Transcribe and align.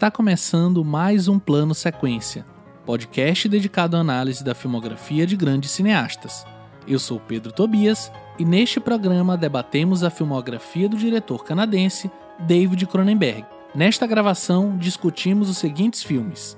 Está 0.00 0.10
começando 0.10 0.82
mais 0.82 1.28
um 1.28 1.38
Plano 1.38 1.74
Sequência, 1.74 2.46
podcast 2.86 3.46
dedicado 3.46 3.98
à 3.98 4.00
análise 4.00 4.42
da 4.42 4.54
filmografia 4.54 5.26
de 5.26 5.36
grandes 5.36 5.72
cineastas. 5.72 6.46
Eu 6.88 6.98
sou 6.98 7.20
Pedro 7.20 7.52
Tobias 7.52 8.10
e 8.38 8.44
neste 8.46 8.80
programa 8.80 9.36
debatemos 9.36 10.02
a 10.02 10.08
filmografia 10.08 10.88
do 10.88 10.96
diretor 10.96 11.44
canadense 11.44 12.10
David 12.38 12.86
Cronenberg. 12.86 13.44
Nesta 13.74 14.06
gravação 14.06 14.78
discutimos 14.78 15.50
os 15.50 15.58
seguintes 15.58 16.02
filmes: 16.02 16.56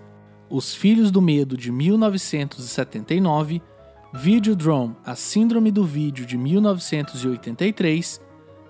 Os 0.48 0.72
Filhos 0.72 1.10
do 1.10 1.20
Medo 1.20 1.56
de 1.56 1.72
1979, 1.72 3.60
Videodrome, 4.14 4.94
A 5.04 5.16
Síndrome 5.16 5.72
do 5.72 5.84
Vídeo 5.84 6.24
de 6.24 6.38
1983, 6.38 8.20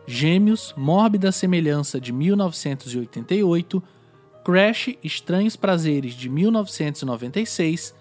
Gêmeos, 0.06 0.72
Mórbida 0.78 1.30
Semelhança 1.30 2.00
de 2.00 2.10
1988, 2.10 3.82
Crash 4.44 4.96
Estranhos 5.04 5.54
Prazeres 5.54 6.14
de 6.14 6.28
1996, 6.28 7.94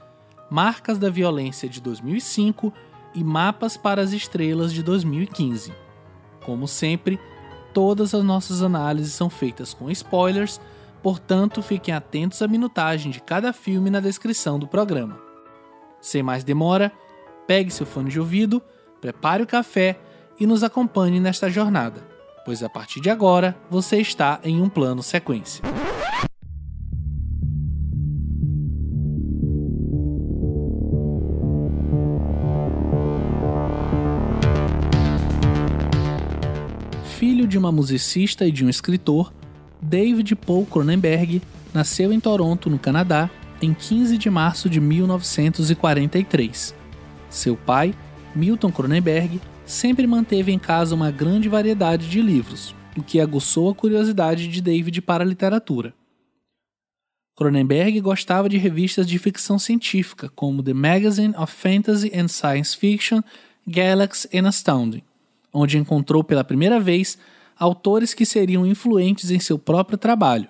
Marcas 0.49 0.97
da 0.97 1.09
Violência 1.09 1.69
de 1.69 1.79
2005 1.79 2.73
e 3.13 3.23
Mapas 3.23 3.77
para 3.77 4.01
as 4.01 4.11
Estrelas 4.11 4.73
de 4.73 4.81
2015. 4.81 5.71
Como 6.43 6.67
sempre, 6.67 7.19
todas 7.73 8.15
as 8.15 8.23
nossas 8.23 8.63
análises 8.63 9.13
são 9.13 9.29
feitas 9.29 9.73
com 9.73 9.91
spoilers, 9.91 10.59
portanto 11.03 11.61
fiquem 11.61 11.93
atentos 11.93 12.41
à 12.41 12.48
minutagem 12.48 13.11
de 13.11 13.21
cada 13.21 13.53
filme 13.53 13.91
na 13.91 13.99
descrição 13.99 14.57
do 14.57 14.67
programa. 14.67 15.20
Sem 16.01 16.23
mais 16.23 16.43
demora, 16.43 16.91
pegue 17.45 17.70
seu 17.70 17.85
fone 17.85 18.09
de 18.09 18.20
ouvido, 18.20 18.59
prepare 18.99 19.43
o 19.43 19.48
café 19.48 19.99
e 20.39 20.48
nos 20.48 20.63
acompanhe 20.63 21.20
nesta 21.20 21.51
jornada, 21.51 22.01
pois 22.43 22.63
a 22.63 22.70
partir 22.70 22.99
de 22.99 23.11
agora 23.11 23.55
você 23.70 23.98
está 23.98 24.39
em 24.43 24.59
um 24.59 24.67
plano 24.67 25.03
sequência. 25.03 25.63
De 37.52 37.57
uma 37.57 37.71
musicista 37.71 38.48
e 38.48 38.52
de 38.52 38.66
um 38.66 38.70
escritor, 38.70 39.32
David 39.82 40.35
Paul 40.35 40.66
Cronenberg 40.66 41.41
nasceu 41.74 42.13
em 42.13 42.20
Toronto, 42.20 42.70
no 42.70 42.80
Canadá, 42.80 43.30
em 43.62 43.74
15 43.74 44.18
de 44.18 44.30
março 44.30 44.70
de 44.70 44.80
1943. 44.80 46.74
Seu 47.29 47.55
pai, 47.57 47.94
Milton 48.34 48.72
Cronenberg, 48.72 49.41
sempre 49.66 50.07
manteve 50.07 50.52
em 50.52 50.57
casa 50.57 50.96
uma 50.96 51.12
grande 51.12 51.49
variedade 51.49 52.10
de 52.10 52.22
livros, 52.22 52.74
o 52.98 53.04
que 53.04 53.20
aguçou 53.20 53.70
a 53.70 53.76
curiosidade 53.76 54.48
de 54.48 54.62
David 54.62 55.02
para 55.02 55.24
a 55.24 55.27
literatura. 55.27 55.94
Cronenberg 57.35 57.99
gostava 58.02 58.48
de 58.48 58.57
revistas 58.57 59.05
de 59.07 59.20
ficção 59.20 59.60
científica, 59.60 60.29
como 60.35 60.63
The 60.63 60.74
Magazine 60.74 61.35
of 61.35 61.54
Fantasy 61.54 62.12
and 62.16 62.27
Science 62.27 62.77
Fiction, 62.77 63.22
Galaxy 63.68 64.29
and 64.34 64.47
Astounding, 64.47 65.03
onde 65.53 65.78
encontrou 65.78 66.24
pela 66.24 66.44
primeira 66.44 66.79
vez 66.79 67.18
autores 67.62 68.16
que 68.16 68.25
seriam 68.25 68.66
influentes 68.66 69.29
em 69.29 69.40
seu 69.40 69.59
próprio 69.59 69.95
trabalho, 69.95 70.50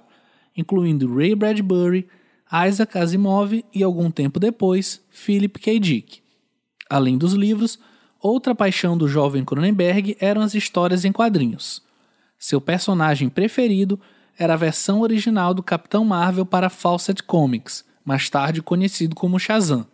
incluindo 0.56 1.14
Ray 1.14 1.36
Bradbury, 1.36 2.08
Isaac 2.66 2.98
Asimov 2.98 3.66
e, 3.74 3.84
algum 3.84 4.10
tempo 4.10 4.40
depois, 4.40 5.02
Philip 5.10 5.60
K. 5.60 5.78
Dick. 5.78 6.22
Além 6.90 7.18
dos 7.18 7.34
livros, 7.34 7.78
outra 8.18 8.56
paixão 8.56 8.98
do 8.98 9.10
jovem 9.10 9.44
Cronenberg 9.44 10.16
eram 10.22 10.42
as 10.42 10.56
histórias 10.56 11.04
em 11.04 11.12
quadrinhos. 11.12 11.84
Seu 12.40 12.62
personagem 12.62 13.28
preferido 13.28 14.00
era 14.40 14.54
a 14.54 14.58
versão 14.58 15.02
original 15.02 15.54
do 15.54 15.62
Capitão 15.62 16.06
Marvel 16.06 16.46
para 16.46 16.70
Fawcett 16.70 17.24
Comics, 17.24 17.84
mais 18.06 18.30
tarde 18.30 18.62
conhecido 18.62 19.16
como 19.18 19.38
Shazam. 19.38 19.86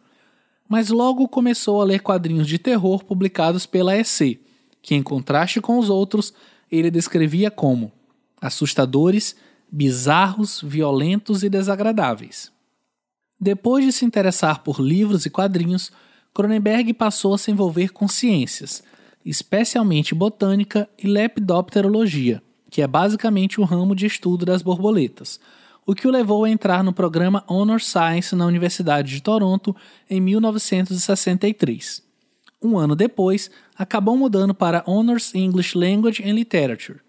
Mas 0.69 0.89
logo 0.89 1.27
começou 1.27 1.81
a 1.81 1.83
ler 1.83 2.01
quadrinhos 2.01 2.47
de 2.47 2.59
terror 2.59 3.03
publicados 3.03 3.65
pela 3.65 3.97
EC, 3.97 4.39
que 4.83 4.93
em 4.93 5.01
contraste 5.01 5.59
com 5.59 5.79
os 5.79 5.89
outros, 5.89 6.31
ele 6.71 6.91
descrevia 6.91 7.49
como 7.49 7.91
assustadores, 8.41 9.35
bizarros, 9.71 10.61
violentos 10.63 11.43
e 11.43 11.49
desagradáveis. 11.49 12.51
Depois 13.39 13.85
de 13.85 13.91
se 13.91 14.05
interessar 14.05 14.63
por 14.63 14.79
livros 14.79 15.25
e 15.25 15.29
quadrinhos, 15.29 15.91
Cronenberg 16.33 16.93
passou 16.93 17.33
a 17.33 17.37
se 17.37 17.51
envolver 17.51 17.91
com 17.91 18.07
ciências, 18.07 18.83
especialmente 19.25 20.15
botânica 20.15 20.89
e 21.01 21.07
lepidopterologia, 21.07 22.41
que 22.69 22.81
é 22.81 22.87
basicamente 22.87 23.59
o 23.59 23.63
ramo 23.63 23.95
de 23.95 24.05
estudo 24.05 24.45
das 24.45 24.61
borboletas, 24.61 25.39
o 25.85 25.95
que 25.95 26.07
o 26.07 26.11
levou 26.11 26.43
a 26.43 26.49
entrar 26.49 26.83
no 26.83 26.93
programa 26.93 27.43
Honor 27.47 27.81
Science 27.81 28.35
na 28.35 28.45
Universidade 28.45 29.09
de 29.09 29.21
Toronto 29.21 29.75
em 30.09 30.19
1963. 30.19 32.03
Um 32.61 32.77
ano 32.77 32.95
depois, 32.95 33.49
acabou 33.77 34.17
mudando 34.17 34.53
para 34.53 34.83
Honors 34.87 35.35
English 35.35 35.77
Language 35.77 36.23
and 36.23 36.33
Literature. 36.33 36.99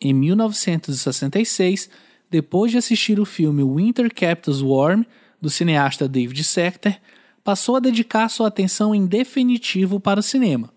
Em 0.00 0.12
1966, 0.12 1.88
depois 2.28 2.72
de 2.72 2.78
assistir 2.78 3.20
o 3.20 3.24
filme 3.24 3.62
Winter 3.62 4.12
Captors 4.12 4.60
Warm, 4.60 5.04
do 5.40 5.48
cineasta 5.48 6.08
David 6.08 6.42
Sector, 6.42 6.94
passou 7.44 7.76
a 7.76 7.80
dedicar 7.80 8.28
sua 8.28 8.48
atenção 8.48 8.94
em 8.94 9.06
definitivo 9.06 10.00
para 10.00 10.20
o 10.20 10.22
cinema. 10.22 10.72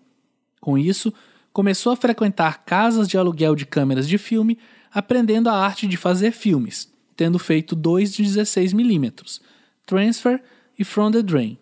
Com 0.60 0.76
isso, 0.76 1.12
começou 1.52 1.92
a 1.92 1.96
frequentar 1.96 2.64
casas 2.64 3.08
de 3.08 3.16
aluguel 3.16 3.54
de 3.54 3.64
câmeras 3.64 4.08
de 4.08 4.18
filme, 4.18 4.58
aprendendo 4.92 5.48
a 5.48 5.54
arte 5.54 5.86
de 5.86 5.96
fazer 5.96 6.32
filmes, 6.32 6.92
tendo 7.16 7.38
feito 7.38 7.74
dois 7.74 8.12
de 8.12 8.24
16mm, 8.24 9.40
Transfer 9.86 10.42
e 10.78 10.84
From 10.84 11.10
the 11.10 11.22
Drain. 11.22 11.58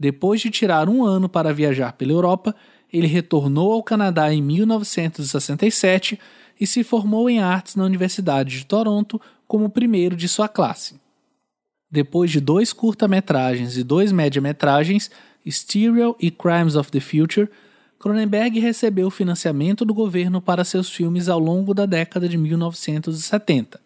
Depois 0.00 0.40
de 0.40 0.48
tirar 0.48 0.88
um 0.88 1.04
ano 1.04 1.28
para 1.28 1.52
viajar 1.52 1.92
pela 1.92 2.12
Europa, 2.12 2.56
ele 2.90 3.06
retornou 3.06 3.70
ao 3.70 3.82
Canadá 3.82 4.32
em 4.32 4.40
1967 4.40 6.18
e 6.58 6.66
se 6.66 6.82
formou 6.82 7.28
em 7.28 7.38
artes 7.38 7.76
na 7.76 7.84
Universidade 7.84 8.60
de 8.60 8.64
Toronto 8.64 9.20
como 9.46 9.66
o 9.66 9.70
primeiro 9.70 10.16
de 10.16 10.26
sua 10.26 10.48
classe. 10.48 10.98
Depois 11.90 12.30
de 12.30 12.40
dois 12.40 12.72
curta-metragens 12.72 13.76
e 13.76 13.84
dois 13.84 14.10
média-metragens, 14.10 15.10
Stereo 15.46 16.16
e 16.18 16.30
Crimes 16.30 16.76
of 16.76 16.90
the 16.90 17.00
Future, 17.00 17.50
Cronenberg 17.98 18.58
recebeu 18.58 19.10
financiamento 19.10 19.84
do 19.84 19.92
governo 19.92 20.40
para 20.40 20.64
seus 20.64 20.88
filmes 20.88 21.28
ao 21.28 21.38
longo 21.38 21.74
da 21.74 21.84
década 21.84 22.26
de 22.26 22.38
1970. 22.38 23.78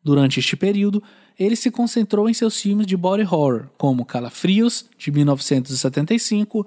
Durante 0.00 0.38
este 0.38 0.54
período, 0.54 1.02
ele 1.38 1.56
se 1.56 1.70
concentrou 1.70 2.28
em 2.28 2.34
seus 2.34 2.60
filmes 2.60 2.86
de 2.86 2.96
body 2.96 3.22
horror, 3.22 3.68
como 3.76 4.04
Calafrios, 4.04 4.86
de 4.96 5.10
1975, 5.10 6.66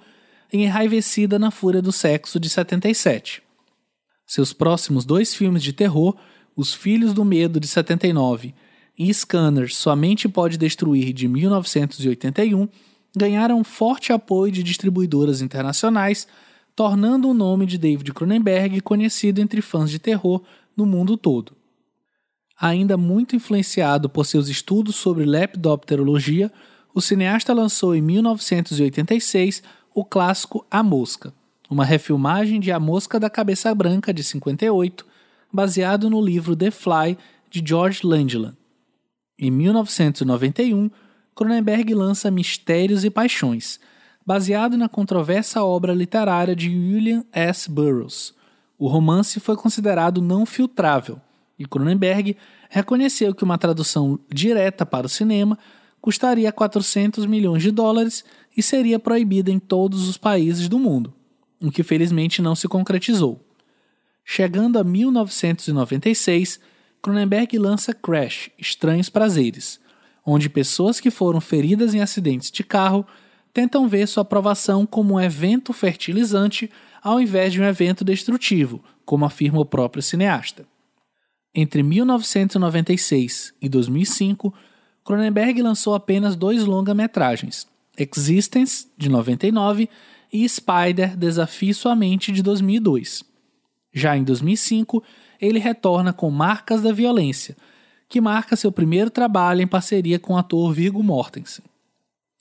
e 0.52 0.64
Enraivecida 0.64 1.40
na 1.40 1.52
Fúria 1.52 1.82
do 1.82 1.92
Sexo, 1.92 2.40
de 2.40 2.50
77. 2.50 3.42
Seus 4.26 4.52
próximos 4.54 5.06
dois 5.06 5.34
filmes 5.34 5.64
de 5.64 5.72
terror, 5.74 6.16
Os 6.56 6.74
Filhos 6.74 7.14
do 7.14 7.24
Medo, 7.24 7.60
de 7.60 7.68
79, 7.68 8.54
e 8.98 9.14
Scanner 9.14 9.74
Somente 9.74 10.28
Pode 10.28 10.58
Destruir, 10.58 11.14
de 11.14 11.28
1981, 11.28 12.68
ganharam 13.16 13.64
forte 13.64 14.12
apoio 14.12 14.52
de 14.52 14.64
distribuidoras 14.64 15.42
internacionais, 15.42 16.28
tornando 16.76 17.30
o 17.30 17.34
nome 17.34 17.66
de 17.66 17.78
David 17.78 18.14
Cronenberg 18.14 18.82
conhecido 18.82 19.42
entre 19.42 19.62
fãs 19.62 19.90
de 19.90 19.98
terror 19.98 20.44
no 20.76 20.86
mundo 20.86 21.18
todo. 21.18 21.57
Ainda 22.60 22.98
muito 22.98 23.36
influenciado 23.36 24.10
por 24.10 24.26
seus 24.26 24.48
estudos 24.50 24.96
sobre 24.96 25.26
lepidopterologia, 25.26 26.52
o 26.94 27.00
cineasta 27.00 27.54
lançou 27.54 27.96
em 27.96 28.02
1986 28.02 29.62
o 29.94 30.04
clássico 30.04 30.66
A 30.72 30.82
Mosca, 30.82 31.32
uma 31.70 31.86
refilmagem 31.86 32.60
de 32.60 32.72
A 32.72 32.80
Mosca 32.80 33.20
da 33.20 33.30
Cabeça 33.30 33.74
Branca 33.76 34.12
de 34.12 34.24
58, 34.24 35.06
baseado 35.54 36.10
no 36.10 36.20
livro 36.20 36.56
The 36.56 36.72
Fly 36.72 37.18
de 37.50 37.62
George 37.64 38.02
Langeland. 38.04 38.58
Em 39.38 39.52
1991, 39.52 40.90
Cronenberg 41.36 41.94
lança 41.94 42.32
Mistérios 42.32 43.06
e 43.06 43.12
Paixões, 43.12 43.80
baseado 44.26 44.76
na 44.76 44.90
controversa 44.90 45.64
obra 45.64 45.94
literária 45.94 46.56
de 46.56 46.70
William 46.70 47.24
S. 47.32 47.70
Burroughs. 47.70 48.34
O 48.80 48.88
romance 48.88 49.40
foi 49.40 49.56
considerado 49.56 50.22
não 50.22 50.44
filtrável, 50.44 51.22
e 51.58 51.66
Cronenberg 51.66 52.38
reconheceu 52.70 53.34
que 53.34 53.44
uma 53.44 53.58
tradução 53.58 54.20
direta 54.32 54.86
para 54.86 55.08
o 55.08 55.10
cinema 55.10 55.58
custaria 56.00 56.52
400 56.52 57.26
milhões 57.26 57.64
de 57.64 57.72
dólares 57.72 58.24
e 58.56 58.62
seria 58.62 59.00
proibida 59.00 59.52
em 59.52 59.60
todos 59.60 60.08
os 60.08 60.18
países 60.18 60.70
do 60.70 60.80
mundo, 60.80 61.14
o 61.62 61.72
que 61.72 61.84
felizmente 61.84 62.42
não 62.42 62.56
se 62.56 62.68
concretizou. 62.68 63.44
Chegando 64.24 64.78
a 64.78 64.84
1996, 64.84 66.60
Cronenberg 67.02 67.58
lança 67.58 67.94
Crash 67.94 68.50
Estranhos 68.58 69.10
Prazeres, 69.10 69.80
onde 70.26 70.50
pessoas 70.50 71.00
que 71.00 71.10
foram 71.10 71.40
feridas 71.40 71.94
em 71.94 72.02
acidentes 72.02 72.52
de 72.52 72.64
carro 72.64 73.06
tentam 73.54 73.88
ver 73.88 74.08
sua 74.08 74.22
aprovação 74.22 74.86
como 74.86 75.16
um 75.16 75.20
evento 75.20 75.74
fertilizante 75.74 76.70
ao 77.02 77.22
invés 77.22 77.54
de 77.54 77.62
um 77.62 77.66
evento 77.66 78.04
destrutivo, 78.04 78.84
como 79.06 79.26
afirma 79.26 79.60
o 79.60 79.66
próprio 79.66 80.04
cineasta. 80.04 80.66
Entre 81.60 81.82
1996 81.82 83.52
e 83.60 83.68
2005, 83.68 84.54
Cronenberg 85.04 85.60
lançou 85.60 85.96
apenas 85.96 86.36
dois 86.36 86.64
longa-metragens, 86.64 87.68
Existence, 87.98 88.88
de 88.96 89.10
99, 89.10 89.90
e 90.32 90.48
Spider, 90.48 91.18
Desafie 91.18 91.74
Sua 91.74 91.96
Mente, 91.96 92.32
de 92.32 92.44
2002. 92.44 93.24
Já 93.92 94.16
em 94.16 94.24
2005, 94.24 95.04
ele 95.42 95.58
retorna 95.58 96.14
com 96.14 96.30
Marcas 96.30 96.84
da 96.84 96.92
Violência, 96.92 97.58
que 98.08 98.22
marca 98.22 98.56
seu 98.56 98.72
primeiro 98.72 99.10
trabalho 99.10 99.64
em 99.64 99.68
parceria 99.68 100.20
com 100.20 100.34
o 100.34 100.38
ator 100.38 100.72
Viggo 100.72 101.02
Mortensen. 101.02 101.66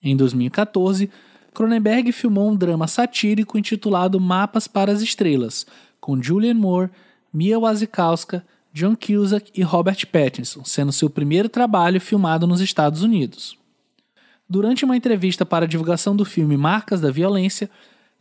Em 0.03 0.15
2014, 0.15 1.09
Cronenberg 1.55 2.13
filmou 2.13 2.51
um 2.51 2.55
drama 2.55 2.87
satírico 2.87 3.57
intitulado 3.57 4.21
Mapas 4.21 4.69
para 4.69 4.93
as 4.93 5.01
Estrelas, 5.01 5.67
com 5.99 6.23
Julianne 6.23 6.61
Moore, 6.61 6.91
Mia 7.33 7.59
Wasikowska, 7.59 8.45
John 8.77 8.95
Cusack 8.95 9.51
e 9.55 9.63
Robert 9.63 10.07
Pattinson, 10.13 10.63
sendo 10.63 10.93
seu 10.93 11.09
primeiro 11.09 11.49
trabalho 11.49 11.99
filmado 11.99 12.47
nos 12.47 12.61
Estados 12.61 13.03
Unidos. 13.03 13.57
Durante 14.47 14.85
uma 14.85 14.95
entrevista 14.95 15.47
para 15.47 15.65
a 15.65 15.69
divulgação 15.69 16.15
do 16.15 16.27
filme 16.27 16.59
Marcas 16.59 17.01
da 17.01 17.11
Violência, 17.11 17.71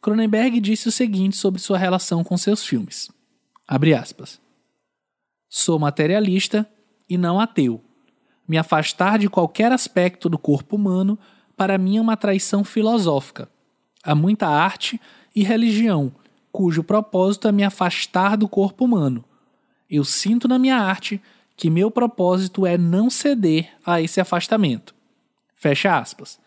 Cronenberg 0.01 0.61
disse 0.61 0.87
o 0.87 0.93
seguinte 0.93 1.35
sobre 1.35 1.59
sua 1.59 1.77
relação 1.77 2.23
com 2.23 2.37
seus 2.37 2.65
filmes. 2.65 3.11
Aspas. 3.67 4.39
Sou 5.49 5.77
materialista 5.77 6.65
e 7.09 7.17
não 7.17 7.37
ateu. 7.37 7.83
Me 8.47 8.57
afastar 8.57 9.19
de 9.19 9.27
qualquer 9.27 9.73
aspecto 9.73 10.29
do 10.29 10.37
corpo 10.37 10.77
humano 10.77 11.19
para 11.57 11.77
mim 11.77 11.97
é 11.97 12.01
uma 12.01 12.15
traição 12.15 12.63
filosófica. 12.63 13.49
Há 14.01 14.15
muita 14.15 14.47
arte 14.47 15.01
e 15.35 15.43
religião, 15.43 16.13
cujo 16.49 16.81
propósito 16.81 17.45
é 17.49 17.51
me 17.51 17.65
afastar 17.65 18.37
do 18.37 18.47
corpo 18.47 18.85
humano. 18.85 19.25
Eu 19.89 20.03
sinto 20.03 20.47
na 20.47 20.57
minha 20.57 20.77
arte 20.77 21.21
que 21.55 21.69
meu 21.69 21.89
propósito 21.89 22.65
é 22.65 22.77
não 22.77 23.09
ceder 23.09 23.69
a 23.85 24.01
esse 24.01 24.19
afastamento. 24.19 24.93
Fecha 25.55 25.97
aspas. 25.97 26.39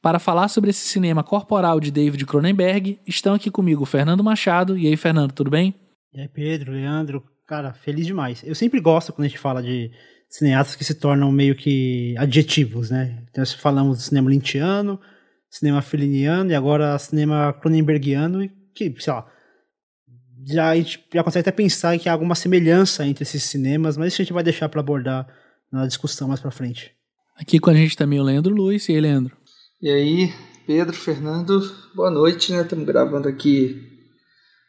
Para 0.00 0.18
falar 0.18 0.48
sobre 0.48 0.70
esse 0.70 0.86
cinema 0.88 1.22
corporal 1.22 1.78
de 1.78 1.90
David 1.90 2.26
Cronenberg, 2.26 2.98
estão 3.06 3.34
aqui 3.34 3.50
comigo 3.50 3.84
Fernando 3.84 4.22
Machado. 4.22 4.76
E 4.76 4.86
aí, 4.86 4.96
Fernando, 4.96 5.32
tudo 5.32 5.50
bem? 5.50 5.74
E 6.12 6.20
aí, 6.20 6.28
Pedro, 6.28 6.72
Leandro, 6.72 7.24
cara, 7.46 7.72
feliz 7.72 8.06
demais. 8.06 8.42
Eu 8.44 8.54
sempre 8.54 8.80
gosto 8.80 9.12
quando 9.12 9.26
a 9.26 9.28
gente 9.28 9.38
fala 9.38 9.62
de 9.62 9.90
cineastas 10.28 10.74
que 10.76 10.84
se 10.84 10.94
tornam 10.94 11.30
meio 11.30 11.54
que 11.54 12.14
adjetivos, 12.18 12.90
né? 12.90 13.22
Então, 13.30 13.44
falamos 13.46 13.98
do 13.98 14.02
cinema 14.02 14.30
lintiano, 14.30 14.98
cinema 15.48 15.82
feliniano 15.82 16.50
e 16.50 16.54
agora 16.54 16.98
cinema 16.98 17.52
cronenbergiano, 17.52 18.48
que, 18.74 18.94
sei 18.98 19.12
lá, 19.12 19.26
já, 20.46 20.70
a 20.70 20.76
gente 20.76 21.04
já 21.12 21.22
consegue 21.22 21.48
até 21.48 21.52
pensar 21.52 21.98
que 21.98 22.08
há 22.08 22.12
alguma 22.12 22.34
semelhança 22.34 23.06
entre 23.06 23.22
esses 23.22 23.42
cinemas, 23.44 23.96
mas 23.96 24.12
isso 24.12 24.22
a 24.22 24.24
gente 24.24 24.32
vai 24.32 24.42
deixar 24.42 24.68
para 24.68 24.80
abordar 24.80 25.26
na 25.70 25.86
discussão 25.86 26.28
mais 26.28 26.40
para 26.40 26.50
frente. 26.50 26.92
Aqui 27.36 27.58
com 27.58 27.70
a 27.70 27.74
gente 27.74 27.96
também 27.96 28.20
o 28.20 28.22
Leandro 28.22 28.54
Luiz. 28.54 28.88
E 28.88 28.92
aí, 28.92 29.00
Leandro? 29.00 29.36
E 29.80 29.90
aí, 29.90 30.32
Pedro, 30.66 30.94
Fernando, 30.94 31.60
boa 31.94 32.10
noite, 32.10 32.52
né? 32.52 32.62
Estamos 32.62 32.86
gravando 32.86 33.28
aqui 33.28 33.80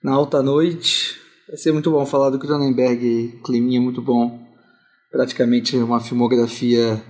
na 0.03 0.13
alta 0.13 0.41
noite. 0.41 1.15
Vai 1.47 1.57
ser 1.57 1.71
muito 1.71 1.91
bom 1.91 2.05
falar 2.05 2.29
do 2.29 2.39
Cronenberg, 2.39 3.39
climinha 3.43 3.81
muito 3.81 4.01
bom 4.01 4.41
praticamente 5.11 5.77
uma 5.77 5.99
filmografia 5.99 7.03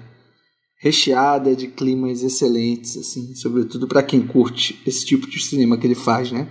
recheada 0.81 1.55
de 1.55 1.67
climas 1.69 2.21
excelentes, 2.21 2.97
assim, 2.97 3.33
sobretudo 3.35 3.87
para 3.87 4.03
quem 4.03 4.27
curte 4.27 4.81
esse 4.85 5.05
tipo 5.05 5.25
de 5.29 5.39
cinema 5.39 5.77
que 5.77 5.87
ele 5.87 5.95
faz, 5.95 6.29
né? 6.29 6.45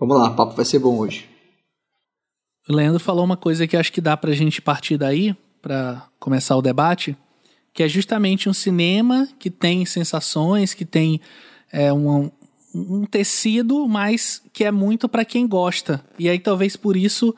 Vamos 0.00 0.16
lá, 0.16 0.30
o 0.30 0.36
papo 0.36 0.56
vai 0.56 0.64
ser 0.64 0.78
bom 0.78 0.98
hoje. 0.98 1.35
O 2.68 2.74
Leandro 2.74 2.98
falou 2.98 3.24
uma 3.24 3.36
coisa 3.36 3.66
que 3.66 3.76
acho 3.76 3.92
que 3.92 4.00
dá 4.00 4.16
pra 4.16 4.32
gente 4.32 4.60
partir 4.60 4.96
daí, 4.96 5.36
para 5.62 6.08
começar 6.18 6.56
o 6.56 6.62
debate, 6.62 7.16
que 7.72 7.82
é 7.82 7.88
justamente 7.88 8.48
um 8.48 8.52
cinema 8.52 9.28
que 9.38 9.50
tem 9.50 9.84
sensações, 9.84 10.74
que 10.74 10.84
tem 10.84 11.20
é, 11.72 11.92
um, 11.92 12.30
um 12.74 13.04
tecido, 13.04 13.86
mas 13.86 14.42
que 14.52 14.64
é 14.64 14.72
muito 14.72 15.08
para 15.08 15.24
quem 15.24 15.46
gosta. 15.46 16.04
E 16.18 16.28
aí 16.28 16.38
talvez 16.38 16.76
por 16.76 16.96
isso 16.96 17.34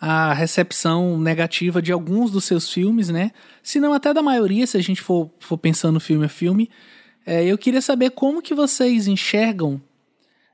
a 0.00 0.32
recepção 0.32 1.18
negativa 1.18 1.82
de 1.82 1.90
alguns 1.90 2.30
dos 2.30 2.44
seus 2.44 2.72
filmes, 2.72 3.08
né? 3.08 3.32
Se 3.62 3.80
não 3.80 3.92
até 3.92 4.14
da 4.14 4.22
maioria, 4.22 4.66
se 4.66 4.76
a 4.76 4.82
gente 4.82 5.02
for, 5.02 5.30
for 5.40 5.58
pensando 5.58 5.98
filme 5.98 6.26
a 6.26 6.28
filme. 6.28 6.70
É, 7.26 7.44
eu 7.44 7.58
queria 7.58 7.82
saber 7.82 8.10
como 8.10 8.40
que 8.40 8.54
vocês 8.54 9.08
enxergam 9.08 9.82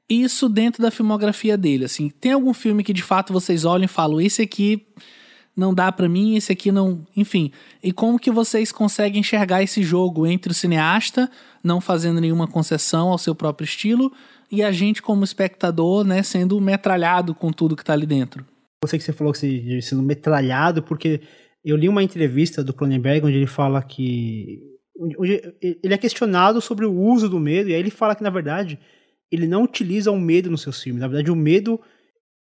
isso 0.09 0.49
dentro 0.49 0.83
da 0.83 0.91
filmografia 0.91 1.57
dele. 1.57 1.85
Assim, 1.85 2.09
tem 2.09 2.33
algum 2.33 2.55
filme 2.55 2.85
que 2.85 2.93
de 2.93 3.03
fato 3.03 3.33
vocês 3.33 3.65
olham 3.65 3.85
e 3.85 3.89
falam, 3.89 4.21
esse 4.21 4.43
aqui 4.43 4.87
não 5.57 5.73
dá 5.73 5.91
para 5.93 6.09
mim, 6.09 6.37
esse 6.37 6.53
aqui 6.53 6.73
não, 6.73 7.07
enfim. 7.17 7.53
E 7.83 7.93
como 7.93 8.19
que 8.19 8.31
vocês 8.31 8.73
conseguem 8.73 9.21
enxergar 9.21 9.63
esse 9.63 9.83
jogo 9.83 10.27
entre 10.27 10.51
o 10.51 10.55
cineasta 10.55 11.31
não 11.63 11.81
fazendo 11.81 12.21
nenhuma 12.21 12.47
concessão 12.47 13.09
ao 13.09 13.19
seu 13.19 13.35
próprio 13.35 13.65
estilo 13.65 14.13
e 14.51 14.63
a 14.63 14.73
gente 14.73 15.01
como 15.01 15.25
espectador, 15.25 16.05
né, 16.05 16.23
sendo 16.23 16.61
metralhado 16.61 17.35
com 17.35 17.51
tudo 17.51 17.77
que 17.77 17.85
tá 17.85 17.93
ali 17.93 18.07
dentro? 18.07 18.45
sei 18.87 18.99
que 18.99 19.05
você 19.05 19.13
falou 19.13 19.33
que 19.33 19.39
você 19.39 19.83
sendo 19.83 20.03
metralhado, 20.03 20.83
porque 20.83 21.21
eu 21.65 21.77
li 21.77 21.89
uma 21.89 22.03
entrevista 22.03 22.63
do 22.63 22.75
Cronenberg 22.75 23.27
onde 23.27 23.37
ele 23.37 23.47
fala 23.47 23.83
que. 23.83 24.61
Ele 25.83 25.95
é 25.95 25.99
questionado 25.99 26.61
sobre 26.61 26.87
o 26.87 26.93
uso 26.93 27.29
do 27.29 27.41
medo, 27.41 27.69
e 27.69 27.75
aí 27.75 27.81
ele 27.81 27.91
fala 27.91 28.15
que, 28.15 28.23
na 28.23 28.31
verdade, 28.31 28.79
ele 29.35 29.47
não 29.47 29.65
utiliza 29.65 30.11
o 30.11 30.19
medo 30.19 30.51
nos 30.51 30.63
seus 30.63 30.83
filmes. 30.83 31.01
Na 31.01 31.09
verdade, 31.09 31.31
o 31.31 31.37
medo. 31.37 31.81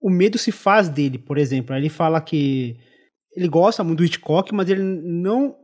O 0.00 0.10
medo 0.10 0.38
se 0.38 0.52
faz 0.52 0.88
dele, 0.88 1.18
por 1.18 1.38
exemplo. 1.38 1.74
Ele 1.74 1.88
fala 1.88 2.20
que 2.20 2.76
ele 3.34 3.48
gosta 3.48 3.82
muito 3.84 3.98
do 3.98 4.04
Hitchcock, 4.04 4.54
mas 4.54 4.68
ele 4.68 4.82
não, 4.82 5.56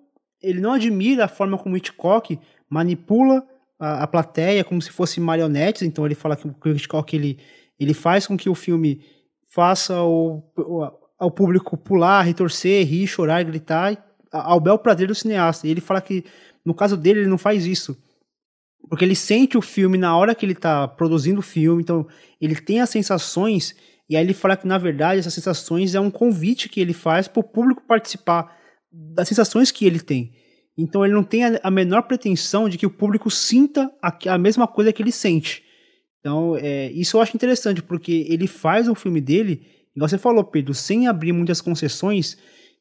ele 0.43 0.61
não 0.61 0.73
admira 0.73 1.25
a 1.25 1.29
forma 1.29 1.57
como 1.57 1.75
o 1.75 1.79
Hitchcock 1.79 2.39
manipula 2.69 3.47
a, 3.79 4.03
a 4.03 4.07
plateia 4.07 4.65
como 4.65 4.83
se 4.83 4.91
fosse 4.91 5.21
marionetes. 5.21 5.83
Então 5.83 6.05
ele 6.05 6.15
fala 6.15 6.37
que 6.37 6.47
o 6.47 6.73
Hitchcock 6.73 7.15
ele, 7.15 7.39
ele 7.79 7.95
faz 7.95 8.27
com 8.27 8.37
que 8.37 8.49
o 8.49 8.55
filme 8.55 9.01
faça 9.49 10.03
o, 10.03 10.43
o, 10.59 10.85
ao 11.19 11.31
público 11.31 11.77
pular, 11.77 12.23
retorcer, 12.23 12.87
rir, 12.87 13.07
chorar, 13.07 13.45
gritar, 13.45 14.05
ao 14.33 14.61
bel 14.61 14.79
prazer 14.79 15.07
do 15.07 15.15
cineasta. 15.15 15.67
E 15.67 15.71
ele 15.71 15.81
fala 15.81 16.01
que, 16.01 16.25
no 16.65 16.75
caso 16.75 16.97
dele, 16.97 17.21
ele 17.21 17.29
não 17.29 17.39
faz 17.39 17.67
isso. 17.67 17.97
Porque 18.89 19.05
ele 19.05 19.15
sente 19.15 19.57
o 19.57 19.63
filme 19.63 19.97
na 19.97 20.17
hora 20.17 20.35
que 20.35 20.45
ele 20.45 20.53
está 20.53 20.87
produzindo 20.87 21.41
o 21.41 21.43
filme, 21.43 21.83
então 21.83 22.07
ele 22.41 22.55
tem 22.55 22.81
as 22.81 22.91
sensações, 22.91 23.75
e 24.09 24.17
aí 24.17 24.23
ele 24.23 24.35
fala 24.35 24.57
que, 24.57 24.67
na 24.67 24.79
verdade, 24.79 25.21
essas 25.21 25.35
sensações 25.35 25.95
é 25.95 26.01
um 26.01 26.11
convite 26.11 26.69
que 26.69 26.81
ele 26.81 26.93
faz 26.93 27.27
para 27.27 27.41
o 27.41 27.45
público 27.45 27.83
participar 27.87 28.57
das 28.93 29.29
sensações 29.29 29.71
que 29.71 29.87
ele 29.87 30.01
tem. 30.01 30.33
Então 30.77 31.05
ele 31.05 31.15
não 31.15 31.23
tem 31.23 31.43
a, 31.63 31.71
menor 31.71 32.03
pretensão 32.03 32.69
de 32.69 32.77
que 32.77 32.87
o 32.87 32.91
público 32.91 33.31
sinta 33.31 33.91
a, 34.03 34.17
a 34.35 34.39
mesma 34.39 34.67
coisa 34.67 34.93
que 34.93 35.03
ele 35.03 35.13
sente. 35.13 35.63
Então, 36.21 36.57
é, 36.57 36.91
isso 36.93 37.17
eu 37.17 37.21
acho 37.21 37.37
interessante, 37.37 37.83
porque 37.83 38.27
ele 38.29 38.47
faz 38.47 38.89
o 38.89 38.95
filme 38.95 39.21
dele, 39.21 39.67
igual 39.95 40.09
você 40.09 40.19
falou, 40.19 40.43
Pedro, 40.43 40.73
sem 40.73 41.07
abrir 41.07 41.33
muitas 41.33 41.61
concessões, 41.61 42.39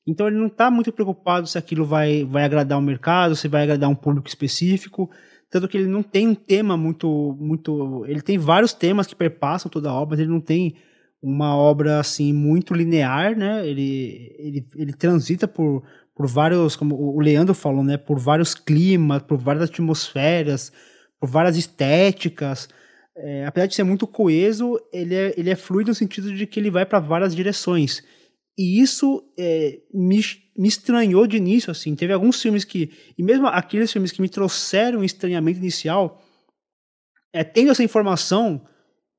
então 0.07 0.27
ele 0.27 0.37
não 0.37 0.47
está 0.47 0.71
muito 0.71 0.91
preocupado 0.91 1.45
se 1.45 1.57
aquilo 1.57 1.85
vai, 1.85 2.23
vai 2.23 2.43
agradar 2.45 2.79
o 2.79 2.81
mercado, 2.81 3.35
se 3.35 3.47
vai 3.47 3.63
agradar 3.63 3.89
um 3.89 3.95
público 3.95 4.27
específico, 4.27 5.09
tanto 5.53 5.67
que 5.67 5.77
ele 5.77 5.87
não 5.87 6.01
tem 6.01 6.27
um 6.27 6.35
tema 6.35 6.75
muito, 6.75 7.37
muito, 7.39 8.03
ele 8.07 8.21
tem 8.21 8.37
vários 8.37 8.73
temas 8.73 9.05
que 9.05 9.15
perpassam 9.15 9.69
toda 9.69 9.89
a 9.89 9.93
obra, 9.93 10.15
mas 10.15 10.19
ele 10.19 10.31
não 10.31 10.41
tem 10.41 10.75
uma 11.21 11.55
obra 11.55 11.99
assim 11.99 12.33
muito 12.33 12.73
linear, 12.73 13.37
né? 13.37 13.65
Ele, 13.67 14.35
ele, 14.37 14.67
ele 14.75 14.93
transita 14.93 15.47
por, 15.47 15.83
por 16.15 16.27
vários, 16.27 16.75
como 16.75 16.95
o 16.95 17.19
Leandro 17.19 17.53
falou, 17.53 17.83
né? 17.83 17.97
Por 17.97 18.19
vários 18.19 18.55
climas, 18.55 19.21
por 19.21 19.37
várias 19.37 19.69
atmosferas, 19.69 20.71
por 21.19 21.29
várias 21.29 21.55
estéticas 21.55 22.67
é, 23.15 23.45
apesar 23.45 23.67
de 23.67 23.75
ser 23.75 23.83
muito 23.83 24.07
coeso, 24.07 24.79
ele 24.91 25.13
é, 25.13 25.33
ele 25.37 25.49
é 25.49 25.55
fluido 25.55 25.89
no 25.89 25.95
sentido 25.95 26.33
de 26.33 26.47
que 26.47 26.59
ele 26.59 26.71
vai 26.71 26.85
para 26.85 26.99
várias 26.99 27.35
direções. 27.35 28.03
E 28.57 28.81
isso 28.81 29.23
é, 29.37 29.79
me, 29.93 30.21
me 30.55 30.67
estranhou 30.67 31.25
de 31.25 31.37
início, 31.37 31.71
assim. 31.71 31.95
Teve 31.95 32.13
alguns 32.13 32.41
filmes 32.41 32.63
que. 32.63 32.91
E 33.17 33.23
mesmo 33.23 33.47
aqueles 33.47 33.91
filmes 33.91 34.11
que 34.11 34.21
me 34.21 34.29
trouxeram 34.29 34.99
um 34.99 35.03
estranhamento 35.03 35.59
inicial, 35.59 36.21
é, 37.31 37.43
tendo 37.43 37.71
essa 37.71 37.83
informação 37.83 38.63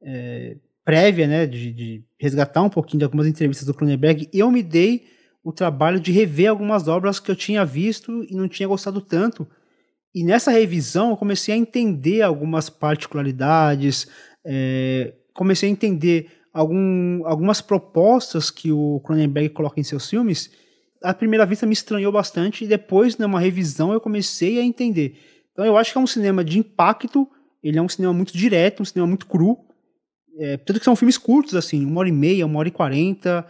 é, 0.02 0.56
prévia, 0.84 1.26
né, 1.26 1.46
de, 1.46 1.72
de, 1.72 2.04
resgatar 2.18 2.62
um 2.62 2.70
pouquinho 2.70 3.00
de 3.00 3.04
algumas 3.04 3.26
entrevistas 3.26 3.66
do 3.66 3.74
Cronenberg, 3.74 4.28
eu 4.32 4.50
me 4.50 4.62
dei 4.62 5.06
o 5.42 5.52
trabalho 5.52 5.98
de 5.98 6.12
rever 6.12 6.48
algumas 6.48 6.86
obras 6.88 7.18
que 7.18 7.30
eu 7.30 7.36
tinha 7.36 7.64
visto 7.64 8.24
e 8.24 8.34
não 8.34 8.48
tinha 8.48 8.68
gostado 8.68 9.00
tanto 9.00 9.46
e 10.14 10.22
nessa 10.22 10.52
revisão 10.52 11.10
eu 11.10 11.16
comecei 11.16 11.54
a 11.54 11.58
entender 11.58 12.22
algumas 12.22 12.70
particularidades, 12.70 14.06
é, 14.46 15.12
comecei 15.34 15.68
a 15.68 15.72
entender 15.72 16.30
algum, 16.54 17.26
algumas 17.26 17.60
propostas 17.60 18.50
que 18.50 18.70
o 18.70 19.00
Cronenberg 19.00 19.50
coloca 19.50 19.80
em 19.80 19.84
seus 19.84 20.08
filmes. 20.08 20.50
À 21.02 21.12
primeira 21.12 21.44
vista 21.44 21.66
me 21.66 21.72
estranhou 21.72 22.12
bastante 22.12 22.64
e 22.64 22.68
depois, 22.68 23.18
numa 23.18 23.40
revisão, 23.40 23.92
eu 23.92 24.00
comecei 24.00 24.60
a 24.60 24.62
entender. 24.62 25.18
Então 25.52 25.66
eu 25.66 25.76
acho 25.76 25.92
que 25.92 25.98
é 25.98 26.00
um 26.00 26.06
cinema 26.06 26.44
de 26.44 26.58
impacto, 26.58 27.28
ele 27.62 27.78
é 27.78 27.82
um 27.82 27.88
cinema 27.88 28.14
muito 28.14 28.32
direto, 28.36 28.82
um 28.82 28.86
cinema 28.86 29.08
muito 29.08 29.26
cru. 29.26 29.58
É, 30.38 30.56
tanto 30.56 30.78
que 30.78 30.84
são 30.84 30.96
filmes 30.96 31.18
curtos, 31.18 31.54
assim, 31.54 31.84
uma 31.84 32.00
hora 32.00 32.08
e 32.08 32.12
meia, 32.12 32.46
uma 32.46 32.58
hora 32.58 32.68
e 32.68 32.72
quarenta. 32.72 33.46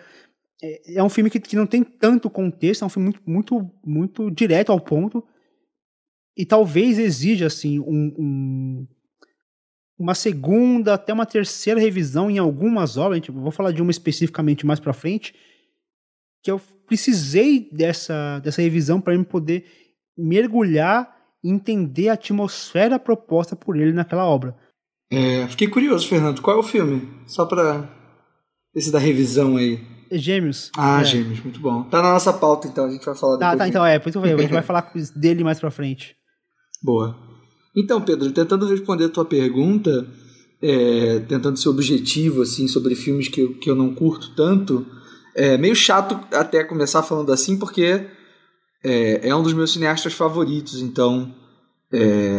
é, 0.62 0.96
é 0.96 1.02
um 1.02 1.08
filme 1.08 1.30
que, 1.30 1.38
que 1.38 1.56
não 1.56 1.66
tem 1.66 1.82
tanto 1.82 2.30
contexto, 2.30 2.82
é 2.82 2.86
um 2.86 2.90
filme 2.90 3.08
muito, 3.08 3.20
muito, 3.26 3.70
muito 3.84 4.30
direto 4.30 4.72
ao 4.72 4.80
ponto. 4.80 5.22
E 6.36 6.44
talvez 6.44 6.98
exija, 6.98 7.46
assim, 7.46 7.78
um, 7.78 8.14
um 8.18 8.86
uma 9.98 10.14
segunda 10.14 10.94
até 10.94 11.12
uma 11.12 11.26
terceira 11.26 11.80
revisão 11.80 12.30
em 12.30 12.38
algumas 12.38 12.96
obras, 12.96 13.20
vou 13.28 13.50
falar 13.50 13.72
de 13.72 13.80
uma 13.80 13.90
especificamente 13.90 14.66
mais 14.66 14.80
para 14.80 14.92
frente, 14.92 15.34
que 16.42 16.50
eu 16.50 16.60
precisei 16.86 17.68
dessa, 17.72 18.38
dessa 18.40 18.60
revisão 18.60 19.00
para 19.00 19.16
me 19.16 19.24
poder 19.24 19.64
mergulhar 20.16 21.14
e 21.42 21.50
entender 21.50 22.08
a 22.08 22.14
atmosfera 22.14 22.98
proposta 22.98 23.54
por 23.56 23.76
ele 23.76 23.92
naquela 23.92 24.24
obra. 24.26 24.56
É, 25.10 25.46
fiquei 25.48 25.68
curioso, 25.68 26.08
Fernando, 26.08 26.40
qual 26.42 26.56
é 26.56 26.60
o 26.60 26.62
filme? 26.62 27.08
Só 27.26 27.46
para 27.46 27.88
esse 28.74 28.90
da 28.90 28.98
revisão 28.98 29.56
aí. 29.56 29.80
Gêmeos. 30.10 30.70
Ah, 30.76 31.00
é. 31.00 31.04
Gêmeos, 31.04 31.40
muito 31.40 31.60
bom. 31.60 31.84
Tá 31.84 32.02
na 32.02 32.12
nossa 32.12 32.32
pauta, 32.32 32.68
então, 32.68 32.86
a 32.86 32.90
gente 32.90 33.04
vai 33.04 33.14
falar 33.14 33.38
Tá, 33.38 33.50
depois. 33.50 33.58
tá, 33.58 33.68
então 33.68 33.86
é, 33.86 33.98
por 33.98 34.08
isso 34.08 34.18
a 34.18 34.26
gente 34.26 34.52
vai 34.52 34.62
falar 34.62 34.92
dele 35.16 35.44
mais 35.44 35.60
pra 35.60 35.70
frente. 35.70 36.16
Boa. 36.82 37.16
Então, 37.76 38.00
Pedro, 38.00 38.30
tentando 38.30 38.66
responder 38.66 39.04
a 39.04 39.08
tua 39.08 39.24
pergunta, 39.24 40.06
é, 40.62 41.18
tentando 41.20 41.58
ser 41.58 41.68
objetivo, 41.68 42.42
assim, 42.42 42.68
sobre 42.68 42.94
filmes 42.94 43.28
que 43.28 43.48
que 43.54 43.70
eu 43.70 43.74
não 43.74 43.94
curto 43.94 44.30
tanto, 44.34 44.86
é 45.34 45.58
meio 45.58 45.74
chato 45.74 46.18
até 46.32 46.62
começar 46.62 47.02
falando 47.02 47.32
assim, 47.32 47.58
porque 47.58 48.06
é, 48.82 49.28
é 49.28 49.34
um 49.34 49.42
dos 49.42 49.52
meus 49.52 49.72
cineastas 49.72 50.12
favoritos, 50.12 50.80
então 50.80 51.34
é, 51.92 52.38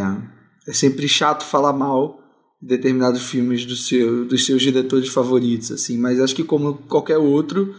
é 0.68 0.74
sempre 0.74 1.08
chato 1.08 1.44
falar 1.44 1.74
mal 1.74 2.20
de 2.62 2.70
determinados 2.70 3.22
filmes 3.24 3.66
do 3.66 3.76
seu, 3.76 4.26
dos 4.26 4.46
seus 4.46 4.62
diretores 4.62 5.10
favoritos, 5.10 5.72
assim, 5.72 5.98
mas 5.98 6.22
acho 6.22 6.36
que 6.36 6.44
como 6.44 6.76
qualquer 6.88 7.18
outro, 7.18 7.76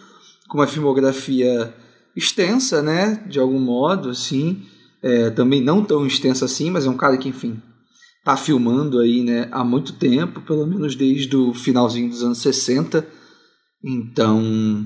com 0.48 0.58
uma 0.58 0.66
filmografia 0.66 1.74
extensa, 2.14 2.82
né, 2.82 3.24
de 3.28 3.38
algum 3.38 3.58
modo, 3.58 4.10
assim, 4.10 4.62
é, 5.02 5.30
também 5.30 5.60
não 5.60 5.84
tão 5.84 6.06
extensa 6.06 6.44
assim, 6.44 6.70
mas 6.70 6.86
é 6.86 6.90
um 6.90 6.96
cara 6.96 7.16
que, 7.16 7.28
enfim, 7.28 7.60
tá 8.24 8.36
filmando 8.36 8.98
aí, 8.98 9.22
né, 9.22 9.48
há 9.52 9.62
muito 9.62 9.92
tempo, 9.92 10.40
pelo 10.40 10.66
menos 10.66 10.94
desde 10.94 11.36
o 11.36 11.54
finalzinho 11.54 12.10
dos 12.10 12.22
anos 12.22 12.38
60. 12.38 13.06
Então, 13.84 14.84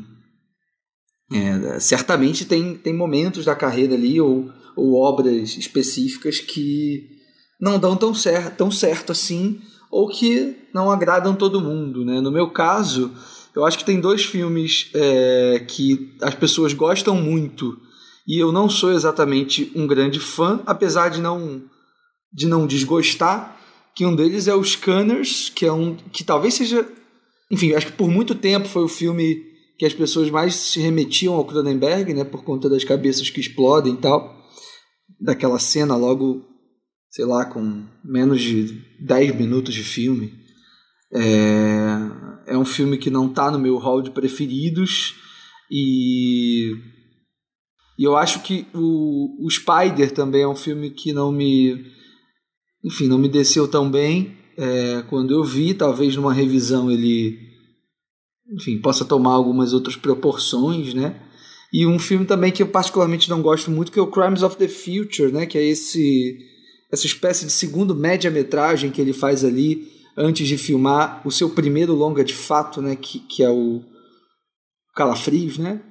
é, 1.32 1.80
certamente 1.80 2.44
tem, 2.44 2.76
tem 2.76 2.94
momentos 2.94 3.44
da 3.44 3.54
carreira 3.54 3.94
ali 3.94 4.20
ou, 4.20 4.50
ou 4.76 4.94
obras 4.94 5.56
específicas 5.56 6.40
que 6.40 7.08
não 7.60 7.78
dão 7.78 7.96
tão 7.96 8.12
certo, 8.12 8.56
tão 8.56 8.70
certo 8.70 9.12
assim 9.12 9.60
ou 9.90 10.08
que 10.08 10.56
não 10.72 10.90
agradam 10.90 11.34
todo 11.34 11.60
mundo, 11.60 12.04
né? 12.04 12.20
No 12.20 12.30
meu 12.30 12.50
caso, 12.50 13.10
eu 13.54 13.64
acho 13.64 13.78
que 13.78 13.84
tem 13.84 14.00
dois 14.00 14.24
filmes 14.24 14.90
é, 14.94 15.64
que 15.66 16.14
as 16.22 16.34
pessoas 16.34 16.72
gostam 16.72 17.16
muito 17.16 17.76
e 18.26 18.38
eu 18.38 18.52
não 18.52 18.68
sou 18.68 18.92
exatamente 18.92 19.70
um 19.74 19.86
grande 19.86 20.20
fã, 20.20 20.62
apesar 20.66 21.08
de 21.08 21.20
não 21.20 21.62
de 22.32 22.46
não 22.46 22.66
desgostar, 22.66 23.56
que 23.94 24.06
um 24.06 24.14
deles 24.14 24.46
é 24.46 24.54
o 24.54 24.62
Scanners, 24.62 25.50
que 25.50 25.66
é 25.66 25.72
um 25.72 25.96
que 25.96 26.22
talvez 26.22 26.54
seja, 26.54 26.88
enfim, 27.50 27.72
acho 27.72 27.86
que 27.86 27.92
por 27.92 28.08
muito 28.08 28.34
tempo 28.34 28.68
foi 28.68 28.84
o 28.84 28.88
filme 28.88 29.44
que 29.76 29.84
as 29.84 29.94
pessoas 29.94 30.30
mais 30.30 30.54
se 30.54 30.78
remetiam 30.78 31.34
ao 31.34 31.44
Cronenberg, 31.44 32.12
né, 32.14 32.22
por 32.22 32.44
conta 32.44 32.68
das 32.68 32.84
cabeças 32.84 33.30
que 33.30 33.40
explodem 33.40 33.94
e 33.94 33.96
tal, 33.96 34.36
daquela 35.20 35.58
cena 35.58 35.96
logo, 35.96 36.44
sei 37.10 37.24
lá, 37.24 37.44
com 37.44 37.84
menos 38.04 38.40
de 38.40 38.80
10 39.00 39.34
minutos 39.36 39.74
de 39.74 39.82
filme. 39.82 40.34
É, 41.12 42.52
é 42.54 42.58
um 42.58 42.64
filme 42.64 42.98
que 42.98 43.10
não 43.10 43.26
está 43.26 43.50
no 43.50 43.58
meu 43.58 43.78
hall 43.78 44.02
de 44.02 44.10
preferidos 44.10 45.14
e 45.70 46.76
e 48.00 48.04
eu 48.04 48.16
acho 48.16 48.40
que 48.40 48.66
o, 48.72 49.44
o 49.44 49.50
Spider 49.50 50.10
também 50.10 50.40
é 50.40 50.48
um 50.48 50.56
filme 50.56 50.88
que 50.88 51.12
não 51.12 51.30
me. 51.30 51.84
Enfim, 52.82 53.06
não 53.06 53.18
me 53.18 53.28
desceu 53.28 53.68
tão 53.68 53.90
bem. 53.90 54.38
É, 54.56 55.02
quando 55.10 55.34
eu 55.34 55.44
vi, 55.44 55.74
talvez 55.74 56.16
numa 56.16 56.32
revisão 56.32 56.90
ele. 56.90 57.38
Enfim, 58.54 58.80
possa 58.80 59.04
tomar 59.04 59.32
algumas 59.32 59.74
outras 59.74 59.96
proporções, 59.96 60.94
né? 60.94 61.20
E 61.74 61.86
um 61.86 61.98
filme 61.98 62.24
também 62.24 62.50
que 62.50 62.62
eu 62.62 62.68
particularmente 62.68 63.28
não 63.28 63.42
gosto 63.42 63.70
muito, 63.70 63.92
que 63.92 63.98
é 63.98 64.02
o 64.02 64.10
Crimes 64.10 64.42
of 64.42 64.56
the 64.56 64.66
Future, 64.66 65.30
né? 65.30 65.44
Que 65.44 65.58
é 65.58 65.62
esse 65.66 66.38
essa 66.90 67.04
espécie 67.04 67.44
de 67.44 67.52
segundo 67.52 67.94
média-metragem 67.94 68.90
que 68.90 69.00
ele 69.00 69.12
faz 69.12 69.44
ali 69.44 69.86
antes 70.16 70.48
de 70.48 70.56
filmar 70.56 71.20
o 71.22 71.30
seu 71.30 71.50
primeiro 71.50 71.94
longa 71.94 72.24
de 72.24 72.34
fato, 72.34 72.80
né? 72.80 72.96
Que, 72.96 73.18
que 73.18 73.42
é 73.42 73.50
o 73.50 73.82
Calafrios, 74.94 75.58
né? 75.58 75.82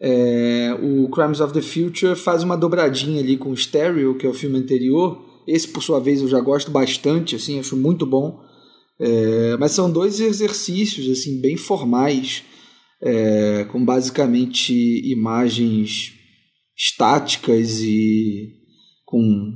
É, 0.00 0.74
o 0.82 1.08
Crimes 1.10 1.40
of 1.40 1.52
the 1.52 1.60
Future 1.60 2.16
faz 2.16 2.42
uma 2.42 2.56
dobradinha 2.56 3.20
ali 3.20 3.36
com 3.36 3.50
o 3.50 3.56
Stereo, 3.56 4.16
que 4.16 4.26
é 4.26 4.28
o 4.28 4.34
filme 4.34 4.58
anterior. 4.58 5.22
Esse, 5.46 5.68
por 5.68 5.82
sua 5.82 6.00
vez, 6.00 6.22
eu 6.22 6.28
já 6.28 6.40
gosto 6.40 6.70
bastante, 6.70 7.36
assim, 7.36 7.58
acho 7.58 7.76
muito 7.76 8.06
bom. 8.06 8.40
É, 8.98 9.56
mas 9.58 9.72
são 9.72 9.90
dois 9.90 10.20
exercícios 10.20 11.08
assim 11.10 11.40
bem 11.40 11.56
formais, 11.56 12.42
é, 13.02 13.64
com 13.64 13.82
basicamente 13.82 14.74
imagens 15.10 16.12
estáticas 16.76 17.80
e 17.80 18.54
com, 19.06 19.54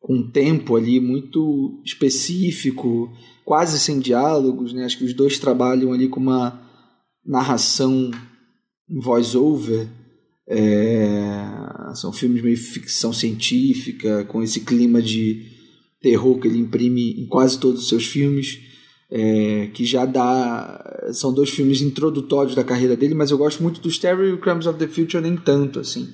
com 0.00 0.14
um 0.14 0.30
tempo 0.30 0.76
ali 0.76 0.98
muito 0.98 1.82
específico, 1.84 3.12
quase 3.44 3.78
sem 3.78 3.98
diálogos. 3.98 4.72
Né? 4.72 4.84
Acho 4.84 4.98
que 4.98 5.04
os 5.04 5.14
dois 5.14 5.38
trabalham 5.38 5.92
ali 5.92 6.08
com 6.08 6.20
uma 6.20 6.62
narração 7.24 8.10
voice-over. 8.88 9.88
É, 10.46 11.44
são 11.94 12.12
filmes 12.12 12.42
meio 12.42 12.56
ficção 12.56 13.12
científica, 13.12 14.24
com 14.24 14.42
esse 14.42 14.60
clima 14.60 15.00
de 15.00 15.54
terror 16.00 16.38
que 16.38 16.48
ele 16.48 16.58
imprime 16.58 17.22
em 17.22 17.26
quase 17.26 17.58
todos 17.58 17.82
os 17.82 17.88
seus 17.88 18.04
filmes, 18.04 18.60
é, 19.10 19.70
que 19.72 19.84
já 19.84 20.04
dá. 20.04 21.10
São 21.12 21.32
dois 21.32 21.50
filmes 21.50 21.80
introdutórios 21.80 22.54
da 22.54 22.64
carreira 22.64 22.96
dele, 22.96 23.14
mas 23.14 23.30
eu 23.30 23.38
gosto 23.38 23.62
muito 23.62 23.80
do 23.80 23.90
Stereo 23.90 24.28
e 24.28 24.32
o 24.32 24.38
Crimes 24.38 24.66
of 24.66 24.78
the 24.78 24.86
Future, 24.86 25.22
nem 25.22 25.36
tanto 25.36 25.80
assim. 25.80 26.12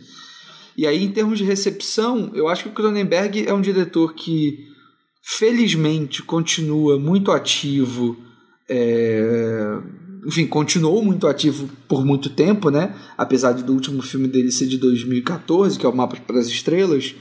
E 0.76 0.86
aí, 0.86 1.04
em 1.04 1.10
termos 1.10 1.38
de 1.38 1.44
recepção, 1.44 2.30
eu 2.34 2.48
acho 2.48 2.64
que 2.64 2.68
o 2.70 2.72
Cronenberg 2.72 3.46
é 3.46 3.52
um 3.52 3.60
diretor 3.60 4.14
que, 4.14 4.66
felizmente, 5.22 6.22
continua 6.22 6.98
muito 6.98 7.30
ativo. 7.32 8.16
É, 8.68 9.78
enfim, 10.26 10.46
continuou 10.46 11.02
muito 11.02 11.26
ativo 11.26 11.68
por 11.88 12.04
muito 12.04 12.30
tempo, 12.30 12.70
né? 12.70 12.94
Apesar 13.16 13.52
do 13.52 13.72
último 13.72 14.02
filme 14.02 14.28
dele 14.28 14.52
ser 14.52 14.66
de 14.66 14.78
2014, 14.78 15.78
que 15.78 15.86
é 15.86 15.88
o 15.88 15.96
Mapa 15.96 16.16
para 16.16 16.38
as 16.38 16.46
Estrelas, 16.46 17.14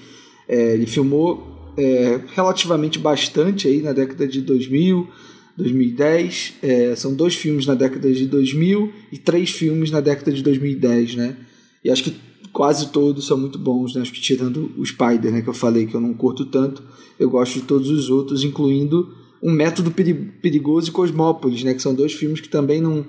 é, 0.48 0.74
ele 0.74 0.86
filmou 0.86 1.74
é, 1.78 2.20
relativamente 2.36 3.00
bastante 3.00 3.68
aí 3.68 3.82
na 3.82 3.94
década 3.94 4.28
de 4.28 4.42
2000, 4.42 5.08
2010. 5.56 6.54
É, 6.62 6.96
são 6.96 7.14
dois 7.14 7.36
filmes 7.36 7.66
na 7.66 7.76
década 7.76 8.12
de 8.12 8.26
2000 8.26 8.92
e 9.12 9.18
três 9.18 9.50
filmes 9.50 9.92
na 9.92 10.02
década 10.02 10.32
de 10.32 10.44
2010, 10.44 11.16
né? 11.16 11.38
E 11.84 11.90
acho 11.90 12.04
que 12.04 12.16
quase 12.52 12.90
todos 12.90 13.26
são 13.26 13.38
muito 13.38 13.58
bons, 13.58 13.96
né? 13.96 14.02
Acho 14.02 14.12
que 14.12 14.20
tirando 14.20 14.72
o 14.78 14.86
Spider, 14.86 15.32
né? 15.32 15.42
Que 15.42 15.50
eu 15.50 15.54
falei 15.54 15.86
que 15.86 15.96
eu 15.96 16.02
não 16.02 16.14
curto 16.14 16.46
tanto, 16.46 16.84
eu 17.18 17.30
gosto 17.30 17.60
de 17.60 17.66
todos 17.66 17.90
os 17.90 18.10
outros, 18.10 18.44
incluindo 18.44 19.14
um 19.42 19.52
método 19.52 19.92
perigoso 19.92 20.90
e 20.90 20.92
Cosmópolis, 20.92 21.64
né, 21.64 21.74
que 21.74 21.82
são 21.82 21.96
dois 21.96 22.14
filmes 22.14 22.42
que 22.42 22.50
também 22.50 22.82
não, 22.82 23.06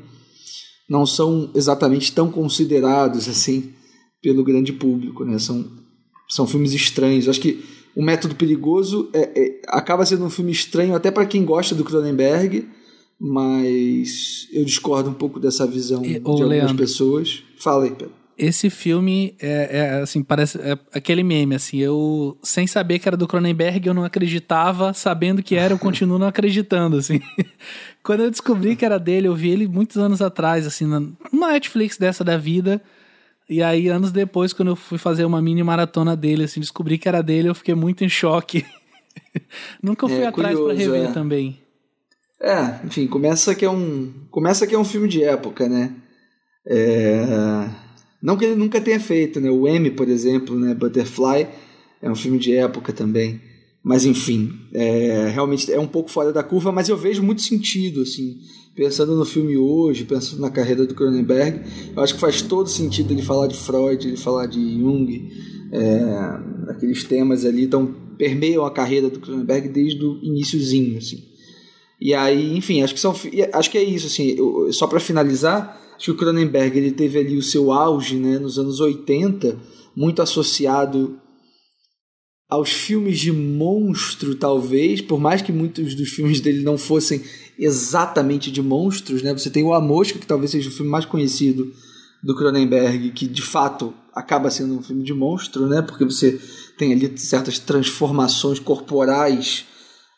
não 0.88 1.04
são 1.04 1.50
exatamente 1.54 2.12
tão 2.12 2.30
considerados 2.30 3.28
assim 3.28 3.72
pelo 4.22 4.44
grande 4.44 4.72
público, 4.72 5.24
né? 5.24 5.38
São, 5.38 5.66
são 6.28 6.46
filmes 6.46 6.72
estranhos. 6.72 7.28
Acho 7.28 7.40
que 7.40 7.64
o 7.96 8.02
método 8.02 8.34
perigoso 8.34 9.08
é, 9.12 9.30
é, 9.34 9.62
acaba 9.68 10.04
sendo 10.04 10.24
um 10.24 10.30
filme 10.30 10.52
estranho 10.52 10.94
até 10.94 11.10
para 11.10 11.26
quem 11.26 11.44
gosta 11.44 11.74
do 11.74 11.84
Cronenberg, 11.84 12.68
mas 13.18 14.46
eu 14.52 14.64
discordo 14.64 15.10
um 15.10 15.14
pouco 15.14 15.40
dessa 15.40 15.66
visão 15.66 16.04
E, 16.04 16.10
de 16.10 16.16
algumas 16.16 16.48
Leandro. 16.48 16.76
pessoas. 16.76 17.42
Fala 17.58 17.84
aí, 17.84 17.90
Pedro. 17.90 18.19
Esse 18.42 18.70
filme 18.70 19.36
é, 19.38 19.68
é, 19.70 19.90
assim, 20.00 20.22
parece 20.22 20.58
é 20.62 20.72
aquele 20.94 21.22
meme, 21.22 21.54
assim, 21.56 21.76
eu 21.76 22.38
sem 22.42 22.66
saber 22.66 22.98
que 22.98 23.06
era 23.06 23.14
do 23.14 23.28
Cronenberg, 23.28 23.86
eu 23.86 23.92
não 23.92 24.02
acreditava, 24.02 24.94
sabendo 24.94 25.42
que 25.42 25.56
era, 25.56 25.74
eu 25.74 25.78
continuo 25.78 26.18
não 26.18 26.26
acreditando, 26.26 26.96
assim. 26.96 27.20
Quando 28.02 28.20
eu 28.22 28.30
descobri 28.30 28.76
que 28.76 28.84
era 28.86 28.98
dele, 28.98 29.28
eu 29.28 29.34
vi 29.34 29.50
ele 29.50 29.68
muitos 29.68 29.98
anos 29.98 30.22
atrás, 30.22 30.66
assim, 30.66 30.86
na, 30.86 31.00
numa 31.30 31.52
Netflix 31.52 31.98
dessa 31.98 32.24
da 32.24 32.38
vida. 32.38 32.80
E 33.46 33.62
aí, 33.62 33.88
anos 33.88 34.10
depois, 34.10 34.54
quando 34.54 34.68
eu 34.68 34.76
fui 34.76 34.96
fazer 34.96 35.26
uma 35.26 35.42
mini 35.42 35.62
maratona 35.62 36.16
dele, 36.16 36.44
assim, 36.44 36.60
descobri 36.60 36.96
que 36.96 37.08
era 37.08 37.22
dele, 37.22 37.50
eu 37.50 37.54
fiquei 37.54 37.74
muito 37.74 38.02
em 38.04 38.08
choque. 38.08 38.64
Nunca 39.82 40.08
fui 40.08 40.22
É, 40.22 40.28
atrás 40.28 40.54
pra 40.54 40.68
curioso, 40.68 40.92
rever 40.92 41.10
é. 41.10 41.12
também. 41.12 41.60
É, 42.40 42.86
enfim, 42.86 43.06
começa 43.06 43.54
que 43.54 43.66
é 43.66 43.70
um. 43.70 44.10
Começa 44.30 44.66
que 44.66 44.74
é 44.74 44.78
um 44.78 44.84
filme 44.84 45.08
de 45.08 45.22
época, 45.22 45.68
né? 45.68 45.92
É, 46.66 47.68
Não 48.22 48.36
que 48.36 48.44
ele 48.44 48.54
nunca 48.54 48.80
tenha 48.80 49.00
feito, 49.00 49.40
né? 49.40 49.50
O 49.50 49.66
M, 49.66 49.90
por 49.90 50.08
exemplo, 50.08 50.58
né? 50.58 50.74
Butterfly 50.74 51.46
é 52.02 52.10
um 52.10 52.14
filme 52.14 52.38
de 52.38 52.54
época 52.54 52.92
também. 52.92 53.40
mas 53.82 54.04
enfim, 54.04 54.52
é, 54.74 55.30
realmente 55.32 55.72
é 55.72 55.80
um 55.80 55.86
pouco 55.86 56.10
fora 56.10 56.32
da 56.32 56.42
curva, 56.42 56.70
mas 56.70 56.88
eu 56.88 56.96
vejo 56.96 57.22
muito 57.22 57.40
sentido, 57.40 58.02
assim, 58.02 58.38
pensando 58.74 59.16
no 59.16 59.24
filme 59.24 59.56
hoje, 59.56 60.04
pensando 60.04 60.40
na 60.40 60.50
carreira 60.50 60.86
do 60.86 60.94
Cronenberg, 60.94 61.62
eu 61.96 62.02
acho 62.02 62.14
que 62.14 62.20
faz 62.20 62.42
todo 62.42 62.68
sentido 62.68 63.12
ele 63.12 63.22
falar 63.22 63.46
de 63.46 63.56
Freud, 63.56 64.06
ele 64.06 64.18
falar 64.18 64.46
de 64.46 64.78
Jung, 64.78 65.32
é, 65.72 66.70
aqueles 66.70 67.04
temas 67.04 67.44
ali, 67.46 67.64
então 67.64 67.94
permeiam 68.18 68.66
a 68.66 68.70
carreira 68.70 69.08
do 69.08 69.18
Cronenberg 69.18 69.68
desde 69.70 70.04
o 70.04 70.18
iníciozinho, 70.22 70.98
assim. 70.98 71.24
E 71.98 72.14
aí, 72.14 72.56
enfim, 72.56 72.82
acho 72.82 72.94
que 72.94 73.00
são, 73.00 73.14
acho 73.52 73.70
que 73.70 73.78
é 73.78 73.82
isso, 73.82 74.06
assim, 74.06 74.34
eu, 74.36 74.70
só 74.72 74.86
para 74.86 75.00
finalizar, 75.00 75.78
acho 76.00 76.06
que 76.06 76.10
o 76.12 76.16
Cronenberg 76.16 76.78
ele 76.78 76.92
teve 76.92 77.18
ali 77.18 77.36
o 77.36 77.42
seu 77.42 77.70
auge, 77.70 78.16
né, 78.16 78.38
nos 78.38 78.58
anos 78.58 78.80
80, 78.80 79.54
muito 79.94 80.22
associado 80.22 81.20
aos 82.48 82.72
filmes 82.72 83.20
de 83.20 83.30
monstro, 83.30 84.34
talvez, 84.34 85.02
por 85.02 85.20
mais 85.20 85.42
que 85.42 85.52
muitos 85.52 85.94
dos 85.94 86.08
filmes 86.08 86.40
dele 86.40 86.62
não 86.62 86.78
fossem 86.78 87.22
exatamente 87.58 88.50
de 88.50 88.62
monstros, 88.62 89.22
né? 89.22 89.32
Você 89.32 89.50
tem 89.50 89.62
o 89.62 89.72
A 89.72 89.80
Mosca, 89.80 90.18
que 90.18 90.26
talvez 90.26 90.50
seja 90.50 90.68
o 90.68 90.72
filme 90.72 90.90
mais 90.90 91.04
conhecido 91.04 91.70
do 92.24 92.34
Cronenberg, 92.34 93.12
que 93.12 93.28
de 93.28 93.42
fato 93.42 93.94
acaba 94.12 94.50
sendo 94.50 94.76
um 94.76 94.82
filme 94.82 95.04
de 95.04 95.12
monstro, 95.14 95.68
né? 95.68 95.80
Porque 95.80 96.04
você 96.04 96.40
tem 96.76 96.92
ali 96.92 97.12
certas 97.18 97.58
transformações 97.60 98.58
corporais 98.58 99.66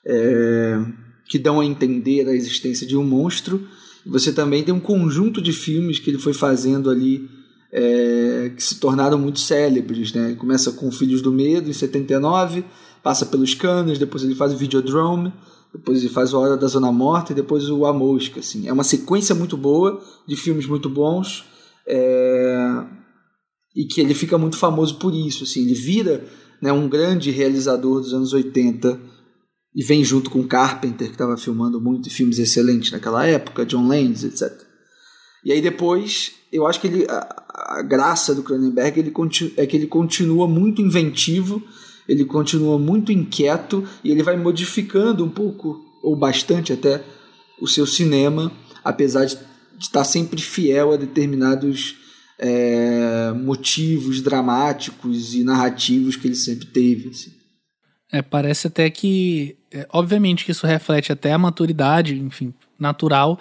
é, 0.06 0.80
que 1.28 1.38
dão 1.38 1.60
a 1.60 1.66
entender 1.66 2.26
a 2.28 2.34
existência 2.34 2.86
de 2.86 2.96
um 2.96 3.04
monstro. 3.04 3.68
Você 4.06 4.32
também 4.32 4.62
tem 4.62 4.74
um 4.74 4.80
conjunto 4.80 5.40
de 5.40 5.52
filmes 5.52 5.98
que 5.98 6.10
ele 6.10 6.18
foi 6.18 6.32
fazendo 6.32 6.90
ali 6.90 7.28
é, 7.72 8.52
que 8.54 8.62
se 8.62 8.78
tornaram 8.78 9.18
muito 9.18 9.40
célebres. 9.40 10.12
Né? 10.12 10.34
Começa 10.34 10.72
com 10.72 10.90
Filhos 10.92 11.22
do 11.22 11.32
Medo, 11.32 11.70
em 11.70 11.72
79, 11.72 12.64
passa 13.02 13.24
pelos 13.24 13.54
Canos, 13.54 13.98
depois 13.98 14.22
ele 14.22 14.34
faz 14.34 14.52
o 14.52 14.56
Videodrome, 14.56 15.32
depois 15.72 16.00
ele 16.00 16.12
faz 16.12 16.34
o 16.34 16.38
Hora 16.38 16.56
da 16.56 16.66
Zona 16.66 16.92
Morta 16.92 17.32
e 17.32 17.36
depois 17.36 17.68
o 17.70 17.86
A 17.86 17.92
Mosca. 17.92 18.40
Assim. 18.40 18.68
É 18.68 18.72
uma 18.72 18.84
sequência 18.84 19.34
muito 19.34 19.56
boa 19.56 20.02
de 20.26 20.36
filmes 20.36 20.66
muito 20.66 20.88
bons 20.88 21.44
é, 21.86 22.84
e 23.74 23.84
que 23.86 24.00
ele 24.00 24.14
fica 24.14 24.36
muito 24.36 24.56
famoso 24.56 24.96
por 24.96 25.14
isso. 25.14 25.44
Assim. 25.44 25.62
Ele 25.62 25.74
vira 25.74 26.24
né, 26.60 26.72
um 26.72 26.88
grande 26.88 27.30
realizador 27.30 28.00
dos 28.00 28.12
anos 28.12 28.32
80 28.32 29.11
e 29.74 29.82
vem 29.82 30.04
junto 30.04 30.30
com 30.30 30.46
Carpenter, 30.46 31.08
que 31.08 31.14
estava 31.14 31.36
filmando 31.36 31.80
muito 31.80 32.10
filmes 32.10 32.38
excelentes 32.38 32.90
naquela 32.90 33.26
época, 33.26 33.64
John 33.64 33.86
Landis, 33.86 34.24
etc. 34.24 34.52
E 35.44 35.50
aí 35.50 35.60
depois, 35.60 36.32
eu 36.52 36.66
acho 36.66 36.80
que 36.80 36.86
ele, 36.86 37.06
a, 37.08 37.44
a 37.78 37.82
graça 37.82 38.34
do 38.34 38.42
Cronenberg 38.42 39.00
ele, 39.00 39.12
é 39.56 39.66
que 39.66 39.76
ele 39.76 39.86
continua 39.86 40.46
muito 40.46 40.82
inventivo, 40.82 41.62
ele 42.08 42.24
continua 42.24 42.78
muito 42.78 43.10
inquieto 43.10 43.86
e 44.04 44.10
ele 44.10 44.22
vai 44.22 44.36
modificando 44.36 45.24
um 45.24 45.30
pouco, 45.30 45.80
ou 46.02 46.14
bastante 46.16 46.72
até, 46.72 47.02
o 47.60 47.66
seu 47.66 47.86
cinema, 47.86 48.52
apesar 48.84 49.24
de, 49.24 49.38
estar 49.78 50.04
sempre 50.04 50.40
fiel 50.40 50.92
a 50.92 50.96
determinados 50.96 51.96
é, 52.38 53.32
motivos 53.32 54.20
dramáticos 54.20 55.34
e 55.34 55.42
narrativos 55.42 56.16
que 56.16 56.28
ele 56.28 56.36
sempre 56.36 56.66
teve. 56.66 57.08
Assim. 57.10 57.32
É, 58.12 58.22
parece 58.22 58.66
até 58.66 58.90
que, 58.90 59.56
é, 59.72 59.86
obviamente 59.90 60.44
que 60.44 60.50
isso 60.50 60.66
reflete 60.66 61.12
até 61.12 61.32
a 61.32 61.38
maturidade, 61.38 62.18
enfim, 62.18 62.52
natural 62.78 63.38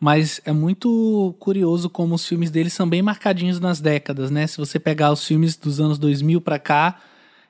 mas 0.00 0.40
é 0.44 0.52
muito 0.52 1.34
curioso 1.40 1.90
como 1.90 2.14
os 2.14 2.26
filmes 2.26 2.50
dele 2.50 2.70
são 2.70 2.88
bem 2.88 3.02
marcadinhos 3.02 3.58
nas 3.58 3.80
décadas, 3.80 4.30
né? 4.30 4.46
Se 4.46 4.56
você 4.56 4.78
pegar 4.78 5.10
os 5.10 5.26
filmes 5.26 5.56
dos 5.56 5.80
anos 5.80 5.98
2000 5.98 6.40
para 6.40 6.58
cá, 6.58 7.00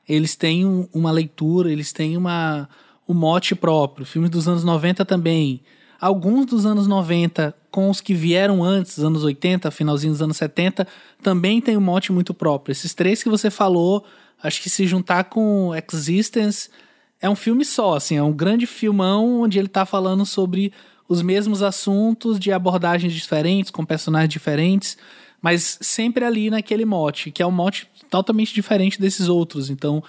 eles 0.09 0.35
têm 0.35 0.65
um, 0.65 0.89
uma 0.93 1.11
leitura, 1.11 1.71
eles 1.71 1.93
têm 1.93 2.17
uma, 2.17 2.69
um 3.07 3.13
mote 3.13 3.55
próprio. 3.55 4.07
Filmes 4.07 4.31
dos 4.31 4.49
anos 4.49 4.65
90 4.65 5.05
também. 5.05 5.61
Alguns 6.01 6.47
dos 6.47 6.65
anos 6.65 6.87
90, 6.87 7.55
com 7.71 7.91
os 7.91 8.01
que 8.01 8.15
vieram 8.15 8.65
antes, 8.65 8.99
anos 8.99 9.25
80, 9.25 9.71
finalzinho 9.71 10.13
dos 10.13 10.23
anos 10.23 10.37
70, 10.39 10.87
também 11.23 11.61
tem 11.61 11.77
um 11.77 11.83
mote 11.83 12.13
muito 12.13 12.33
próprio. 12.33 12.73
Esses 12.73 12.95
três 12.95 13.23
que 13.23 13.29
você 13.29 13.51
falou, 13.51 14.07
acho 14.43 14.63
que 14.63 14.71
se 14.71 14.87
juntar 14.87 15.25
com 15.25 15.73
Existence, 15.75 16.71
é 17.21 17.29
um 17.29 17.37
filme 17.37 17.65
só, 17.65 17.95
assim, 17.95 18.17
é 18.17 18.23
um 18.23 18.33
grande 18.33 18.67
filmão 18.67 19.41
onde 19.41 19.59
ele 19.59 19.67
está 19.67 19.85
falando 19.85 20.25
sobre 20.25 20.73
os 21.09 21.23
mesmos 21.23 21.63
assuntos 21.63 22.39
de 22.39 22.53
abordagens 22.53 23.13
diferentes, 23.13 23.71
com 23.71 23.85
personagens 23.85 24.31
diferentes, 24.31 24.97
mas 25.41 25.79
sempre 25.81 26.25
ali 26.25 26.51
naquele 26.51 26.85
mote, 26.85 27.31
que 27.31 27.43
é 27.43 27.47
um 27.47 27.51
mote 27.51 27.89
totalmente 28.11 28.53
diferente 28.53 29.01
desses 29.01 29.29
outros. 29.29 29.71
Então, 29.71 30.03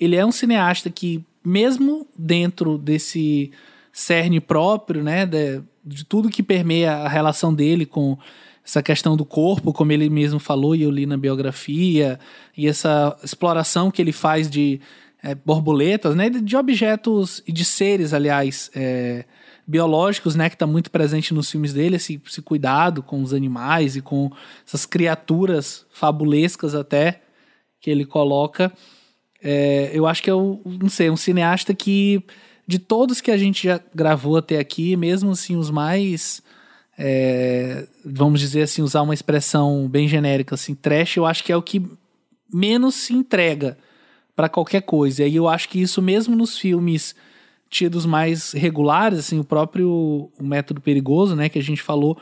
ele 0.00 0.16
é 0.16 0.24
um 0.24 0.32
cineasta 0.32 0.90
que, 0.90 1.24
mesmo 1.44 2.06
dentro 2.16 2.78
desse 2.78 3.50
cerne 3.92 4.40
próprio, 4.40 5.02
né, 5.02 5.26
de, 5.26 5.62
de 5.84 6.04
tudo 6.04 6.30
que 6.30 6.42
permeia 6.42 6.92
a 6.96 7.08
relação 7.08 7.54
dele 7.54 7.86
com 7.86 8.18
essa 8.64 8.82
questão 8.82 9.16
do 9.16 9.24
corpo, 9.24 9.72
como 9.72 9.92
ele 9.92 10.10
mesmo 10.10 10.40
falou 10.40 10.74
e 10.74 10.82
eu 10.82 10.90
li 10.90 11.06
na 11.06 11.16
biografia, 11.16 12.18
e 12.56 12.66
essa 12.66 13.16
exploração 13.22 13.90
que 13.90 14.02
ele 14.02 14.10
faz 14.10 14.50
de 14.50 14.80
é, 15.26 15.34
borboletas, 15.34 16.14
né, 16.14 16.30
de 16.30 16.56
objetos 16.56 17.42
e 17.44 17.50
de 17.50 17.64
seres, 17.64 18.14
aliás, 18.14 18.70
é, 18.76 19.24
biológicos, 19.66 20.36
né, 20.36 20.48
que 20.48 20.54
está 20.54 20.68
muito 20.68 20.88
presente 20.88 21.34
nos 21.34 21.50
filmes 21.50 21.72
dele, 21.72 21.96
esse, 21.96 22.20
esse 22.24 22.40
cuidado 22.40 23.02
com 23.02 23.20
os 23.20 23.34
animais 23.34 23.96
e 23.96 24.00
com 24.00 24.30
essas 24.64 24.86
criaturas 24.86 25.84
fabulescas 25.90 26.76
até 26.76 27.22
que 27.80 27.90
ele 27.90 28.04
coloca. 28.04 28.72
É, 29.42 29.90
eu 29.92 30.06
acho 30.06 30.22
que 30.22 30.30
é, 30.30 30.34
o, 30.34 30.60
não 30.64 30.88
sei, 30.88 31.10
um 31.10 31.16
cineasta 31.16 31.74
que, 31.74 32.22
de 32.64 32.78
todos 32.78 33.20
que 33.20 33.32
a 33.32 33.36
gente 33.36 33.66
já 33.66 33.80
gravou 33.92 34.36
até 34.36 34.60
aqui, 34.60 34.94
mesmo 34.94 35.32
assim, 35.32 35.56
os 35.56 35.70
mais, 35.70 36.40
é, 36.96 37.84
vamos 38.04 38.38
dizer 38.38 38.62
assim, 38.62 38.80
usar 38.80 39.02
uma 39.02 39.14
expressão 39.14 39.88
bem 39.88 40.06
genérica, 40.06 40.54
assim, 40.54 40.72
trash, 40.72 41.16
eu 41.16 41.26
acho 41.26 41.42
que 41.42 41.50
é 41.50 41.56
o 41.56 41.62
que 41.62 41.84
menos 42.48 42.94
se 42.94 43.12
entrega 43.12 43.76
para 44.36 44.50
qualquer 44.50 44.82
coisa. 44.82 45.22
E 45.22 45.24
aí 45.24 45.36
eu 45.36 45.48
acho 45.48 45.68
que 45.68 45.80
isso 45.80 46.02
mesmo 46.02 46.36
nos 46.36 46.58
filmes 46.58 47.16
tidos 47.70 48.06
mais 48.06 48.52
regulares, 48.52 49.18
assim, 49.18 49.40
o 49.40 49.44
próprio 49.44 50.30
o 50.38 50.44
Método 50.44 50.80
Perigoso, 50.80 51.34
né, 51.34 51.48
que 51.48 51.58
a 51.58 51.62
gente 51.62 51.82
falou, 51.82 52.16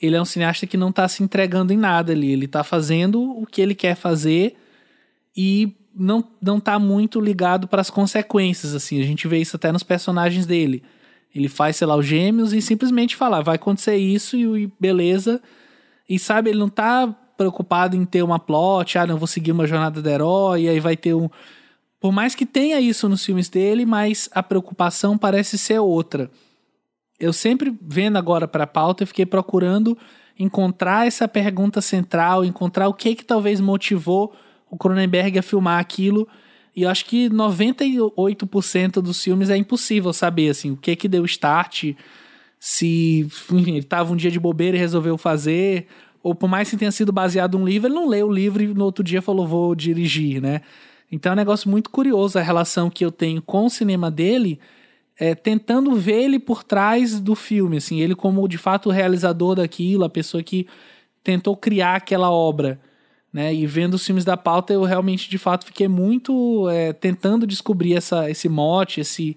ele 0.00 0.16
é 0.16 0.22
um 0.22 0.24
cineasta 0.24 0.66
que 0.66 0.76
não 0.76 0.90
está 0.90 1.06
se 1.08 1.22
entregando 1.22 1.72
em 1.72 1.76
nada 1.76 2.12
ali, 2.12 2.30
ele 2.30 2.46
está 2.46 2.64
fazendo 2.64 3.20
o 3.20 3.44
que 3.44 3.60
ele 3.60 3.74
quer 3.74 3.94
fazer 3.94 4.56
e 5.36 5.74
não, 5.94 6.24
não 6.40 6.60
tá 6.60 6.78
muito 6.78 7.20
ligado 7.20 7.66
para 7.66 7.80
as 7.80 7.90
consequências, 7.90 8.74
assim, 8.74 9.00
a 9.00 9.04
gente 9.04 9.26
vê 9.26 9.38
isso 9.38 9.56
até 9.56 9.72
nos 9.72 9.82
personagens 9.82 10.46
dele. 10.46 10.82
Ele 11.34 11.48
faz, 11.48 11.76
sei 11.76 11.86
lá, 11.86 11.96
os 11.96 12.06
gêmeos 12.06 12.54
e 12.54 12.62
simplesmente 12.62 13.16
fala, 13.16 13.42
vai 13.42 13.56
acontecer 13.56 13.96
isso 13.96 14.56
e 14.56 14.72
beleza. 14.80 15.42
E 16.08 16.18
sabe, 16.18 16.48
ele 16.48 16.58
não 16.58 16.68
tá 16.68 17.14
preocupado 17.36 17.94
em 17.94 18.04
ter 18.06 18.22
uma 18.22 18.38
plot, 18.38 18.96
ah, 18.96 19.06
não 19.06 19.18
vou 19.18 19.26
seguir 19.26 19.52
uma 19.52 19.66
jornada 19.66 20.00
do 20.00 20.08
herói, 20.08 20.68
aí 20.68 20.80
vai 20.80 20.96
ter 20.96 21.12
um 21.12 21.28
por 22.06 22.12
mais 22.12 22.36
que 22.36 22.46
tenha 22.46 22.80
isso 22.80 23.08
nos 23.08 23.24
filmes 23.24 23.48
dele, 23.48 23.84
mas 23.84 24.28
a 24.30 24.40
preocupação 24.40 25.18
parece 25.18 25.58
ser 25.58 25.80
outra. 25.80 26.30
Eu 27.18 27.32
sempre 27.32 27.76
vendo 27.82 28.16
agora 28.16 28.46
para 28.46 28.62
a 28.62 28.66
pauta, 28.68 29.04
fiquei 29.04 29.26
procurando 29.26 29.98
encontrar 30.38 31.04
essa 31.04 31.26
pergunta 31.26 31.80
central, 31.80 32.44
encontrar 32.44 32.86
o 32.86 32.94
que 32.94 33.16
que 33.16 33.24
talvez 33.24 33.60
motivou 33.60 34.32
o 34.70 34.76
Cronenberg 34.76 35.36
a 35.36 35.42
filmar 35.42 35.80
aquilo. 35.80 36.28
E 36.76 36.82
eu 36.82 36.90
acho 36.90 37.06
que 37.06 37.28
98% 37.28 39.02
dos 39.02 39.20
filmes 39.20 39.50
é 39.50 39.56
impossível 39.56 40.12
saber 40.12 40.50
assim, 40.50 40.70
o 40.70 40.76
que 40.76 40.94
que 40.94 41.08
deu 41.08 41.24
start, 41.24 41.86
se 42.60 43.22
enfim, 43.26 43.62
ele 43.62 43.78
estava 43.78 44.12
um 44.12 44.16
dia 44.16 44.30
de 44.30 44.38
bobeira 44.38 44.76
e 44.76 44.78
resolveu 44.78 45.18
fazer, 45.18 45.88
ou 46.22 46.36
por 46.36 46.46
mais 46.46 46.70
que 46.70 46.76
tenha 46.76 46.92
sido 46.92 47.10
baseado 47.10 47.58
num 47.58 47.66
livro, 47.66 47.88
ele 47.88 47.96
não 47.96 48.06
leu 48.06 48.28
o 48.28 48.32
livro 48.32 48.62
e 48.62 48.68
no 48.68 48.84
outro 48.84 49.02
dia 49.02 49.20
falou 49.20 49.44
vou 49.44 49.74
dirigir, 49.74 50.40
né? 50.40 50.60
Então 51.10 51.30
é 51.30 51.34
um 51.34 51.36
negócio 51.36 51.70
muito 51.70 51.90
curioso 51.90 52.38
a 52.38 52.42
relação 52.42 52.90
que 52.90 53.04
eu 53.04 53.12
tenho 53.12 53.40
com 53.40 53.66
o 53.66 53.70
cinema 53.70 54.10
dele, 54.10 54.58
é, 55.18 55.34
tentando 55.34 55.94
ver 55.94 56.24
ele 56.24 56.38
por 56.38 56.62
trás 56.62 57.20
do 57.20 57.34
filme, 57.34 57.78
assim, 57.78 58.00
ele 58.00 58.14
como 58.14 58.46
de 58.48 58.58
fato 58.58 58.88
o 58.88 58.92
realizador 58.92 59.54
daquilo, 59.56 60.04
a 60.04 60.10
pessoa 60.10 60.42
que 60.42 60.66
tentou 61.22 61.56
criar 61.56 61.96
aquela 61.96 62.30
obra. 62.30 62.80
Né? 63.32 63.54
E 63.54 63.66
vendo 63.66 63.94
os 63.94 64.04
filmes 64.04 64.24
da 64.24 64.36
pauta, 64.36 64.72
eu 64.72 64.82
realmente, 64.82 65.28
de 65.28 65.38
fato, 65.38 65.66
fiquei 65.66 65.88
muito 65.88 66.68
é, 66.70 66.92
tentando 66.92 67.46
descobrir 67.46 67.94
essa, 67.94 68.30
esse 68.30 68.48
mote, 68.48 69.00
esse, 69.00 69.36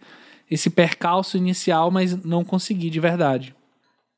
esse 0.49 0.69
percalço 0.69 1.35
inicial, 1.37 1.91
mas 1.91 2.23
não 2.23 2.43
consegui 2.43 2.89
de 2.89 2.99
verdade. 2.99 3.55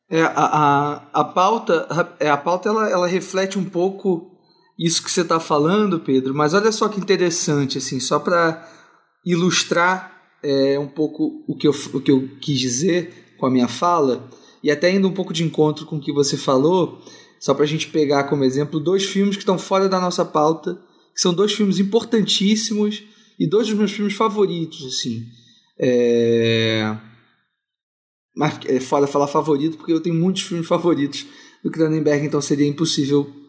É, 0.10 0.22
a, 0.22 0.34
a, 0.36 1.02
a 1.14 1.24
pauta, 1.24 1.88
a, 1.90 2.24
é, 2.24 2.30
a 2.30 2.38
pauta 2.38 2.70
ela, 2.70 2.90
ela 2.90 3.08
reflete 3.08 3.58
um 3.58 3.64
pouco 3.64 4.31
isso 4.78 5.04
que 5.04 5.12
você 5.12 5.22
está 5.22 5.40
falando, 5.40 6.00
Pedro, 6.00 6.34
mas 6.34 6.54
olha 6.54 6.72
só 6.72 6.88
que 6.88 7.00
interessante, 7.00 7.78
assim, 7.78 8.00
só 8.00 8.20
para 8.20 8.68
ilustrar 9.26 10.12
é, 10.44 10.80
um 10.80 10.88
pouco 10.88 11.44
o 11.48 11.56
que, 11.56 11.68
eu, 11.68 11.76
o 11.94 12.02
que 12.02 12.12
eu 12.12 12.30
quis 12.42 12.60
dizer 12.60 13.36
com 13.38 13.46
a 13.46 13.52
minha 13.52 13.68
fala, 13.68 14.30
e 14.64 14.70
até 14.70 14.92
indo 14.92 15.08
um 15.08 15.14
pouco 15.14 15.34
de 15.34 15.44
encontro 15.44 15.86
com 15.86 15.98
o 15.98 16.02
que 16.02 16.12
você 16.12 16.38
falou, 16.38 17.02
só 17.40 17.54
para 17.54 17.64
a 17.64 17.68
gente 17.68 17.88
pegar 17.88 18.26
como 18.26 18.44
exemplo 18.44 18.80
dois 18.80 19.06
filmes 19.06 19.36
que 19.36 19.42
estão 19.42 19.58
fora 19.58 19.90
da 19.90 20.00
nossa 20.00 20.24
pauta, 20.24 20.80
que 21.14 21.20
são 21.20 21.34
dois 21.34 21.54
filmes 21.54 21.80
importantíssimos 21.80 23.04
e 23.40 23.48
dois 23.48 23.68
dos 23.68 23.78
meus 23.78 23.92
filmes 23.92 24.14
favoritos, 24.14 24.86
assim. 24.86 25.26
É... 25.80 26.96
Mas 28.36 28.60
é 28.66 28.80
foda 28.80 29.08
falar 29.08 29.28
favorito, 29.28 29.78
porque 29.78 29.92
eu 29.92 30.00
tenho 30.00 30.16
muitos 30.16 30.44
filmes 30.44 30.68
favoritos 30.68 31.26
do 31.64 31.72
Cronenberg, 31.72 32.26
então 32.26 32.40
seria 32.40 32.68
impossível 32.68 33.41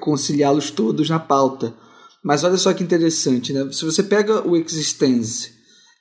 conciliá-los 0.00 0.70
todos 0.70 1.08
na 1.08 1.18
pauta. 1.18 1.74
Mas 2.22 2.44
olha 2.44 2.56
só 2.56 2.72
que 2.72 2.82
interessante, 2.82 3.52
né? 3.52 3.70
Se 3.72 3.84
você 3.84 4.02
pega 4.02 4.46
o 4.46 4.56
Existence 4.56 5.52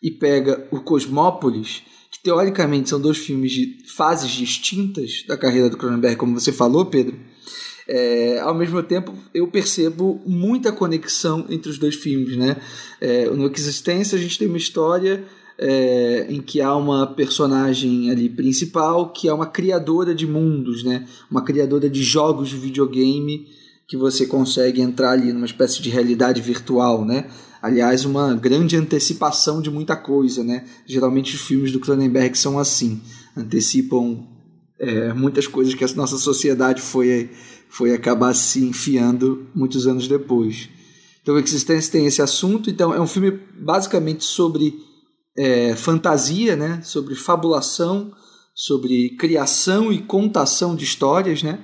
e 0.01 0.11
pega 0.11 0.67
o 0.71 0.79
Cosmópolis, 0.79 1.83
que 2.11 2.23
teoricamente 2.23 2.89
são 2.89 2.99
dois 2.99 3.17
filmes 3.17 3.51
de 3.51 3.77
fases 3.95 4.31
distintas 4.31 5.23
da 5.27 5.37
carreira 5.37 5.69
do 5.69 5.77
Cronenberg, 5.77 6.17
como 6.17 6.39
você 6.39 6.51
falou, 6.51 6.85
Pedro, 6.85 7.17
é, 7.87 8.39
ao 8.39 8.53
mesmo 8.53 8.83
tempo 8.83 9.13
eu 9.33 9.47
percebo 9.47 10.21
muita 10.25 10.71
conexão 10.71 11.45
entre 11.49 11.69
os 11.69 11.77
dois 11.77 11.95
filmes, 11.95 12.35
né? 12.35 12.57
É, 12.99 13.29
no 13.29 13.49
Existência 13.49 14.17
a 14.17 14.21
gente 14.21 14.37
tem 14.37 14.47
uma 14.47 14.57
história 14.57 15.23
é, 15.59 16.27
em 16.29 16.41
que 16.41 16.61
há 16.61 16.75
uma 16.75 17.07
personagem 17.07 18.11
ali 18.11 18.29
principal 18.29 19.11
que 19.11 19.27
é 19.27 19.33
uma 19.33 19.47
criadora 19.47 20.13
de 20.13 20.27
mundos, 20.27 20.83
né? 20.83 21.07
Uma 21.29 21.43
criadora 21.43 21.89
de 21.89 22.03
jogos 22.03 22.49
de 22.49 22.57
videogame 22.57 23.47
que 23.87 23.97
você 23.97 24.25
consegue 24.25 24.81
entrar 24.81 25.11
ali 25.11 25.31
numa 25.31 25.45
espécie 25.45 25.81
de 25.81 25.89
realidade 25.89 26.41
virtual, 26.41 27.05
né? 27.05 27.27
Aliás, 27.61 28.05
uma 28.05 28.35
grande 28.35 28.75
antecipação 28.75 29.61
de 29.61 29.71
muita 29.71 29.95
coisa, 29.95 30.43
né? 30.43 30.65
Geralmente 30.85 31.35
os 31.35 31.41
filmes 31.41 31.71
do 31.71 31.79
Cronenberg 31.79 32.37
são 32.37 32.59
assim, 32.59 33.01
antecipam 33.35 34.27
é, 34.79 35.11
muitas 35.13 35.47
coisas 35.47 35.73
que 35.73 35.83
a 35.83 35.87
nossa 35.95 36.17
sociedade 36.17 36.81
foi, 36.81 37.31
foi 37.69 37.93
acabar 37.93 38.33
se 38.35 38.63
enfiando 38.63 39.47
muitos 39.55 39.87
anos 39.87 40.07
depois. 40.07 40.69
Então, 41.21 41.35
o 41.35 41.39
Existência 41.39 41.91
tem 41.91 42.05
esse 42.05 42.21
assunto. 42.21 42.69
Então, 42.69 42.93
é 42.93 43.01
um 43.01 43.07
filme 43.07 43.37
basicamente 43.59 44.23
sobre 44.23 44.86
é, 45.37 45.75
fantasia, 45.75 46.55
né? 46.55 46.81
sobre 46.81 47.13
fabulação, 47.15 48.11
sobre 48.55 49.09
criação 49.11 49.91
e 49.93 49.99
contação 49.99 50.75
de 50.75 50.83
histórias. 50.83 51.43
Né? 51.43 51.59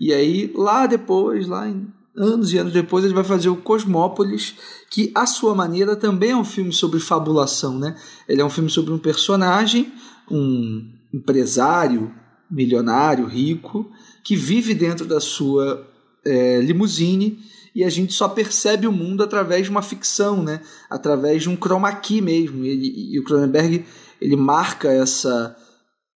E 0.00 0.12
aí, 0.12 0.52
lá 0.54 0.86
depois, 0.86 1.46
lá 1.46 1.68
em 1.68 1.86
anos 2.16 2.52
e 2.52 2.58
anos 2.58 2.72
depois, 2.72 3.04
ele 3.04 3.14
vai 3.14 3.24
fazer 3.24 3.48
o 3.48 3.56
Cosmópolis, 3.56 4.54
que, 4.90 5.12
à 5.14 5.24
sua 5.24 5.54
maneira, 5.54 5.94
também 5.94 6.30
é 6.30 6.36
um 6.36 6.44
filme 6.44 6.72
sobre 6.72 6.98
fabulação. 6.98 7.78
Né? 7.78 7.96
Ele 8.28 8.40
é 8.40 8.44
um 8.44 8.50
filme 8.50 8.68
sobre 8.68 8.92
um 8.92 8.98
personagem, 8.98 9.92
um 10.30 10.90
empresário 11.14 12.12
milionário, 12.50 13.26
rico, 13.26 13.90
que 14.24 14.36
vive 14.36 14.74
dentro 14.74 15.06
da 15.06 15.20
sua 15.20 15.86
é, 16.24 16.60
limusine 16.60 17.38
e 17.74 17.84
a 17.84 17.88
gente 17.88 18.12
só 18.12 18.28
percebe 18.28 18.86
o 18.86 18.92
mundo 18.92 19.22
através 19.22 19.64
de 19.64 19.70
uma 19.70 19.82
ficção, 19.82 20.42
né? 20.42 20.60
através 20.90 21.42
de 21.42 21.48
um 21.48 21.56
chroma 21.56 21.92
key 21.92 22.20
mesmo. 22.20 22.64
E, 22.64 23.14
e 23.14 23.18
o 23.18 23.24
Cronenberg 23.24 23.84
ele 24.20 24.36
marca 24.36 24.92
essa 24.92 25.56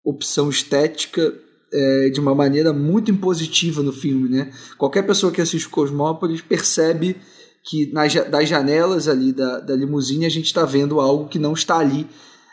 opção 0.05 0.51
estética 0.51 1.35
é, 1.73 2.11
de 2.11 2.21
uma 2.21 2.35
maneira 2.35 2.73
muito 2.73 3.11
impositiva 3.11 3.83
no 3.83 3.93
filme. 3.93 4.29
Né? 4.29 4.53
Qualquer 4.77 5.07
pessoa 5.07 5.33
que 5.33 5.41
assiste 5.41 5.69
Cosmópolis 5.69 6.43
percebe 6.43 7.17
que 7.65 7.91
nas, 7.93 8.15
das 8.15 8.49
janelas 8.49 9.09
ali 9.09 9.33
da, 9.33 9.59
da 9.59 9.75
limusine 9.75 10.27
a 10.27 10.31
gente 10.31 10.47
está 10.47 10.65
vendo 10.65 11.01
algo 11.01 11.29
que 11.29 11.39
não 11.39 11.53
está 11.53 11.79
ali 11.79 12.07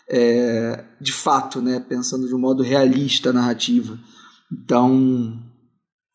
é, 0.10 0.84
de 1.00 1.12
fato, 1.12 1.62
né? 1.62 1.84
pensando 1.88 2.28
de 2.28 2.34
um 2.34 2.40
modo 2.40 2.64
realista 2.64 3.34
narrativa. 3.34 4.00
Então, 4.52 5.40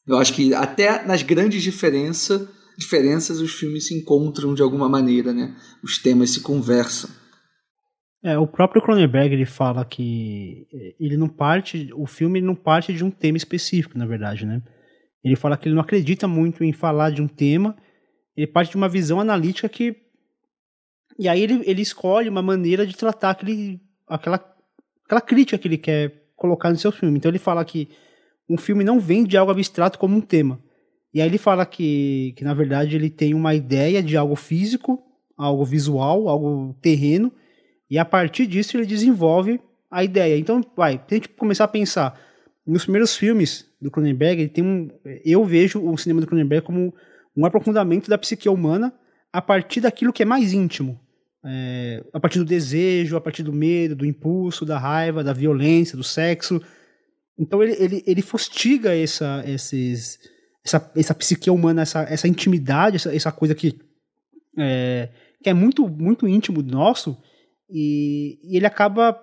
eu 0.07 0.17
acho 0.17 0.33
que 0.33 0.55
até 0.55 1.05
nas 1.07 1.23
grandes 1.23 1.63
diferença, 1.63 2.49
diferenças 2.79 3.41
os 3.41 3.53
filmes 3.53 3.89
se 3.89 3.95
encontram 3.95 4.55
de 4.55 4.63
alguma 4.63 4.89
maneira, 4.89 5.33
né? 5.33 5.57
os 5.83 5.99
temas 5.99 6.31
se 6.31 6.41
conversam. 6.41 7.11
É, 8.23 8.39
o 8.39 8.47
próprio 8.47 8.81
Cronenberg 8.81 9.35
ele 9.35 9.45
fala 9.45 9.85
que 9.85 10.67
ele 10.99 11.17
não 11.17 11.29
parte, 11.29 11.91
o 11.95 12.07
filme 12.07 12.41
não 12.41 12.55
parte 12.55 12.93
de 12.93 13.05
um 13.05 13.11
tema 13.11 13.37
específico, 13.37 13.99
na 13.99 14.07
verdade, 14.07 14.47
né? 14.47 14.63
Ele 15.25 15.37
fala 15.37 15.57
que 15.57 15.69
ele 15.69 15.75
não 15.75 15.83
acredita 15.83 16.27
muito 16.27 16.63
em 16.65 16.73
falar 16.73 17.11
de 17.11 17.21
um 17.21 17.29
tema, 17.29 17.77
ele 18.37 18.47
parte 18.47 18.71
de 18.71 18.77
uma 18.77 18.89
visão 18.89 19.21
analítica 19.21 19.69
que 19.69 19.97
e 21.19 21.29
aí 21.29 21.43
ele, 21.43 21.63
ele 21.65 21.83
escolhe 21.83 22.29
uma 22.29 22.43
maneira 22.43 22.87
de 22.87 22.97
tratar 22.97 23.31
aquele, 23.31 23.81
aquela, 24.07 24.41
aquela 25.05 25.21
crítica 25.21 25.59
que 25.59 25.67
ele 25.67 25.79
quer 25.79 26.29
colocar 26.37 26.71
no 26.71 26.77
seu 26.77 26.93
filme. 26.93 27.19
Então 27.19 27.29
ele 27.29 27.41
fala 27.41 27.65
que 27.65 27.89
um 28.49 28.57
filme 28.57 28.85
não 28.85 29.01
vem 29.01 29.25
de 29.25 29.37
algo 29.37 29.51
abstrato 29.51 29.99
como 29.99 30.17
um 30.17 30.21
tema. 30.21 30.63
E 31.13 31.21
aí 31.21 31.29
ele 31.29 31.39
fala 31.39 31.65
que, 31.65 32.35
que 32.37 32.45
na 32.45 32.55
verdade 32.55 32.97
ele 32.97 33.11
tem 33.11 33.35
uma 33.35 33.55
ideia 33.55 34.03
de 34.03 34.17
algo 34.17 34.37
físico, 34.37 35.03
algo 35.37 35.65
visual, 35.65 36.29
algo 36.29 36.75
terreno, 36.81 37.33
e 37.91 37.99
a 37.99 38.05
partir 38.05 38.47
disso 38.47 38.77
ele 38.77 38.87
desenvolve 38.87 39.61
a 39.91 40.05
ideia. 40.05 40.39
Então, 40.39 40.63
vai, 40.77 41.01
a 41.11 41.15
gente 41.15 41.29
começar 41.31 41.65
a 41.65 41.69
pensar 41.69 42.21
nos 42.67 42.83
primeiros 42.83 43.17
filmes 43.17 43.67
do 43.81 43.91
Cronenberg, 43.91 44.43
ele 44.43 44.51
tem 44.51 44.63
um, 44.63 44.91
eu 45.25 45.45
vejo 45.45 45.83
o 45.83 45.97
cinema 45.97 46.21
do 46.21 46.27
Cronenberg 46.27 46.67
como 46.67 46.95
um 47.35 47.47
aprofundamento 47.47 48.11
da 48.11 48.19
psique 48.19 48.49
humana 48.49 48.93
a 49.33 49.41
partir 49.41 49.81
daquilo 49.81 50.13
que 50.13 50.23
é 50.23 50.27
mais 50.27 50.53
íntimo 50.53 51.01
é, 51.45 52.05
a 52.13 52.21
partir 52.21 52.39
do 52.39 52.45
desejo, 52.45 53.17
a 53.17 53.21
partir 53.21 53.43
do 53.43 53.53
medo, 53.53 53.97
do 53.97 54.07
impulso, 54.07 54.65
da 54.65 54.79
raiva, 54.79 55.25
da 55.25 55.33
violência, 55.33 55.97
do 55.97 56.05
sexo. 56.05 56.61
Então 57.39 57.63
ele, 57.63 57.77
ele, 57.79 58.05
ele 58.07 58.23
fustiga 58.23 58.95
essa, 58.95 59.43
esses, 59.47 60.19
essa, 60.69 60.91
essa 60.95 61.15
psique 61.15 61.51
humana, 61.51 61.83
essa, 61.83 62.03
essa 62.03 62.29
intimidade, 62.29 62.97
essa, 62.97 63.15
essa 63.15 63.33
coisa 63.33 63.55
que 63.55 63.79
é, 64.57 65.09
que 65.43 65.49
é 65.49 65.55
muito, 65.55 65.89
muito 65.89 66.27
íntimo 66.27 66.63
nosso, 66.63 67.17
e, 67.71 68.39
e 68.43 68.57
ele 68.57 68.67
acaba 68.67 69.19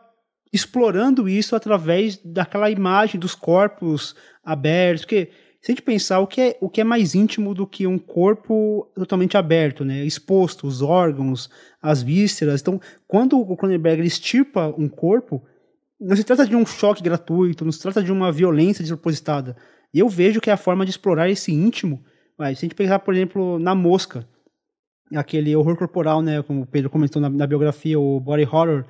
explorando 0.54 1.28
isso 1.28 1.56
através 1.56 2.18
daquela 2.24 2.70
imagem 2.70 3.20
dos 3.20 3.36
corpos 3.36 4.16
abertos, 4.44 5.04
porque 5.04 5.30
se 5.62 5.72
a 5.72 5.74
gente 5.74 5.82
pensar 5.82 6.20
o 6.20 6.28
que 6.28 6.40
é, 6.40 6.58
o 6.62 6.70
que 6.70 6.80
é 6.80 6.84
mais 6.84 7.16
íntimo 7.16 7.54
do 7.54 7.66
que 7.66 7.88
um 7.88 7.98
corpo 7.98 8.88
totalmente 8.96 9.36
aberto, 9.36 9.84
né, 9.84 10.06
exposto, 10.06 10.68
os 10.68 10.82
órgãos, 10.82 11.50
as 11.82 12.04
vísceras. 12.04 12.62
Então, 12.62 12.80
quando 13.08 13.40
o 13.40 13.58
Cronenberg 13.58 14.06
estirpa 14.06 14.74
um 14.78 14.88
corpo, 14.88 15.44
não 16.00 16.16
se 16.16 16.24
trata 16.24 16.46
de 16.46 16.56
um 16.56 16.66
choque 16.66 17.02
gratuito, 17.02 17.66
não 17.66 17.72
se 17.72 17.82
trata 17.82 18.04
de 18.04 18.12
uma 18.12 18.32
violência 18.32 18.84
despropositada. 18.84 19.58
E 19.94 20.00
eu 20.00 20.10
vejo 20.10 20.42
que 20.42 20.50
é 20.50 20.54
a 20.54 20.58
forma 20.58 20.86
de 20.86 20.92
explorar 20.92 21.30
esse 21.30 21.52
íntimo. 21.52 22.04
Mas, 22.38 22.60
se 22.60 22.66
a 22.66 22.68
gente 22.68 22.76
pensar, 22.76 23.00
por 23.00 23.14
exemplo, 23.14 23.60
na 23.60 23.74
mosca, 23.74 24.28
aquele 25.14 25.56
horror 25.56 25.78
corporal, 25.78 26.22
né, 26.22 26.42
como 26.44 26.62
o 26.62 26.66
Pedro 26.66 26.90
comentou 26.90 27.22
na, 27.22 27.30
na 27.30 27.48
biografia, 27.48 28.00
o 28.00 28.20
body 28.20 28.44
horror, 28.44 28.86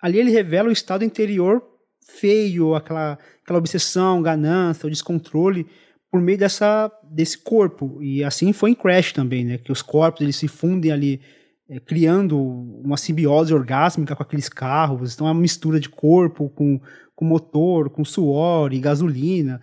ali 0.00 0.18
ele 0.18 0.30
revela 0.30 0.68
o 0.68 0.72
estado 0.72 1.04
interior 1.04 1.62
feio, 2.10 2.74
aquela, 2.74 3.18
aquela 3.42 3.58
obsessão, 3.58 4.22
ganância, 4.22 4.86
o 4.86 4.90
descontrole, 4.90 5.66
por 6.10 6.20
meio 6.20 6.38
dessa, 6.38 6.90
desse 7.04 7.38
corpo. 7.38 8.02
E 8.02 8.24
assim 8.24 8.52
foi 8.52 8.70
em 8.70 8.74
Crash 8.74 9.12
também, 9.12 9.44
né? 9.44 9.58
Que 9.58 9.70
os 9.70 9.82
corpos 9.82 10.20
eles 10.22 10.36
se 10.36 10.48
fundem 10.48 10.90
ali, 10.90 11.20
é, 11.68 11.78
criando 11.78 12.38
uma 12.38 12.96
simbiose 12.96 13.54
orgásmica 13.54 14.16
com 14.16 14.22
aqueles 14.22 14.48
carros. 14.48 15.14
Então 15.14 15.26
é 15.26 15.30
uma 15.30 15.40
mistura 15.40 15.78
de 15.78 15.88
corpo 15.88 16.48
com, 16.50 16.80
com 17.14 17.24
motor, 17.24 17.90
com 17.90 18.04
suor 18.04 18.72
e 18.72 18.80
gasolina. 18.80 19.60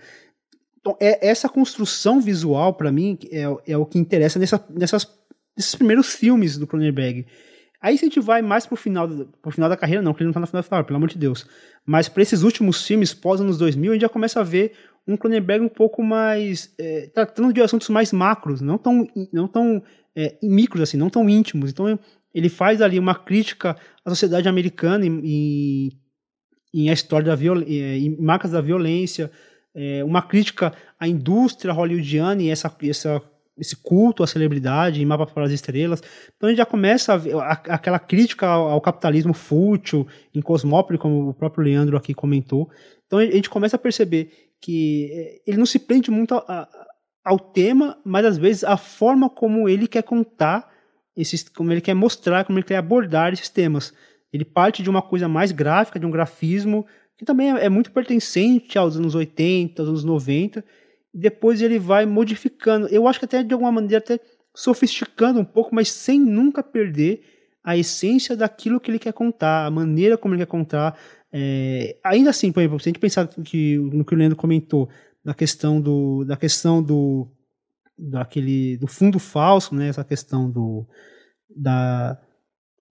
Então, 0.88 0.98
é, 1.02 1.28
essa 1.28 1.50
construção 1.50 2.22
visual, 2.22 2.74
para 2.74 2.90
mim, 2.90 3.20
é, 3.30 3.44
é 3.68 3.78
o 3.78 3.86
que 3.86 4.00
interessa 4.00 4.40
nessa, 4.40 4.66
nessas, 4.70 5.06
nesses 5.56 5.76
primeiros 5.76 6.14
filmes 6.14 6.58
do 6.58 6.66
Cronenberg. 6.66 7.26
Aí 7.82 7.98
se 7.98 8.06
a 8.06 8.08
gente 8.08 8.22
vai 8.22 8.42
mais 8.42 8.66
pro 8.66 8.78
final, 8.78 9.08
pro 9.42 9.52
final 9.52 9.70
da 9.70 9.76
carreira, 9.76 10.02
não, 10.02 10.14
porque 10.14 10.24
ele 10.24 10.30
não 10.30 10.34
tá 10.34 10.40
no 10.40 10.48
final 10.48 10.62
da 10.62 10.68
final, 10.68 10.86
pelo 10.86 10.96
amor 10.96 11.10
de 11.10 11.18
Deus. 11.18 11.46
Mas 11.86 12.08
para 12.08 12.24
esses 12.24 12.42
últimos 12.42 12.86
filmes, 12.88 13.14
pós 13.14 13.42
anos 13.42 13.58
2000, 13.58 13.92
a 13.92 13.96
gente 13.96 14.02
já 14.02 14.10
começa 14.10 14.40
a 14.40 14.44
ver 14.44 14.72
um 15.06 15.18
Cronenberg 15.18 15.64
um 15.64 15.70
pouco 15.70 16.02
mais 16.02 16.74
é, 16.80 17.10
tratando 17.14 17.52
de 17.52 17.62
assuntos 17.62 17.90
mais 17.90 18.14
macros, 18.14 18.62
não 18.62 18.78
tão 18.78 19.08
não 19.32 19.48
tão 19.48 19.84
é, 20.16 20.38
micros 20.42 20.84
assim, 20.84 20.98
não 20.98 21.10
tão 21.10 21.30
íntimos. 21.30 21.70
Então 21.70 22.00
ele 22.34 22.50
faz 22.50 22.82
ali 22.82 22.98
uma 22.98 23.14
crítica 23.14 23.76
à 24.06 24.10
sociedade 24.10 24.48
americana 24.48 25.06
e, 25.06 25.92
em 26.74 26.90
a 26.90 26.94
história 26.94 27.28
da 27.28 27.36
violência, 27.36 27.74
é, 27.74 27.98
em 27.98 28.18
marcas 28.20 28.52
da 28.52 28.62
violência, 28.62 29.32
é, 29.78 30.04
uma 30.04 30.24
crítica 30.24 30.74
à 31.00 31.08
indústria 31.08 31.72
hollywoodiana 31.72 32.42
e 32.42 32.50
essa, 32.50 32.76
essa 32.82 33.22
esse 33.56 33.76
culto 33.76 34.24
à 34.24 34.28
celebridade 34.28 35.02
em 35.02 35.06
Mapa 35.06 35.26
para 35.26 35.46
as 35.46 35.52
Estrelas. 35.52 36.02
Então 36.36 36.48
a 36.48 36.52
gente 36.52 36.58
já 36.58 36.66
começa 36.66 37.14
a 37.14 37.18
a, 37.18 37.52
aquela 37.52 38.00
crítica 38.00 38.48
ao, 38.48 38.70
ao, 38.70 38.82
capitalismo 38.82 39.34
fútil 39.34 40.08
em 40.34 40.42
Cosmópolis, 40.42 41.02
como 41.02 41.30
o 41.30 41.34
próprio 41.34 41.64
Leandro 41.64 41.98
aqui 41.98 42.14
comentou. 42.14 42.70
Então 43.06 43.20
a 43.20 43.26
gente 43.26 43.50
começa 43.50 43.76
a 43.76 43.80
perceber 43.80 44.32
que 44.62 45.10
eh, 45.12 45.42
ele 45.48 45.58
não 45.58 45.66
se 45.66 45.80
prende 45.80 46.12
muito 46.12 46.36
a, 46.36 46.44
a, 46.48 46.68
ao 47.26 47.40
tema, 47.40 47.98
mas 48.04 48.26
às 48.26 48.38
vezes 48.38 48.64
a 48.64 48.78
forma 48.78 49.30
como 49.30 49.68
ele 49.68 49.88
quer 49.88 50.04
contar 50.04 50.70
esses, 51.16 51.48
como 51.50 51.72
ele 51.72 51.82
quer 51.82 51.94
mostrar, 51.94 52.46
como 52.46 52.60
ele 52.60 52.66
quer 52.66 52.78
abordar 52.78 53.34
esses 53.34 53.50
temas. 53.50 53.94
Ele 54.32 54.46
parte 54.46 54.84
de 54.84 54.90
uma 54.90 55.02
coisa 55.02 55.28
mais 55.28 55.52
gráfica, 55.52 56.00
de 56.00 56.06
um 56.06 56.12
grafismo 56.12 56.86
que 57.18 57.26
também 57.26 57.52
é, 57.52 57.66
é 57.66 57.70
muito 57.70 57.92
pertencente 57.92 58.78
aos 58.78 58.96
anos 58.96 59.16
80, 59.16 59.82
aos 59.82 59.90
anos 59.90 60.04
90. 60.04 60.64
E 61.14 61.18
depois 61.18 61.62
ele 61.62 61.80
vai 61.80 62.06
modificando. 62.06 62.88
Eu 62.88 63.08
acho 63.08 63.20
que 63.20 63.26
até 63.26 63.44
de 63.44 63.54
alguma 63.54 63.72
maneira 63.72 63.98
até 63.98 64.20
sofisticando 64.56 65.40
um 65.40 65.46
pouco, 65.46 65.74
mas 65.74 65.92
sem 65.92 66.20
nunca 66.20 66.64
perder 66.64 67.22
a 67.64 67.76
essência 67.76 68.36
daquilo 68.36 68.80
que 68.80 68.90
ele 68.90 69.00
quer 69.00 69.14
contar, 69.14 69.66
a 69.66 69.72
maneira 69.72 70.18
como 70.18 70.34
ele 70.34 70.42
quer 70.42 70.50
contar. 70.50 70.98
É, 71.32 71.98
ainda 72.04 72.30
assim, 72.30 72.52
por 72.52 72.62
exemplo, 72.62 72.80
se 72.80 72.88
a 72.88 72.92
gente 72.92 73.00
pensar 73.00 73.28
que, 73.28 73.78
no 73.78 74.06
que 74.06 74.16
o 74.16 74.18
Leandro 74.18 74.38
comentou, 74.38 74.90
da 75.24 75.34
questão 75.34 75.82
do, 75.82 76.24
da 76.24 76.38
questão 76.38 76.82
do, 76.82 77.28
daquele, 77.98 78.78
do 78.78 78.88
fundo 78.88 79.20
falso, 79.20 79.76
né, 79.76 79.90
essa 79.90 80.04
questão 80.04 80.50
do, 80.50 80.88
da, 81.54 82.18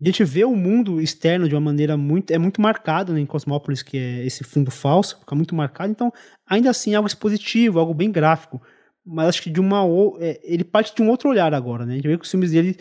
a 0.00 0.04
gente 0.04 0.24
vê 0.24 0.44
o 0.44 0.54
mundo 0.54 1.00
externo 1.00 1.48
de 1.48 1.54
uma 1.54 1.60
maneira 1.60 1.96
muito. 1.96 2.30
É 2.30 2.38
muito 2.38 2.60
marcado 2.60 3.12
né, 3.12 3.20
em 3.20 3.26
Cosmópolis, 3.26 3.82
que 3.82 3.96
é 3.96 4.26
esse 4.26 4.44
fundo 4.44 4.70
falso, 4.70 5.18
fica 5.20 5.34
muito 5.34 5.54
marcado. 5.54 5.90
Então, 5.90 6.12
ainda 6.46 6.70
assim, 6.70 6.92
é 6.92 6.96
algo 6.96 7.06
expositivo, 7.06 7.78
algo 7.78 7.94
bem 7.94 8.10
gráfico. 8.10 8.60
Mas 9.04 9.28
acho 9.28 9.42
que 9.42 9.50
de 9.50 9.60
uma. 9.60 9.82
É, 10.20 10.40
ele 10.42 10.64
parte 10.64 10.94
de 10.94 11.02
um 11.02 11.08
outro 11.08 11.30
olhar 11.30 11.54
agora, 11.54 11.86
né? 11.86 11.92
A 11.92 11.96
gente 11.96 12.08
vê 12.08 12.18
que 12.18 12.24
os 12.24 12.30
filmes 12.30 12.50
dele 12.50 12.76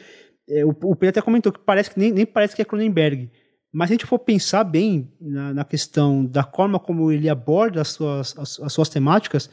é, 0.47 0.63
o, 0.63 0.69
o 0.69 0.95
Pedro 0.95 1.09
até 1.09 1.21
comentou 1.21 1.51
que 1.51 1.59
parece 1.59 1.89
que 1.89 1.99
nem, 1.99 2.11
nem 2.11 2.25
parece 2.25 2.55
que 2.55 2.61
é 2.61 2.65
Cronenberg. 2.65 3.29
Mas 3.73 3.89
se 3.89 3.93
a 3.93 3.95
gente 3.95 4.05
for 4.05 4.19
pensar 4.19 4.63
bem 4.63 5.11
na, 5.19 5.53
na 5.53 5.65
questão 5.65 6.25
da 6.25 6.43
forma 6.43 6.79
como 6.79 7.11
ele 7.11 7.27
aborda 7.27 7.81
as 7.81 7.89
suas, 7.89 8.37
as, 8.37 8.59
as, 8.59 8.71
suas 8.71 8.87
temáticas, 8.87 9.49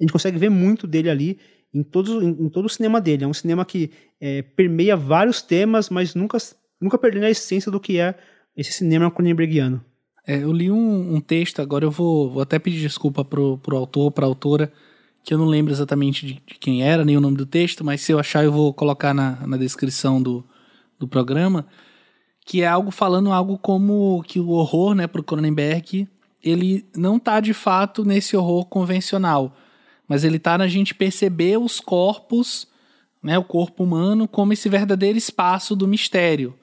a 0.00 0.02
gente 0.02 0.12
consegue 0.12 0.38
ver 0.38 0.50
muito 0.50 0.86
dele 0.86 1.08
ali 1.08 1.38
em, 1.72 1.82
todos, 1.82 2.20
em, 2.22 2.30
em 2.30 2.48
todo 2.48 2.64
o 2.64 2.70
cinema 2.70 3.00
dele. 3.00 3.24
É 3.24 3.28
um 3.28 3.34
cinema 3.34 3.64
que 3.64 3.90
é, 4.20 4.42
permeia 4.42 4.96
vários 4.96 5.40
temas, 5.40 5.88
mas 5.88 6.14
nunca, 6.14 6.38
nunca 6.80 6.98
perdendo 6.98 7.24
a 7.24 7.30
essência 7.30 7.70
do 7.70 7.80
que 7.80 7.98
é 7.98 8.14
esse 8.56 8.72
cinema 8.72 9.10
cronenbergiano. 9.10 9.84
É, 10.26 10.36
eu 10.42 10.52
li 10.52 10.70
um, 10.70 11.14
um, 11.14 11.20
texto, 11.20 11.60
agora 11.60 11.84
eu 11.84 11.90
vou, 11.90 12.30
vou 12.30 12.42
até 12.42 12.58
pedir 12.58 12.80
desculpa 12.80 13.24
pro, 13.24 13.58
pro 13.58 13.76
autor, 13.76 14.12
pra 14.12 14.26
autora, 14.26 14.72
que 15.24 15.34
eu 15.34 15.38
não 15.38 15.46
lembro 15.46 15.72
exatamente 15.72 16.26
de, 16.26 16.34
de, 16.34 16.54
quem 16.58 16.82
era, 16.82 17.04
nem 17.04 17.16
o 17.16 17.20
nome 17.20 17.36
do 17.36 17.46
texto, 17.46 17.84
mas 17.84 18.00
se 18.00 18.12
eu 18.12 18.18
achar 18.18 18.44
eu 18.44 18.52
vou 18.52 18.72
colocar 18.72 19.12
na, 19.12 19.46
na 19.46 19.56
descrição 19.56 20.22
do, 20.22 20.44
do 20.98 21.08
programa, 21.08 21.66
que 22.44 22.62
é 22.62 22.66
algo 22.66 22.90
falando 22.90 23.32
algo 23.32 23.58
como 23.58 24.22
que 24.26 24.40
o 24.40 24.50
horror, 24.50 24.94
né, 24.94 25.06
pro 25.06 25.22
Cronenberg, 25.22 26.08
ele 26.42 26.86
não 26.96 27.18
tá 27.18 27.40
de 27.40 27.52
fato 27.52 28.04
nesse 28.04 28.36
horror 28.36 28.66
convencional, 28.66 29.56
mas 30.08 30.24
ele 30.24 30.38
tá 30.38 30.56
na 30.56 30.66
gente 30.66 30.94
perceber 30.94 31.58
os 31.58 31.80
corpos, 31.80 32.66
né, 33.22 33.38
o 33.38 33.44
corpo 33.44 33.84
humano 33.84 34.26
como 34.26 34.52
esse 34.52 34.68
verdadeiro 34.68 35.18
espaço 35.18 35.76
do 35.76 35.86
mistério. 35.86 36.54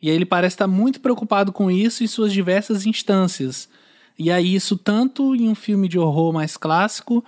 E 0.00 0.08
ele 0.08 0.24
parece 0.24 0.54
estar 0.54 0.66
muito 0.66 1.00
preocupado 1.00 1.52
com 1.52 1.70
isso 1.70 2.02
em 2.02 2.06
suas 2.06 2.32
diversas 2.32 2.86
instâncias. 2.86 3.68
E 4.18 4.30
aí 4.30 4.54
isso 4.54 4.76
tanto 4.76 5.34
em 5.34 5.48
um 5.48 5.54
filme 5.54 5.88
de 5.88 5.98
horror 5.98 6.32
mais 6.32 6.56
clássico, 6.56 7.24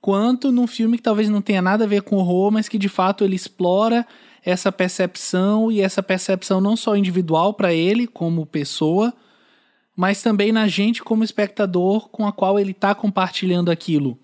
quanto 0.00 0.52
num 0.52 0.66
filme 0.66 0.96
que 0.96 1.02
talvez 1.02 1.28
não 1.28 1.40
tenha 1.40 1.62
nada 1.62 1.84
a 1.84 1.88
ver 1.88 2.02
com 2.02 2.16
horror, 2.16 2.50
mas 2.50 2.68
que 2.68 2.78
de 2.78 2.88
fato 2.88 3.24
ele 3.24 3.36
explora 3.36 4.06
essa 4.44 4.70
percepção 4.70 5.72
e 5.72 5.80
essa 5.80 6.02
percepção 6.02 6.60
não 6.60 6.76
só 6.76 6.96
individual 6.96 7.54
para 7.54 7.72
ele 7.72 8.06
como 8.06 8.44
pessoa, 8.44 9.14
mas 9.96 10.22
também 10.22 10.52
na 10.52 10.68
gente 10.68 11.02
como 11.02 11.24
espectador 11.24 12.08
com 12.10 12.26
a 12.26 12.32
qual 12.32 12.58
ele 12.58 12.72
está 12.72 12.94
compartilhando 12.94 13.70
aquilo, 13.70 14.18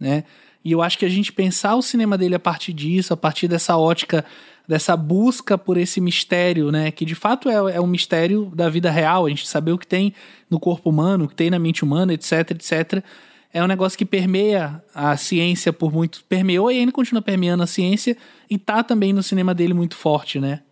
né? 0.00 0.24
E 0.64 0.72
eu 0.72 0.80
acho 0.80 0.98
que 0.98 1.04
a 1.04 1.08
gente 1.08 1.32
pensar 1.32 1.74
o 1.74 1.82
cinema 1.82 2.16
dele 2.16 2.36
a 2.36 2.40
partir 2.40 2.72
disso, 2.72 3.12
a 3.12 3.16
partir 3.16 3.48
dessa 3.48 3.76
ótica, 3.76 4.24
dessa 4.66 4.96
busca 4.96 5.58
por 5.58 5.76
esse 5.76 6.00
mistério, 6.00 6.70
né? 6.70 6.90
Que 6.90 7.04
de 7.04 7.14
fato 7.14 7.48
é, 7.48 7.76
é 7.76 7.80
um 7.80 7.86
mistério 7.86 8.50
da 8.54 8.68
vida 8.68 8.90
real, 8.90 9.26
a 9.26 9.28
gente 9.28 9.48
saber 9.48 9.72
o 9.72 9.78
que 9.78 9.86
tem 9.86 10.14
no 10.50 10.60
corpo 10.60 10.90
humano, 10.90 11.24
o 11.24 11.28
que 11.28 11.34
tem 11.34 11.50
na 11.50 11.58
mente 11.58 11.84
humana, 11.84 12.14
etc, 12.14 12.50
etc 12.52 13.04
é 13.52 13.62
um 13.62 13.66
negócio 13.66 13.98
que 13.98 14.04
permeia 14.04 14.82
a 14.94 15.16
ciência 15.16 15.72
por 15.72 15.92
muito. 15.92 16.24
Permeou 16.28 16.70
e 16.70 16.78
ainda 16.78 16.90
continua 16.90 17.20
permeando 17.20 17.62
a 17.62 17.66
ciência 17.66 18.16
e 18.48 18.56
tá 18.56 18.82
também 18.82 19.12
no 19.12 19.22
cinema 19.22 19.54
dele 19.54 19.74
muito 19.74 19.94
forte, 19.94 20.40
né? 20.40 20.62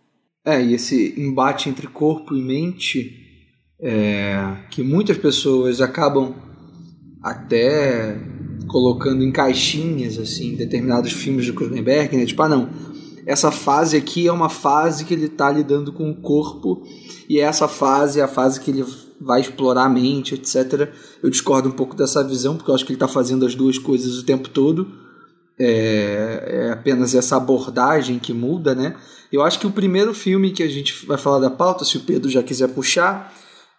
É, 0.43 0.61
e 0.61 0.73
esse 0.73 1.13
embate 1.15 1.69
entre 1.69 1.85
corpo 1.87 2.35
e 2.35 2.41
mente 2.41 3.15
é, 3.79 4.57
que 4.71 4.81
muitas 4.81 5.17
pessoas 5.17 5.79
acabam 5.79 6.33
até 7.21 8.17
colocando 8.67 9.23
em 9.23 9.31
caixinhas, 9.31 10.17
assim, 10.17 10.55
determinados 10.55 11.11
filmes 11.11 11.45
do 11.45 11.53
Cronenberg, 11.53 12.17
né? 12.17 12.25
Tipo, 12.25 12.41
ah, 12.41 12.49
não, 12.49 12.69
essa 13.25 13.51
fase 13.51 13.97
aqui 13.97 14.27
é 14.27 14.31
uma 14.31 14.49
fase 14.49 15.05
que 15.05 15.13
ele 15.13 15.25
está 15.25 15.51
lidando 15.51 15.91
com 15.93 16.09
o 16.09 16.15
corpo 16.15 16.83
e 17.29 17.39
essa 17.39 17.67
fase 17.67 18.19
é 18.19 18.23
a 18.23 18.27
fase 18.27 18.59
que 18.59 18.71
ele 18.71 18.85
vai 19.19 19.39
explorar 19.41 19.85
a 19.85 19.89
mente, 19.89 20.33
etc. 20.33 20.91
Eu 21.21 21.29
discordo 21.29 21.69
um 21.69 21.71
pouco 21.71 21.95
dessa 21.95 22.23
visão, 22.23 22.57
porque 22.57 22.71
eu 22.71 22.75
acho 22.75 22.85
que 22.85 22.91
ele 22.91 22.97
está 22.97 23.07
fazendo 23.07 23.45
as 23.45 23.53
duas 23.53 23.77
coisas 23.77 24.17
o 24.17 24.25
tempo 24.25 24.49
todo. 24.49 24.91
É, 25.59 26.43
é, 26.47 26.71
apenas 26.71 27.13
essa 27.13 27.37
abordagem 27.37 28.17
que 28.17 28.33
muda, 28.33 28.73
né? 28.73 28.95
Eu 29.31 29.43
acho 29.43 29.59
que 29.59 29.67
o 29.67 29.71
primeiro 29.71 30.13
filme 30.13 30.51
que 30.51 30.63
a 30.63 30.67
gente 30.67 31.05
vai 31.05 31.17
falar 31.17 31.39
da 31.39 31.51
pauta, 31.51 31.85
se 31.85 31.97
o 31.97 32.01
Pedro 32.01 32.29
já 32.29 32.41
quiser 32.41 32.69
puxar, 32.69 33.31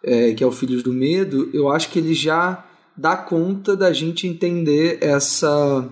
é, 0.03 0.33
que 0.33 0.45
é 0.45 0.47
o 0.47 0.53
Filhos 0.53 0.83
do 0.83 0.93
Medo, 0.93 1.51
eu 1.53 1.69
acho 1.69 1.91
que 1.91 1.99
ele 1.99 2.15
já 2.15 2.65
dá 2.97 3.17
conta 3.17 3.77
da 3.77 3.93
gente 3.93 4.27
entender 4.27 4.99
essa 5.01 5.89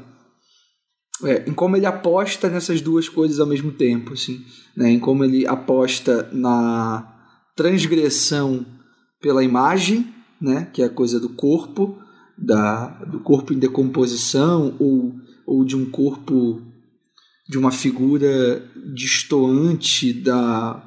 é, 1.24 1.48
em 1.48 1.52
como 1.52 1.76
ele 1.76 1.87
aposta 1.87 2.48
nessas 2.48 2.80
duas 2.80 3.09
coisas 3.09 3.40
ao 3.40 3.46
mesmo 3.46 3.72
tempo, 3.72 4.14
assim, 4.14 4.44
né? 4.76 4.90
Em 4.90 4.98
como 4.98 5.24
ele 5.24 5.46
aposta 5.46 6.28
na 6.33 7.06
transgressão 7.54 8.64
pela 9.20 9.44
imagem, 9.44 10.14
né, 10.40 10.68
que 10.72 10.83
é 10.83 10.87
a 10.87 10.90
coisa 10.90 11.20
do 11.20 11.28
corpo, 11.28 11.98
da, 12.37 12.87
do 13.04 13.20
corpo 13.20 13.52
em 13.52 13.59
decomposição 13.59 14.74
ou, 14.78 15.14
ou 15.46 15.64
de 15.64 15.76
um 15.76 15.90
corpo 15.90 16.62
de 17.46 17.59
uma 17.59 17.70
figura 17.70 18.64
distoante 18.94 20.12
da, 20.12 20.83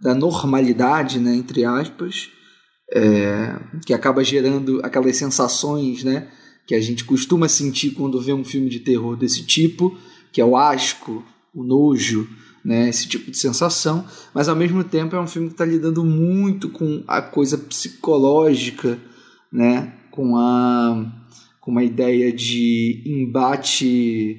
da 0.00 0.14
normalidade, 0.14 1.18
né, 1.18 1.34
entre 1.34 1.64
aspas, 1.64 2.28
é, 2.92 3.58
que 3.86 3.94
acaba 3.94 4.22
gerando 4.22 4.80
aquelas 4.82 5.16
sensações, 5.16 6.04
né, 6.04 6.28
que 6.68 6.74
a 6.74 6.80
gente 6.82 7.02
costuma 7.02 7.48
sentir 7.48 7.92
quando 7.92 8.20
vê 8.20 8.34
um 8.34 8.44
filme 8.44 8.68
de 8.68 8.78
terror 8.78 9.16
desse 9.16 9.42
tipo, 9.42 9.96
que 10.30 10.38
é 10.38 10.44
o 10.44 10.54
asco, 10.54 11.24
o 11.54 11.64
nojo, 11.64 12.28
né, 12.62 12.90
esse 12.90 13.08
tipo 13.08 13.30
de 13.30 13.38
sensação, 13.38 14.04
mas 14.34 14.50
ao 14.50 14.54
mesmo 14.54 14.84
tempo 14.84 15.16
é 15.16 15.20
um 15.20 15.26
filme 15.26 15.48
que 15.48 15.54
está 15.54 15.64
lidando 15.64 16.04
muito 16.04 16.68
com 16.68 17.02
a 17.08 17.22
coisa 17.22 17.56
psicológica, 17.56 18.98
né, 19.50 19.94
com 20.10 20.36
a 20.36 21.14
com 21.58 21.70
uma 21.70 21.84
ideia 21.84 22.32
de 22.32 23.02
embate 23.06 24.38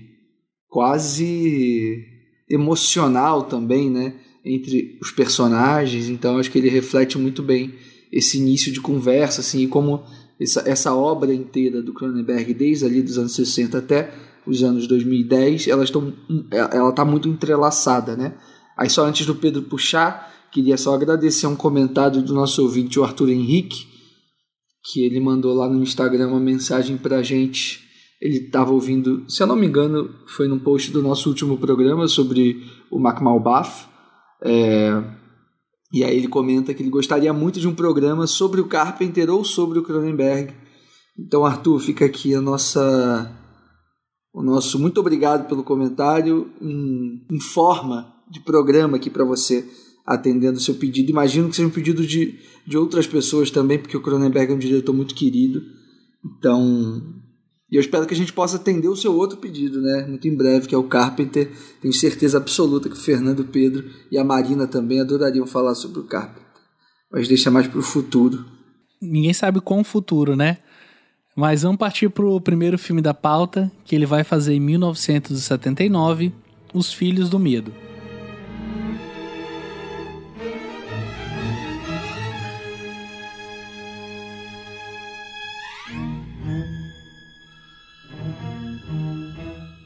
quase 0.67 2.05
emocional 2.47 3.43
também, 3.43 3.89
né, 3.89 4.13
entre 4.45 4.97
os 5.01 5.11
personagens. 5.11 6.09
Então 6.09 6.37
acho 6.37 6.51
que 6.51 6.57
ele 6.57 6.69
reflete 6.69 7.17
muito 7.17 7.41
bem 7.41 7.73
esse 8.11 8.37
início 8.37 8.71
de 8.71 8.81
conversa, 8.81 9.41
assim, 9.41 9.63
e 9.63 9.67
como 9.67 10.03
essa, 10.39 10.63
essa 10.67 10.93
obra 10.93 11.33
inteira 11.33 11.81
do 11.81 11.93
Cronenberg, 11.93 12.53
desde 12.53 12.85
ali 12.85 13.01
dos 13.01 13.17
anos 13.17 13.33
60 13.33 13.77
até 13.77 14.13
os 14.45 14.63
anos 14.63 14.87
2010, 14.87 15.67
elas 15.67 15.85
estão, 15.85 16.13
ela 16.51 16.89
está 16.89 17.03
muito 17.03 17.27
entrelaçada, 17.27 18.15
né? 18.15 18.35
Aí 18.77 18.89
só 18.89 19.05
antes 19.05 19.25
do 19.25 19.35
Pedro 19.35 19.63
puxar, 19.63 20.31
queria 20.51 20.77
só 20.77 20.95
agradecer 20.95 21.45
um 21.47 21.55
comentário 21.55 22.21
do 22.21 22.33
nosso 22.33 22.63
ouvinte, 22.63 22.99
o 22.99 23.03
Arthur 23.03 23.29
Henrique, 23.29 23.87
que 24.91 25.03
ele 25.03 25.19
mandou 25.19 25.53
lá 25.53 25.69
no 25.69 25.83
Instagram 25.83 26.29
uma 26.29 26.39
mensagem 26.39 26.97
para 26.97 27.17
a 27.17 27.23
gente. 27.23 27.87
Ele 28.21 28.37
estava 28.37 28.71
ouvindo, 28.71 29.29
se 29.29 29.43
eu 29.43 29.47
não 29.47 29.55
me 29.55 29.67
engano, 29.67 30.09
foi 30.27 30.47
num 30.47 30.59
post 30.59 30.91
do 30.91 31.01
nosso 31.01 31.29
último 31.29 31.57
programa 31.57 32.07
sobre 32.07 32.63
o 32.89 32.99
Mac 32.99 33.21
Malbaf. 33.21 33.87
É, 34.43 35.18
e 35.91 36.03
aí 36.03 36.15
ele 36.15 36.27
comenta 36.27 36.73
que 36.73 36.83
ele 36.83 36.89
gostaria 36.89 37.33
muito 37.33 37.59
de 37.59 37.67
um 37.67 37.73
programa 37.73 38.27
sobre 38.27 38.61
o 38.61 38.67
Carpenter 38.67 39.29
ou 39.29 39.43
sobre 39.43 39.79
o 39.79 39.83
Cronenberg. 39.83 40.53
Então, 41.17 41.45
Arthur, 41.45 41.79
fica 41.79 42.05
aqui 42.05 42.33
a 42.35 42.41
nossa 42.41 43.35
o 44.33 44.43
nosso 44.43 44.77
muito 44.77 44.99
obrigado 44.99 45.47
pelo 45.47 45.63
comentário 45.63 46.49
em, 46.61 47.25
em 47.29 47.39
forma 47.39 48.13
de 48.29 48.39
programa 48.39 48.97
aqui 48.97 49.09
para 49.09 49.25
você, 49.25 49.67
atendendo 50.05 50.57
o 50.57 50.61
seu 50.61 50.75
pedido. 50.75 51.09
Imagino 51.09 51.49
que 51.49 51.55
seja 51.55 51.67
um 51.67 51.71
pedido 51.71 52.05
de, 52.05 52.39
de 52.65 52.77
outras 52.77 53.07
pessoas 53.07 53.49
também, 53.49 53.79
porque 53.79 53.97
o 53.97 54.01
Cronenberg 54.01 54.51
é 54.51 54.55
um 54.55 54.59
diretor 54.59 54.93
muito 54.93 55.15
querido. 55.15 55.61
Então, 56.23 57.01
eu 57.75 57.81
espero 57.81 58.05
que 58.07 58.13
a 58.13 58.17
gente 58.17 58.33
possa 58.33 58.57
atender 58.57 58.87
o 58.87 58.95
seu 58.95 59.15
outro 59.15 59.37
pedido, 59.37 59.79
né? 59.81 60.05
Muito 60.07 60.27
em 60.27 60.35
breve, 60.35 60.67
que 60.67 60.73
é 60.73 60.77
o 60.77 60.83
Carpenter. 60.83 61.51
Tenho 61.81 61.93
certeza 61.93 62.37
absoluta 62.37 62.89
que 62.89 62.95
o 62.95 62.99
Fernando 62.99 63.43
Pedro 63.45 63.89
e 64.11 64.17
a 64.17 64.23
Marina 64.23 64.65
também 64.65 64.99
adorariam 64.99 65.45
falar 65.45 65.75
sobre 65.75 65.99
o 65.99 66.03
Carpenter. 66.03 66.43
Mas 67.11 67.27
deixa 67.27 67.51
mais 67.51 67.67
para 67.67 67.79
o 67.79 67.83
futuro. 67.83 68.45
Ninguém 69.01 69.33
sabe 69.33 69.61
qual 69.61 69.83
futuro, 69.83 70.35
né? 70.35 70.57
Mas 71.35 71.61
vamos 71.61 71.77
partir 71.77 72.09
para 72.09 72.25
o 72.25 72.41
primeiro 72.41 72.77
filme 72.77 73.01
da 73.01 73.13
pauta, 73.13 73.71
que 73.85 73.95
ele 73.95 74.05
vai 74.05 74.23
fazer 74.23 74.55
em 74.55 74.59
1979, 74.59 76.33
Os 76.73 76.91
Filhos 76.91 77.29
do 77.29 77.39
Medo. 77.39 77.88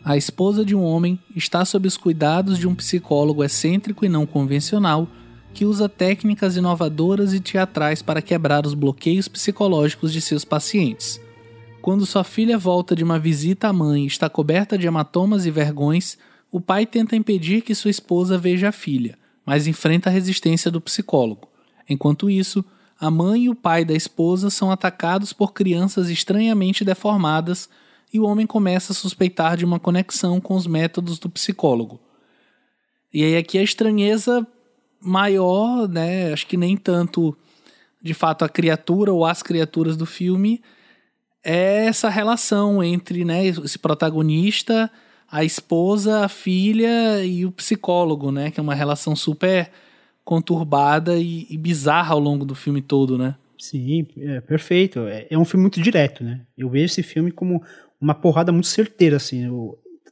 A 0.06 0.18
esposa 0.18 0.66
de 0.66 0.76
um 0.76 0.84
homem 0.84 1.18
está 1.34 1.64
sob 1.64 1.88
os 1.88 1.96
cuidados 1.96 2.58
de 2.58 2.68
um 2.68 2.76
psicólogo 2.76 3.42
excêntrico 3.42 4.04
e 4.04 4.10
não 4.10 4.26
convencional 4.26 5.08
que 5.54 5.66
usa 5.66 5.88
técnicas 5.88 6.58
inovadoras 6.58 7.34
e 7.34 7.40
teatrais 7.40 8.02
para 8.02 8.22
quebrar 8.22 8.66
os 8.66 8.74
bloqueios 8.74 9.30
psicológicos 9.30 10.12
de 10.12 10.20
seus 10.20 10.44
pacientes. 10.44 11.22
Quando 11.82 12.06
sua 12.06 12.24
filha 12.26 12.58
volta 12.58 12.96
de 12.96 13.04
uma 13.04 13.18
visita 13.18 13.70
à 13.70 13.74
mãe 13.74 14.04
e 14.04 14.08
está 14.08 14.30
coberta 14.30 14.78
de 14.78 14.88
hematomas 14.88 15.46
e 15.46 15.52
vergões, 15.52 16.18
o 16.52 16.60
pai 16.60 16.86
tenta 16.86 17.16
impedir 17.16 17.62
que 17.62 17.76
sua 17.76 17.92
esposa 17.92 18.38
veja 18.38 18.70
a 18.70 18.74
filha, 18.74 19.18
mas 19.46 19.68
enfrenta 19.68 20.10
a 20.10 20.14
resistência 20.14 20.70
do 20.70 20.82
psicólogo. 20.82 21.48
Enquanto 21.88 22.30
isso, 22.30 22.64
a 23.00 23.10
mãe 23.10 23.44
e 23.44 23.50
o 23.50 23.56
pai 23.56 23.86
da 23.86 23.94
esposa 23.94 24.50
são 24.50 24.70
atacados 24.70 25.32
por 25.32 25.54
crianças 25.54 26.10
estranhamente 26.10 26.84
deformadas 26.84 27.70
e 28.14 28.20
o 28.20 28.26
homem 28.26 28.46
começa 28.46 28.94
a 28.94 28.96
suspeitar 28.96 29.58
de 29.58 29.66
uma 29.66 29.80
conexão 29.80 30.40
com 30.40 30.56
os 30.56 30.68
métodos 30.68 31.18
do 31.18 31.30
psicólogo. 31.30 32.00
E 33.12 33.24
aí 33.24 33.36
aqui 33.36 33.58
a 33.58 33.64
estranheza 33.64 34.46
maior, 35.02 35.90
né? 35.90 36.32
Acho 36.32 36.46
que 36.46 36.56
nem 36.56 36.78
tanto 36.78 37.36
de 38.02 38.14
fato 38.14 38.46
a 38.46 38.50
criatura 38.50 39.12
ou 39.12 39.26
as 39.26 39.42
criaturas 39.42 39.98
do 39.98 40.06
filme 40.06 40.62
é 41.44 41.86
essa 41.86 42.10
relação 42.10 42.84
entre, 42.84 43.26
né, 43.26 43.46
esse 43.46 43.78
protagonista, 43.78 44.90
a 45.30 45.44
esposa, 45.44 46.24
a 46.24 46.30
filha 46.30 47.24
e 47.24 47.46
o 47.46 47.52
psicólogo, 47.52 48.32
né, 48.32 48.50
que 48.50 48.60
é 48.60 48.64
uma 48.64 48.76
relação 48.76 49.16
super 49.16 49.70
conturbada 50.24 51.18
e, 51.18 51.46
e 51.50 51.58
bizarra 51.58 52.14
ao 52.14 52.20
longo 52.20 52.46
do 52.46 52.56
filme 52.56 52.82
todo, 52.82 53.18
né? 53.18 53.36
Sim, 53.58 54.08
é 54.18 54.42
perfeito. 54.42 55.02
É, 55.02 55.28
é, 55.30 55.38
um 55.38 55.46
filme 55.46 55.62
muito 55.64 55.82
direto, 55.82 56.24
né? 56.24 56.42
Eu 56.58 56.70
vejo 56.70 56.86
esse 56.86 57.04
filme 57.04 57.32
como 57.32 57.64
uma 58.04 58.14
porrada 58.14 58.52
muito 58.52 58.68
certeira, 58.68 59.16
assim. 59.16 59.48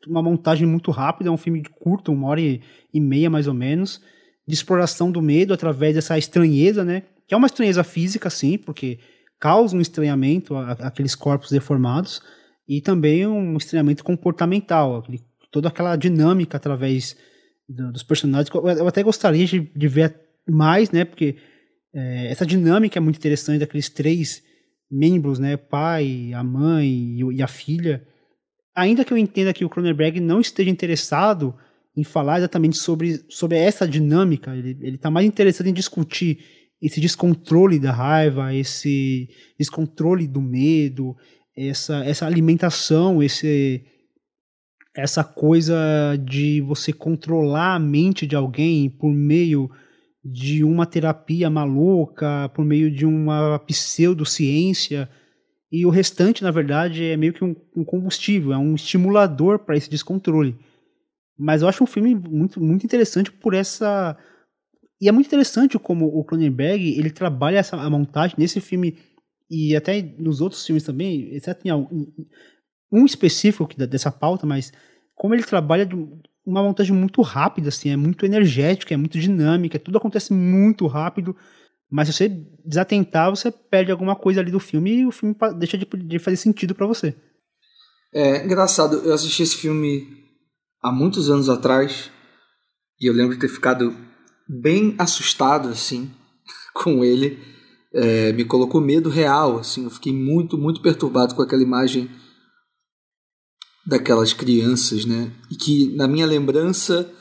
uma 0.08 0.24
montagem 0.24 0.66
muito 0.66 0.92
rápida, 0.92 1.30
é 1.30 1.32
um 1.32 1.38
filme 1.38 1.62
de 1.62 1.70
curto, 1.70 2.14
uma 2.14 2.28
hora 2.30 2.40
e, 2.40 2.62
e 2.94 3.02
meia 3.02 3.30
mais 3.30 3.48
ou 3.48 3.54
menos, 3.54 4.02
de 4.48 4.54
exploração 4.54 5.12
do 5.12 5.22
medo 5.22 5.54
através 5.54 5.94
dessa 5.94 6.18
estranheza, 6.18 6.86
né? 6.86 7.04
Que 7.28 7.34
é 7.34 7.38
uma 7.38 7.48
estranheza 7.48 7.84
física, 7.84 8.30
sim, 8.30 8.58
porque 8.58 9.00
causa 9.38 9.76
um 9.76 9.82
estranhamento 9.82 10.56
àqueles 10.56 11.16
corpos 11.16 11.52
deformados 11.52 12.22
e 12.68 12.80
também 12.80 13.28
um 13.28 13.58
estranhamento 13.58 14.04
comportamental, 14.04 14.98
aquele, 14.98 15.22
toda 15.52 15.68
aquela 15.68 15.96
dinâmica 15.98 16.56
através 16.56 17.18
do, 17.68 17.92
dos 17.92 18.04
personagens. 18.04 18.50
Eu 18.54 18.88
até 18.88 19.04
gostaria 19.04 19.46
de, 19.46 19.60
de 19.60 19.88
ver 19.88 20.16
mais, 20.48 20.92
né? 20.92 21.04
Porque 21.04 21.36
é, 21.94 22.32
essa 22.32 22.46
dinâmica 22.46 22.98
é 22.98 23.02
muito 23.02 23.18
interessante 23.18 23.60
daqueles 23.60 23.90
três 23.90 24.42
membros, 24.92 25.40
né? 25.40 25.56
Pai, 25.56 26.34
a 26.34 26.44
mãe 26.44 27.18
e, 27.32 27.42
a 27.42 27.48
filha. 27.48 28.06
Ainda 28.76 29.06
que 29.06 29.14
eu 29.14 29.18
entenda 29.18 29.54
que 29.54 29.64
o 29.64 29.70
Cronenberg 29.70 30.20
não 30.20 30.42
esteja 30.42 30.70
interessado 30.70 31.56
em 31.96 32.04
falar 32.04 32.40
exatamente 32.40 32.78
sobre, 32.78 33.24
sobre 33.30 33.58
essa 33.58 33.88
dinâmica, 33.88 34.56
ele 34.56 34.96
está 34.96 35.10
mais 35.10 35.26
interessado 35.26 35.68
em 35.68 35.74
discutir 35.74 36.40
esse 36.82 37.00
descontrole 37.00 37.78
da 37.78 37.92
raiva, 37.92 38.56
esse 38.56 39.30
descontrole 39.58 40.26
do 40.26 40.42
medo, 40.42 41.16
essa, 41.56 42.04
essa 42.06 42.26
alimentação, 42.26 43.22
esse, 43.22 43.84
essa 44.96 45.24
coisa 45.24 45.76
de 46.24 46.62
você 46.62 46.92
controlar 46.92 47.76
a 47.76 47.80
mente 47.80 48.26
de 48.26 48.36
alguém 48.36 48.90
por 48.90 49.14
meio 49.14 49.70
de 50.24 50.64
uma 50.64 50.86
terapia 50.86 51.50
maluca, 51.50 52.50
por 52.54 52.64
meio 52.64 52.92
de 52.92 53.06
uma 53.06 53.60
pseudociência, 53.60 55.10
e 55.72 55.86
o 55.86 55.90
restante, 55.90 56.44
na 56.44 56.52
verdade, 56.52 57.06
é 57.06 57.18
meio 57.18 57.34
que 57.34 57.44
um, 57.44 57.56
um 57.76 57.84
combustível, 57.84 58.52
é 58.52 58.58
um 58.58 58.76
estimulador 58.76 59.60
para 59.60 59.78
esse 59.78 59.90
descontrole. 59.90 60.58
Mas 61.38 61.62
eu 61.62 61.68
acho 61.68 61.84
um 61.84 61.88
filme 61.88 62.14
muito, 62.14 62.62
muito 62.62 62.86
interessante 62.86 63.32
por 63.32 63.54
essa 63.54 64.18
e 65.02 65.10
é 65.10 65.12
muito 65.12 65.26
interessante 65.26 65.80
como 65.80 66.06
o 66.06 66.24
Cronenberg 66.24 66.96
ele 66.96 67.10
trabalha 67.10 67.58
essa 67.58 67.76
a 67.76 67.90
montagem 67.90 68.36
nesse 68.38 68.62
filme 68.62 69.00
e 69.50 69.76
até 69.76 70.00
nos 70.20 70.40
outros 70.40 70.64
filmes 70.64 70.84
também, 70.84 71.34
exceto 71.34 71.68
em 71.68 71.72
um, 72.92 73.06
específico 73.06 73.68
dessa 73.76 74.12
pauta, 74.12 74.46
mas 74.46 74.72
como 75.16 75.34
ele 75.34 75.44
trabalha 75.44 75.90
uma 76.46 76.64
montagem 76.64 76.96
muito 76.96 77.22
rápida, 77.22 77.70
assim, 77.70 77.90
é 77.90 77.96
muito 77.96 78.26
energética, 78.26 78.94
é 78.94 78.98
muito 78.98 79.20
dinâmica, 79.20 79.80
tudo 79.80 79.98
acontece 79.98 80.34
muito 80.34 80.88
rápido, 80.88 81.36
mas 81.90 82.08
se 82.08 82.14
você 82.14 82.30
desatentar, 82.66 83.30
você 83.30 83.52
perde 83.52 83.92
alguma 83.92 84.16
coisa 84.16 84.40
ali 84.40 84.52
do 84.52 84.60
filme 84.60 85.02
e 85.02 85.06
o 85.06 85.12
filme 85.12 85.36
deixa 85.58 85.78
de, 85.78 85.86
de 85.86 86.20
fazer 86.20 86.38
sentido 86.38 86.74
para 86.74 86.88
você. 86.88 87.16
É 88.14 88.44
engraçado, 88.44 88.98
eu 88.98 89.14
assisti 89.14 89.44
esse 89.44 89.56
filme 89.56 90.08
há 90.82 90.92
muitos 90.92 91.30
anos 91.30 91.50
atrás 91.50 92.10
e 93.00 93.10
eu 93.10 93.14
lembro 93.14 93.34
de 93.34 93.42
ter 93.42 93.48
ficado 93.48 93.96
bem 94.48 94.96
assustado, 94.98 95.70
assim, 95.70 96.12
com 96.74 97.04
ele. 97.04 97.40
É, 97.94 98.32
me 98.32 98.46
colocou 98.46 98.80
medo 98.80 99.10
real, 99.10 99.58
assim. 99.58 99.84
Eu 99.84 99.90
fiquei 99.90 100.14
muito, 100.14 100.58
muito 100.58 100.82
perturbado 100.82 101.36
com 101.36 101.42
aquela 101.42 101.62
imagem 101.62 102.10
daquelas 103.86 104.34
crianças, 104.34 105.06
né? 105.06 105.32
E 105.50 105.56
que, 105.56 105.96
na 105.96 106.08
minha 106.08 106.26
lembrança, 106.26 107.12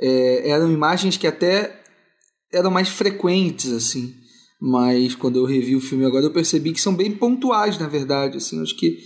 é, 0.00 0.48
eram 0.50 0.70
imagens 0.70 1.16
que 1.16 1.26
até 1.26 1.82
eram 2.52 2.70
mais 2.70 2.88
frequentes, 2.88 3.72
assim. 3.72 4.14
Mas 4.60 5.14
quando 5.14 5.36
eu 5.36 5.44
revi 5.44 5.76
o 5.76 5.80
filme 5.80 6.04
agora, 6.04 6.24
eu 6.24 6.32
percebi 6.32 6.72
que 6.72 6.80
são 6.80 6.94
bem 6.94 7.12
pontuais, 7.12 7.78
na 7.78 7.88
verdade. 7.88 8.38
Assim, 8.38 8.62
acho 8.62 8.76
que 8.76 8.98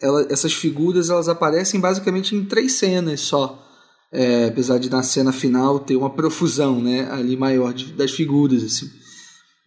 ela, 0.00 0.26
essas 0.30 0.52
figuras 0.52 1.10
elas 1.10 1.28
aparecem 1.28 1.80
basicamente 1.80 2.34
em 2.34 2.44
três 2.44 2.72
cenas 2.72 3.20
só 3.20 3.64
é, 4.12 4.46
apesar 4.46 4.78
de 4.78 4.90
na 4.90 5.02
cena 5.02 5.32
final 5.32 5.78
ter 5.78 5.96
uma 5.96 6.10
profusão 6.10 6.80
né, 6.80 7.08
ali 7.10 7.36
maior 7.36 7.72
de, 7.72 7.92
das 7.92 8.10
figuras. 8.10 8.62
Assim. 8.62 8.90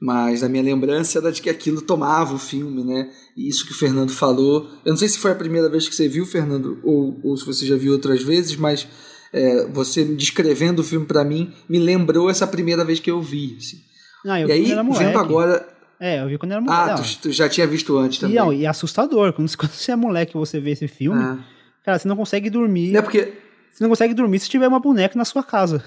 Mas 0.02 0.42
a 0.42 0.50
minha 0.50 0.64
lembrança 0.64 1.20
era 1.20 1.32
de 1.32 1.40
que 1.40 1.50
aquilo 1.50 1.80
tomava 1.80 2.34
o 2.34 2.40
filme, 2.40 2.84
né? 2.84 3.12
E 3.38 3.48
isso 3.48 3.64
que 3.64 3.72
o 3.72 3.78
Fernando 3.78 4.12
falou. 4.12 4.68
Eu 4.84 4.94
não 4.94 4.98
sei 4.98 5.08
se 5.08 5.20
foi 5.20 5.30
a 5.30 5.36
primeira 5.36 5.70
vez 5.70 5.88
que 5.88 5.94
você 5.94 6.08
viu, 6.08 6.26
Fernando, 6.26 6.80
ou, 6.84 7.20
ou 7.24 7.38
se 7.38 7.46
você 7.46 7.68
já 7.68 7.76
viu 7.76 7.94
outras 7.94 8.24
vezes, 8.24 8.56
mas 8.56 8.88
é, 9.32 9.68
você 9.68 10.04
descrevendo 10.04 10.80
o 10.80 10.84
filme 10.84 11.06
para 11.06 11.24
mim 11.24 11.54
me 11.70 11.78
lembrou 11.78 12.32
essa 12.32 12.48
primeira 12.48 12.84
vez 12.84 13.00
que 13.00 13.12
eu 13.12 13.22
vi. 13.22 13.56
Assim. 13.60 13.78
Ah, 14.26 14.42
eu 14.42 14.48
e 14.48 14.52
aí, 14.52 14.66
vendo 14.66 15.20
agora. 15.20 15.68
É, 16.00 16.20
eu 16.24 16.28
vi 16.28 16.40
quando 16.40 16.54
era 16.54 16.62
moleque. 16.62 16.92
Ah, 16.92 16.96
tu, 16.96 17.20
tu, 17.22 17.32
já 17.32 17.48
tinha 17.48 17.68
visto 17.68 17.96
antes 17.96 18.18
também. 18.18 18.36
E, 18.36 18.40
não, 18.40 18.52
e 18.52 18.66
é 18.66 18.68
assustador. 18.68 19.34
Quando, 19.34 19.50
quando 19.56 19.72
você 19.72 19.92
é 19.92 19.96
moleque 19.96 20.36
e 20.36 20.40
você 20.40 20.60
vê 20.60 20.72
esse 20.72 20.88
filme, 20.88 21.22
ah. 21.22 21.38
cara, 21.86 22.00
você 22.00 22.08
não 22.08 22.16
consegue 22.16 22.50
dormir. 22.50 22.96
É 22.96 23.04
porque 23.04 23.34
você 23.72 23.84
não 23.84 23.90
consegue 23.90 24.16
dormir 24.16 24.40
se 24.40 24.50
tiver 24.50 24.68
uma 24.68 24.80
boneca 24.80 25.16
na 25.16 25.26
sua 25.26 25.44
casa. 25.44 25.84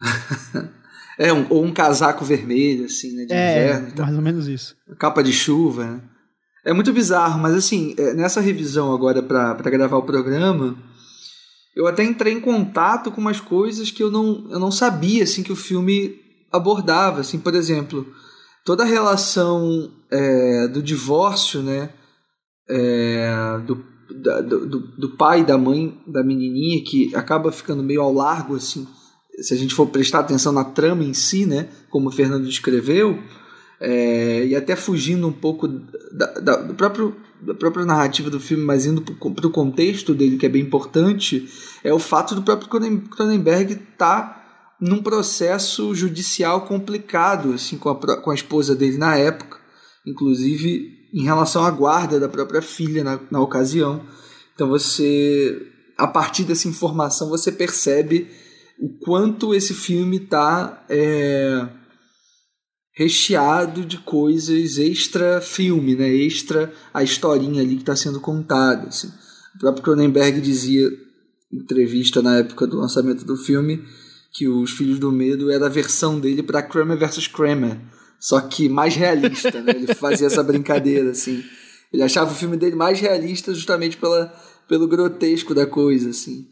é, 1.18 1.32
um, 1.32 1.46
ou 1.50 1.64
um 1.64 1.72
casaco 1.72 2.24
vermelho, 2.24 2.86
assim, 2.86 3.14
né? 3.14 3.24
De 3.24 3.32
é, 3.32 3.64
inverno. 3.64 3.92
Tá? 3.92 4.02
mais 4.04 4.16
ou 4.16 4.22
menos 4.22 4.48
isso. 4.48 4.76
Capa 4.98 5.22
de 5.22 5.32
chuva, 5.32 5.84
né? 5.84 6.00
É 6.64 6.72
muito 6.72 6.92
bizarro, 6.92 7.38
mas 7.38 7.54
assim, 7.54 7.94
é, 7.98 8.14
nessa 8.14 8.40
revisão 8.40 8.94
agora 8.94 9.22
para 9.22 9.70
gravar 9.70 9.98
o 9.98 10.02
programa, 10.02 10.76
eu 11.76 11.86
até 11.86 12.02
entrei 12.02 12.32
em 12.32 12.40
contato 12.40 13.10
com 13.10 13.20
umas 13.20 13.38
coisas 13.38 13.90
que 13.90 14.02
eu 14.02 14.10
não, 14.10 14.46
eu 14.50 14.58
não 14.58 14.70
sabia, 14.70 15.24
assim, 15.24 15.42
que 15.42 15.52
o 15.52 15.56
filme 15.56 16.18
abordava, 16.50 17.20
assim, 17.20 17.38
por 17.38 17.54
exemplo, 17.54 18.06
toda 18.64 18.82
a 18.82 18.86
relação 18.86 19.92
é, 20.10 20.68
do 20.68 20.82
divórcio, 20.82 21.62
né, 21.62 21.90
é, 22.68 23.58
do 23.66 23.84
da, 24.10 24.40
do, 24.40 24.78
do 24.78 25.16
pai 25.16 25.40
e 25.40 25.44
da 25.44 25.58
mãe 25.58 25.98
da 26.06 26.22
menininha, 26.22 26.82
que 26.84 27.14
acaba 27.14 27.50
ficando 27.50 27.82
meio 27.82 28.00
ao 28.00 28.12
largo, 28.12 28.56
assim, 28.56 28.86
se 29.40 29.54
a 29.54 29.56
gente 29.56 29.74
for 29.74 29.86
prestar 29.86 30.20
atenção 30.20 30.52
na 30.52 30.64
trama 30.64 31.04
em 31.04 31.14
si, 31.14 31.46
né, 31.46 31.68
como 31.90 32.08
o 32.08 32.12
Fernando 32.12 32.46
descreveu, 32.46 33.18
é, 33.80 34.46
e 34.46 34.56
até 34.56 34.76
fugindo 34.76 35.26
um 35.26 35.32
pouco 35.32 35.68
da, 35.68 36.26
da, 36.40 36.56
do 36.56 36.74
próprio, 36.74 37.14
da 37.40 37.54
própria 37.54 37.84
narrativa 37.84 38.30
do 38.30 38.40
filme, 38.40 38.64
mas 38.64 38.86
indo 38.86 39.02
para 39.02 39.46
o 39.46 39.50
contexto 39.50 40.14
dele, 40.14 40.36
que 40.36 40.46
é 40.46 40.48
bem 40.48 40.62
importante, 40.62 41.48
é 41.82 41.92
o 41.92 41.98
fato 41.98 42.34
do 42.34 42.42
próprio 42.42 42.68
Cronenberg 43.10 43.72
estar 43.72 44.22
tá 44.22 44.44
num 44.80 45.02
processo 45.02 45.94
judicial 45.94 46.62
complicado 46.62 47.52
assim, 47.52 47.76
com, 47.76 47.88
a, 47.88 48.16
com 48.20 48.30
a 48.30 48.34
esposa 48.34 48.74
dele 48.74 48.96
na 48.96 49.16
época, 49.16 49.58
inclusive 50.06 51.08
em 51.12 51.22
relação 51.22 51.64
à 51.64 51.70
guarda 51.70 52.18
da 52.18 52.28
própria 52.28 52.62
filha 52.62 53.04
na, 53.04 53.20
na 53.30 53.40
ocasião. 53.40 54.02
Então 54.54 54.68
você, 54.68 55.60
a 55.96 56.06
partir 56.06 56.44
dessa 56.44 56.68
informação, 56.68 57.28
você 57.28 57.52
percebe 57.52 58.28
o 58.78 58.88
quanto 58.98 59.54
esse 59.54 59.72
filme 59.72 60.16
está 60.16 60.84
é, 60.88 61.68
recheado 62.92 63.84
de 63.84 63.98
coisas 63.98 64.78
extra 64.78 65.40
filme, 65.40 65.94
né? 65.94 66.08
extra 66.08 66.72
a 66.92 67.02
historinha 67.02 67.62
ali 67.62 67.76
que 67.76 67.82
está 67.82 67.96
sendo 67.96 68.20
contada. 68.20 68.88
Assim. 68.88 69.08
O 69.56 69.58
próprio 69.58 69.84
Cronenberg 69.84 70.40
dizia 70.40 70.88
em 71.52 71.58
entrevista 71.58 72.20
na 72.20 72.38
época 72.38 72.66
do 72.66 72.78
lançamento 72.78 73.24
do 73.24 73.36
filme 73.36 73.84
que 74.32 74.48
os 74.48 74.72
Filhos 74.72 74.98
do 74.98 75.12
Medo 75.12 75.50
era 75.50 75.66
a 75.66 75.70
versão 75.70 76.18
dele 76.18 76.42
para 76.42 76.62
Kramer 76.62 76.98
vs. 76.98 77.28
Kramer 77.28 77.78
só 78.24 78.40
que 78.40 78.70
mais 78.70 78.96
realista, 78.96 79.60
né? 79.60 79.74
Ele 79.76 79.94
fazia 79.94 80.28
essa 80.28 80.42
brincadeira, 80.42 81.10
assim. 81.10 81.44
Ele 81.92 82.02
achava 82.02 82.32
o 82.32 82.34
filme 82.34 82.56
dele 82.56 82.74
mais 82.74 82.98
realista 82.98 83.52
justamente 83.52 83.98
pela, 83.98 84.34
pelo 84.66 84.88
grotesco 84.88 85.54
da 85.54 85.66
coisa, 85.66 86.08
assim. 86.08 86.48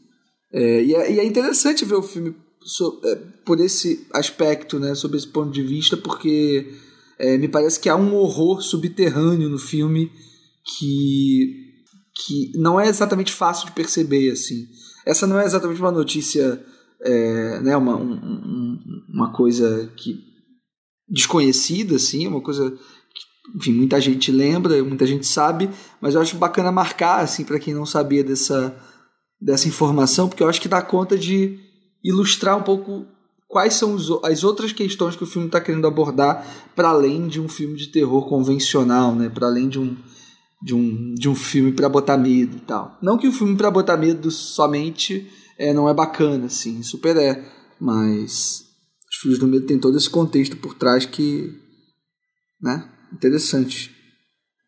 É, 0.52 0.82
e, 0.82 0.94
é, 0.94 1.12
e, 1.12 1.20
é, 1.20 1.24
interessante 1.24 1.84
ver 1.84 1.94
o 1.94 2.02
filme 2.02 2.34
so, 2.60 3.00
é, 3.04 3.14
por 3.44 3.58
esse 3.60 4.06
aspecto, 4.12 4.78
né, 4.78 4.94
sob 4.94 5.16
esse 5.16 5.26
ponto 5.26 5.50
de 5.50 5.62
vista, 5.62 5.96
porque 5.96 6.74
é, 7.18 7.38
me 7.38 7.48
parece 7.48 7.80
que 7.80 7.88
há 7.88 7.96
um 7.96 8.14
horror 8.14 8.62
subterrâneo 8.62 9.48
no 9.48 9.58
filme 9.58 10.12
que, 10.64 11.72
que 12.14 12.52
não 12.58 12.78
é 12.78 12.88
exatamente 12.88 13.32
fácil 13.32 13.66
de 13.66 13.72
perceber, 13.72 14.30
assim. 14.30 14.66
Essa 15.06 15.26
não 15.26 15.40
é 15.40 15.44
exatamente 15.44 15.80
uma 15.80 15.90
notícia, 15.90 16.62
é, 17.00 17.60
né, 17.60 17.76
uma, 17.76 17.96
um, 17.96 18.78
uma 19.08 19.32
coisa 19.32 19.90
que 19.96 20.20
desconhecida, 21.08 21.96
assim, 21.96 22.26
uma 22.26 22.40
coisa 22.40 22.76
enfim, 23.54 23.72
muita 23.72 24.00
gente 24.00 24.30
lembra, 24.30 24.82
muita 24.84 25.06
gente 25.06 25.26
sabe, 25.26 25.68
mas 26.00 26.14
eu 26.14 26.20
acho 26.20 26.36
bacana 26.36 26.70
marcar, 26.70 27.20
assim, 27.20 27.44
para 27.44 27.58
quem 27.58 27.74
não 27.74 27.84
sabia 27.84 28.22
dessa, 28.22 28.74
dessa 29.42 29.68
informação, 29.68 30.28
porque 30.28 30.42
eu 30.42 30.48
acho 30.48 30.60
que 30.60 30.68
dá 30.68 30.80
conta 30.80 31.18
de 31.18 31.58
ilustrar 32.02 32.56
um 32.56 32.62
pouco 32.62 33.06
quais 33.48 33.74
são 33.74 33.94
os, 33.94 34.10
as 34.24 34.44
outras 34.44 34.72
questões 34.72 35.16
que 35.16 35.24
o 35.24 35.26
filme 35.26 35.48
está 35.48 35.60
querendo 35.60 35.86
abordar 35.86 36.70
para 36.74 36.88
além 36.88 37.26
de 37.26 37.40
um 37.40 37.48
filme 37.48 37.76
de 37.76 37.88
terror 37.88 38.26
convencional, 38.26 39.14
né? 39.14 39.28
Para 39.28 39.46
além 39.46 39.68
de 39.68 39.78
um 39.78 39.96
de 40.64 40.74
um, 40.74 41.14
de 41.14 41.28
um 41.28 41.34
filme 41.34 41.72
para 41.72 41.88
botar 41.88 42.16
medo 42.16 42.56
e 42.56 42.60
tal. 42.60 42.96
Não 43.02 43.18
que 43.18 43.26
o 43.26 43.32
filme 43.32 43.56
para 43.56 43.68
botar 43.68 43.96
medo 43.96 44.30
somente 44.30 45.28
é, 45.58 45.74
não 45.74 45.88
é 45.88 45.94
bacana, 45.94 46.46
assim, 46.46 46.84
super 46.84 47.16
é, 47.16 47.44
mas 47.80 48.64
os 49.10 49.16
Filhos 49.20 49.38
do 49.40 49.48
Medo 49.48 49.66
tem 49.66 49.78
todo 49.78 49.96
esse 49.96 50.08
contexto 50.08 50.56
por 50.56 50.74
trás 50.74 51.04
que, 51.04 51.52
né, 52.60 52.88
interessante. 53.12 53.90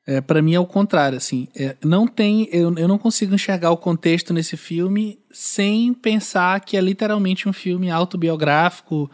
É, 0.07 0.21
para 0.21 0.43
mim 0.43 0.55
é 0.55 0.61
o 0.61 0.67
contrário, 0.67 1.17
assim, 1.17 1.49
é, 1.57 1.77
não 1.83 2.07
tem, 2.07 2.47
eu, 2.53 2.75
eu 2.77 2.87
não 2.87 2.99
consigo 2.99 3.35
enxergar 3.35 3.71
o 3.71 3.77
contexto 3.77 4.35
nesse 4.35 4.55
filme 4.55 5.19
sem 5.31 5.95
pensar 5.95 6.61
que 6.61 6.77
é 6.77 6.81
literalmente 6.81 7.49
um 7.49 7.55
filme 7.55 7.91
autobiográfico 7.91 9.11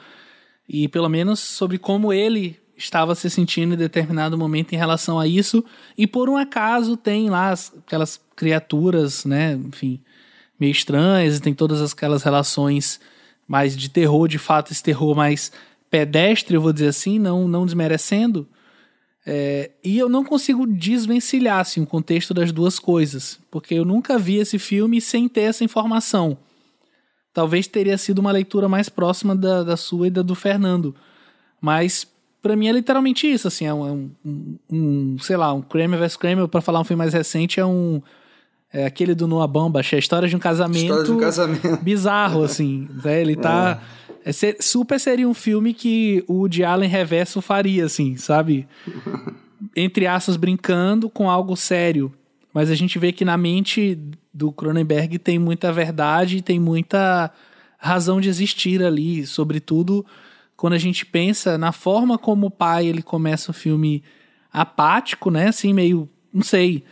e 0.68 0.88
pelo 0.88 1.09
menos 1.09 1.38
sobre 1.38 1.78
como 1.78 2.12
ele 2.12 2.59
estava 2.76 3.14
se 3.14 3.30
sentindo 3.30 3.74
em 3.74 3.76
determinado 3.76 4.36
momento 4.36 4.72
em 4.72 4.76
relação 4.76 5.20
a 5.20 5.28
isso. 5.28 5.64
E 5.97 6.09
por 6.09 6.28
um 6.28 6.36
acaso 6.36 6.97
tem 6.97 7.30
lá 7.30 7.51
as, 7.51 7.72
aquelas 7.86 8.20
criaturas, 8.34 9.24
né, 9.24 9.53
enfim, 9.53 10.01
meio 10.59 10.72
estranhas 10.72 11.36
e 11.36 11.41
tem 11.41 11.55
todas 11.55 11.93
aquelas 11.93 12.24
relações 12.24 13.01
mais 13.47 13.76
de 13.76 13.88
terror, 13.88 14.26
de 14.26 14.38
fato 14.38 14.72
esse 14.72 14.82
terror 14.82 15.14
mais 15.14 15.53
pedestre, 15.88 16.57
eu 16.57 16.61
vou 16.61 16.72
dizer 16.72 16.88
assim, 16.88 17.18
não 17.18 17.47
não 17.47 17.64
desmerecendo, 17.64 18.49
é, 19.33 19.70
e 19.85 19.97
eu 19.97 20.09
não 20.09 20.24
consigo 20.24 20.66
desvencilhar 20.66 21.61
assim, 21.61 21.81
o 21.81 21.87
contexto 21.87 22.35
das 22.35 22.51
duas 22.51 22.81
coisas, 22.81 23.39
porque 23.49 23.74
eu 23.74 23.85
nunca 23.85 24.18
vi 24.18 24.39
esse 24.39 24.59
filme 24.59 25.01
sem 25.01 25.28
ter 25.28 25.43
essa 25.43 25.62
informação. 25.62 26.37
Talvez 27.33 27.68
teria 27.68 27.97
sido 27.97 28.18
uma 28.18 28.33
leitura 28.33 28.68
mais 28.68 28.89
próxima 28.89 29.37
da, 29.37 29.62
da 29.62 29.76
sua 29.76 30.09
e 30.09 30.11
da 30.11 30.20
do 30.20 30.35
Fernando. 30.35 30.97
Mas 31.61 32.05
para 32.43 32.57
mim 32.57 32.66
é 32.66 32.72
literalmente 32.72 33.31
isso, 33.31 33.47
assim, 33.47 33.66
é 33.66 33.72
um, 33.72 34.11
um, 34.24 34.59
um 34.68 35.18
sei 35.20 35.37
lá, 35.37 35.53
um 35.53 35.62
Kramer 35.62 36.01
vs 36.01 36.16
Kramer, 36.16 36.49
para 36.49 36.61
falar 36.61 36.81
um 36.81 36.85
filme 36.85 36.99
mais 36.99 37.14
recente, 37.14 37.61
é 37.61 37.64
um 37.64 38.03
é 38.72 38.85
aquele 38.85 39.14
do 39.14 39.28
Noah 39.28 39.47
Baumbach, 39.47 39.95
é 39.95 39.97
a 39.97 40.01
história 40.01 40.28
de 40.28 40.35
um 40.35 40.41
casamento, 40.41 40.83
história 40.83 41.05
de 41.05 41.12
um 41.12 41.18
casamento. 41.20 41.76
bizarro, 41.85 42.43
assim, 42.43 42.89
né? 43.05 43.20
Ele 43.20 43.37
tá... 43.37 43.81
É 43.97 44.01
é 44.09 44.09
super 44.61 44.99
seria 44.99 45.29
um 45.29 45.35
filme 45.35 45.73
que 45.73 46.25
o 46.29 46.35
Woody 46.35 46.64
Allen 46.64 46.89
reverso 46.89 47.41
faria, 47.41 47.85
assim, 47.85 48.16
sabe? 48.16 48.68
Entre 49.77 50.07
aspas, 50.07 50.37
brincando 50.37 51.09
com 51.09 51.31
algo 51.31 51.57
sério. 51.57 52.12
Mas 52.53 52.71
a 52.71 52.75
gente 52.75 52.99
vê 52.99 53.12
que 53.12 53.25
na 53.25 53.37
mente 53.37 53.99
do 54.33 54.51
Cronenberg 54.53 55.18
tem 55.18 55.39
muita 55.39 55.73
verdade, 55.73 56.43
tem 56.43 56.59
muita 56.59 57.31
razão 57.79 58.21
de 58.21 58.29
existir 58.29 58.83
ali, 58.83 59.27
sobretudo 59.27 60.05
quando 60.61 60.75
a 60.75 60.79
gente 60.79 61.07
pensa 61.07 61.57
na 61.57 61.73
forma 61.73 62.18
como 62.18 62.49
o 62.49 62.51
pai 62.51 62.87
ele 62.87 63.03
começa 63.03 63.51
o 63.51 63.55
filme 63.55 64.03
apático, 64.53 65.31
né? 65.31 65.49
Assim, 65.49 65.73
meio, 65.73 66.07
não 66.31 66.43
sei, 66.43 66.85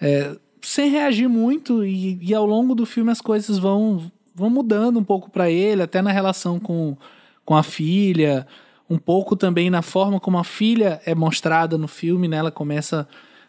é, 0.00 0.36
sem 0.60 0.90
reagir 0.90 1.28
muito 1.28 1.84
e, 1.84 2.18
e, 2.20 2.34
ao 2.34 2.44
longo 2.44 2.74
do 2.74 2.84
filme 2.84 3.12
as 3.12 3.20
coisas 3.20 3.58
vão 3.58 4.10
vão 4.36 4.50
mudando 4.50 4.98
um 4.98 5.04
pouco 5.04 5.30
para 5.30 5.50
ele, 5.50 5.82
até 5.82 6.02
na 6.02 6.12
relação 6.12 6.60
com, 6.60 6.94
com 7.42 7.56
a 7.56 7.62
filha, 7.62 8.46
um 8.88 8.98
pouco 8.98 9.34
também 9.34 9.70
na 9.70 9.80
forma 9.80 10.20
como 10.20 10.36
a 10.36 10.44
filha 10.44 11.00
é 11.06 11.14
mostrada 11.14 11.78
no 11.78 11.88
filme, 11.88 12.28
né? 12.28 12.36
Ela 12.36 12.50
começa 12.50 13.08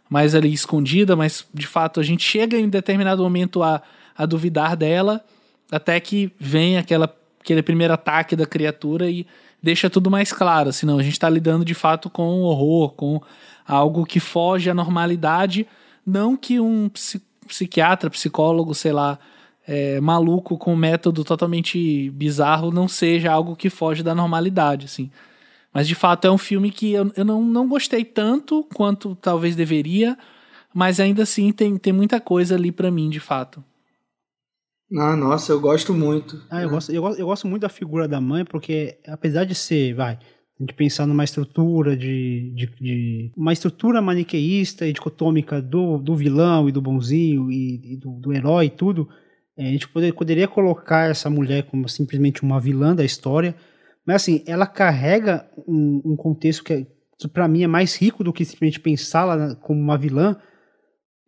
mais 0.09 0.33
ali 0.33 0.53
escondida, 0.53 1.13
mas 1.13 1.45
de 1.53 1.67
fato 1.67 1.99
a 1.99 2.03
gente 2.03 2.23
chega 2.23 2.57
em 2.57 2.69
determinado 2.69 3.21
momento 3.21 3.61
a, 3.61 3.81
a 4.17 4.25
duvidar 4.25 4.77
dela, 4.77 5.23
até 5.69 5.99
que 5.99 6.31
vem 6.39 6.77
aquela, 6.77 7.13
aquele 7.41 7.61
primeiro 7.61 7.93
ataque 7.93 8.33
da 8.33 8.45
criatura 8.45 9.09
e 9.09 9.27
deixa 9.61 9.89
tudo 9.89 10.09
mais 10.09 10.31
claro. 10.31 10.71
Senão 10.71 10.97
a 10.97 11.03
gente 11.03 11.13
está 11.13 11.29
lidando 11.29 11.65
de 11.65 11.73
fato 11.73 12.09
com 12.09 12.29
um 12.29 12.43
horror, 12.43 12.91
com 12.91 13.21
algo 13.67 14.05
que 14.05 14.21
foge 14.21 14.69
à 14.69 14.73
normalidade. 14.73 15.67
Não 16.05 16.38
que 16.38 16.61
um 16.61 16.89
psiquiatra, 17.45 18.09
psicólogo, 18.09 18.73
sei 18.73 18.93
lá, 18.93 19.19
é, 19.68 19.99
maluco 19.99 20.57
com 20.57 20.74
um 20.74 20.78
método 20.78 21.24
totalmente 21.24 22.09
bizarro 22.11 22.72
não 22.72 22.88
seja 22.88 23.32
algo 23.32 23.55
que 23.55 23.70
foge 23.70 24.01
da 24.01 24.15
normalidade, 24.15 24.86
assim. 24.86 25.11
Mas 25.74 25.88
de 25.88 25.93
fato 25.93 26.26
é 26.26 26.32
um 26.32 26.38
filme 26.38 26.72
que 26.72 26.93
eu, 26.93 27.11
eu 27.15 27.26
não, 27.26 27.43
não 27.43 27.68
gostei 27.68 28.05
tanto 28.05 28.63
quanto 28.74 29.15
talvez 29.15 29.55
deveria, 29.55 30.18
mas 30.74 30.99
ainda 30.99 31.24
assim 31.24 31.51
tem, 31.51 31.78
tem 31.78 31.91
muita 31.91 32.22
coisa 32.22 32.55
ali 32.55 32.72
para 32.72 32.89
mim, 32.89 33.09
de 33.09 33.20
fato. 33.20 33.63
Ah, 34.95 35.18
nossa, 35.18 35.51
eu 35.51 35.59
gosto 35.59 35.93
muito. 35.93 36.41
Ah, 36.49 36.61
eu, 36.61 36.70
gosto, 36.70 36.91
eu, 36.91 37.01
gosto, 37.01 37.20
eu 37.20 37.26
gosto 37.26 37.47
muito 37.47 37.63
da 37.63 37.70
figura 37.70 38.07
da 38.07 38.22
mãe, 38.22 38.45
porque 38.45 38.97
apesar 39.05 39.43
de 39.43 39.53
ser, 39.53 39.93
vai, 39.93 40.13
a 40.13 40.63
gente 40.63 40.74
pensar 40.74 41.05
numa 41.05 41.26
estrutura 41.26 41.95
de, 41.95 42.53
de, 42.55 42.65
de, 42.80 43.32
uma 43.36 43.51
estrutura 43.51 44.01
maniqueísta 44.01 44.88
e 44.88 44.93
dicotômica 44.93 45.61
do, 45.61 45.97
do 45.97 46.15
vilão 46.15 46.70
e 46.70 46.72
do 46.72 46.82
bonzinho 46.82 47.51
e, 47.51 47.93
e 47.93 47.97
do, 47.97 48.11
do, 48.11 48.34
herói 48.34 48.68
e 48.68 48.70
tudo, 48.70 49.09
a 49.57 49.63
gente 49.63 49.87
poder, 49.87 50.13
poderia 50.13 50.47
colocar 50.47 51.09
essa 51.09 51.29
mulher 51.29 51.63
como 51.63 51.89
simplesmente 51.89 52.43
uma 52.43 52.59
vilã 52.59 52.95
da 52.95 53.03
história, 53.03 53.55
mas 54.05 54.17
assim, 54.17 54.43
ela 54.45 54.67
carrega 54.67 55.49
um, 55.67 56.01
um 56.05 56.15
contexto 56.15 56.63
que, 56.63 56.85
que 57.17 57.27
para 57.27 57.47
mim 57.47 57.63
é 57.63 57.67
mais 57.67 57.95
rico 57.95 58.23
do 58.23 58.31
que 58.31 58.45
simplesmente 58.45 58.79
pensá-la 58.79 59.55
como 59.55 59.79
uma 59.79 59.97
vilã, 59.97 60.37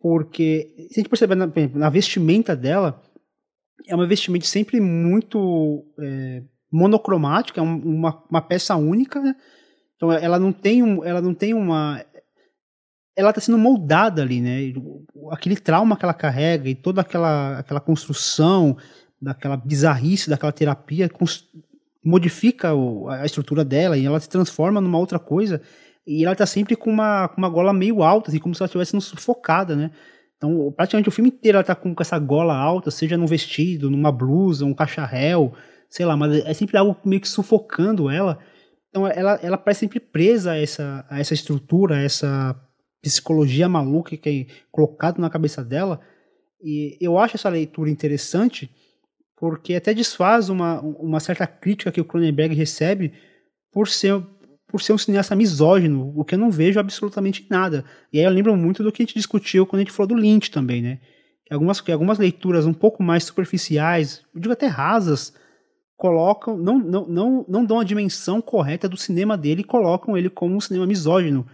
porque 0.00 0.74
se 0.90 1.00
a 1.00 1.00
gente 1.00 1.08
perceber 1.08 1.34
na, 1.34 1.50
na 1.74 1.90
vestimenta 1.90 2.56
dela, 2.56 3.02
é 3.86 3.94
uma 3.94 4.06
vestimenta 4.06 4.46
sempre 4.46 4.80
muito 4.80 5.84
é, 6.00 6.42
monocromática, 6.72 7.60
é 7.60 7.62
uma, 7.62 8.22
uma 8.30 8.40
peça 8.40 8.76
única, 8.76 9.20
né? 9.20 9.34
Então 9.96 10.10
ela 10.10 10.38
não 10.38 10.52
tem, 10.52 10.82
um, 10.82 11.04
ela 11.04 11.20
não 11.20 11.34
tem 11.34 11.52
uma 11.52 12.02
ela 13.20 13.30
está 13.30 13.40
sendo 13.40 13.58
moldada 13.58 14.22
ali, 14.22 14.40
né? 14.40 14.72
Aquele 15.30 15.56
trauma 15.56 15.96
que 15.96 16.04
ela 16.04 16.14
carrega 16.14 16.68
e 16.68 16.74
toda 16.74 17.02
aquela, 17.02 17.58
aquela 17.58 17.80
construção, 17.80 18.76
daquela 19.20 19.56
bizarrice, 19.56 20.30
daquela 20.30 20.52
terapia, 20.52 21.10
modifica 22.02 22.70
a 23.10 23.26
estrutura 23.26 23.62
dela 23.64 23.98
e 23.98 24.06
ela 24.06 24.18
se 24.18 24.28
transforma 24.28 24.80
numa 24.80 24.98
outra 24.98 25.18
coisa. 25.18 25.60
E 26.06 26.24
ela 26.24 26.32
está 26.32 26.46
sempre 26.46 26.74
com 26.74 26.90
uma, 26.90 27.28
com 27.28 27.36
uma 27.36 27.48
gola 27.48 27.72
meio 27.74 28.02
alta, 28.02 28.30
assim, 28.30 28.38
como 28.38 28.54
se 28.54 28.62
ela 28.62 28.66
estivesse 28.66 28.98
sufocada, 29.00 29.76
né? 29.76 29.90
Então, 30.38 30.72
praticamente 30.74 31.10
o 31.10 31.12
filme 31.12 31.28
inteiro 31.28 31.58
ela 31.58 31.64
tá 31.64 31.74
com, 31.74 31.94
com 31.94 32.02
essa 32.02 32.18
gola 32.18 32.56
alta, 32.56 32.90
seja 32.90 33.18
num 33.18 33.26
vestido, 33.26 33.90
numa 33.90 34.10
blusa, 34.10 34.64
um 34.64 34.72
cacharel, 34.72 35.52
sei 35.90 36.06
lá, 36.06 36.16
mas 36.16 36.42
é 36.46 36.54
sempre 36.54 36.78
algo 36.78 36.96
meio 37.04 37.20
que 37.20 37.28
sufocando 37.28 38.08
ela. 38.08 38.38
Então, 38.88 39.06
ela, 39.06 39.38
ela 39.42 39.58
parece 39.58 39.80
sempre 39.80 40.00
presa 40.00 40.52
a 40.52 40.56
essa, 40.56 41.04
a 41.10 41.20
essa 41.20 41.34
estrutura, 41.34 41.96
a 41.96 42.02
essa 42.02 42.58
psicologia 43.02 43.68
maluca 43.68 44.16
que 44.16 44.28
é 44.50 44.54
colocado 44.70 45.18
na 45.18 45.30
cabeça 45.30 45.64
dela. 45.64 46.00
E 46.62 46.96
eu 47.00 47.18
acho 47.18 47.36
essa 47.36 47.48
leitura 47.48 47.90
interessante 47.90 48.70
porque 49.36 49.74
até 49.74 49.94
desfaz 49.94 50.50
uma, 50.50 50.80
uma 50.82 51.18
certa 51.18 51.46
crítica 51.46 51.90
que 51.90 52.00
o 52.00 52.04
Cronenberg 52.04 52.54
recebe 52.54 53.12
por 53.72 53.88
ser, 53.88 54.22
por 54.68 54.82
ser 54.82 54.92
um 54.92 54.98
cineasta 54.98 55.34
misógino, 55.34 56.12
o 56.14 56.24
que 56.24 56.34
eu 56.34 56.38
não 56.38 56.50
vejo 56.50 56.78
absolutamente 56.78 57.46
nada. 57.48 57.82
E 58.12 58.18
aí 58.18 58.24
eu 58.24 58.30
lembro 58.30 58.54
muito 58.54 58.82
do 58.82 58.92
que 58.92 59.02
a 59.02 59.06
gente 59.06 59.14
discutiu 59.14 59.64
quando 59.64 59.80
a 59.80 59.84
gente 59.84 59.92
falou 59.92 60.08
do 60.08 60.14
Lynch 60.14 60.50
também, 60.50 60.82
né? 60.82 61.00
Algumas, 61.50 61.82
algumas 61.88 62.18
leituras 62.18 62.66
um 62.66 62.72
pouco 62.72 63.02
mais 63.02 63.24
superficiais, 63.24 64.22
eu 64.32 64.40
digo 64.40 64.52
até 64.52 64.66
rasas, 64.66 65.32
colocam, 65.96 66.56
não, 66.56 66.78
não, 66.78 67.08
não, 67.08 67.46
não 67.48 67.64
dão 67.64 67.80
a 67.80 67.84
dimensão 67.84 68.40
correta 68.40 68.88
do 68.88 68.96
cinema 68.96 69.36
dele 69.36 69.62
e 69.62 69.64
colocam 69.64 70.16
ele 70.16 70.30
como 70.30 70.54
um 70.54 70.60
cinema 70.60 70.86
misógino 70.86 71.46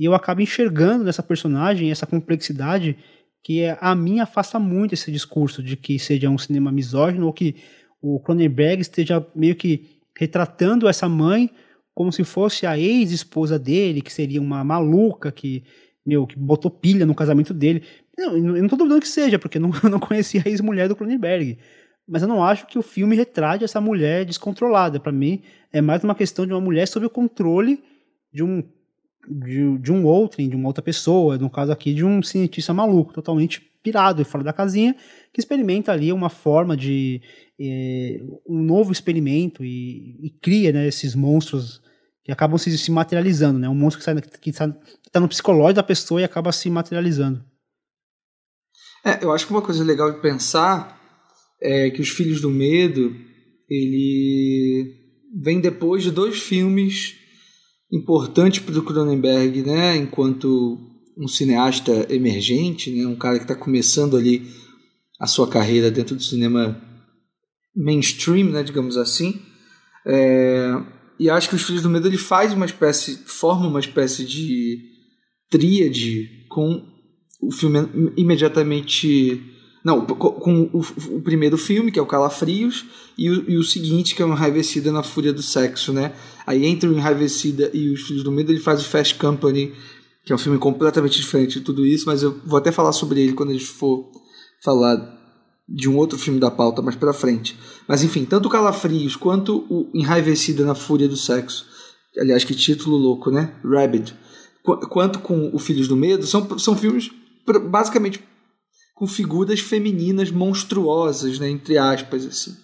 e 0.00 0.06
eu 0.06 0.14
acabo 0.14 0.40
enxergando 0.40 1.04
nessa 1.04 1.22
personagem 1.22 1.90
essa 1.90 2.06
complexidade 2.06 2.96
que 3.42 3.60
é, 3.60 3.76
a 3.82 3.94
mim 3.94 4.18
afasta 4.18 4.58
muito 4.58 4.94
esse 4.94 5.12
discurso 5.12 5.62
de 5.62 5.76
que 5.76 5.98
seja 5.98 6.30
um 6.30 6.38
cinema 6.38 6.72
misógino 6.72 7.26
ou 7.26 7.32
que 7.34 7.56
o 8.00 8.18
Cronenberg 8.18 8.80
esteja 8.80 9.24
meio 9.34 9.54
que 9.54 10.00
retratando 10.18 10.88
essa 10.88 11.06
mãe 11.06 11.50
como 11.94 12.10
se 12.10 12.24
fosse 12.24 12.64
a 12.64 12.78
ex-esposa 12.78 13.58
dele, 13.58 14.00
que 14.00 14.10
seria 14.10 14.40
uma 14.40 14.64
maluca 14.64 15.30
que, 15.30 15.64
meu, 16.04 16.26
que 16.26 16.38
botou 16.38 16.70
pilha 16.70 17.04
no 17.04 17.14
casamento 17.14 17.52
dele. 17.52 17.82
Não, 18.16 18.38
eu 18.38 18.42
não 18.42 18.64
estou 18.64 18.78
duvidando 18.78 19.02
que 19.02 19.08
seja, 19.08 19.38
porque 19.38 19.58
eu 19.58 19.62
não, 19.62 19.70
eu 19.84 19.90
não 19.90 20.00
conhecia 20.00 20.42
a 20.42 20.48
ex-mulher 20.48 20.88
do 20.88 20.96
Cronenberg. 20.96 21.58
mas 22.08 22.22
eu 22.22 22.28
não 22.28 22.42
acho 22.42 22.66
que 22.66 22.78
o 22.78 22.82
filme 22.82 23.14
retrate 23.14 23.64
essa 23.64 23.82
mulher 23.82 24.24
descontrolada. 24.24 24.98
Para 24.98 25.12
mim, 25.12 25.42
é 25.70 25.82
mais 25.82 26.02
uma 26.02 26.14
questão 26.14 26.46
de 26.46 26.54
uma 26.54 26.60
mulher 26.60 26.88
sob 26.88 27.04
o 27.04 27.10
controle 27.10 27.84
de 28.32 28.42
um 28.42 28.62
de, 29.28 29.78
de 29.78 29.92
um 29.92 30.04
outro, 30.04 30.46
de 30.46 30.56
uma 30.56 30.68
outra 30.68 30.82
pessoa, 30.82 31.36
no 31.38 31.50
caso 31.50 31.72
aqui 31.72 31.92
de 31.92 32.04
um 32.04 32.22
cientista 32.22 32.72
maluco, 32.72 33.12
totalmente 33.12 33.60
pirado 33.82 34.20
e 34.20 34.24
fora 34.24 34.44
da 34.44 34.52
casinha, 34.52 34.94
que 35.32 35.40
experimenta 35.40 35.92
ali 35.92 36.12
uma 36.12 36.28
forma 36.28 36.76
de 36.76 37.20
é, 37.58 38.20
um 38.46 38.62
novo 38.62 38.92
experimento 38.92 39.64
e, 39.64 40.18
e 40.26 40.30
cria 40.40 40.72
né, 40.72 40.86
esses 40.86 41.14
monstros 41.14 41.80
que 42.22 42.32
acabam 42.32 42.58
se, 42.58 42.76
se 42.76 42.90
materializando, 42.90 43.58
né? 43.58 43.68
Um 43.68 43.74
monstro 43.74 44.02
que 44.40 44.50
está 44.50 44.68
tá 45.10 45.20
no 45.20 45.28
psicológico 45.28 45.74
da 45.74 45.82
pessoa 45.82 46.20
e 46.20 46.24
acaba 46.24 46.52
se 46.52 46.68
materializando. 46.68 47.42
É, 49.04 49.24
eu 49.24 49.32
acho 49.32 49.46
que 49.46 49.52
uma 49.52 49.62
coisa 49.62 49.82
legal 49.82 50.12
de 50.12 50.20
pensar 50.20 51.00
é 51.60 51.90
que 51.90 52.02
Os 52.02 52.10
Filhos 52.10 52.40
do 52.40 52.50
Medo 52.50 53.14
ele 53.68 54.96
vem 55.34 55.60
depois 55.60 56.02
de 56.02 56.10
dois 56.10 56.40
filmes 56.42 57.19
importantes 57.92 58.60
para 58.60 58.78
o 58.78 58.82
Cronenberg, 58.82 59.62
né? 59.62 59.96
Enquanto 59.96 60.78
um 61.16 61.28
cineasta 61.28 62.06
emergente, 62.08 62.90
né? 62.90 63.06
Um 63.06 63.16
cara 63.16 63.36
que 63.38 63.44
está 63.44 63.54
começando 63.54 64.16
ali 64.16 64.46
a 65.18 65.26
sua 65.26 65.48
carreira 65.48 65.90
dentro 65.90 66.16
do 66.16 66.22
cinema 66.22 66.80
mainstream, 67.74 68.50
né? 68.50 68.62
Digamos 68.62 68.96
assim. 68.96 69.40
É, 70.06 70.72
e 71.18 71.28
acho 71.28 71.48
que 71.48 71.54
Os 71.54 71.62
Filhos 71.62 71.82
do 71.82 71.90
Medo 71.90 72.08
ele 72.08 72.16
faz 72.16 72.54
uma 72.54 72.64
espécie, 72.64 73.18
forma 73.26 73.66
uma 73.66 73.80
espécie 73.80 74.24
de 74.24 74.78
tríade 75.50 76.46
com 76.48 76.82
o 77.42 77.52
filme 77.52 77.78
imediatamente 78.16 79.42
não, 79.84 80.04
com 80.04 80.70
o, 80.72 80.80
o, 81.16 81.22
primeiro 81.22 81.56
filme, 81.56 81.90
que 81.90 81.98
é 81.98 82.02
o 82.02 82.06
Calafrios, 82.06 82.84
e 83.16 83.30
o, 83.30 83.50
e 83.50 83.56
o 83.56 83.62
seguinte, 83.62 84.14
que 84.14 84.20
é 84.20 84.24
o 84.24 84.32
Enraivecida 84.32 84.92
na 84.92 85.02
Fúria 85.02 85.32
do 85.32 85.42
Sexo, 85.42 85.92
né? 85.92 86.12
Aí 86.46 86.66
entre 86.66 86.88
o 86.88 86.92
Enraivecida 86.92 87.70
e 87.72 87.90
os 87.90 88.02
Filhos 88.02 88.22
do 88.22 88.30
Medo, 88.30 88.52
ele 88.52 88.60
faz 88.60 88.82
o 88.82 88.84
Fast 88.84 89.14
Company, 89.14 89.72
que 90.24 90.32
é 90.32 90.34
um 90.34 90.38
filme 90.38 90.58
completamente 90.58 91.18
diferente 91.18 91.58
de 91.58 91.64
tudo 91.64 91.86
isso, 91.86 92.04
mas 92.06 92.22
eu 92.22 92.38
vou 92.44 92.58
até 92.58 92.70
falar 92.70 92.92
sobre 92.92 93.22
ele 93.22 93.32
quando 93.32 93.50
a 93.50 93.52
gente 93.54 93.64
for 93.64 94.10
falar 94.62 95.18
de 95.66 95.88
um 95.88 95.96
outro 95.96 96.18
filme 96.18 96.38
da 96.38 96.50
pauta 96.50 96.82
mais 96.82 96.96
pra 96.96 97.12
frente. 97.12 97.56
Mas 97.88 98.02
enfim, 98.02 98.24
tanto 98.24 98.46
o 98.46 98.50
Calafrios 98.50 99.16
quanto 99.16 99.64
o 99.70 99.88
Enraivecida 99.94 100.64
na 100.64 100.74
Fúria 100.74 101.08
do 101.08 101.16
Sexo, 101.16 101.64
aliás, 102.18 102.44
que 102.44 102.54
título 102.54 102.96
louco, 102.96 103.30
né? 103.30 103.54
Rabid. 103.64 104.14
Qu 104.62 104.76
quanto 104.88 105.20
com 105.20 105.50
o 105.54 105.58
Filhos 105.58 105.88
do 105.88 105.96
Medo, 105.96 106.26
são, 106.26 106.58
são 106.58 106.76
filmes 106.76 107.10
basicamente 107.70 108.22
com 109.00 109.06
figuras 109.06 109.60
femininas 109.60 110.30
monstruosas, 110.30 111.38
né, 111.38 111.48
entre 111.48 111.78
aspas, 111.78 112.26
assim. 112.26 112.54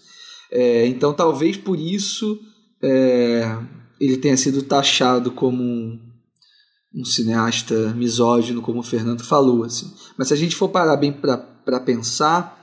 É, 0.52 0.86
então, 0.86 1.14
talvez 1.14 1.56
por 1.56 1.80
isso 1.80 2.38
é, 2.82 3.56
ele 3.98 4.18
tenha 4.18 4.36
sido 4.36 4.62
taxado 4.62 5.30
como 5.30 5.62
um, 5.62 5.98
um, 6.94 7.04
cineasta 7.06 7.94
misógino, 7.94 8.60
como 8.60 8.80
o 8.80 8.82
Fernando 8.82 9.24
falou, 9.24 9.64
assim. 9.64 9.90
Mas 10.18 10.28
se 10.28 10.34
a 10.34 10.36
gente 10.36 10.54
for 10.54 10.68
parar 10.68 10.98
bem 10.98 11.10
para 11.10 11.80
pensar, 11.80 12.62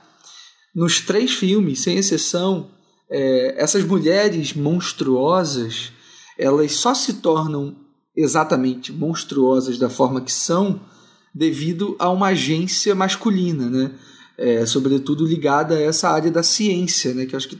nos 0.72 1.00
três 1.00 1.32
filmes, 1.32 1.82
sem 1.82 1.96
exceção, 1.96 2.70
é, 3.10 3.60
essas 3.60 3.84
mulheres 3.84 4.54
monstruosas, 4.54 5.90
elas 6.38 6.70
só 6.74 6.94
se 6.94 7.14
tornam 7.14 7.74
exatamente 8.16 8.92
monstruosas 8.92 9.78
da 9.78 9.90
forma 9.90 10.20
que 10.20 10.32
são 10.32 10.80
devido 11.34 11.96
a 11.98 12.10
uma 12.10 12.28
agência 12.28 12.94
masculina, 12.94 13.68
né? 13.68 13.90
É, 14.36 14.66
sobretudo 14.66 15.26
ligada 15.26 15.76
a 15.76 15.80
essa 15.80 16.08
área 16.10 16.30
da 16.30 16.42
ciência, 16.42 17.12
né? 17.14 17.26
Que 17.26 17.34
acho 17.34 17.48
que 17.48 17.58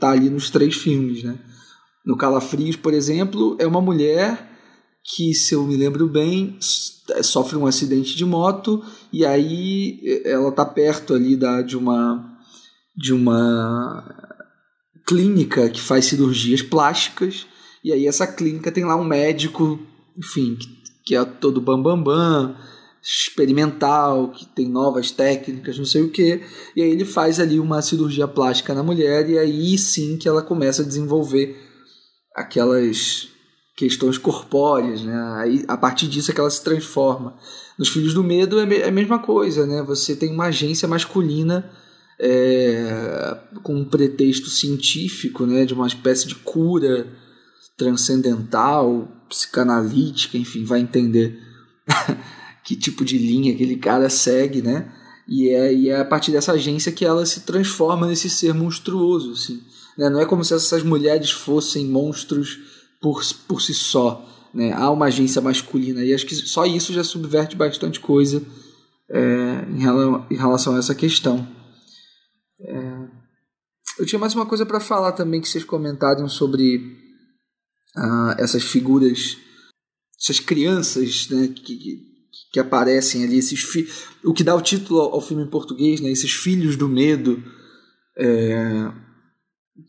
tá 0.00 0.10
ali 0.10 0.28
nos 0.28 0.50
três 0.50 0.74
filmes, 0.74 1.22
né? 1.22 1.38
No 2.04 2.16
Calafrios, 2.16 2.76
por 2.76 2.92
exemplo, 2.92 3.56
é 3.60 3.66
uma 3.66 3.80
mulher 3.80 4.50
que, 5.04 5.34
se 5.34 5.54
eu 5.54 5.64
me 5.64 5.76
lembro 5.76 6.08
bem, 6.08 6.58
sofre 7.22 7.56
um 7.56 7.66
acidente 7.66 8.16
de 8.16 8.24
moto 8.24 8.82
e 9.12 9.24
aí 9.24 10.00
ela 10.24 10.50
tá 10.52 10.64
perto 10.64 11.14
ali 11.14 11.36
da, 11.36 11.62
de 11.62 11.76
uma 11.76 12.28
de 12.94 13.12
uma 13.12 14.04
clínica 15.06 15.68
que 15.70 15.80
faz 15.80 16.04
cirurgias 16.04 16.60
plásticas 16.60 17.46
e 17.82 17.92
aí 17.92 18.06
essa 18.06 18.26
clínica 18.26 18.70
tem 18.70 18.84
lá 18.84 18.94
um 18.94 19.04
médico, 19.04 19.80
enfim, 20.16 20.56
que, 20.56 20.68
que 21.06 21.16
é 21.16 21.24
todo 21.24 21.60
bambambam, 21.60 22.02
bam, 22.02 22.46
bam, 22.48 22.56
experimental, 23.02 24.28
que 24.28 24.46
tem 24.46 24.68
novas 24.68 25.10
técnicas, 25.10 25.76
não 25.76 25.84
sei 25.84 26.02
o 26.02 26.10
que. 26.10 26.40
E 26.76 26.82
aí 26.82 26.90
ele 26.90 27.04
faz 27.04 27.40
ali 27.40 27.58
uma 27.58 27.82
cirurgia 27.82 28.28
plástica 28.28 28.74
na 28.74 28.82
mulher 28.82 29.28
e 29.28 29.36
aí 29.38 29.76
sim 29.76 30.16
que 30.16 30.28
ela 30.28 30.40
começa 30.40 30.82
a 30.82 30.86
desenvolver 30.86 31.58
aquelas 32.34 33.28
questões 33.76 34.18
corpóreas, 34.18 35.02
né? 35.02 35.34
Aí, 35.38 35.64
a 35.66 35.76
partir 35.76 36.06
disso 36.06 36.30
é 36.30 36.34
que 36.34 36.40
ela 36.40 36.50
se 36.50 36.62
transforma. 36.62 37.36
Nos 37.76 37.88
Filhos 37.88 38.14
do 38.14 38.22
Medo 38.22 38.60
é, 38.60 38.86
a 38.86 38.92
mesma 38.92 39.18
coisa, 39.18 39.66
né? 39.66 39.82
Você 39.82 40.14
tem 40.14 40.30
uma 40.30 40.46
agência 40.46 40.86
masculina 40.86 41.68
é, 42.20 43.36
com 43.62 43.74
um 43.74 43.84
pretexto 43.84 44.48
científico, 44.48 45.44
né? 45.44 45.64
De 45.64 45.74
uma 45.74 45.88
espécie 45.88 46.28
de 46.28 46.36
cura 46.36 47.08
transcendental, 47.76 49.08
psicanalítica, 49.28 50.36
enfim, 50.38 50.64
vai 50.64 50.80
entender 50.80 51.40
que 52.64 52.76
tipo 52.76 53.04
de 53.04 53.18
linha 53.18 53.54
aquele 53.54 53.76
cara 53.76 54.08
segue, 54.08 54.62
né? 54.62 54.92
E 55.26 55.48
é, 55.48 55.72
e 55.72 55.88
é 55.88 56.00
a 56.00 56.04
partir 56.04 56.32
dessa 56.32 56.52
agência 56.52 56.92
que 56.92 57.04
ela 57.04 57.24
se 57.24 57.40
transforma 57.40 58.06
nesse 58.06 58.28
ser 58.28 58.52
monstruoso, 58.54 59.32
assim. 59.32 59.62
Né? 59.96 60.08
Não 60.08 60.20
é 60.20 60.26
como 60.26 60.44
se 60.44 60.54
essas 60.54 60.82
mulheres 60.82 61.30
fossem 61.30 61.86
monstros 61.86 62.58
por, 63.00 63.22
por 63.46 63.60
si 63.60 63.74
só, 63.74 64.26
né? 64.52 64.72
Há 64.72 64.90
uma 64.90 65.06
agência 65.06 65.40
masculina 65.40 66.04
e 66.04 66.12
acho 66.12 66.26
que 66.26 66.34
só 66.34 66.64
isso 66.64 66.92
já 66.92 67.04
subverte 67.04 67.56
bastante 67.56 68.00
coisa 68.00 68.42
é, 69.08 69.64
em, 69.70 69.82
em, 70.30 70.36
relação, 70.36 70.74
a 70.74 70.78
essa 70.78 70.94
questão. 70.94 71.46
É, 72.60 73.08
eu 73.98 74.06
tinha 74.06 74.18
mais 74.18 74.34
uma 74.34 74.46
coisa 74.46 74.64
para 74.64 74.80
falar 74.80 75.12
também 75.12 75.40
que 75.40 75.48
vocês 75.48 75.64
comentaram 75.64 76.28
sobre 76.28 76.76
uh, 77.96 78.34
essas 78.38 78.62
figuras, 78.62 79.36
essas 80.20 80.40
crianças, 80.40 81.28
né? 81.28 81.48
Que, 81.48 81.76
que 81.76 82.11
que 82.52 82.60
aparecem 82.60 83.24
ali, 83.24 83.38
esses 83.38 83.62
fi 83.62 83.88
o 84.22 84.34
que 84.34 84.44
dá 84.44 84.54
o 84.54 84.60
título 84.60 85.00
ao 85.00 85.20
filme 85.20 85.42
em 85.42 85.48
português, 85.48 86.00
né, 86.00 86.10
esses 86.10 86.32
filhos 86.32 86.76
do 86.76 86.88
medo 86.88 87.42
é, 88.16 88.92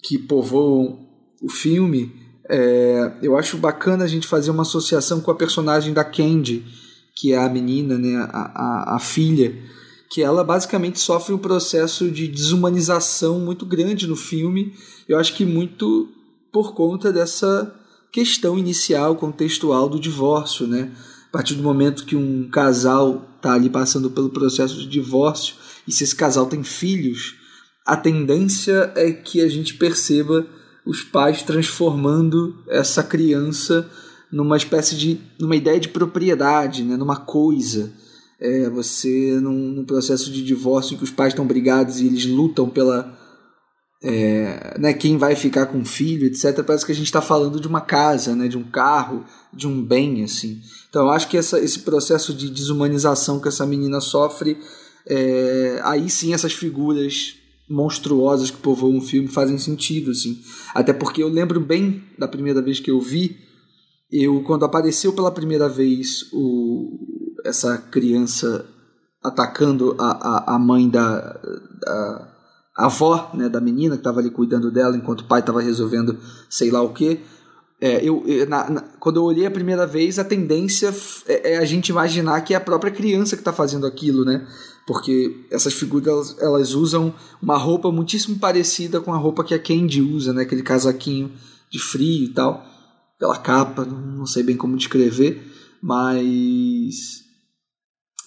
que 0.01 0.18
povoam 0.18 1.05
o 1.41 1.49
filme, 1.49 2.14
é, 2.49 3.18
eu 3.22 3.38
acho 3.38 3.57
bacana 3.57 4.05
a 4.05 4.07
gente 4.07 4.28
fazer 4.28 4.49
uma 4.49 4.64
associação 4.64 5.20
com 5.20 5.30
a 5.30 5.36
personagem 5.36 5.93
da 5.93 6.05
Candy, 6.05 6.64
que 7.16 7.34
é 7.34 7.38
a 7.38 7.49
menina, 7.49 7.97
né, 7.97 8.16
a, 8.16 8.93
a, 8.93 8.95
a 8.95 8.99
filha, 8.99 9.53
que 10.09 10.22
ela 10.22 10.43
basicamente 10.43 10.99
sofre 10.99 11.34
um 11.34 11.38
processo 11.38 12.09
de 12.09 12.28
desumanização 12.28 13.39
muito 13.39 13.66
grande 13.66 14.07
no 14.07 14.16
filme, 14.16 14.74
eu 15.07 15.20
acho 15.20 15.36
que 15.36 15.43
muito 15.43 16.09
por 16.51 16.74
conta 16.74 17.11
dessa 17.11 17.76
questão 18.11 18.57
inicial, 18.57 19.16
contextual 19.16 19.89
do 19.89 19.99
divórcio, 19.99 20.68
né? 20.68 20.91
A 21.34 21.38
partir 21.38 21.55
do 21.55 21.63
momento 21.63 22.05
que 22.05 22.15
um 22.15 22.47
casal 22.47 23.27
está 23.38 23.55
ali 23.55 23.67
passando 23.67 24.11
pelo 24.11 24.29
processo 24.29 24.77
de 24.77 24.88
divórcio 24.88 25.55
e 25.88 25.91
se 25.91 26.03
esse 26.03 26.15
casal 26.15 26.45
tem 26.45 26.63
filhos, 26.63 27.34
a 27.84 27.97
tendência 27.97 28.93
é 28.95 29.11
que 29.11 29.41
a 29.41 29.49
gente 29.49 29.73
perceba 29.73 30.45
os 30.86 31.01
pais 31.01 31.41
transformando 31.41 32.63
essa 32.67 33.01
criança 33.01 33.89
numa 34.31 34.55
espécie 34.57 34.95
de 34.95 35.19
numa 35.39 35.55
ideia 35.55 35.79
de 35.79 35.89
propriedade, 35.89 36.84
né, 36.84 36.95
numa 36.95 37.17
coisa. 37.17 37.91
É, 38.39 38.69
você 38.69 39.39
num, 39.41 39.69
num 39.69 39.86
processo 39.86 40.31
de 40.31 40.43
divórcio 40.43 40.93
em 40.93 40.97
que 40.97 41.03
os 41.03 41.11
pais 41.11 41.34
estão 41.34 41.47
brigados 41.47 41.99
e 41.99 42.05
eles 42.05 42.27
lutam 42.27 42.69
pela 42.69 43.17
é, 44.04 44.76
né, 44.78 44.93
quem 44.93 45.18
vai 45.18 45.34
ficar 45.34 45.68
com 45.68 45.80
o 45.80 45.86
filho, 45.86 46.28
etc. 46.28 46.62
Parece 46.64 46.86
que 46.86 46.91
a 46.91 46.95
gente 46.95 47.06
está 47.06 47.22
falando 47.22 47.60
de 47.60 47.68
uma 47.68 47.80
casa, 47.80 48.36
né, 48.36 48.49
de 48.49 48.58
um 48.58 48.64
carro, 48.64 49.24
de 49.54 49.66
um 49.66 49.82
bem, 49.82 50.24
assim. 50.24 50.60
Então, 50.89 51.04
eu 51.04 51.10
acho 51.10 51.30
que 51.30 51.38
essa, 51.38 51.58
esse 51.60 51.80
processo 51.80 52.34
de 52.34 52.49
desumanização 52.49 53.39
que 53.39 53.47
essa 53.47 53.66
menina 53.66 54.01
sofre, 54.01 54.58
é, 55.08 55.80
aí 55.84 56.10
sim 56.10 56.34
essas 56.34 56.51
figuras 56.51 57.36
monstruosas 57.70 58.51
que 58.51 58.58
povoam 58.58 58.97
o 58.97 59.01
filme 59.01 59.30
fazem 59.30 59.58
sentido, 59.58 60.12
assim. 60.12 60.41
Até 60.76 60.91
porque 60.91 61.24
eu 61.24 61.30
lembro 61.30 61.62
bem 61.62 62.04
da 62.18 62.28
primeira 62.28 62.62
vez 62.62 62.82
que 62.82 62.91
eu 62.91 62.99
vi, 62.99 63.38
eu 64.12 64.43
quando 64.43 64.66
apareceu 64.66 65.14
pela 65.14 65.32
primeira 65.32 65.70
vez 65.70 66.30
o, 66.34 66.99
essa 67.45 67.78
criança 67.78 68.66
atacando 69.24 69.95
a, 69.97 70.12
a, 70.12 70.56
a 70.56 70.60
mãe 70.60 70.89
da, 70.89 71.39
da 71.80 72.32
a 72.76 72.86
avó 72.86 73.32
né, 73.34 73.47
da 73.47 73.61
menina 73.61 73.95
que 73.95 74.01
estava 74.01 74.19
ali 74.19 74.32
cuidando 74.32 74.71
dela 74.71 74.97
enquanto 74.97 75.21
o 75.21 75.28
pai 75.28 75.41
estava 75.41 75.61
resolvendo 75.61 76.17
sei 76.49 76.71
lá 76.71 76.82
o 76.82 76.93
que. 76.93 77.19
é, 77.80 78.03
eu, 78.03 78.24
na, 78.47 78.69
na, 78.69 78.82
quando 78.99 79.17
eu 79.17 79.24
olhei 79.24 79.45
a 79.45 79.51
primeira 79.51 79.86
vez, 79.86 80.17
a 80.17 80.24
tendência 80.24 80.93
é, 81.28 81.53
é 81.53 81.57
a 81.57 81.65
gente 81.65 81.89
imaginar 81.89 82.41
que 82.41 82.53
é 82.53 82.57
a 82.57 82.61
própria 82.61 82.91
criança 82.91 83.36
que 83.36 83.41
está 83.41 83.53
fazendo 83.53 83.86
aquilo, 83.86 84.26
né? 84.26 84.47
Porque 84.88 85.45
essas 85.51 85.74
figuras 85.74 86.36
elas, 86.39 86.74
usam 86.74 87.13
uma 87.41 87.57
roupa 87.57 87.91
muitíssimo 87.91 88.38
parecida 88.39 88.99
com 88.99 89.13
a 89.13 89.17
roupa 89.17 89.43
que 89.43 89.53
a 89.53 89.59
Candy 89.59 90.01
usa, 90.01 90.34
né? 90.34 90.43
Aquele 90.43 90.63
casaquinho 90.63 91.32
de 91.69 91.80
frio 91.80 92.26
e 92.26 92.34
tal, 92.34 92.65
pela 93.19 93.38
capa, 93.38 93.86
não 93.86 94.26
sei 94.26 94.43
bem 94.43 94.57
como 94.57 94.78
descrever, 94.78 95.41
mas 95.82 97.22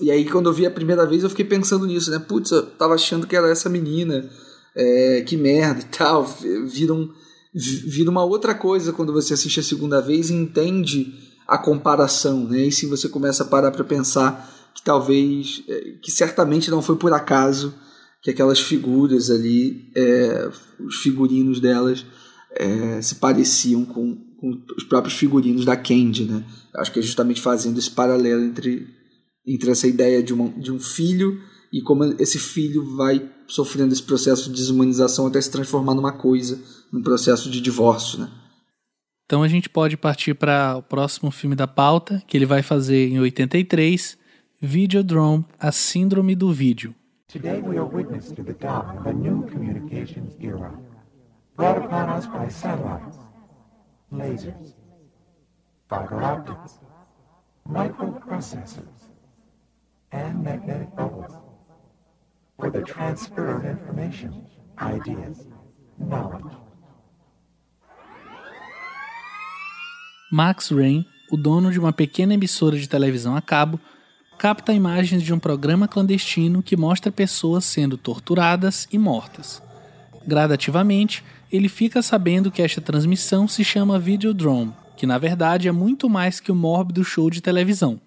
e 0.00 0.10
aí 0.10 0.28
quando 0.28 0.48
eu 0.48 0.52
vi 0.52 0.66
a 0.66 0.70
primeira 0.70 1.06
vez 1.06 1.22
eu 1.22 1.30
fiquei 1.30 1.44
pensando 1.44 1.86
nisso, 1.86 2.10
né? 2.10 2.18
Putz, 2.18 2.50
eu 2.50 2.64
tava 2.66 2.94
achando 2.94 3.26
que 3.26 3.36
era 3.36 3.48
essa 3.48 3.68
menina, 3.68 4.28
é, 4.74 5.22
que 5.26 5.36
merda 5.36 5.80
e 5.80 5.84
tal, 5.84 6.24
viram 6.66 7.10
vira 7.54 8.10
uma 8.10 8.22
outra 8.22 8.54
coisa 8.54 8.92
quando 8.92 9.14
você 9.14 9.32
assiste 9.32 9.60
a 9.60 9.62
segunda 9.62 10.02
vez 10.02 10.28
e 10.28 10.34
entende 10.34 11.14
a 11.48 11.56
comparação, 11.56 12.46
né? 12.46 12.66
E 12.66 12.72
se 12.72 12.86
você 12.86 13.08
começa 13.08 13.44
a 13.44 13.46
parar 13.46 13.70
para 13.70 13.84
pensar 13.84 14.52
que 14.74 14.82
talvez, 14.82 15.62
é, 15.68 15.94
que 16.02 16.10
certamente 16.10 16.70
não 16.70 16.82
foi 16.82 16.96
por 16.96 17.12
acaso 17.14 17.74
que 18.20 18.30
aquelas 18.30 18.60
figuras 18.60 19.30
ali, 19.30 19.90
é, 19.94 20.50
os 20.80 20.96
figurinos 20.96 21.60
delas, 21.60 22.04
é, 22.50 23.00
se 23.00 23.14
pareciam 23.16 23.84
com, 23.84 24.16
com, 24.36 24.62
os 24.76 24.84
próprios 24.84 25.14
figurinos 25.14 25.64
da 25.64 25.76
Candy, 25.76 26.24
né? 26.24 26.44
Acho 26.74 26.92
que 26.92 26.98
é 26.98 27.02
justamente 27.02 27.40
fazendo 27.40 27.78
esse 27.78 27.90
paralelo 27.90 28.42
entre, 28.44 28.86
entre 29.46 29.70
essa 29.70 29.86
ideia 29.86 30.22
de, 30.22 30.34
uma, 30.34 30.48
de 30.50 30.72
um 30.72 30.78
filho 30.78 31.40
e 31.72 31.80
como 31.80 32.04
esse 32.18 32.38
filho 32.38 32.96
vai 32.96 33.30
sofrendo 33.46 33.92
esse 33.92 34.02
processo 34.02 34.50
de 34.50 34.56
desumanização 34.56 35.26
até 35.26 35.40
se 35.40 35.50
transformar 35.50 35.94
numa 35.94 36.12
coisa, 36.12 36.60
num 36.92 37.02
processo 37.02 37.50
de 37.50 37.60
divórcio, 37.60 38.20
né? 38.20 38.30
Então 39.24 39.42
a 39.42 39.48
gente 39.48 39.68
pode 39.68 39.96
partir 39.96 40.34
para 40.34 40.76
o 40.76 40.82
próximo 40.82 41.30
filme 41.32 41.56
da 41.56 41.66
pauta, 41.66 42.22
que 42.26 42.36
ele 42.36 42.46
vai 42.46 42.62
fazer 42.62 43.08
em 43.08 43.18
83, 43.18 44.16
Videodrome, 44.60 45.44
a 45.58 45.70
síndrome 45.70 46.34
do 46.34 46.52
vídeo. 46.52 46.94
Today 47.28 47.60
we 47.60 47.76
are 47.76 47.84
witness 47.84 48.30
to 48.32 48.42
the 48.42 48.54
dawn 48.54 48.98
of 48.98 49.08
a 49.08 49.12
new 49.12 49.42
communications 49.50 50.32
era, 50.40 50.72
brought 51.56 51.84
upon 51.84 52.08
us 52.16 52.26
by 52.26 52.48
satellites, 52.48 53.18
lasers, 54.12 54.76
fiber 55.88 56.22
optics, 56.22 56.78
microprocessors, 57.68 58.95
and 60.12 60.42
magnetic 60.42 60.94
bubbles 60.94 61.32
for 62.58 62.70
the 62.70 62.82
transfer 62.82 63.56
of 63.56 63.64
information, 63.66 64.44
ideas, 64.78 65.46
knowledge. 65.98 66.56
Max 70.32 70.70
Rain, 70.70 71.06
o 71.30 71.36
dono 71.36 71.70
de 71.70 71.78
uma 71.78 71.92
pequena 71.92 72.34
emissora 72.34 72.76
de 72.76 72.88
televisão 72.88 73.36
a 73.36 73.40
cabo, 73.40 73.78
capta 74.38 74.72
imagens 74.72 75.22
de 75.22 75.32
um 75.32 75.38
programa 75.38 75.88
clandestino 75.88 76.62
que 76.62 76.76
mostra 76.76 77.12
pessoas 77.12 77.64
sendo 77.64 77.96
torturadas 77.96 78.86
e 78.92 78.98
mortas. 78.98 79.62
Gradativamente, 80.26 81.24
ele 81.50 81.68
fica 81.68 82.02
sabendo 82.02 82.50
que 82.50 82.60
esta 82.60 82.80
transmissão 82.80 83.46
se 83.46 83.62
chama 83.62 83.98
Videodrome, 83.98 84.72
que 84.96 85.06
na 85.06 85.18
verdade 85.18 85.68
é 85.68 85.72
muito 85.72 86.08
mais 86.08 86.40
que 86.40 86.50
um 86.50 86.56
mórbido 86.56 87.04
show 87.04 87.30
de 87.30 87.40
televisão. 87.40 88.00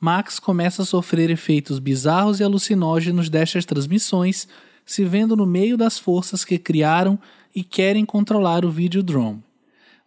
Max 0.00 0.38
começa 0.38 0.82
a 0.82 0.86
sofrer 0.86 1.28
efeitos 1.28 1.78
bizarros 1.78 2.40
e 2.40 2.44
alucinógenos 2.44 3.28
destas 3.28 3.66
transmissões, 3.66 4.48
se 4.86 5.04
vendo 5.04 5.36
no 5.36 5.44
meio 5.44 5.76
das 5.76 5.98
forças 5.98 6.44
que 6.44 6.58
criaram 6.58 7.18
e 7.54 7.62
querem 7.62 8.06
controlar 8.06 8.64
o 8.64 8.70
Videodrome. 8.70 9.42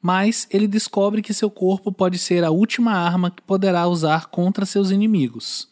Mas 0.01 0.47
ele 0.49 0.67
descobre 0.67 1.21
que 1.21 1.33
seu 1.33 1.49
corpo 1.49 1.91
pode 1.91 2.17
ser 2.17 2.43
a 2.43 2.49
última 2.49 2.91
arma 2.91 3.29
que 3.29 3.41
poderá 3.43 3.87
usar 3.87 4.25
contra 4.25 4.65
seus 4.65 4.89
inimigos. 4.89 5.69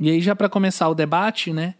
E 0.00 0.10
aí, 0.10 0.20
já 0.20 0.34
para 0.34 0.48
começar 0.48 0.88
o 0.88 0.94
debate, 0.94 1.52
né? 1.52 1.74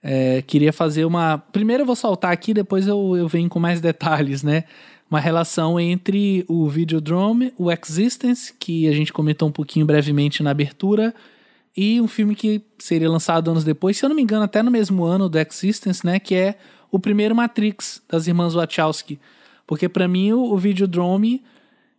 É, 0.00 0.42
queria 0.42 0.72
fazer 0.72 1.04
uma. 1.04 1.38
Primeiro 1.38 1.82
eu 1.82 1.86
vou 1.86 1.96
soltar 1.96 2.32
aqui, 2.32 2.54
depois 2.54 2.86
eu, 2.86 3.16
eu 3.16 3.26
venho 3.26 3.48
com 3.48 3.58
mais 3.58 3.80
detalhes, 3.82 4.42
né? 4.42 4.64
Uma 5.10 5.20
relação 5.20 5.80
entre 5.80 6.44
o 6.46 6.68
Videodrome, 6.68 7.52
o 7.56 7.70
Existence, 7.72 8.52
que 8.58 8.86
a 8.86 8.92
gente 8.92 9.12
comentou 9.12 9.48
um 9.48 9.52
pouquinho 9.52 9.86
brevemente 9.86 10.42
na 10.42 10.50
abertura, 10.50 11.14
e 11.76 12.00
um 12.00 12.08
filme 12.08 12.34
que 12.34 12.60
seria 12.78 13.08
lançado 13.08 13.50
anos 13.50 13.64
depois, 13.64 13.96
se 13.96 14.04
eu 14.04 14.08
não 14.08 14.16
me 14.16 14.22
engano, 14.22 14.44
até 14.44 14.62
no 14.62 14.70
mesmo 14.70 15.04
ano 15.04 15.28
do 15.28 15.38
Existence, 15.38 16.04
né, 16.04 16.18
que 16.18 16.34
é 16.34 16.58
o 16.90 16.98
primeiro 16.98 17.34
Matrix 17.34 18.02
das 18.08 18.26
irmãs 18.26 18.54
Wachowski. 18.54 19.18
Porque 19.66 19.88
para 19.88 20.08
mim 20.08 20.32
o, 20.32 20.56
Videodrome, 20.56 21.42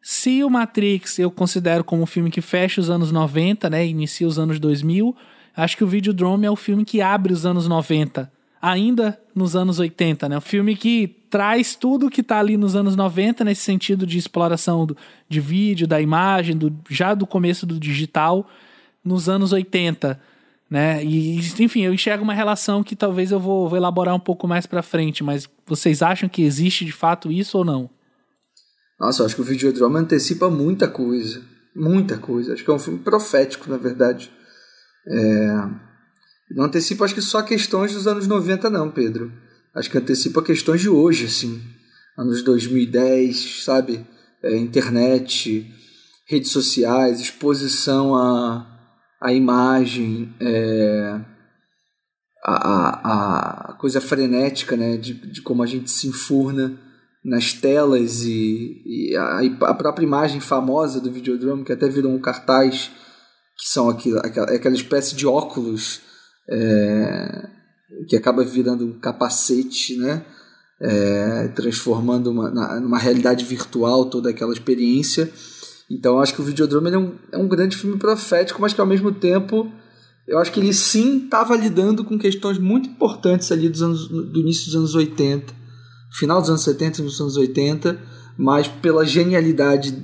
se 0.02 0.44
o 0.44 0.50
Matrix 0.50 1.18
eu 1.20 1.32
considero 1.32 1.84
como 1.84 2.04
um 2.04 2.08
filme 2.08 2.30
que 2.30 2.42
fecha 2.42 2.82
os 2.82 2.90
anos 2.90 3.12
90, 3.12 3.70
né, 3.70 3.88
inicia 3.88 4.28
os 4.28 4.38
anos 4.38 4.60
2000, 4.60 5.16
acho 5.56 5.78
que 5.78 5.84
o 5.84 5.88
Videodrome 5.88 6.46
é 6.46 6.52
o 6.52 6.56
filme 6.56 6.84
que 6.84 7.02
abre 7.02 7.32
os 7.32 7.46
anos 7.46 7.68
90 7.68 8.39
ainda 8.62 9.20
nos 9.34 9.56
anos 9.56 9.80
80, 9.80 10.30
né? 10.30 10.38
Um 10.38 10.42
filme 10.42 10.76
que 10.76 11.08
traz 11.30 11.76
tudo 11.76 12.10
que 12.10 12.22
está 12.22 12.40
ali 12.40 12.58
nos 12.58 12.76
anos 12.76 12.96
90 12.96 13.44
nesse 13.44 13.62
sentido 13.62 14.06
de 14.06 14.18
exploração 14.18 14.86
do, 14.86 14.98
de 15.28 15.40
vídeo, 15.40 15.88
da 15.88 16.02
imagem, 16.02 16.58
do, 16.58 16.76
já 16.90 17.14
do 17.14 17.26
começo 17.26 17.66
do 17.66 17.80
digital 17.80 18.50
nos 19.04 19.30
anos 19.30 19.54
80, 19.54 20.20
né? 20.70 21.04
E 21.04 21.40
enfim, 21.60 21.82
eu 21.82 21.94
enxergo 21.94 22.24
uma 22.24 22.34
relação 22.34 22.84
que 22.84 22.96
talvez 22.96 23.32
eu 23.32 23.40
vou, 23.40 23.70
vou 23.70 23.78
elaborar 23.78 24.16
um 24.16 24.20
pouco 24.20 24.48
mais 24.48 24.66
para 24.66 24.84
frente, 24.84 25.24
mas 25.24 25.50
vocês 25.66 26.02
acham 26.02 26.28
que 26.28 26.42
existe 26.42 26.84
de 26.84 26.92
fato 26.92 27.32
isso 27.32 27.58
ou 27.58 27.66
não? 27.66 27.90
Nossa, 29.00 29.22
eu 29.22 29.26
acho 29.26 29.36
que 29.36 29.42
o 29.42 29.46
Videodrome 29.46 29.98
antecipa 29.98 30.50
muita 30.50 30.88
coisa, 30.88 31.42
muita 31.74 32.18
coisa. 32.18 32.54
Acho 32.54 32.66
que 32.66 32.70
é 32.70 32.74
um 32.74 32.80
filme 32.80 33.00
profético, 33.00 33.70
na 33.70 33.78
verdade. 33.78 34.30
É 35.08 35.89
não 36.52 36.66
antecipa, 36.66 37.06
acho 37.06 37.14
que 37.14 37.22
só 37.22 37.42
questões 37.42 37.94
dos 37.94 38.08
anos 38.08 38.28
90, 38.28 38.70
não, 38.70 38.90
Pedro. 38.90 39.32
Acho 39.76 39.90
que 39.90 39.98
antecipa 39.98 40.42
questões 40.42 40.82
de 40.82 40.90
hoje, 40.90 41.26
assim. 41.26 41.62
Anos 42.18 42.42
2010, 42.42 43.64
sabe? 43.64 44.06
É, 44.42 44.56
internet, 44.58 45.72
redes 46.28 46.52
sociais, 46.52 47.20
exposição 47.20 48.16
à, 48.16 48.66
à 49.22 49.32
imagem, 49.32 50.34
é, 50.40 51.20
a, 52.44 53.70
a, 53.70 53.74
coisa 53.74 54.02
frenética, 54.02 54.76
né? 54.76 54.98
De, 54.98 55.14
de 55.14 55.42
como 55.42 55.62
a 55.62 55.68
gente 55.68 55.92
se 55.92 56.08
enfurna 56.08 56.80
nas 57.24 57.54
telas 57.54 58.24
e, 58.24 58.82
e 58.86 59.16
a, 59.16 59.42
a, 59.68 59.74
própria 59.74 60.06
imagem 60.06 60.40
famosa 60.40 61.00
do 61.00 61.12
Videodrome, 61.12 61.64
que 61.64 61.74
até 61.74 61.88
virou 61.88 62.12
um 62.12 62.20
cartaz, 62.20 62.90
que 63.58 63.68
são 63.68 63.88
aquilo, 63.88 64.18
aquela, 64.20 64.48
aquela 64.52 64.76
espécie 64.76 65.16
de 65.16 65.28
óculos 65.28 66.09
é, 66.50 67.50
que 68.08 68.16
acaba 68.16 68.44
virando 68.44 68.86
um 68.86 69.00
capacete, 69.00 69.96
né? 69.98 70.26
É, 70.82 71.50
transformando 71.50 72.32
uma, 72.32 72.50
na, 72.50 72.80
numa 72.80 72.98
realidade 72.98 73.44
virtual 73.44 74.06
toda 74.06 74.30
aquela 74.30 74.54
experiência. 74.54 75.30
Então 75.90 76.20
acho 76.20 76.34
que 76.34 76.42
o 76.42 76.46
Videodrome 76.46 76.90
é, 76.90 76.98
um, 76.98 77.16
é 77.34 77.38
um 77.38 77.48
grande 77.48 77.76
filme 77.76 77.98
profético, 77.98 78.62
mas 78.62 78.74
que 78.74 78.80
ao 78.80 78.88
mesmo 78.88 79.12
tempo 79.12 79.70
eu 80.26 80.38
acho 80.38 80.52
que 80.52 80.60
ele 80.60 80.74
sim 80.74 81.26
estava 81.26 81.56
lidando 81.58 82.04
com 82.04 82.18
questões 82.18 82.58
muito 82.58 82.88
importantes 82.88 83.52
ali 83.52 83.68
dos 83.68 83.82
anos, 83.82 84.08
do 84.08 84.40
início 84.40 84.68
dos 84.68 84.76
anos 84.76 84.96
80, 84.96 85.54
final 86.12 86.40
dos 86.40 86.50
anos 86.50 86.62
70 86.62 87.02
e 87.02 87.04
dos 87.04 87.20
anos 87.20 87.36
80, 87.36 88.00
mas 88.38 88.68
pela 88.68 89.06
genialidade 89.06 89.98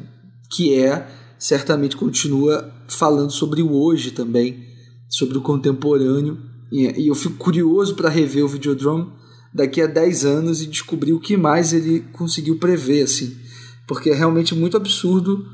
que 0.51 0.73
é, 0.73 1.07
certamente 1.37 1.95
continua 1.95 2.69
falando 2.87 3.31
sobre 3.31 3.61
o 3.61 3.71
hoje 3.71 4.11
também 4.11 4.74
sobre 5.09 5.37
o 5.37 5.41
contemporâneo. 5.41 6.37
E, 6.71 7.07
eu 7.07 7.15
fico 7.15 7.35
curioso 7.35 7.95
para 7.95 8.09
rever 8.09 8.43
o 8.43 8.47
Videodrome 8.47 9.11
daqui 9.53 9.81
a 9.81 9.87
10 9.87 10.25
anos 10.25 10.61
e 10.61 10.67
descobrir 10.67 11.13
o 11.13 11.19
que 11.19 11.37
mais 11.37 11.73
ele 11.73 12.01
conseguiu 12.11 12.57
prever, 12.57 13.03
assim. 13.03 13.37
Porque 13.87 14.09
é 14.09 14.13
realmente 14.13 14.53
muito 14.55 14.75
absurdo 14.75 15.45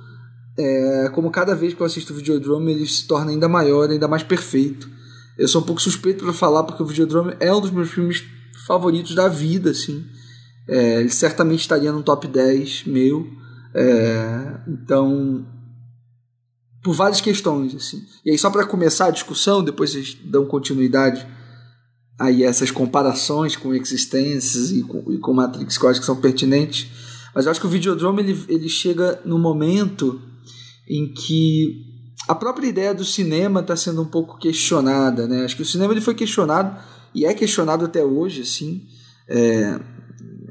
é, 0.57 1.09
como 1.13 1.31
cada 1.31 1.55
vez 1.55 1.73
que 1.73 1.81
eu 1.81 1.85
assisto 1.85 2.13
o 2.13 2.15
Videodrome 2.15 2.71
ele 2.71 2.85
se 2.85 3.07
torna 3.07 3.31
ainda 3.31 3.47
maior, 3.47 3.89
ainda 3.89 4.07
mais 4.07 4.23
perfeito. 4.23 4.89
Eu 5.37 5.47
sou 5.47 5.61
um 5.61 5.65
pouco 5.65 5.81
suspeito 5.81 6.23
para 6.23 6.33
falar 6.33 6.63
porque 6.63 6.83
o 6.83 6.85
Videodrome 6.85 7.35
é 7.39 7.53
um 7.53 7.61
dos 7.61 7.71
meus 7.71 7.89
filmes 7.89 8.23
favoritos 8.67 9.15
da 9.15 9.27
vida, 9.27 9.71
assim. 9.71 10.05
É, 10.67 10.99
ele 10.99 11.09
certamente 11.09 11.61
estaria 11.61 11.91
no 11.91 12.03
top 12.03 12.27
10 12.27 12.83
meu. 12.85 13.27
É, 13.73 14.59
então 14.67 15.45
por 16.83 16.93
várias 16.93 17.21
questões 17.21 17.75
assim. 17.75 18.03
E 18.25 18.31
aí 18.31 18.37
só 18.37 18.49
para 18.49 18.65
começar 18.65 19.07
a 19.07 19.11
discussão, 19.11 19.63
depois 19.63 19.91
vocês 19.91 20.17
dão 20.23 20.45
continuidade 20.45 21.25
aí 22.19 22.43
essas 22.43 22.69
comparações 22.69 23.55
com 23.55 23.73
existências 23.73 24.71
e 24.71 24.83
com, 24.83 25.11
e 25.11 25.17
com 25.17 25.33
Matrix 25.33 25.77
que 25.77 25.85
eu 25.85 25.89
acho 25.89 25.99
que 25.99 26.05
são 26.05 26.21
pertinentes. 26.21 26.87
Mas 27.33 27.45
eu 27.45 27.51
acho 27.51 27.59
que 27.59 27.67
o 27.67 27.69
Videodrome 27.69 28.21
ele, 28.21 28.45
ele 28.47 28.69
chega 28.69 29.19
no 29.25 29.39
momento 29.39 30.21
em 30.87 31.13
que 31.13 31.91
a 32.27 32.35
própria 32.35 32.67
ideia 32.67 32.93
do 32.93 33.05
cinema 33.05 33.61
está 33.61 33.75
sendo 33.75 34.01
um 34.01 34.05
pouco 34.05 34.37
questionada, 34.37 35.27
né? 35.27 35.43
Acho 35.45 35.55
que 35.55 35.61
o 35.61 35.65
cinema 35.65 35.93
ele 35.93 36.01
foi 36.01 36.13
questionado 36.13 36.77
e 37.13 37.25
é 37.25 37.33
questionado 37.33 37.85
até 37.85 38.03
hoje, 38.03 38.41
assim, 38.41 38.85
é, 39.27 39.79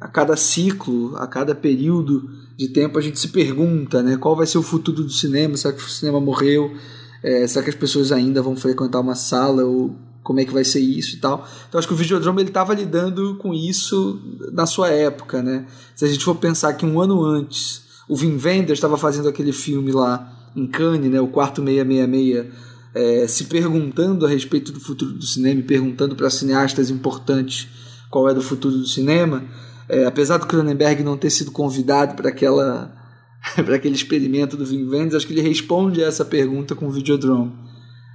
a 0.00 0.08
cada 0.08 0.36
ciclo, 0.36 1.16
a 1.16 1.26
cada 1.26 1.54
período 1.54 2.28
de 2.60 2.68
tempo 2.68 2.98
a 2.98 3.00
gente 3.00 3.18
se 3.18 3.28
pergunta, 3.28 4.02
né? 4.02 4.18
Qual 4.18 4.36
vai 4.36 4.46
ser 4.46 4.58
o 4.58 4.62
futuro 4.62 5.02
do 5.02 5.10
cinema? 5.10 5.56
Será 5.56 5.72
que 5.72 5.82
o 5.82 5.88
cinema 5.88 6.20
morreu? 6.20 6.74
É, 7.22 7.46
será 7.46 7.64
que 7.64 7.70
as 7.70 7.74
pessoas 7.74 8.12
ainda 8.12 8.42
vão 8.42 8.54
frequentar 8.54 9.00
uma 9.00 9.14
sala? 9.14 9.64
Ou 9.64 9.96
como 10.22 10.40
é 10.40 10.44
que 10.44 10.52
vai 10.52 10.62
ser 10.62 10.80
isso 10.80 11.16
e 11.16 11.20
tal? 11.20 11.48
Então 11.66 11.78
acho 11.78 11.88
que 11.88 11.94
o 11.94 11.96
Videodrome 11.96 12.42
ele 12.42 12.50
estava 12.50 12.74
lidando 12.74 13.34
com 13.36 13.54
isso 13.54 14.20
na 14.52 14.66
sua 14.66 14.88
época, 14.88 15.42
né? 15.42 15.64
Se 15.96 16.04
a 16.04 16.08
gente 16.08 16.22
for 16.22 16.34
pensar 16.34 16.74
que 16.74 16.84
um 16.84 17.00
ano 17.00 17.24
antes 17.24 17.84
o 18.06 18.14
Vin 18.14 18.38
Wenders 18.38 18.76
estava 18.76 18.98
fazendo 18.98 19.26
aquele 19.26 19.52
filme 19.52 19.90
lá 19.90 20.30
em 20.54 20.66
Cannes, 20.66 21.10
né? 21.10 21.18
O 21.18 21.28
Quarto 21.28 21.62
666, 21.64 22.46
é, 22.94 23.26
se 23.26 23.44
perguntando 23.44 24.26
a 24.26 24.28
respeito 24.28 24.70
do 24.70 24.80
futuro 24.80 25.12
do 25.12 25.24
cinema, 25.24 25.62
perguntando 25.62 26.14
para 26.14 26.28
cineastas 26.28 26.90
importantes 26.90 27.68
qual 28.10 28.28
é 28.28 28.34
o 28.34 28.42
futuro 28.42 28.76
do 28.76 28.86
cinema 28.86 29.44
é, 29.90 30.04
apesar 30.06 30.38
do 30.38 30.46
Cronenberg 30.46 31.02
não 31.02 31.18
ter 31.18 31.30
sido 31.30 31.50
convidado 31.50 32.14
para 32.14 32.28
aquela 32.28 32.96
para 33.64 33.76
aquele 33.76 33.94
experimento 33.94 34.56
do 34.56 34.66
Vin 34.66 34.88
Vendors, 34.88 35.14
acho 35.14 35.26
que 35.26 35.32
ele 35.32 35.46
responde 35.46 36.02
a 36.02 36.06
essa 36.06 36.24
pergunta 36.24 36.74
com 36.74 36.86
o 36.86 36.90
Videodrome. 36.90 37.52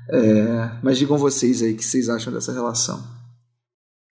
É, 0.10 0.80
mas 0.84 0.98
digam 0.98 1.18
vocês 1.18 1.62
aí 1.62 1.74
o 1.74 1.78
que 1.78 1.84
vocês 1.84 2.10
acham 2.10 2.32
dessa 2.32 2.54
relação. 2.54 3.04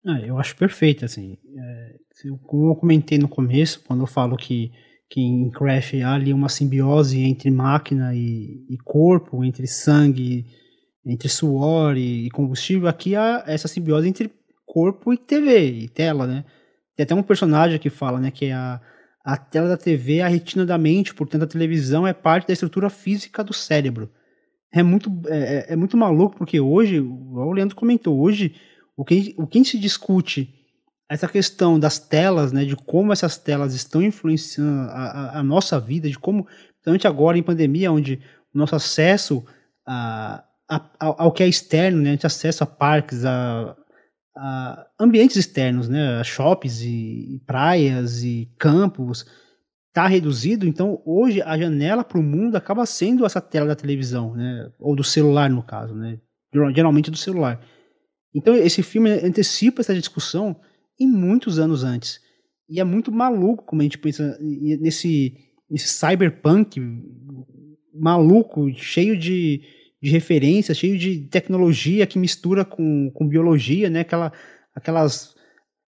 Ah, 0.05 0.19
eu 0.21 0.37
acho 0.37 0.55
perfeito, 0.55 1.03
assim. 1.03 1.37
É, 1.57 2.29
como 2.43 2.71
eu 2.71 2.75
comentei 2.75 3.17
no 3.17 3.27
começo, 3.27 3.81
quando 3.85 4.01
eu 4.01 4.07
falo 4.07 4.37
que, 4.37 4.71
que 5.09 5.19
em 5.19 5.49
Crash 5.49 5.95
há 5.95 6.13
ali 6.13 6.31
uma 6.31 6.47
simbiose 6.47 7.19
entre 7.19 7.49
máquina 7.49 8.13
e, 8.15 8.65
e 8.69 8.77
corpo, 8.83 9.43
entre 9.43 9.67
sangue, 9.67 10.45
entre 11.05 11.27
suor 11.27 11.97
e, 11.97 12.27
e 12.27 12.29
combustível, 12.29 12.87
aqui 12.87 13.15
há 13.15 13.43
essa 13.47 13.67
simbiose 13.67 14.07
entre 14.07 14.31
corpo 14.65 15.11
e 15.11 15.17
TV, 15.17 15.71
e 15.71 15.89
tela, 15.89 16.27
né? 16.27 16.45
Tem 16.99 17.05
até 17.05 17.15
um 17.15 17.23
personagem 17.23 17.79
que 17.79 17.89
fala, 17.89 18.19
né, 18.19 18.29
que 18.29 18.47
é 18.47 18.53
a, 18.53 18.81
a 19.23 19.37
tela 19.37 19.69
da 19.69 19.77
TV 19.77 20.17
é 20.17 20.23
a 20.23 20.27
retina 20.27 20.65
da 20.65 20.77
mente, 20.77 21.13
portanto 21.13 21.43
a 21.43 21.47
televisão 21.47 22.05
é 22.05 22.11
parte 22.11 22.47
da 22.47 22.51
estrutura 22.51 22.89
física 22.89 23.41
do 23.41 23.53
cérebro. 23.53 24.11
É 24.69 24.83
muito, 24.83 25.09
é, 25.27 25.37
é, 25.37 25.65
é 25.69 25.75
muito 25.77 25.95
maluco, 25.95 26.35
porque 26.35 26.59
hoje, 26.59 26.99
o 26.99 27.53
Leandro 27.53 27.73
comentou, 27.73 28.19
hoje 28.19 28.53
o 28.97 29.05
que, 29.05 29.33
o 29.37 29.47
que 29.47 29.63
se 29.63 29.79
discute 29.79 30.53
essa 31.09 31.25
questão 31.25 31.79
das 31.79 31.99
telas, 31.99 32.51
né, 32.51 32.65
de 32.65 32.75
como 32.75 33.13
essas 33.13 33.37
telas 33.37 33.73
estão 33.73 34.03
influenciando 34.03 34.91
a, 34.91 34.93
a, 34.93 35.39
a 35.39 35.43
nossa 35.43 35.79
vida, 35.79 36.09
de 36.09 36.19
como, 36.19 36.43
principalmente 36.43 37.07
agora 37.07 37.37
em 37.37 37.43
pandemia, 37.43 37.93
onde 37.93 38.19
o 38.53 38.57
nosso 38.57 38.75
acesso 38.75 39.45
a, 39.87 40.43
a, 40.69 40.81
ao 40.99 41.31
que 41.31 41.43
é 41.43 41.47
externo, 41.47 42.01
né, 42.01 42.09
a 42.09 42.11
gente 42.11 42.27
acesso 42.27 42.61
a 42.61 42.67
parques, 42.67 43.23
a, 43.23 43.73
a 44.35 44.87
ambientes 44.99 45.35
externos, 45.35 45.89
né, 45.89 46.23
shoppings 46.23 46.81
e, 46.81 47.41
praias 47.45 48.23
e 48.23 48.49
campos, 48.57 49.25
está 49.87 50.07
reduzido. 50.07 50.67
Então, 50.67 51.01
hoje 51.05 51.41
a 51.41 51.57
janela 51.57 52.03
para 52.03 52.19
o 52.19 52.23
mundo 52.23 52.55
acaba 52.55 52.85
sendo 52.85 53.25
essa 53.25 53.41
tela 53.41 53.67
da 53.67 53.75
televisão, 53.75 54.35
né, 54.35 54.71
ou 54.79 54.95
do 54.95 55.03
celular 55.03 55.49
no 55.49 55.63
caso, 55.63 55.95
né, 55.95 56.19
geralmente 56.73 57.11
do 57.11 57.17
celular. 57.17 57.59
Então, 58.33 58.55
esse 58.55 58.83
filme 58.83 59.09
antecipa 59.09 59.81
essa 59.81 59.93
discussão 59.93 60.59
em 60.99 61.07
muitos 61.07 61.57
anos 61.57 61.83
antes. 61.83 62.19
E 62.69 62.79
é 62.79 62.83
muito 62.83 63.11
maluco 63.11 63.65
como 63.65 63.81
a 63.81 63.83
gente 63.83 63.97
pensa 63.97 64.37
nesse, 64.39 65.35
nesse 65.69 65.87
cyberpunk 65.87 66.79
maluco, 67.93 68.71
cheio 68.73 69.17
de 69.17 69.61
de 70.01 70.09
referência, 70.09 70.73
cheio 70.73 70.97
de 70.97 71.27
tecnologia 71.27 72.07
que 72.07 72.17
mistura 72.17 72.63
com, 72.63 73.11
com 73.11 73.27
biologia, 73.27 73.89
né? 73.89 74.01
Aquela, 74.01 74.31
aquelas 74.73 75.35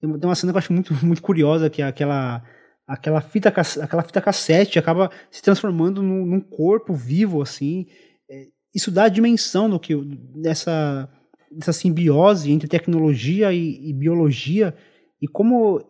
tem 0.02 0.10
uma 0.30 0.36
cena 0.36 0.52
que 0.52 0.58
eu 0.58 0.60
acho 0.60 0.74
muito, 0.74 0.94
muito 1.06 1.22
curiosa 1.22 1.70
que 1.70 1.82
é 1.82 1.86
aquela 1.86 2.44
aquela 2.88 3.20
fita 3.20 3.50
aquela 3.50 4.04
fita 4.04 4.22
cassete 4.22 4.78
acaba 4.78 5.10
se 5.32 5.42
transformando 5.42 6.04
num, 6.04 6.26
num 6.26 6.40
corpo 6.40 6.94
vivo 6.94 7.42
assim. 7.42 7.88
É, 8.30 8.48
isso 8.74 8.92
dá 8.92 9.06
a 9.06 9.10
dimensão 9.10 9.70
do 9.70 9.80
que 9.80 9.96
dessa 10.36 11.10
dessa 11.52 11.74
simbiose 11.74 12.52
entre 12.52 12.68
tecnologia 12.68 13.52
e, 13.54 13.90
e 13.90 13.94
biologia 13.94 14.76
e 15.22 15.28
como 15.28 15.82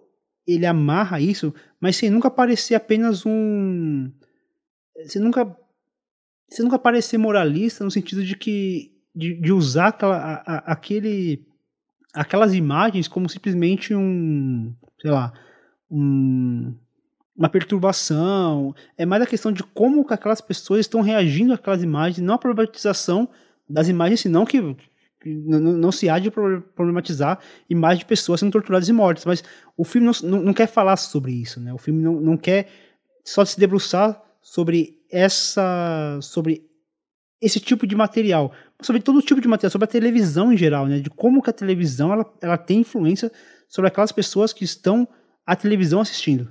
ele 0.48 0.66
amarra 0.66 1.20
isso, 1.20 1.54
mas 1.82 1.96
sem 1.96 2.10
nunca 2.10 2.30
parecer 2.30 2.76
apenas 2.76 3.26
um 3.26 4.10
você 5.06 5.20
nunca 5.20 5.46
você 6.48 6.64
nunca 6.64 6.80
parecer 6.80 7.18
moralista 7.18 7.84
no 7.84 7.92
sentido 7.92 8.24
de 8.24 8.36
que 8.36 8.92
de, 9.16 9.34
de 9.40 9.52
usar 9.52 9.88
aquela, 9.88 10.18
a, 10.18 10.34
a, 10.34 10.58
aquele 10.74 11.46
aquelas 12.14 12.54
imagens 12.54 13.08
como 13.08 13.30
simplesmente 13.30 13.94
um 13.96 14.74
sei 15.00 15.12
lá 15.12 15.34
um, 15.90 16.76
uma 17.36 17.50
perturbação. 17.50 18.74
É 18.98 19.06
mais 19.06 19.22
a 19.22 19.28
questão 19.28 19.52
de 19.52 19.64
como 19.64 20.06
aquelas 20.10 20.42
pessoas 20.42 20.82
estão 20.82 21.02
reagindo 21.02 21.54
àquelas 21.54 21.84
imagens 21.84 22.26
não 22.26 22.36
a 22.36 22.40
problematização 22.40 23.30
das 23.70 23.88
imagens 23.88 24.22
senão 24.22 24.46
que, 24.46 24.62
que 25.22 25.30
não, 25.30 25.60
não, 25.60 25.92
se 25.92 26.08
há 26.08 26.20
de 26.20 26.32
problematizar 26.32 27.40
imagens 27.70 28.00
de 28.00 28.06
pessoas 28.06 28.40
sendo 28.40 28.52
torturadas 28.52 28.88
e 28.88 28.94
mortas. 28.94 29.26
Mas 29.26 29.44
o 29.76 29.84
filme 29.84 30.08
não, 30.08 30.30
não, 30.30 30.46
não 30.46 30.54
quer 30.54 30.68
falar 30.68 30.98
sobre 30.98 31.34
isso 31.34 31.60
né? 31.60 31.74
O 31.74 31.78
filme 31.78 32.02
não, 32.02 32.20
não 32.22 32.38
quer 32.38 32.70
só 33.24 33.44
se 33.44 33.60
debruçar 33.60 34.22
sobre 34.42 34.95
essa 35.12 36.20
sobre 36.22 36.64
esse 37.42 37.60
tipo 37.60 37.86
de 37.86 37.96
material, 37.96 38.52
sobre 38.82 39.02
todo 39.02 39.22
tipo 39.22 39.42
de 39.42 39.48
material, 39.48 39.72
sobre 39.72 39.86
a 39.86 39.92
televisão 39.92 40.52
em 40.52 40.58
geral, 40.58 40.88
né? 40.88 41.00
De 41.00 41.10
como 41.10 41.42
que 41.42 41.50
a 41.50 41.54
televisão 41.54 42.12
ela, 42.12 42.26
ela 42.42 42.58
tem 42.58 42.80
influência 42.80 43.32
sobre 43.68 43.88
aquelas 43.88 44.12
pessoas 44.12 44.54
que 44.54 44.64
estão 44.64 45.08
a 45.46 45.56
televisão 45.56 46.02
assistindo. 46.02 46.50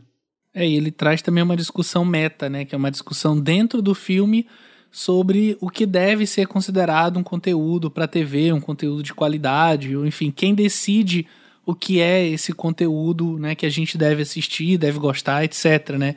É, 0.53 0.67
e 0.67 0.77
ele 0.77 0.93
traz 0.93 1.21
também 1.21 1.43
uma 1.43 1.57
discussão 1.57 2.05
meta, 2.05 2.49
né? 2.49 2.65
Que 2.65 2.75
é 2.75 2.79
uma 2.79 2.91
discussão 2.91 3.39
dentro 3.39 3.83
do 3.83 3.95
filme 3.95 4.47
sobre 4.91 5.57
o 5.61 5.69
que 5.69 5.85
deve 5.85 6.25
ser 6.25 6.47
considerado 6.47 7.19
um 7.19 7.23
conteúdo 7.25 7.91
para 7.91 8.07
TV, 8.07 8.53
um 8.53 8.61
conteúdo 8.61 9.03
de 9.03 9.13
qualidade, 9.13 9.97
ou 9.97 10.07
enfim, 10.07 10.31
quem 10.31 10.55
decide 10.55 11.27
o 11.67 11.75
que 11.75 12.01
é 12.01 12.25
esse 12.29 12.53
conteúdo, 12.53 13.37
né, 13.39 13.57
que 13.57 13.67
a 13.67 13.71
gente 13.71 13.99
deve 13.99 14.23
assistir, 14.23 14.79
deve 14.79 15.01
gostar, 15.01 15.43
etc, 15.43 15.97
né? 15.99 16.15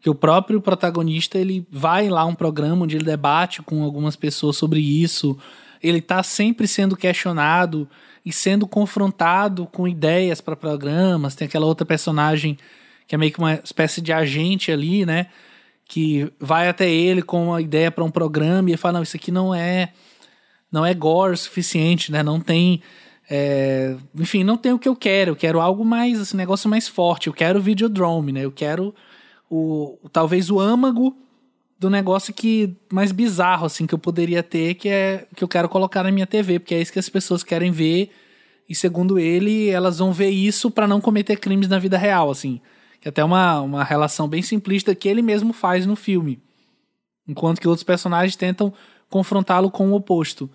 Que 0.00 0.08
o 0.08 0.14
próprio 0.14 0.60
protagonista 0.60 1.38
ele 1.38 1.66
vai 1.70 2.08
lá 2.08 2.24
um 2.24 2.34
programa 2.34 2.84
onde 2.84 2.96
ele 2.96 3.04
debate 3.04 3.62
com 3.62 3.82
algumas 3.82 4.16
pessoas 4.16 4.56
sobre 4.56 4.80
isso. 4.80 5.36
Ele 5.82 5.98
está 5.98 6.22
sempre 6.22 6.66
sendo 6.66 6.96
questionado 6.96 7.88
e 8.24 8.32
sendo 8.32 8.66
confrontado 8.66 9.66
com 9.66 9.86
ideias 9.86 10.40
para 10.40 10.56
programas. 10.56 11.34
Tem 11.34 11.46
aquela 11.46 11.66
outra 11.66 11.86
personagem 11.86 12.56
que 13.06 13.14
é 13.14 13.18
meio 13.18 13.32
que 13.32 13.38
uma 13.38 13.54
espécie 13.54 14.00
de 14.00 14.12
agente 14.12 14.72
ali, 14.72 15.04
né? 15.04 15.26
Que 15.84 16.32
vai 16.38 16.68
até 16.68 16.88
ele 16.88 17.22
com 17.22 17.48
uma 17.48 17.60
ideia 17.60 17.90
para 17.90 18.04
um 18.04 18.10
programa 18.10 18.70
e 18.70 18.76
fala: 18.76 18.94
não, 18.94 19.02
isso 19.02 19.16
aqui 19.16 19.30
não 19.30 19.54
é 19.54 19.92
não 20.72 20.86
é 20.86 20.94
gore 20.94 21.34
o 21.34 21.36
suficiente, 21.36 22.12
né? 22.12 22.22
Não 22.22 22.40
tem 22.40 22.80
é, 23.28 23.96
enfim, 24.14 24.44
não 24.44 24.56
tem 24.56 24.72
o 24.72 24.78
que 24.78 24.88
eu 24.88 24.96
quero. 24.96 25.32
Eu 25.32 25.36
quero 25.36 25.60
algo 25.60 25.84
mais, 25.84 26.20
esse 26.20 26.36
negócio 26.36 26.70
mais 26.70 26.88
forte. 26.88 27.26
Eu 27.26 27.32
quero 27.32 27.60
Videodrome, 27.60 28.32
né? 28.32 28.44
Eu 28.44 28.52
quero 28.52 28.94
o 29.50 29.98
talvez 30.12 30.48
o 30.50 30.60
âmago 30.60 31.16
do 31.78 31.90
negócio 31.90 32.32
que 32.32 32.76
mais 32.92 33.10
bizarro 33.10 33.66
assim 33.66 33.86
que 33.86 33.94
eu 33.94 33.98
poderia 33.98 34.42
ter, 34.42 34.74
que 34.74 34.88
é 34.88 35.26
que 35.34 35.42
eu 35.42 35.48
quero 35.48 35.68
colocar 35.68 36.04
na 36.04 36.12
minha 36.12 36.26
TV, 36.26 36.58
porque 36.58 36.74
é 36.74 36.80
isso 36.80 36.92
que 36.92 36.98
as 36.98 37.08
pessoas 37.08 37.42
querem 37.42 37.72
ver. 37.72 38.10
E 38.68 38.74
segundo 38.74 39.18
ele, 39.18 39.68
elas 39.68 39.98
vão 39.98 40.12
ver 40.12 40.30
isso 40.30 40.70
para 40.70 40.86
não 40.86 41.00
cometer 41.00 41.36
crimes 41.36 41.66
na 41.66 41.78
vida 41.78 41.98
real, 41.98 42.30
assim. 42.30 42.60
Que 43.00 43.08
é 43.08 43.10
até 43.10 43.24
uma, 43.24 43.60
uma 43.60 43.82
relação 43.82 44.28
bem 44.28 44.42
simplista 44.42 44.94
que 44.94 45.08
ele 45.08 45.22
mesmo 45.22 45.52
faz 45.52 45.86
no 45.86 45.96
filme. 45.96 46.40
Enquanto 47.26 47.60
que 47.60 47.66
outros 47.66 47.82
personagens 47.82 48.36
tentam 48.36 48.72
confrontá-lo 49.08 49.70
com 49.70 49.90
o 49.90 49.94
oposto. 49.94 50.48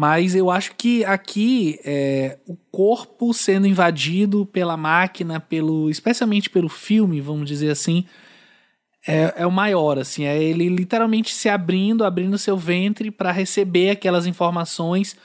Mas 0.00 0.36
eu 0.36 0.48
acho 0.48 0.76
que 0.76 1.04
aqui 1.04 1.80
é, 1.84 2.38
o 2.46 2.56
corpo 2.70 3.34
sendo 3.34 3.66
invadido 3.66 4.46
pela 4.46 4.76
máquina, 4.76 5.40
pelo, 5.40 5.90
especialmente 5.90 6.48
pelo 6.48 6.68
filme, 6.68 7.20
vamos 7.20 7.48
dizer 7.48 7.72
assim, 7.72 8.06
é, 9.04 9.34
é 9.38 9.44
o 9.44 9.50
maior. 9.50 9.98
Assim, 9.98 10.22
é 10.22 10.40
ele 10.40 10.68
literalmente 10.68 11.34
se 11.34 11.48
abrindo, 11.48 12.04
abrindo 12.04 12.38
seu 12.38 12.56
ventre 12.56 13.10
para 13.10 13.32
receber 13.32 13.90
aquelas 13.90 14.24
informações 14.24 15.16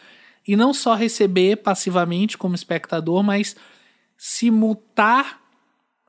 e 0.47 0.55
não 0.55 0.73
só 0.73 0.95
receber 0.95 1.57
passivamente 1.57 2.35
como 2.35 2.55
espectador, 2.55 3.21
mas 3.21 3.55
se 4.17 4.49
mutar 4.49 5.39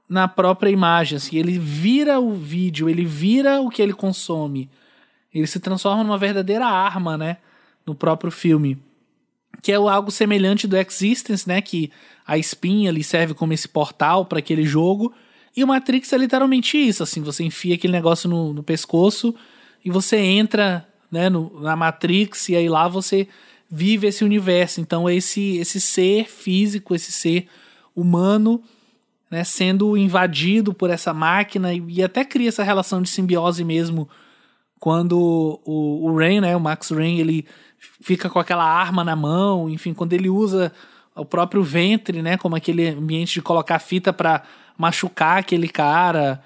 na 0.09 0.27
própria 0.27 0.71
imagem. 0.71 1.19
Assim, 1.19 1.37
ele 1.37 1.59
vira 1.59 2.19
o 2.19 2.33
vídeo, 2.33 2.89
ele 2.89 3.05
vira 3.05 3.61
o 3.61 3.69
que 3.69 3.83
ele 3.83 3.93
consome. 3.93 4.71
Ele 5.35 5.47
se 5.47 5.61
transforma 5.61 6.03
numa 6.03 6.17
verdadeira 6.17 6.65
arma, 6.65 7.19
né? 7.19 7.37
No 7.87 7.95
próprio 7.95 8.31
filme. 8.31 8.79
Que 9.63 9.73
é 9.73 9.77
algo 9.77 10.11
semelhante 10.11 10.67
do 10.67 10.77
Existence, 10.77 11.49
né? 11.49 11.61
Que 11.61 11.91
a 12.27 12.37
espinha 12.39 12.91
ali 12.91 13.05
serve 13.05 13.35
como 13.35 13.53
esse 13.53 13.69
portal 13.69 14.25
para 14.25 14.39
aquele 14.39 14.65
jogo. 14.65 15.13
E 15.57 15.63
o 15.63 15.67
Matrix 15.69 16.13
é 16.13 16.19
literalmente 16.19 16.77
isso, 16.77 17.03
assim, 17.03 17.23
você 17.23 17.45
enfia 17.45 17.77
aquele 17.77 17.93
negócio 17.93 18.29
no, 18.29 18.53
no 18.53 18.63
pescoço 18.63 19.35
e 19.85 19.91
você 19.91 20.17
entra 20.17 20.87
né, 21.11 21.31
no, 21.31 21.61
na 21.61 21.77
Matrix 21.77 22.49
e 22.49 22.57
aí 22.57 22.69
lá 22.69 22.89
você 22.89 23.29
vive 23.71 24.09
esse 24.09 24.25
universo. 24.25 24.81
Então 24.81 25.09
esse 25.09 25.59
esse 25.59 25.81
ser 25.81 26.29
físico, 26.29 26.95
esse 26.95 27.13
ser 27.13 27.47
humano, 27.95 28.61
né, 29.31 29.45
sendo 29.45 29.97
invadido 29.97 30.75
por 30.75 30.91
essa 30.91 31.15
máquina 31.15 31.73
e, 31.73 31.83
e 31.87 32.03
até 32.03 32.25
cria 32.25 32.49
essa 32.49 32.65
relação 32.65 33.01
de 33.01 33.09
simbiose 33.09 33.63
mesmo 33.63 34.09
quando 34.81 35.61
o, 35.65 36.07
o 36.07 36.17
Rain, 36.17 36.41
né, 36.41 36.57
o 36.57 36.61
Max 36.61 36.91
Rain, 36.91 37.19
ele 37.19 37.47
fica 38.01 38.29
com 38.29 38.39
aquela 38.39 38.65
arma 38.65 39.05
na 39.05 39.17
mão, 39.17 39.69
enfim, 39.69 39.95
quando 39.95 40.13
ele 40.13 40.29
usa 40.29 40.73
o 41.15 41.25
próprio 41.25 41.63
ventre, 41.63 42.23
né, 42.23 42.37
como 42.37 42.57
aquele 42.57 42.89
ambiente 42.89 43.35
de 43.35 43.43
colocar 43.43 43.79
fita 43.79 44.13
para 44.13 44.43
machucar 44.77 45.39
aquele 45.39 45.69
cara. 45.69 46.43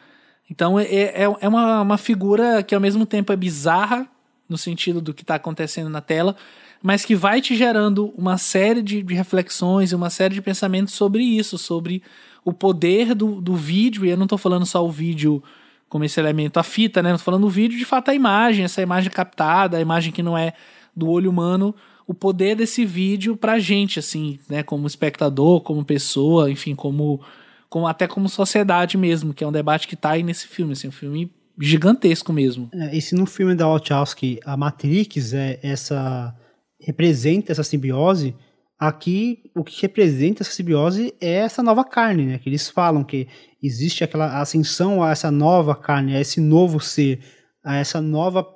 Então 0.50 0.78
é, 0.78 0.84
é, 0.84 1.22
é 1.40 1.48
uma, 1.48 1.80
uma 1.80 1.98
figura 1.98 2.62
que 2.62 2.74
ao 2.74 2.80
mesmo 2.80 3.06
tempo 3.06 3.32
é 3.32 3.36
bizarra, 3.36 4.06
no 4.48 4.56
sentido 4.56 5.00
do 5.00 5.12
que 5.12 5.22
está 5.22 5.34
acontecendo 5.34 5.90
na 5.90 6.00
tela, 6.00 6.34
mas 6.82 7.04
que 7.04 7.14
vai 7.14 7.40
te 7.40 7.56
gerando 7.56 8.14
uma 8.16 8.38
série 8.38 8.82
de, 8.82 9.02
de 9.02 9.14
reflexões 9.14 9.92
e 9.92 9.94
uma 9.94 10.10
série 10.10 10.34
de 10.34 10.42
pensamentos 10.42 10.94
sobre 10.94 11.22
isso, 11.22 11.58
sobre 11.58 12.02
o 12.44 12.52
poder 12.52 13.14
do, 13.14 13.40
do 13.40 13.54
vídeo, 13.54 14.06
e 14.06 14.10
eu 14.10 14.16
não 14.16 14.24
estou 14.24 14.38
falando 14.38 14.64
só 14.64 14.84
o 14.84 14.90
vídeo 14.90 15.42
como 15.88 16.04
esse 16.04 16.20
elemento, 16.20 16.58
a 16.58 16.62
fita, 16.62 17.02
né? 17.02 17.10
Não 17.10 17.18
tô 17.18 17.24
falando 17.24 17.42
do 17.42 17.50
vídeo, 17.50 17.78
de 17.78 17.84
fato, 17.84 18.10
a 18.10 18.14
imagem, 18.14 18.64
essa 18.64 18.80
imagem 18.82 19.10
captada, 19.10 19.76
a 19.76 19.80
imagem 19.80 20.12
que 20.12 20.22
não 20.22 20.36
é 20.36 20.52
do 20.98 21.08
olho 21.08 21.30
humano, 21.30 21.74
o 22.06 22.14
poder 22.14 22.56
desse 22.56 22.84
vídeo 22.84 23.36
pra 23.36 23.58
gente, 23.58 23.98
assim, 23.98 24.38
né? 24.48 24.62
Como 24.62 24.86
espectador, 24.86 25.60
como 25.60 25.84
pessoa, 25.84 26.50
enfim, 26.50 26.74
como, 26.74 27.20
como 27.68 27.86
até 27.86 28.06
como 28.06 28.28
sociedade 28.28 28.96
mesmo, 28.96 29.32
que 29.32 29.44
é 29.44 29.46
um 29.46 29.52
debate 29.52 29.86
que 29.86 29.96
tá 29.96 30.10
aí 30.10 30.22
nesse 30.22 30.48
filme, 30.48 30.72
assim, 30.72 30.88
um 30.88 30.92
filme 30.92 31.30
gigantesco 31.60 32.32
mesmo. 32.32 32.70
É, 32.72 32.96
e 32.96 33.00
se 33.00 33.14
no 33.14 33.26
filme 33.26 33.54
da 33.54 33.66
Wachowski 33.66 34.40
a 34.44 34.56
Matrix 34.56 35.32
é 35.32 35.58
essa 35.62 36.34
representa 36.80 37.50
essa 37.50 37.64
simbiose, 37.64 38.34
aqui 38.78 39.50
o 39.54 39.64
que 39.64 39.82
representa 39.82 40.42
essa 40.42 40.52
simbiose 40.52 41.12
é 41.20 41.34
essa 41.34 41.62
nova 41.62 41.84
carne, 41.84 42.24
né? 42.24 42.38
Que 42.38 42.48
eles 42.48 42.70
falam 42.70 43.02
que 43.02 43.26
existe 43.62 44.04
aquela 44.04 44.40
ascensão 44.40 45.02
a 45.02 45.10
essa 45.10 45.30
nova 45.30 45.74
carne, 45.74 46.14
a 46.14 46.20
esse 46.20 46.40
novo 46.40 46.78
ser, 46.80 47.20
a 47.64 47.76
essa 47.76 48.00
nova, 48.00 48.46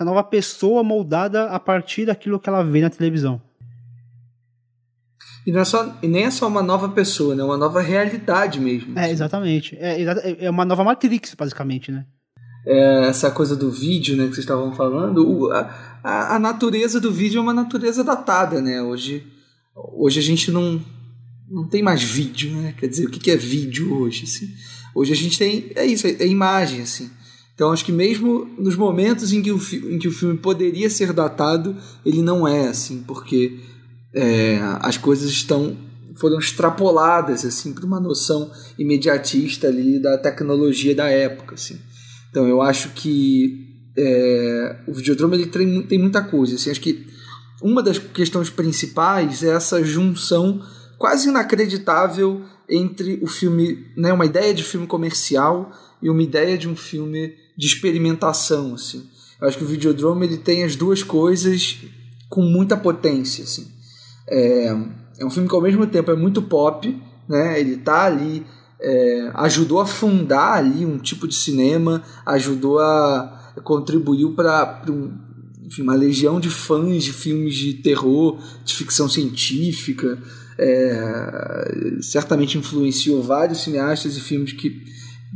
essa 0.00 0.04
nova 0.04 0.24
pessoa 0.24 0.82
moldada 0.82 1.50
a 1.50 1.60
partir 1.60 2.06
daquilo 2.06 2.40
que 2.40 2.48
ela 2.48 2.64
vê 2.64 2.80
na 2.80 2.88
televisão. 2.88 3.40
E, 5.46 5.52
não 5.52 5.60
é 5.60 5.64
só, 5.64 5.94
e 6.02 6.08
nem 6.08 6.24
é 6.24 6.30
só 6.30 6.48
uma 6.48 6.62
nova 6.62 6.88
pessoa, 6.88 7.34
né? 7.34 7.42
É 7.42 7.44
uma 7.44 7.58
nova 7.58 7.82
realidade 7.82 8.58
mesmo. 8.58 8.98
É, 8.98 9.10
exatamente. 9.10 9.76
É, 9.78 10.46
é 10.46 10.50
uma 10.50 10.64
nova 10.64 10.84
Matrix, 10.84 11.34
basicamente, 11.34 11.92
né? 11.92 12.06
É, 12.66 13.08
essa 13.08 13.30
coisa 13.30 13.54
do 13.54 13.70
vídeo, 13.70 14.16
né, 14.16 14.24
que 14.24 14.34
vocês 14.34 14.44
estavam 14.44 14.72
falando, 14.72 15.26
o, 15.26 15.52
a, 15.52 16.34
a, 16.34 16.38
natureza 16.38 17.00
do 17.00 17.10
vídeo 17.10 17.38
é 17.38 17.42
uma 17.42 17.54
natureza 17.54 18.04
datada, 18.04 18.60
né? 18.60 18.82
Hoje, 18.82 19.26
hoje 19.74 20.18
a 20.18 20.22
gente 20.22 20.50
não, 20.50 20.80
não 21.50 21.68
tem 21.68 21.82
mais 21.82 22.02
vídeo, 22.02 22.54
né? 22.56 22.74
Quer 22.78 22.86
dizer, 22.86 23.06
o 23.06 23.10
que 23.10 23.30
é 23.30 23.36
vídeo 23.36 23.94
hoje? 23.98 24.24
Assim? 24.24 24.48
Hoje 24.94 25.12
a 25.12 25.16
gente 25.16 25.38
tem. 25.38 25.70
É 25.74 25.84
isso, 25.84 26.06
é, 26.06 26.10
é 26.12 26.26
imagem, 26.26 26.82
assim. 26.82 27.10
Então 27.60 27.72
acho 27.72 27.84
que 27.84 27.92
mesmo 27.92 28.48
nos 28.56 28.74
momentos 28.74 29.34
em 29.34 29.42
que, 29.42 29.52
o, 29.52 29.58
em 29.58 29.98
que 29.98 30.08
o 30.08 30.10
filme 30.10 30.38
poderia 30.38 30.88
ser 30.88 31.12
datado, 31.12 31.76
ele 32.06 32.22
não 32.22 32.48
é, 32.48 32.68
assim, 32.68 33.04
porque 33.06 33.60
é, 34.14 34.58
as 34.80 34.96
coisas 34.96 35.28
estão 35.28 35.76
foram 36.16 36.38
extrapoladas 36.38 37.44
assim 37.44 37.74
para 37.74 37.84
uma 37.84 38.00
noção 38.00 38.50
imediatista 38.78 39.68
ali 39.68 39.98
da 40.00 40.16
tecnologia 40.16 40.94
da 40.94 41.10
época, 41.10 41.54
assim. 41.56 41.78
Então 42.30 42.48
eu 42.48 42.62
acho 42.62 42.92
que 42.94 43.68
é, 43.94 44.76
o 44.86 44.94
Videodrome 44.94 45.36
ele 45.36 45.46
tem, 45.46 45.82
tem 45.82 45.98
muita 45.98 46.22
coisa. 46.22 46.54
Assim, 46.54 46.70
acho 46.70 46.80
que 46.80 47.06
uma 47.60 47.82
das 47.82 47.98
questões 47.98 48.48
principais 48.48 49.42
é 49.42 49.50
essa 49.50 49.84
junção 49.84 50.64
quase 50.96 51.28
inacreditável 51.28 52.42
entre 52.66 53.18
o 53.20 53.26
filme, 53.26 53.86
né, 53.94 54.14
uma 54.14 54.24
ideia 54.24 54.54
de 54.54 54.64
filme 54.64 54.86
comercial 54.86 55.70
e 56.02 56.08
uma 56.08 56.22
ideia 56.22 56.56
de 56.56 56.66
um 56.66 56.76
filme 56.76 57.34
de 57.60 57.66
experimentação, 57.66 58.74
assim. 58.74 59.06
Eu 59.38 59.46
acho 59.46 59.58
que 59.58 59.64
o 59.64 59.66
Videodrome 59.66 60.24
ele 60.24 60.38
tem 60.38 60.64
as 60.64 60.74
duas 60.74 61.02
coisas 61.02 61.76
com 62.26 62.40
muita 62.40 62.74
potência, 62.74 63.44
assim. 63.44 63.68
É, 64.26 64.74
é 65.18 65.26
um 65.26 65.30
filme 65.30 65.46
que 65.46 65.54
ao 65.54 65.60
mesmo 65.60 65.86
tempo 65.86 66.10
é 66.10 66.16
muito 66.16 66.40
pop, 66.40 66.98
né? 67.28 67.60
Ele 67.60 67.76
tá 67.76 68.04
ali 68.04 68.46
é, 68.80 69.30
ajudou 69.34 69.78
a 69.78 69.86
fundar 69.86 70.54
ali 70.54 70.86
um 70.86 70.96
tipo 70.96 71.28
de 71.28 71.34
cinema, 71.34 72.02
ajudou 72.24 72.78
a 72.78 73.36
contribuiu 73.62 74.32
para 74.34 74.82
um, 74.88 75.12
uma 75.80 75.94
legião 75.94 76.40
de 76.40 76.48
fãs 76.48 77.04
de 77.04 77.12
filmes 77.12 77.54
de 77.54 77.74
terror, 77.74 78.38
de 78.64 78.74
ficção 78.74 79.06
científica, 79.06 80.18
é, 80.58 81.98
certamente 82.00 82.56
influenciou 82.56 83.22
vários 83.22 83.62
cineastas 83.62 84.16
e 84.16 84.20
filmes 84.20 84.54
que, 84.54 84.70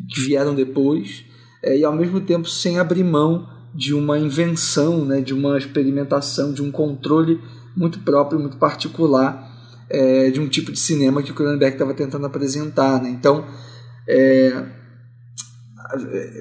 que 0.08 0.20
vieram 0.20 0.54
depois, 0.54 1.24
é, 1.64 1.78
e 1.78 1.84
ao 1.84 1.96
mesmo 1.96 2.20
tempo 2.20 2.46
sem 2.46 2.78
abrir 2.78 3.02
mão 3.02 3.48
de 3.74 3.94
uma 3.94 4.18
invenção, 4.18 5.04
né, 5.04 5.20
de 5.20 5.32
uma 5.32 5.56
experimentação, 5.56 6.52
de 6.52 6.62
um 6.62 6.70
controle 6.70 7.40
muito 7.74 7.98
próprio, 8.00 8.38
muito 8.38 8.58
particular 8.58 9.50
é, 9.88 10.30
de 10.30 10.38
um 10.38 10.46
tipo 10.46 10.70
de 10.70 10.78
cinema 10.78 11.22
que 11.22 11.30
o 11.30 11.34
Cronenberg 11.34 11.74
estava 11.74 11.94
tentando 11.94 12.26
apresentar. 12.26 13.02
Né? 13.02 13.10
Então, 13.10 13.44
é, 14.06 14.64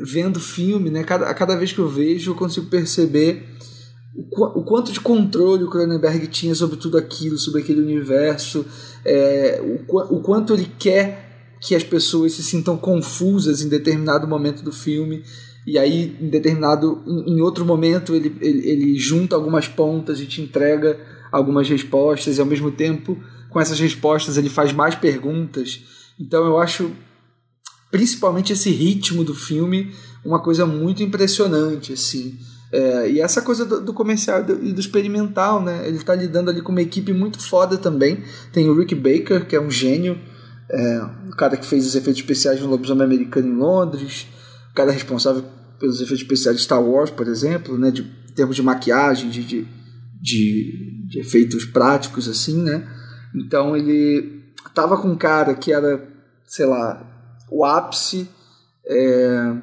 vendo 0.04 0.40
filme, 0.40 0.90
né, 0.90 1.04
cada, 1.04 1.28
a 1.28 1.34
cada 1.34 1.56
vez 1.56 1.72
que 1.72 1.80
eu 1.80 1.88
vejo, 1.88 2.32
eu 2.32 2.36
consigo 2.36 2.68
perceber 2.68 3.46
o, 4.14 4.60
o 4.60 4.64
quanto 4.64 4.92
de 4.92 5.00
controle 5.00 5.64
o 5.64 5.70
Cronenberg 5.70 6.28
tinha 6.28 6.54
sobre 6.54 6.76
tudo 6.78 6.98
aquilo, 6.98 7.38
sobre 7.38 7.62
aquele 7.62 7.82
universo, 7.82 8.66
é, 9.06 9.60
o, 9.88 10.18
o 10.18 10.22
quanto 10.22 10.54
ele 10.54 10.70
quer 10.78 11.23
que 11.64 11.74
as 11.74 11.84
pessoas 11.84 12.34
se 12.34 12.44
sintam 12.44 12.76
confusas 12.76 13.62
em 13.62 13.70
determinado 13.70 14.28
momento 14.28 14.62
do 14.62 14.72
filme 14.72 15.24
e 15.66 15.80
aí 15.80 16.14
em 16.20 16.28
determinado 16.28 17.02
em, 17.08 17.36
em 17.38 17.42
outro 17.42 17.64
momento 17.64 18.14
ele, 18.14 18.36
ele, 18.42 18.68
ele, 18.68 19.00
junta 19.00 19.34
algumas 19.34 19.66
pontas 19.66 20.20
e 20.20 20.26
te 20.26 20.42
entrega 20.42 21.00
algumas 21.32 21.70
respostas 21.70 22.38
e 22.38 22.42
ao 22.42 22.46
mesmo 22.46 22.70
tempo 22.70 23.18
com 23.50 23.62
essas 23.62 23.80
respostas 23.80 24.36
ele 24.36 24.50
faz 24.50 24.74
mais 24.74 24.94
perguntas. 24.94 25.82
Então 26.20 26.46
eu 26.46 26.60
acho 26.60 26.92
principalmente 27.90 28.52
esse 28.52 28.70
ritmo 28.70 29.24
do 29.24 29.34
filme 29.34 29.94
uma 30.26 30.42
coisa 30.42 30.66
muito 30.66 31.02
impressionante 31.02 31.94
assim. 31.94 32.38
É, 32.74 33.10
e 33.10 33.22
essa 33.22 33.42
coisa 33.42 33.66
do, 33.66 33.80
do 33.80 33.94
comercial 33.94 34.42
e 34.42 34.44
do, 34.44 34.74
do, 34.74 34.80
experimental, 34.82 35.62
né? 35.62 35.88
Ele 35.88 35.98
está 35.98 36.14
lidando 36.16 36.50
ali 36.50 36.60
com 36.60 36.72
uma 36.72 36.82
equipe 36.82 37.14
muito 37.14 37.40
foda 37.40 37.78
também. 37.78 38.24
Tem 38.52 38.68
o 38.68 38.76
Rick 38.76 38.96
Baker, 38.96 39.46
que 39.46 39.56
é 39.56 39.62
um 39.62 39.70
gênio, 39.70 40.20
é, 40.74 41.02
o 41.28 41.36
cara 41.36 41.56
que 41.56 41.66
fez 41.66 41.86
os 41.86 41.96
efeitos 41.96 42.20
especiais 42.20 42.60
no 42.60 42.68
Lobisomem 42.68 43.06
Americano 43.06 43.48
em 43.48 43.56
Londres, 43.56 44.26
o 44.72 44.74
cara 44.74 44.92
responsável 44.92 45.44
pelos 45.80 46.02
efeitos 46.02 46.22
especiais 46.24 46.58
de 46.58 46.64
Star 46.64 46.82
Wars, 46.82 47.12
por 47.12 47.28
exemplo, 47.28 47.78
né? 47.78 47.92
De 47.92 48.02
em 48.02 48.34
termos 48.34 48.56
de 48.56 48.64
maquiagem, 48.64 49.30
de, 49.30 49.44
de, 49.44 49.68
de, 50.20 51.06
de 51.08 51.20
efeitos 51.20 51.66
práticos, 51.66 52.28
assim, 52.28 52.64
né? 52.64 52.88
Então 53.36 53.78
ele 53.78 54.42
tava 54.74 54.98
com 54.98 55.10
um 55.10 55.16
cara 55.16 55.54
que 55.54 55.72
era, 55.72 56.04
sei 56.48 56.66
lá, 56.66 57.06
o 57.52 57.64
ápice 57.64 58.28
é, 58.88 59.56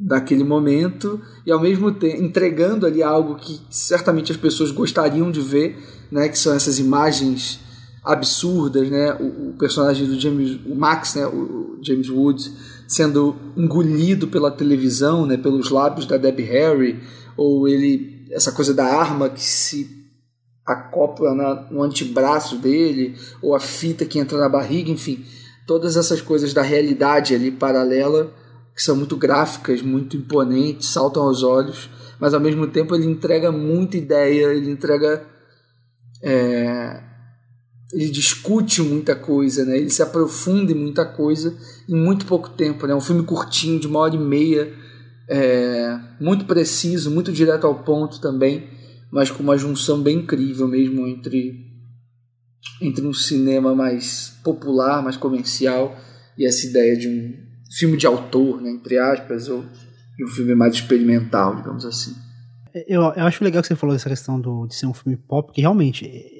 daquele 0.00 0.42
momento 0.42 1.20
e 1.44 1.52
ao 1.52 1.60
mesmo 1.60 1.92
tempo 1.92 2.22
entregando 2.22 2.86
ali 2.86 3.02
algo 3.02 3.36
que 3.36 3.60
certamente 3.68 4.32
as 4.32 4.38
pessoas 4.38 4.70
gostariam 4.70 5.30
de 5.30 5.42
ver, 5.42 5.78
né? 6.10 6.30
Que 6.30 6.38
são 6.38 6.54
essas 6.54 6.78
imagens 6.78 7.60
absurdas, 8.08 8.88
né? 8.90 9.14
O, 9.14 9.50
o 9.50 9.54
personagem 9.58 10.06
do 10.06 10.18
James, 10.18 10.58
o 10.66 10.74
Max, 10.74 11.14
né? 11.14 11.26
O, 11.26 11.76
o 11.78 11.78
James 11.82 12.08
Woods 12.08 12.50
sendo 12.88 13.36
engolido 13.56 14.26
pela 14.28 14.50
televisão, 14.50 15.26
né? 15.26 15.36
Pelos 15.36 15.70
lábios 15.70 16.06
da 16.06 16.16
Debbie 16.16 16.44
Harry 16.44 17.00
ou 17.36 17.68
ele 17.68 18.26
essa 18.30 18.52
coisa 18.52 18.74
da 18.74 18.84
arma 18.84 19.30
que 19.30 19.42
se 19.42 19.98
acopla 20.66 21.34
na, 21.34 21.54
no 21.70 21.82
antebraço 21.82 22.58
dele, 22.58 23.16
ou 23.40 23.54
a 23.54 23.60
fita 23.60 24.04
que 24.04 24.18
entra 24.18 24.36
na 24.38 24.50
barriga, 24.50 24.90
enfim, 24.90 25.24
todas 25.66 25.96
essas 25.96 26.20
coisas 26.20 26.52
da 26.52 26.60
realidade 26.60 27.34
ali 27.34 27.50
paralela, 27.50 28.30
que 28.74 28.82
são 28.82 28.94
muito 28.94 29.16
gráficas, 29.16 29.80
muito 29.80 30.16
imponentes, 30.16 30.90
saltam 30.90 31.22
aos 31.22 31.42
olhos, 31.42 31.88
mas 32.20 32.34
ao 32.34 32.40
mesmo 32.40 32.66
tempo 32.66 32.94
ele 32.94 33.06
entrega 33.06 33.50
muita 33.50 33.96
ideia, 33.96 34.52
ele 34.52 34.70
entrega. 34.70 35.24
É, 36.22 37.02
ele 37.92 38.10
discute 38.10 38.82
muita 38.82 39.14
coisa, 39.14 39.64
né? 39.64 39.78
ele 39.78 39.90
se 39.90 40.02
aprofunda 40.02 40.72
em 40.72 40.74
muita 40.74 41.04
coisa 41.04 41.56
em 41.88 41.94
muito 41.94 42.26
pouco 42.26 42.50
tempo. 42.50 42.86
Né? 42.86 42.94
Um 42.94 43.00
filme 43.00 43.22
curtinho, 43.22 43.80
de 43.80 43.86
uma 43.86 44.00
hora 44.00 44.14
e 44.14 44.18
meia, 44.18 44.72
é, 45.28 45.98
muito 46.20 46.44
preciso, 46.44 47.10
muito 47.10 47.32
direto 47.32 47.66
ao 47.66 47.82
ponto 47.82 48.20
também 48.20 48.78
mas 49.10 49.30
com 49.30 49.42
uma 49.42 49.56
junção 49.56 50.02
bem 50.02 50.18
incrível 50.18 50.68
mesmo 50.68 51.06
entre 51.06 51.66
entre 52.82 53.06
um 53.06 53.12
cinema 53.12 53.74
mais 53.74 54.38
popular, 54.42 55.02
mais 55.02 55.16
comercial 55.16 55.96
e 56.36 56.46
essa 56.46 56.66
ideia 56.66 56.96
de 56.96 57.08
um 57.08 57.34
filme 57.76 57.96
de 57.96 58.06
autor, 58.06 58.60
né, 58.60 58.70
entre 58.70 58.98
aspas, 58.98 59.48
ou 59.48 59.64
de 60.16 60.24
um 60.24 60.28
filme 60.28 60.54
mais 60.54 60.74
experimental, 60.74 61.56
digamos 61.56 61.84
assim. 61.84 62.14
Eu, 62.86 63.02
eu 63.02 63.26
acho 63.26 63.42
legal 63.42 63.62
que 63.62 63.68
você 63.68 63.76
falou 63.76 63.94
dessa 63.94 64.08
questão 64.08 64.40
do, 64.40 64.66
de 64.66 64.74
ser 64.74 64.86
um 64.86 64.94
filme 64.94 65.16
pop, 65.16 65.52
que 65.52 65.60
realmente 65.60 66.37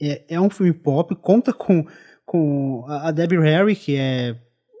é, 0.00 0.24
é 0.28 0.40
um 0.40 0.50
filme 0.50 0.72
pop, 0.72 1.14
conta 1.16 1.52
com, 1.52 1.84
com 2.24 2.84
a 2.88 3.10
Debbie 3.10 3.38
Harry, 3.38 3.76
que 3.76 3.96
é 3.96 4.36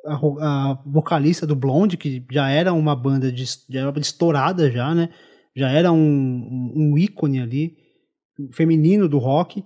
a, 0.06 0.14
a, 0.14 0.82
vocalista 0.86 1.46
do 1.46 1.54
Blonde, 1.54 1.96
que 1.96 2.24
já 2.30 2.48
era 2.48 2.72
uma 2.72 2.96
banda 2.96 3.30
de, 3.30 3.44
já 3.68 3.80
era 3.80 4.00
estourada 4.00 4.70
já, 4.70 4.94
né? 4.94 5.10
Já 5.54 5.70
era 5.70 5.92
um, 5.92 5.98
um, 5.98 6.72
um 6.76 6.98
ícone 6.98 7.40
ali, 7.40 7.76
feminino 8.52 9.08
do 9.08 9.18
rock. 9.18 9.64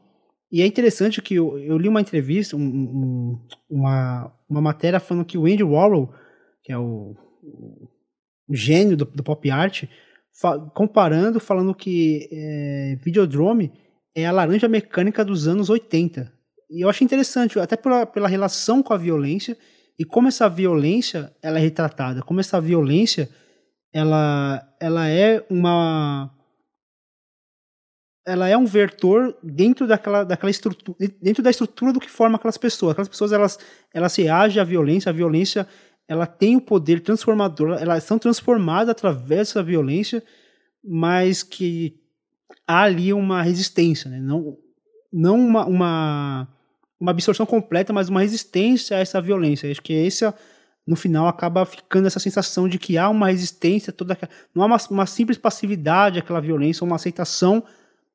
E 0.51 0.63
é 0.63 0.67
interessante 0.67 1.21
que 1.21 1.35
eu, 1.35 1.59
eu 1.59 1.77
li 1.77 1.89
uma 1.89 2.01
entrevista, 2.01 2.57
um, 2.57 3.39
uma, 3.69 4.33
uma 4.49 4.61
matéria 4.61 5.01
falando 5.01 5.25
que 5.25 5.39
o 5.39 5.47
Andy 5.47 5.63
Warhol, 5.63 6.13
que 6.63 6.73
é 6.73 6.79
o, 6.79 7.15
o 8.49 8.55
gênio 8.55 8.97
do, 8.97 9.05
do, 9.05 9.23
pop 9.23 9.51
art, 9.51 9.85
fa, 10.33 10.59
comparando, 10.59 11.39
falando 11.39 11.75
que 11.75 12.29
é, 12.33 12.97
Videodrome 13.05 13.73
é 14.15 14.27
a 14.27 14.33
laranja 14.33 14.69
mecânica 14.69 15.25
dos 15.25 15.49
anos 15.49 15.69
80. 15.69 16.33
E 16.71 16.85
eu 16.85 16.89
acho 16.89 17.05
interessante, 17.05 17.59
até 17.59 17.77
pela, 17.77 18.07
pela 18.07 18.29
relação 18.29 18.83
com 18.83 18.93
a 18.93 18.97
violência 18.97 19.57
e 19.99 20.05
como 20.05 20.29
essa 20.29 20.49
violência 20.49 21.35
ela 21.43 21.59
é 21.59 21.63
retratada, 21.63 22.23
como 22.23 22.41
essa 22.41 22.61
violência 22.61 23.29
ela, 23.93 24.67
ela 24.81 25.09
é 25.09 25.45
uma 25.49 26.31
ela 28.27 28.49
é 28.49 28.57
um 28.57 28.65
vetor 28.65 29.37
dentro 29.43 29.87
daquela, 29.87 30.25
daquela 30.25 30.51
estrutura 30.51 30.97
dentro 31.21 31.43
da 31.43 31.51
estrutura 31.51 31.93
do 31.93 32.01
que 32.01 32.11
forma 32.11 32.37
aquelas 32.37 32.57
pessoas 32.57 32.93
aquelas 32.93 33.09
pessoas 33.09 33.33
elas 33.33 33.59
elas 33.93 34.17
reagem 34.17 34.61
à 34.61 34.65
violência 34.65 35.11
a 35.11 35.13
violência 35.13 35.69
ela 36.09 36.27
tem 36.27 36.57
o 36.57 36.61
poder 36.61 37.01
transformador 37.01 37.77
elas 37.79 38.03
são 38.05 38.19
transformadas 38.19 38.89
através 38.89 39.49
dessa 39.49 39.63
violência 39.63 40.25
mas 40.83 41.43
que 41.43 42.03
há 42.67 42.83
ali 42.83 43.13
uma 43.13 43.43
resistência 43.43 44.11
né? 44.11 44.21
não 44.21 44.57
não 45.13 45.39
uma, 45.39 45.65
uma 45.67 46.49
uma 47.05 47.11
absorção 47.11 47.45
completa, 47.45 47.93
mas 47.93 48.09
uma 48.09 48.21
resistência 48.21 48.97
a 48.97 49.01
essa 49.01 49.21
violência. 49.21 49.71
Acho 49.71 49.83
que 49.83 49.93
esse, 49.93 50.25
no 50.87 50.97
final, 50.97 51.29
acaba 51.29 51.65
ficando 51.67 52.07
essa 52.07 52.19
sensação 52.19 52.67
de 52.69 52.79
que 52.79 52.97
há 52.97 53.09
uma 53.09 53.29
resistência, 53.29 53.93
toda 53.93 54.17
não 54.55 54.63
há 54.63 54.67
uma, 54.67 54.79
uma 54.91 55.07
simples 55.07 55.37
passividade 55.37 56.19
àquela 56.19 56.41
violência, 56.41 56.85
uma 56.85 56.97
aceitação 56.97 57.63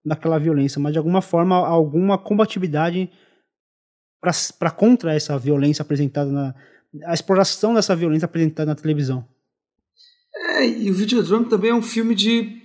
daquela 0.03 0.39
violência, 0.39 0.80
mas 0.80 0.93
de 0.93 0.97
alguma 0.97 1.21
forma 1.21 1.55
alguma 1.55 2.17
combatividade 2.17 3.11
para 4.57 4.71
contra 4.71 5.13
essa 5.13 5.38
violência 5.38 5.82
apresentada 5.82 6.32
na 6.32 6.55
a 7.05 7.13
exploração 7.13 7.75
dessa 7.75 7.95
violência 7.95 8.25
apresentada 8.25 8.71
na 8.71 8.75
televisão. 8.75 9.23
É, 10.36 10.67
e 10.67 10.89
o 10.89 10.93
Videodrome 10.95 11.45
também 11.47 11.69
é 11.69 11.75
um 11.75 11.84
filme 11.84 12.15
de 12.15 12.59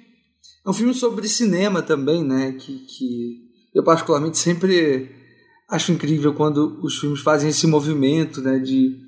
é 0.65 0.71
um 0.71 0.73
filme 0.73 0.95
sobre 0.95 1.29
cinema 1.29 1.83
também, 1.83 2.25
né? 2.25 2.53
Que, 2.53 2.79
que 2.79 3.45
eu 3.75 3.83
particularmente 3.85 4.39
sempre 4.39 5.11
acho 5.69 5.93
incrível 5.93 6.33
quando 6.35 6.79
os 6.83 6.99
filmes 6.99 7.21
fazem 7.21 7.51
esse 7.51 7.67
movimento 7.67 8.41
né, 8.41 8.59
de, 8.59 8.99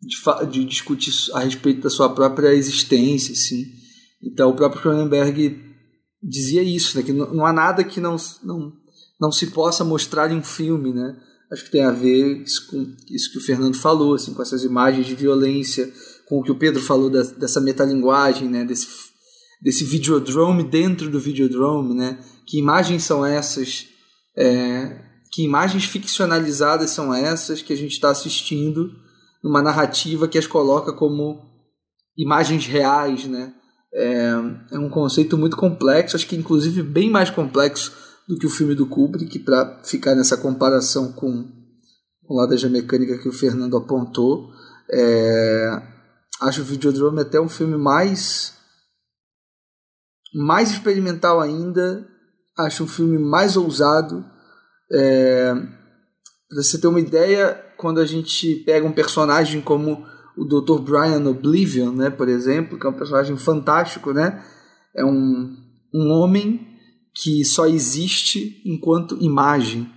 de, 0.00 0.46
de, 0.50 0.64
discutir 0.64 1.12
a 1.34 1.40
respeito 1.40 1.82
da 1.82 1.90
sua 1.90 2.08
própria 2.08 2.54
existência. 2.54 3.32
Assim. 3.32 3.66
Então, 4.22 4.50
o 4.50 4.56
próprio 4.56 4.80
Cronenberg 4.80 5.60
dizia 6.22 6.62
isso, 6.62 6.96
né, 6.96 7.02
que 7.02 7.12
não, 7.12 7.34
não 7.34 7.46
há 7.46 7.52
nada 7.52 7.82
que 7.82 8.00
não, 8.00 8.16
não, 8.42 8.72
não 9.20 9.32
se 9.32 9.48
possa 9.48 9.84
mostrar 9.84 10.30
em 10.30 10.36
um 10.36 10.42
filme. 10.42 10.92
Né? 10.92 11.16
Acho 11.50 11.64
que 11.64 11.72
tem 11.72 11.82
a 11.82 11.90
ver 11.90 12.42
isso 12.42 12.68
com 12.68 12.94
isso 13.10 13.32
que 13.32 13.38
o 13.38 13.42
Fernando 13.42 13.76
falou, 13.76 14.14
assim, 14.14 14.32
com 14.32 14.42
essas 14.42 14.64
imagens 14.64 15.06
de 15.06 15.14
violência, 15.14 15.92
com 16.28 16.38
o 16.38 16.42
que 16.42 16.52
o 16.52 16.58
Pedro 16.58 16.80
falou 16.80 17.10
da, 17.10 17.22
dessa 17.22 17.60
metalinguagem, 17.60 18.48
né, 18.48 18.64
desse, 18.64 18.86
desse 19.62 19.84
videodrome 19.84 20.64
dentro 20.64 21.08
do 21.08 21.20
videodrome. 21.20 21.94
Né? 21.94 22.18
Que 22.44 22.58
imagens 22.58 23.04
são 23.04 23.24
essas? 23.24 23.86
É, 24.36 25.00
que 25.30 25.42
imagens 25.42 25.84
ficcionalizadas 25.84 26.90
são 26.90 27.14
essas 27.14 27.62
que 27.62 27.72
a 27.72 27.76
gente 27.76 27.92
está 27.92 28.10
assistindo 28.10 28.90
numa 29.42 29.62
narrativa 29.62 30.28
que 30.28 30.38
as 30.38 30.46
coloca 30.46 30.92
como 30.92 31.40
imagens 32.16 32.66
reais, 32.66 33.24
né? 33.24 33.54
É, 33.94 34.32
é, 34.72 34.78
um 34.78 34.88
conceito 34.88 35.36
muito 35.36 35.56
complexo, 35.56 36.16
acho 36.16 36.26
que 36.26 36.36
inclusive 36.36 36.82
bem 36.82 37.10
mais 37.10 37.28
complexo 37.28 37.92
do 38.26 38.38
que 38.38 38.46
o 38.46 38.50
filme 38.50 38.74
do 38.74 38.86
Kubrick, 38.86 39.38
para 39.40 39.80
ficar 39.84 40.14
nessa 40.14 40.36
comparação 40.36 41.12
com, 41.12 41.46
o 42.28 42.46
da 42.46 42.68
Mecânica 42.68 43.18
que 43.18 43.28
o 43.28 43.32
Fernando 43.32 43.76
apontou. 43.76 44.50
É, 44.90 45.82
acho 46.40 46.62
o 46.62 46.64
Videodrome 46.64 47.20
até 47.20 47.40
um 47.40 47.48
filme 47.48 47.76
mais 47.76 48.54
mais 50.34 50.70
experimental 50.70 51.40
ainda, 51.40 52.06
acho 52.58 52.84
um 52.84 52.88
filme 52.88 53.18
mais 53.18 53.56
ousado, 53.56 54.24
é, 54.90 55.54
para 56.48 56.62
você 56.62 56.78
ter 56.78 56.86
uma 56.86 57.00
ideia, 57.00 57.54
quando 57.76 57.98
a 57.98 58.04
gente 58.04 58.56
pega 58.66 58.86
um 58.86 58.92
personagem 58.92 59.60
como 59.60 60.06
o 60.36 60.44
Dr. 60.44 60.80
Brian 60.80 61.28
Oblivion, 61.28 61.92
né, 61.92 62.10
por 62.10 62.28
exemplo, 62.28 62.78
que 62.78 62.86
é 62.86 62.90
um 62.90 62.94
personagem 62.94 63.36
fantástico, 63.36 64.12
né? 64.12 64.42
É 64.94 65.04
um, 65.04 65.56
um 65.94 66.10
homem 66.10 66.66
que 67.14 67.44
só 67.44 67.66
existe 67.66 68.62
enquanto 68.64 69.22
imagem, 69.22 69.90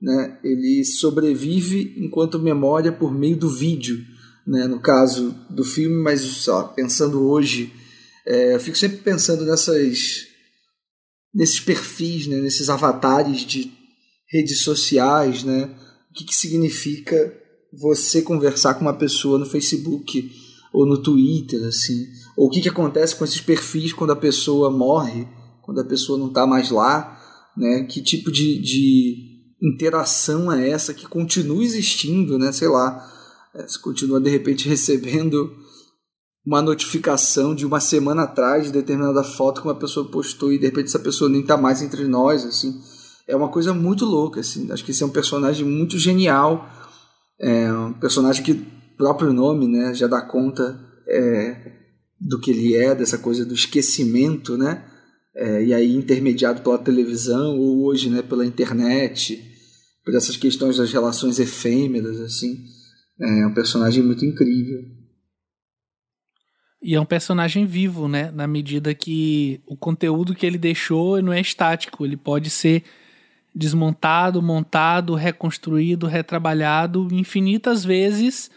né? 0.00 0.38
Ele 0.42 0.84
sobrevive 0.84 1.94
enquanto 1.98 2.38
memória 2.38 2.90
por 2.90 3.12
meio 3.12 3.36
do 3.36 3.48
vídeo, 3.48 3.98
né? 4.46 4.66
No 4.66 4.80
caso 4.80 5.34
do 5.50 5.64
filme, 5.64 5.96
mas 5.96 6.20
só 6.20 6.64
pensando 6.64 7.28
hoje, 7.28 7.72
é, 8.26 8.54
eu 8.54 8.60
fico 8.60 8.76
sempre 8.76 8.98
pensando 8.98 9.44
nessas 9.44 10.26
nesses 11.34 11.60
perfis, 11.60 12.26
né? 12.26 12.40
Nesses 12.40 12.68
avatares 12.68 13.40
de 13.40 13.72
redes 14.30 14.62
sociais, 14.62 15.42
né? 15.44 15.70
O 16.10 16.14
que, 16.14 16.24
que 16.24 16.34
significa 16.34 17.34
você 17.72 18.20
conversar 18.20 18.74
com 18.74 18.82
uma 18.82 18.96
pessoa 18.96 19.38
no 19.38 19.46
Facebook 19.46 20.30
ou 20.72 20.86
no 20.86 21.02
Twitter, 21.02 21.64
assim? 21.64 22.06
Ou 22.36 22.46
o 22.46 22.50
que, 22.50 22.60
que 22.60 22.68
acontece 22.68 23.16
com 23.16 23.24
esses 23.24 23.40
perfis 23.40 23.92
quando 23.92 24.12
a 24.12 24.16
pessoa 24.16 24.70
morre, 24.70 25.26
quando 25.62 25.80
a 25.80 25.84
pessoa 25.84 26.18
não 26.18 26.28
está 26.28 26.46
mais 26.46 26.70
lá, 26.70 27.18
né? 27.56 27.84
Que 27.84 28.02
tipo 28.02 28.30
de, 28.30 28.58
de 28.60 29.32
interação 29.62 30.52
é 30.52 30.68
essa 30.68 30.92
que 30.92 31.06
continua 31.06 31.62
existindo, 31.62 32.38
né? 32.38 32.52
Sei 32.52 32.68
lá, 32.68 33.10
é, 33.54 33.62
você 33.62 33.78
continua 33.78 34.20
de 34.20 34.30
repente 34.30 34.68
recebendo 34.68 35.61
uma 36.44 36.60
notificação 36.60 37.54
de 37.54 37.64
uma 37.64 37.80
semana 37.80 38.22
atrás 38.22 38.64
de 38.64 38.72
determinada 38.72 39.22
foto 39.22 39.60
que 39.60 39.68
uma 39.68 39.74
pessoa 39.74 40.10
postou 40.10 40.52
e 40.52 40.58
de 40.58 40.66
repente 40.66 40.86
essa 40.86 40.98
pessoa 40.98 41.30
nem 41.30 41.42
está 41.42 41.56
mais 41.56 41.82
entre 41.82 42.06
nós, 42.06 42.44
assim 42.44 42.80
é 43.26 43.36
uma 43.36 43.48
coisa 43.48 43.72
muito 43.72 44.04
louca, 44.04 44.40
assim. 44.40 44.70
Acho 44.70 44.84
que 44.84 44.90
esse 44.90 45.02
é 45.02 45.06
um 45.06 45.10
personagem 45.10 45.66
muito 45.66 45.98
genial, 45.98 46.68
é 47.40 47.72
um 47.72 47.92
personagem 47.94 48.42
que 48.44 48.52
o 48.52 48.96
próprio 48.96 49.32
nome, 49.32 49.66
né, 49.66 49.94
já 49.94 50.06
dá 50.06 50.20
conta 50.20 50.78
é, 51.08 51.72
do 52.20 52.38
que 52.38 52.50
ele 52.50 52.76
é, 52.76 52.94
dessa 52.94 53.18
coisa 53.18 53.44
do 53.44 53.54
esquecimento, 53.54 54.56
né? 54.56 54.84
É, 55.34 55.64
e 55.64 55.72
aí 55.72 55.96
intermediado 55.96 56.60
pela 56.60 56.78
televisão 56.78 57.58
ou 57.58 57.84
hoje, 57.84 58.10
né, 58.10 58.20
pela 58.20 58.44
internet, 58.44 59.42
por 60.04 60.14
essas 60.14 60.36
questões 60.36 60.76
das 60.76 60.92
relações 60.92 61.38
efêmeras, 61.38 62.20
assim. 62.20 62.64
É 63.20 63.46
um 63.46 63.54
personagem 63.54 64.02
muito 64.02 64.24
incrível. 64.24 64.82
E 66.82 66.96
é 66.96 67.00
um 67.00 67.04
personagem 67.04 67.64
vivo, 67.64 68.08
né? 68.08 68.32
Na 68.32 68.46
medida 68.46 68.92
que 68.92 69.60
o 69.66 69.76
conteúdo 69.76 70.34
que 70.34 70.44
ele 70.44 70.58
deixou 70.58 71.22
não 71.22 71.32
é 71.32 71.40
estático, 71.40 72.04
ele 72.04 72.16
pode 72.16 72.50
ser 72.50 72.82
desmontado, 73.54 74.42
montado, 74.42 75.14
reconstruído, 75.14 76.08
retrabalhado 76.08 77.06
infinitas 77.12 77.84
vezes, 77.84 78.50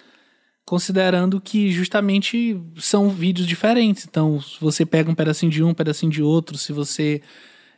considerando 0.65 1.39
que 1.39 1.69
justamente 1.71 2.59
são 2.78 3.09
vídeos 3.09 3.45
diferentes. 3.45 4.05
Então, 4.09 4.41
se 4.41 4.59
você 4.59 4.86
pega 4.86 5.11
um 5.11 5.15
pedacinho 5.15 5.51
de 5.51 5.63
um, 5.63 5.69
um 5.69 5.73
pedacinho 5.73 6.11
de 6.11 6.23
outro, 6.23 6.57
se 6.57 6.73
você 6.73 7.21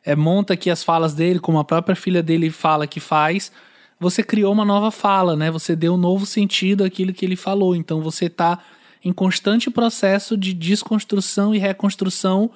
é, 0.05 0.15
monta 0.15 0.53
aqui 0.53 0.69
as 0.69 0.81
falas 0.81 1.13
dele, 1.13 1.39
como 1.39 1.59
a 1.59 1.65
própria 1.65 1.95
filha 1.95 2.23
dele 2.23 2.49
fala 2.51 2.87
que 2.87 3.01
faz, 3.01 3.51
você 3.99 4.23
criou 4.23 4.53
uma 4.53 4.63
nova 4.63 4.91
fala, 4.91 5.35
né? 5.35 5.51
Você 5.51 5.75
deu 5.75 5.95
um 5.95 5.97
novo 5.97 6.25
sentido 6.25 6.85
àquilo 6.85 7.11
que 7.11 7.25
ele 7.25 7.35
falou. 7.35 7.75
Então, 7.75 7.99
você 8.01 8.27
está 8.27 8.63
em 9.07 9.13
constante 9.13 9.71
processo 9.71 10.35
de 10.35 10.53
desconstrução 10.53 11.55
e 11.55 11.57
reconstrução 11.57 12.51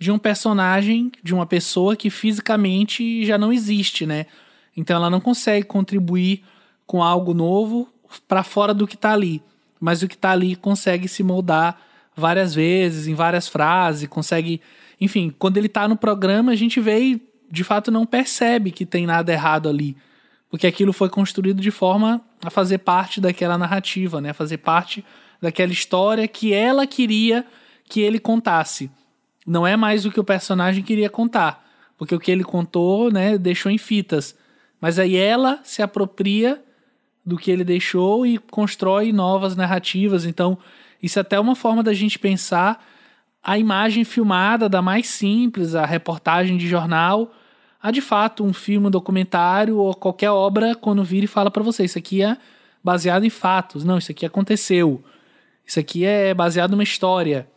de 0.00 0.10
um 0.10 0.18
personagem, 0.18 1.12
de 1.22 1.32
uma 1.32 1.46
pessoa 1.46 1.94
que 1.94 2.10
fisicamente 2.10 3.24
já 3.24 3.38
não 3.38 3.52
existe, 3.52 4.04
né? 4.04 4.26
Então 4.76 4.96
ela 4.96 5.08
não 5.08 5.20
consegue 5.20 5.64
contribuir 5.64 6.42
com 6.84 7.04
algo 7.04 7.32
novo 7.32 7.88
para 8.26 8.42
fora 8.42 8.74
do 8.74 8.84
que 8.84 8.96
está 8.96 9.12
ali, 9.12 9.40
mas 9.78 10.02
o 10.02 10.08
que 10.08 10.16
está 10.16 10.32
ali 10.32 10.56
consegue 10.56 11.06
se 11.06 11.22
moldar 11.22 11.80
várias 12.16 12.52
vezes, 12.52 13.06
em 13.06 13.14
várias 13.14 13.46
frases, 13.46 14.08
consegue, 14.08 14.60
enfim, 15.00 15.32
quando 15.38 15.56
ele 15.56 15.68
está 15.68 15.86
no 15.86 15.96
programa 15.96 16.50
a 16.50 16.56
gente 16.56 16.80
vê 16.80 16.98
e 16.98 17.22
de 17.48 17.62
fato 17.62 17.92
não 17.92 18.04
percebe 18.04 18.72
que 18.72 18.84
tem 18.84 19.06
nada 19.06 19.32
errado 19.32 19.68
ali, 19.68 19.96
porque 20.50 20.66
aquilo 20.66 20.92
foi 20.92 21.08
construído 21.08 21.62
de 21.62 21.70
forma 21.70 22.20
a 22.44 22.50
fazer 22.50 22.78
parte 22.78 23.20
daquela 23.20 23.56
narrativa, 23.56 24.20
né? 24.20 24.30
A 24.30 24.34
fazer 24.34 24.56
parte 24.56 25.04
daquela 25.40 25.72
história 25.72 26.26
que 26.26 26.52
ela 26.52 26.86
queria 26.86 27.44
que 27.88 28.00
ele 28.00 28.18
contasse 28.18 28.90
não 29.46 29.66
é 29.66 29.76
mais 29.76 30.04
o 30.04 30.10
que 30.10 30.18
o 30.18 30.24
personagem 30.24 30.82
queria 30.82 31.08
contar, 31.08 31.64
porque 31.96 32.14
o 32.14 32.18
que 32.18 32.32
ele 32.32 32.42
contou, 32.42 33.12
né, 33.12 33.38
deixou 33.38 33.70
em 33.70 33.78
fitas. 33.78 34.36
Mas 34.80 34.98
aí 34.98 35.16
ela 35.16 35.60
se 35.62 35.80
apropria 35.80 36.60
do 37.24 37.36
que 37.36 37.50
ele 37.50 37.62
deixou 37.62 38.26
e 38.26 38.38
constrói 38.38 39.12
novas 39.12 39.54
narrativas. 39.54 40.24
Então, 40.24 40.58
isso 41.00 41.18
é 41.18 41.22
até 41.22 41.38
uma 41.38 41.54
forma 41.54 41.82
da 41.82 41.94
gente 41.94 42.18
pensar 42.18 42.84
a 43.42 43.56
imagem 43.56 44.02
filmada 44.04 44.68
da 44.68 44.82
mais 44.82 45.06
simples, 45.06 45.76
a 45.76 45.86
reportagem 45.86 46.56
de 46.56 46.66
jornal, 46.66 47.32
a 47.80 47.92
de 47.92 48.00
fato 48.00 48.44
um 48.44 48.52
filme, 48.52 48.88
um 48.88 48.90
documentário 48.90 49.78
ou 49.78 49.94
qualquer 49.94 50.30
obra 50.30 50.74
quando 50.74 51.04
vira 51.04 51.24
e 51.24 51.28
fala 51.28 51.50
para 51.50 51.62
você, 51.62 51.84
isso 51.84 51.96
aqui 51.96 52.22
é 52.22 52.36
baseado 52.82 53.24
em 53.24 53.30
fatos. 53.30 53.84
Não, 53.84 53.98
isso 53.98 54.10
aqui 54.10 54.26
aconteceu. 54.26 55.04
Isso 55.66 55.80
aqui 55.80 56.04
é 56.04 56.32
baseado 56.32 56.70
numa 56.70 56.82
história. 56.82 57.48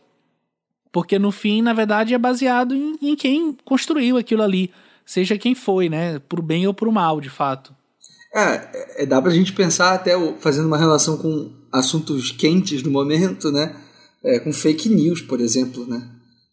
Porque 0.92 1.18
no 1.18 1.30
fim, 1.30 1.62
na 1.62 1.72
verdade, 1.72 2.14
é 2.14 2.18
baseado 2.18 2.74
em, 2.74 2.96
em 3.00 3.14
quem 3.14 3.56
construiu 3.64 4.16
aquilo 4.16 4.42
ali. 4.42 4.70
Seja 5.06 5.38
quem 5.38 5.54
foi, 5.54 5.88
né? 5.88 6.18
Pro 6.18 6.42
bem 6.42 6.66
ou 6.66 6.74
pro 6.74 6.90
mal, 6.90 7.20
de 7.20 7.30
fato. 7.30 7.74
É, 8.34 9.02
é 9.02 9.06
dá 9.06 9.20
pra 9.20 9.30
gente 9.30 9.52
pensar 9.52 9.94
até 9.94 10.12
fazendo 10.38 10.66
uma 10.66 10.78
relação 10.78 11.16
com 11.16 11.52
assuntos 11.72 12.32
quentes 12.32 12.82
do 12.82 12.90
momento, 12.90 13.50
né? 13.52 13.76
É, 14.22 14.38
com 14.40 14.52
fake 14.52 14.88
news, 14.88 15.20
por 15.20 15.40
exemplo, 15.40 15.86
né? 15.86 16.08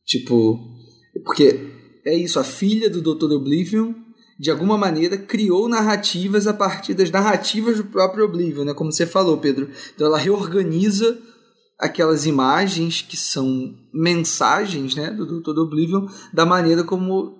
Tipo, 0.05 0.59
porque 1.23 1.67
é 2.05 2.15
isso, 2.15 2.39
a 2.39 2.43
filha 2.43 2.89
do 2.89 3.01
Dr. 3.01 3.33
Oblivion, 3.33 3.93
de 4.39 4.49
alguma 4.49 4.77
maneira, 4.77 5.17
criou 5.17 5.67
narrativas 5.67 6.47
a 6.47 6.53
partir 6.53 6.93
das 6.93 7.11
narrativas 7.11 7.77
do 7.77 7.85
próprio 7.85 8.25
Oblivion, 8.25 8.63
né? 8.63 8.73
Como 8.73 8.91
você 8.91 9.05
falou, 9.05 9.37
Pedro. 9.37 9.69
Então 9.93 10.07
ela 10.07 10.17
reorganiza 10.17 11.19
aquelas 11.79 12.25
imagens 12.25 13.01
que 13.01 13.15
são 13.15 13.75
mensagens, 13.93 14.95
né, 14.95 15.11
do 15.11 15.41
Dr. 15.41 15.59
Oblivion, 15.59 16.07
da 16.33 16.45
maneira 16.45 16.83
como 16.83 17.37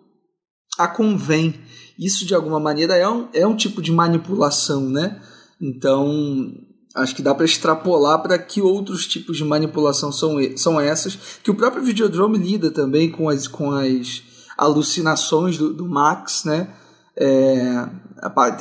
a 0.78 0.88
convém. 0.88 1.56
Isso, 1.98 2.26
de 2.26 2.36
alguma 2.36 2.60
maneira, 2.60 2.96
é 2.96 3.10
um, 3.10 3.28
é 3.34 3.48
um 3.48 3.56
tipo 3.56 3.82
de 3.82 3.92
manipulação, 3.92 4.82
né? 4.88 5.20
Então, 5.60 6.54
acho 6.96 7.16
que 7.16 7.24
dá 7.24 7.34
para 7.34 7.46
extrapolar 7.46 8.22
para 8.22 8.38
que 8.38 8.62
outros 8.62 9.08
tipos 9.08 9.38
de 9.38 9.44
manipulação 9.44 10.12
são, 10.12 10.36
são 10.56 10.80
essas, 10.80 11.18
que 11.44 11.50
o 11.50 11.56
próprio 11.56 11.84
Videodrome 11.84 12.38
lida 12.38 12.70
também 12.70 13.12
com 13.12 13.30
as, 13.30 13.48
com 13.48 13.72
as 13.72 14.22
alucinações 14.56 15.58
do, 15.58 15.74
do 15.74 15.88
Max, 15.88 16.44
né? 16.44 16.76
É, 17.20 17.90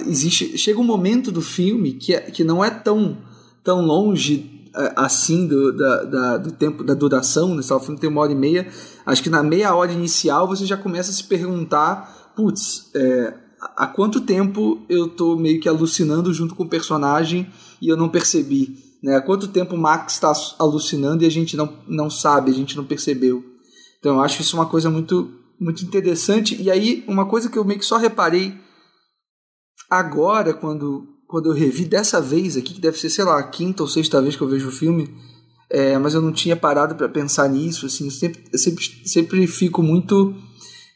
existe, 0.07 0.57
chega 0.57 0.81
um 0.81 0.85
momento 0.85 1.31
do 1.31 1.43
filme 1.43 1.93
que, 1.93 2.15
é, 2.15 2.21
que 2.21 2.43
não 2.43 2.65
é 2.65 2.71
tão, 2.71 3.19
tão 3.63 3.83
longe 3.83 4.56
assim 4.97 5.47
do, 5.47 5.73
da, 5.73 6.05
da, 6.05 6.37
do 6.37 6.53
tempo 6.53 6.85
da 6.85 6.95
duração, 6.95 7.55
né? 7.55 7.63
o 7.69 7.81
filme 7.81 7.99
tem 7.99 8.11
uma 8.11 8.21
hora 8.21 8.33
e 8.33 8.37
meia, 8.37 8.69
acho 9.05 9.23
que 9.23 9.31
na 9.31 9.43
meia 9.43 9.75
hora 9.75 9.93
inicial 9.93 10.47
você 10.47 10.67
já 10.67 10.77
começa 10.77 11.11
a 11.11 11.15
se 11.15 11.25
perguntar, 11.25 12.33
putz, 12.37 12.91
é, 12.95 13.35
há 13.77 13.87
quanto 13.87 14.21
tempo 14.21 14.85
eu 14.89 15.09
tô 15.09 15.37
meio 15.37 15.61
que 15.61 15.69
alucinando 15.69 16.33
junto 16.33 16.55
com 16.55 16.65
o 16.65 16.69
personagem 16.69 17.51
e 17.81 17.89
eu 17.89 17.97
não 17.97 18.09
percebi? 18.09 18.87
Né? 19.03 19.17
Há 19.17 19.21
quanto 19.21 19.49
tempo 19.49 19.75
o 19.75 19.79
Max 19.79 20.15
está 20.15 20.33
alucinando 20.59 21.23
e 21.23 21.27
a 21.27 21.31
gente 21.31 21.57
não, 21.57 21.73
não 21.87 22.11
sabe, 22.11 22.51
a 22.51 22.55
gente 22.55 22.77
não 22.77 22.85
percebeu? 22.85 23.45
Então 23.99 24.17
eu 24.17 24.23
acho 24.23 24.41
isso 24.43 24.57
uma 24.57 24.67
coisa 24.67 24.91
muito, 24.91 25.31
muito 25.61 25.83
interessante. 25.85 26.61
E 26.61 26.71
aí, 26.71 27.05
uma 27.09 27.27
coisa 27.27 27.49
que 27.49 27.59
eu 27.59 27.65
meio 27.65 27.79
que 27.79 27.87
só 27.87 27.97
reparei 27.97 28.55
agora, 29.91 30.53
quando, 30.53 31.07
quando 31.27 31.51
eu 31.51 31.55
revi 31.55 31.85
dessa 31.85 32.21
vez 32.21 32.57
aqui, 32.57 32.75
que 32.75 32.81
deve 32.81 32.99
ser, 32.99 33.11
sei 33.11 33.25
lá, 33.25 33.39
a 33.39 33.43
quinta 33.43 33.83
ou 33.83 33.89
sexta 33.89 34.23
vez 34.23 34.37
que 34.37 34.43
eu 34.43 34.49
vejo 34.49 34.69
o 34.69 34.73
filme, 34.73 35.13
é, 35.69 35.99
mas 35.99 36.15
eu 36.15 36.23
não 36.23 36.33
tinha 36.33 36.57
parado 36.57 36.95
para 36.95 37.09
pensar 37.09 37.49
nisso. 37.49 37.87
Assim, 37.87 38.05
eu 38.05 38.11
sempre, 38.11 38.45
eu 38.53 38.59
sempre, 38.59 38.85
sempre 39.05 39.47
fico 39.47 39.83
muito 39.83 40.35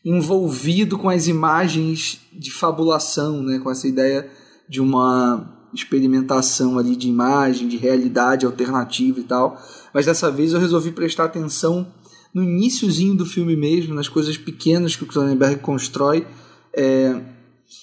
envolvido 0.05 0.97
com 0.97 1.09
as 1.11 1.27
imagens 1.27 2.21
de 2.33 2.51
fabulação, 2.51 3.43
né, 3.43 3.59
com 3.59 3.71
essa 3.71 3.87
ideia 3.87 4.31
de 4.69 4.81
uma 4.81 5.59
experimentação 5.75 6.79
ali 6.79 6.97
de 6.97 7.09
imagem, 7.09 7.69
de 7.69 7.77
realidade 7.77 8.47
alternativa 8.47 9.21
e 9.21 9.25
tal. 9.25 9.61
Mas 9.93 10.07
dessa 10.07 10.31
vez 10.31 10.53
eu 10.53 10.61
resolvi 10.61 10.93
prestar 10.93 11.25
atenção 11.25 11.87
no 12.33 12.43
iníciozinho 12.43 13.15
do 13.15 13.27
filme 13.27 13.57
mesmo, 13.57 13.95
nas 13.95 14.09
coisas 14.09 14.37
pequenas 14.37 14.95
que 14.95 15.03
o 15.03 15.07
Cronenberg 15.07 15.61
constrói. 15.61 16.27
É, 16.73 17.21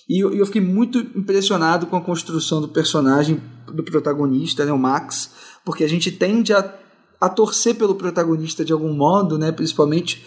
e 0.07 0.23
eu, 0.23 0.33
eu, 0.33 0.45
fiquei 0.45 0.61
muito 0.61 0.99
impressionado 0.99 1.85
com 1.87 1.95
a 1.95 2.01
construção 2.01 2.61
do 2.61 2.67
personagem 2.67 3.41
do 3.73 3.83
protagonista, 3.83 4.65
né, 4.65 4.71
o 4.71 4.77
Max, 4.77 5.31
porque 5.65 5.83
a 5.83 5.89
gente 5.89 6.11
tende 6.11 6.53
a, 6.53 6.73
a 7.19 7.29
torcer 7.29 7.75
pelo 7.75 7.95
protagonista 7.95 8.63
de 8.63 8.73
algum 8.73 8.93
modo, 8.93 9.37
né, 9.37 9.51
principalmente 9.51 10.23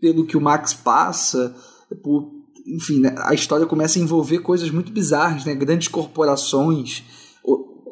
pelo 0.00 0.26
que 0.26 0.36
o 0.36 0.40
Max 0.40 0.74
passa, 0.74 1.54
por, 2.02 2.30
enfim, 2.66 3.00
né, 3.00 3.14
a 3.18 3.34
história 3.34 3.66
começa 3.66 3.98
a 3.98 4.02
envolver 4.02 4.38
coisas 4.40 4.70
muito 4.70 4.92
bizarras, 4.92 5.44
né, 5.44 5.54
grandes 5.54 5.88
corporações, 5.88 7.04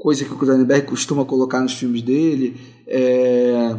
coisa 0.06 0.24
que 0.24 0.32
o 0.32 0.38
Cronenberg 0.38 0.86
costuma 0.86 1.24
colocar 1.24 1.60
nos 1.60 1.72
filmes 1.72 2.00
dele, 2.02 2.60
é, 2.86 3.76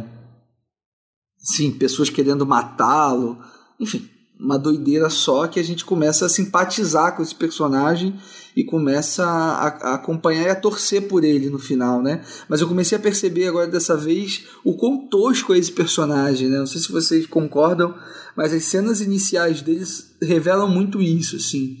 sim, 1.38 1.70
pessoas 1.70 2.10
querendo 2.10 2.44
matá-lo, 2.44 3.38
enfim, 3.80 4.08
uma 4.38 4.58
doideira 4.58 5.10
só 5.10 5.46
que 5.46 5.58
a 5.58 5.64
gente 5.64 5.84
começa 5.84 6.26
a 6.26 6.28
simpatizar 6.28 7.16
com 7.16 7.22
esse 7.22 7.34
personagem 7.34 8.14
e 8.56 8.64
começa 8.64 9.24
a, 9.24 9.68
a, 9.68 9.94
acompanhar 9.94 10.46
e 10.46 10.48
a 10.48 10.54
torcer 10.54 11.02
por 11.08 11.24
ele 11.24 11.50
no 11.50 11.58
final, 11.58 12.02
né? 12.02 12.24
Mas 12.48 12.60
eu 12.60 12.68
comecei 12.68 12.96
a 12.96 13.00
perceber 13.00 13.46
agora 13.46 13.66
dessa 13.66 13.96
vez 13.96 14.46
o 14.64 14.74
quão 14.76 15.08
tosco 15.08 15.52
é 15.52 15.58
esse 15.58 15.72
personagem, 15.72 16.48
né? 16.48 16.58
Não 16.58 16.66
sei 16.66 16.80
se 16.80 16.90
vocês 16.90 17.26
concordam, 17.26 17.94
mas 18.36 18.52
as 18.52 18.64
cenas 18.64 19.00
iniciais 19.00 19.62
deles 19.62 20.14
revelam 20.20 20.68
muito 20.68 21.00
isso, 21.00 21.36
assim. 21.36 21.78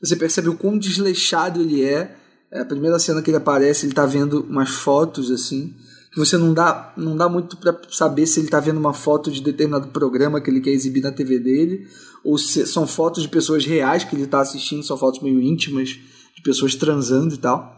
Você 0.00 0.16
percebe 0.16 0.48
o 0.48 0.56
quão 0.56 0.78
desleixado 0.78 1.60
ele 1.60 1.82
é. 1.82 2.16
é 2.50 2.60
a 2.60 2.64
primeira 2.64 2.98
cena 2.98 3.22
que 3.22 3.30
ele 3.30 3.36
aparece, 3.36 3.86
ele 3.86 3.94
tá 3.94 4.06
vendo 4.06 4.42
umas 4.48 4.70
fotos, 4.70 5.30
assim, 5.30 5.74
você 6.18 6.36
não 6.36 6.52
dá, 6.52 6.92
não 6.96 7.16
dá 7.16 7.28
muito 7.28 7.56
para 7.56 7.78
saber 7.90 8.26
se 8.26 8.40
ele 8.40 8.48
está 8.48 8.60
vendo 8.60 8.78
uma 8.78 8.92
foto 8.92 9.30
de 9.30 9.40
determinado 9.40 9.88
programa 9.88 10.40
que 10.40 10.50
ele 10.50 10.60
quer 10.60 10.70
exibir 10.70 11.02
na 11.02 11.12
TV 11.12 11.38
dele, 11.38 11.86
ou 12.24 12.36
se 12.36 12.66
são 12.66 12.86
fotos 12.86 13.22
de 13.22 13.28
pessoas 13.28 13.64
reais 13.64 14.04
que 14.04 14.14
ele 14.14 14.24
está 14.24 14.40
assistindo, 14.40 14.82
são 14.84 14.96
fotos 14.96 15.20
meio 15.20 15.40
íntimas 15.40 15.90
de 15.90 16.42
pessoas 16.42 16.74
transando 16.74 17.34
e 17.34 17.38
tal. 17.38 17.76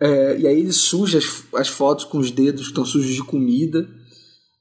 É, 0.00 0.38
e 0.40 0.46
aí 0.46 0.60
ele 0.60 0.72
suja 0.72 1.18
as, 1.18 1.44
as 1.54 1.68
fotos 1.68 2.04
com 2.04 2.18
os 2.18 2.30
dedos 2.30 2.62
que 2.62 2.68
estão 2.68 2.84
sujos 2.84 3.14
de 3.14 3.22
comida. 3.22 3.88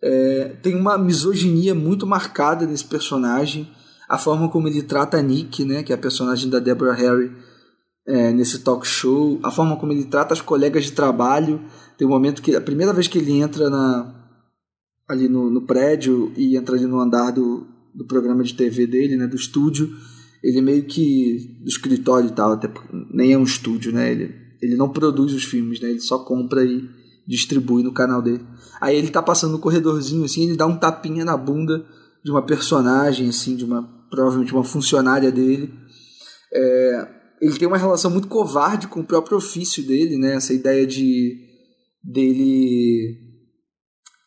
É, 0.02 0.56
tem 0.62 0.76
uma 0.76 0.98
misoginia 0.98 1.74
muito 1.74 2.06
marcada 2.06 2.66
nesse 2.66 2.86
personagem. 2.86 3.70
A 4.08 4.18
forma 4.18 4.50
como 4.50 4.68
ele 4.68 4.84
trata 4.84 5.18
a 5.18 5.22
Nick, 5.22 5.66
né, 5.66 5.84
que 5.84 5.92
é 5.92 5.96
a 5.96 5.98
personagem 5.98 6.50
da 6.50 6.60
Deborah 6.60 6.94
Harry, 6.94 7.32
é, 8.08 8.32
nesse 8.32 8.60
talk 8.60 8.86
show. 8.86 9.40
A 9.44 9.52
forma 9.52 9.78
como 9.78 9.92
ele 9.92 10.06
trata 10.06 10.34
as 10.34 10.42
colegas 10.42 10.86
de 10.86 10.92
trabalho 10.92 11.62
tem 11.98 12.08
um 12.08 12.12
momento 12.12 12.42
que 12.42 12.56
a 12.56 12.62
primeira 12.62 12.94
vez 12.94 13.08
que 13.08 13.18
ele 13.18 13.34
entra 13.34 13.70
na, 13.70 14.22
ali 15.08 15.28
no, 15.28 15.50
no 15.50 15.62
prédio 15.62 16.32
e 16.36 16.58
entra 16.58 16.76
ali 16.76 16.86
no 16.86 17.00
andar 17.00 17.32
do, 17.32 17.68
do 17.94 18.06
programa 18.06 18.44
de 18.44 18.54
TV 18.54 18.88
dele, 18.88 19.18
né, 19.18 19.28
do 19.28 19.36
estúdio, 19.36 19.90
ele 20.44 20.62
meio 20.62 20.84
que 20.86 21.60
do 21.62 21.70
escritório 21.70 22.30
e 22.30 22.32
tal, 22.32 22.54
até 22.54 22.72
nem 23.14 23.34
é 23.34 23.38
um 23.38 23.44
estúdio, 23.44 23.92
né? 23.92 24.12
Ele, 24.12 24.34
ele 24.62 24.76
não 24.76 24.90
produz 24.90 25.34
os 25.34 25.44
filmes, 25.44 25.80
né? 25.80 25.90
Ele 25.90 26.00
só 26.00 26.18
compra 26.20 26.64
e 26.66 26.90
distribui 27.28 27.84
no 27.84 27.94
canal 27.94 28.22
dele. 28.22 28.44
Aí 28.80 28.98
ele 28.98 29.10
tá 29.10 29.22
passando 29.22 29.52
no 29.52 29.60
corredorzinho 29.60 30.26
assim, 30.26 30.48
ele 30.48 30.58
dá 30.58 30.66
um 30.66 30.78
tapinha 30.78 31.24
na 31.24 31.38
bunda 31.38 31.86
de 32.24 32.32
uma 32.32 32.42
personagem 32.42 33.30
assim, 33.30 33.56
de 33.56 33.64
uma 33.64 33.84
provavelmente 34.10 34.54
uma 34.54 34.64
funcionária 34.64 35.32
dele. 35.32 35.72
É, 36.52 37.21
ele 37.42 37.58
tem 37.58 37.68
uma 37.68 37.78
relação 37.78 38.12
muito 38.12 38.28
covarde 38.28 38.88
com 38.88 39.00
o 39.00 39.06
próprio 39.06 39.38
ofício 39.38 39.84
dele, 39.84 40.18
né? 40.18 40.36
Essa 40.36 40.54
ideia 40.54 40.86
de 40.86 41.38
dele 42.04 43.18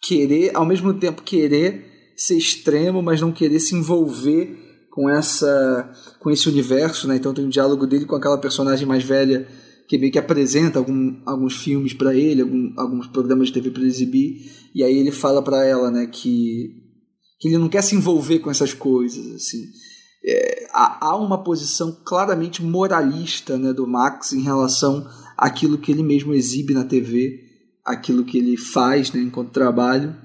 querer, 0.03 0.51
ao 0.55 0.67
mesmo 0.67 0.93
tempo 0.95 1.23
querer 1.23 2.13
ser 2.17 2.37
extremo, 2.37 3.03
mas 3.03 3.21
não 3.21 3.33
querer 3.33 3.61
se 3.61 3.75
envolver 3.75 4.59
com 4.91 5.09
essa 5.09 5.93
com 6.21 6.31
esse 6.31 6.49
universo, 6.49 7.07
né? 7.07 7.17
Então 7.17 7.33
tem 7.33 7.45
um 7.45 7.49
diálogo 7.49 7.87
dele 7.87 8.05
com 8.05 8.17
aquela 8.17 8.39
personagem 8.39 8.87
mais 8.87 9.05
velha 9.05 9.47
que 9.87 9.99
meio 9.99 10.13
que 10.13 10.19
apresenta 10.19 10.79
algum, 10.79 11.21
alguns 11.27 11.57
filmes 11.57 11.93
para 11.93 12.15
ele, 12.15 12.43
algum, 12.43 12.73
alguns 12.77 13.07
programas 13.07 13.49
de 13.49 13.55
TV 13.55 13.71
para 13.71 13.85
exibir, 13.85 14.51
e 14.75 14.83
aí 14.83 14.97
ele 14.97 15.13
fala 15.13 15.43
para 15.43 15.65
ela, 15.65 15.91
né, 15.91 16.07
que, 16.07 16.75
que 17.39 17.49
ele 17.49 17.59
não 17.59 17.69
quer 17.69 17.83
se 17.83 17.95
envolver 17.95 18.39
com 18.39 18.51
essas 18.51 18.73
coisas, 18.73 19.35
assim. 19.35 19.63
É, 20.27 20.67
há, 20.73 21.17
uma 21.17 21.43
posição 21.43 21.97
claramente 22.05 22.63
moralista, 22.63 23.59
né, 23.59 23.73
do 23.73 23.87
Max 23.87 24.33
em 24.33 24.43
relação 24.43 25.07
àquilo 25.37 25.77
que 25.77 25.93
ele 25.93 26.03
mesmo 26.03 26.33
exibe 26.33 26.73
na 26.73 26.85
TV 26.85 27.45
aquilo 27.85 28.25
que 28.25 28.39
ele 28.39 28.57
faz 28.57 29.13
né, 29.13 29.21
enquanto 29.21 29.51
trabalho. 29.51 30.17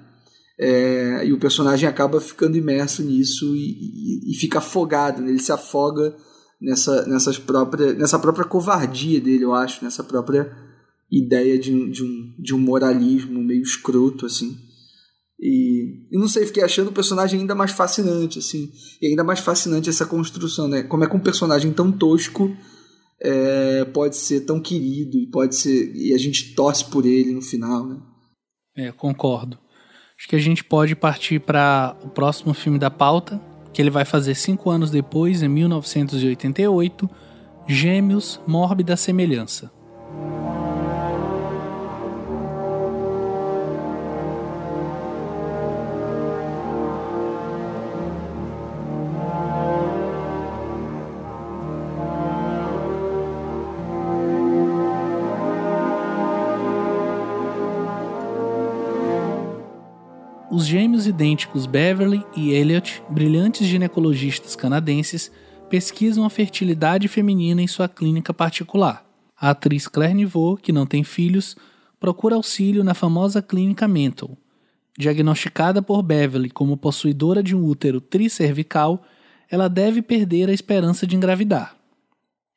É, 0.58 1.26
e 1.26 1.34
o 1.34 1.40
personagem 1.40 1.88
acaba 1.88 2.20
ficando 2.20 2.58
imerso 2.58 3.04
nisso 3.04 3.56
e, 3.56 4.30
e, 4.30 4.32
e 4.32 4.36
fica 4.36 4.60
afogado, 4.60 5.22
né? 5.22 5.30
ele 5.30 5.40
se 5.40 5.52
afoga 5.52 6.16
nessa, 6.62 7.06
nessas 7.08 7.38
própria, 7.38 7.94
nessa 7.94 8.20
própria 8.20 8.46
covardia 8.46 9.22
dele, 9.22 9.44
eu 9.44 9.54
acho, 9.54 9.84
nessa 9.84 10.04
própria 10.04 10.52
ideia 11.10 11.58
de, 11.58 11.90
de, 11.90 12.04
um, 12.04 12.34
de 12.38 12.54
um 12.54 12.60
moralismo 12.60 13.42
meio 13.42 13.62
escroto, 13.62 14.26
assim. 14.26 14.58
E, 15.42 16.06
e, 16.12 16.18
não 16.18 16.28
sei, 16.28 16.46
fiquei 16.46 16.64
achando 16.64 16.90
o 16.90 16.94
personagem 16.94 17.40
ainda 17.40 17.56
mais 17.56 17.72
fascinante, 17.72 18.40
assim. 18.40 18.70
E 19.02 19.08
ainda 19.08 19.24
mais 19.24 19.40
fascinante 19.40 19.90
essa 19.90 20.06
construção, 20.06 20.68
né? 20.68 20.84
Como 20.84 21.04
é 21.04 21.08
que 21.08 21.16
um 21.16 21.20
personagem 21.20 21.72
tão 21.72 21.92
tosco 21.92 22.54
é, 23.22 23.86
pode 23.86 24.18
ser 24.18 24.42
tão 24.42 24.60
querido 24.60 25.18
e 25.18 25.28
pode 25.28 25.56
ser 25.56 25.94
e 25.96 26.14
a 26.14 26.18
gente 26.18 26.54
torce 26.56 26.86
por 26.86 27.06
ele 27.06 27.34
no 27.34 27.42
final, 27.42 27.88
né? 27.88 27.98
É, 28.76 28.92
concordo. 28.92 29.58
Acho 30.18 30.28
que 30.28 30.36
a 30.36 30.40
gente 30.40 30.64
pode 30.64 30.96
partir 30.96 31.40
para 31.40 31.96
o 32.04 32.10
próximo 32.10 32.54
filme 32.54 32.78
da 32.78 32.92
pauta, 32.92 33.40
que 33.74 33.82
ele 33.82 33.90
vai 33.90 34.04
fazer 34.04 34.36
cinco 34.36 34.70
anos 34.70 34.92
depois, 34.92 35.42
em 35.42 35.48
1988, 35.48 37.10
Gêmeos, 37.68 38.40
Mórbida 38.46 38.98
Semelhança. 38.98 39.72
Idênticos 61.20 61.66
Beverly 61.66 62.26
e 62.34 62.52
Elliot, 62.52 63.04
brilhantes 63.10 63.68
ginecologistas 63.68 64.56
canadenses, 64.56 65.30
pesquisam 65.70 66.24
a 66.24 66.30
fertilidade 66.30 67.10
feminina 67.10 67.62
em 67.62 67.68
sua 67.68 67.90
clínica 67.90 68.34
particular. 68.34 69.06
A 69.38 69.50
atriz 69.50 69.86
Claire 69.86 70.14
Niveau, 70.14 70.56
que 70.56 70.72
não 70.72 70.86
tem 70.86 71.04
filhos, 71.04 71.58
procura 72.00 72.36
auxílio 72.36 72.86
na 72.86 72.94
famosa 72.94 73.42
clínica 73.42 73.86
Mental. 73.86 74.38
Diagnosticada 74.98 75.82
por 75.82 76.02
Beverly 76.02 76.50
como 76.50 76.78
possuidora 76.78 77.44
de 77.44 77.54
um 77.54 77.66
útero 77.66 78.00
tricervical, 78.00 79.04
ela 79.52 79.68
deve 79.68 80.02
perder 80.02 80.50
a 80.50 80.54
esperança 80.54 81.06
de 81.06 81.18
engravidar. 81.18 81.76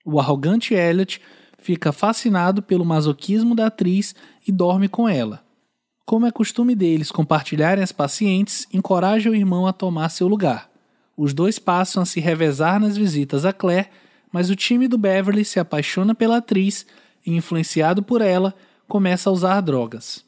O 0.05 0.21
arrogante 0.21 0.73
Elliot 0.73 1.21
fica 1.59 1.91
fascinado 1.91 2.63
pelo 2.63 2.85
masoquismo 2.85 3.57
da 3.57 3.67
atriz 3.67 4.15
e 4.47 4.53
dorme 4.53 4.89
com 4.89 5.09
ela. 5.09 5.43
Como 6.05 6.27
é 6.27 6.31
costume 6.31 6.75
deles 6.75 7.11
compartilharem 7.11 7.83
as 7.83 7.93
pacientes, 7.93 8.67
encoraja 8.73 9.31
o 9.31 9.35
irmão 9.35 9.67
a 9.67 9.73
tomar 9.73 10.09
seu 10.09 10.27
lugar. 10.27 10.71
Os 11.17 11.33
dois 11.33 11.59
passam 11.59 12.03
a 12.03 12.07
se 12.07 12.21
revezar 12.21 12.81
nas 12.81 12.97
visitas 12.97 13.45
a 13.45 13.53
Claire, 13.53 13.89
mas 14.33 14.51
o 14.51 14.57
time 14.57 14.89
do 14.89 14.99
Beverly 14.99 15.45
se 15.45 15.61
apaixona 15.61 16.15
pela 16.15 16.39
atriz 16.39 16.87
e, 17.25 17.35
influenciado 17.35 18.03
por 18.03 18.21
ela, 18.21 18.55
começa 18.89 19.31
a 19.31 19.33
usar 19.33 19.61
drogas. 19.61 20.25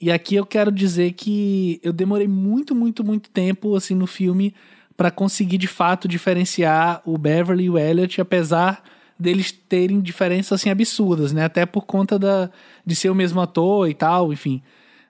E 0.00 0.10
aqui 0.10 0.34
eu 0.34 0.46
quero 0.46 0.72
dizer 0.72 1.12
que 1.12 1.80
eu 1.82 1.92
demorei 1.92 2.28
muito, 2.28 2.74
muito, 2.74 3.04
muito 3.04 3.30
tempo 3.30 3.76
assim 3.76 3.94
no 3.94 4.06
filme 4.06 4.54
para 4.96 5.10
conseguir 5.10 5.58
de 5.58 5.66
fato 5.66 6.06
diferenciar 6.06 7.02
o 7.04 7.18
Beverly 7.18 7.64
e 7.64 7.70
o 7.70 7.78
Elliot, 7.78 8.20
apesar 8.20 8.82
deles 9.18 9.52
terem 9.52 10.00
diferenças 10.00 10.60
assim 10.60 10.70
absurdas, 10.70 11.32
né? 11.32 11.44
Até 11.44 11.64
por 11.64 11.86
conta 11.86 12.18
da, 12.18 12.50
de 12.84 12.94
ser 12.94 13.10
o 13.10 13.14
mesmo 13.14 13.40
ator 13.40 13.88
e 13.88 13.94
tal, 13.94 14.32
enfim. 14.32 14.62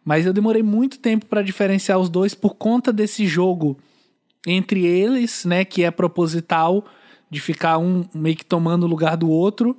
Mas 0.04 0.26
eu 0.26 0.32
demorei 0.32 0.62
muito 0.62 0.98
tempo 0.98 1.26
para 1.26 1.42
diferenciar 1.42 1.98
os 1.98 2.08
dois 2.08 2.34
por 2.34 2.54
conta 2.54 2.92
desse 2.92 3.26
jogo 3.26 3.78
entre 4.46 4.84
eles, 4.84 5.46
né, 5.46 5.64
que 5.64 5.82
é 5.82 5.90
proposital 5.90 6.84
de 7.30 7.40
ficar 7.40 7.78
um 7.78 8.04
meio 8.14 8.36
que 8.36 8.44
tomando 8.44 8.84
o 8.84 8.88
lugar 8.88 9.16
do 9.16 9.30
outro. 9.30 9.76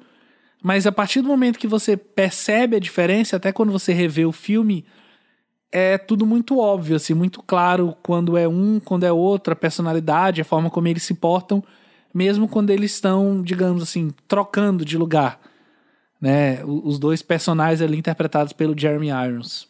Mas 0.63 0.87
a 0.87 0.91
partir 0.91 1.21
do 1.21 1.27
momento 1.27 1.59
que 1.59 1.67
você 1.67 1.95
percebe 1.95 2.75
a 2.75 2.79
diferença, 2.79 3.35
até 3.35 3.51
quando 3.51 3.71
você 3.71 3.93
revê 3.93 4.25
o 4.25 4.31
filme, 4.31 4.83
é 5.71 5.97
tudo 5.97 6.25
muito 6.25 6.57
óbvio, 6.57 6.95
assim, 6.95 7.13
muito 7.13 7.43
claro 7.43 7.95
quando 8.01 8.35
é 8.35 8.47
um, 8.47 8.79
quando 8.79 9.03
é 9.03 9.11
outro, 9.11 9.53
a 9.53 9.55
personalidade, 9.55 10.41
a 10.41 10.45
forma 10.45 10.71
como 10.71 10.87
eles 10.87 11.03
se 11.03 11.13
portam 11.13 11.63
mesmo 12.15 12.47
quando 12.47 12.69
eles 12.69 12.93
estão, 12.93 13.41
digamos 13.41 13.83
assim, 13.83 14.09
trocando 14.25 14.85
de 14.85 14.97
lugar. 14.97 15.37
Né? 16.21 16.63
Os 16.63 16.97
dois 16.97 17.21
personagens 17.21 17.81
ali 17.81 17.97
interpretados 17.97 18.53
pelo 18.53 18.77
Jeremy 18.77 19.09
Irons. 19.09 19.67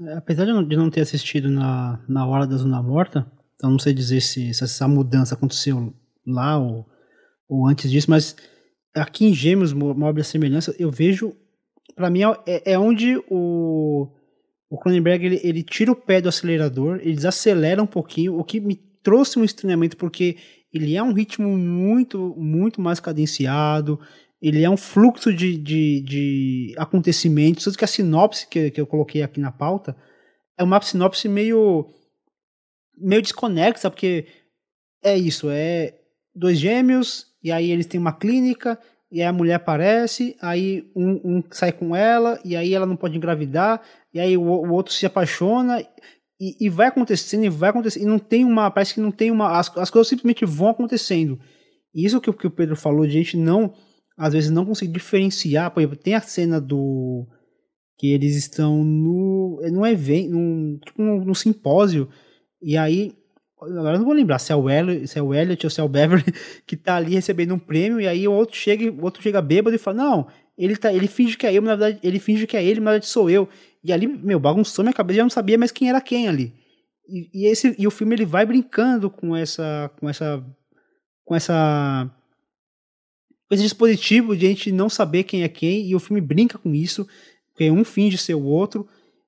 É, 0.00 0.14
apesar 0.14 0.46
de 0.46 0.76
não 0.76 0.88
ter 0.88 1.02
assistido 1.02 1.50
na, 1.50 2.00
na 2.08 2.26
Hora 2.26 2.46
da 2.46 2.56
Zona 2.56 2.82
Morta, 2.82 3.30
então 3.54 3.70
não 3.70 3.78
sei 3.78 3.92
dizer 3.92 4.22
se, 4.22 4.54
se 4.54 4.64
essa 4.64 4.88
mudança 4.88 5.34
aconteceu 5.34 5.92
lá 6.26 6.56
ou, 6.56 6.88
ou 7.46 7.66
antes 7.66 7.90
disso, 7.90 8.10
mas 8.10 8.34
aqui 8.94 9.26
em 9.26 9.34
Gêmeos, 9.34 9.72
uma 9.72 10.06
obra 10.06 10.24
semelhança, 10.24 10.74
eu 10.78 10.90
vejo, 10.90 11.36
para 11.94 12.08
mim 12.08 12.20
é, 12.46 12.72
é, 12.72 12.78
onde 12.78 13.22
o, 13.28 14.08
o 14.70 14.78
Cronenberg 14.78 15.26
ele, 15.26 15.40
ele 15.44 15.62
tira 15.62 15.92
o 15.92 15.96
pé 15.96 16.22
do 16.22 16.30
acelerador, 16.30 16.98
ele 17.02 17.14
desacelera 17.14 17.82
um 17.82 17.86
pouquinho, 17.86 18.38
o 18.38 18.44
que 18.44 18.58
me 18.58 18.74
trouxe 19.02 19.38
um 19.38 19.44
estranhamento, 19.44 19.96
porque 19.96 20.36
ele 20.72 20.94
é 20.94 21.02
um 21.02 21.12
ritmo 21.12 21.48
muito, 21.56 22.34
muito 22.36 22.80
mais 22.80 23.00
cadenciado, 23.00 23.98
ele 24.40 24.62
é 24.62 24.70
um 24.70 24.76
fluxo 24.76 25.32
de, 25.32 25.56
de, 25.56 26.00
de 26.00 26.74
acontecimentos, 26.76 27.64
tanto 27.64 27.78
que 27.78 27.84
a 27.84 27.88
sinopse 27.88 28.46
que, 28.46 28.70
que 28.70 28.80
eu 28.80 28.86
coloquei 28.86 29.22
aqui 29.22 29.40
na 29.40 29.50
pauta 29.50 29.96
é 30.56 30.62
uma 30.62 30.80
sinopse 30.80 31.28
meio, 31.28 31.88
meio 32.96 33.22
desconexa, 33.22 33.90
porque 33.90 34.26
é 35.02 35.16
isso, 35.16 35.48
é 35.50 35.94
dois 36.34 36.58
gêmeos, 36.58 37.26
e 37.42 37.50
aí 37.50 37.70
eles 37.70 37.86
têm 37.86 38.00
uma 38.00 38.12
clínica, 38.12 38.78
e 39.10 39.22
aí 39.22 39.26
a 39.26 39.32
mulher 39.32 39.54
aparece, 39.54 40.36
aí 40.40 40.90
um, 40.94 41.20
um 41.24 41.42
sai 41.50 41.72
com 41.72 41.96
ela, 41.96 42.38
e 42.44 42.54
aí 42.54 42.74
ela 42.74 42.86
não 42.86 42.96
pode 42.96 43.16
engravidar, 43.16 43.80
e 44.12 44.20
aí 44.20 44.36
o, 44.36 44.42
o 44.42 44.72
outro 44.72 44.92
se 44.92 45.06
apaixona, 45.06 45.84
e, 46.40 46.66
e, 46.66 46.68
vai 46.68 46.86
acontecendo, 46.86 47.44
e 47.44 47.48
vai 47.48 47.70
acontecendo, 47.70 48.02
e 48.02 48.06
não 48.06 48.18
tem 48.18 48.44
uma, 48.44 48.70
parece 48.70 48.94
que 48.94 49.00
não 49.00 49.10
tem 49.10 49.30
uma, 49.30 49.58
as, 49.58 49.76
as 49.76 49.90
coisas 49.90 50.08
simplesmente 50.08 50.44
vão 50.44 50.68
acontecendo. 50.68 51.38
E 51.94 52.04
isso 52.04 52.20
que, 52.20 52.32
que 52.32 52.46
o 52.46 52.50
Pedro 52.50 52.76
falou, 52.76 53.06
de 53.06 53.12
gente 53.12 53.36
não, 53.36 53.72
às 54.16 54.32
vezes 54.32 54.50
não 54.50 54.64
conseguir 54.64 54.92
diferenciar, 54.92 55.70
por 55.70 55.80
exemplo, 55.80 55.96
tem 55.96 56.14
a 56.14 56.20
cena 56.20 56.60
do, 56.60 57.26
que 57.98 58.12
eles 58.12 58.36
estão 58.36 58.84
no, 58.84 59.60
num 59.72 59.84
evento, 59.84 60.30
num, 60.30 60.78
tipo 60.84 61.02
num, 61.02 61.24
num 61.24 61.34
simpósio, 61.34 62.08
e 62.62 62.76
aí, 62.76 63.12
agora 63.60 63.96
eu 63.96 63.98
não 63.98 64.06
vou 64.06 64.14
lembrar 64.14 64.38
se 64.38 64.52
é 64.52 64.56
o 64.56 64.70
Elliot, 64.70 65.08
se 65.08 65.18
é 65.18 65.22
o 65.22 65.34
Elliot 65.34 65.66
ou 65.66 65.70
se 65.70 65.80
é 65.80 65.82
o 65.82 65.88
Beverly, 65.88 66.32
que 66.64 66.76
tá 66.76 66.96
ali 66.96 67.14
recebendo 67.14 67.54
um 67.54 67.58
prêmio, 67.58 68.00
e 68.00 68.06
aí 68.06 68.28
o 68.28 68.32
outro 68.32 68.56
chega, 68.56 68.88
o 68.88 69.02
outro 69.02 69.20
chega 69.20 69.42
bêbado 69.42 69.74
e 69.74 69.78
fala, 69.78 69.96
não, 69.96 70.28
ele, 70.58 70.76
tá, 70.76 70.92
ele 70.92 71.06
finge 71.06 71.36
que 71.36 71.46
é 71.46 71.54
eu, 71.54 71.62
mas 71.62 71.70
na 71.70 71.76
verdade, 71.76 72.00
ele 72.06 72.18
finge 72.18 72.46
que 72.46 72.56
é 72.56 72.64
ele, 72.64 72.80
mas 72.80 72.84
na 72.84 72.90
verdade 72.92 73.10
sou 73.10 73.30
eu. 73.30 73.48
E 73.82 73.92
ali, 73.92 74.08
meu, 74.08 74.40
bagunçou 74.40 74.82
minha 74.84 74.92
cabeça, 74.92 75.18
já 75.18 75.22
não 75.22 75.30
sabia 75.30 75.56
mais 75.56 75.70
quem 75.70 75.88
era 75.88 76.00
quem 76.00 76.28
ali. 76.28 76.52
E, 77.08 77.30
e, 77.32 77.46
esse, 77.46 77.76
e 77.78 77.86
o 77.86 77.90
filme 77.90 78.16
ele 78.16 78.26
vai 78.26 78.44
brincando 78.44 79.08
com 79.08 79.36
essa, 79.36 79.90
com 79.98 80.08
essa, 80.08 80.44
com 81.24 81.34
essa, 81.34 82.10
com 83.48 83.54
esse 83.54 83.62
dispositivo 83.62 84.36
de 84.36 84.46
a 84.46 84.48
gente 84.48 84.72
não 84.72 84.88
saber 84.88 85.22
quem 85.22 85.44
é 85.44 85.48
quem, 85.48 85.86
e 85.86 85.94
o 85.94 86.00
filme 86.00 86.20
brinca 86.20 86.58
com 86.58 86.74
isso, 86.74 87.06
porque 87.52 87.70
um 87.70 87.84
finge 87.84 88.18
ser 88.18 88.34
o 88.34 88.42
outro. 88.42 88.86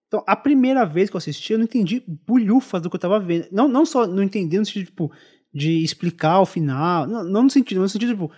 Então, 0.09 0.25
a 0.27 0.35
primeira 0.35 0.85
vez 0.85 1.09
que 1.09 1.15
eu 1.15 1.19
assisti, 1.19 1.53
eu 1.53 1.59
não 1.59 1.65
entendi 1.65 2.03
bulhufas 2.27 2.83
do 2.83 2.91
que 2.91 2.97
eu 2.97 3.01
tava 3.01 3.21
vendo. 3.21 3.47
Não, 3.53 3.69
não 3.69 3.87
só 3.87 4.05
não 4.05 4.25
entender 4.25 4.59
no 4.59 4.67
sentido, 4.67 4.87
tipo, 4.87 5.13
de 5.55 5.85
explicar 5.85 6.41
o 6.41 6.47
final, 6.47 7.07
não, 7.07 7.23
não 7.23 7.43
no 7.45 7.51
sentido, 7.51 7.81
no 7.81 7.89
sentido, 7.89 8.13
tipo, 8.13 8.33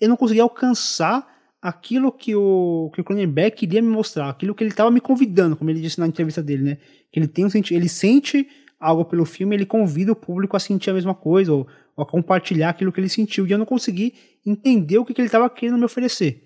eu 0.00 0.08
não 0.08 0.16
conseguia 0.16 0.42
alcançar 0.42 1.37
aquilo 1.60 2.12
que 2.12 2.34
o, 2.34 2.90
que 2.94 3.00
o 3.00 3.04
Cronenberg 3.04 3.56
queria 3.56 3.82
me 3.82 3.88
mostrar, 3.88 4.28
aquilo 4.28 4.54
que 4.54 4.62
ele 4.62 4.70
estava 4.70 4.90
me 4.90 5.00
convidando, 5.00 5.56
como 5.56 5.70
ele 5.70 5.80
disse 5.80 5.98
na 5.98 6.06
entrevista 6.06 6.42
dele, 6.42 6.62
né? 6.62 6.78
Que 7.12 7.18
ele 7.18 7.26
tem 7.26 7.44
um 7.44 7.48
ele 7.70 7.88
sente 7.88 8.46
algo 8.78 9.04
pelo 9.04 9.24
filme, 9.24 9.56
ele 9.56 9.66
convida 9.66 10.12
o 10.12 10.16
público 10.16 10.56
a 10.56 10.60
sentir 10.60 10.90
a 10.90 10.94
mesma 10.94 11.14
coisa, 11.14 11.52
ou, 11.52 11.66
ou 11.96 12.02
a 12.02 12.06
compartilhar 12.06 12.70
aquilo 12.70 12.92
que 12.92 13.00
ele 13.00 13.08
sentiu, 13.08 13.46
e 13.46 13.50
eu 13.50 13.58
não 13.58 13.66
consegui 13.66 14.14
entender 14.46 14.98
o 14.98 15.04
que, 15.04 15.12
que 15.12 15.20
ele 15.20 15.26
estava 15.26 15.50
querendo 15.50 15.78
me 15.78 15.84
oferecer. 15.84 16.44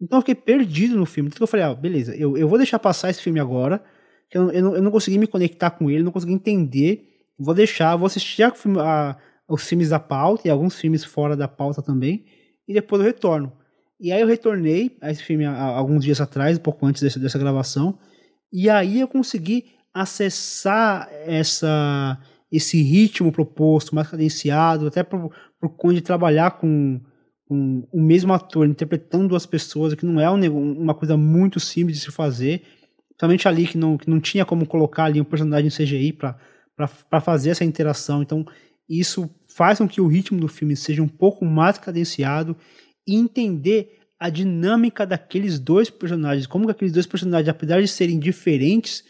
Então 0.00 0.18
eu 0.18 0.22
fiquei 0.22 0.34
perdido 0.34 0.96
no 0.96 1.06
filme. 1.06 1.30
Então 1.32 1.42
eu 1.42 1.48
falei, 1.48 1.66
ah, 1.66 1.74
beleza, 1.74 2.14
eu, 2.14 2.36
eu 2.36 2.48
vou 2.48 2.58
deixar 2.58 2.78
passar 2.78 3.10
esse 3.10 3.20
filme 3.20 3.40
agora, 3.40 3.82
que 4.30 4.38
eu, 4.38 4.50
eu, 4.50 4.62
não, 4.62 4.76
eu 4.76 4.82
não 4.82 4.90
consegui 4.90 5.18
me 5.18 5.26
conectar 5.26 5.70
com 5.70 5.90
ele, 5.90 6.04
não 6.04 6.12
consegui 6.12 6.32
entender, 6.32 7.08
vou 7.38 7.54
deixar, 7.54 7.96
vou 7.96 8.06
assistir 8.06 8.44
a, 8.44 8.52
a, 8.78 9.16
os 9.48 9.66
filmes 9.66 9.88
da 9.88 9.98
pauta, 9.98 10.46
e 10.46 10.50
alguns 10.50 10.78
filmes 10.78 11.04
fora 11.04 11.36
da 11.36 11.48
pauta 11.48 11.82
também, 11.82 12.24
e 12.68 12.72
depois 12.72 13.00
eu 13.00 13.06
retorno. 13.06 13.52
E 14.04 14.12
aí 14.12 14.20
eu 14.20 14.26
retornei 14.26 14.98
a 15.00 15.10
esse 15.10 15.22
filme 15.22 15.46
alguns 15.46 16.04
dias 16.04 16.20
atrás, 16.20 16.58
um 16.58 16.60
pouco 16.60 16.84
antes 16.84 17.00
dessa, 17.00 17.18
dessa 17.18 17.38
gravação, 17.38 17.98
e 18.52 18.68
aí 18.68 19.00
eu 19.00 19.08
consegui 19.08 19.64
acessar 19.94 21.08
essa 21.24 22.20
esse 22.52 22.82
ritmo 22.82 23.32
proposto, 23.32 23.94
mais 23.94 24.06
cadenciado, 24.06 24.88
até 24.88 25.02
por, 25.02 25.34
por 25.58 25.70
conta 25.70 25.94
de 25.94 26.02
trabalhar 26.02 26.50
com, 26.50 27.00
com, 27.48 27.88
o 27.90 28.00
mesmo 28.00 28.34
ator 28.34 28.68
interpretando 28.68 29.28
duas 29.28 29.46
pessoas, 29.46 29.94
que 29.94 30.04
não 30.04 30.20
é 30.20 30.30
um, 30.30 30.72
uma 30.72 30.94
coisa 30.94 31.16
muito 31.16 31.58
simples 31.58 31.96
de 31.96 32.04
se 32.04 32.12
fazer, 32.12 32.62
principalmente 33.08 33.48
ali 33.48 33.66
que 33.66 33.78
não, 33.78 33.96
que 33.96 34.08
não 34.08 34.20
tinha 34.20 34.44
como 34.44 34.66
colocar 34.66 35.04
ali 35.04 35.18
um 35.18 35.24
personagem 35.24 35.70
CGI 35.70 36.12
para 36.12 37.20
fazer 37.22 37.50
essa 37.50 37.64
interação. 37.64 38.22
Então, 38.22 38.44
isso 38.86 39.28
faz 39.48 39.78
com 39.78 39.88
que 39.88 40.00
o 40.00 40.06
ritmo 40.06 40.38
do 40.38 40.46
filme 40.46 40.76
seja 40.76 41.02
um 41.02 41.08
pouco 41.08 41.46
mais 41.46 41.78
cadenciado 41.78 42.54
e 43.06 43.14
entender 43.14 44.00
a 44.18 44.30
dinâmica 44.30 45.06
daqueles 45.06 45.58
dois 45.58 45.90
personagens, 45.90 46.46
como 46.46 46.66
que 46.66 46.70
aqueles 46.70 46.92
dois 46.92 47.06
personagens, 47.06 47.48
apesar 47.48 47.80
de 47.80 47.88
serem 47.88 48.18
diferentes, 48.18 49.04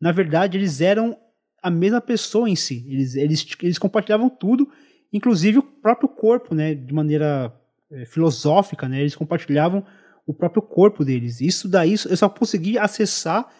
na 0.00 0.12
verdade 0.12 0.56
eles 0.56 0.80
eram 0.80 1.16
a 1.62 1.70
mesma 1.70 2.00
pessoa 2.00 2.48
em 2.48 2.56
si. 2.56 2.84
Eles, 2.88 3.14
eles, 3.14 3.46
eles 3.62 3.78
compartilhavam 3.78 4.28
tudo, 4.28 4.68
inclusive 5.12 5.58
o 5.58 5.62
próprio 5.62 6.08
corpo, 6.08 6.54
né, 6.54 6.74
de 6.74 6.92
maneira 6.94 7.52
é, 7.90 8.04
filosófica, 8.04 8.88
né? 8.88 9.00
Eles 9.00 9.16
compartilhavam 9.16 9.84
o 10.26 10.32
próprio 10.32 10.62
corpo 10.62 11.04
deles. 11.04 11.40
Isso 11.40 11.68
daí 11.68 11.92
eu 12.08 12.16
só 12.16 12.28
consegui 12.28 12.78
acessar 12.78 13.52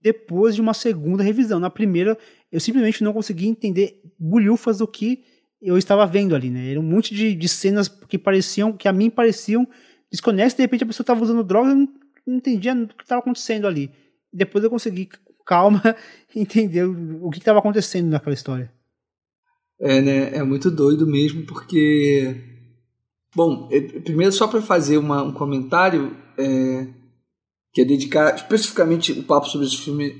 depois 0.00 0.54
de 0.54 0.60
uma 0.60 0.72
segunda 0.72 1.22
revisão. 1.22 1.60
Na 1.60 1.68
primeira, 1.70 2.16
eu 2.50 2.60
simplesmente 2.60 3.04
não 3.04 3.12
consegui 3.12 3.46
entender 3.46 4.00
bulhufas 4.18 4.78
do 4.78 4.88
que 4.88 5.22
eu 5.64 5.78
estava 5.78 6.06
vendo 6.06 6.34
ali, 6.34 6.50
né? 6.50 6.70
Era 6.70 6.78
um 6.78 6.82
monte 6.82 7.14
de, 7.14 7.34
de 7.34 7.48
cenas 7.48 7.88
que 7.88 8.18
pareciam, 8.18 8.72
que 8.72 8.86
a 8.86 8.92
mim 8.92 9.08
pareciam 9.08 9.66
desconexas, 10.10 10.54
de 10.54 10.62
repente 10.62 10.84
a 10.84 10.86
pessoa 10.86 11.02
estava 11.02 11.22
usando 11.22 11.42
droga 11.42 11.72
e 11.72 11.74
não, 11.74 11.88
não 12.26 12.36
entendia 12.36 12.74
o 12.74 12.88
que 12.88 13.02
estava 13.02 13.20
acontecendo 13.20 13.66
ali. 13.66 13.90
Depois 14.30 14.62
eu 14.62 14.68
consegui, 14.68 15.08
calma, 15.46 15.82
entender 16.36 16.84
o 16.84 17.30
que 17.30 17.38
estava 17.38 17.60
acontecendo 17.60 18.10
naquela 18.10 18.34
história. 18.34 18.70
É, 19.80 20.00
né? 20.02 20.36
É 20.36 20.42
muito 20.42 20.70
doido 20.70 21.06
mesmo, 21.06 21.46
porque. 21.46 22.36
Bom, 23.34 23.68
é, 23.72 23.80
primeiro 23.80 24.32
só 24.32 24.46
para 24.46 24.62
fazer 24.62 24.98
uma, 24.98 25.22
um 25.22 25.32
comentário, 25.32 26.16
é, 26.38 26.86
que 27.72 27.80
é 27.80 27.84
dedicar 27.84 28.36
especificamente 28.36 29.12
o 29.12 29.24
papo 29.24 29.48
sobre 29.48 29.66
esse 29.66 29.78
filme 29.78 30.14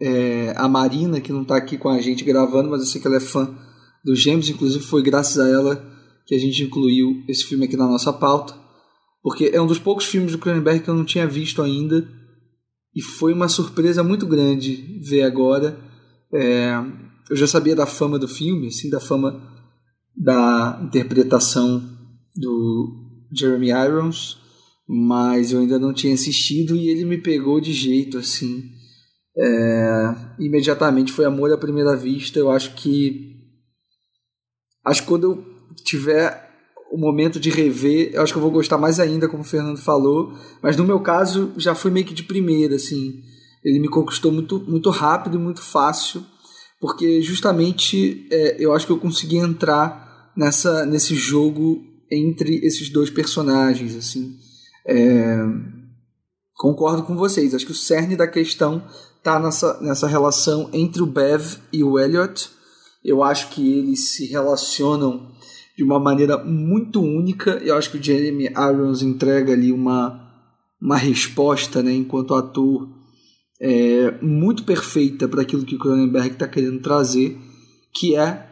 é, 0.00 0.54
a 0.56 0.68
Marina, 0.68 1.20
que 1.20 1.32
não 1.32 1.42
está 1.42 1.56
aqui 1.56 1.76
com 1.76 1.88
a 1.88 2.00
gente 2.00 2.24
gravando, 2.24 2.70
mas 2.70 2.80
eu 2.80 2.86
sei 2.86 3.00
que 3.00 3.06
ela 3.06 3.16
é 3.16 3.20
fã 3.20 3.65
dos 4.06 4.20
Gêmeos, 4.20 4.48
inclusive 4.48 4.84
foi 4.84 5.02
graças 5.02 5.36
a 5.36 5.48
ela 5.48 5.84
que 6.24 6.34
a 6.34 6.38
gente 6.38 6.62
incluiu 6.62 7.24
esse 7.28 7.44
filme 7.44 7.64
aqui 7.64 7.76
na 7.76 7.88
nossa 7.88 8.12
pauta, 8.12 8.54
porque 9.20 9.50
é 9.52 9.60
um 9.60 9.66
dos 9.66 9.80
poucos 9.80 10.06
filmes 10.06 10.30
do 10.30 10.38
Cronenberg 10.38 10.84
que 10.84 10.88
eu 10.88 10.94
não 10.94 11.04
tinha 11.04 11.26
visto 11.26 11.60
ainda, 11.60 12.08
e 12.94 13.02
foi 13.02 13.32
uma 13.32 13.48
surpresa 13.48 14.04
muito 14.04 14.24
grande 14.24 15.00
ver 15.02 15.22
agora. 15.22 15.76
É, 16.32 16.72
eu 17.28 17.36
já 17.36 17.48
sabia 17.48 17.74
da 17.74 17.84
fama 17.84 18.16
do 18.16 18.28
filme, 18.28 18.68
assim, 18.68 18.88
da 18.88 19.00
fama 19.00 19.42
da 20.16 20.80
interpretação 20.84 21.82
do 22.34 23.26
Jeremy 23.32 23.70
Irons, 23.70 24.38
mas 24.88 25.50
eu 25.50 25.60
ainda 25.60 25.80
não 25.80 25.92
tinha 25.92 26.14
assistido 26.14 26.76
e 26.76 26.88
ele 26.88 27.04
me 27.04 27.18
pegou 27.18 27.60
de 27.60 27.72
jeito 27.72 28.18
assim. 28.18 28.70
É, 29.36 30.14
imediatamente 30.38 31.12
foi 31.12 31.24
amor 31.24 31.52
à 31.52 31.58
primeira 31.58 31.96
vista. 31.96 32.38
Eu 32.38 32.50
acho 32.50 32.74
que 32.76 33.35
acho 34.86 35.02
que 35.02 35.08
quando 35.08 35.24
eu 35.24 35.44
tiver 35.84 36.46
o 36.90 36.96
momento 36.96 37.40
de 37.40 37.50
rever, 37.50 38.10
eu 38.12 38.22
acho 38.22 38.32
que 38.32 38.38
eu 38.38 38.42
vou 38.42 38.50
gostar 38.50 38.78
mais 38.78 39.00
ainda, 39.00 39.28
como 39.28 39.42
o 39.42 39.46
Fernando 39.46 39.78
falou. 39.78 40.32
Mas 40.62 40.76
no 40.76 40.84
meu 40.84 41.00
caso 41.00 41.52
já 41.56 41.74
foi 41.74 41.90
meio 41.90 42.06
que 42.06 42.14
de 42.14 42.22
primeira, 42.22 42.76
assim. 42.76 43.20
Ele 43.64 43.80
me 43.80 43.88
conquistou 43.88 44.30
muito, 44.30 44.60
muito 44.60 44.88
rápido 44.90 45.36
e 45.36 45.40
muito 45.40 45.60
fácil, 45.60 46.24
porque 46.80 47.20
justamente 47.20 48.26
é, 48.30 48.56
eu 48.58 48.72
acho 48.72 48.86
que 48.86 48.92
eu 48.92 48.98
consegui 48.98 49.38
entrar 49.38 50.32
nessa 50.36 50.86
nesse 50.86 51.14
jogo 51.14 51.82
entre 52.10 52.64
esses 52.64 52.88
dois 52.88 53.10
personagens, 53.10 53.96
assim. 53.96 54.36
É, 54.86 55.38
concordo 56.54 57.02
com 57.02 57.16
vocês. 57.16 57.54
Acho 57.54 57.66
que 57.66 57.72
o 57.72 57.74
cerne 57.74 58.14
da 58.14 58.28
questão 58.28 58.84
está 59.18 59.40
nessa, 59.40 59.80
nessa 59.80 60.06
relação 60.06 60.70
entre 60.72 61.02
o 61.02 61.06
Bev 61.06 61.56
e 61.72 61.82
o 61.82 61.98
Elliot. 61.98 62.50
Eu 63.06 63.22
acho 63.22 63.50
que 63.50 63.78
eles 63.78 64.08
se 64.16 64.26
relacionam 64.26 65.30
de 65.78 65.84
uma 65.84 66.00
maneira 66.00 66.42
muito 66.42 67.00
única. 67.00 67.52
Eu 67.62 67.76
acho 67.76 67.92
que 67.92 67.98
o 67.98 68.02
Jeremy 68.02 68.46
Irons 68.46 69.00
entrega 69.00 69.52
ali 69.52 69.70
uma, 69.70 70.28
uma 70.82 70.96
resposta, 70.96 71.84
né, 71.84 71.94
enquanto 71.94 72.34
ator, 72.34 72.88
é, 73.60 74.18
muito 74.20 74.64
perfeita 74.64 75.28
para 75.28 75.42
aquilo 75.42 75.64
que 75.64 75.76
o 75.76 75.78
Cronenberg 75.78 76.32
está 76.32 76.48
querendo 76.48 76.80
trazer, 76.80 77.38
que 77.94 78.16
é 78.16 78.44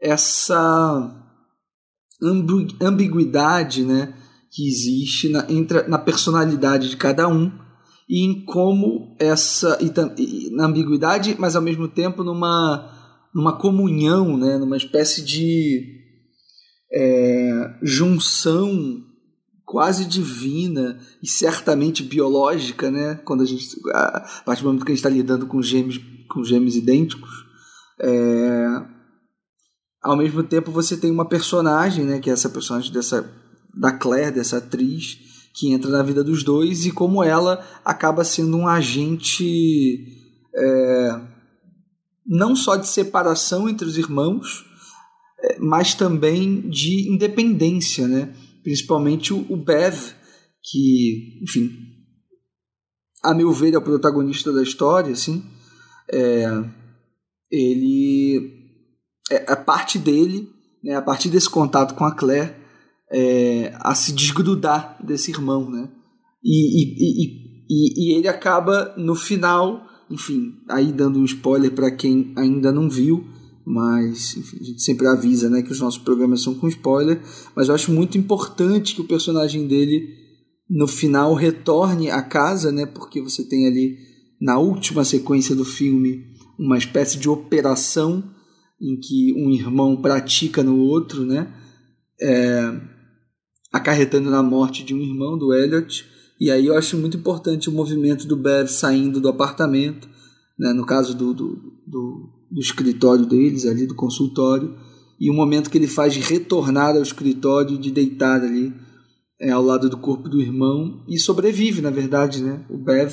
essa 0.00 1.12
ambiguidade, 2.80 3.84
né, 3.84 4.14
que 4.52 4.68
existe 4.68 5.28
na, 5.28 5.44
entre, 5.50 5.82
na 5.88 5.98
personalidade 5.98 6.90
de 6.90 6.96
cada 6.96 7.26
um 7.26 7.50
e 8.08 8.24
em 8.24 8.44
como 8.44 9.16
essa 9.18 9.78
e, 9.80 9.92
e, 10.20 10.50
na 10.50 10.66
ambiguidade, 10.66 11.34
mas 11.38 11.56
ao 11.56 11.62
mesmo 11.62 11.88
tempo 11.88 12.22
numa 12.22 12.99
numa 13.34 13.56
comunhão, 13.56 14.36
né, 14.36 14.58
numa 14.58 14.76
espécie 14.76 15.24
de 15.24 16.00
é, 16.92 17.74
junção 17.82 19.04
quase 19.64 20.04
divina 20.04 20.98
e 21.22 21.28
certamente 21.28 22.02
biológica, 22.02 22.90
né, 22.90 23.14
quando 23.24 23.42
a 23.42 23.46
gente 23.46 23.76
a 23.92 24.42
partir 24.44 24.62
do 24.62 24.66
momento 24.66 24.84
que 24.84 24.90
a 24.90 24.94
gente 24.94 25.04
está 25.04 25.08
lidando 25.08 25.46
com 25.46 25.62
gêmeos 25.62 26.00
com 26.28 26.44
gêmeos 26.44 26.76
idênticos, 26.76 27.30
é, 28.00 28.66
ao 30.02 30.16
mesmo 30.16 30.42
tempo 30.42 30.70
você 30.70 30.96
tem 30.96 31.10
uma 31.10 31.28
personagem, 31.28 32.04
né, 32.04 32.18
que 32.18 32.30
é 32.30 32.32
essa 32.32 32.48
personagem 32.48 32.92
dessa 32.92 33.28
da 33.74 33.92
Claire, 33.92 34.34
dessa 34.34 34.58
atriz, 34.58 35.18
que 35.54 35.72
entra 35.72 35.90
na 35.90 36.02
vida 36.02 36.24
dos 36.24 36.42
dois 36.42 36.86
e 36.86 36.92
como 36.92 37.22
ela 37.22 37.64
acaba 37.84 38.24
sendo 38.24 38.56
um 38.56 38.66
agente 38.66 40.04
é, 40.54 41.20
não 42.26 42.54
só 42.54 42.76
de 42.76 42.86
separação 42.86 43.68
entre 43.68 43.86
os 43.86 43.96
irmãos, 43.96 44.64
é, 45.42 45.58
mas 45.58 45.94
também 45.94 46.68
de 46.68 47.10
independência, 47.10 48.06
né? 48.06 48.34
Principalmente 48.62 49.32
o, 49.32 49.56
Bev, 49.56 50.12
que, 50.62 51.40
enfim, 51.42 51.70
a 53.22 53.34
meu 53.34 53.52
ver 53.52 53.74
é 53.74 53.78
o 53.78 53.82
protagonista 53.82 54.52
da 54.52 54.62
história, 54.62 55.12
assim, 55.12 55.42
é, 56.12 56.44
ele 57.50 58.60
é 59.30 59.50
a 59.50 59.56
parte 59.56 59.98
dele, 59.98 60.48
né, 60.82 60.94
a 60.94 61.02
partir 61.02 61.28
desse 61.28 61.48
contato 61.48 61.94
com 61.94 62.04
a 62.04 62.14
Claire, 62.14 62.54
é, 63.10 63.72
a 63.80 63.94
se 63.94 64.12
desgrudar 64.12 64.96
desse 65.04 65.30
irmão, 65.30 65.70
né? 65.70 65.88
E, 66.42 66.82
e, 66.82 67.64
e, 67.68 68.12
e, 68.12 68.16
ele 68.16 68.28
acaba 68.28 68.94
no 68.96 69.14
final, 69.14 69.86
enfim, 70.10 70.54
aí 70.68 70.92
dando 70.92 71.18
um 71.18 71.24
spoiler 71.24 71.70
para 71.72 71.90
quem 71.90 72.32
ainda 72.36 72.72
não 72.72 72.88
viu, 72.88 73.24
mas 73.64 74.36
enfim, 74.36 74.58
a 74.60 74.64
gente 74.64 74.82
sempre 74.82 75.06
avisa, 75.06 75.48
né, 75.48 75.62
que 75.62 75.72
os 75.72 75.80
nossos 75.80 76.00
programas 76.02 76.42
são 76.42 76.54
com 76.54 76.68
spoiler, 76.68 77.20
mas 77.54 77.68
eu 77.68 77.74
acho 77.74 77.92
muito 77.92 78.18
importante 78.18 78.94
que 78.94 79.00
o 79.00 79.06
personagem 79.06 79.66
dele 79.66 80.18
no 80.68 80.86
final 80.86 81.34
retorne 81.34 82.10
à 82.10 82.22
casa, 82.22 82.72
né, 82.72 82.86
porque 82.86 83.20
você 83.20 83.44
tem 83.44 83.66
ali 83.66 83.96
na 84.40 84.58
última 84.58 85.04
sequência 85.04 85.54
do 85.54 85.64
filme 85.64 86.24
uma 86.58 86.78
espécie 86.78 87.18
de 87.18 87.28
operação 87.28 88.22
em 88.80 88.98
que 88.98 89.34
um 89.34 89.50
irmão 89.50 89.96
pratica 89.96 90.62
no 90.62 90.78
outro, 90.78 91.24
né? 91.24 91.52
É, 92.20 92.80
acarretando 93.72 94.30
na 94.30 94.42
morte 94.42 94.82
de 94.82 94.94
um 94.94 95.00
irmão 95.00 95.38
do 95.38 95.54
Elliot. 95.54 96.04
E 96.40 96.50
aí 96.50 96.66
eu 96.66 96.76
acho 96.76 96.96
muito 96.96 97.18
importante 97.18 97.68
o 97.68 97.72
movimento 97.72 98.26
do 98.26 98.36
Bev 98.36 98.66
saindo 98.66 99.20
do 99.20 99.28
apartamento, 99.28 100.08
né, 100.58 100.72
no 100.72 100.86
caso 100.86 101.14
do, 101.14 101.34
do, 101.34 101.56
do, 101.86 102.30
do 102.50 102.60
escritório 102.60 103.26
deles, 103.26 103.66
ali 103.66 103.86
do 103.86 103.94
consultório, 103.94 104.74
e 105.20 105.30
o 105.30 105.34
momento 105.34 105.68
que 105.68 105.76
ele 105.76 105.86
faz 105.86 106.14
de 106.14 106.20
retornar 106.20 106.96
ao 106.96 107.02
escritório, 107.02 107.76
de 107.76 107.90
deitar 107.90 108.40
ali 108.40 108.72
é, 109.38 109.50
ao 109.50 109.62
lado 109.62 109.90
do 109.90 109.98
corpo 109.98 110.30
do 110.30 110.40
irmão, 110.40 111.04
e 111.06 111.18
sobrevive, 111.18 111.82
na 111.82 111.90
verdade, 111.90 112.42
né? 112.42 112.64
O 112.70 112.78
Bev 112.78 113.12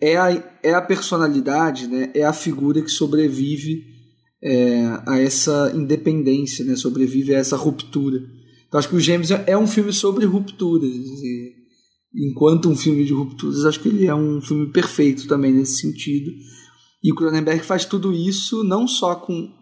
é 0.00 0.16
a, 0.16 0.30
é 0.62 0.72
a 0.72 0.80
personalidade, 0.80 1.86
né? 1.86 2.10
é 2.14 2.24
a 2.24 2.32
figura 2.32 2.80
que 2.80 2.90
sobrevive 2.90 3.84
é, 4.42 4.84
a 5.06 5.18
essa 5.18 5.72
independência, 5.74 6.64
né? 6.64 6.76
sobrevive 6.76 7.34
a 7.34 7.38
essa 7.38 7.56
ruptura. 7.56 8.22
Então 8.66 8.78
acho 8.78 8.88
que 8.88 8.96
o 8.96 9.00
Gêmeos 9.00 9.30
é 9.30 9.56
um 9.56 9.66
filme 9.66 9.92
sobre 9.92 10.24
rupturas. 10.24 10.90
E, 10.90 11.57
enquanto 12.18 12.68
um 12.68 12.76
filme 12.76 13.04
de 13.04 13.12
rupturas, 13.12 13.64
acho 13.64 13.80
que 13.80 13.88
ele 13.88 14.06
é 14.06 14.14
um 14.14 14.40
filme 14.40 14.66
perfeito 14.66 15.28
também 15.28 15.52
nesse 15.52 15.80
sentido. 15.80 16.32
E 17.02 17.12
o 17.12 17.14
Cronenberg 17.14 17.64
faz 17.64 17.84
tudo 17.84 18.12
isso 18.12 18.64
não 18.64 18.88
só 18.88 19.14
com. 19.14 19.52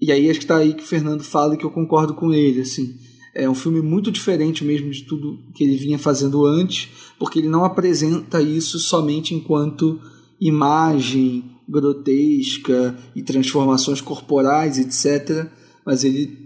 E 0.00 0.10
aí 0.10 0.28
acho 0.28 0.40
que 0.40 0.44
está 0.44 0.56
aí 0.56 0.74
que 0.74 0.82
o 0.82 0.86
Fernando 0.86 1.22
fala 1.22 1.54
e 1.54 1.56
que 1.56 1.64
eu 1.64 1.70
concordo 1.70 2.14
com 2.14 2.34
ele. 2.34 2.62
assim 2.62 2.96
É 3.34 3.48
um 3.48 3.54
filme 3.54 3.80
muito 3.80 4.10
diferente 4.10 4.64
mesmo 4.64 4.90
de 4.90 5.04
tudo 5.04 5.38
que 5.54 5.62
ele 5.62 5.76
vinha 5.76 5.98
fazendo 5.98 6.44
antes, 6.44 6.88
porque 7.18 7.38
ele 7.38 7.48
não 7.48 7.64
apresenta 7.64 8.42
isso 8.42 8.78
somente 8.80 9.32
enquanto 9.32 10.00
imagem 10.40 11.44
grotesca 11.68 12.98
e 13.14 13.22
transformações 13.22 14.00
corporais, 14.00 14.78
etc. 14.78 15.48
Mas 15.86 16.02
ele 16.02 16.43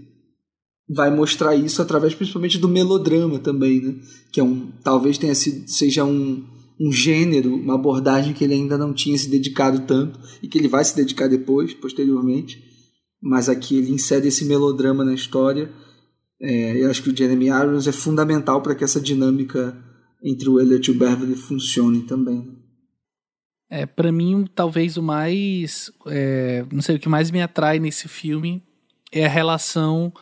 vai 0.89 1.15
mostrar 1.15 1.55
isso 1.55 1.83
através 1.83 2.15
principalmente 2.15 2.59
do 2.59 2.69
melodrama 2.69 3.39
também, 3.39 3.81
né? 3.81 3.95
Que 4.33 4.41
é 4.41 4.45
um 4.45 4.71
talvez 4.83 5.19
tenha 5.19 5.35
sido, 5.35 5.69
seja 5.69 6.05
um, 6.05 6.45
um 6.81 6.91
gênero, 6.91 7.55
uma 7.55 7.75
abordagem 7.75 8.33
que 8.33 8.43
ele 8.43 8.55
ainda 8.55 8.79
não 8.79 8.95
tinha 8.95 9.17
se 9.19 9.29
dedicado 9.29 9.81
tanto 9.81 10.19
e 10.43 10.49
que 10.49 10.57
ele 10.57 10.69
vai 10.69 10.85
se 10.85 10.97
dedicar 10.97 11.29
depois, 11.29 11.75
posteriormente. 11.75 12.63
Mas 13.21 13.49
aqui 13.49 13.77
ele 13.77 13.93
insere 13.93 14.29
esse 14.29 14.45
melodrama 14.45 15.05
na 15.05 15.13
história. 15.13 15.71
É, 16.41 16.83
eu 16.83 16.91
acho 16.91 17.03
que 17.03 17.11
o 17.11 17.17
Jeremy 17.17 17.47
Irons 17.47 17.87
é 17.87 17.93
fundamental 17.93 18.63
para 18.63 18.75
que 18.75 18.85
essa 18.85 19.01
dinâmica 19.01 19.77
entre 20.23 20.49
o 20.49 20.61
Elliot 20.61 20.91
e 20.91 20.95
o 20.95 20.99
Beverly 20.99 21.35
funcione 21.35 22.03
também. 22.03 22.57
É, 23.71 23.85
para 23.85 24.11
mim, 24.11 24.47
talvez 24.55 24.97
o 24.97 25.03
mais. 25.03 25.93
É, 26.07 26.65
não 26.73 26.81
sei, 26.81 26.97
o 26.97 26.99
que 26.99 27.09
mais 27.09 27.31
me 27.31 27.43
atrai 27.43 27.79
nesse 27.79 28.09
filme 28.09 28.63
é 29.13 29.27
a 29.27 29.29
relação 29.29 30.13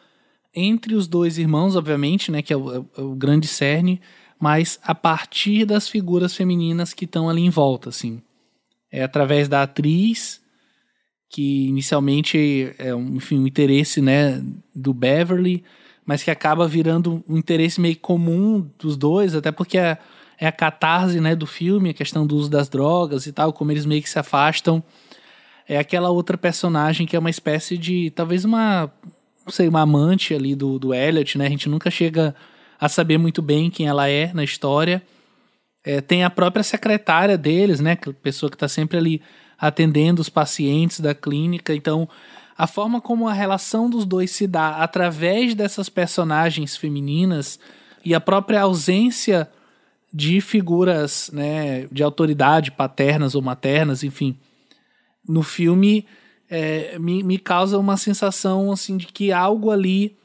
entre 0.56 0.94
os 0.94 1.06
dois 1.06 1.36
irmãos, 1.36 1.76
obviamente, 1.76 2.32
né, 2.32 2.40
que 2.40 2.52
é 2.52 2.56
o, 2.56 2.86
é 2.96 3.00
o 3.02 3.14
grande 3.14 3.46
cerne, 3.46 4.00
mas 4.40 4.80
a 4.82 4.94
partir 4.94 5.66
das 5.66 5.86
figuras 5.86 6.34
femininas 6.34 6.94
que 6.94 7.04
estão 7.04 7.28
ali 7.28 7.42
em 7.42 7.50
volta, 7.50 7.90
assim. 7.90 8.22
É 8.90 9.02
através 9.04 9.48
da 9.48 9.62
atriz, 9.62 10.40
que 11.28 11.68
inicialmente 11.68 12.74
é 12.78 12.94
um, 12.94 13.16
enfim, 13.16 13.38
um 13.38 13.46
interesse, 13.46 14.00
né, 14.00 14.42
do 14.74 14.94
Beverly, 14.94 15.62
mas 16.04 16.22
que 16.22 16.30
acaba 16.30 16.66
virando 16.66 17.22
um 17.28 17.36
interesse 17.36 17.80
meio 17.80 17.98
comum 17.98 18.70
dos 18.78 18.96
dois, 18.96 19.34
até 19.34 19.52
porque 19.52 19.76
é, 19.76 19.98
é 20.38 20.46
a 20.46 20.52
catarse, 20.52 21.20
né, 21.20 21.34
do 21.34 21.46
filme, 21.46 21.90
a 21.90 21.94
questão 21.94 22.26
do 22.26 22.36
uso 22.36 22.48
das 22.48 22.68
drogas 22.68 23.26
e 23.26 23.32
tal, 23.32 23.52
como 23.52 23.72
eles 23.72 23.84
meio 23.84 24.02
que 24.02 24.08
se 24.08 24.18
afastam. 24.18 24.82
É 25.68 25.78
aquela 25.78 26.10
outra 26.10 26.38
personagem 26.38 27.06
que 27.06 27.16
é 27.16 27.18
uma 27.18 27.28
espécie 27.28 27.76
de, 27.76 28.10
talvez 28.10 28.44
uma, 28.44 28.90
sei, 29.52 29.68
uma 29.68 29.80
amante 29.80 30.34
ali 30.34 30.54
do, 30.54 30.78
do 30.78 30.92
Elliot, 30.92 31.38
né, 31.38 31.46
a 31.46 31.50
gente 31.50 31.68
nunca 31.68 31.90
chega 31.90 32.34
a 32.78 32.88
saber 32.88 33.18
muito 33.18 33.40
bem 33.40 33.70
quem 33.70 33.86
ela 33.86 34.08
é 34.08 34.32
na 34.32 34.44
história. 34.44 35.02
É, 35.84 36.00
tem 36.00 36.24
a 36.24 36.30
própria 36.30 36.62
secretária 36.62 37.38
deles, 37.38 37.80
né? 37.80 37.96
A 38.06 38.12
pessoa 38.12 38.50
que 38.50 38.56
está 38.56 38.68
sempre 38.68 38.98
ali 38.98 39.22
atendendo 39.58 40.20
os 40.20 40.28
pacientes 40.28 41.00
da 41.00 41.14
clínica. 41.14 41.74
Então, 41.74 42.08
a 42.58 42.66
forma 42.66 43.00
como 43.00 43.28
a 43.28 43.32
relação 43.32 43.88
dos 43.88 44.04
dois 44.04 44.30
se 44.30 44.46
dá 44.46 44.76
através 44.82 45.54
dessas 45.54 45.88
personagens 45.88 46.76
femininas 46.76 47.58
e 48.04 48.14
a 48.14 48.20
própria 48.20 48.62
ausência 48.62 49.48
de 50.12 50.40
figuras 50.40 51.30
né, 51.32 51.86
de 51.92 52.02
autoridade 52.02 52.70
paternas 52.70 53.34
ou 53.34 53.42
maternas, 53.42 54.02
enfim, 54.02 54.38
no 55.28 55.42
filme 55.42 56.06
é, 56.50 56.98
me, 56.98 57.22
me 57.22 57.38
causa 57.38 57.78
uma 57.78 57.96
sensação 57.96 58.70
assim 58.70 58.96
de 58.96 59.06
que 59.06 59.32
algo 59.32 59.70
ali 59.70 60.16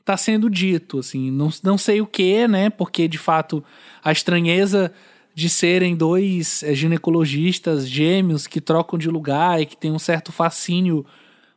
está 0.00 0.16
sendo 0.16 0.50
dito, 0.50 0.98
assim, 0.98 1.30
não, 1.30 1.48
não 1.62 1.78
sei 1.78 2.00
o 2.00 2.06
que, 2.06 2.46
né? 2.46 2.68
Porque 2.68 3.08
de 3.08 3.16
fato 3.16 3.64
a 4.02 4.12
estranheza 4.12 4.92
de 5.34 5.48
serem 5.48 5.96
dois 5.96 6.62
é, 6.62 6.74
ginecologistas 6.74 7.88
gêmeos 7.88 8.46
que 8.46 8.60
trocam 8.60 8.98
de 8.98 9.08
lugar 9.08 9.60
e 9.60 9.66
que 9.66 9.76
tem 9.76 9.90
um 9.90 9.98
certo 9.98 10.30
fascínio 10.30 11.04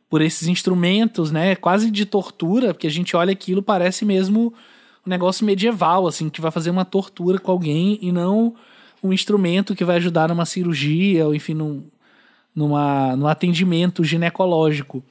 por 0.08 0.22
esses 0.22 0.48
instrumentos, 0.48 1.30
né? 1.30 1.54
Quase 1.54 1.90
de 1.90 2.06
tortura, 2.06 2.72
porque 2.72 2.86
a 2.86 2.90
gente 2.90 3.14
olha 3.14 3.32
aquilo 3.32 3.62
parece 3.62 4.04
mesmo 4.04 4.54
um 5.06 5.10
negócio 5.10 5.44
medieval, 5.44 6.06
assim, 6.06 6.30
que 6.30 6.40
vai 6.40 6.50
fazer 6.50 6.70
uma 6.70 6.84
tortura 6.84 7.38
com 7.38 7.52
alguém 7.52 7.98
e 8.00 8.10
não 8.10 8.54
um 9.02 9.12
instrumento 9.12 9.76
que 9.76 9.84
vai 9.84 9.96
ajudar 9.96 10.28
numa 10.28 10.46
cirurgia 10.46 11.26
ou 11.26 11.34
enfim 11.34 11.54
num, 11.54 11.84
numa, 12.58 13.14
num 13.14 13.28
atendimento 13.28 14.02
ginecológico. 14.02 15.02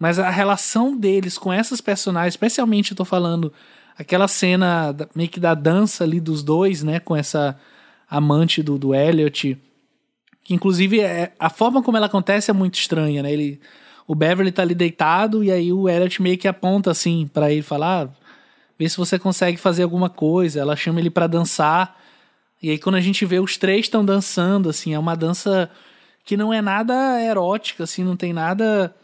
Mas 0.00 0.18
a 0.18 0.30
relação 0.30 0.96
deles 0.96 1.36
com 1.36 1.52
essas 1.52 1.80
personagens, 1.80 2.32
especialmente 2.32 2.92
eu 2.92 2.96
tô 2.96 3.04
falando 3.04 3.52
aquela 3.98 4.26
cena 4.26 4.96
meio 5.14 5.28
que 5.28 5.38
da 5.38 5.54
dança 5.54 6.04
ali 6.04 6.20
dos 6.20 6.42
dois, 6.42 6.82
né, 6.82 6.98
com 6.98 7.14
essa 7.14 7.58
amante 8.08 8.62
do, 8.62 8.78
do 8.78 8.94
Elliot, 8.94 9.58
que 10.42 10.54
inclusive 10.54 11.00
é, 11.00 11.32
a 11.38 11.50
forma 11.50 11.82
como 11.82 11.96
ela 11.98 12.06
acontece 12.06 12.50
é 12.50 12.54
muito 12.54 12.76
estranha, 12.76 13.22
né? 13.22 13.32
Ele, 13.32 13.60
o 14.06 14.14
Beverly 14.14 14.52
tá 14.52 14.62
ali 14.62 14.74
deitado 14.74 15.42
e 15.42 15.50
aí 15.50 15.72
o 15.72 15.88
Elliot 15.88 16.22
meio 16.22 16.38
que 16.38 16.48
aponta 16.48 16.90
assim 16.90 17.28
para 17.32 17.50
ele 17.50 17.62
falar, 17.62 18.04
ah, 18.04 18.08
vê 18.78 18.88
se 18.88 18.96
você 18.96 19.18
consegue 19.18 19.56
fazer 19.56 19.82
alguma 19.82 20.08
coisa. 20.08 20.60
Ela 20.60 20.76
chama 20.76 21.00
ele 21.00 21.10
para 21.10 21.26
dançar. 21.26 22.00
E 22.62 22.70
aí 22.70 22.78
quando 22.78 22.94
a 22.94 23.00
gente 23.00 23.24
vê 23.26 23.40
os 23.40 23.56
três 23.56 23.86
estão 23.86 24.04
dançando, 24.04 24.68
assim, 24.68 24.94
é 24.94 24.98
uma 24.98 25.16
dança 25.16 25.68
que 26.26 26.36
não 26.36 26.52
é 26.52 26.60
nada 26.60 27.22
erótica, 27.22 27.84
assim, 27.84 28.04
não 28.04 28.16
tem 28.16 28.32
nada 28.32 28.94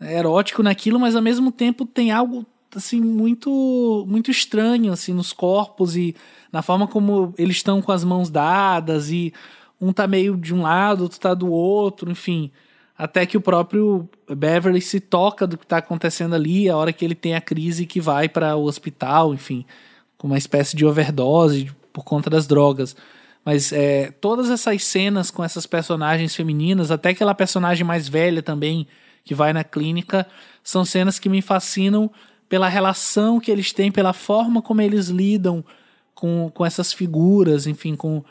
erótico 0.00 0.62
naquilo, 0.62 0.98
mas 0.98 1.14
ao 1.14 1.22
mesmo 1.22 1.52
tempo 1.52 1.86
tem 1.86 2.10
algo 2.10 2.44
assim 2.74 3.00
muito 3.00 4.04
muito 4.08 4.30
estranho 4.30 4.92
assim 4.92 5.12
nos 5.12 5.32
corpos 5.32 5.94
e 5.94 6.16
na 6.50 6.62
forma 6.62 6.88
como 6.88 7.34
eles 7.38 7.56
estão 7.56 7.80
com 7.80 7.92
as 7.92 8.02
mãos 8.02 8.30
dadas 8.30 9.10
e 9.10 9.32
um 9.80 9.92
tá 9.92 10.06
meio 10.06 10.36
de 10.36 10.54
um 10.54 10.62
lado, 10.62 11.02
outro 11.02 11.20
tá 11.20 11.34
do 11.34 11.50
outro, 11.50 12.10
enfim, 12.10 12.50
até 12.96 13.26
que 13.26 13.36
o 13.36 13.40
próprio 13.40 14.08
Beverly 14.28 14.80
se 14.80 15.00
toca 15.00 15.46
do 15.46 15.56
que 15.58 15.66
tá 15.66 15.78
acontecendo 15.78 16.34
ali, 16.34 16.68
a 16.68 16.76
hora 16.76 16.92
que 16.92 17.04
ele 17.04 17.14
tem 17.14 17.34
a 17.34 17.40
crise 17.40 17.86
que 17.86 18.00
vai 18.00 18.28
para 18.28 18.56
o 18.56 18.64
hospital, 18.64 19.34
enfim, 19.34 19.64
com 20.16 20.28
uma 20.28 20.38
espécie 20.38 20.76
de 20.76 20.86
overdose 20.86 21.70
por 21.92 22.04
conta 22.04 22.30
das 22.30 22.46
drogas. 22.46 22.96
Mas 23.44 23.72
é, 23.72 24.10
todas 24.20 24.50
essas 24.50 24.84
cenas 24.84 25.30
com 25.30 25.42
essas 25.42 25.66
personagens 25.66 26.34
femininas, 26.34 26.90
até 26.90 27.10
aquela 27.10 27.34
personagem 27.34 27.84
mais 27.84 28.08
velha 28.08 28.42
também, 28.42 28.86
que 29.24 29.34
vai 29.34 29.52
na 29.52 29.64
clínica, 29.64 30.26
são 30.62 30.84
cenas 30.84 31.18
que 31.18 31.28
me 31.28 31.42
fascinam 31.42 32.10
pela 32.48 32.68
relação 32.68 33.40
que 33.40 33.50
eles 33.50 33.72
têm, 33.72 33.90
pela 33.90 34.12
forma 34.12 34.60
como 34.60 34.80
eles 34.80 35.08
lidam 35.08 35.64
com, 36.14 36.50
com 36.54 36.64
essas 36.64 36.92
figuras, 36.92 37.66
enfim, 37.66 37.96
com 37.96 38.22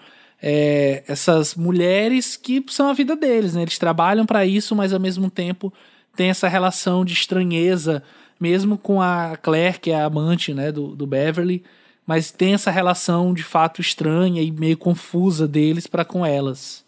é, 0.41 1.03
essas 1.07 1.55
mulheres 1.55 2.35
que 2.35 2.63
são 2.69 2.89
a 2.89 2.93
vida 2.93 3.15
deles, 3.15 3.53
né? 3.53 3.63
Eles 3.63 3.77
trabalham 3.77 4.25
para 4.25 4.45
isso, 4.45 4.75
mas 4.75 4.93
ao 4.93 4.99
mesmo 4.99 5.29
tempo 5.29 5.73
tem 6.15 6.29
essa 6.29 6.47
relação 6.47 7.05
de 7.05 7.13
estranheza, 7.13 8.03
mesmo 8.39 8.77
com 8.77 9.01
a 9.01 9.38
Claire, 9.38 9.79
que 9.79 9.91
é 9.91 10.01
a 10.01 10.05
amante 10.05 10.53
né, 10.53 10.71
do, 10.71 10.95
do 10.95 11.05
Beverly, 11.05 11.63
mas 12.11 12.29
tem 12.29 12.53
essa 12.53 12.69
relação 12.69 13.33
de 13.33 13.41
fato 13.41 13.79
estranha 13.79 14.41
e 14.41 14.51
meio 14.51 14.75
confusa 14.75 15.47
deles 15.47 15.88
para 15.88 16.03
com 16.03 16.25
elas. 16.25 16.83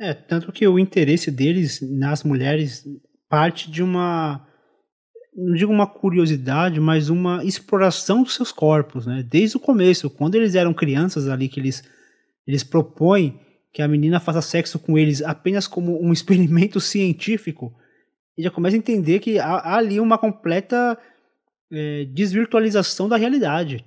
É, 0.00 0.12
tanto 0.12 0.50
que 0.50 0.66
o 0.66 0.80
interesse 0.80 1.30
deles 1.30 1.78
nas 1.80 2.24
mulheres 2.24 2.84
parte 3.28 3.70
de 3.70 3.84
uma 3.84 4.44
não 5.32 5.54
digo 5.54 5.72
uma 5.72 5.86
curiosidade, 5.86 6.80
mas 6.80 7.08
uma 7.08 7.44
exploração 7.44 8.24
dos 8.24 8.34
seus 8.34 8.50
corpos, 8.50 9.06
né? 9.06 9.22
Desde 9.22 9.56
o 9.56 9.60
começo, 9.60 10.10
quando 10.10 10.34
eles 10.34 10.56
eram 10.56 10.74
crianças 10.74 11.28
ali 11.28 11.48
que 11.48 11.60
eles 11.60 11.84
eles 12.48 12.64
propõem 12.64 13.40
que 13.72 13.80
a 13.80 13.86
menina 13.86 14.18
faça 14.18 14.42
sexo 14.42 14.76
com 14.76 14.98
eles 14.98 15.22
apenas 15.22 15.68
como 15.68 16.04
um 16.04 16.10
experimento 16.12 16.80
científico, 16.80 17.72
e 18.36 18.42
já 18.42 18.50
começa 18.50 18.74
a 18.74 18.78
entender 18.78 19.20
que 19.20 19.38
há, 19.38 19.54
há 19.54 19.76
ali 19.76 20.00
uma 20.00 20.18
completa 20.18 20.98
é, 21.74 22.04
desvirtualização 22.06 23.08
da 23.08 23.16
realidade. 23.16 23.84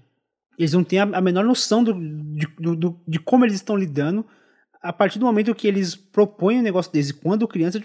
Eles 0.58 0.74
não 0.74 0.84
têm 0.84 1.00
a, 1.00 1.04
a 1.04 1.22
menor 1.22 1.46
noção 1.46 1.84
do, 1.84 1.94
de, 1.94 2.48
do, 2.76 3.00
de 3.08 3.20
como 3.20 3.46
eles 3.46 3.56
estão 3.56 3.76
lidando 3.76 4.26
a 4.82 4.94
partir 4.94 5.20
do 5.20 5.26
momento 5.26 5.54
que 5.56 5.68
eles 5.68 5.96
propõem 5.96 6.60
um 6.60 6.64
negócio 6.64 6.92
desse, 6.92 7.14
quando 7.14 7.48
criança, 7.48 7.82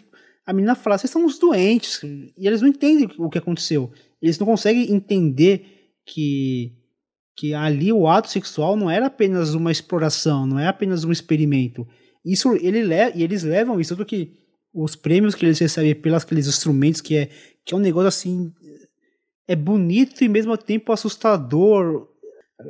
a 0.47 0.53
menina 0.53 0.75
fala, 0.75 0.99
vocês 0.99 1.11
são 1.11 1.25
uns 1.25 1.39
doentes, 1.39 2.01
e 2.03 2.47
eles 2.47 2.61
não 2.61 2.69
entendem 2.69 3.09
o 3.19 3.31
que 3.31 3.39
aconteceu. 3.39 3.91
Eles 4.21 4.39
não 4.39 4.47
conseguem 4.47 4.93
entender 4.93 5.91
que, 6.07 6.73
que 7.37 7.55
ali 7.55 7.93
o 7.93 8.07
ato 8.07 8.31
sexual 8.31 8.77
não 8.77 8.91
era 8.91 9.07
apenas 9.07 9.55
uma 9.55 9.73
exploração, 9.73 10.47
não 10.47 10.59
é 10.59 10.69
apenas 10.69 11.05
um 11.05 11.13
experimento. 11.13 11.87
Isso 12.25 12.55
ele 12.57 12.83
le 12.83 13.13
e 13.15 13.23
eles 13.23 13.43
levam 13.43 13.81
isso 13.81 13.97
do 13.97 14.07
que 14.07 14.33
os 14.73 14.95
prêmios 14.95 15.35
que 15.35 15.45
eles 15.45 15.59
recebem 15.59 15.95
pelos 15.95 16.23
aqueles 16.23 16.47
instrumentos 16.47 17.01
que 17.01 17.17
é 17.17 17.29
que 17.65 17.75
é 17.75 17.77
um 17.77 17.81
negócio 17.81 18.09
assim 18.09 18.53
é 19.47 19.57
bonito 19.57 20.23
e 20.23 20.29
mesmo 20.29 20.57
tempo 20.57 20.93
assustador. 20.93 22.09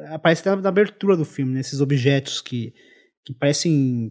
Aparece 0.09 0.47
na 0.47 0.69
abertura 0.69 1.17
do 1.17 1.25
filme, 1.25 1.53
né, 1.53 1.61
esses 1.61 1.81
objetos 1.81 2.41
que 2.41 2.73
que 3.25 3.33
parecem, 3.33 4.11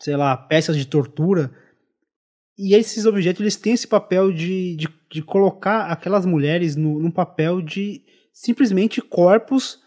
sei 0.00 0.16
lá, 0.16 0.36
peças 0.36 0.76
de 0.76 0.86
tortura. 0.86 1.50
E 2.56 2.74
esses 2.74 3.06
objetos 3.06 3.40
eles 3.40 3.56
têm 3.56 3.74
esse 3.74 3.86
papel 3.86 4.32
de, 4.32 4.76
de, 4.76 4.88
de 5.12 5.22
colocar 5.22 5.86
aquelas 5.86 6.26
mulheres 6.26 6.74
no, 6.74 6.98
num 6.98 7.10
papel 7.10 7.62
de 7.62 8.02
simplesmente 8.32 9.00
corpos 9.00 9.80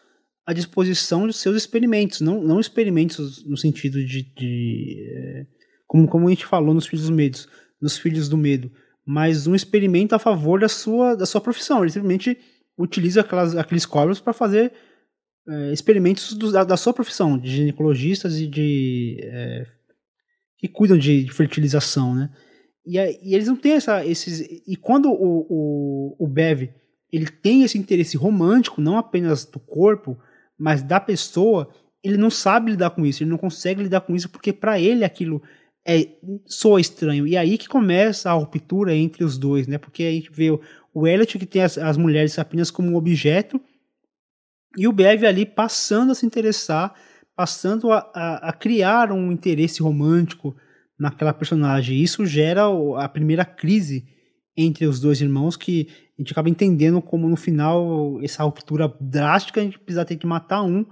à 0.46 0.54
disposição 0.54 1.28
de 1.28 1.34
seus 1.34 1.56
experimentos, 1.56 2.22
não, 2.22 2.42
não 2.42 2.60
experimentos 2.60 3.46
no 3.46 3.58
sentido 3.58 4.04
de, 4.04 4.24
de 4.24 5.06
é, 5.10 5.46
como, 5.86 6.08
como 6.08 6.28
a 6.28 6.30
gente 6.30 6.46
falou 6.46 6.74
nos 6.74 6.88
filhos 6.88 7.08
do 7.08 7.14
medo, 7.14 7.40
nos 7.82 7.98
filhos 7.98 8.28
do 8.28 8.38
medo, 8.38 8.72
mas 9.06 9.48
um 9.48 9.56
experimento 9.56 10.16
a 10.16 10.20
favor 10.20 10.60
da 10.60 10.70
sua, 10.70 11.16
da 11.16 11.26
sua 11.26 11.42
profissão. 11.42 11.82
Ele 11.82 11.92
simplesmente 11.92 12.38
utiliza 12.78 13.22
aquelas, 13.22 13.56
aqueles 13.56 13.86
corpos 13.86 14.20
para 14.20 14.34
fazer 14.34 14.72
é, 15.48 15.74
experimentos 15.74 16.34
do, 16.34 16.52
da, 16.52 16.64
da, 16.64 16.78
sua 16.78 16.94
profissão, 16.94 17.38
de 17.38 17.50
ginecologistas 17.50 18.40
e 18.40 18.48
de. 18.48 19.18
É, 19.22 19.66
que 20.58 20.68
cuidam 20.68 20.98
de, 20.98 21.24
de, 21.24 21.32
fertilização, 21.32 22.14
né? 22.14 22.30
E, 22.86 22.98
e, 22.98 23.34
eles 23.34 23.48
não 23.48 23.56
têm 23.56 23.74
essa, 23.74 24.06
esses. 24.06 24.40
E 24.68 24.76
quando 24.76 25.10
o, 25.10 25.46
o, 25.50 26.16
o 26.20 26.28
Bev 26.28 26.70
ele 27.12 27.28
tem 27.28 27.64
esse 27.64 27.78
interesse 27.78 28.16
romântico, 28.16 28.80
não 28.80 28.98
apenas 28.98 29.44
do 29.44 29.60
corpo, 29.60 30.18
mas 30.58 30.82
da 30.82 31.00
pessoa, 31.00 31.70
ele 32.04 32.18
não 32.18 32.30
sabe 32.30 32.72
lidar 32.72 32.92
com 32.92 33.06
isso, 33.06 33.22
ele 33.22 33.30
não 33.30 33.38
consegue 33.38 33.84
lidar 33.84 34.02
com 34.02 34.16
isso 34.16 34.30
porque 34.30 34.54
para 34.54 34.80
ele 34.80 35.04
aquilo 35.04 35.42
é 35.86 36.08
soa 36.46 36.80
estranho. 36.80 37.26
E 37.26 37.36
aí 37.36 37.58
que 37.58 37.68
começa 37.68 38.30
a 38.30 38.34
ruptura 38.34 38.96
entre 38.96 39.24
os 39.24 39.38
dois, 39.38 39.68
né? 39.68 39.78
Porque 39.78 40.04
a 40.04 40.12
gente 40.12 40.32
vê 40.32 40.52
o, 40.94 41.08
Elliot 41.08 41.40
que 41.40 41.46
tem 41.46 41.64
as, 41.64 41.78
as 41.78 41.98
mulheres 41.98 42.38
apenas 42.38 42.70
como 42.70 42.90
um 42.90 42.96
objeto 42.96 43.60
e 44.78 44.88
o 44.88 44.92
Bev 44.92 45.26
ali 45.26 45.46
passando 45.46 46.12
a 46.12 46.16
se 46.16 46.26
interessar, 46.26 46.94
passando 47.36 47.92
a, 47.92 48.10
a, 48.14 48.50
a 48.50 48.54
criar 48.54 49.12
um 49.12 49.32
interesse 49.32 49.82
romântico 49.82 50.56
naquela 50.98 51.34
personagem. 51.34 52.00
Isso 52.00 52.26
gera 52.26 52.64
a 52.98 53.10
primeira 53.10 53.44
crise 53.44 54.06
entre 54.56 54.86
os 54.86 55.00
dois 55.00 55.22
irmãos 55.22 55.58
que 55.58 55.88
a 56.18 56.22
gente 56.22 56.32
acaba 56.32 56.50
entendendo 56.50 57.02
como 57.02 57.28
no 57.28 57.36
final 57.36 58.20
essa 58.22 58.44
ruptura 58.44 58.94
drástica 59.00 59.62
a 59.62 59.64
gente 59.64 59.80
precisa 59.80 60.06
ter 60.06 60.18
que 60.18 60.28
matar 60.28 60.62
um 60.62 60.86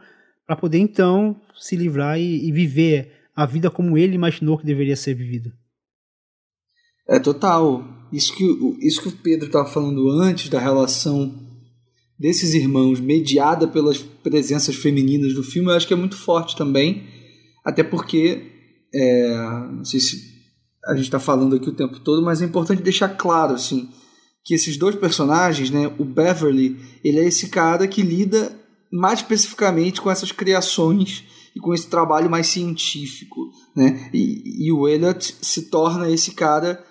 para 0.46 0.56
poder 0.56 0.80
então 0.80 1.40
se 1.56 1.76
livrar 1.76 2.20
e, 2.20 2.48
e, 2.48 2.52
viver 2.52 3.19
a 3.40 3.46
vida 3.46 3.72
como 3.72 3.98
ele 3.98 4.16
imaginou 4.16 4.58
que 4.58 4.66
deveria 4.66 4.98
ser 4.98 5.14
vivida. 5.14 5.50
É 7.08 7.18
total. 7.20 7.88
Isso 8.12 8.36
que, 8.36 8.44
isso 8.86 9.02
que 9.02 9.08
o 9.08 9.14
Pedro 9.14 9.48
estava 9.48 9.66
falando 9.66 10.10
antes 10.10 10.50
da 10.50 10.60
relação 10.60 11.34
desses 12.20 12.54
irmãos 12.54 13.00
mediada 13.00 13.66
pelas 13.66 14.00
presenças 14.00 14.76
femininas 14.76 15.34
do 15.34 15.42
filme, 15.42 15.70
eu 15.70 15.74
acho 15.74 15.88
que 15.88 15.94
é 15.94 15.98
muito 15.98 16.18
forte 16.18 16.54
também. 16.54 17.08
Até 17.64 17.82
porque, 17.82 18.42
é, 18.94 19.34
não 19.72 19.86
sei 19.86 20.02
se 20.02 20.22
a 20.86 20.94
gente 20.94 21.06
está 21.06 21.20
falando 21.20 21.56
aqui 21.56 21.70
o 21.70 21.76
tempo 21.76 21.98
todo, 22.02 22.22
mas 22.22 22.42
é 22.42 22.46
importante 22.46 22.82
deixar 22.82 23.08
claro 23.08 23.54
assim 23.54 23.88
que 24.44 24.54
esses 24.54 24.76
dois 24.76 24.96
personagens, 24.96 25.72
né, 25.72 25.90
o 25.98 26.04
Beverly, 26.04 26.76
ele 27.06 27.20
é 27.20 27.26
esse 27.26 27.48
cara 27.48 27.88
que 27.88 28.02
lida 28.02 28.52
mais 28.92 29.20
especificamente 29.20 30.02
com 30.02 30.12
essas 30.12 30.34
criações 30.34 31.24
e 31.56 31.60
com 31.60 31.74
esse 31.74 31.88
trabalho 31.88 32.30
mais 32.30 32.48
científico, 32.48 33.52
né? 33.76 34.10
E, 34.14 34.68
e 34.68 34.72
o 34.72 34.88
Elliot 34.88 35.36
se 35.42 35.64
torna 35.64 36.10
esse 36.10 36.32
cara 36.32 36.84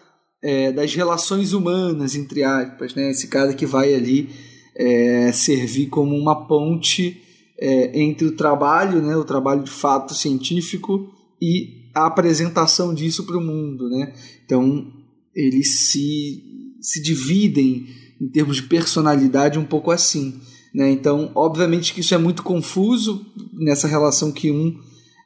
é, 0.42 0.72
das 0.72 0.94
relações 0.94 1.52
humanas, 1.52 2.14
entre 2.14 2.42
aspas, 2.42 2.94
né? 2.94 3.10
Esse 3.10 3.28
cara 3.28 3.54
que 3.54 3.66
vai 3.66 3.94
ali 3.94 4.30
é, 4.76 5.32
servir 5.32 5.86
como 5.86 6.16
uma 6.16 6.46
ponte 6.46 7.20
é, 7.60 8.00
entre 8.00 8.26
o 8.26 8.36
trabalho, 8.36 9.02
né? 9.02 9.16
O 9.16 9.24
trabalho 9.24 9.62
de 9.62 9.70
fato 9.70 10.14
científico 10.14 11.12
e 11.40 11.90
a 11.94 12.06
apresentação 12.06 12.94
disso 12.94 13.24
para 13.24 13.38
o 13.38 13.42
mundo, 13.42 13.88
né? 13.88 14.12
Então 14.44 14.92
eles 15.34 15.90
se 15.90 16.44
se 16.80 17.02
dividem 17.02 17.86
em 18.20 18.28
termos 18.28 18.56
de 18.56 18.62
personalidade 18.62 19.58
um 19.58 19.64
pouco 19.64 19.90
assim. 19.90 20.40
Né? 20.74 20.90
Então, 20.90 21.30
obviamente 21.34 21.94
que 21.94 22.00
isso 22.00 22.14
é 22.14 22.18
muito 22.18 22.42
confuso 22.42 23.26
nessa 23.52 23.88
relação 23.88 24.32
que 24.32 24.50
um. 24.50 24.78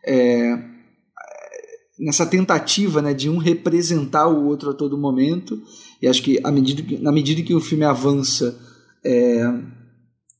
É, 0.05 0.73
nessa 1.99 2.27
tentativa 2.27 3.01
né, 3.01 3.15
de 3.15 3.29
um 3.29 3.39
representar 3.39 4.27
o 4.27 4.47
outro 4.47 4.71
a 4.71 4.75
todo 4.75 4.99
momento. 4.99 5.63
E 6.01 6.09
acho 6.09 6.23
que, 6.23 6.41
à 6.43 6.51
medida 6.51 6.83
que 6.83 6.99
na 6.99 7.13
medida 7.13 7.43
que 7.43 7.55
o 7.55 7.61
filme 7.61 7.85
avança, 7.85 8.59
é, 9.05 9.53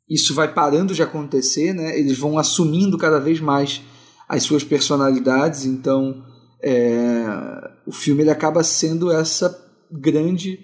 isso 0.09 0.35
vai 0.35 0.53
parando 0.53 0.95
de 0.95 1.03
acontecer, 1.03 1.73
né? 1.73 1.99
eles 1.99 2.19
vão 2.19 2.39
assumindo 2.39 2.99
cada 2.99 3.19
vez 3.19 3.41
mais 3.41 3.81
as 4.29 4.43
suas 4.43 4.65
personalidades. 4.65 5.65
Então, 5.65 6.25
é, 6.63 7.25
o 7.87 7.93
filme 7.93 8.23
ele 8.23 8.31
acaba 8.31 8.63
sendo 8.63 9.11
essa 9.11 9.59
grande 9.91 10.61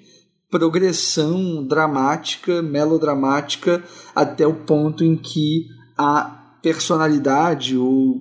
progressão 0.51 1.67
dramática, 1.67 2.63
melodramática, 2.63 3.83
até 4.15 4.47
o 4.47 4.55
ponto 4.55 5.05
em 5.05 5.17
que 5.17 5.67
a 5.97 6.57
personalidade 6.63 7.77
ou 7.77 8.21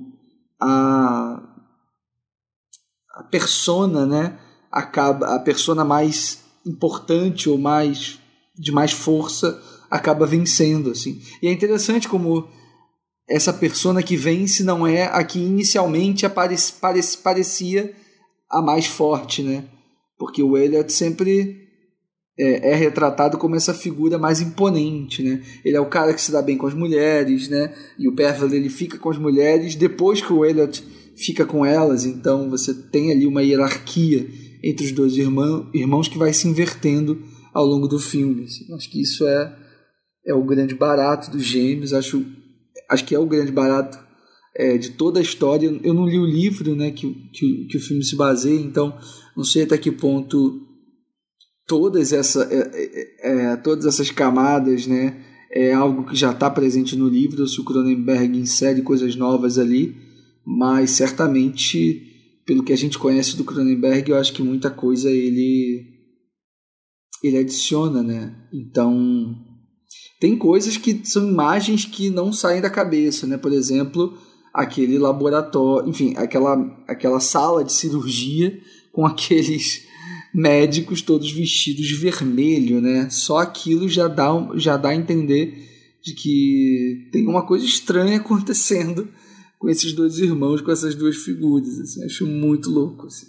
a, 0.60 1.41
a 3.16 3.24
persona, 3.24 4.06
né, 4.06 4.40
acaba 4.72 5.36
a 5.36 5.40
persona 5.40 5.86
mais 5.86 6.44
importante 6.66 7.49
ou 7.49 7.58
mais 7.58 8.20
de 8.56 8.72
mais 8.72 8.91
força 8.91 9.62
acaba 9.90 10.26
vencendo 10.26 10.91
assim. 10.91 11.22
E 11.41 11.48
é 11.48 11.52
interessante 11.52 12.10
como 12.10 12.48
essa 13.30 13.54
persona 13.54 14.02
que 14.02 14.18
vence 14.18 14.64
não 14.64 14.86
é 14.86 15.04
a 15.04 15.24
que 15.24 15.40
inicialmente 15.40 16.26
aparece, 16.26 16.74
parece, 16.74 17.18
parecia 17.18 17.94
a 18.49 18.62
mais 18.62 18.86
forte, 18.86 19.44
né? 19.44 19.66
Porque 20.18 20.41
o 20.41 20.58
Elliot 20.58 20.91
sempre 20.91 21.66
é, 22.39 22.72
é, 22.72 22.76
retratado 22.76 23.38
como 23.38 23.55
essa 23.55 23.73
figura 23.73 24.18
mais 24.18 24.41
imponente, 24.41 25.23
né? 25.23 25.41
Ele 25.65 25.76
é 25.76 25.81
o 25.81 25.89
cara 25.89 26.14
que 26.14 26.22
se 26.22 26.31
dá 26.31 26.41
bem 26.41 26.57
com 26.57 26.68
as 26.68 26.73
mulheres, 26.73 27.49
né? 27.49 27.73
E 27.97 28.07
o 28.07 28.14
Beverly 28.14 28.57
ele 28.57 28.69
fica 28.69 28.97
com 28.97 29.09
as 29.09 29.18
mulheres 29.18 29.76
depois 29.76 30.22
que 30.22 30.31
o 30.31 30.45
Elliot 30.45 30.84
fica 31.15 31.45
com 31.45 31.65
elas, 31.65 32.05
então 32.05 32.49
você 32.49 32.73
tem 32.73 33.11
ali 33.11 33.26
uma 33.26 33.41
hierarquia 33.41 34.27
entre 34.64 34.85
os 34.85 34.91
dois 34.91 35.18
irmão, 35.18 35.69
irmãos 35.73 36.07
que 36.07 36.18
vai 36.18 36.31
se 36.31 36.47
invertendo 36.47 37.23
ao 37.53 37.65
longo 37.65 37.88
do 37.88 37.97
filme. 37.97 38.43
Assim. 38.43 38.72
Acho 38.76 38.89
que 38.91 39.01
isso 39.01 39.26
é, 39.26 39.57
é 40.27 40.34
o 40.34 40.45
grande 40.45 40.76
barato 40.76 41.31
dos 41.31 41.43
gêmeos, 41.43 41.91
acho, 41.91 42.23
acho 42.88 43.03
que 43.03 43.15
é 43.15 43.19
o 43.19 43.26
grande 43.26 43.51
barato 43.51 43.97
é, 44.55 44.77
de 44.77 44.91
toda 44.91 45.19
a 45.19 45.23
história. 45.23 45.68
Eu 45.84 45.93
não 45.93 46.05
li 46.05 46.19
o 46.19 46.26
livro 46.26 46.76
né, 46.76 46.91
que, 46.91 47.11
que, 47.34 47.65
que 47.65 47.77
o 47.77 47.81
filme 47.81 48.03
se 48.03 48.15
baseia, 48.15 48.59
então 48.59 48.95
não 49.35 49.43
sei 49.43 49.64
até 49.64 49.76
que 49.77 49.91
ponto 49.91 50.66
todas, 51.68 52.14
essa, 52.14 52.48
é, 52.49 53.11
é, 53.22 53.52
é, 53.52 53.56
todas 53.57 53.85
essas 53.85 54.10
camadas, 54.10 54.88
né? 54.88 55.23
É 55.52 55.73
algo 55.73 56.06
que 56.06 56.15
já 56.15 56.31
está 56.31 56.49
presente 56.49 56.95
no 56.95 57.07
livro, 57.07 57.48
se 57.48 57.60
o 57.60 57.64
Cronenberg 57.64 58.38
insere 58.38 58.81
coisas 58.81 59.15
novas 59.15 59.57
ali, 59.57 59.95
mas 60.45 60.91
certamente, 60.91 62.41
pelo 62.45 62.64
que 62.64 62.73
a 62.73 62.77
gente 62.77 62.98
conhece 62.98 63.35
do 63.35 63.44
Cronenberg, 63.44 64.10
eu 64.10 64.18
acho 64.18 64.34
que 64.34 64.41
muita 64.41 64.69
coisa 64.69 65.10
ele 65.11 65.95
ele 67.23 67.38
adiciona, 67.38 68.03
né? 68.03 68.35
Então, 68.53 69.35
tem 70.19 70.38
coisas 70.38 70.77
que 70.77 71.02
são 71.03 71.27
imagens 71.27 71.85
que 71.85 72.10
não 72.10 72.31
saem 72.31 72.61
da 72.61 72.69
cabeça, 72.69 73.26
né? 73.26 73.38
Por 73.38 73.52
exemplo, 73.52 74.18
aquele 74.53 74.98
laboratório, 74.98 75.89
enfim, 75.89 76.14
aquela, 76.15 76.56
aquela 76.88 77.19
sala 77.19 77.64
de 77.64 77.73
cirurgia 77.73 78.60
com 78.91 79.06
aqueles 79.07 79.86
médicos 80.38 81.01
todos 81.01 81.31
vestidos 81.31 81.88
de 81.88 81.95
vermelho, 81.95 82.80
né? 82.80 83.09
Só 83.09 83.39
aquilo 83.39 83.89
já 83.89 84.07
dá, 84.07 84.27
já 84.53 84.77
dá 84.77 84.89
a 84.89 84.95
entender 84.95 85.97
de 86.03 86.14
que 86.14 87.09
tem 87.11 87.27
uma 87.27 87.41
coisa 87.41 87.65
estranha 87.65 88.18
acontecendo 88.22 89.07
com 89.57 89.68
esses 89.68 89.93
dois 89.93 90.19
irmãos, 90.19 90.61
com 90.61 90.72
essas 90.72 90.93
duas 90.93 91.18
figuras. 91.18 91.80
Assim, 91.80 92.03
acho 92.03 92.27
muito 92.27 92.69
louco. 92.69 93.07
Assim. 93.07 93.26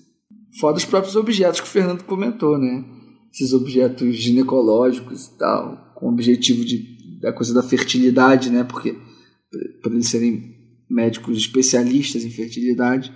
Fora 0.60 0.76
os 0.76 0.85
próprios 0.85 1.16
objetos 1.16 1.60
que 1.60 1.66
o 1.66 1.70
Fernando 1.70 2.02
comentou, 2.02 2.59
né? 2.59 2.85
Esses 3.32 3.55
objetos 3.55 4.14
ginecológicos 4.14 5.28
e 5.28 5.39
tal, 5.39 5.94
com 5.97 6.09
o 6.09 6.12
objetivo 6.12 6.62
de, 6.62 7.18
da 7.22 7.32
coisa 7.32 7.55
da 7.55 7.62
fertilidade, 7.62 8.51
né? 8.51 8.64
Porque 8.64 8.94
para 9.80 9.94
eles 9.94 10.09
serem 10.09 10.59
médicos 10.90 11.39
especialistas 11.39 12.22
em 12.22 12.30
fertilidade, 12.30 13.10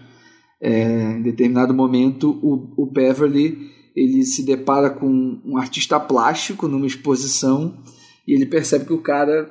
é, 0.62 1.18
em 1.18 1.22
determinado 1.22 1.74
momento 1.74 2.30
o, 2.42 2.84
o 2.84 2.86
Beverly 2.90 3.81
ele 3.94 4.24
se 4.24 4.42
depara 4.42 4.90
com 4.90 5.40
um 5.44 5.56
artista 5.56 6.00
plástico 6.00 6.66
numa 6.66 6.86
exposição 6.86 7.82
e 8.26 8.34
ele 8.34 8.46
percebe 8.46 8.86
que 8.86 8.92
o 8.92 9.02
cara 9.02 9.50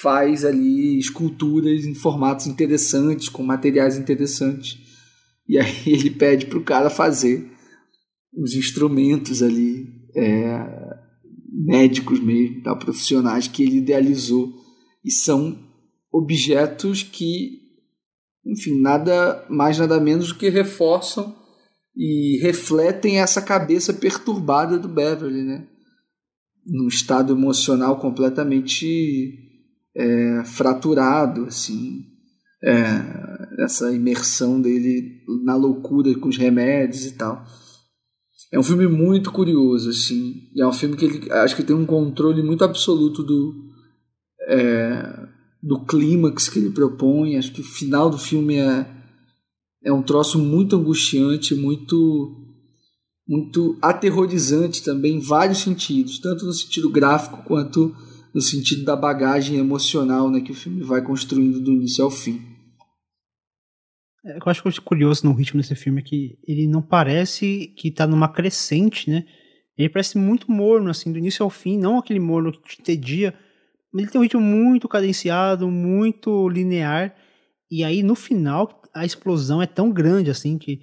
faz 0.00 0.44
ali 0.44 0.98
esculturas 0.98 1.84
em 1.84 1.94
formatos 1.94 2.46
interessantes, 2.46 3.28
com 3.28 3.42
materiais 3.42 3.96
interessantes. 3.96 4.78
E 5.48 5.58
aí 5.58 5.82
ele 5.86 6.10
pede 6.10 6.46
para 6.46 6.58
o 6.58 6.64
cara 6.64 6.88
fazer 6.88 7.50
os 8.34 8.54
instrumentos 8.54 9.42
ali, 9.42 9.86
é, 10.16 10.64
médicos 11.52 12.20
mesmo, 12.20 12.62
tá, 12.62 12.74
profissionais 12.74 13.48
que 13.48 13.62
ele 13.62 13.78
idealizou. 13.78 14.52
E 15.04 15.10
são 15.10 15.58
objetos 16.10 17.02
que, 17.02 17.60
enfim, 18.46 18.80
nada 18.80 19.44
mais, 19.50 19.78
nada 19.78 20.00
menos 20.00 20.28
do 20.28 20.36
que 20.36 20.48
reforçam 20.48 21.41
e 21.96 22.38
refletem 22.40 23.18
essa 23.18 23.42
cabeça 23.42 23.92
perturbada 23.92 24.78
do 24.78 24.88
Beverly, 24.88 25.42
né? 25.42 25.66
Num 26.66 26.88
estado 26.88 27.32
emocional 27.32 27.98
completamente 27.98 29.38
é, 29.94 30.42
fraturado, 30.44 31.44
assim, 31.44 32.04
é, 32.62 33.62
essa 33.64 33.92
imersão 33.92 34.60
dele 34.60 35.22
na 35.44 35.56
loucura 35.56 36.14
com 36.18 36.28
os 36.28 36.36
remédios 36.36 37.04
e 37.06 37.12
tal. 37.12 37.44
É 38.52 38.58
um 38.58 38.62
filme 38.62 38.86
muito 38.86 39.32
curioso, 39.32 39.90
assim, 39.90 40.50
é 40.56 40.66
um 40.66 40.72
filme 40.72 40.96
que 40.96 41.04
ele 41.04 41.32
acho 41.32 41.56
que 41.56 41.62
tem 41.62 41.74
um 41.74 41.86
controle 41.86 42.42
muito 42.42 42.64
absoluto 42.64 43.22
do 43.22 43.70
é, 44.46 45.28
do 45.62 45.84
clímax 45.84 46.48
que 46.48 46.58
ele 46.58 46.70
propõe. 46.70 47.36
Acho 47.36 47.52
que 47.52 47.60
o 47.60 47.64
final 47.64 48.10
do 48.10 48.18
filme 48.18 48.56
é 48.56 48.86
é 49.84 49.92
um 49.92 50.02
troço 50.02 50.38
muito 50.38 50.76
angustiante, 50.76 51.54
muito 51.54 52.38
muito 53.26 53.78
aterrorizante 53.80 54.82
também 54.82 55.16
em 55.16 55.20
vários 55.20 55.58
sentidos, 55.58 56.18
tanto 56.18 56.44
no 56.44 56.52
sentido 56.52 56.90
gráfico 56.90 57.42
quanto 57.44 57.94
no 58.34 58.40
sentido 58.40 58.84
da 58.84 58.96
bagagem 58.96 59.58
emocional 59.58 60.30
né, 60.30 60.40
que 60.40 60.52
o 60.52 60.54
filme 60.54 60.82
vai 60.82 61.02
construindo 61.02 61.60
do 61.60 61.72
início 61.72 62.04
ao 62.04 62.10
fim. 62.10 62.42
É, 64.24 64.36
eu 64.36 64.42
acho 64.46 64.62
que 64.62 64.80
curioso 64.80 65.24
no 65.24 65.32
ritmo 65.32 65.60
desse 65.60 65.74
filme 65.74 66.00
é 66.00 66.04
que 66.04 66.38
ele 66.46 66.66
não 66.66 66.82
parece 66.82 67.72
que 67.76 67.88
está 67.88 68.06
numa 68.06 68.28
crescente, 68.28 69.10
né? 69.10 69.24
Ele 69.76 69.88
parece 69.88 70.18
muito 70.18 70.50
morno, 70.50 70.90
assim, 70.90 71.10
do 71.10 71.18
início 71.18 71.42
ao 71.42 71.50
fim, 71.50 71.78
não 71.78 71.98
aquele 71.98 72.20
morno 72.20 72.52
que 72.52 72.76
te 72.76 72.82
tedia, 72.82 73.34
mas 73.92 74.02
ele 74.02 74.12
tem 74.12 74.20
um 74.20 74.22
ritmo 74.22 74.40
muito 74.40 74.88
cadenciado, 74.88 75.70
muito 75.70 76.48
linear, 76.48 77.14
e 77.70 77.82
aí 77.82 78.02
no 78.02 78.14
final 78.14 78.81
a 78.94 79.04
explosão 79.04 79.62
é 79.62 79.66
tão 79.66 79.90
grande 79.90 80.30
assim 80.30 80.58
que 80.58 80.80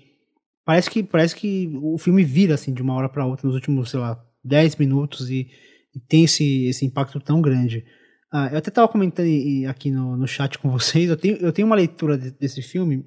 parece 0.66 0.90
que 0.90 1.04
parece 1.04 1.36
que 1.36 1.72
o 1.82 1.98
filme 1.98 2.24
vira 2.24 2.56
assim 2.56 2.74
de 2.74 2.82
uma 2.82 2.94
hora 2.94 3.10
para 3.10 3.26
outra 3.26 3.48
nos 3.48 3.56
últimos, 3.56 3.90
sei 3.90 4.00
lá, 4.00 4.24
10 4.44 4.76
minutos 4.78 5.30
e, 5.30 5.48
e 5.96 6.00
tem 6.00 6.24
esse, 6.24 6.66
esse 6.66 6.86
impacto 6.86 7.20
tão 7.20 7.42
grande. 7.42 7.86
Ah, 8.32 8.50
eu 8.52 8.58
até 8.58 8.70
estava 8.70 8.88
comentando 8.88 9.28
aqui 9.68 9.90
no, 9.90 10.16
no 10.16 10.28
chat 10.28 10.60
com 10.60 10.70
vocês, 10.72 11.10
eu 11.10 11.18
tenho, 11.18 11.38
eu 11.38 11.52
tenho 11.52 11.66
uma 11.66 11.76
leitura 11.76 12.18
de, 12.18 12.32
desse 12.32 12.62
filme, 12.62 13.06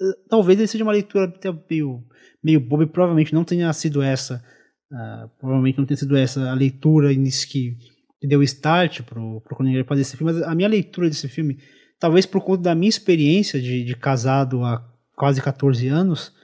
eh, 0.00 0.18
talvez 0.28 0.58
ele 0.58 0.66
seja 0.66 0.84
uma 0.84 0.92
leitura 0.92 1.32
meio, 1.70 2.02
meio 2.42 2.60
boba 2.60 2.82
e 2.82 2.86
provavelmente 2.86 3.32
não 3.32 3.44
tenha 3.44 3.72
sido 3.72 4.02
essa, 4.02 4.44
uh, 4.92 5.28
provavelmente 5.38 5.78
não 5.78 5.86
tenha 5.86 5.96
sido 5.96 6.16
essa 6.16 6.50
a 6.50 6.54
leitura 6.54 7.14
que, 7.14 7.76
que 8.20 8.26
deu 8.26 8.42
start 8.42 9.02
pro, 9.02 9.40
pro 9.42 9.56
Cronenberg 9.56 9.88
fazer 9.88 10.02
esse 10.02 10.16
filme, 10.16 10.32
mas 10.32 10.42
a 10.42 10.54
minha 10.54 10.68
leitura 10.68 11.08
desse 11.08 11.28
filme, 11.28 11.58
talvez 12.04 12.26
por 12.26 12.42
conta 12.42 12.64
da 12.64 12.74
minha 12.74 12.90
experiência 12.90 13.58
de, 13.58 13.82
de 13.82 13.96
casado 13.96 14.62
há 14.62 14.86
quase 15.16 15.40
14 15.40 15.88
anos, 15.88 16.34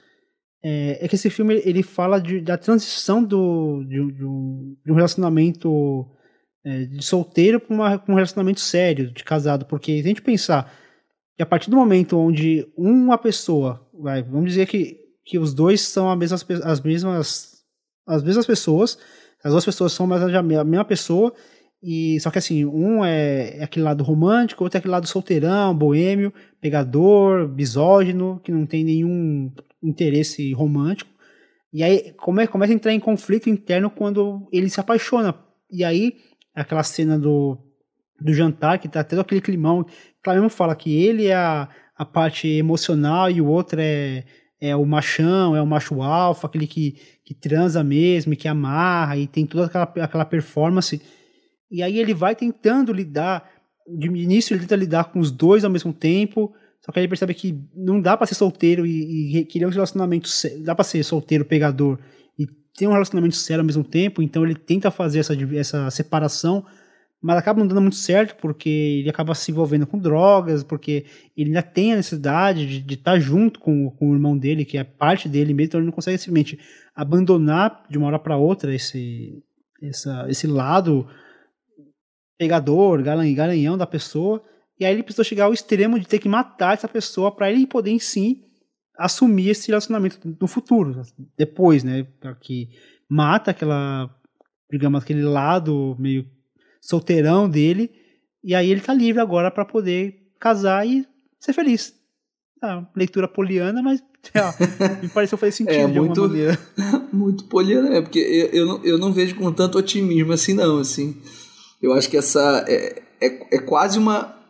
é, 0.63 0.97
é, 0.99 1.07
que 1.07 1.13
esse 1.13 1.29
filme 1.29 1.61
ele 1.63 1.83
fala 1.83 2.19
de, 2.19 2.41
da 2.41 2.57
transição 2.57 3.23
do, 3.23 3.83
de, 3.83 4.11
de, 4.11 4.25
um, 4.25 4.75
de 4.83 4.91
um, 4.91 4.95
relacionamento 4.95 6.09
é, 6.65 6.85
de 6.85 7.05
solteiro 7.05 7.59
para 7.59 8.01
um 8.09 8.15
relacionamento 8.15 8.59
sério, 8.59 9.11
de 9.11 9.23
casado. 9.23 9.67
Porque 9.67 9.93
se 9.93 9.99
a 9.99 10.07
gente 10.07 10.23
pensar 10.23 10.73
que 11.37 11.43
a 11.43 11.45
partir 11.45 11.69
do 11.69 11.77
momento 11.77 12.17
onde 12.17 12.67
uma 12.75 13.15
pessoa, 13.15 13.87
vai, 13.93 14.23
vamos 14.23 14.49
dizer 14.49 14.65
que, 14.65 14.97
que 15.23 15.37
os 15.37 15.53
dois 15.53 15.81
são 15.81 16.09
as 16.09 16.17
mesmas, 16.17 16.43
as 16.63 16.81
mesmas, 16.81 17.63
as 18.07 18.23
mesmas 18.23 18.47
pessoas, 18.47 18.97
as 19.43 19.51
duas 19.51 19.63
pessoas 19.65 19.93
são 19.93 20.07
mais 20.07 20.23
a 20.23 20.41
mesma 20.41 20.85
pessoa, 20.85 21.31
e 21.83 22.19
só 22.19 22.29
que 22.29 22.37
assim, 22.37 22.63
um 22.63 23.03
é, 23.03 23.57
é 23.57 23.63
aquele 23.63 23.83
lado 23.83 24.03
romântico, 24.03 24.63
outro 24.63 24.77
é 24.77 24.79
aquele 24.79 24.91
lado 24.91 25.07
solteirão, 25.07 25.75
boêmio, 25.75 26.31
pegador, 26.59 27.47
misógino, 27.49 28.39
que 28.43 28.51
não 28.51 28.65
tem 28.65 28.83
nenhum 28.83 29.51
interesse 29.81 30.53
romântico. 30.53 31.09
E 31.73 31.81
aí 31.83 32.13
come, 32.13 32.45
começa 32.47 32.71
a 32.71 32.75
entrar 32.75 32.93
em 32.93 32.99
conflito 32.99 33.49
interno 33.49 33.89
quando 33.89 34.47
ele 34.51 34.69
se 34.69 34.79
apaixona. 34.79 35.33
E 35.71 35.83
aí, 35.83 36.17
aquela 36.53 36.83
cena 36.83 37.17
do, 37.17 37.57
do 38.19 38.33
jantar, 38.33 38.77
que 38.77 38.87
tá 38.87 39.03
tendo 39.03 39.21
aquele 39.21 39.41
climão, 39.41 39.85
claro, 40.21 40.41
mesmo 40.41 40.55
fala 40.55 40.75
que 40.75 40.95
ele 40.95 41.27
é 41.27 41.35
a, 41.35 41.67
a 41.97 42.05
parte 42.05 42.47
emocional 42.47 43.31
e 43.31 43.41
o 43.41 43.47
outro 43.47 43.79
é, 43.81 44.23
é 44.59 44.75
o 44.75 44.85
machão, 44.85 45.55
é 45.55 45.61
o 45.61 45.65
macho 45.65 46.01
alfa, 46.03 46.45
aquele 46.45 46.67
que, 46.67 46.95
que 47.25 47.33
transa 47.33 47.83
mesmo, 47.83 48.35
que 48.35 48.47
amarra 48.47 49.17
e 49.17 49.25
tem 49.25 49.47
toda 49.47 49.65
aquela, 49.65 49.91
aquela 50.05 50.25
performance. 50.25 51.01
E 51.71 51.81
aí 51.81 51.97
ele 51.97 52.13
vai 52.13 52.35
tentando 52.35 52.91
lidar, 52.91 53.49
de 53.87 54.07
início 54.07 54.53
ele 54.53 54.61
tenta 54.61 54.75
lidar 54.75 55.05
com 55.05 55.19
os 55.19 55.31
dois 55.31 55.63
ao 55.63 55.71
mesmo 55.71 55.93
tempo, 55.93 56.53
só 56.81 56.91
que 56.91 56.99
aí 56.99 57.03
ele 57.03 57.09
percebe 57.09 57.33
que 57.33 57.57
não 57.73 58.01
dá 58.01 58.17
para 58.17 58.27
ser 58.27 58.35
solteiro 58.35 58.85
e, 58.85 59.37
e 59.37 59.45
querer 59.45 59.67
um 59.67 59.69
relacionamento 59.69 60.29
dá 60.59 60.75
para 60.75 60.83
ser 60.83 61.03
solteiro, 61.03 61.45
pegador 61.45 61.97
e 62.37 62.45
ter 62.75 62.87
um 62.87 62.91
relacionamento 62.91 63.35
sério 63.35 63.61
ao 63.61 63.65
mesmo 63.65 63.83
tempo, 63.83 64.21
então 64.21 64.43
ele 64.43 64.55
tenta 64.55 64.91
fazer 64.91 65.19
essa, 65.19 65.33
essa 65.55 65.89
separação, 65.91 66.65
mas 67.21 67.37
acaba 67.37 67.59
não 67.59 67.67
dando 67.67 67.81
muito 67.81 67.95
certo 67.95 68.35
porque 68.41 68.69
ele 68.69 69.09
acaba 69.09 69.33
se 69.33 69.51
envolvendo 69.51 69.87
com 69.87 69.97
drogas, 69.97 70.63
porque 70.63 71.05
ele 71.37 71.51
ainda 71.51 71.61
tem 71.61 71.93
a 71.93 71.97
necessidade 71.97 72.81
de, 72.81 72.93
estar 72.95 73.13
tá 73.13 73.19
junto 73.19 73.59
com, 73.59 73.91
com 73.91 74.09
o 74.09 74.13
irmão 74.13 74.37
dele, 74.37 74.65
que 74.65 74.77
é 74.77 74.83
parte 74.83 75.29
dele 75.29 75.53
mesmo, 75.53 75.67
então 75.67 75.79
ele 75.79 75.85
não 75.85 75.93
consegue 75.93 76.17
simplesmente 76.17 76.59
abandonar 76.95 77.85
de 77.89 77.97
uma 77.97 78.07
hora 78.07 78.19
para 78.19 78.35
outra 78.35 78.73
esse, 78.73 79.41
essa, 79.81 80.25
esse 80.27 80.47
lado 80.47 81.07
pegador, 82.41 83.03
garanhão 83.03 83.77
da 83.77 83.85
pessoa, 83.85 84.43
e 84.79 84.83
aí 84.83 84.91
ele 84.91 85.03
precisou 85.03 85.23
chegar 85.23 85.45
ao 85.45 85.53
extremo 85.53 85.99
de 85.99 86.07
ter 86.07 86.17
que 86.17 86.27
matar 86.27 86.73
essa 86.73 86.87
pessoa 86.87 87.31
para 87.31 87.51
ele 87.51 87.67
poder 87.67 87.91
em 87.91 87.99
si 87.99 88.43
assumir 88.97 89.49
esse 89.49 89.67
relacionamento 89.67 90.17
no 90.41 90.47
futuro, 90.47 91.03
depois, 91.37 91.83
né? 91.83 92.07
Que 92.39 92.69
mata 93.07 93.51
aquela, 93.51 94.09
digamos, 94.71 95.03
aquele 95.03 95.21
lado 95.21 95.95
meio 95.99 96.25
solteirão 96.81 97.47
dele, 97.47 97.91
e 98.43 98.55
aí 98.55 98.71
ele 98.71 98.81
tá 98.81 98.91
livre 98.91 99.21
agora 99.21 99.51
para 99.51 99.63
poder 99.63 100.15
casar 100.39 100.87
e 100.87 101.05
ser 101.39 101.53
feliz. 101.53 101.93
Ah, 102.59 102.87
leitura 102.95 103.27
poliana, 103.27 103.83
mas 103.83 104.01
me 104.99 105.09
pareceu 105.13 105.37
fazer 105.37 105.51
sentido 105.51 105.75
é, 105.75 105.87
de 105.87 105.99
muito, 105.99 106.21
maneira. 106.21 106.57
Muito 107.13 107.43
poliana, 107.45 107.89
é 107.89 108.01
porque 108.01 108.19
eu, 108.19 108.47
eu, 108.47 108.65
não, 108.65 108.85
eu 108.85 108.97
não 108.97 109.13
vejo 109.13 109.35
com 109.35 109.51
tanto 109.51 109.77
otimismo 109.77 110.31
assim, 110.31 110.53
não, 110.53 110.79
assim. 110.79 111.21
Eu 111.81 111.93
acho 111.93 112.09
que 112.09 112.17
essa 112.17 112.63
é, 112.67 113.01
é, 113.19 113.55
é 113.55 113.59
quase 113.59 113.97
uma 113.97 114.41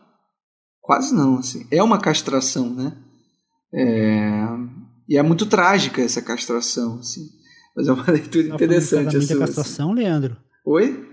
Quase 0.81 1.13
não, 1.13 1.37
assim. 1.37 1.65
É 1.69 1.81
uma 1.81 1.99
castração, 1.99 2.73
né? 2.73 2.97
É... 3.73 4.45
E 5.07 5.17
é 5.17 5.21
muito 5.21 5.45
trágica 5.45 6.01
essa 6.01 6.21
castração, 6.21 6.99
assim. 6.99 7.29
Mas 7.75 7.87
é 7.87 7.93
uma 7.93 8.05
leitura 8.11 8.49
tá 8.49 8.55
interessante. 8.55 9.05
Casamento 9.05 9.33
é 9.33 9.37
castração, 9.37 9.91
assim. 9.91 10.01
Leandro? 10.01 10.37
Oi? 10.65 11.07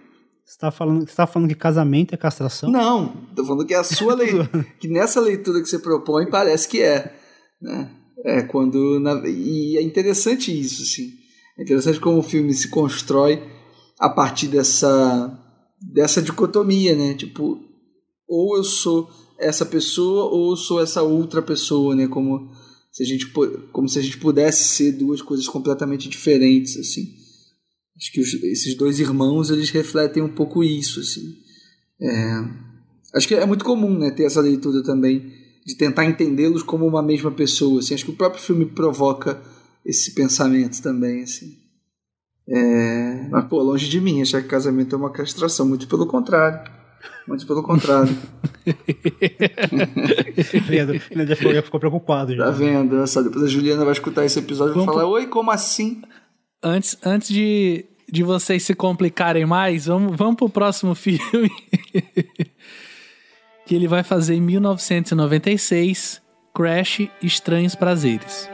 Você 0.44 0.52
está 0.54 0.70
falando, 0.70 1.06
você 1.06 1.14
tá 1.14 1.26
falando 1.26 1.48
que 1.48 1.54
casamento 1.54 2.14
é 2.14 2.16
castração? 2.16 2.70
Não, 2.70 3.14
estou 3.28 3.44
falando 3.44 3.66
que 3.66 3.74
é 3.74 3.76
a 3.76 3.84
sua 3.84 4.14
leitura, 4.14 4.48
que 4.80 4.88
nessa 4.88 5.20
leitura 5.20 5.60
que 5.60 5.68
você 5.68 5.78
propõe 5.78 6.30
parece 6.30 6.66
que 6.66 6.80
é, 6.80 7.14
né? 7.60 7.90
É 8.24 8.42
quando 8.42 8.98
na, 8.98 9.28
e 9.28 9.76
é 9.76 9.82
interessante 9.82 10.58
isso, 10.58 10.82
assim. 10.82 11.12
É 11.58 11.62
interessante 11.62 12.00
como 12.00 12.18
o 12.18 12.22
filme 12.22 12.54
se 12.54 12.68
constrói 12.68 13.42
a 14.00 14.08
partir 14.08 14.48
dessa 14.48 15.38
dessa 15.80 16.20
dicotomia, 16.22 16.94
né? 16.94 17.14
Tipo, 17.14 17.60
ou 18.26 18.56
eu 18.56 18.64
sou 18.64 19.10
essa 19.38 19.64
pessoa 19.64 20.24
ou 20.24 20.56
sou 20.56 20.80
essa 20.80 21.02
outra 21.02 21.40
pessoa, 21.40 21.94
né? 21.94 22.08
Como 22.08 22.50
se 22.90 23.02
a 23.02 23.06
gente, 23.06 23.26
como 23.72 23.88
se 23.88 23.98
a 23.98 24.02
gente 24.02 24.18
pudesse 24.18 24.64
ser 24.64 24.92
duas 24.92 25.22
coisas 25.22 25.46
completamente 25.48 26.08
diferentes, 26.08 26.76
assim. 26.76 27.14
Acho 27.96 28.12
que 28.12 28.20
os, 28.20 28.34
esses 28.44 28.74
dois 28.74 29.00
irmãos, 29.00 29.50
eles 29.50 29.70
refletem 29.70 30.22
um 30.22 30.34
pouco 30.34 30.62
isso, 30.62 31.00
assim. 31.00 31.36
É, 32.00 32.44
acho 33.14 33.26
que 33.26 33.34
é 33.34 33.46
muito 33.46 33.64
comum, 33.64 33.98
né? 33.98 34.10
Ter 34.10 34.24
essa 34.24 34.40
leitura 34.40 34.82
também, 34.82 35.32
de 35.66 35.76
tentar 35.76 36.04
entendê-los 36.04 36.62
como 36.62 36.86
uma 36.86 37.02
mesma 37.02 37.30
pessoa, 37.30 37.80
assim. 37.80 37.94
Acho 37.94 38.04
que 38.04 38.10
o 38.10 38.16
próprio 38.16 38.42
filme 38.42 38.66
provoca 38.66 39.42
esse 39.84 40.12
pensamento 40.12 40.80
também, 40.80 41.22
assim. 41.22 41.56
É, 42.50 43.28
mas, 43.30 43.44
pô, 43.44 43.62
longe 43.62 43.88
de 43.88 44.00
mim 44.00 44.22
achar 44.22 44.40
que 44.40 44.48
casamento 44.48 44.94
é 44.94 44.98
uma 44.98 45.10
castração, 45.10 45.66
muito 45.66 45.86
pelo 45.86 46.06
contrário. 46.06 46.60
Muito 47.26 47.46
pelo 47.46 47.62
contrário. 47.62 48.16
Leandro, 50.68 50.98
já 51.26 51.36
ficou, 51.36 51.54
já 51.54 51.62
ficou 51.62 51.78
preocupado. 51.78 52.34
Já. 52.34 52.46
Tá 52.46 52.50
vendo? 52.50 53.06
Só 53.06 53.20
depois 53.20 53.44
a 53.44 53.48
Juliana 53.48 53.84
vai 53.84 53.92
escutar 53.92 54.24
esse 54.24 54.38
episódio 54.38 54.72
e 54.72 54.76
vai 54.76 54.86
falar: 54.86 55.06
Oi, 55.06 55.26
como 55.26 55.50
assim? 55.50 56.00
Antes, 56.62 56.96
antes 57.04 57.28
de, 57.28 57.84
de 58.10 58.22
vocês 58.22 58.62
se 58.62 58.74
complicarem 58.74 59.44
mais, 59.44 59.86
vamos, 59.86 60.16
vamos 60.16 60.36
pro 60.36 60.48
próximo 60.48 60.94
filme. 60.96 61.50
que 63.66 63.74
ele 63.74 63.86
vai 63.86 64.02
fazer 64.02 64.34
em 64.34 64.40
1996 64.40 66.22
Crash 66.54 67.08
Estranhos 67.22 67.74
Prazeres. 67.74 68.48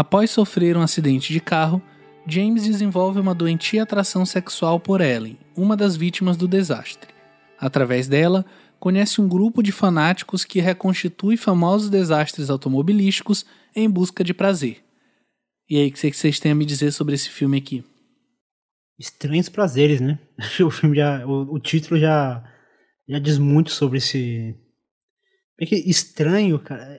Após 0.00 0.30
sofrer 0.30 0.78
um 0.78 0.80
acidente 0.80 1.30
de 1.30 1.40
carro, 1.40 1.82
James 2.26 2.62
desenvolve 2.62 3.20
uma 3.20 3.34
doentia 3.34 3.82
atração 3.82 4.24
sexual 4.24 4.80
por 4.80 5.02
Ellen, 5.02 5.38
uma 5.54 5.76
das 5.76 5.94
vítimas 5.94 6.38
do 6.38 6.48
desastre. 6.48 7.10
Através 7.58 8.08
dela, 8.08 8.46
conhece 8.78 9.20
um 9.20 9.28
grupo 9.28 9.62
de 9.62 9.70
fanáticos 9.72 10.42
que 10.42 10.58
reconstitui 10.58 11.36
famosos 11.36 11.90
desastres 11.90 12.48
automobilísticos 12.48 13.44
em 13.76 13.90
busca 13.90 14.24
de 14.24 14.32
prazer. 14.32 14.82
E 15.68 15.76
aí, 15.76 15.88
o 15.90 15.92
que 15.92 16.10
vocês 16.10 16.40
têm 16.40 16.52
a 16.52 16.54
me 16.54 16.64
dizer 16.64 16.92
sobre 16.92 17.14
esse 17.14 17.28
filme 17.28 17.58
aqui? 17.58 17.84
Estranhos 18.98 19.50
prazeres, 19.50 20.00
né? 20.00 20.18
o 20.64 20.70
filme 20.70 20.96
já, 20.96 21.26
o, 21.26 21.56
o 21.56 21.60
título 21.60 22.00
já, 22.00 22.42
já 23.06 23.18
diz 23.18 23.36
muito 23.36 23.70
sobre 23.70 23.98
esse. 23.98 24.56
É 25.60 25.66
que 25.66 25.76
estranho, 25.76 26.58
cara 26.58 26.98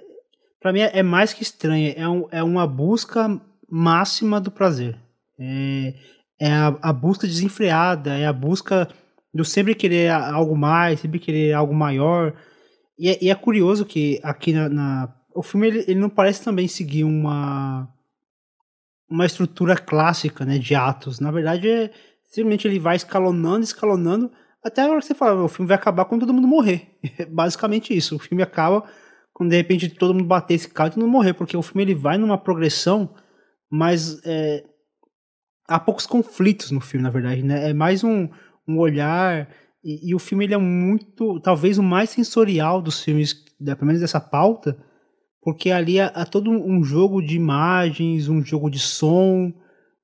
para 0.62 0.72
mim 0.72 0.82
é, 0.82 1.02
mais 1.02 1.34
que 1.34 1.42
estranha, 1.42 1.94
é, 1.98 2.08
um, 2.08 2.28
é 2.32 2.44
uma 2.44 2.68
busca 2.68 3.42
máxima 3.70 4.40
do 4.40 4.52
prazer. 4.52 4.96
É, 5.40 5.96
é 6.40 6.54
a, 6.54 6.68
a, 6.82 6.94
busca 6.94 7.26
desenfreada, 7.26 8.16
é 8.16 8.28
a 8.28 8.34
busca 8.34 8.88
do 9.34 9.44
sempre 9.44 9.74
querer 9.74 10.12
algo 10.12 10.56
mais, 10.56 11.00
sempre 11.00 11.20
querer 11.20 11.54
algo 11.54 11.74
maior. 11.74 12.34
E 12.98 13.10
é, 13.10 13.18
e 13.20 13.30
é 13.32 13.36
curioso 13.36 13.86
que 13.86 14.20
aqui 14.22 14.54
na, 14.54 14.70
na 14.70 15.14
o 15.34 15.42
filme 15.42 15.68
ele, 15.68 15.86
ele, 15.88 16.00
não 16.00 16.10
parece 16.10 16.44
também 16.44 16.68
seguir 16.68 17.04
uma 17.06 17.90
uma 19.10 19.26
estrutura 19.26 19.76
clássica, 19.76 20.46
né, 20.46 20.58
de 20.58 20.76
atos. 20.76 21.20
Na 21.20 21.32
verdade, 21.32 21.68
é, 21.68 21.92
simplesmente 22.30 22.68
ele 22.68 22.80
vai 22.80 22.96
escalonando, 22.96 23.64
escalonando, 23.64 24.32
até 24.64 24.84
a 24.84 24.90
hora 24.90 25.00
que 25.00 25.08
você 25.08 25.16
fala, 25.16 25.44
o 25.44 25.50
filme 25.50 25.68
vai 25.68 25.76
acabar 25.76 26.06
quando 26.06 26.22
todo 26.22 26.34
mundo 26.34 26.48
morrer. 26.48 26.88
É 27.18 27.26
basicamente 27.26 27.96
isso. 27.96 28.16
O 28.16 28.20
filme 28.20 28.44
acaba 28.44 28.86
quando 29.42 29.50
de 29.50 29.58
repente 29.58 29.90
todo 29.90 30.14
mundo 30.14 30.28
bater 30.28 30.54
esse 30.54 30.70
carro 30.70 30.94
e 30.96 31.00
mundo 31.00 31.10
morrer, 31.10 31.34
porque 31.34 31.58
o 31.58 31.64
filme 31.64 31.82
ele 31.82 31.96
vai 31.96 32.16
numa 32.16 32.38
progressão, 32.38 33.12
mas 33.72 34.22
é, 34.24 34.64
há 35.68 35.80
poucos 35.80 36.06
conflitos 36.06 36.70
no 36.70 36.80
filme, 36.80 37.04
na 37.04 37.10
verdade, 37.10 37.42
né? 37.42 37.72
É 37.72 37.74
mais 37.74 38.04
um, 38.04 38.30
um 38.68 38.78
olhar 38.78 39.50
e, 39.84 40.12
e, 40.12 40.14
o 40.14 40.20
filme 40.20 40.46
ele 40.46 40.54
é 40.54 40.60
muito, 40.60 41.40
talvez 41.40 41.80
o 41.80 41.84
mais 41.84 42.12
sensorial 42.12 42.84
dos 42.84 43.04
filmes, 43.04 43.34
pelo 43.34 43.88
menos 43.88 44.02
dessa 44.02 44.22
pauta, 44.22 44.78
porque 45.42 45.72
ali 45.72 46.00
há, 46.00 46.06
há 46.10 46.24
todo 46.24 46.52
um 46.52 46.84
jogo 46.84 47.20
de 47.20 47.36
imagens, 47.36 48.30
um 48.30 48.46
jogo 48.46 48.70
de 48.70 48.78
som, 48.78 49.52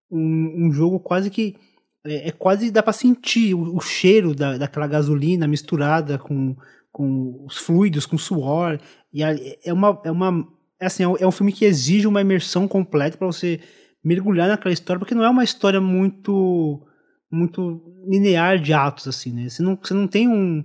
um, 0.10 0.66
um 0.66 0.72
jogo 0.72 1.00
quase 1.00 1.30
que 1.30 1.56
é, 2.04 2.30
é 2.30 2.32
quase 2.32 2.72
dá 2.72 2.82
para 2.82 2.92
sentir 2.92 3.54
o, 3.54 3.76
o 3.76 3.82
cheiro 3.82 4.34
da, 4.34 4.58
daquela 4.58 4.88
gasolina 4.88 5.48
misturada 5.48 6.18
com, 6.18 6.56
com 6.98 7.46
os 7.46 7.58
fluidos, 7.58 8.08
com 8.08 8.18
suor 8.18 8.80
e 9.14 9.22
é 9.24 9.72
uma 9.72 10.02
é 10.04 10.12
uma 10.12 10.48
é 10.80 10.88
assim 10.88 11.04
é 11.04 11.08
um, 11.08 11.16
é 11.16 11.32
filme 11.32 11.54
que 11.54 11.64
exige 11.64 12.08
uma 12.08 12.22
imersão 12.22 12.68
completa 12.68 13.18
para 13.18 13.28
você 13.28 13.60
mergulhar 14.04 14.48
naquela 14.48 14.74
história, 14.74 15.00
porque 15.00 15.14
não 15.14 15.24
é 15.24 15.30
uma 15.30 15.44
história 15.44 15.80
muito 15.80 16.82
muito 17.30 17.82
linear 18.08 18.58
de 18.58 18.74
atos, 18.74 19.08
assim, 19.08 19.32
né? 19.32 19.50
Você 19.50 19.62
não, 19.62 19.78
você 19.82 19.94
não 19.94 20.08
tem 20.08 20.28
um, 20.28 20.64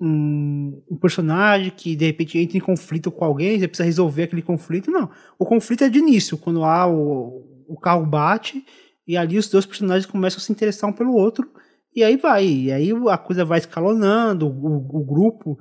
um, 0.00 0.82
um, 0.90 0.96
personagem 0.96 1.72
que 1.74 1.96
de 1.96 2.04
repente 2.04 2.38
entra 2.38 2.58
em 2.58 2.60
conflito 2.60 3.10
com 3.10 3.24
alguém, 3.24 3.58
você 3.58 3.66
precisa 3.66 3.86
resolver 3.86 4.24
aquele 4.24 4.42
conflito. 4.42 4.90
Não. 4.90 5.10
O 5.38 5.46
conflito 5.46 5.84
é 5.84 5.88
de 5.88 5.98
início, 5.98 6.36
quando 6.36 6.62
há 6.64 6.86
o, 6.86 7.64
o 7.66 7.80
carro 7.80 8.04
bate 8.04 8.62
e 9.06 9.16
ali 9.16 9.38
os 9.38 9.48
dois 9.48 9.64
personagens 9.64 10.06
começam 10.06 10.38
a 10.38 10.42
se 10.42 10.52
interessar 10.52 10.88
um 10.88 10.92
pelo 10.92 11.14
outro. 11.14 11.50
E 11.94 12.04
aí 12.04 12.16
vai. 12.16 12.46
E 12.46 12.72
aí 12.72 12.90
a 13.08 13.18
coisa 13.18 13.44
vai 13.44 13.58
escalonando, 13.58 14.46
o, 14.46 14.76
o 15.00 15.04
grupo 15.04 15.58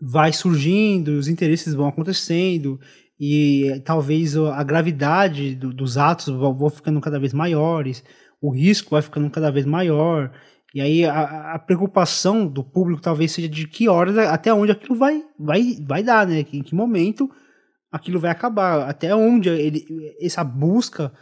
vai 0.00 0.32
surgindo, 0.32 1.12
os 1.12 1.28
interesses 1.28 1.74
vão 1.74 1.88
acontecendo 1.88 2.78
e 3.18 3.80
talvez 3.84 4.36
a 4.36 4.62
gravidade 4.62 5.54
do, 5.54 5.72
dos 5.72 5.96
atos 5.96 6.26
vão, 6.26 6.54
vão 6.54 6.68
ficando 6.68 7.00
cada 7.00 7.18
vez 7.18 7.32
maiores 7.32 8.04
o 8.40 8.50
risco 8.50 8.90
vai 8.90 9.02
ficando 9.02 9.30
cada 9.30 9.50
vez 9.50 9.66
maior. 9.66 10.32
E 10.74 10.80
aí 10.80 11.04
a, 11.04 11.54
a, 11.54 11.58
preocupação 11.58 12.46
do 12.46 12.62
público 12.62 13.00
talvez 13.00 13.32
seja 13.32 13.48
de 13.48 13.66
que 13.66 13.88
horas, 13.88 14.16
até 14.18 14.52
onde 14.52 14.72
aquilo 14.72 14.94
vai, 14.94 15.22
vai, 15.38 15.76
vai 15.86 16.02
dar, 16.02 16.26
né? 16.26 16.40
Em 16.52 16.62
que 16.62 16.74
momento 16.74 17.30
aquilo 17.90 18.20
vai 18.20 18.30
acabar, 18.30 18.88
até 18.88 19.14
onde 19.14 19.48
ele, 19.48 19.86
essa 20.20 20.44
busca 20.44 21.12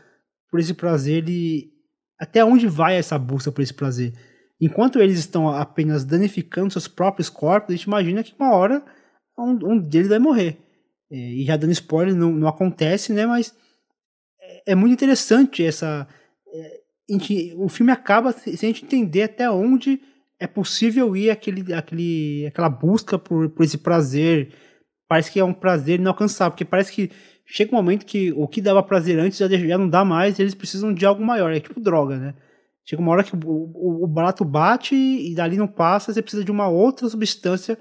por 0.50 0.58
esse 0.58 0.74
prazer, 0.74 1.18
ele, 1.18 1.70
até 2.18 2.44
onde 2.44 2.66
vai 2.66 2.96
essa 2.96 3.18
busca 3.18 3.50
por 3.50 3.62
esse 3.62 3.74
prazer. 3.74 4.12
Enquanto 4.60 5.00
eles 5.00 5.18
estão 5.18 5.48
apenas 5.48 6.04
danificando 6.04 6.70
seus 6.70 6.88
próprios 6.88 7.28
corpos, 7.28 7.70
a 7.70 7.76
gente 7.76 7.86
imagina 7.86 8.22
que 8.22 8.34
uma 8.38 8.54
hora 8.54 8.84
um, 9.38 9.72
um 9.72 9.78
deles 9.78 10.08
vai 10.08 10.18
morrer. 10.18 10.58
É, 11.10 11.16
e 11.16 11.44
já 11.44 11.56
dando 11.56 11.72
spoiler, 11.72 12.14
não, 12.14 12.32
não 12.32 12.48
acontece, 12.48 13.12
né? 13.12 13.26
Mas 13.26 13.54
é, 14.40 14.72
é 14.72 14.74
muito 14.74 14.92
interessante 14.92 15.64
essa 15.64 16.08
é, 16.52 16.80
gente, 17.10 17.52
o 17.56 17.68
filme 17.68 17.92
acaba 17.92 18.32
se 18.32 18.50
a 18.50 18.56
gente 18.56 18.84
entender 18.84 19.24
até 19.24 19.50
onde 19.50 20.00
é 20.38 20.46
possível 20.46 21.16
ir 21.16 21.30
aquele, 21.30 21.72
aquele, 21.72 22.46
aquela 22.46 22.68
busca 22.68 23.18
por, 23.18 23.50
por 23.50 23.64
esse 23.64 23.78
prazer. 23.78 24.52
Parece 25.08 25.30
que 25.30 25.40
é 25.40 25.44
um 25.44 25.52
prazer 25.52 26.00
inalcançável, 26.00 26.52
porque 26.52 26.64
parece 26.64 26.92
que 26.92 27.10
chega 27.46 27.72
um 27.72 27.76
momento 27.76 28.06
que 28.06 28.32
o 28.32 28.48
que 28.48 28.60
dava 28.60 28.82
prazer 28.82 29.18
antes 29.18 29.38
já, 29.38 29.48
já 29.48 29.78
não 29.78 29.88
dá 29.88 30.04
mais, 30.04 30.38
eles 30.38 30.54
precisam 30.54 30.92
de 30.92 31.04
algo 31.04 31.24
maior. 31.24 31.52
É 31.52 31.60
tipo 31.60 31.80
droga, 31.80 32.16
né? 32.16 32.34
Chega 32.84 33.00
uma 33.00 33.12
hora 33.12 33.24
que 33.24 33.34
o, 33.34 33.38
o, 33.44 34.04
o 34.04 34.06
barato 34.06 34.44
bate 34.44 34.94
e 34.94 35.34
dali 35.34 35.56
não 35.56 35.66
passa, 35.66 36.12
você 36.12 36.20
precisa 36.20 36.44
de 36.44 36.50
uma 36.50 36.68
outra 36.68 37.08
substância 37.08 37.78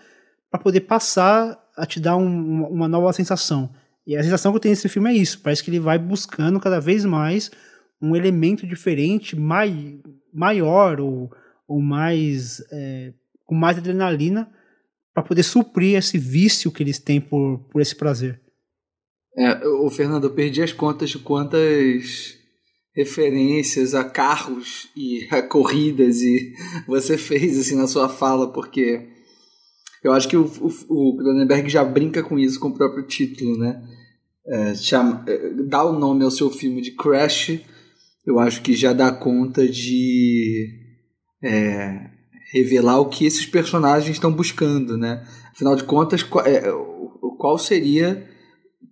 para 0.49 0.59
poder 0.59 0.81
passar 0.81 1.59
a 1.75 1.85
te 1.85 1.99
dar 1.99 2.15
um, 2.15 2.65
uma 2.67 2.87
nova 2.87 3.11
sensação. 3.11 3.69
E 4.05 4.15
a 4.15 4.23
sensação 4.23 4.51
que 4.51 4.57
eu 4.57 4.61
tenho 4.61 4.71
nesse 4.71 4.89
filme 4.89 5.09
é 5.09 5.13
isso. 5.13 5.39
Parece 5.41 5.63
que 5.63 5.69
ele 5.69 5.79
vai 5.79 5.97
buscando 5.97 6.59
cada 6.59 6.79
vez 6.79 7.03
mais 7.05 7.49
um 8.01 8.15
elemento 8.15 8.67
diferente, 8.67 9.35
mai, 9.35 9.99
maior 10.33 10.99
ou, 10.99 11.31
ou 11.67 11.81
mais 11.81 12.61
é, 12.71 13.13
com 13.45 13.55
mais 13.55 13.77
adrenalina 13.77 14.49
para 15.13 15.23
poder 15.23 15.43
suprir 15.43 15.97
esse 15.97 16.17
vício 16.17 16.71
que 16.71 16.83
eles 16.83 16.99
têm 16.99 17.21
por, 17.21 17.59
por 17.71 17.81
esse 17.81 17.95
prazer. 17.95 18.41
É, 19.37 19.67
o 19.67 19.89
Fernando, 19.89 20.25
eu 20.25 20.33
perdi 20.33 20.61
as 20.61 20.71
contas 20.71 21.09
de 21.09 21.19
quantas 21.19 22.37
referências 22.95 23.95
a 23.95 24.03
carros 24.03 24.89
e 24.95 25.27
a 25.31 25.41
corridas 25.41 26.21
e 26.21 26.53
você 26.87 27.17
fez 27.17 27.57
assim 27.59 27.75
na 27.75 27.87
sua 27.87 28.07
fala, 28.07 28.53
porque 28.53 29.07
eu 30.03 30.13
acho 30.13 30.27
que 30.27 30.37
o, 30.37 31.17
Cronenberg 31.17 31.69
já 31.69 31.83
brinca 31.83 32.21
com 32.21 32.37
isso 32.37 32.59
com 32.59 32.67
o 32.67 32.75
próprio 32.75 33.07
título, 33.07 33.57
né? 33.57 33.81
É, 34.45 34.75
chama, 34.75 35.23
é, 35.27 35.49
dá 35.67 35.83
o 35.83 35.97
nome 35.97 36.23
ao 36.23 36.29
seu 36.29 36.51
filme 36.51 36.81
de 36.81 36.91
Crash 36.91 37.61
eu 38.25 38.39
acho 38.39 38.61
que 38.61 38.73
já 38.73 38.93
dá 38.93 39.11
conta 39.11 39.67
de 39.67 40.69
é, 41.43 42.09
revelar 42.53 42.99
o 42.99 43.09
que 43.09 43.25
esses 43.25 43.45
personagens 43.45 44.15
estão 44.15 44.31
buscando, 44.31 44.97
né? 44.97 45.25
Afinal 45.51 45.75
de 45.75 45.83
contas, 45.83 46.23
qual, 46.23 46.45
é, 46.45 46.61
qual 47.37 47.57
seria 47.57 48.29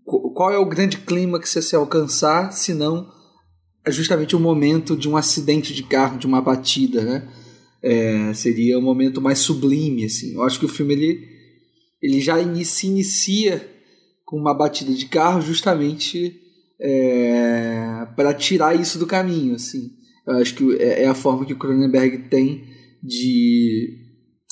qual 0.06 0.52
é 0.52 0.58
o 0.58 0.66
grande 0.66 0.98
clímax 0.98 1.56
a 1.58 1.62
se 1.62 1.76
alcançar, 1.76 2.52
se 2.52 2.74
não 2.74 3.10
é 3.86 3.92
justamente 3.92 4.36
o 4.36 4.40
momento 4.40 4.96
de 4.96 5.10
um 5.10 5.18
acidente 5.18 5.74
de 5.74 5.84
carro, 5.84 6.18
de 6.18 6.28
uma 6.28 6.42
batida, 6.42 7.02
né? 7.04 7.28
É, 7.84 8.34
seria 8.34 8.78
o 8.78 8.82
momento 8.82 9.20
mais 9.20 9.40
sublime, 9.40 10.06
assim. 10.06 10.36
Eu 10.36 10.44
acho 10.44 10.60
que 10.60 10.66
o 10.66 10.70
filme 10.70 10.94
ele, 10.94 11.28
ele 12.02 12.22
já 12.22 12.36
se 12.64 12.88
inicia 12.88 13.68
com 14.24 14.38
uma 14.38 14.54
batida 14.54 14.94
de 14.94 15.08
carro 15.08 15.42
justamente 15.42 16.40
é, 16.80 18.08
para 18.16 18.34
tirar 18.34 18.80
isso 18.80 19.00
do 19.00 19.08
caminho, 19.08 19.56
assim. 19.56 19.92
Eu 20.28 20.36
acho 20.36 20.54
que 20.54 20.76
é, 20.78 21.04
é 21.04 21.08
a 21.08 21.16
forma 21.16 21.46
que 21.46 21.54
o 21.54 21.58
Cronenberg 21.58 22.30
tem 22.30 22.64
de 23.02 24.01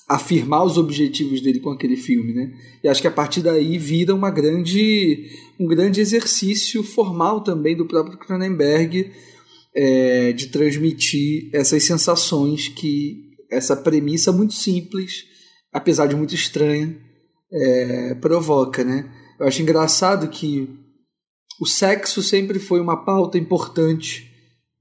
afirmar 0.10 0.64
os 0.66 0.76
objetivos 0.76 1.40
dele 1.40 1.60
com 1.60 1.70
aquele 1.70 1.96
filme, 1.96 2.34
né? 2.34 2.52
E 2.84 2.88
acho 2.90 3.00
que 3.00 3.08
a 3.08 3.12
partir 3.12 3.42
daí 3.42 3.78
vira 3.78 4.16
uma 4.16 4.32
grande, 4.32 5.30
um 5.60 5.68
grande 5.68 6.02
exercício 6.02 6.82
formal 6.84 7.42
também 7.42 7.78
do 7.78 7.86
próprio 7.86 8.18
Cronenberg 8.18 9.12
é, 9.76 10.34
de 10.34 10.48
transmitir 10.48 11.52
essas 11.54 11.84
sensações 11.84 12.70
que 12.70 13.30
essa 13.52 13.76
premissa 13.76 14.32
muito 14.32 14.56
simples, 14.56 15.26
apesar 15.72 16.08
de 16.08 16.16
muito 16.16 16.34
estranha, 16.34 16.98
é, 17.52 18.16
provoca, 18.16 18.84
né? 18.84 19.12
Eu 19.40 19.46
acho 19.46 19.62
engraçado 19.62 20.28
que 20.28 20.68
o 21.62 21.68
sexo 21.68 22.24
sempre 22.24 22.58
foi 22.58 22.82
uma 22.82 23.06
pauta 23.06 23.38
importante 23.38 24.28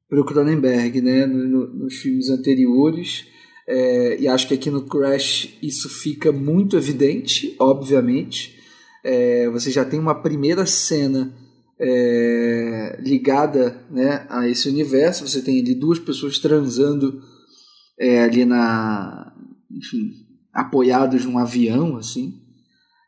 para 0.08 0.20
o 0.20 0.24
Cronenberg, 0.24 1.02
né? 1.02 1.26
No, 1.26 1.44
no, 1.44 1.74
nos 1.84 1.96
filmes 1.96 2.30
anteriores. 2.30 3.26
É, 3.70 4.18
e 4.18 4.26
acho 4.26 4.48
que 4.48 4.54
aqui 4.54 4.70
no 4.70 4.86
Crash 4.86 5.58
isso 5.62 5.90
fica 5.90 6.32
muito 6.32 6.74
evidente, 6.74 7.54
obviamente. 7.58 8.58
É, 9.04 9.46
você 9.50 9.70
já 9.70 9.84
tem 9.84 10.00
uma 10.00 10.22
primeira 10.22 10.64
cena 10.64 11.34
é, 11.78 12.98
ligada 12.98 13.84
né, 13.90 14.26
a 14.30 14.48
esse 14.48 14.70
universo. 14.70 15.28
Você 15.28 15.42
tem 15.42 15.60
ali 15.60 15.74
duas 15.74 15.98
pessoas 15.98 16.38
transando 16.38 17.20
é, 18.00 18.22
ali 18.22 18.46
na. 18.46 19.34
Enfim, 19.70 20.12
apoiados 20.50 21.26
num 21.26 21.36
avião, 21.36 21.98
assim. 21.98 22.40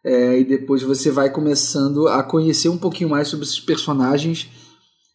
É, 0.05 0.41
e 0.41 0.45
depois 0.45 0.83
você 0.83 1.11
vai 1.11 1.31
começando 1.31 2.07
a 2.07 2.23
conhecer 2.23 2.69
um 2.69 2.79
pouquinho 2.79 3.09
mais 3.09 3.29
sobre 3.29 3.47
esses 3.47 3.61
personagens 3.61 4.47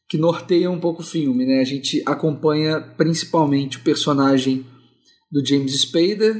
que 0.10 0.18
norteiam 0.18 0.74
um 0.74 0.80
pouco 0.80 1.04
o 1.04 1.06
filme. 1.06 1.46
Né? 1.46 1.62
A 1.62 1.64
gente 1.64 2.02
acompanha 2.04 2.82
principalmente 2.98 3.78
o 3.78 3.82
personagem 3.82 4.66
do 5.36 5.46
James 5.46 5.82
Spader, 5.82 6.34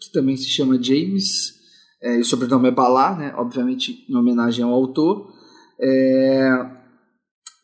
que 0.00 0.10
também 0.12 0.36
se 0.36 0.46
chama 0.48 0.82
James, 0.82 1.54
é, 2.02 2.16
e 2.16 2.20
o 2.20 2.24
sobrenome 2.24 2.66
é 2.66 2.72
Bala, 2.72 3.16
né? 3.16 3.32
obviamente 3.36 4.04
em 4.08 4.16
homenagem 4.16 4.64
ao 4.64 4.72
autor. 4.72 5.32
É, 5.80 6.50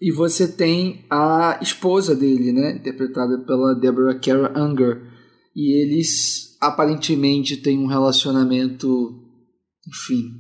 e 0.01 0.13
você 0.13 0.47
tem 0.47 1.05
a 1.11 1.59
esposa 1.61 2.15
dele, 2.15 2.53
né? 2.53 2.77
interpretada 2.77 3.37
pela 3.41 3.75
Deborah 3.75 4.17
Kara 4.21 4.57
Unger, 4.57 5.03
e 5.57 5.73
eles 5.73 6.57
aparentemente 6.61 7.57
têm 7.57 7.81
um 7.81 7.87
relacionamento 7.87 9.25
enfim, 9.89 10.31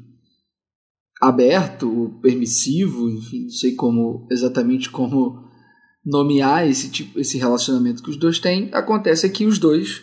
aberto, 1.20 2.20
permissivo, 2.22 3.08
enfim, 3.10 3.44
não 3.44 3.50
sei 3.50 3.74
como 3.74 4.28
exatamente 4.30 4.90
como 4.90 5.44
nomear 6.04 6.68
esse 6.68 6.88
tipo, 6.88 7.18
esse 7.18 7.36
relacionamento 7.36 8.00
que 8.00 8.10
os 8.10 8.16
dois 8.16 8.38
têm. 8.38 8.68
Acontece 8.72 9.28
que 9.28 9.44
os 9.44 9.58
dois 9.58 10.02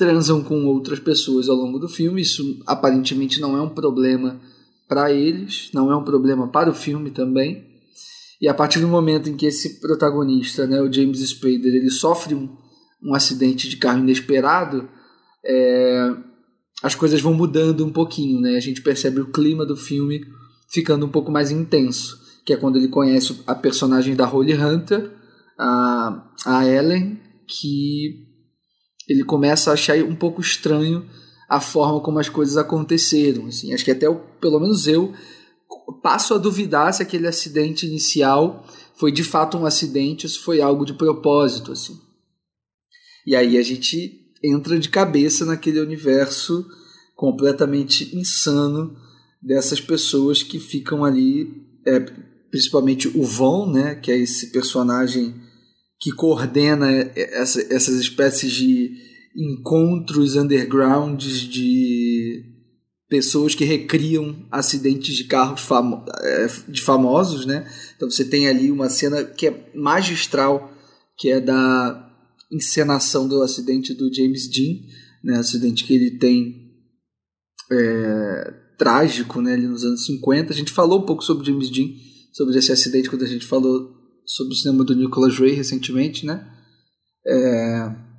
transam 0.00 0.42
com 0.42 0.64
outras 0.64 0.98
pessoas 0.98 1.46
ao 1.46 1.56
longo 1.56 1.78
do 1.78 1.86
filme. 1.86 2.22
Isso 2.22 2.58
aparentemente 2.66 3.38
não 3.38 3.54
é 3.54 3.60
um 3.60 3.68
problema 3.68 4.40
para 4.88 5.12
eles, 5.12 5.68
não 5.74 5.92
é 5.92 5.96
um 5.96 6.02
problema 6.02 6.48
para 6.48 6.70
o 6.70 6.74
filme 6.74 7.10
também. 7.10 7.66
E 8.40 8.48
a 8.48 8.54
partir 8.54 8.80
do 8.80 8.88
momento 8.88 9.28
em 9.28 9.36
que 9.36 9.44
esse 9.44 9.78
protagonista, 9.78 10.66
né, 10.66 10.80
o 10.80 10.90
James 10.90 11.20
Spader, 11.20 11.74
ele 11.74 11.90
sofre 11.90 12.34
um, 12.34 12.48
um 13.02 13.14
acidente 13.14 13.68
de 13.68 13.76
carro 13.76 13.98
inesperado, 13.98 14.88
é, 15.44 16.16
as 16.82 16.94
coisas 16.94 17.20
vão 17.20 17.34
mudando 17.34 17.84
um 17.84 17.92
pouquinho, 17.92 18.40
né? 18.40 18.56
A 18.56 18.60
gente 18.60 18.80
percebe 18.80 19.20
o 19.20 19.30
clima 19.30 19.66
do 19.66 19.76
filme 19.76 20.22
ficando 20.72 21.04
um 21.04 21.10
pouco 21.10 21.30
mais 21.30 21.50
intenso, 21.50 22.18
que 22.46 22.54
é 22.54 22.56
quando 22.56 22.76
ele 22.76 22.88
conhece 22.88 23.38
a 23.46 23.54
personagem 23.54 24.16
da 24.16 24.24
Holly 24.24 24.54
Hunter, 24.54 25.12
a, 25.58 26.26
a 26.46 26.66
Ellen, 26.66 27.20
que 27.46 28.29
ele 29.10 29.24
começa 29.24 29.70
a 29.70 29.74
achar 29.74 29.96
um 30.04 30.14
pouco 30.14 30.40
estranho 30.40 31.04
a 31.48 31.60
forma 31.60 32.00
como 32.00 32.20
as 32.20 32.28
coisas 32.28 32.56
aconteceram. 32.56 33.46
Assim. 33.46 33.74
Acho 33.74 33.84
que 33.84 33.90
até, 33.90 34.06
eu, 34.06 34.20
pelo 34.40 34.60
menos 34.60 34.86
eu, 34.86 35.12
passo 36.00 36.32
a 36.32 36.38
duvidar 36.38 36.94
se 36.94 37.02
aquele 37.02 37.26
acidente 37.26 37.84
inicial 37.84 38.64
foi 38.94 39.10
de 39.10 39.24
fato 39.24 39.58
um 39.58 39.66
acidente 39.66 40.26
ou 40.26 40.30
se 40.30 40.38
foi 40.38 40.60
algo 40.60 40.84
de 40.84 40.94
propósito. 40.94 41.72
Assim. 41.72 41.98
E 43.26 43.34
aí 43.34 43.58
a 43.58 43.62
gente 43.64 44.32
entra 44.44 44.78
de 44.78 44.88
cabeça 44.88 45.44
naquele 45.44 45.80
universo 45.80 46.64
completamente 47.16 48.16
insano 48.16 48.96
dessas 49.42 49.80
pessoas 49.80 50.40
que 50.40 50.60
ficam 50.60 51.04
ali, 51.04 51.66
é, 51.84 51.98
principalmente 52.48 53.08
o 53.08 53.24
Von, 53.24 53.72
né, 53.72 53.96
que 53.96 54.12
é 54.12 54.16
esse 54.16 54.52
personagem 54.52 55.34
que 56.00 56.10
coordena 56.12 56.90
essa, 57.14 57.60
essas 57.72 58.00
espécies 58.00 58.52
de 58.52 58.96
encontros 59.36 60.34
undergrounds 60.34 61.40
de 61.40 62.42
pessoas 63.08 63.54
que 63.54 63.64
recriam 63.64 64.46
acidentes 64.50 65.14
de 65.14 65.24
carros 65.24 65.60
famo 65.60 66.04
é, 66.22 66.46
de 66.68 66.80
famosos, 66.80 67.44
né? 67.44 67.70
Então 67.96 68.10
você 68.10 68.24
tem 68.24 68.48
ali 68.48 68.70
uma 68.70 68.88
cena 68.88 69.22
que 69.24 69.48
é 69.48 69.70
magistral, 69.74 70.72
que 71.18 71.28
é 71.28 71.40
da 71.40 72.08
encenação 72.50 73.28
do 73.28 73.42
acidente 73.42 73.92
do 73.92 74.12
James 74.12 74.48
Dean, 74.48 74.78
né? 75.22 75.36
Acidente 75.38 75.84
que 75.84 75.94
ele 75.94 76.12
tem 76.12 76.70
é, 77.70 78.54
trágico, 78.78 79.42
né? 79.42 79.52
Ali 79.52 79.66
nos 79.66 79.84
anos 79.84 80.06
50. 80.06 80.52
A 80.52 80.56
gente 80.56 80.72
falou 80.72 81.00
um 81.00 81.06
pouco 81.06 81.22
sobre 81.22 81.46
James 81.46 81.68
Dean, 81.68 81.88
sobre 82.32 82.56
esse 82.56 82.72
acidente 82.72 83.10
quando 83.10 83.24
a 83.24 83.28
gente 83.28 83.44
falou 83.44 83.99
sobre 84.26 84.54
o 84.54 84.56
cinema 84.56 84.84
do 84.84 84.94
Nicholas 84.94 85.38
Ray 85.38 85.52
recentemente, 85.52 86.26
né? 86.26 86.46
É... 87.26 88.10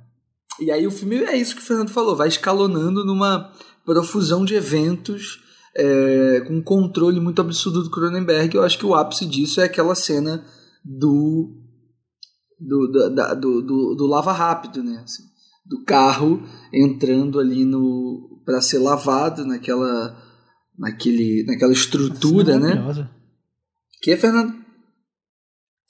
E 0.60 0.70
aí 0.70 0.86
o 0.86 0.90
filme 0.90 1.16
é 1.16 1.36
isso 1.36 1.56
que 1.56 1.62
o 1.62 1.64
Fernando 1.64 1.90
falou, 1.90 2.14
vai 2.14 2.28
escalonando 2.28 3.04
numa 3.04 3.52
profusão 3.84 4.44
de 4.44 4.54
eventos 4.54 5.40
é, 5.76 6.40
com 6.46 6.54
um 6.54 6.62
controle 6.62 7.20
muito 7.20 7.40
absurdo 7.40 7.82
do 7.82 7.90
Cronenberg. 7.90 8.54
Eu 8.54 8.62
acho 8.62 8.78
que 8.78 8.86
o 8.86 8.94
ápice 8.94 9.26
disso 9.26 9.60
é 9.60 9.64
aquela 9.64 9.94
cena 9.94 10.44
do 10.84 11.58
do, 12.60 13.10
da, 13.10 13.34
do, 13.34 13.60
do, 13.60 13.94
do, 13.96 14.06
lava 14.06 14.32
rápido, 14.32 14.84
né? 14.84 15.00
Assim, 15.02 15.24
do 15.66 15.82
carro 15.84 16.42
entrando 16.72 17.40
ali 17.40 17.64
no 17.64 18.40
para 18.44 18.60
ser 18.60 18.78
lavado 18.78 19.44
naquela 19.44 20.16
naquele 20.78 21.44
naquela 21.44 21.72
estrutura, 21.72 22.58
né? 22.58 23.08
Que 24.00 24.12
é 24.12 24.16
Fernando? 24.16 24.61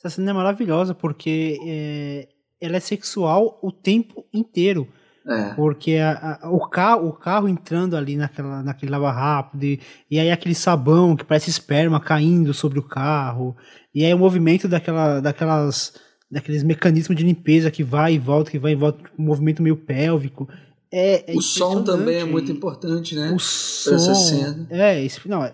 Essa 0.02 0.16
cena 0.16 0.30
é 0.30 0.34
maravilhosa 0.34 0.94
porque 0.94 1.58
é, 1.64 2.28
ela 2.60 2.76
é 2.76 2.80
sexual 2.80 3.58
o 3.62 3.70
tempo 3.70 4.24
inteiro. 4.32 4.88
É. 5.26 5.54
Porque 5.54 5.96
a, 5.96 6.40
a, 6.42 6.50
o, 6.50 6.68
carro, 6.68 7.08
o 7.08 7.12
carro 7.12 7.48
entrando 7.48 7.96
ali 7.96 8.16
naquela, 8.16 8.60
naquele 8.62 8.90
lava 8.90 9.12
rápido, 9.12 9.62
e, 9.62 9.80
e, 10.10 10.18
aí 10.18 10.32
aquele 10.32 10.54
sabão 10.54 11.14
que 11.14 11.24
parece 11.24 11.48
esperma 11.48 12.00
caindo 12.00 12.52
sobre 12.52 12.80
o 12.80 12.82
carro, 12.82 13.56
e 13.94 14.04
aí 14.04 14.12
o 14.12 14.18
movimento 14.18 14.66
daquela, 14.66 15.20
daquelas, 15.20 15.92
daqueles 16.28 16.64
mecanismos 16.64 17.16
de 17.16 17.22
limpeza 17.22 17.70
que 17.70 17.84
vai 17.84 18.14
e 18.14 18.18
volta, 18.18 18.50
que 18.50 18.58
vai 18.58 18.72
e 18.72 18.76
volta, 18.76 18.98
um 19.16 19.22
movimento 19.22 19.62
meio 19.62 19.76
pélvico. 19.76 20.48
É, 20.90 21.32
é 21.32 21.36
o 21.36 21.40
som 21.40 21.84
também 21.84 22.16
é 22.16 22.24
muito 22.24 22.50
importante, 22.50 23.14
né? 23.14 23.32
O 23.32 23.38
som. 23.38 23.94
Essa 23.94 24.14
cena. 24.14 24.66
É, 24.70 25.02
esse, 25.04 25.26
não, 25.28 25.48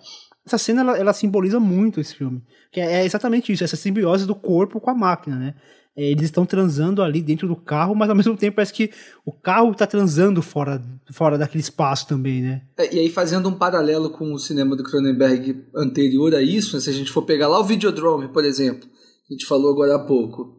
essa 0.49 0.59
cena 0.59 0.81
ela, 0.81 0.99
ela 0.99 1.12
simboliza 1.12 1.61
muito 1.61 2.01
esse 2.01 2.15
filme. 2.15 2.43
Que 2.73 2.81
é, 2.81 3.01
é 3.01 3.05
exatamente 3.05 3.53
isso, 3.53 3.62
essa 3.62 3.77
simbiose 3.77 4.27
do 4.27 4.35
corpo 4.35 4.81
com 4.81 4.91
a 4.91 4.95
máquina, 4.95 5.37
né? 5.37 5.55
É, 5.97 6.11
eles 6.12 6.27
estão 6.27 6.47
transando 6.47 7.03
ali 7.03 7.20
dentro 7.20 7.49
do 7.49 7.57
carro, 7.57 7.93
mas 7.93 8.09
ao 8.09 8.15
mesmo 8.15 8.37
tempo 8.37 8.55
parece 8.55 8.73
que 8.73 8.91
o 9.27 9.33
carro 9.33 9.73
está 9.73 9.85
transando 9.85 10.41
fora, 10.41 10.81
fora 11.12 11.37
daquele 11.37 11.61
espaço 11.61 12.07
também, 12.07 12.41
né? 12.41 12.62
É, 12.79 12.95
e 12.95 13.01
aí, 13.01 13.11
fazendo 13.11 13.49
um 13.49 13.55
paralelo 13.55 14.11
com 14.11 14.33
o 14.33 14.39
cinema 14.39 14.77
do 14.77 14.85
Cronenberg 14.85 15.65
anterior 15.75 16.35
a 16.37 16.41
isso, 16.41 16.77
né, 16.77 16.81
se 16.81 16.89
a 16.89 16.93
gente 16.93 17.11
for 17.11 17.23
pegar 17.23 17.49
lá 17.49 17.59
o 17.59 17.65
Videodrome, 17.65 18.29
por 18.29 18.45
exemplo, 18.45 18.89
a 19.29 19.33
gente 19.33 19.45
falou 19.45 19.73
agora 19.73 19.97
há 19.97 19.99
pouco. 19.99 20.57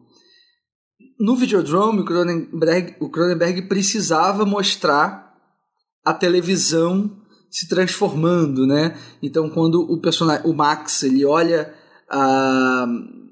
No 1.18 1.34
Videodrome, 1.36 2.00
o 2.00 2.04
Cronenberg, 2.04 2.96
o 3.00 3.08
Cronenberg 3.08 3.62
precisava 3.62 4.44
mostrar 4.44 5.34
a 6.04 6.12
televisão 6.12 7.19
se 7.50 7.68
transformando, 7.68 8.66
né? 8.66 8.96
Então, 9.22 9.50
quando 9.50 9.80
o 9.82 9.98
personagem, 9.98 10.48
o 10.48 10.54
Max, 10.54 11.02
ele 11.02 11.24
olha 11.24 11.74
a 12.08 12.86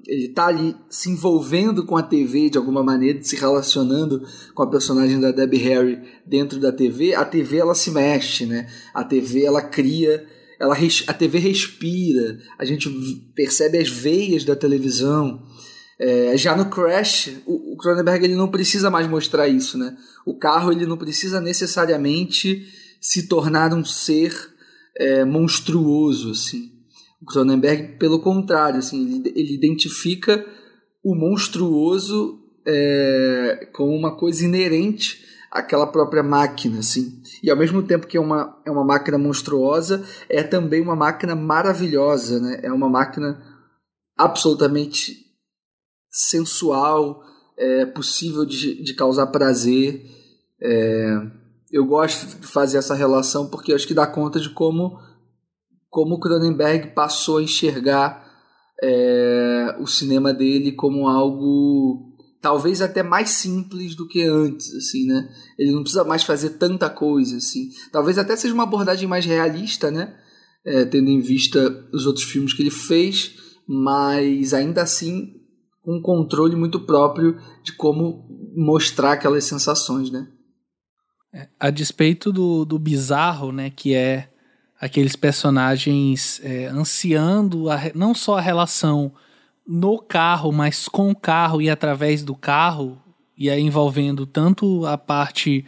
ele 0.09 0.25
está 0.25 0.47
ali 0.47 0.75
se 0.89 1.09
envolvendo 1.09 1.85
com 1.85 1.95
a 1.95 2.01
TV 2.01 2.49
de 2.49 2.57
alguma 2.57 2.83
maneira, 2.83 3.21
se 3.21 3.35
relacionando 3.35 4.25
com 4.55 4.63
a 4.63 4.69
personagem 4.69 5.19
da 5.19 5.31
Debbie 5.31 5.57
Harry 5.57 5.99
dentro 6.25 6.59
da 6.59 6.71
TV, 6.71 7.13
a 7.13 7.23
TV 7.23 7.57
ela 7.57 7.75
se 7.75 7.91
mexe, 7.91 8.47
né? 8.47 8.67
A 8.91 9.03
TV 9.03 9.45
ela 9.45 9.61
cria, 9.61 10.25
ela 10.59 10.75
a 11.07 11.13
TV 11.13 11.37
respira, 11.37 12.39
a 12.57 12.65
gente 12.65 12.89
percebe 13.35 13.77
as 13.77 13.87
veias 13.87 14.43
da 14.43 14.55
televisão. 14.55 15.43
É, 15.99 16.35
já 16.37 16.55
no 16.55 16.69
Crash, 16.69 17.29
o, 17.45 17.77
Cronenberg 17.77 18.23
ele 18.25 18.35
não 18.35 18.47
precisa 18.47 18.89
mais 18.89 19.07
mostrar 19.07 19.47
isso, 19.47 19.77
né? 19.77 19.95
O 20.25 20.33
carro 20.33 20.71
ele 20.71 20.87
não 20.87 20.97
precisa 20.97 21.39
necessariamente 21.39 22.65
se 22.99 23.27
tornar 23.27 23.73
um 23.73 23.83
ser 23.83 24.33
é, 24.97 25.23
monstruoso, 25.23 26.31
assim. 26.31 26.71
O 27.21 27.25
Cronenberg, 27.25 27.97
pelo 27.97 28.19
contrário, 28.21 28.79
assim, 28.79 29.19
ele, 29.19 29.33
ele 29.35 29.53
identifica 29.53 30.45
o 31.03 31.15
monstruoso 31.15 32.39
é, 32.65 33.69
como 33.73 33.95
uma 33.95 34.15
coisa 34.15 34.45
inerente 34.45 35.25
àquela 35.51 35.87
própria 35.87 36.21
máquina, 36.21 36.79
assim. 36.79 37.21
E 37.41 37.49
ao 37.49 37.57
mesmo 37.57 37.81
tempo 37.83 38.07
que 38.07 38.17
é 38.17 38.21
uma, 38.21 38.61
é 38.65 38.71
uma 38.71 38.85
máquina 38.85 39.17
monstruosa, 39.17 40.05
é 40.29 40.43
também 40.43 40.81
uma 40.81 40.95
máquina 40.95 41.35
maravilhosa, 41.35 42.39
né? 42.39 42.59
É 42.61 42.71
uma 42.71 42.89
máquina 42.89 43.41
absolutamente 44.17 45.25
sensual, 46.11 47.23
é, 47.57 47.85
possível 47.85 48.45
de, 48.45 48.83
de 48.83 48.93
causar 48.93 49.27
prazer. 49.27 50.05
É, 50.61 51.38
eu 51.71 51.85
gosto 51.85 52.39
de 52.39 52.47
fazer 52.47 52.77
essa 52.77 52.95
relação 52.95 53.49
porque 53.49 53.73
acho 53.73 53.87
que 53.87 53.93
dá 53.93 54.07
conta 54.07 54.39
de 54.39 54.49
como 54.49 54.97
como 55.89 56.15
o 56.15 56.19
Cronenberg 56.19 56.93
passou 56.93 57.37
a 57.37 57.43
enxergar 57.43 58.27
é, 58.81 59.75
o 59.79 59.87
cinema 59.87 60.33
dele 60.33 60.71
como 60.71 61.07
algo 61.07 62.15
talvez 62.41 62.81
até 62.81 63.03
mais 63.03 63.31
simples 63.31 63.95
do 63.95 64.07
que 64.07 64.23
antes, 64.23 64.73
assim, 64.73 65.05
né? 65.05 65.29
Ele 65.57 65.71
não 65.71 65.81
precisa 65.81 66.03
mais 66.03 66.23
fazer 66.23 66.51
tanta 66.51 66.89
coisa, 66.89 67.37
assim. 67.37 67.69
Talvez 67.91 68.17
até 68.17 68.35
seja 68.35 68.53
uma 68.53 68.63
abordagem 68.63 69.09
mais 69.09 69.25
realista, 69.25 69.91
né? 69.91 70.15
É, 70.65 70.85
tendo 70.85 71.09
em 71.09 71.19
vista 71.19 71.87
os 71.93 72.05
outros 72.05 72.25
filmes 72.25 72.53
que 72.53 72.61
ele 72.61 72.71
fez, 72.71 73.35
mas 73.67 74.53
ainda 74.53 74.81
assim 74.81 75.33
com 75.81 75.97
um 75.97 76.01
controle 76.01 76.55
muito 76.55 76.81
próprio 76.81 77.37
de 77.63 77.73
como 77.73 78.27
mostrar 78.55 79.13
aquelas 79.13 79.45
sensações, 79.45 80.11
né? 80.11 80.27
É, 81.31 81.47
a 81.59 81.69
despeito 81.69 82.31
do, 82.31 82.65
do 82.65 82.79
bizarro, 82.79 83.51
né, 83.51 83.69
que 83.69 83.93
é 83.93 84.29
aqueles 84.81 85.15
personagens 85.15 86.41
é, 86.43 86.65
ansiando 86.65 87.69
a, 87.69 87.79
não 87.93 88.15
só 88.15 88.37
a 88.37 88.41
relação 88.41 89.13
no 89.67 89.99
carro, 89.99 90.51
mas 90.51 90.87
com 90.87 91.11
o 91.11 91.15
carro 91.15 91.61
e 91.61 91.69
através 91.69 92.23
do 92.23 92.33
carro, 92.33 92.99
e 93.37 93.47
aí 93.49 93.61
envolvendo 93.61 94.25
tanto 94.25 94.85
a 94.87 94.97
parte 94.97 95.63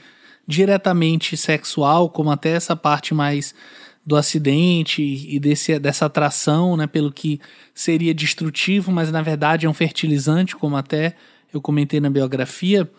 diretamente 0.47 1.37
sexual, 1.37 2.09
como 2.09 2.31
até 2.31 2.49
essa 2.49 2.75
parte 2.75 3.13
mais 3.13 3.53
do 4.03 4.15
acidente 4.15 5.03
e 5.03 5.39
desse, 5.39 5.77
dessa 5.77 6.07
atração, 6.07 6.75
né, 6.75 6.87
pelo 6.87 7.11
que 7.11 7.39
seria 7.75 8.15
destrutivo, 8.15 8.91
mas 8.91 9.11
na 9.11 9.21
verdade 9.21 9.67
é 9.67 9.69
um 9.69 9.73
fertilizante, 9.73 10.55
como 10.55 10.75
até 10.75 11.15
eu 11.53 11.61
comentei 11.61 11.99
na 11.99 12.09
biografia 12.09 12.89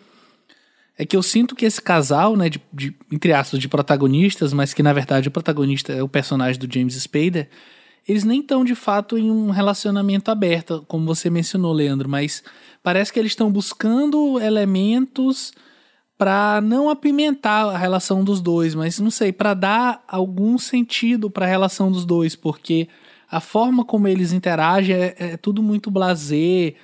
é 0.96 1.06
que 1.06 1.16
eu 1.16 1.22
sinto 1.22 1.56
que 1.56 1.64
esse 1.64 1.80
casal, 1.80 2.36
né, 2.36 2.48
de, 2.48 2.60
de, 2.72 2.94
entre 3.10 3.32
aspas, 3.32 3.58
de 3.58 3.68
protagonistas, 3.68 4.52
mas 4.52 4.74
que 4.74 4.82
na 4.82 4.92
verdade 4.92 5.28
o 5.28 5.30
protagonista 5.30 5.92
é 5.92 6.02
o 6.02 6.08
personagem 6.08 6.60
do 6.60 6.72
James 6.72 6.94
Spader, 6.94 7.48
eles 8.06 8.24
nem 8.24 8.40
estão 8.40 8.64
de 8.64 8.74
fato 8.74 9.16
em 9.16 9.30
um 9.30 9.50
relacionamento 9.50 10.30
aberto, 10.30 10.84
como 10.88 11.06
você 11.06 11.30
mencionou, 11.30 11.72
Leandro, 11.72 12.08
mas 12.08 12.42
parece 12.82 13.12
que 13.12 13.18
eles 13.18 13.32
estão 13.32 13.50
buscando 13.50 14.40
elementos 14.40 15.52
para 16.18 16.60
não 16.60 16.90
apimentar 16.90 17.66
a 17.66 17.78
relação 17.78 18.22
dos 18.22 18.40
dois, 18.40 18.74
mas 18.74 18.98
não 18.98 19.10
sei, 19.10 19.32
para 19.32 19.54
dar 19.54 20.04
algum 20.06 20.58
sentido 20.58 21.30
para 21.30 21.46
a 21.46 21.48
relação 21.48 21.90
dos 21.90 22.04
dois, 22.04 22.36
porque 22.36 22.88
a 23.30 23.40
forma 23.40 23.84
como 23.84 24.06
eles 24.06 24.32
interagem 24.32 24.94
é, 24.94 25.14
é 25.18 25.36
tudo 25.36 25.62
muito 25.62 25.90
blazer, 25.90 26.74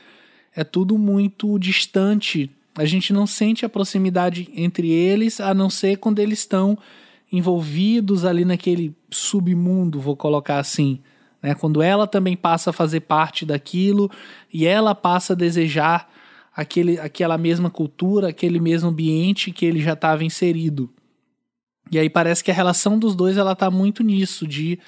é 0.55 0.65
tudo 0.65 0.97
muito 0.97 1.59
distante 1.59 2.51
a 2.79 2.85
gente 2.85 3.13
não 3.13 3.27
sente 3.27 3.65
a 3.65 3.69
proximidade 3.69 4.49
entre 4.55 4.91
eles, 4.91 5.41
a 5.41 5.53
não 5.53 5.69
ser 5.69 5.97
quando 5.97 6.21
eles 6.21 6.39
estão 6.39 6.79
envolvidos 7.31 8.25
ali 8.25 8.45
naquele 8.45 8.97
submundo, 9.11 10.01
vou 10.01 10.17
colocar 10.17 10.59
assim. 10.59 11.01
Né? 11.43 11.55
Quando 11.55 11.83
ela 11.83 12.07
também 12.07 12.37
passa 12.37 12.71
a 12.71 12.73
fazer 12.73 13.01
parte 13.01 13.45
daquilo 13.45 14.11
e 14.53 14.67
ela 14.67 14.95
passa 14.95 15.33
a 15.33 15.37
desejar 15.37 16.09
aquele, 16.55 16.99
aquela 16.99 17.37
mesma 17.37 17.69
cultura, 17.69 18.29
aquele 18.29 18.61
mesmo 18.61 18.89
ambiente 18.89 19.51
que 19.51 19.67
ele 19.67 19.81
já 19.81 19.93
estava 19.93 20.25
inserido. 20.25 20.91
E 21.91 21.99
aí 21.99 22.09
parece 22.09 22.45
que 22.45 22.51
a 22.51 22.55
relação 22.55 22.99
dos 22.99 23.15
dois 23.15 23.37
ela 23.37 23.57
tá 23.57 23.71
muito 23.71 24.03
nisso, 24.03 24.47
de 24.47 24.79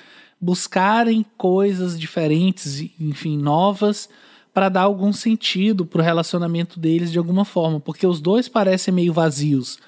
buscarem 0.41 1.25
coisas 1.37 1.99
diferentes, 1.99 2.81
enfim, 2.99 3.37
novas, 3.37 4.09
para 4.53 4.69
dar 4.69 4.83
algum 4.83 5.13
sentido 5.13 5.87
pro 5.87 6.03
relacionamento 6.03 6.79
deles 6.79 7.13
de 7.13 7.19
alguma 7.19 7.45
forma, 7.45 7.81
porque 7.81 8.07
os 8.07 8.21
dois 8.21 8.49
parecem 8.49 8.93
meio 8.93 9.13
vazios. 9.13 9.79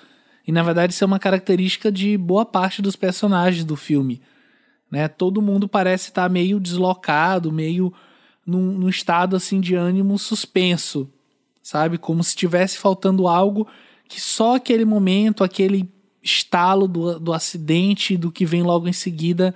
E 0.46 0.52
na 0.52 0.62
verdade 0.62 0.92
isso 0.92 1.04
é 1.04 1.06
uma 1.06 1.18
característica 1.18 1.90
de 1.90 2.16
boa 2.16 2.44
parte 2.44 2.80
dos 2.82 2.96
personagens 2.96 3.64
do 3.64 3.76
filme. 3.76 4.20
Né? 4.90 5.08
Todo 5.08 5.42
mundo 5.42 5.68
parece 5.68 6.08
estar 6.08 6.22
tá 6.22 6.28
meio 6.28 6.60
deslocado, 6.60 7.52
meio 7.52 7.92
num, 8.46 8.78
num 8.78 8.88
estado 8.88 9.36
assim 9.36 9.60
de 9.60 9.74
ânimo 9.74 10.18
suspenso 10.18 11.08
sabe? 11.62 11.96
Como 11.96 12.22
se 12.22 12.30
estivesse 12.30 12.78
faltando 12.78 13.28
algo 13.28 13.66
que 14.08 14.20
só 14.20 14.56
aquele 14.56 14.84
momento, 14.84 15.44
aquele 15.44 15.88
estalo 16.22 16.88
do, 16.88 17.18
do 17.18 17.32
acidente, 17.32 18.16
do 18.16 18.30
que 18.30 18.44
vem 18.44 18.62
logo 18.62 18.88
em 18.88 18.92
seguida, 18.92 19.54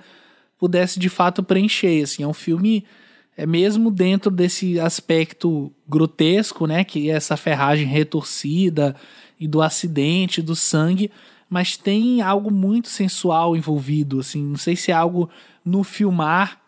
pudesse 0.57 0.99
de 0.99 1.09
fato 1.09 1.43
preencher. 1.43 2.01
Assim, 2.01 2.23
é 2.23 2.27
um 2.27 2.33
filme, 2.33 2.85
é 3.37 3.45
mesmo 3.45 3.91
dentro 3.91 4.31
desse 4.31 4.79
aspecto 4.79 5.71
grotesco, 5.87 6.65
né? 6.65 6.83
Que 6.83 7.11
é 7.11 7.13
essa 7.13 7.37
ferragem 7.37 7.85
retorcida 7.85 8.95
e 9.39 9.47
do 9.47 9.61
acidente, 9.61 10.41
do 10.41 10.55
sangue, 10.55 11.11
mas 11.47 11.77
tem 11.77 12.21
algo 12.21 12.51
muito 12.51 12.89
sensual 12.89 13.55
envolvido. 13.55 14.19
Assim, 14.19 14.43
não 14.43 14.57
sei 14.57 14.75
se 14.75 14.91
é 14.91 14.95
algo 14.95 15.29
no 15.63 15.83
filmar 15.83 16.59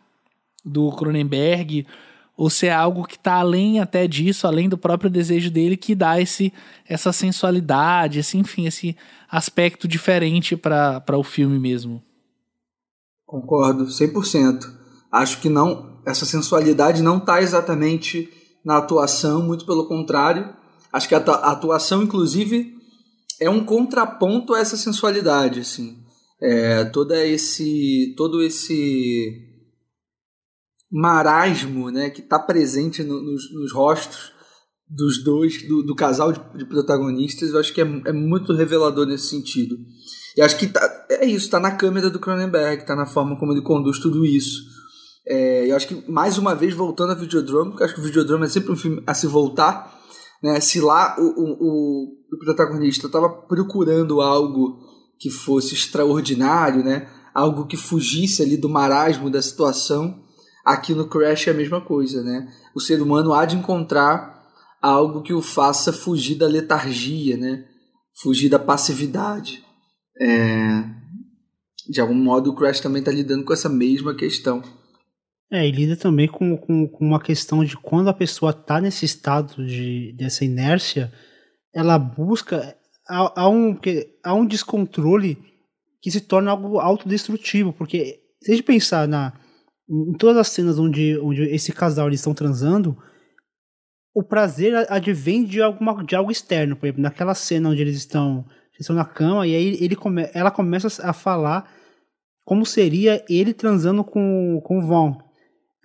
do 0.64 0.92
Cronenberg 0.92 1.88
ou 2.38 2.50
se 2.50 2.68
é 2.68 2.74
algo 2.74 3.04
que 3.04 3.16
está 3.16 3.34
além 3.34 3.80
até 3.80 4.08
disso, 4.08 4.46
além 4.46 4.70
do 4.70 4.78
próprio 4.78 5.10
desejo 5.10 5.50
dele, 5.50 5.76
que 5.76 5.96
dá 5.96 6.22
esse, 6.22 6.54
essa 6.88 7.12
sensualidade, 7.12 8.20
esse, 8.20 8.38
enfim, 8.38 8.66
esse 8.66 8.96
aspecto 9.30 9.88
diferente 9.88 10.56
para 10.56 11.18
o 11.18 11.24
filme 11.24 11.60
mesmo. 11.60 12.02
Concordo, 13.26 13.88
100%. 13.88 14.72
Acho 15.12 15.42
que 15.42 15.50
não, 15.50 15.99
essa 16.12 16.26
sensualidade 16.26 17.02
não 17.02 17.18
está 17.18 17.42
exatamente 17.42 18.30
na 18.64 18.78
atuação, 18.78 19.42
muito 19.42 19.66
pelo 19.66 19.88
contrário. 19.88 20.54
Acho 20.92 21.08
que 21.08 21.16
a 21.16 21.20
atuação, 21.20 22.04
inclusive, 22.04 22.76
é 23.40 23.50
um 23.50 23.64
contraponto 23.64 24.54
a 24.54 24.60
essa 24.60 24.76
sensualidade, 24.76 25.62
assim. 25.62 25.98
É, 26.42 26.86
toda 26.86 27.26
esse, 27.26 28.14
todo 28.18 28.42
esse 28.42 29.50
marasmo 30.92 31.90
né, 31.90 32.10
que 32.10 32.22
está 32.22 32.40
presente 32.40 33.04
no, 33.04 33.22
nos, 33.22 33.54
nos, 33.54 33.72
rostos 33.72 34.32
dos 34.90 35.24
dois, 35.24 35.68
do, 35.68 35.84
do 35.84 35.94
casal 35.94 36.32
de, 36.32 36.40
de, 36.58 36.66
protagonistas, 36.66 37.50
eu 37.52 37.60
acho 37.60 37.74
que 37.74 37.82
é, 37.82 38.02
é, 38.06 38.14
muito 38.14 38.54
revelador 38.54 39.06
nesse 39.06 39.28
sentido. 39.28 39.78
E 40.36 40.42
acho 40.42 40.58
que 40.58 40.68
tá, 40.68 41.08
é 41.10 41.26
isso, 41.26 41.46
está 41.46 41.60
na 41.60 41.72
câmera 41.72 42.10
do 42.10 42.20
Cronenberg, 42.20 42.82
está 42.82 42.96
na 42.96 43.06
forma 43.06 43.38
como 43.38 43.52
ele 43.52 43.62
conduz 43.62 44.00
tudo 44.00 44.26
isso. 44.26 44.79
É, 45.30 45.70
eu 45.70 45.76
acho 45.76 45.88
que, 45.88 46.12
mais 46.12 46.38
uma 46.38 46.56
vez, 46.56 46.74
voltando 46.74 47.12
a 47.12 47.16
Videodrome, 47.16 47.72
porque 47.72 47.84
acho 47.84 47.94
que 47.94 48.02
o 48.02 48.04
Videodrome 48.04 48.46
é 48.46 48.50
sempre 48.50 48.72
um 48.72 48.76
filme 48.76 49.04
a 49.06 49.14
se 49.14 49.28
voltar, 49.28 50.00
né, 50.42 50.60
se 50.60 50.82
lá 50.82 51.16
o, 51.20 51.24
o, 51.24 52.04
o 52.34 52.40
protagonista 52.40 53.08
estava 53.08 53.30
procurando 53.30 54.22
algo 54.22 54.80
que 55.20 55.30
fosse 55.30 55.76
extraordinário, 55.76 56.84
né, 56.84 57.08
algo 57.34 57.68
que 57.68 57.78
fugisse 57.78 58.42
ali 58.42 58.58
do 58.58 58.70
marasmo 58.70 59.30
da 59.30 59.42
situação, 59.42 60.24
Aqui 60.70 60.94
no 60.94 61.08
Crash 61.08 61.48
é 61.48 61.52
a 61.52 61.56
mesma 61.56 61.82
coisa, 61.82 62.22
né? 62.22 62.48
O 62.76 62.80
ser 62.80 63.02
humano 63.02 63.34
há 63.34 63.44
de 63.44 63.56
encontrar 63.56 64.46
algo 64.80 65.24
que 65.24 65.34
o 65.34 65.42
faça 65.42 65.92
fugir 65.92 66.36
da 66.36 66.48
letargia, 66.48 67.38
né? 67.38 67.66
Fugir 68.22 68.50
da 68.50 68.60
passividade. 68.60 69.64
É... 70.22 70.84
De 71.90 72.00
algum 72.00 72.14
modo, 72.14 72.52
o 72.52 72.56
Crash 72.56 72.82
também 72.82 73.00
está 73.00 73.12
lidando 73.12 73.44
com 73.44 73.52
essa 73.52 73.68
mesma 73.68 74.14
questão. 74.14 74.62
É, 75.52 75.68
e 75.68 75.72
lida 75.72 75.96
também 75.96 76.28
com, 76.28 76.56
com, 76.56 76.88
com 76.88 77.06
uma 77.06 77.20
questão 77.20 77.64
de 77.64 77.76
quando 77.76 78.10
a 78.10 78.14
pessoa 78.14 78.52
está 78.52 78.80
nesse 78.80 79.06
estado 79.06 79.66
de, 79.66 80.14
dessa 80.14 80.46
inércia, 80.46 81.12
ela 81.74 81.98
busca. 81.98 82.78
Há, 83.08 83.42
há, 83.42 83.50
um, 83.50 83.76
há 84.24 84.34
um 84.34 84.46
descontrole 84.46 85.38
que 86.02 86.12
se 86.12 86.22
torna 86.22 86.52
algo 86.52 86.80
autodestrutivo, 86.80 87.74
porque 87.74 88.20
se 88.42 88.52
a 88.52 88.56
gente 88.56 88.64
pensar 88.64 89.08
na, 89.08 89.34
em 89.90 90.14
todas 90.14 90.38
as 90.38 90.50
cenas 90.50 90.78
onde, 90.78 91.18
onde 91.18 91.42
esse 91.44 91.72
casal 91.72 92.08
eles 92.08 92.20
estão 92.20 92.34
transando, 92.34 92.96
o 94.14 94.24
prazer 94.24 94.86
advém 94.92 95.44
de, 95.44 95.62
alguma, 95.62 96.04
de 96.04 96.16
algo 96.16 96.32
externo. 96.32 96.76
Por 96.76 96.86
exemplo, 96.86 97.02
naquela 97.02 97.34
cena 97.34 97.70
onde 97.70 97.82
eles 97.82 97.98
estão, 97.98 98.46
eles 98.74 98.82
estão 98.82 98.96
na 98.96 99.06
cama 99.06 99.48
e 99.48 99.56
aí 99.56 99.78
ele 99.82 99.96
come, 99.96 100.30
ela 100.34 100.52
começa 100.52 100.88
a 101.08 101.12
falar 101.12 101.72
como 102.46 102.66
seria 102.66 103.24
ele 103.30 103.54
transando 103.54 104.04
com, 104.04 104.62
com 104.64 104.80
o 104.80 104.86
Vaughn. 104.86 105.29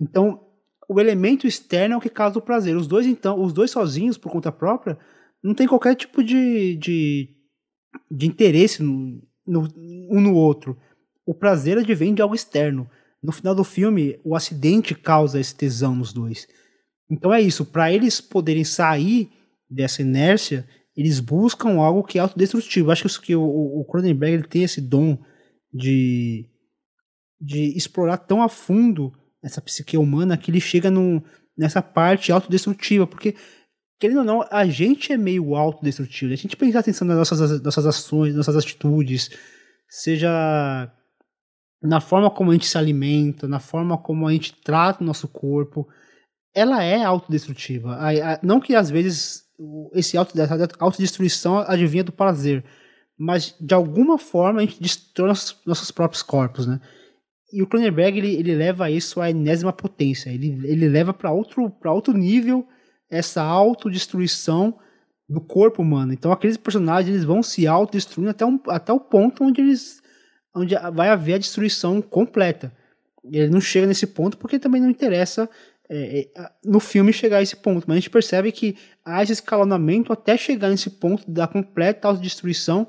Então, 0.04 0.40
o 0.86 1.00
elemento 1.00 1.46
externo 1.46 1.94
é 1.94 1.96
o 1.96 2.00
que 2.00 2.10
causa 2.10 2.38
o 2.38 2.42
prazer. 2.42 2.76
Os 2.76 2.86
dois, 2.86 3.06
então, 3.06 3.42
os 3.42 3.52
dois 3.52 3.70
sozinhos, 3.70 4.18
por 4.18 4.30
conta 4.30 4.52
própria, 4.52 4.98
não 5.42 5.54
tem 5.54 5.66
qualquer 5.66 5.94
tipo 5.94 6.22
de, 6.22 6.76
de, 6.76 7.30
de 8.10 8.26
interesse 8.26 8.82
no, 8.82 9.22
no, 9.46 9.68
um 10.10 10.20
no 10.20 10.34
outro. 10.34 10.76
O 11.24 11.34
prazer 11.34 11.78
advém 11.78 12.14
de 12.14 12.20
algo 12.20 12.34
externo. 12.34 12.88
No 13.22 13.32
final 13.32 13.54
do 13.54 13.64
filme, 13.64 14.20
o 14.22 14.36
acidente 14.36 14.94
causa 14.94 15.40
esse 15.40 15.54
tesão 15.54 15.96
nos 15.96 16.12
dois. 16.12 16.46
Então 17.10 17.32
é 17.32 17.40
isso, 17.40 17.64
para 17.64 17.90
eles 17.90 18.20
poderem 18.20 18.64
sair 18.64 19.30
dessa 19.68 20.02
inércia, 20.02 20.68
eles 20.94 21.18
buscam 21.20 21.80
algo 21.80 22.04
que 22.04 22.18
é 22.18 22.20
autodestrutivo. 22.20 22.90
Acho 22.90 23.20
que 23.22 23.34
o, 23.34 23.84
Cronenberg 23.90 24.46
tem 24.48 24.64
esse 24.64 24.80
dom 24.80 25.18
de, 25.72 26.46
de 27.40 27.76
explorar 27.76 28.18
tão 28.18 28.42
a 28.42 28.48
fundo 28.48 29.12
essa 29.44 29.60
psique 29.60 29.96
humana 29.96 30.36
que 30.36 30.50
ele 30.50 30.60
chega 30.60 30.90
num, 30.90 31.22
nessa 31.56 31.82
parte 31.82 32.32
autodestrutiva, 32.32 33.06
porque 33.06 33.36
querendo 33.98 34.18
ou 34.18 34.24
não, 34.24 34.46
a 34.50 34.66
gente 34.66 35.12
é 35.12 35.16
meio 35.16 35.54
autodestrutivo. 35.54 36.32
A 36.32 36.36
gente 36.36 36.56
prestar 36.56 36.80
atenção 36.80 37.06
nas 37.06 37.16
nossas, 37.16 37.62
nossas 37.62 37.86
ações, 37.86 38.34
nossas 38.34 38.56
atitudes, 38.56 39.30
seja 39.88 40.92
na 41.82 42.00
forma 42.00 42.30
como 42.30 42.50
a 42.50 42.54
gente 42.54 42.66
se 42.66 42.78
alimenta, 42.78 43.46
na 43.46 43.60
forma 43.60 43.96
como 43.98 44.26
a 44.26 44.32
gente 44.32 44.54
trata 44.62 45.02
o 45.02 45.06
nosso 45.06 45.28
corpo, 45.28 45.86
ela 46.54 46.82
é 46.82 47.04
autodestrutiva. 47.04 47.98
Não 48.42 48.60
que 48.60 48.74
às 48.74 48.90
vezes 48.90 49.44
esse 49.92 50.16
auto, 50.16 50.38
essa 50.40 50.68
autodestruição 50.80 51.58
advinha 51.58 52.02
do 52.02 52.12
prazer, 52.12 52.64
mas 53.16 53.54
de 53.60 53.74
alguma 53.74 54.18
forma 54.18 54.60
a 54.60 54.64
gente 54.64 54.82
destrói 54.82 55.28
nossos, 55.28 55.56
nossos 55.64 55.90
próprios 55.90 56.22
corpos, 56.22 56.66
né? 56.66 56.80
E 57.54 57.62
o 57.62 57.66
Cronenberg 57.68 58.18
ele, 58.18 58.34
ele 58.34 58.54
leva 58.54 58.90
isso 58.90 59.20
à 59.20 59.30
enésima 59.30 59.72
potência, 59.72 60.28
ele, 60.28 60.58
ele 60.64 60.88
leva 60.88 61.14
para 61.14 61.30
outro, 61.30 61.72
outro 61.86 62.12
nível 62.12 62.66
essa 63.08 63.42
autodestruição 63.42 64.76
do 65.28 65.40
corpo 65.40 65.80
humano. 65.80 66.12
Então 66.12 66.32
aqueles 66.32 66.56
personagens 66.56 67.14
eles 67.14 67.24
vão 67.24 67.44
se 67.44 67.64
autodestruindo 67.66 68.30
até, 68.30 68.44
um, 68.44 68.58
até 68.68 68.92
o 68.92 68.98
ponto 68.98 69.44
onde 69.44 69.60
eles 69.60 70.02
onde 70.52 70.74
vai 70.92 71.08
haver 71.08 71.34
a 71.34 71.38
destruição 71.38 72.02
completa. 72.02 72.72
Ele 73.24 73.50
não 73.50 73.60
chega 73.60 73.86
nesse 73.86 74.06
ponto 74.06 74.36
porque 74.36 74.58
também 74.58 74.80
não 74.80 74.90
interessa 74.90 75.48
é, 75.88 76.28
é, 76.36 76.50
no 76.64 76.80
filme 76.80 77.12
chegar 77.12 77.38
a 77.38 77.42
esse 77.42 77.56
ponto, 77.56 77.84
mas 77.86 77.96
a 77.96 78.00
gente 78.00 78.10
percebe 78.10 78.50
que 78.50 78.76
há 79.04 79.22
esse 79.22 79.32
escalonamento 79.32 80.12
até 80.12 80.36
chegar 80.36 80.70
nesse 80.70 80.90
ponto 80.90 81.30
da 81.30 81.46
completa 81.46 82.08
autodestruição, 82.08 82.86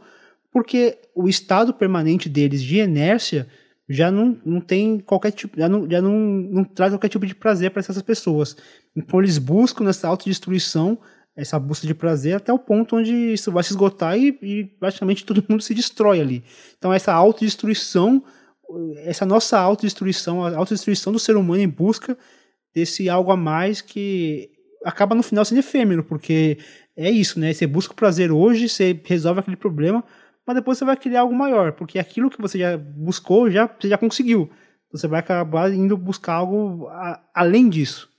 porque 0.52 0.98
o 1.14 1.28
estado 1.28 1.74
permanente 1.74 2.30
deles 2.30 2.64
de 2.64 2.80
inércia 2.80 3.48
já 3.88 4.10
não, 4.10 4.38
não 4.46 4.60
tem 4.60 5.00
qualquer 5.00 5.32
tipo, 5.32 5.60
já 5.60 5.70
não, 5.70 5.90
já 5.90 6.02
não, 6.02 6.18
não 6.18 6.64
traz 6.64 6.92
qualquer 6.92 7.10
tipo 7.10 7.26
de 7.26 7.36
prazer 7.36 7.72
para 7.72 7.80
essas 7.80 8.02
pessoas. 8.02 8.58
Então 8.96 9.20
eles 9.22 9.38
buscam 9.38 9.84
nessa 9.84 10.08
autodestruição 10.08 10.98
essa 11.36 11.60
busca 11.60 11.86
de 11.86 11.94
prazer 11.94 12.36
até 12.36 12.54
o 12.54 12.58
ponto 12.58 12.96
onde 12.96 13.12
isso 13.12 13.52
vai 13.52 13.62
se 13.62 13.72
esgotar 13.72 14.18
e, 14.18 14.38
e 14.42 14.64
praticamente 14.80 15.26
todo 15.26 15.44
mundo 15.50 15.62
se 15.62 15.74
destrói 15.74 16.22
ali. 16.22 16.44
Então 16.78 16.94
essa 16.94 17.14
autodestruição, 17.14 18.24
essa 19.00 19.26
nossa 19.26 19.60
autodestruição, 19.60 20.46
a 20.46 20.56
autodestruição 20.56 21.12
do 21.12 21.20
ser 21.20 21.36
humano 21.36 21.62
em 21.62 21.68
busca 21.68 22.18
desse 22.74 23.10
algo 23.10 23.32
a 23.32 23.38
mais 23.38 23.82
que 23.82 24.50
acaba 24.86 25.16
no 25.16 25.24
final 25.24 25.44
sendo 25.44 25.60
efêmero, 25.60 26.04
porque 26.04 26.58
é 26.96 27.10
isso, 27.10 27.40
né? 27.40 27.54
Você 27.54 27.68
busca 27.68 27.92
o 27.92 27.96
prazer 27.96 28.32
hoje, 28.32 28.70
você 28.70 28.98
resolve 29.04 29.42
aquele 29.42 29.58
problema, 29.58 30.04
mas 30.46 30.56
depois 30.56 30.78
você 30.78 30.86
vai 30.86 30.96
criar 30.96 31.22
algo 31.22 31.34
maior, 31.34 31.72
porque 31.74 31.98
aquilo 31.98 32.30
que 32.30 32.42
você 32.42 32.60
já 32.60 32.78
buscou, 32.78 33.50
já, 33.50 33.68
você 33.68 33.90
já 33.90 33.98
conseguiu. 33.98 34.50
Você 34.92 35.08
vai 35.08 35.20
acabar 35.20 35.72
indo 35.74 35.98
buscar 35.98 36.34
algo 36.36 36.88
a, 36.88 37.22
além 37.34 37.68
disso. 37.70 38.10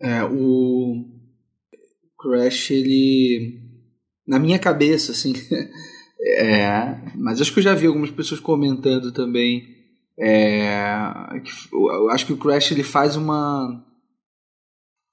É, 0.00 0.22
o, 0.24 1.04
Crash, 2.22 2.70
ele. 2.70 3.60
Na 4.26 4.38
minha 4.38 4.58
cabeça, 4.58 5.12
assim. 5.12 5.32
É, 6.24 7.00
mas 7.16 7.40
acho 7.40 7.52
que 7.52 7.58
eu 7.58 7.64
já 7.64 7.74
vi 7.74 7.84
algumas 7.88 8.12
pessoas 8.12 8.38
comentando 8.38 9.10
também. 9.10 9.76
É, 10.16 10.68
eu 11.72 12.08
acho 12.10 12.24
que 12.24 12.32
o 12.32 12.36
Crash 12.36 12.70
ele 12.70 12.84
faz 12.84 13.16
uma. 13.16 13.84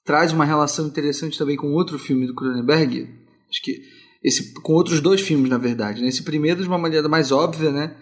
traz 0.05 0.31
uma 0.31 0.45
relação 0.45 0.85
interessante 0.85 1.35
também 1.35 1.57
com 1.57 1.73
outro 1.73 1.97
filme 1.97 2.27
do 2.27 2.35
Cronenberg. 2.35 3.09
Acho 3.49 3.61
que 3.63 3.81
esse, 4.23 4.53
com 4.61 4.73
outros 4.73 4.99
dois 4.99 5.21
filmes, 5.21 5.49
na 5.49 5.57
verdade. 5.57 6.01
Né? 6.01 6.07
Esse 6.07 6.23
primeiro, 6.23 6.61
de 6.61 6.67
uma 6.67 6.77
maneira 6.77 7.07
mais 7.07 7.31
óbvia, 7.31 7.71
né? 7.71 7.95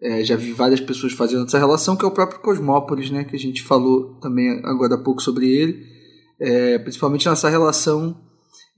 É, 0.00 0.24
já 0.24 0.34
vi 0.34 0.52
várias 0.52 0.80
pessoas 0.80 1.12
fazendo 1.12 1.44
essa 1.44 1.58
relação, 1.58 1.96
que 1.96 2.04
é 2.04 2.08
o 2.08 2.12
próprio 2.12 2.40
Cosmópolis, 2.40 3.10
né? 3.10 3.24
Que 3.24 3.36
a 3.36 3.38
gente 3.38 3.62
falou 3.62 4.18
também 4.20 4.60
agora 4.64 4.96
há 4.96 4.98
pouco 4.98 5.22
sobre 5.22 5.48
ele. 5.48 5.86
É, 6.40 6.78
principalmente 6.78 7.28
nessa 7.28 7.48
relação 7.48 8.16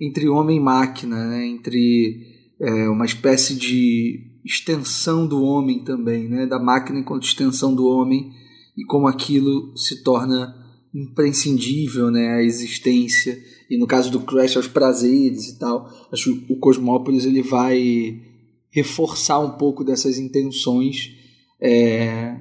entre 0.01 0.29
homem 0.29 0.59
e 0.59 0.61
máquina, 0.61 1.29
né? 1.29 1.47
entre 1.47 2.21
é, 2.61 2.89
uma 2.89 3.07
espécie 3.07 3.55
de 3.55 4.21
extensão 4.45 5.27
do 5.27 5.43
homem 5.43 5.83
também, 5.85 6.29
né? 6.29 6.47
da 6.47 6.59
máquina 6.59 6.99
enquanto 6.99 7.25
extensão 7.25 7.75
do 7.75 7.87
homem, 7.87 8.31
e 8.77 8.85
como 8.85 9.07
aquilo 9.07 9.77
se 9.77 10.03
torna 10.03 10.55
imprescindível 10.95 12.11
né? 12.11 12.35
a 12.35 12.43
existência, 12.43 13.43
e 13.69 13.77
no 13.77 13.87
caso 13.87 14.11
do 14.11 14.21
Crash, 14.21 14.57
aos 14.57 14.69
prazeres 14.69 15.49
e 15.49 15.59
tal. 15.59 15.91
Acho 16.13 16.35
que 16.37 16.53
o 16.53 16.57
Cosmópolis 16.57 17.25
ele 17.25 17.43
vai 17.43 18.21
reforçar 18.71 19.39
um 19.41 19.53
pouco 19.53 19.83
dessas 19.83 20.19
intenções, 20.19 21.13
é, 21.61 22.37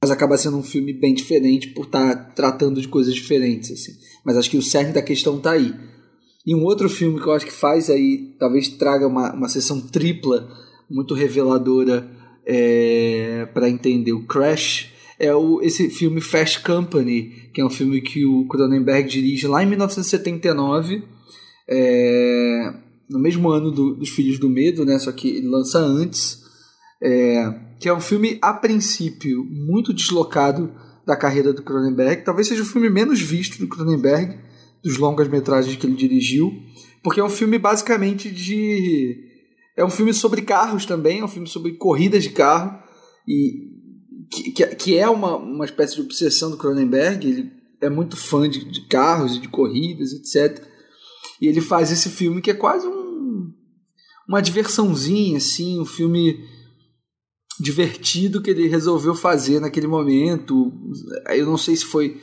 mas 0.00 0.10
acaba 0.10 0.38
sendo 0.38 0.56
um 0.56 0.62
filme 0.62 0.92
bem 0.92 1.14
diferente 1.14 1.68
por 1.68 1.86
estar 1.86 2.14
tá 2.14 2.24
tratando 2.32 2.80
de 2.80 2.88
coisas 2.88 3.14
diferentes. 3.14 3.70
Assim. 3.70 3.92
Mas 4.24 4.36
acho 4.36 4.50
que 4.50 4.56
o 4.56 4.62
cerne 4.62 4.92
da 4.92 5.02
questão 5.02 5.38
está 5.38 5.52
aí. 5.52 5.74
E 6.46 6.54
um 6.54 6.62
outro 6.62 6.88
filme 6.88 7.20
que 7.20 7.26
eu 7.26 7.32
acho 7.32 7.46
que 7.46 7.52
faz 7.52 7.90
aí, 7.90 8.34
talvez 8.38 8.68
traga 8.68 9.06
uma, 9.08 9.32
uma 9.32 9.48
sessão 9.48 9.80
tripla 9.80 10.48
muito 10.88 11.14
reveladora 11.14 12.08
é, 12.44 13.48
para 13.52 13.68
entender 13.68 14.12
o 14.12 14.24
Crash, 14.24 14.92
é 15.18 15.34
o, 15.34 15.60
esse 15.62 15.90
filme 15.90 16.20
Fast 16.20 16.60
Company, 16.60 17.45
que 17.56 17.62
é 17.62 17.64
um 17.64 17.70
filme 17.70 18.02
que 18.02 18.22
o 18.26 18.46
Cronenberg 18.48 19.08
dirige 19.08 19.46
lá 19.46 19.62
em 19.62 19.66
1979, 19.66 21.02
é, 21.66 22.70
no 23.08 23.18
mesmo 23.18 23.48
ano 23.48 23.70
do, 23.70 23.94
dos 23.94 24.10
Filhos 24.10 24.38
do 24.38 24.46
Medo, 24.46 24.84
né, 24.84 24.98
só 24.98 25.10
que 25.10 25.26
ele 25.38 25.48
lança 25.48 25.78
antes, 25.78 26.42
é, 27.02 27.50
que 27.80 27.88
é 27.88 27.94
um 27.94 28.00
filme, 28.00 28.38
a 28.42 28.52
princípio, 28.52 29.42
muito 29.42 29.94
deslocado 29.94 30.70
da 31.06 31.16
carreira 31.16 31.50
do 31.50 31.62
Cronenberg, 31.62 32.26
talvez 32.26 32.46
seja 32.46 32.62
o 32.62 32.66
filme 32.66 32.90
menos 32.90 33.22
visto 33.22 33.58
do 33.58 33.68
Cronenberg, 33.68 34.36
dos 34.84 34.98
longas 34.98 35.26
metragens 35.26 35.76
que 35.76 35.86
ele 35.86 35.96
dirigiu, 35.96 36.52
porque 37.02 37.20
é 37.20 37.24
um 37.24 37.30
filme 37.30 37.58
basicamente 37.58 38.30
de. 38.30 39.16
É 39.74 39.82
um 39.82 39.88
filme 39.88 40.12
sobre 40.12 40.42
carros 40.42 40.84
também, 40.84 41.20
é 41.20 41.24
um 41.24 41.28
filme 41.28 41.48
sobre 41.48 41.72
corridas 41.72 42.24
de 42.24 42.30
carro, 42.30 42.78
e 43.26 43.65
que, 44.30 44.74
que, 44.74 44.96
é 44.96 45.08
uma, 45.08 45.36
uma 45.36 45.64
espécie 45.64 45.94
de 45.96 46.02
obsessão 46.02 46.50
do 46.50 46.56
Cronenberg, 46.56 47.28
ele 47.28 47.52
é 47.80 47.88
muito 47.88 48.16
fã 48.16 48.48
de, 48.48 48.64
de 48.64 48.86
carros 48.86 49.36
e 49.36 49.40
de 49.40 49.48
corridas, 49.48 50.12
etc. 50.12 50.64
E 51.40 51.46
ele 51.46 51.60
faz 51.60 51.92
esse 51.92 52.08
filme 52.08 52.40
que 52.40 52.50
é 52.50 52.54
quase 52.54 52.86
um, 52.86 53.52
uma 54.28 54.40
diversãozinha, 54.40 55.38
assim, 55.38 55.80
um 55.80 55.84
filme 55.84 56.40
divertido 57.58 58.42
que 58.42 58.50
ele 58.50 58.68
resolveu 58.68 59.14
fazer 59.14 59.60
naquele 59.60 59.86
momento. 59.86 60.72
Eu 61.28 61.46
não 61.46 61.56
sei 61.56 61.76
se 61.76 61.84
foi 61.84 62.20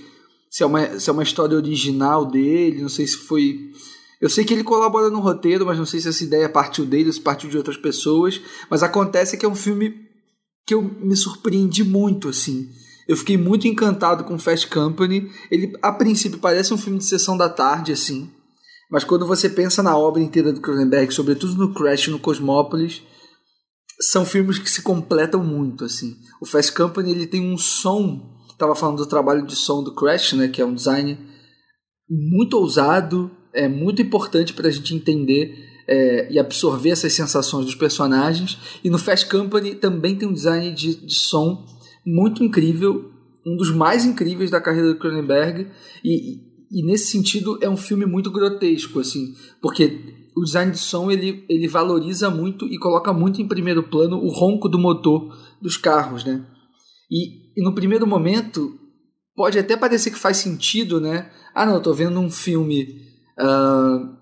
se 0.54 0.62
é 0.62 0.68
uma, 0.68 1.00
se 1.00 1.10
é 1.10 1.14
uma 1.14 1.24
história 1.24 1.58
original 1.58 2.28
dele, 2.28 2.84
não 2.84 2.90
sei 2.90 3.08
se 3.08 3.18
foi. 3.18 3.72
Eu 4.22 4.30
sei 4.30 4.46
que 4.46 4.54
ele 4.54 4.64
colabora 4.64 5.10
no 5.10 5.20
roteiro, 5.20 5.66
mas 5.66 5.80
não 5.80 5.86
sei 5.86 6.00
se 6.00 6.10
essa 6.10 6.24
ideia 6.24 6.48
partiu 6.48 6.86
dele 6.86 7.08
ou 7.08 7.14
se 7.14 7.20
partiu 7.20 7.50
de 7.50 7.58
outras 7.58 7.76
pessoas. 7.76 8.40
Mas 8.70 8.84
acontece 8.84 9.36
que 9.36 9.48
é 9.48 9.50
um 9.50 9.56
filme 9.56 10.03
que 10.66 10.74
eu 10.74 10.82
me 10.82 11.16
surpreendi 11.16 11.84
muito, 11.84 12.30
assim. 12.30 12.70
Eu 13.08 13.18
fiquei 13.18 13.38
muito 13.38 13.68
encantado 13.68 14.24
com 14.24 14.40
Fast 14.40 14.68
Company. 14.68 15.30
Ele, 15.52 15.74
a 15.82 15.92
princípio, 15.92 16.40
parece 16.40 16.74
um 16.74 16.78
filme 16.78 17.00
de 17.00 17.06
sessão 17.06 17.38
da 17.38 17.50
tarde, 17.50 17.92
assim. 17.92 18.32
Mas 18.90 19.04
quando 19.04 19.28
você 19.28 19.50
pensa 19.50 19.84
na 19.84 19.98
obra 19.98 20.22
inteira 20.22 20.54
do 20.54 20.62
Cronenberg, 20.62 21.14
sobretudo 21.14 21.56
no 21.56 21.74
Crash 21.74 22.08
no 22.08 22.20
Cosmópolis, 22.20 23.02
são 24.00 24.26
filmes 24.26 24.58
que 24.58 24.70
se 24.70 24.82
completam 24.82 25.44
muito, 25.44 25.84
assim. 25.84 26.16
O 26.42 26.46
Fast 26.46 26.72
Company 26.72 27.12
ele 27.12 27.28
tem 27.28 27.42
um 27.42 27.58
som 27.58 28.34
estava 28.64 28.76
falando 28.76 28.98
do 28.98 29.06
trabalho 29.06 29.46
de 29.46 29.56
som 29.56 29.84
do 29.84 29.94
Crash, 29.94 30.34
né, 30.34 30.48
que 30.48 30.62
é 30.62 30.66
um 30.66 30.74
design 30.74 31.18
muito 32.10 32.58
ousado, 32.58 33.30
é 33.54 33.68
muito 33.68 34.02
importante 34.02 34.54
para 34.54 34.68
a 34.68 34.72
gente 34.72 34.96
entender 34.96 35.73
é, 35.88 36.32
e 36.32 36.40
absorver 36.40 36.90
essas 36.90 37.14
sensações 37.14 37.66
dos 37.66 37.76
personagens. 37.76 38.58
E 38.84 38.90
no 38.90 38.98
Fast 38.98 39.30
Company 39.30 39.76
também 39.76 40.16
tem 40.16 40.28
um 40.28 40.34
design 40.34 40.74
de, 40.74 40.96
de 40.96 41.16
som 41.16 41.66
muito 42.06 42.44
incrível, 42.44 43.12
um 43.46 43.56
dos 43.56 43.72
mais 43.72 44.06
incríveis 44.06 44.50
da 44.50 44.62
carreira 44.62 44.90
do 44.94 45.00
Cronenberg. 45.00 45.68
E, 46.04 46.40
e 46.72 46.86
nesse 46.86 47.08
sentido 47.08 47.58
é 47.62 47.70
um 47.70 47.78
filme 47.78 48.06
muito 48.06 48.32
grotesco, 48.32 49.00
assim, 49.00 49.34
porque 49.62 50.30
o 50.36 50.44
design 50.44 50.72
de 50.72 50.80
som 50.80 51.12
ele, 51.12 51.46
ele 51.48 51.68
valoriza 51.68 52.30
muito 52.30 52.66
e 52.66 52.78
coloca 52.80 53.14
muito 53.14 53.42
em 53.42 53.48
primeiro 53.48 53.84
plano 53.84 54.18
o 54.18 54.30
ronco 54.30 54.68
do 54.68 54.80
motor 54.80 55.38
dos 55.62 55.78
carros, 55.78 56.26
né? 56.26 56.46
E 57.12 57.44
e 57.56 57.64
no 57.64 57.74
primeiro 57.74 58.06
momento 58.08 58.80
pode 59.36 59.58
até 59.58 59.78
parecer 59.78 60.12
que 60.12 60.20
faz 60.20 60.38
sentido, 60.38 61.00
né? 61.00 61.30
Ah, 61.54 61.66
não, 61.66 61.76
eu 61.76 61.82
tô 61.82 61.94
vendo 61.94 62.20
um 62.20 62.30
filme 62.30 63.02
uh, 63.40 64.16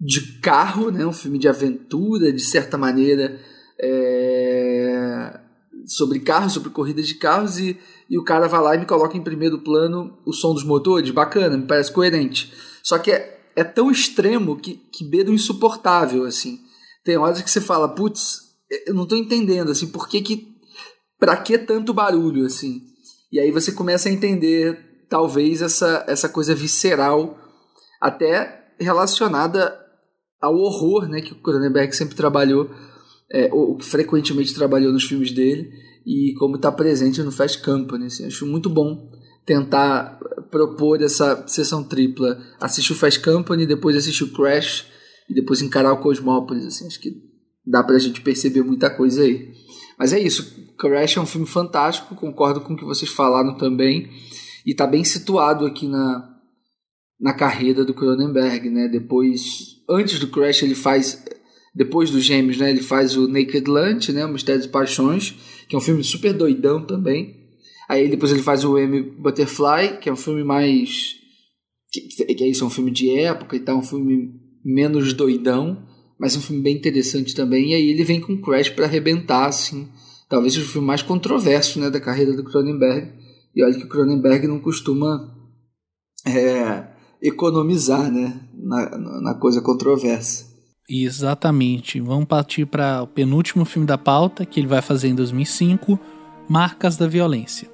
de 0.00 0.38
carro, 0.40 0.90
né? 0.90 1.04
Um 1.04 1.12
filme 1.12 1.38
de 1.38 1.48
aventura, 1.48 2.32
de 2.32 2.42
certa 2.42 2.78
maneira, 2.78 3.38
é... 3.78 5.40
sobre 5.86 6.20
carros, 6.20 6.52
sobre 6.54 6.70
corridas 6.70 7.06
de 7.06 7.14
carros 7.14 7.58
e, 7.58 7.78
e 8.08 8.18
o 8.18 8.24
cara 8.24 8.48
vai 8.48 8.62
lá 8.62 8.74
e 8.74 8.78
me 8.78 8.86
coloca 8.86 9.16
em 9.16 9.22
primeiro 9.22 9.58
plano 9.58 10.18
o 10.24 10.32
som 10.32 10.54
dos 10.54 10.64
motores, 10.64 11.10
bacana, 11.10 11.56
me 11.56 11.66
parece 11.66 11.92
coerente. 11.92 12.52
Só 12.82 12.98
que 12.98 13.10
é, 13.10 13.40
é 13.54 13.64
tão 13.64 13.90
extremo 13.90 14.56
que, 14.56 14.76
que 14.90 15.04
beira 15.04 15.30
o 15.30 15.34
insuportável, 15.34 16.24
assim. 16.24 16.60
Tem 17.04 17.16
horas 17.16 17.42
que 17.42 17.50
você 17.50 17.60
fala, 17.60 17.88
putz, 17.88 18.50
eu 18.86 18.94
não 18.94 19.06
tô 19.06 19.16
entendendo, 19.16 19.70
assim, 19.70 19.88
por 19.88 20.08
que 20.08 20.22
que 20.22 20.50
para 21.18 21.36
que 21.36 21.58
tanto 21.58 21.92
barulho 21.92 22.46
assim? 22.46 22.82
E 23.30 23.38
aí 23.38 23.50
você 23.52 23.72
começa 23.72 24.08
a 24.08 24.12
entender 24.12 25.04
talvez 25.08 25.60
essa 25.60 26.04
essa 26.08 26.28
coisa 26.28 26.54
visceral 26.54 27.38
até 28.00 28.72
relacionada 28.78 29.78
ao 30.40 30.56
horror, 30.56 31.08
né, 31.08 31.20
que 31.20 31.32
o 31.32 31.36
Cronenberg 31.36 31.94
sempre 31.94 32.14
trabalhou, 32.14 32.70
é, 33.30 33.52
ou 33.52 33.76
que 33.76 33.84
frequentemente 33.84 34.54
trabalhou 34.54 34.92
nos 34.92 35.04
filmes 35.04 35.30
dele 35.32 35.70
e 36.06 36.34
como 36.38 36.56
está 36.56 36.72
presente 36.72 37.22
no 37.22 37.30
Fast 37.30 37.62
Company. 37.62 38.06
Assim, 38.06 38.26
acho 38.26 38.46
muito 38.46 38.68
bom 38.68 39.08
tentar 39.44 40.18
propor 40.50 41.02
essa 41.02 41.46
sessão 41.46 41.84
tripla, 41.84 42.38
assistir 42.58 42.92
o 42.92 42.96
Fast 42.96 43.20
Company, 43.20 43.66
depois 43.66 43.96
assistir 43.96 44.24
o 44.24 44.32
Crash 44.32 44.86
e 45.28 45.34
depois 45.34 45.62
encarar 45.62 45.92
o 45.92 46.00
Cosmópolis. 46.00 46.66
Assim, 46.66 46.86
acho 46.86 47.00
que 47.00 47.12
dá 47.66 47.82
para 47.82 47.96
a 47.96 47.98
gente 47.98 48.20
perceber 48.20 48.62
muita 48.62 48.90
coisa 48.90 49.22
aí. 49.22 49.52
Mas 49.98 50.12
é 50.12 50.18
isso. 50.18 50.74
Crash 50.78 51.16
é 51.16 51.20
um 51.20 51.26
filme 51.26 51.46
fantástico, 51.46 52.14
concordo 52.14 52.60
com 52.62 52.72
o 52.72 52.76
que 52.76 52.84
vocês 52.84 53.10
falaram 53.10 53.56
também. 53.56 54.10
E 54.66 54.72
está 54.72 54.86
bem 54.86 55.04
situado 55.04 55.66
aqui 55.66 55.86
na, 55.86 56.29
na 57.20 57.32
carreira 57.32 57.84
do 57.84 57.94
Cronenberg, 57.94 58.70
né? 58.70 58.88
Depois, 58.88 59.76
antes 59.88 60.18
do 60.18 60.28
Crash, 60.28 60.62
ele 60.62 60.74
faz, 60.74 61.22
depois 61.74 62.10
dos 62.10 62.24
Gêmeos, 62.24 62.58
né? 62.58 62.70
Ele 62.70 62.82
faz 62.82 63.16
o 63.16 63.28
Naked 63.28 63.68
Lunch, 63.68 64.12
né? 64.12 64.24
O 64.24 64.32
Mistério 64.32 64.62
de 64.62 64.68
Paixões, 64.68 65.34
que 65.68 65.74
é 65.74 65.78
um 65.78 65.82
filme 65.82 66.02
super 66.02 66.32
doidão 66.32 66.84
também. 66.84 67.38
Aí 67.88 68.08
depois 68.08 68.32
ele 68.32 68.42
faz 68.42 68.64
o 68.64 68.78
M 68.78 69.02
Butterfly, 69.02 69.98
que 70.00 70.08
é 70.08 70.12
um 70.12 70.16
filme 70.16 70.44
mais 70.44 71.16
que, 71.92 72.02
que 72.02 72.44
é 72.44 72.48
isso, 72.48 72.62
é 72.62 72.66
um 72.66 72.70
filme 72.70 72.90
de 72.90 73.10
época 73.10 73.56
e 73.56 73.60
tal, 73.60 73.78
um 73.78 73.82
filme 73.82 74.32
menos 74.64 75.12
doidão 75.12 75.90
mas 76.20 76.36
um 76.36 76.40
filme 76.42 76.62
bem 76.62 76.76
interessante 76.76 77.34
também. 77.34 77.70
E 77.70 77.74
aí 77.74 77.88
ele 77.88 78.04
vem 78.04 78.20
com 78.20 78.36
Crash 78.36 78.68
para 78.68 78.84
arrebentar, 78.84 79.46
assim. 79.46 79.88
Talvez 80.28 80.54
o 80.58 80.60
filme 80.60 80.86
mais 80.86 81.00
controverso 81.00 81.80
né, 81.80 81.88
da 81.88 81.98
carreira 81.98 82.34
do 82.34 82.44
Cronenberg. 82.44 83.10
E 83.56 83.64
olha 83.64 83.74
que 83.74 83.84
o 83.84 83.88
Cronenberg 83.88 84.46
não 84.46 84.60
costuma 84.60 85.34
é, 86.26 86.86
economizar 87.22 88.10
né, 88.10 88.40
na, 88.54 88.98
na 89.20 89.34
coisa 89.34 89.60
controversa. 89.60 90.50
Exatamente. 90.88 92.00
Vamos 92.00 92.26
partir 92.26 92.66
para 92.66 93.02
o 93.02 93.06
penúltimo 93.06 93.64
filme 93.64 93.86
da 93.86 93.96
pauta, 93.96 94.44
que 94.44 94.58
ele 94.58 94.66
vai 94.66 94.82
fazer 94.82 95.08
em 95.08 95.14
2005, 95.14 95.98
Marcas 96.48 96.96
da 96.96 97.06
Violência. 97.06 97.70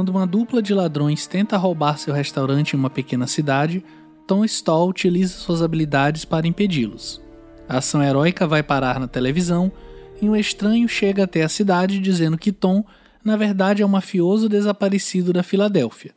Quando 0.00 0.08
uma 0.08 0.26
dupla 0.26 0.62
de 0.62 0.72
ladrões 0.72 1.26
tenta 1.26 1.58
roubar 1.58 1.98
seu 1.98 2.14
restaurante 2.14 2.72
em 2.72 2.78
uma 2.78 2.88
pequena 2.88 3.26
cidade, 3.26 3.84
Tom 4.26 4.46
Stall 4.46 4.88
utiliza 4.88 5.34
suas 5.34 5.60
habilidades 5.60 6.24
para 6.24 6.46
impedi-los. 6.46 7.20
A 7.68 7.76
ação 7.76 8.02
heróica 8.02 8.46
vai 8.46 8.62
parar 8.62 8.98
na 8.98 9.06
televisão 9.06 9.70
e 10.18 10.26
um 10.26 10.34
estranho 10.34 10.88
chega 10.88 11.24
até 11.24 11.42
a 11.42 11.50
cidade 11.50 12.00
dizendo 12.00 12.38
que 12.38 12.50
Tom, 12.50 12.82
na 13.22 13.36
verdade, 13.36 13.82
é 13.82 13.84
um 13.84 13.90
mafioso 13.90 14.48
desaparecido 14.48 15.34
da 15.34 15.42
Filadélfia. 15.42 16.14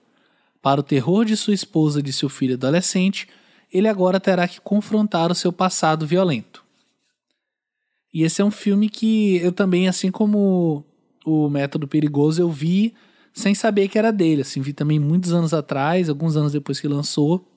Para 0.61 0.79
o 0.79 0.83
terror 0.83 1.25
de 1.25 1.35
sua 1.35 1.53
esposa 1.53 1.99
e 1.99 2.03
de 2.03 2.13
seu 2.13 2.29
filho 2.29 2.53
adolescente, 2.53 3.27
ele 3.69 3.89
agora 3.89 4.17
terá 4.17 4.47
que 4.47 4.61
confrontar 4.61 5.29
o 5.29 5.35
seu 5.35 5.51
passado 5.51 6.07
violento. 6.07 6.63
E 8.13 8.23
esse 8.23 8.41
é 8.41 8.45
um 8.45 8.51
filme 8.51 8.87
que 8.87 9.41
eu 9.41 9.51
também, 9.51 9.89
assim 9.89 10.09
como 10.09 10.85
o 11.25 11.49
Método 11.49 11.85
Perigoso, 11.85 12.41
eu 12.41 12.49
vi 12.49 12.93
sem 13.33 13.55
saber 13.55 13.87
que 13.87 13.97
era 13.97 14.11
dele. 14.11 14.41
Assim, 14.41 14.61
vi 14.61 14.73
também 14.73 14.99
muitos 14.99 15.33
anos 15.33 15.53
atrás, 15.53 16.09
alguns 16.09 16.35
anos 16.37 16.53
depois 16.53 16.79
que 16.79 16.87
lançou. 16.87 17.47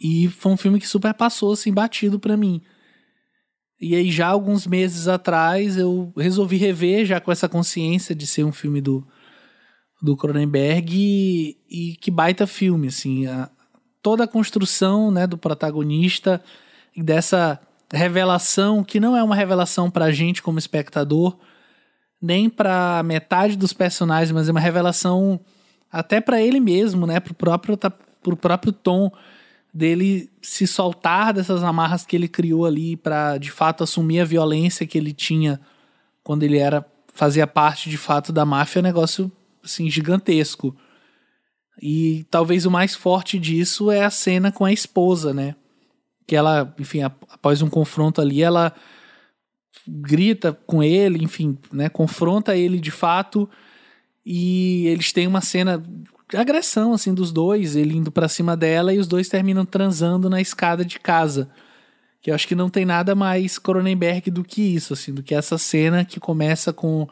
E 0.00 0.28
foi 0.28 0.52
um 0.52 0.56
filme 0.56 0.78
que 0.78 0.86
super 0.86 1.14
passou 1.14 1.52
assim 1.52 1.72
batido 1.72 2.18
para 2.18 2.36
mim. 2.36 2.60
E 3.80 3.94
aí 3.94 4.10
já 4.10 4.28
alguns 4.28 4.66
meses 4.66 5.06
atrás 5.06 5.76
eu 5.76 6.12
resolvi 6.16 6.56
rever 6.56 7.06
já 7.06 7.20
com 7.20 7.30
essa 7.30 7.48
consciência 7.48 8.14
de 8.14 8.26
ser 8.26 8.44
um 8.44 8.52
filme 8.52 8.80
do 8.80 9.06
do 10.00 10.16
Cronenberg 10.16 10.94
e, 10.96 11.56
e 11.68 11.96
que 11.96 12.08
baita 12.08 12.46
filme 12.46 12.86
assim, 12.86 13.26
a, 13.26 13.50
toda 14.00 14.24
a 14.24 14.28
construção, 14.28 15.10
né, 15.10 15.26
do 15.26 15.36
protagonista 15.36 16.42
e 16.96 17.02
dessa 17.02 17.60
revelação 17.92 18.84
que 18.84 19.00
não 19.00 19.16
é 19.16 19.22
uma 19.22 19.34
revelação 19.34 19.90
pra 19.90 20.12
gente 20.12 20.42
como 20.42 20.58
espectador, 20.58 21.36
nem 22.20 22.50
para 22.50 23.02
metade 23.04 23.56
dos 23.56 23.72
personagens, 23.72 24.32
mas 24.32 24.48
é 24.48 24.50
uma 24.50 24.60
revelação 24.60 25.40
até 25.90 26.20
para 26.20 26.42
ele 26.42 26.60
mesmo, 26.60 27.06
né, 27.06 27.20
pro 27.20 27.34
próprio 27.34 27.78
pro 28.22 28.36
próprio 28.36 28.72
Tom 28.72 29.10
dele 29.72 30.30
se 30.42 30.66
soltar 30.66 31.32
dessas 31.32 31.62
amarras 31.62 32.04
que 32.04 32.16
ele 32.16 32.28
criou 32.28 32.66
ali 32.66 32.96
para 32.96 33.38
de 33.38 33.50
fato 33.50 33.84
assumir 33.84 34.20
a 34.20 34.24
violência 34.24 34.86
que 34.86 34.98
ele 34.98 35.12
tinha 35.12 35.60
quando 36.22 36.42
ele 36.42 36.58
era 36.58 36.84
fazia 37.14 37.46
parte 37.46 37.90
de 37.90 37.98
fato 37.98 38.32
da 38.32 38.44
máfia, 38.44 38.78
é 38.78 38.82
um 38.82 38.84
negócio 38.84 39.32
assim 39.64 39.90
gigantesco. 39.90 40.76
E 41.80 42.24
talvez 42.30 42.64
o 42.64 42.70
mais 42.70 42.94
forte 42.94 43.38
disso 43.38 43.90
é 43.90 44.04
a 44.04 44.10
cena 44.10 44.52
com 44.52 44.64
a 44.64 44.72
esposa, 44.72 45.34
né? 45.34 45.56
Que 46.26 46.36
ela, 46.36 46.72
enfim, 46.78 47.02
após 47.02 47.60
um 47.60 47.68
confronto 47.68 48.20
ali, 48.20 48.42
ela 48.42 48.72
grita 49.88 50.58
com 50.66 50.82
ele, 50.82 51.22
enfim, 51.22 51.56
né, 51.72 51.88
confronta 51.88 52.56
ele 52.56 52.78
de 52.78 52.90
fato. 52.90 53.48
E 54.24 54.86
eles 54.88 55.12
têm 55.12 55.26
uma 55.26 55.40
cena 55.40 55.82
agressão 56.34 56.92
assim 56.92 57.14
dos 57.14 57.32
dois, 57.32 57.74
ele 57.74 57.96
indo 57.96 58.12
para 58.12 58.28
cima 58.28 58.56
dela 58.56 58.92
e 58.92 58.98
os 58.98 59.06
dois 59.06 59.28
terminam 59.28 59.64
transando 59.64 60.28
na 60.28 60.40
escada 60.40 60.84
de 60.84 61.00
casa. 61.00 61.48
Que 62.20 62.30
eu 62.30 62.34
acho 62.34 62.46
que 62.46 62.54
não 62.54 62.68
tem 62.68 62.84
nada 62.84 63.14
mais 63.14 63.58
Cronenberg 63.58 64.30
do 64.30 64.44
que 64.44 64.60
isso, 64.60 64.92
assim, 64.92 65.14
do 65.14 65.22
que 65.22 65.34
essa 65.34 65.56
cena 65.56 66.04
que 66.04 66.20
começa 66.20 66.72
com 66.72 67.08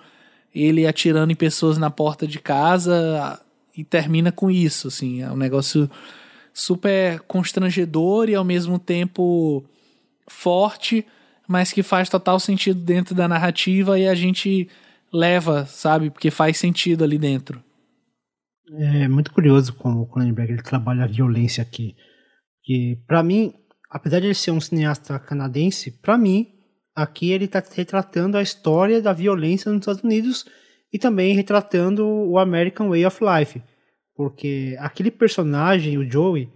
ele 0.55 0.87
atirando 0.87 1.33
em 1.33 1.37
pessoas 1.37 1.79
na 1.79 1.91
porta 1.91 2.27
de 2.27 2.39
casa 2.39 3.41
e 3.77 3.85
termina 3.85 4.33
com 4.33 4.51
isso, 4.51 4.89
assim, 4.89 5.23
é 5.23 5.31
um 5.31 5.37
negócio 5.37 5.89
super 6.53 7.21
constrangedor 7.21 8.31
e 8.31 8.35
ao 8.35 8.45
mesmo 8.45 8.79
tempo 8.79 9.63
forte, 10.27 11.07
mas 11.47 11.73
que 11.73 11.83
faz 11.83 12.09
total 12.09 12.39
sentido 12.41 12.81
dentro 12.81 13.15
da 13.15 13.29
narrativa 13.29 13.99
e 13.99 14.07
a 14.07 14.15
gente 14.15 14.69
leva, 15.13 15.65
sabe, 15.67 16.11
porque 16.11 16.31
faz 16.31 16.59
sentido 16.59 17.05
ali 17.05 17.19
dentro. 17.19 17.63
É 18.79 19.07
muito 19.07 19.33
curioso 19.33 19.73
como 19.75 20.03
o 20.03 20.07
Cronenberg 20.07 20.53
ele 20.53 20.63
trabalha 20.63 21.05
a 21.05 21.09
violência 21.09 21.63
aqui. 21.63 21.95
Que 22.65 22.99
para 23.07 23.23
mim, 23.23 23.55
apesar 23.89 24.21
de 24.21 24.27
ele 24.27 24.35
ser 24.35 24.51
um 24.51 24.61
cineasta 24.61 25.19
canadense, 25.19 25.91
para 25.91 26.19
mim 26.19 26.49
aqui 26.95 27.31
ele 27.31 27.45
está 27.45 27.63
retratando 27.75 28.37
a 28.37 28.43
história 28.43 29.01
da 29.01 29.13
violência 29.13 29.71
nos 29.71 29.83
Estados 29.83 30.03
Unidos 30.03 30.47
e 30.93 30.99
também 30.99 31.35
retratando 31.35 32.07
o 32.07 32.39
American 32.39 32.89
Way 32.89 33.07
of 33.07 33.21
Life, 33.23 33.63
porque 34.15 34.77
aquele 34.81 35.11
personagem, 35.11 35.99
o 35.99 36.11
Joey, 36.11 36.49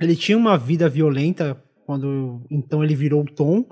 ele 0.00 0.16
tinha 0.16 0.38
uma 0.38 0.56
vida 0.56 0.88
violenta 0.88 1.62
quando 1.86 2.44
então 2.50 2.82
ele 2.82 2.94
virou 2.94 3.22
o 3.22 3.24
Tom, 3.32 3.64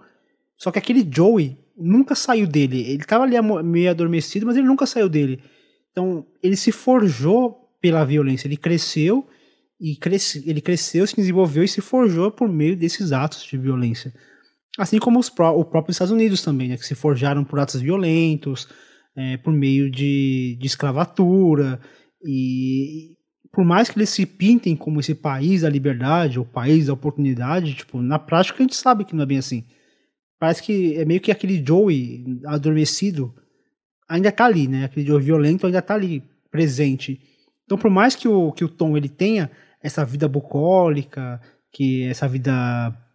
só 0.57 0.70
que 0.70 0.78
aquele 0.78 1.07
Joey 1.11 1.59
nunca 1.77 2.15
saiu 2.15 2.47
dele. 2.47 2.81
Ele 2.81 3.03
estava 3.03 3.24
ali 3.24 3.35
meio 3.65 3.91
adormecido, 3.91 4.47
mas 4.47 4.57
ele 4.57 4.66
nunca 4.66 4.86
saiu 4.86 5.09
dele. 5.09 5.43
Então, 5.91 6.24
ele 6.43 6.57
se 6.57 6.73
forjou 6.73 7.69
pela 7.81 8.05
violência, 8.05 8.47
ele 8.47 8.57
cresceu 8.57 9.27
e 9.81 9.97
cresce, 9.97 10.43
ele 10.49 10.61
cresceu, 10.61 11.07
se 11.07 11.16
desenvolveu 11.16 11.65
e 11.65 11.69
se 11.69 11.81
forjou 11.81 12.31
por 12.31 12.49
meio 12.49 12.77
desses 12.77 13.12
atos 13.12 13.45
de 13.45 13.59
violência. 13.59 14.15
Assim 14.78 14.99
como 14.99 15.19
os 15.19 15.28
pró 15.28 15.55
Estados 15.89 16.12
Unidos 16.12 16.43
também, 16.43 16.69
né, 16.69 16.77
que 16.77 16.86
se 16.86 16.95
forjaram 16.95 17.45
por 17.45 17.59
atos 17.59 17.81
violentos, 17.81 18.69
é, 19.16 19.36
por 19.36 19.53
meio 19.53 19.91
de, 19.91 20.57
de 20.59 20.66
escravatura. 20.66 21.81
E 22.24 23.16
por 23.55 23.64
mais 23.64 23.89
que 23.89 23.98
eles 23.98 24.10
se 24.10 24.26
pintem 24.26 24.76
como 24.76 25.01
esse 25.01 25.14
país 25.14 25.62
da 25.62 25.68
liberdade, 25.68 26.39
ou 26.39 26.44
país 26.44 26.86
da 26.86 26.93
oportunidade, 26.93 27.74
tipo, 27.74 28.02
na 28.02 28.18
prática 28.18 28.59
a 28.59 28.62
gente 28.62 28.76
sabe 28.76 29.05
que 29.05 29.14
não 29.14 29.22
é 29.22 29.26
bem 29.26 29.39
assim. 29.39 29.64
Parece 30.39 30.62
que 30.62 30.97
é 30.97 31.05
meio 31.05 31.20
que 31.20 31.31
aquele 31.31 31.64
Joey 31.64 32.40
adormecido 32.47 33.35
ainda 34.09 34.31
tá 34.32 34.44
ali, 34.44 34.66
né? 34.68 34.85
Aquele 34.85 35.06
Joe 35.06 35.22
violento 35.22 35.66
ainda 35.66 35.81
tá 35.81 35.94
ali, 35.94 36.22
presente. 36.51 37.20
Então, 37.64 37.78
por 37.78 37.90
mais 37.90 38.14
que 38.14 38.28
o, 38.28 38.52
que 38.52 38.64
o 38.64 38.68
Tom 38.68 38.97
ele 38.97 39.09
tenha 39.09 39.51
essa 39.82 40.05
vida 40.05 40.28
bucólica, 40.28 41.40
que 41.72 42.05
essa 42.05 42.28
vida 42.28 42.52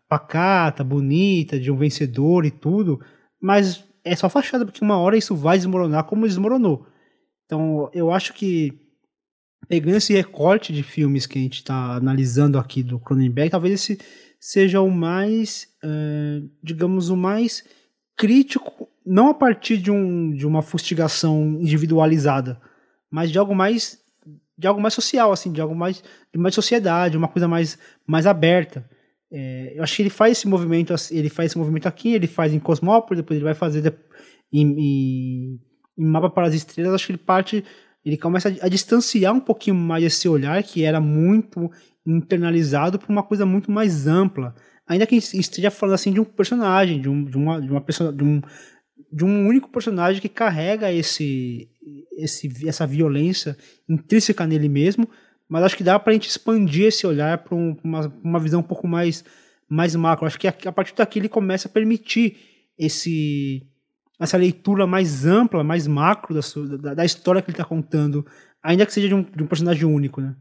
pacata, 0.08 0.84
bonita, 0.84 1.60
de 1.60 1.72
um 1.72 1.78
vencedor 1.78 2.46
e 2.46 2.52
tudo, 2.52 3.00
mas 3.42 3.84
é 4.04 4.16
só 4.16 4.30
fachada, 4.30 4.66
porque 4.66 4.84
uma 4.84 4.98
hora 4.98 5.18
isso 5.18 5.36
vai 5.36 5.58
desmoronar 5.58 6.06
como 6.06 6.28
desmoronou. 6.28 6.88
Então, 7.46 7.90
eu 7.94 8.12
acho 8.12 8.34
que 8.34 8.89
pegando 9.70 9.98
esse 9.98 10.14
recorte 10.14 10.74
de 10.74 10.82
filmes 10.82 11.28
que 11.28 11.38
a 11.38 11.42
gente 11.42 11.58
está 11.58 11.94
analisando 11.96 12.58
aqui 12.58 12.82
do 12.82 13.00
Cronenberg, 13.00 13.52
talvez 13.52 13.76
esse 13.76 14.00
seja 14.40 14.82
o 14.82 14.90
mais, 14.90 15.68
uh, 15.84 16.50
digamos, 16.64 17.10
o 17.10 17.16
mais 17.16 17.64
crítico 18.18 18.90
não 19.06 19.30
a 19.30 19.34
partir 19.34 19.78
de, 19.78 19.92
um, 19.92 20.32
de 20.32 20.46
uma 20.46 20.62
fustigação 20.62 21.58
individualizada, 21.62 22.60
mas 23.10 23.32
de 23.32 23.38
algo 23.38 23.56
mais 23.56 24.00
de 24.58 24.68
algo 24.68 24.82
mais 24.82 24.94
social, 24.94 25.32
assim, 25.32 25.54
de 25.54 25.62
algo 25.62 25.74
mais 25.74 26.04
de 26.34 26.40
mais 26.40 26.54
sociedade, 26.54 27.16
uma 27.16 27.28
coisa 27.28 27.48
mais 27.48 27.78
mais 28.06 28.26
aberta. 28.28 28.90
É, 29.32 29.74
eu 29.76 29.84
acho 29.84 29.96
que 29.96 30.02
ele 30.02 30.10
faz 30.10 30.34
esse 30.34 30.48
movimento, 30.48 30.94
ele 31.12 31.30
faz 31.30 31.52
esse 31.52 31.58
movimento 31.58 31.88
aqui, 31.88 32.14
ele 32.14 32.28
faz 32.28 32.54
em 32.54 32.60
Cosmópolis, 32.60 33.22
depois 33.22 33.38
ele 33.38 33.46
vai 33.46 33.54
fazer 33.54 33.96
em, 34.52 34.66
em, 34.68 35.60
em 35.98 36.06
Mapa 36.06 36.30
para 36.30 36.48
as 36.48 36.54
Estrelas. 36.54 36.94
Acho 36.94 37.06
que 37.06 37.12
ele 37.14 37.20
parte, 37.20 37.64
ele 38.04 38.18
começa 38.18 38.50
a, 38.50 38.66
a 38.66 38.70
distanciar 38.70 39.34
um 39.34 39.40
pouquinho 39.40 39.76
mais 39.76 40.04
esse 40.04 40.28
olhar 40.28 40.62
que 40.64 40.84
era 40.84 41.00
muito 41.00 41.72
internalizado 42.06 42.98
para 42.98 43.12
uma 43.12 43.24
coisa 43.24 43.46
muito 43.46 43.72
mais 43.72 44.08
ampla. 44.08 44.56
Ainda 44.88 45.06
que 45.06 45.16
esteja 45.16 45.70
falando 45.70 45.96
assim 45.96 46.12
de 46.12 46.20
um 46.20 46.26
personagem, 46.26 47.00
de, 47.00 47.10
um, 47.10 47.24
de 47.24 47.38
uma, 47.38 47.62
de 47.62 47.70
uma 47.70 47.82
pessoa, 47.82 48.12
de 48.12 48.24
um, 48.24 48.42
de 49.12 49.24
um 49.24 49.48
único 49.48 49.70
personagem 49.70 50.22
que 50.22 50.30
carrega 50.30 50.92
esse, 50.92 51.70
esse 52.18 52.68
essa 52.68 52.88
violência 52.88 53.56
intrínseca 53.88 54.48
nele 54.48 54.68
mesmo, 54.68 55.08
mas 55.48 55.64
acho 55.64 55.78
que 55.78 55.84
dá 55.84 55.98
para 56.00 56.12
a 56.12 56.14
gente 56.14 56.30
expandir 56.30 56.86
esse 56.86 57.06
olhar 57.06 57.40
para 57.40 57.56
um, 57.56 57.76
uma, 57.84 58.14
uma 58.24 58.40
visão 58.40 58.60
um 58.60 58.64
pouco 58.64 58.88
mais, 58.88 59.24
mais 59.68 59.96
macro. 59.96 60.26
Acho 60.26 60.40
que 60.40 60.48
a, 60.48 60.54
a, 60.66 60.72
partir 60.72 60.96
daqui 60.96 61.20
ele 61.20 61.30
começa 61.30 61.68
a 61.68 61.72
permitir 61.72 62.38
esse, 62.78 63.68
essa 64.20 64.38
leitura 64.38 64.86
mais 64.86 65.26
ampla, 65.26 65.64
mais 65.64 65.88
macro 65.88 66.36
da, 66.36 66.42
sua, 66.42 66.78
da, 66.78 66.94
da 66.94 67.06
história 67.06 67.42
que 67.42 67.50
ele 67.50 67.56
está 67.56 67.64
contando, 67.64 68.26
ainda 68.62 68.86
que 68.86 68.94
seja 68.94 69.08
de 69.08 69.16
um, 69.16 69.24
de 69.24 69.44
um 69.44 69.48
personagem 69.48 69.86
único, 69.86 70.20
né? 70.20 70.36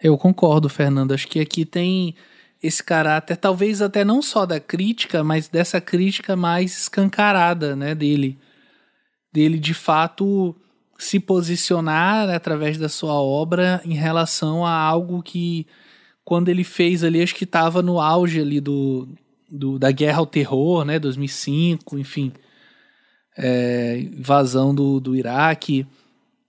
Eu 0.00 0.16
concordo, 0.16 0.68
Fernando. 0.68 1.12
Acho 1.12 1.28
que 1.28 1.40
aqui 1.40 1.64
tem 1.64 2.14
esse 2.62 2.82
caráter, 2.82 3.36
talvez 3.36 3.82
até 3.82 4.04
não 4.04 4.22
só 4.22 4.46
da 4.46 4.60
crítica, 4.60 5.24
mas 5.24 5.48
dessa 5.48 5.80
crítica 5.80 6.36
mais 6.36 6.82
escancarada, 6.82 7.74
né, 7.74 7.94
dele. 7.94 8.38
Dele 9.32 9.58
de 9.58 9.74
fato 9.74 10.54
se 10.98 11.18
posicionar 11.18 12.28
através 12.28 12.76
da 12.76 12.88
sua 12.88 13.14
obra 13.14 13.80
em 13.84 13.94
relação 13.94 14.66
a 14.66 14.72
algo 14.72 15.22
que 15.22 15.66
quando 16.24 16.48
ele 16.48 16.64
fez 16.64 17.02
ali, 17.02 17.22
acho 17.22 17.34
que 17.34 17.44
estava 17.44 17.80
no 17.80 17.98
auge 17.98 18.40
ali 18.40 18.60
do, 18.60 19.08
do, 19.50 19.78
da 19.78 19.90
guerra 19.90 20.18
ao 20.18 20.26
terror, 20.26 20.84
né, 20.84 20.98
2005, 20.98 21.98
enfim, 21.98 22.32
é, 23.40 23.98
invasão 23.98 24.74
do, 24.74 25.00
do 25.00 25.16
Iraque. 25.16 25.86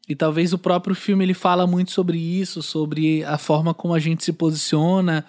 E 0.10 0.16
talvez 0.16 0.52
o 0.52 0.58
próprio 0.58 0.94
filme 0.94 1.24
ele 1.24 1.34
fala 1.34 1.66
muito 1.66 1.92
sobre 1.92 2.18
isso, 2.18 2.62
sobre 2.62 3.24
a 3.24 3.38
forma 3.38 3.74
como 3.74 3.94
a 3.94 4.00
gente 4.00 4.26
se 4.26 4.34
posiciona, 4.34 5.26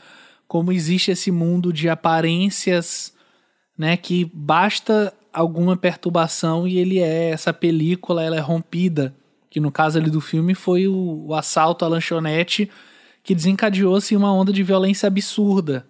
como 0.49 0.73
existe 0.73 1.13
esse 1.13 1.31
mundo 1.31 1.73
de 1.73 1.89
aparências, 1.89 3.15
né, 3.79 3.97
que 3.97 4.29
basta 4.35 5.15
alguma 5.33 5.77
perturbação 5.77 6.67
e 6.67 6.79
ele 6.79 6.99
é 6.99 7.31
essa 7.31 7.53
película, 7.53 8.23
ela 8.23 8.37
é 8.37 8.41
rompida, 8.41 9.15
que 9.49 9.61
no 9.61 9.71
caso 9.71 9.99
ali 9.99 10.11
do 10.11 10.21
filme 10.21 10.55
foi 10.55 10.89
o, 10.89 11.27
o 11.29 11.35
assalto 11.35 11.85
à 11.85 11.89
lanchonete 11.89 12.69
que 13.23 13.35
desencadeou-se 13.35 14.17
uma 14.17 14.33
onda 14.33 14.53
de 14.53 14.63
violência 14.65 15.07
absurda, 15.07 15.87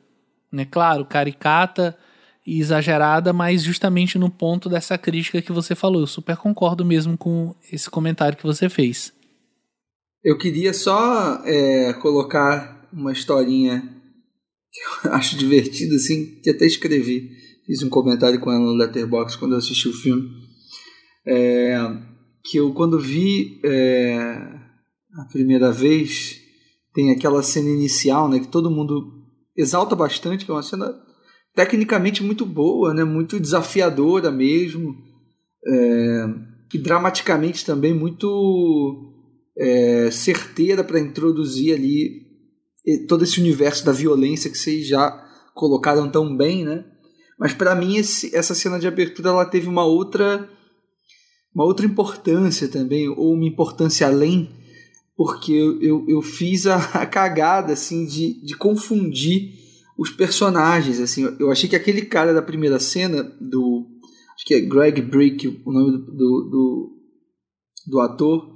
né? 0.50 0.66
Claro, 0.66 1.06
caricata 1.06 1.96
e 2.46 2.60
exagerada, 2.60 3.32
mas 3.32 3.62
justamente 3.62 4.18
no 4.18 4.30
ponto 4.30 4.68
dessa 4.68 4.98
crítica 4.98 5.40
que 5.40 5.52
você 5.52 5.74
falou. 5.74 6.00
Eu 6.00 6.06
super 6.06 6.36
concordo 6.36 6.84
mesmo 6.84 7.16
com 7.16 7.54
esse 7.70 7.88
comentário 7.88 8.36
que 8.36 8.46
você 8.46 8.68
fez. 8.68 9.12
Eu 10.24 10.38
queria 10.38 10.72
só 10.72 11.42
é, 11.44 11.92
colocar 11.94 12.88
uma 12.92 13.12
historinha 13.12 13.80
que 14.70 15.08
eu 15.08 15.12
acho 15.14 15.36
divertida, 15.36 15.96
assim, 15.96 16.40
que 16.42 16.50
até 16.50 16.66
escrevi. 16.66 17.30
Fiz 17.66 17.82
um 17.82 17.88
comentário 17.88 18.40
com 18.40 18.50
ela 18.50 18.60
no 18.60 18.74
Letterboxd 18.74 19.38
quando 19.38 19.52
eu 19.52 19.58
assisti 19.58 19.88
o 19.88 19.92
filme. 19.92 20.28
É, 21.26 21.76
que 22.44 22.56
eu, 22.56 22.72
quando 22.72 22.98
vi 22.98 23.60
é, 23.64 24.24
a 25.14 25.24
primeira 25.30 25.70
vez, 25.70 26.40
tem 26.92 27.12
aquela 27.12 27.42
cena 27.42 27.68
inicial, 27.68 28.28
né, 28.28 28.40
que 28.40 28.48
todo 28.48 28.70
mundo 28.70 29.22
exalta 29.56 29.94
bastante, 29.94 30.44
que 30.44 30.50
é 30.50 30.54
uma 30.54 30.62
cena 30.62 30.92
tecnicamente 31.54 32.22
muito 32.22 32.46
boa, 32.46 32.94
né, 32.94 33.04
muito 33.04 33.38
desafiadora 33.38 34.30
mesmo, 34.30 34.96
é, 35.66 36.26
e 36.74 36.78
dramaticamente 36.78 37.64
também 37.64 37.92
muito 37.92 39.12
é, 39.56 40.10
certeira 40.10 40.82
para 40.82 40.98
introduzir 40.98 41.74
ali 41.74 42.22
todo 43.08 43.22
esse 43.22 43.40
universo 43.40 43.84
da 43.84 43.92
violência 43.92 44.50
que 44.50 44.58
vocês 44.58 44.86
já 44.86 45.10
colocaram 45.54 46.10
tão 46.10 46.36
bem, 46.36 46.64
né? 46.64 46.84
Mas 47.38 47.52
para 47.52 47.74
mim 47.74 47.96
esse, 47.96 48.34
essa 48.34 48.54
cena 48.54 48.78
de 48.78 48.88
abertura 48.88 49.28
ela 49.28 49.44
teve 49.44 49.68
uma 49.68 49.84
outra 49.84 50.48
uma 51.54 51.64
outra 51.64 51.84
importância 51.84 52.66
também, 52.66 53.08
ou 53.08 53.34
uma 53.34 53.44
importância 53.44 54.06
além, 54.06 54.50
porque 55.14 55.52
eu, 55.52 55.82
eu, 55.82 56.06
eu 56.08 56.22
fiz 56.22 56.66
a, 56.66 56.76
a, 57.00 57.06
cagada 57.06 57.74
assim 57.74 58.06
de, 58.06 58.42
de 58.44 58.56
confundir 58.56 59.61
os 60.02 60.10
personagens. 60.10 61.00
assim 61.00 61.34
Eu 61.38 61.50
achei 61.50 61.68
que 61.68 61.76
aquele 61.76 62.02
cara 62.02 62.34
da 62.34 62.42
primeira 62.42 62.80
cena, 62.80 63.22
do 63.40 63.86
acho 64.34 64.44
que 64.44 64.54
é 64.54 64.60
Greg 64.60 65.00
Brick, 65.00 65.62
o 65.64 65.72
nome 65.72 65.92
do, 65.92 66.08
do, 66.50 66.92
do, 67.86 68.00
ator, 68.00 68.50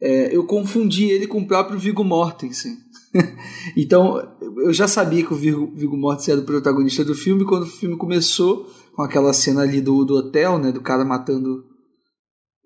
é, 0.00 0.34
eu 0.34 0.44
confundi 0.46 1.06
ele 1.06 1.26
com 1.26 1.40
o 1.40 1.46
próprio 1.46 1.78
Viggo 1.78 2.04
Mortensen. 2.04 2.76
então, 3.76 4.16
eu 4.58 4.72
já 4.72 4.86
sabia 4.86 5.24
que 5.24 5.32
o 5.32 5.36
Viggo, 5.36 5.72
Viggo 5.74 5.96
Mortensen 5.96 6.32
era 6.32 6.40
o 6.42 6.46
protagonista 6.46 7.04
do 7.04 7.14
filme 7.14 7.44
quando 7.44 7.64
o 7.64 7.66
filme 7.66 7.96
começou 7.96 8.70
com 8.94 9.02
aquela 9.02 9.32
cena 9.32 9.62
ali 9.62 9.80
do, 9.80 10.04
do 10.04 10.14
hotel, 10.14 10.58
né, 10.58 10.70
do 10.70 10.80
cara 10.80 11.04
matando 11.04 11.64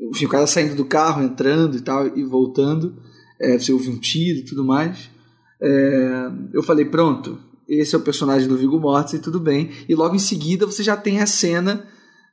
enfim, 0.01 0.25
o 0.25 0.31
cara 0.31 0.47
saindo 0.47 0.75
do 0.75 0.85
carro, 0.85 1.23
entrando 1.23 1.77
e 1.77 1.81
tal, 1.83 2.07
e 2.17 2.25
voltando, 2.25 2.97
é, 3.39 3.59
você 3.59 3.71
ouve 3.71 3.91
um 3.91 3.99
tiro 3.99 4.39
e 4.39 4.45
tudo 4.45 4.65
mais. 4.65 5.11
É, 5.63 6.31
eu 6.55 6.63
falei, 6.63 6.87
pronto, 6.87 7.39
esse 7.71 7.95
é 7.95 7.99
o 7.99 8.03
personagem 8.03 8.49
do 8.49 8.57
Viggo 8.57 8.81
Mortensen, 8.81 9.21
tudo 9.21 9.39
bem. 9.39 9.71
E 9.89 9.95
logo 9.95 10.17
em 10.17 10.19
seguida 10.19 10.67
você 10.67 10.83
já 10.83 10.97
tem 10.97 11.21
a 11.21 11.27
cena 11.27 11.87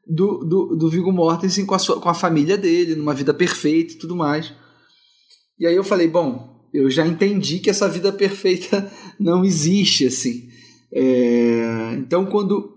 do, 0.08 0.40
do, 0.40 0.76
do 0.76 0.90
Viggo 0.90 1.12
Mortensen 1.12 1.64
com 1.64 1.76
a, 1.76 1.80
sua, 1.80 2.02
com 2.02 2.10
a 2.10 2.14
família 2.16 2.58
dele, 2.58 2.96
numa 2.96 3.14
vida 3.14 3.36
perfeita 3.36 3.94
e 3.94 3.98
tudo 3.98 4.16
mais. 4.16 4.52
E 5.60 5.68
aí 5.68 5.76
eu 5.76 5.84
falei, 5.84 6.08
bom, 6.08 6.68
eu 6.74 6.90
já 6.90 7.06
entendi 7.06 7.60
que 7.60 7.70
essa 7.70 7.88
vida 7.88 8.12
perfeita 8.12 8.92
não 9.20 9.46
existe, 9.46 10.08
assim. 10.08 10.50
É, 10.92 11.94
então, 12.00 12.26
quando 12.26 12.76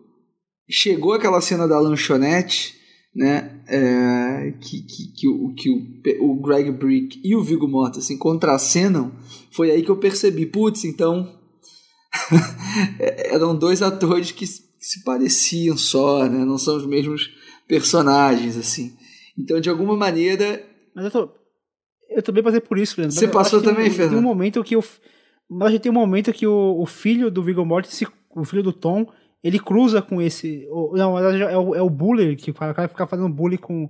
chegou 0.68 1.14
aquela 1.14 1.40
cena 1.40 1.66
da 1.66 1.80
lanchonete, 1.80 2.74
né, 3.16 3.62
é, 3.68 4.54
que, 4.60 4.82
que, 4.82 5.12
que, 5.16 5.28
o, 5.28 5.54
que 5.54 5.70
o, 5.70 6.30
o 6.30 6.42
Greg 6.42 6.70
Brick 6.72 7.20
e 7.24 7.34
o 7.34 7.42
Viggo 7.42 7.66
Mortensen 7.66 8.18
contracenam, 8.18 9.12
foi 9.50 9.70
aí 9.70 9.82
que 9.82 9.90
eu 9.90 9.96
percebi, 9.96 10.44
putz, 10.44 10.84
então 10.84 11.39
eram 13.30 13.56
dois 13.56 13.82
atores 13.82 14.32
que, 14.32 14.46
se 14.46 15.04
pareciam 15.04 15.76
só, 15.76 16.26
né, 16.26 16.44
não 16.44 16.58
são 16.58 16.76
os 16.76 16.86
mesmos 16.86 17.30
personagens, 17.68 18.56
assim. 18.56 18.96
Então, 19.38 19.60
de 19.60 19.68
alguma 19.68 19.96
maneira... 19.96 20.64
Mas 20.94 21.04
eu 21.04 21.10
tô, 21.10 21.40
eu 22.10 22.22
também 22.22 22.42
passei 22.42 22.60
por 22.60 22.76
isso, 22.76 22.96
Leandro. 22.98 23.16
Você 23.16 23.28
passou 23.28 23.62
também, 23.62 23.88
Fernando? 23.88 24.10
Tem 24.10 24.18
um 24.18 24.22
momento 24.22 24.64
que 24.64 24.74
eu. 24.74 24.84
Mas 25.48 25.78
tem 25.78 25.90
um 25.90 25.94
momento 25.94 26.32
que 26.32 26.46
o, 26.46 26.76
o 26.80 26.84
filho 26.84 27.30
do 27.30 27.42
Viggo 27.42 27.64
Mortensen, 27.64 28.08
o 28.34 28.44
filho 28.44 28.64
do 28.64 28.72
Tom, 28.72 29.06
ele 29.42 29.58
cruza 29.60 30.02
com 30.02 30.20
esse. 30.20 30.66
O, 30.70 30.96
não, 30.96 31.16
é 31.18 31.56
o, 31.56 31.74
é 31.74 31.82
o 31.82 31.88
bully, 31.88 32.34
que 32.34 32.50
o 32.50 32.54
cara 32.54 32.88
ficar 32.88 33.06
fazendo 33.06 33.28
bullying 33.28 33.56
com, 33.56 33.88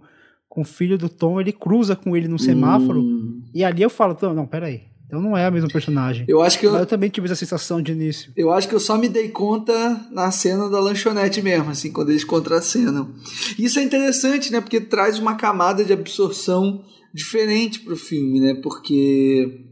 com 0.49 0.61
o 0.61 0.65
filho 0.65 0.99
do 0.99 1.09
Tom, 1.09 1.41
ele 1.41 1.53
cruza 1.53 1.97
com 1.97 2.15
ele 2.15 2.29
no 2.29 2.39
semáforo. 2.39 3.01
Hum. 3.01 3.43
E 3.55 3.65
ali 3.65 3.83
eu 3.83 3.91
falo, 3.91 4.17
não, 4.21 4.35
não, 4.35 4.47
peraí. 4.47 4.90
Então 5.11 5.21
não 5.21 5.37
é 5.37 5.49
o 5.49 5.53
mesmo 5.53 5.69
personagem. 5.69 6.25
Eu 6.29 6.41
acho 6.41 6.57
que 6.57 6.65
eu, 6.65 6.77
eu 6.77 6.87
também 6.87 7.11
tive 7.11 7.27
essa 7.27 7.35
sensação 7.35 7.83
de 7.83 7.91
início. 7.91 8.33
Eu 8.37 8.53
acho 8.53 8.69
que 8.69 8.75
eu 8.77 8.79
só 8.79 8.97
me 8.97 9.09
dei 9.09 9.29
conta 9.29 10.07
na 10.13 10.31
cena 10.31 10.71
da 10.71 10.79
lanchonete 10.79 11.43
mesmo, 11.43 11.69
assim, 11.69 11.91
quando 11.91 12.11
eles 12.11 12.23
contracenam. 12.23 13.13
Isso 13.59 13.81
é 13.81 13.83
interessante, 13.83 14.53
né? 14.53 14.61
Porque 14.61 14.81
traz 14.81 15.19
uma 15.19 15.35
camada 15.35 15.85
de 15.85 15.93
absorção 15.93 16.85
diferente 17.13 17.81
pro 17.81 17.97
filme, 17.97 18.39
né? 18.39 18.55
Porque 18.63 19.67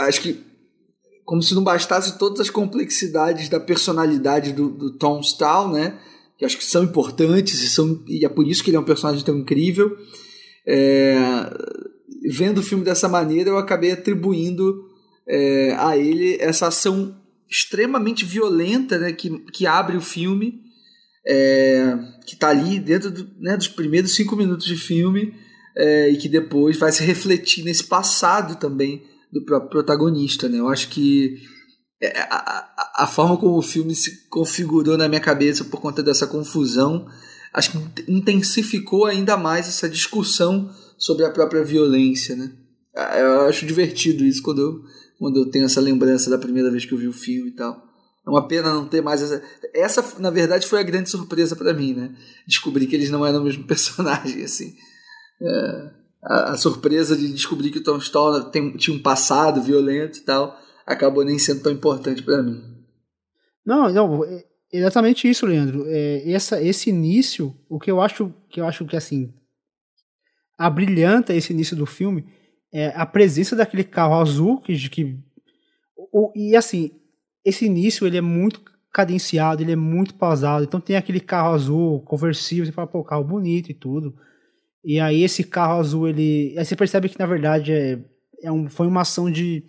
acho 0.00 0.20
que 0.20 0.38
como 1.24 1.42
se 1.42 1.54
não 1.54 1.64
bastasse 1.64 2.18
todas 2.18 2.40
as 2.40 2.50
complexidades 2.50 3.48
da 3.48 3.58
personalidade 3.58 4.52
do, 4.52 4.68
do 4.68 4.98
Tom 4.98 5.20
Stahl, 5.20 5.72
né? 5.72 5.98
Que 6.36 6.44
acho 6.44 6.58
que 6.58 6.64
são 6.64 6.84
importantes 6.84 7.62
e, 7.62 7.70
são, 7.70 8.04
e 8.06 8.26
é 8.26 8.28
por 8.28 8.46
isso 8.46 8.62
que 8.62 8.68
ele 8.68 8.76
é 8.76 8.80
um 8.80 8.84
personagem 8.84 9.24
tão 9.24 9.38
incrível. 9.38 9.96
É, 10.66 11.14
vendo 12.30 12.58
o 12.58 12.62
filme 12.62 12.84
dessa 12.84 13.08
maneira, 13.08 13.50
eu 13.50 13.58
acabei 13.58 13.92
atribuindo 13.92 14.88
é, 15.28 15.74
a 15.78 15.96
ele 15.96 16.36
essa 16.40 16.66
ação 16.68 17.16
extremamente 17.48 18.24
violenta 18.24 18.98
né, 18.98 19.12
que, 19.12 19.38
que 19.52 19.66
abre 19.66 19.96
o 19.96 20.00
filme, 20.00 20.60
é, 21.26 21.98
que 22.26 22.34
está 22.34 22.48
ali 22.48 22.78
dentro 22.78 23.10
do, 23.10 23.28
né, 23.40 23.56
dos 23.56 23.68
primeiros 23.68 24.14
cinco 24.14 24.36
minutos 24.36 24.66
de 24.66 24.76
filme 24.76 25.34
é, 25.76 26.08
e 26.10 26.16
que 26.16 26.28
depois 26.28 26.76
vai 26.76 26.92
se 26.92 27.02
refletir 27.02 27.64
nesse 27.64 27.84
passado 27.84 28.56
também 28.56 29.02
do 29.32 29.44
próprio 29.44 29.70
protagonista. 29.70 30.48
Né? 30.48 30.58
Eu 30.58 30.68
acho 30.68 30.88
que 30.88 31.38
é, 32.00 32.20
a, 32.20 32.36
a, 32.36 33.04
a, 33.04 33.06
forma 33.06 33.36
como 33.36 33.56
o 33.56 33.62
filme 33.62 33.94
se 33.94 34.28
configurou 34.28 34.96
na 34.96 35.08
minha 35.08 35.20
cabeça 35.20 35.64
por 35.64 35.80
conta 35.80 36.02
dessa 36.02 36.26
confusão, 36.26 37.06
acho 37.52 37.72
que 37.72 38.10
intensificou 38.10 39.06
ainda 39.06 39.36
mais 39.36 39.68
essa 39.68 39.88
discussão 39.88 40.70
sobre 41.00 41.24
a 41.24 41.30
própria 41.30 41.64
violência. 41.64 42.36
Né? 42.36 42.52
Ah, 42.94 43.18
eu 43.18 43.40
acho 43.48 43.66
divertido 43.66 44.22
isso 44.22 44.42
quando 44.42 44.60
eu, 44.60 44.84
quando 45.18 45.40
eu 45.40 45.50
tenho 45.50 45.64
essa 45.64 45.80
lembrança 45.80 46.30
da 46.30 46.38
primeira 46.38 46.70
vez 46.70 46.84
que 46.84 46.92
eu 46.92 46.98
vi 46.98 47.08
o 47.08 47.12
filme 47.12 47.50
e 47.50 47.54
tal. 47.54 47.88
É 48.24 48.30
uma 48.30 48.46
pena 48.46 48.72
não 48.72 48.86
ter 48.86 49.00
mais 49.00 49.22
essa. 49.22 49.42
Essa, 49.74 50.20
na 50.20 50.30
verdade, 50.30 50.66
foi 50.66 50.78
a 50.78 50.84
grande 50.84 51.08
surpresa 51.08 51.56
para 51.56 51.72
mim, 51.72 51.94
né? 51.94 52.14
Descobrir 52.46 52.86
que 52.86 52.94
eles 52.94 53.10
não 53.10 53.24
eram 53.24 53.40
o 53.40 53.44
mesmo 53.44 53.64
personagem, 53.66 54.44
assim. 54.44 54.74
É, 55.42 55.90
a, 56.22 56.52
a, 56.52 56.56
surpresa 56.58 57.16
de 57.16 57.32
descobrir 57.32 57.70
que 57.70 57.78
o 57.78 57.82
Tom 57.82 57.98
Stoller 57.98 58.44
tem, 58.50 58.76
tinha 58.76 58.94
um 58.94 59.00
passado 59.00 59.62
violento 59.62 60.18
e 60.18 60.20
tal 60.20 60.60
acabou 60.90 61.24
nem 61.24 61.38
sendo 61.38 61.62
tão 61.62 61.72
importante 61.72 62.22
para 62.22 62.42
mim. 62.42 62.60
Não, 63.64 63.92
não, 63.92 64.24
é 64.24 64.44
exatamente 64.72 65.28
isso, 65.28 65.46
Leandro. 65.46 65.84
É, 65.86 66.30
essa, 66.32 66.62
esse 66.62 66.90
início, 66.90 67.54
o 67.68 67.78
que 67.78 67.90
eu 67.90 68.00
acho 68.00 68.32
que 68.48 68.60
eu 68.60 68.66
acho 68.66 68.84
que 68.84 68.96
assim 68.96 69.32
abrilhanta 70.60 71.34
esse 71.34 71.54
início 71.54 71.74
do 71.74 71.86
filme 71.86 72.26
é 72.70 72.88
a 72.94 73.06
presença 73.06 73.56
daquele 73.56 73.82
carro 73.82 74.20
azul 74.20 74.60
que, 74.60 74.76
que 74.90 75.18
o, 76.12 76.30
e 76.36 76.54
assim 76.54 76.90
esse 77.42 77.64
início 77.64 78.06
ele 78.06 78.18
é 78.18 78.20
muito 78.20 78.62
cadenciado, 78.92 79.62
ele 79.62 79.72
é 79.72 79.76
muito 79.76 80.14
pausado. 80.14 80.64
Então 80.64 80.78
tem 80.78 80.96
aquele 80.96 81.20
carro 81.20 81.54
azul 81.54 82.02
conversível, 82.02 82.66
você 82.66 82.72
fala, 82.72 82.86
pô, 82.86 83.02
carro 83.02 83.24
bonito 83.24 83.70
e 83.70 83.74
tudo. 83.74 84.14
E 84.84 85.00
aí 85.00 85.22
esse 85.22 85.44
carro 85.44 85.80
azul, 85.80 86.08
ele. 86.08 86.54
Aí 86.58 86.64
você 86.64 86.76
percebe 86.76 87.08
que 87.08 87.18
na 87.18 87.26
verdade 87.26 87.72
é, 87.72 87.98
é 88.42 88.52
um, 88.52 88.68
foi 88.68 88.86
uma 88.86 89.00
ação 89.00 89.30
de 89.30 89.64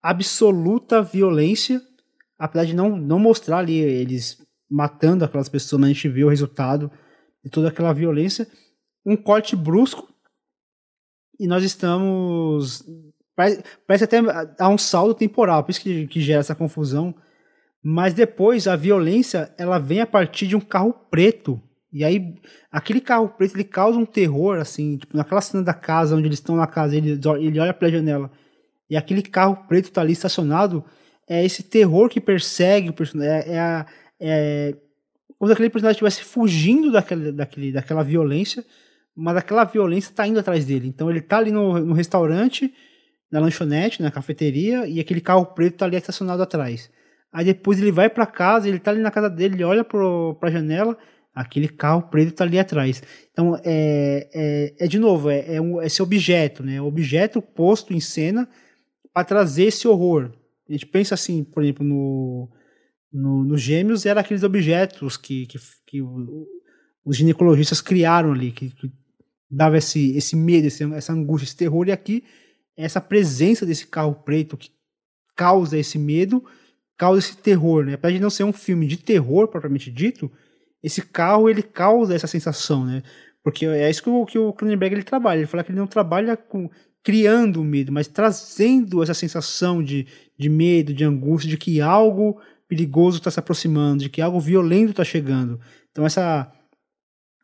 absoluta 0.00 1.02
violência, 1.02 1.82
apesar 2.38 2.66
de 2.66 2.74
não, 2.74 2.96
não 2.96 3.18
mostrar 3.18 3.58
ali 3.58 3.78
eles 3.78 4.38
matando 4.70 5.24
aquelas 5.24 5.48
pessoas, 5.48 5.80
mas 5.80 5.90
a 5.90 5.92
gente 5.92 6.08
vê 6.08 6.22
o 6.22 6.28
resultado 6.28 6.90
de 7.42 7.50
toda 7.50 7.68
aquela 7.68 7.92
violência. 7.92 8.46
Um 9.04 9.16
corte 9.16 9.54
brusco, 9.54 10.08
e 11.38 11.46
nós 11.46 11.64
estamos. 11.64 12.84
Parece, 13.36 13.64
parece 13.86 14.04
até 14.04 14.18
há 14.58 14.68
um 14.68 14.78
saldo 14.78 15.14
temporal, 15.14 15.64
por 15.64 15.70
isso 15.70 15.80
que, 15.80 16.06
que 16.06 16.20
gera 16.20 16.40
essa 16.40 16.54
confusão. 16.54 17.14
Mas 17.82 18.14
depois 18.14 18.66
a 18.66 18.76
violência 18.76 19.52
ela 19.58 19.78
vem 19.78 20.00
a 20.00 20.06
partir 20.06 20.46
de 20.46 20.56
um 20.56 20.60
carro 20.60 20.92
preto 21.10 21.60
e 21.94 22.02
aí, 22.02 22.34
aquele 22.72 23.00
carro 23.00 23.28
preto, 23.28 23.54
ele 23.54 23.62
causa 23.62 23.96
um 23.96 24.04
terror, 24.04 24.58
assim, 24.58 24.96
tipo, 24.96 25.16
naquela 25.16 25.40
cena 25.40 25.62
da 25.62 25.72
casa, 25.72 26.16
onde 26.16 26.26
eles 26.26 26.40
estão 26.40 26.56
na 26.56 26.66
casa, 26.66 26.96
ele, 26.96 27.20
ele 27.38 27.60
olha 27.60 27.72
pela 27.72 27.88
janela, 27.88 28.32
e 28.90 28.96
aquele 28.96 29.22
carro 29.22 29.64
preto 29.68 29.92
tá 29.92 30.00
ali 30.00 30.12
estacionado, 30.12 30.84
é 31.28 31.44
esse 31.44 31.62
terror 31.62 32.08
que 32.08 32.20
persegue 32.20 32.90
o 32.90 32.92
personagem, 32.92 33.32
é, 33.32 33.56
é, 33.56 33.86
é 34.20 34.76
como 35.38 35.48
se 35.48 35.52
aquele 35.52 35.70
personagem 35.70 35.92
estivesse 35.92 36.24
fugindo 36.24 36.90
daquele, 36.90 37.30
daquele, 37.30 37.70
daquela 37.70 38.02
violência, 38.02 38.64
mas 39.16 39.36
aquela 39.36 39.64
violência 39.64 40.14
tá 40.14 40.26
indo 40.26 40.38
atrás 40.38 40.64
dele. 40.64 40.88
Então 40.88 41.10
ele 41.10 41.20
tá 41.20 41.38
ali 41.38 41.52
no, 41.52 41.78
no 41.78 41.94
restaurante, 41.94 42.72
na 43.30 43.40
lanchonete, 43.40 44.02
na 44.02 44.10
cafeteria, 44.10 44.86
e 44.86 45.00
aquele 45.00 45.20
carro 45.20 45.46
preto 45.46 45.78
tá 45.78 45.84
ali 45.84 45.96
estacionado 45.96 46.42
atrás. 46.42 46.90
Aí 47.32 47.44
depois 47.44 47.80
ele 47.80 47.90
vai 47.90 48.08
para 48.08 48.26
casa, 48.26 48.68
ele 48.68 48.78
tá 48.78 48.90
ali 48.90 49.00
na 49.00 49.10
casa 49.10 49.28
dele, 49.28 49.56
ele 49.56 49.64
olha 49.64 49.84
pro, 49.84 50.36
pra 50.38 50.50
janela, 50.50 50.96
aquele 51.34 51.68
carro 51.68 52.02
preto 52.02 52.32
tá 52.32 52.44
ali 52.44 52.58
atrás. 52.58 53.02
Então, 53.32 53.60
é, 53.64 54.28
é, 54.32 54.84
é 54.84 54.86
de 54.86 54.98
novo, 54.98 55.28
é, 55.30 55.56
é 55.56 55.60
um, 55.60 55.82
esse 55.82 56.00
objeto, 56.00 56.62
né? 56.62 56.80
Objeto 56.80 57.42
posto 57.42 57.92
em 57.92 58.00
cena 58.00 58.48
para 59.12 59.24
trazer 59.24 59.64
esse 59.64 59.88
horror. 59.88 60.30
A 60.68 60.72
gente 60.72 60.86
pensa 60.86 61.14
assim, 61.14 61.42
por 61.42 61.62
exemplo, 61.62 61.84
no, 61.84 62.48
no, 63.12 63.44
no 63.44 63.58
Gêmeos, 63.58 64.06
era 64.06 64.20
aqueles 64.20 64.44
objetos 64.44 65.16
que, 65.16 65.46
que, 65.46 65.58
que 65.86 66.02
os 67.04 67.16
ginecologistas 67.16 67.80
criaram 67.80 68.32
ali, 68.32 68.52
que, 68.52 68.70
que 68.70 68.92
dava 69.54 69.78
esse, 69.78 70.16
esse 70.16 70.36
medo, 70.36 70.66
esse, 70.66 70.84
essa 70.92 71.12
angústia, 71.12 71.46
esse 71.46 71.56
terror, 71.56 71.88
e 71.88 71.92
aqui 71.92 72.24
essa 72.76 73.00
presença 73.00 73.64
desse 73.64 73.86
carro 73.86 74.14
preto 74.14 74.56
que 74.56 74.70
causa 75.36 75.78
esse 75.78 75.98
medo 75.98 76.44
causa 76.96 77.18
esse 77.18 77.36
terror, 77.36 77.84
né? 77.84 77.94
Apesar 77.94 78.12
de 78.12 78.20
não 78.20 78.30
ser 78.30 78.44
um 78.44 78.52
filme 78.52 78.86
de 78.86 78.96
terror 78.96 79.48
propriamente 79.48 79.90
dito, 79.90 80.30
esse 80.82 81.02
carro 81.02 81.48
ele 81.48 81.62
causa 81.62 82.14
essa 82.14 82.26
sensação, 82.26 82.84
né? 82.84 83.02
Porque 83.42 83.66
é 83.66 83.90
isso 83.90 84.02
que 84.02 84.08
o, 84.08 84.24
que 84.24 84.38
o 84.38 84.52
Cronenberg 84.52 84.94
ele 84.94 85.02
trabalha. 85.02 85.38
Ele 85.38 85.46
fala 85.46 85.62
que 85.62 85.70
ele 85.70 85.78
não 85.78 85.86
trabalha 85.86 86.36
com 86.36 86.70
criando 87.02 87.62
medo, 87.62 87.92
mas 87.92 88.08
trazendo 88.08 89.02
essa 89.02 89.12
sensação 89.12 89.82
de, 89.82 90.06
de 90.38 90.48
medo, 90.48 90.94
de 90.94 91.04
angústia, 91.04 91.50
de 91.50 91.58
que 91.58 91.80
algo 91.80 92.40
perigoso 92.66 93.18
está 93.18 93.30
se 93.30 93.38
aproximando, 93.38 94.04
de 94.04 94.08
que 94.08 94.22
algo 94.22 94.40
violento 94.40 94.92
está 94.92 95.04
chegando. 95.04 95.60
Então 95.92 96.06
essa 96.06 96.50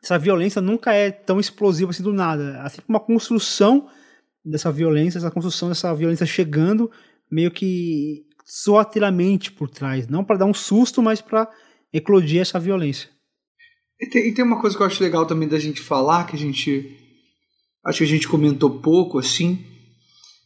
essa 0.03 0.17
violência 0.17 0.61
nunca 0.61 0.93
é 0.93 1.11
tão 1.11 1.39
explosiva 1.39 1.91
assim 1.91 2.03
do 2.03 2.13
nada. 2.13 2.61
Assim 2.63 2.81
como 2.81 2.97
uma 2.97 3.05
construção 3.05 3.87
dessa 4.43 4.71
violência, 4.71 5.19
essa 5.19 5.29
construção 5.29 5.69
dessa 5.69 5.93
violência 5.93 6.25
chegando 6.25 6.89
meio 7.29 7.51
que 7.51 8.25
soatilamente 8.43 9.51
por 9.51 9.69
trás, 9.69 10.07
não 10.07 10.23
para 10.23 10.37
dar 10.37 10.45
um 10.45 10.53
susto, 10.53 11.01
mas 11.01 11.21
para 11.21 11.49
eclodir 11.93 12.41
essa 12.41 12.59
violência. 12.59 13.09
E 13.99 14.07
tem, 14.07 14.27
e 14.27 14.33
tem, 14.33 14.43
uma 14.43 14.59
coisa 14.59 14.75
que 14.75 14.81
eu 14.81 14.87
acho 14.87 15.03
legal 15.03 15.25
também 15.25 15.47
da 15.47 15.59
gente 15.59 15.79
falar, 15.79 16.25
que 16.25 16.35
a 16.35 16.39
gente 16.39 16.97
acho 17.85 17.99
que 17.99 18.03
a 18.03 18.07
gente 18.07 18.27
comentou 18.27 18.81
pouco 18.81 19.19
assim, 19.19 19.63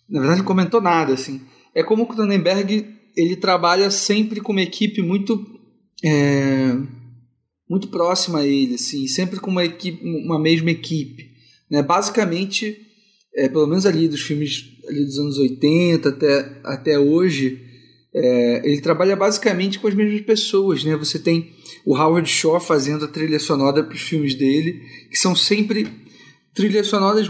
na 0.09 0.19
verdade 0.19 0.39
não 0.39 0.45
comentou 0.45 0.81
nada 0.81 1.13
assim. 1.13 1.41
É 1.73 1.81
como 1.81 2.03
o 2.03 2.07
Cronenberg 2.07 2.95
ele 3.15 3.35
trabalha 3.37 3.89
sempre 3.89 4.41
com 4.41 4.51
uma 4.51 4.61
equipe 4.61 5.01
muito 5.01 5.43
é, 6.03 6.75
muito 7.69 7.87
próxima 7.87 8.39
a 8.39 8.45
ele, 8.45 8.75
assim, 8.75 9.07
sempre 9.07 9.39
com 9.39 9.49
uma 9.49 9.65
equipe, 9.65 10.03
uma 10.03 10.39
mesma 10.39 10.71
equipe, 10.71 11.31
né? 11.69 11.81
Basicamente, 11.81 12.77
é, 13.35 13.49
pelo 13.49 13.67
menos 13.67 13.85
ali 13.85 14.07
dos 14.07 14.21
filmes 14.21 14.75
ali 14.87 15.03
dos 15.03 15.17
anos 15.17 15.37
80 15.37 16.09
até, 16.09 16.61
até 16.63 16.99
hoje, 16.99 17.59
é, 18.13 18.61
ele 18.63 18.79
trabalha 18.81 19.15
basicamente 19.15 19.79
com 19.79 19.87
as 19.87 19.93
mesmas 19.93 20.21
pessoas, 20.21 20.83
né? 20.83 20.95
Você 20.95 21.19
tem 21.19 21.53
o 21.85 21.97
Howard 21.97 22.29
Shore 22.29 22.63
fazendo 22.63 23.05
a 23.05 23.07
trilha 23.07 23.39
sonora 23.39 23.83
para 23.83 23.95
os 23.95 24.01
filmes 24.01 24.35
dele, 24.35 24.81
que 25.09 25.17
são 25.17 25.35
sempre 25.35 25.87
trilhas 26.53 26.87
sonoras 26.87 27.29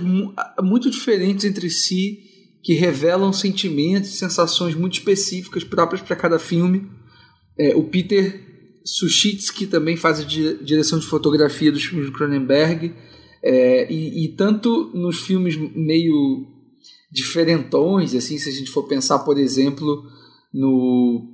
muito 0.61 0.91
diferentes 0.91 1.45
entre 1.45 1.69
si, 1.69 2.19
que 2.61 2.73
revelam 2.73 3.33
sentimentos 3.33 4.17
sensações 4.17 4.75
muito 4.75 4.93
específicas 4.93 5.63
próprias 5.63 6.01
para 6.01 6.15
cada 6.15 6.37
filme. 6.37 6.87
É, 7.57 7.75
o 7.75 7.83
Peter 7.83 8.44
Sushitsky 8.85 9.65
também 9.65 9.97
faz 9.97 10.19
a 10.19 10.23
direção 10.23 10.99
de 10.99 11.07
fotografia 11.07 11.71
dos 11.71 11.83
filmes 11.83 12.05
do 12.05 12.13
Cronenberg. 12.13 12.93
É, 13.43 13.91
e, 13.91 14.25
e, 14.25 14.35
tanto 14.35 14.91
nos 14.93 15.19
filmes 15.19 15.55
meio 15.55 16.47
diferentões, 17.11 18.13
assim, 18.15 18.37
se 18.37 18.49
a 18.49 18.51
gente 18.51 18.71
for 18.71 18.83
pensar, 18.83 19.19
por 19.19 19.37
exemplo, 19.37 20.03
no 20.53 21.31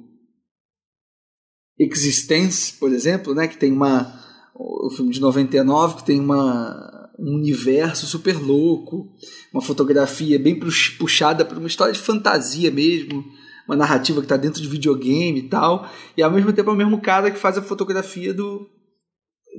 Existence, 1.79 2.73
por 2.73 2.91
exemplo, 2.91 3.33
né, 3.33 3.47
que 3.47 3.57
tem 3.57 3.71
uma 3.71 4.19
o 4.53 4.89
filme 4.89 5.11
de 5.11 5.19
99 5.19 5.97
que 5.97 6.05
tem 6.05 6.19
uma 6.19 7.01
um 7.17 7.35
universo 7.35 8.07
super 8.07 8.35
louco, 8.35 9.13
uma 9.53 9.61
fotografia 9.61 10.39
bem 10.39 10.59
puxada 10.97 11.45
para 11.45 11.59
uma 11.59 11.67
história 11.67 11.93
de 11.93 11.99
fantasia 11.99 12.71
mesmo, 12.71 13.23
uma 13.67 13.75
narrativa 13.75 14.19
que 14.19 14.25
está 14.25 14.37
dentro 14.37 14.61
de 14.61 14.67
videogame 14.67 15.39
e 15.39 15.49
tal, 15.49 15.89
e 16.15 16.21
ao 16.21 16.31
mesmo 16.31 16.51
tempo 16.53 16.69
é 16.69 16.73
o 16.73 16.77
mesmo 16.77 17.01
cara 17.01 17.31
que 17.31 17.39
faz 17.39 17.57
a 17.57 17.61
fotografia 17.61 18.33
do 18.33 18.67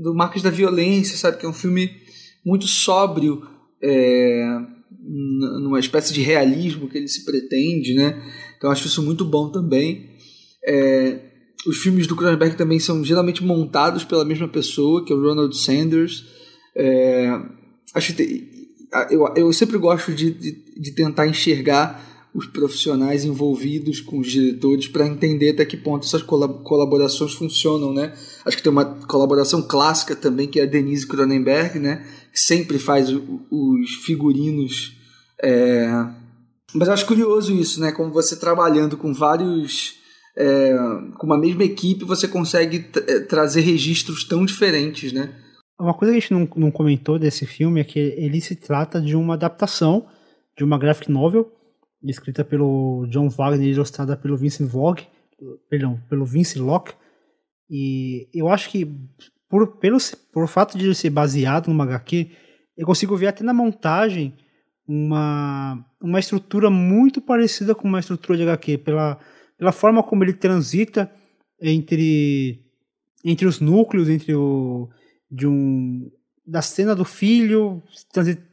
do 0.00 0.14
Marcos 0.14 0.42
da 0.42 0.50
Violência, 0.50 1.16
sabe, 1.16 1.36
que 1.36 1.44
é 1.44 1.48
um 1.48 1.52
filme 1.52 1.90
muito 2.44 2.66
sóbrio, 2.66 3.46
é, 3.82 4.58
numa 5.60 5.78
espécie 5.78 6.12
de 6.12 6.22
realismo 6.22 6.88
que 6.88 6.98
ele 6.98 7.08
se 7.08 7.24
pretende, 7.24 7.94
né? 7.94 8.22
Então 8.56 8.70
acho 8.70 8.86
isso 8.86 9.02
muito 9.02 9.24
bom 9.24 9.50
também. 9.50 10.10
É, 10.64 11.20
os 11.66 11.78
filmes 11.78 12.06
do 12.06 12.16
Cronenberg 12.16 12.56
também 12.56 12.78
são 12.78 13.04
geralmente 13.04 13.44
montados 13.44 14.04
pela 14.04 14.24
mesma 14.24 14.48
pessoa, 14.48 15.04
que 15.04 15.12
é 15.12 15.16
o 15.16 15.22
Ronald 15.22 15.56
Sanders. 15.56 16.24
É, 16.76 17.28
acho 17.94 18.14
eu, 19.10 19.26
eu 19.36 19.52
sempre 19.52 19.78
gosto 19.78 20.12
de, 20.12 20.30
de, 20.30 20.80
de 20.80 20.94
tentar 20.94 21.26
enxergar 21.26 22.11
os 22.34 22.46
profissionais 22.46 23.24
envolvidos 23.24 24.00
com 24.00 24.18
os 24.18 24.30
diretores 24.30 24.88
para 24.88 25.06
entender 25.06 25.50
até 25.50 25.64
que 25.64 25.76
ponto 25.76 26.06
essas 26.06 26.22
colaborações 26.22 27.34
funcionam, 27.34 27.92
né? 27.92 28.14
Acho 28.44 28.56
que 28.56 28.62
tem 28.62 28.72
uma 28.72 28.84
colaboração 28.84 29.62
clássica 29.62 30.16
também 30.16 30.48
que 30.48 30.58
é 30.58 30.62
a 30.62 30.66
Denise 30.66 31.06
Cronenberg, 31.06 31.78
né? 31.78 32.06
Que 32.32 32.40
sempre 32.40 32.78
faz 32.78 33.08
os 33.10 33.94
figurinos 34.04 34.96
é, 35.42 35.88
mas 36.74 36.88
acho 36.88 37.06
curioso 37.06 37.54
isso, 37.54 37.80
né? 37.80 37.92
Como 37.92 38.12
você 38.12 38.38
trabalhando 38.38 38.96
com 38.96 39.12
vários. 39.12 40.00
É, 40.34 40.72
com 41.18 41.26
uma 41.26 41.36
mesma 41.36 41.62
equipe, 41.62 42.06
você 42.06 42.26
consegue 42.26 42.86
é, 43.06 43.20
trazer 43.20 43.60
registros 43.60 44.24
tão 44.24 44.46
diferentes, 44.46 45.12
né? 45.12 45.30
Uma 45.78 45.92
coisa 45.92 46.12
que 46.12 46.18
a 46.18 46.20
gente 46.20 46.32
não, 46.32 46.48
não 46.56 46.70
comentou 46.70 47.18
desse 47.18 47.44
filme 47.44 47.80
é 47.80 47.84
que 47.84 47.98
ele 47.98 48.40
se 48.40 48.56
trata 48.56 49.00
de 49.00 49.14
uma 49.14 49.34
adaptação 49.34 50.06
de 50.56 50.64
uma 50.64 50.78
graphic 50.78 51.10
novel 51.10 51.52
escrita 52.10 52.44
pelo 52.44 53.06
John 53.08 53.28
Wagner 53.28 53.66
e 53.66 53.72
ilustrada 53.72 54.16
pelo 54.16 54.36
Vincent 54.36 54.68
Vogue, 54.68 55.06
perdão, 55.68 56.00
pelo 56.08 56.24
Vince 56.24 56.58
Locke. 56.58 56.94
E 57.70 58.28
eu 58.34 58.48
acho 58.48 58.70
que 58.70 58.86
por, 59.48 59.76
pelo, 59.76 59.98
por 60.32 60.48
fato 60.48 60.76
de 60.76 60.94
ser 60.94 61.10
baseado 61.10 61.68
numa 61.68 61.84
HQ, 61.84 62.30
eu 62.76 62.86
consigo 62.86 63.16
ver 63.16 63.28
até 63.28 63.44
na 63.44 63.52
montagem 63.52 64.34
uma, 64.86 65.84
uma 66.00 66.18
estrutura 66.18 66.70
muito 66.70 67.20
parecida 67.20 67.74
com 67.74 67.86
uma 67.86 68.00
estrutura 68.00 68.36
de 68.38 68.44
HQ, 68.44 68.78
pela, 68.78 69.18
pela 69.58 69.72
forma 69.72 70.02
como 70.02 70.24
ele 70.24 70.32
transita 70.32 71.10
entre, 71.60 72.64
entre 73.24 73.46
os 73.46 73.60
núcleos, 73.60 74.08
entre 74.08 74.34
o 74.34 74.88
de 75.30 75.46
um 75.46 76.10
da 76.46 76.60
cena 76.60 76.94
do 76.94 77.04
filho, 77.04 77.82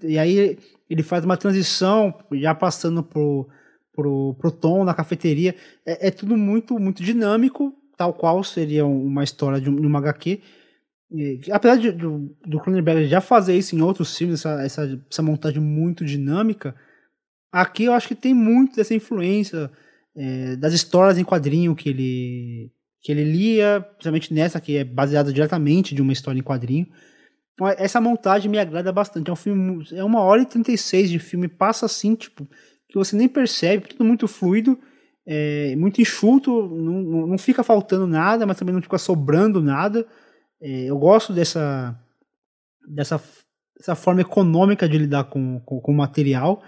e 0.03 0.17
aí 0.17 0.57
ele 0.89 1.03
faz 1.03 1.23
uma 1.23 1.37
transição, 1.37 2.13
já 2.33 2.55
passando 2.55 3.03
pro, 3.03 3.47
pro, 3.93 4.35
pro 4.39 4.51
tom 4.51 4.83
na 4.83 4.93
cafeteria. 4.93 5.55
É, 5.85 6.07
é 6.07 6.11
tudo 6.11 6.35
muito 6.35 6.79
muito 6.79 7.03
dinâmico, 7.03 7.73
tal 7.95 8.13
qual 8.13 8.43
seria 8.43 8.85
uma 8.85 9.23
história 9.23 9.61
de, 9.61 9.69
um, 9.69 9.75
de 9.75 9.85
uma 9.85 9.99
HQ. 9.99 10.41
E, 11.11 11.41
apesar 11.51 11.77
de, 11.77 11.91
do, 11.91 12.35
do 12.45 12.59
Cronenberg 12.59 13.07
já 13.07 13.19
fazer 13.19 13.57
isso 13.57 13.75
em 13.75 13.81
outros 13.81 14.15
filmes, 14.15 14.39
essa, 14.39 14.61
essa, 14.63 15.01
essa, 15.09 15.23
montagem 15.23 15.61
muito 15.61 16.05
dinâmica, 16.05 16.75
aqui 17.51 17.85
eu 17.85 17.93
acho 17.93 18.07
que 18.07 18.15
tem 18.15 18.33
muito 18.33 18.75
dessa 18.75 18.93
influência 18.93 19.71
é, 20.15 20.55
das 20.55 20.73
histórias 20.73 21.17
em 21.17 21.23
quadrinho 21.23 21.75
que 21.75 21.89
ele, 21.89 22.71
que 23.01 23.11
ele 23.11 23.23
lia, 23.23 23.81
principalmente 23.93 24.33
nessa 24.33 24.61
que 24.61 24.77
é 24.77 24.83
baseada 24.83 25.33
diretamente 25.33 25.95
de 25.95 26.01
uma 26.01 26.13
história 26.13 26.39
em 26.39 26.43
quadrinho. 26.43 26.87
Essa 27.77 27.99
montagem 27.99 28.49
me 28.49 28.59
agrada 28.59 28.91
bastante. 28.91 29.29
É 29.29 29.33
um 29.33 29.35
filme, 29.35 29.85
é 29.93 30.03
uma 30.03 30.21
hora 30.21 30.41
e 30.41 30.45
36 30.45 31.09
de 31.09 31.19
filme, 31.19 31.47
passa 31.47 31.85
assim, 31.85 32.15
tipo, 32.15 32.47
que 32.87 32.97
você 32.97 33.15
nem 33.15 33.27
percebe, 33.27 33.87
tudo 33.87 34.05
muito 34.05 34.27
fluido, 34.27 34.79
é, 35.27 35.75
muito 35.75 36.01
enxuto, 36.01 36.67
não, 36.69 37.27
não 37.27 37.37
fica 37.37 37.63
faltando 37.63 38.07
nada, 38.07 38.45
mas 38.45 38.57
também 38.57 38.73
não 38.73 38.81
fica 38.81 38.97
sobrando 38.97 39.61
nada. 39.61 40.07
É, 40.61 40.85
eu 40.85 40.97
gosto 40.97 41.31
dessa, 41.33 41.95
dessa, 42.87 43.21
dessa 43.77 43.95
forma 43.95 44.21
econômica 44.21 44.87
de 44.87 44.97
lidar 44.97 45.25
com, 45.25 45.59
com, 45.61 45.79
com 45.79 45.91
o 45.91 45.97
material. 45.97 46.63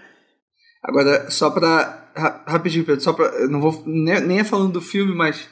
Agora, 0.82 1.30
só 1.30 1.50
para. 1.50 2.10
Rapidinho, 2.46 2.84
Pedro, 2.84 3.00
só 3.00 3.12
para. 3.12 3.46
Não 3.48 3.60
vou. 3.60 3.82
Nem, 3.86 4.20
nem 4.20 4.38
é 4.40 4.44
falando 4.44 4.72
do 4.72 4.80
filme, 4.80 5.14
mas. 5.14 5.48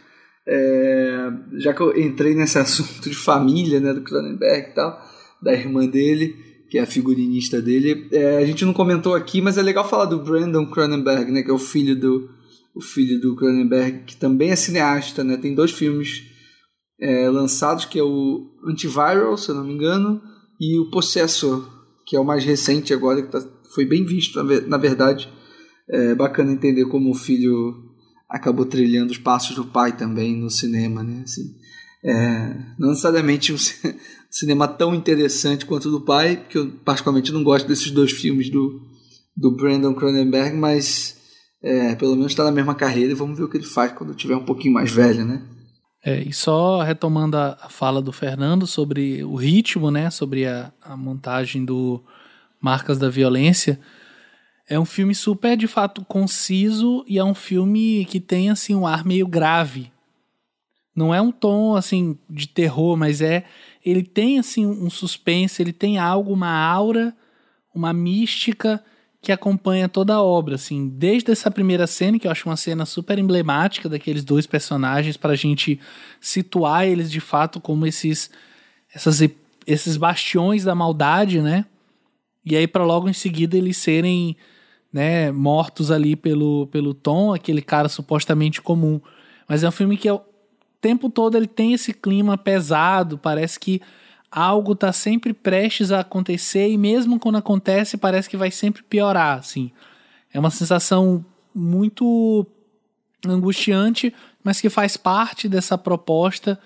É, 0.46 1.30
já 1.58 1.72
que 1.72 1.80
eu 1.80 1.96
entrei 1.98 2.34
nesse 2.34 2.58
assunto 2.60 3.08
de 3.08 3.14
família, 3.14 3.78
né, 3.78 3.92
do 3.92 4.02
Cronenberg 4.02 4.70
e 4.70 4.74
tal, 4.74 5.00
da 5.42 5.52
irmã 5.52 5.86
dele, 5.86 6.36
que 6.70 6.78
é 6.78 6.82
a 6.82 6.86
figurinista 6.86 7.60
dele, 7.60 8.08
é, 8.12 8.38
a 8.38 8.46
gente 8.46 8.64
não 8.64 8.72
comentou 8.72 9.14
aqui, 9.14 9.40
mas 9.40 9.58
é 9.58 9.62
legal 9.62 9.88
falar 9.88 10.04
do 10.04 10.22
Brandon 10.22 10.66
Cronenberg, 10.66 11.32
né, 11.32 11.42
que 11.42 11.50
é 11.50 11.54
o 11.54 11.58
filho 11.58 11.98
do, 11.98 12.30
o 12.74 12.80
filho 12.80 13.20
do 13.20 13.34
Cronenberg, 13.34 14.04
que 14.04 14.16
também 14.16 14.50
é 14.50 14.56
cineasta, 14.56 15.24
né, 15.24 15.36
tem 15.36 15.54
dois 15.54 15.72
filmes 15.72 16.22
é, 17.00 17.28
lançados, 17.28 17.84
que 17.86 17.98
é 17.98 18.02
o 18.02 18.46
Antiviral, 18.64 19.36
se 19.36 19.48
eu 19.48 19.54
não 19.54 19.64
me 19.64 19.72
engano, 19.72 20.20
e 20.60 20.78
o 20.78 20.90
Possessor, 20.90 21.68
que 22.06 22.14
é 22.14 22.20
o 22.20 22.24
mais 22.24 22.44
recente 22.44 22.92
agora, 22.92 23.22
que 23.22 23.32
tá, 23.32 23.42
foi 23.74 23.86
bem 23.86 24.04
visto, 24.04 24.42
na 24.42 24.76
verdade. 24.76 25.28
É 25.88 26.14
bacana 26.14 26.52
entender 26.52 26.84
como 26.86 27.10
o 27.10 27.14
filho 27.14 27.74
acabou 28.28 28.66
trilhando 28.66 29.10
os 29.10 29.18
passos 29.18 29.56
do 29.56 29.64
pai 29.64 29.96
também 29.96 30.36
no 30.36 30.50
cinema, 30.50 31.02
né? 31.02 31.22
Assim, 31.24 31.54
é, 32.04 32.56
não 32.78 32.90
necessariamente 32.90 33.52
um 33.52 33.56
cinema 34.30 34.66
tão 34.66 34.94
interessante 34.94 35.66
quanto 35.66 35.88
o 35.88 35.92
do 35.92 36.00
pai, 36.00 36.36
porque 36.36 36.58
eu 36.58 36.70
particularmente 36.84 37.32
não 37.32 37.42
gosto 37.44 37.66
desses 37.66 37.90
dois 37.90 38.12
filmes 38.12 38.50
do, 38.50 38.80
do 39.36 39.54
Brandon 39.56 39.94
Cronenberg, 39.94 40.56
mas 40.56 41.16
é, 41.62 41.94
pelo 41.94 42.16
menos 42.16 42.32
está 42.32 42.44
na 42.44 42.52
mesma 42.52 42.74
carreira 42.74 43.12
e 43.12 43.16
vamos 43.16 43.38
ver 43.38 43.44
o 43.44 43.48
que 43.48 43.56
ele 43.56 43.66
faz 43.66 43.92
quando 43.92 44.14
tiver 44.14 44.36
um 44.36 44.44
pouquinho 44.44 44.74
mais 44.74 44.90
velho, 44.90 45.24
né? 45.24 45.42
É, 46.02 46.22
e 46.22 46.32
só 46.32 46.80
retomando 46.80 47.36
a, 47.36 47.58
a, 47.60 47.68
fala 47.68 48.00
do 48.00 48.10
Fernando 48.10 48.66
sobre 48.66 49.22
o 49.22 49.34
ritmo, 49.34 49.90
né, 49.90 50.08
sobre 50.08 50.46
a, 50.46 50.72
a 50.82 50.96
montagem 50.96 51.62
do 51.62 52.02
Marcas 52.58 52.98
da 52.98 53.10
Violência, 53.10 53.78
é 54.66 54.78
um 54.78 54.86
filme 54.86 55.14
super, 55.14 55.56
de 55.58 55.66
fato, 55.66 56.02
conciso 56.04 57.04
e 57.06 57.18
é 57.18 57.24
um 57.24 57.34
filme 57.34 58.06
que 58.06 58.20
tem, 58.20 58.48
assim, 58.48 58.74
um 58.74 58.86
ar 58.86 59.04
meio 59.04 59.26
grave. 59.26 59.92
Não 60.94 61.14
é 61.14 61.20
um 61.20 61.30
tom, 61.30 61.76
assim, 61.76 62.18
de 62.28 62.48
terror, 62.48 62.96
mas 62.96 63.20
é... 63.20 63.44
Ele 63.84 64.02
tem, 64.02 64.38
assim, 64.38 64.66
um 64.66 64.90
suspense, 64.90 65.62
ele 65.62 65.72
tem 65.72 65.98
algo, 65.98 66.32
uma 66.32 66.50
aura, 66.50 67.16
uma 67.74 67.92
mística 67.92 68.82
que 69.22 69.32
acompanha 69.32 69.88
toda 69.88 70.14
a 70.14 70.22
obra, 70.22 70.54
assim, 70.54 70.88
desde 70.88 71.30
essa 71.30 71.50
primeira 71.50 71.86
cena, 71.86 72.18
que 72.18 72.26
eu 72.26 72.30
acho 72.30 72.48
uma 72.48 72.56
cena 72.56 72.86
super 72.86 73.18
emblemática 73.18 73.88
daqueles 73.88 74.24
dois 74.24 74.46
personagens, 74.46 75.16
para 75.16 75.32
a 75.32 75.36
gente 75.36 75.78
situar 76.20 76.86
eles 76.86 77.10
de 77.10 77.20
fato 77.20 77.60
como 77.60 77.86
esses, 77.86 78.30
essas, 78.94 79.20
esses 79.66 79.96
bastiões 79.96 80.64
da 80.64 80.74
maldade, 80.74 81.42
né? 81.42 81.66
E 82.44 82.56
aí, 82.56 82.66
para 82.66 82.84
logo 82.84 83.08
em 83.08 83.12
seguida 83.12 83.56
eles 83.56 83.76
serem 83.76 84.36
né, 84.90 85.30
mortos 85.30 85.90
ali 85.90 86.16
pelo, 86.16 86.66
pelo 86.68 86.94
Tom, 86.94 87.34
aquele 87.34 87.60
cara 87.60 87.88
supostamente 87.88 88.62
comum. 88.62 89.00
Mas 89.46 89.62
é 89.62 89.68
um 89.68 89.72
filme 89.72 89.98
que 89.98 90.10
o 90.10 90.22
tempo 90.80 91.10
todo 91.10 91.36
ele 91.36 91.46
tem 91.46 91.72
esse 91.72 91.92
clima 91.92 92.38
pesado, 92.38 93.18
parece 93.18 93.58
que 93.58 93.80
algo 94.30 94.74
tá 94.74 94.92
sempre 94.92 95.32
prestes 95.32 95.90
a 95.90 96.00
acontecer 96.00 96.68
e 96.68 96.78
mesmo 96.78 97.18
quando 97.18 97.38
acontece 97.38 97.96
parece 97.96 98.28
que 98.28 98.36
vai 98.36 98.50
sempre 98.50 98.82
piorar, 98.82 99.38
assim. 99.38 99.72
É 100.32 100.38
uma 100.38 100.50
sensação 100.50 101.24
muito 101.54 102.46
angustiante, 103.26 104.14
mas 104.42 104.60
que 104.60 104.70
faz 104.70 104.96
parte 104.96 105.48
dessa 105.48 105.76
proposta 105.76 106.58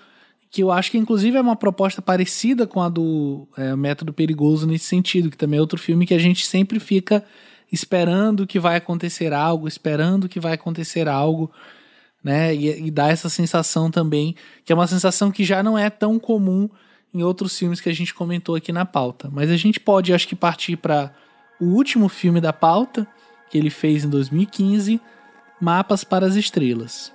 que 0.51 0.63
eu 0.63 0.71
acho 0.71 0.91
que 0.91 0.97
inclusive 0.97 1.35
é 1.35 1.41
uma 1.41 1.55
proposta 1.55 2.01
parecida 2.01 2.65
com 2.65 2.81
a 2.81 2.87
do 2.87 3.45
é, 3.57 3.75
Método 3.75 4.13
Perigoso 4.13 4.65
nesse 4.65 4.85
sentido, 4.85 5.29
que 5.29 5.37
também 5.37 5.57
é 5.57 5.61
outro 5.61 5.77
filme 5.77 6.05
que 6.05 6.13
a 6.13 6.19
gente 6.19 6.45
sempre 6.45 6.79
fica 6.79 7.25
esperando 7.69 8.47
que 8.47 8.57
vai 8.57 8.77
acontecer 8.77 9.33
algo, 9.33 9.67
esperando 9.67 10.29
que 10.29 10.39
vai 10.39 10.53
acontecer 10.53 11.09
algo, 11.09 11.51
né? 12.25 12.55
E, 12.55 12.87
e 12.87 12.89
dá 12.89 13.09
essa 13.09 13.29
sensação 13.29 13.91
também, 13.91 14.35
que 14.65 14.73
é 14.73 14.75
uma 14.75 14.87
sensação 14.87 15.31
que 15.31 15.43
já 15.43 15.61
não 15.61 15.77
é 15.77 15.91
tão 15.91 16.17
comum 16.17 16.67
em 17.13 17.21
outros 17.21 17.55
filmes 17.55 17.79
que 17.79 17.87
a 17.87 17.93
gente 17.93 18.15
comentou 18.15 18.55
aqui 18.55 18.71
na 18.71 18.83
pauta. 18.83 19.29
Mas 19.31 19.51
a 19.51 19.55
gente 19.55 19.79
pode, 19.79 20.11
acho 20.11 20.27
que, 20.27 20.35
partir 20.35 20.75
para 20.75 21.13
o 21.61 21.65
último 21.65 22.09
filme 22.09 22.41
da 22.41 22.51
pauta, 22.51 23.07
que 23.51 23.55
ele 23.59 23.69
fez 23.69 24.03
em 24.03 24.09
2015, 24.09 24.99
Mapas 25.61 26.03
para 26.03 26.25
as 26.25 26.33
Estrelas. 26.33 27.13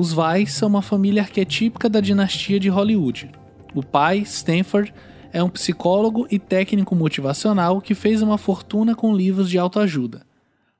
Os 0.00 0.14
Vais 0.14 0.54
são 0.54 0.66
uma 0.66 0.80
família 0.80 1.20
arquetípica 1.20 1.86
da 1.86 2.00
dinastia 2.00 2.58
de 2.58 2.70
Hollywood. 2.70 3.30
O 3.74 3.82
pai, 3.82 4.20
Stanford, 4.20 4.94
é 5.30 5.42
um 5.42 5.50
psicólogo 5.50 6.26
e 6.30 6.38
técnico 6.38 6.96
motivacional 6.96 7.82
que 7.82 7.94
fez 7.94 8.22
uma 8.22 8.38
fortuna 8.38 8.94
com 8.94 9.14
livros 9.14 9.50
de 9.50 9.58
autoajuda. 9.58 10.22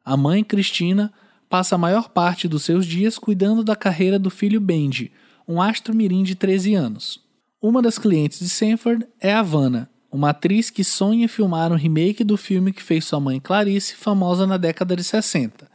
A 0.03 0.17
mãe, 0.17 0.43
Cristina, 0.43 1.13
passa 1.51 1.75
a 1.75 1.79
maior 1.79 2.09
parte 2.09 2.49
dos 2.49 2.63
seus 2.63 2.87
dias 2.87 3.19
cuidando 3.19 3.63
da 3.63 3.77
carreira 3.77 4.19
do 4.19 4.31
filho 4.31 4.59
Benji, 4.59 5.13
um 5.47 5.61
astro 5.61 5.95
mirim 5.95 6.23
de 6.23 6.35
13 6.35 6.75
anos. 6.75 7.21
Uma 7.61 7.83
das 7.83 7.99
clientes 7.99 8.39
de 8.39 8.47
Stanford 8.47 9.07
é 9.21 9.35
a 9.35 9.43
Vanna, 9.43 9.91
uma 10.11 10.31
atriz 10.31 10.71
que 10.71 10.83
sonha 10.83 11.29
filmar 11.29 11.71
um 11.71 11.77
remake 11.77 12.25
do 12.25 12.39
filme 12.39 12.73
que 12.73 12.83
fez 12.83 13.05
sua 13.05 13.21
mãe 13.21 13.39
Clarice 13.39 13.97
famosa 13.97 14.47
na 14.47 14.57
década 14.57 14.97
de 14.97 15.05
60. 15.05 15.69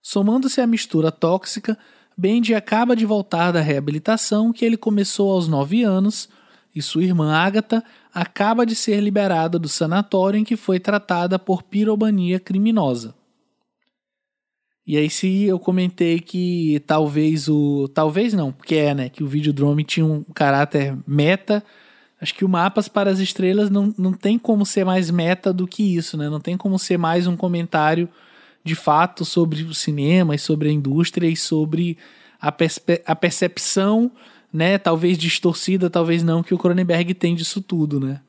Somando-se 0.00 0.62
à 0.62 0.66
mistura 0.66 1.12
tóxica, 1.12 1.78
Bendy 2.16 2.54
acaba 2.54 2.94
de 2.94 3.04
voltar 3.04 3.50
da 3.52 3.60
reabilitação 3.60 4.52
que 4.52 4.64
ele 4.64 4.76
começou 4.76 5.32
aos 5.32 5.48
9 5.48 5.82
anos 5.82 6.28
e 6.74 6.82
sua 6.82 7.04
irmã 7.04 7.32
Agatha 7.32 7.82
acaba 8.12 8.64
de 8.64 8.74
ser 8.74 9.00
liberada 9.00 9.58
do 9.58 9.68
sanatório 9.68 10.38
em 10.38 10.44
que 10.44 10.56
foi 10.56 10.80
tratada 10.80 11.38
por 11.38 11.62
piromania 11.62 12.38
criminosa. 12.38 13.14
E 14.86 14.96
aí 14.98 15.08
se 15.08 15.44
eu 15.44 15.58
comentei 15.58 16.20
que 16.20 16.82
talvez 16.86 17.48
o... 17.48 17.88
Talvez 17.88 18.34
não, 18.34 18.52
porque 18.52 18.74
é, 18.74 18.94
né? 18.94 19.08
Que 19.08 19.24
o 19.24 19.26
Videodrome 19.26 19.82
tinha 19.82 20.04
um 20.04 20.22
caráter 20.34 20.96
meta. 21.06 21.64
Acho 22.20 22.34
que 22.34 22.44
o 22.44 22.48
Mapas 22.48 22.86
para 22.86 23.10
as 23.10 23.18
Estrelas 23.18 23.70
não, 23.70 23.94
não 23.96 24.12
tem 24.12 24.38
como 24.38 24.66
ser 24.66 24.84
mais 24.84 25.10
meta 25.10 25.52
do 25.52 25.66
que 25.66 25.96
isso, 25.96 26.18
né? 26.18 26.28
Não 26.28 26.40
tem 26.40 26.56
como 26.56 26.78
ser 26.78 26.98
mais 26.98 27.26
um 27.26 27.36
comentário 27.36 28.08
de 28.64 28.74
fato 28.74 29.24
sobre 29.24 29.62
o 29.62 29.74
cinema 29.74 30.34
e 30.34 30.38
sobre 30.38 30.68
a 30.68 30.72
indústria 30.72 31.28
e 31.28 31.36
sobre 31.36 31.98
a, 32.40 32.54
a 33.06 33.16
percepção, 33.16 34.10
né, 34.52 34.78
talvez 34.78 35.18
distorcida, 35.18 35.90
talvez 35.90 36.22
não, 36.22 36.42
que 36.42 36.54
o 36.54 36.58
Cronenberg 36.58 37.12
tem 37.14 37.34
disso 37.34 37.60
tudo, 37.60 38.00
né? 38.00 38.20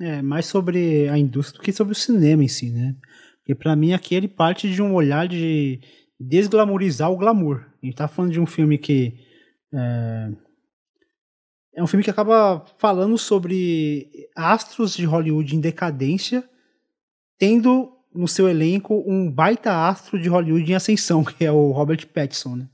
É, 0.00 0.20
mais 0.20 0.46
sobre 0.46 1.08
a 1.08 1.16
indústria 1.16 1.60
do 1.60 1.62
que 1.62 1.72
sobre 1.72 1.92
o 1.92 1.96
cinema 1.96 2.42
em 2.42 2.48
si, 2.48 2.70
né? 2.70 2.96
Porque 3.38 3.54
para 3.54 3.76
mim 3.76 3.92
aqui 3.92 4.14
ele 4.14 4.26
parte 4.26 4.68
de 4.68 4.82
um 4.82 4.94
olhar 4.94 5.28
de 5.28 5.80
desglamorizar 6.18 7.12
o 7.12 7.16
glamour. 7.16 7.64
A 7.80 7.86
gente 7.86 7.94
tá 7.94 8.08
falando 8.08 8.32
de 8.32 8.40
um 8.40 8.46
filme 8.46 8.78
que 8.78 9.14
é, 9.72 10.32
é 11.76 11.82
um 11.82 11.86
filme 11.86 12.02
que 12.02 12.10
acaba 12.10 12.64
falando 12.78 13.18
sobre 13.18 14.08
astros 14.34 14.96
de 14.96 15.04
Hollywood 15.04 15.54
em 15.54 15.60
decadência, 15.60 16.48
tendo 17.38 17.93
no 18.14 18.28
seu 18.28 18.48
elenco 18.48 19.02
um 19.06 19.30
baita 19.30 19.88
astro 19.88 20.20
de 20.20 20.28
Hollywood 20.28 20.70
em 20.70 20.74
ascensão, 20.74 21.24
que 21.24 21.44
é 21.44 21.50
o 21.50 21.72
Robert 21.72 22.06
Pattinson, 22.06 22.56
né? 22.56 22.68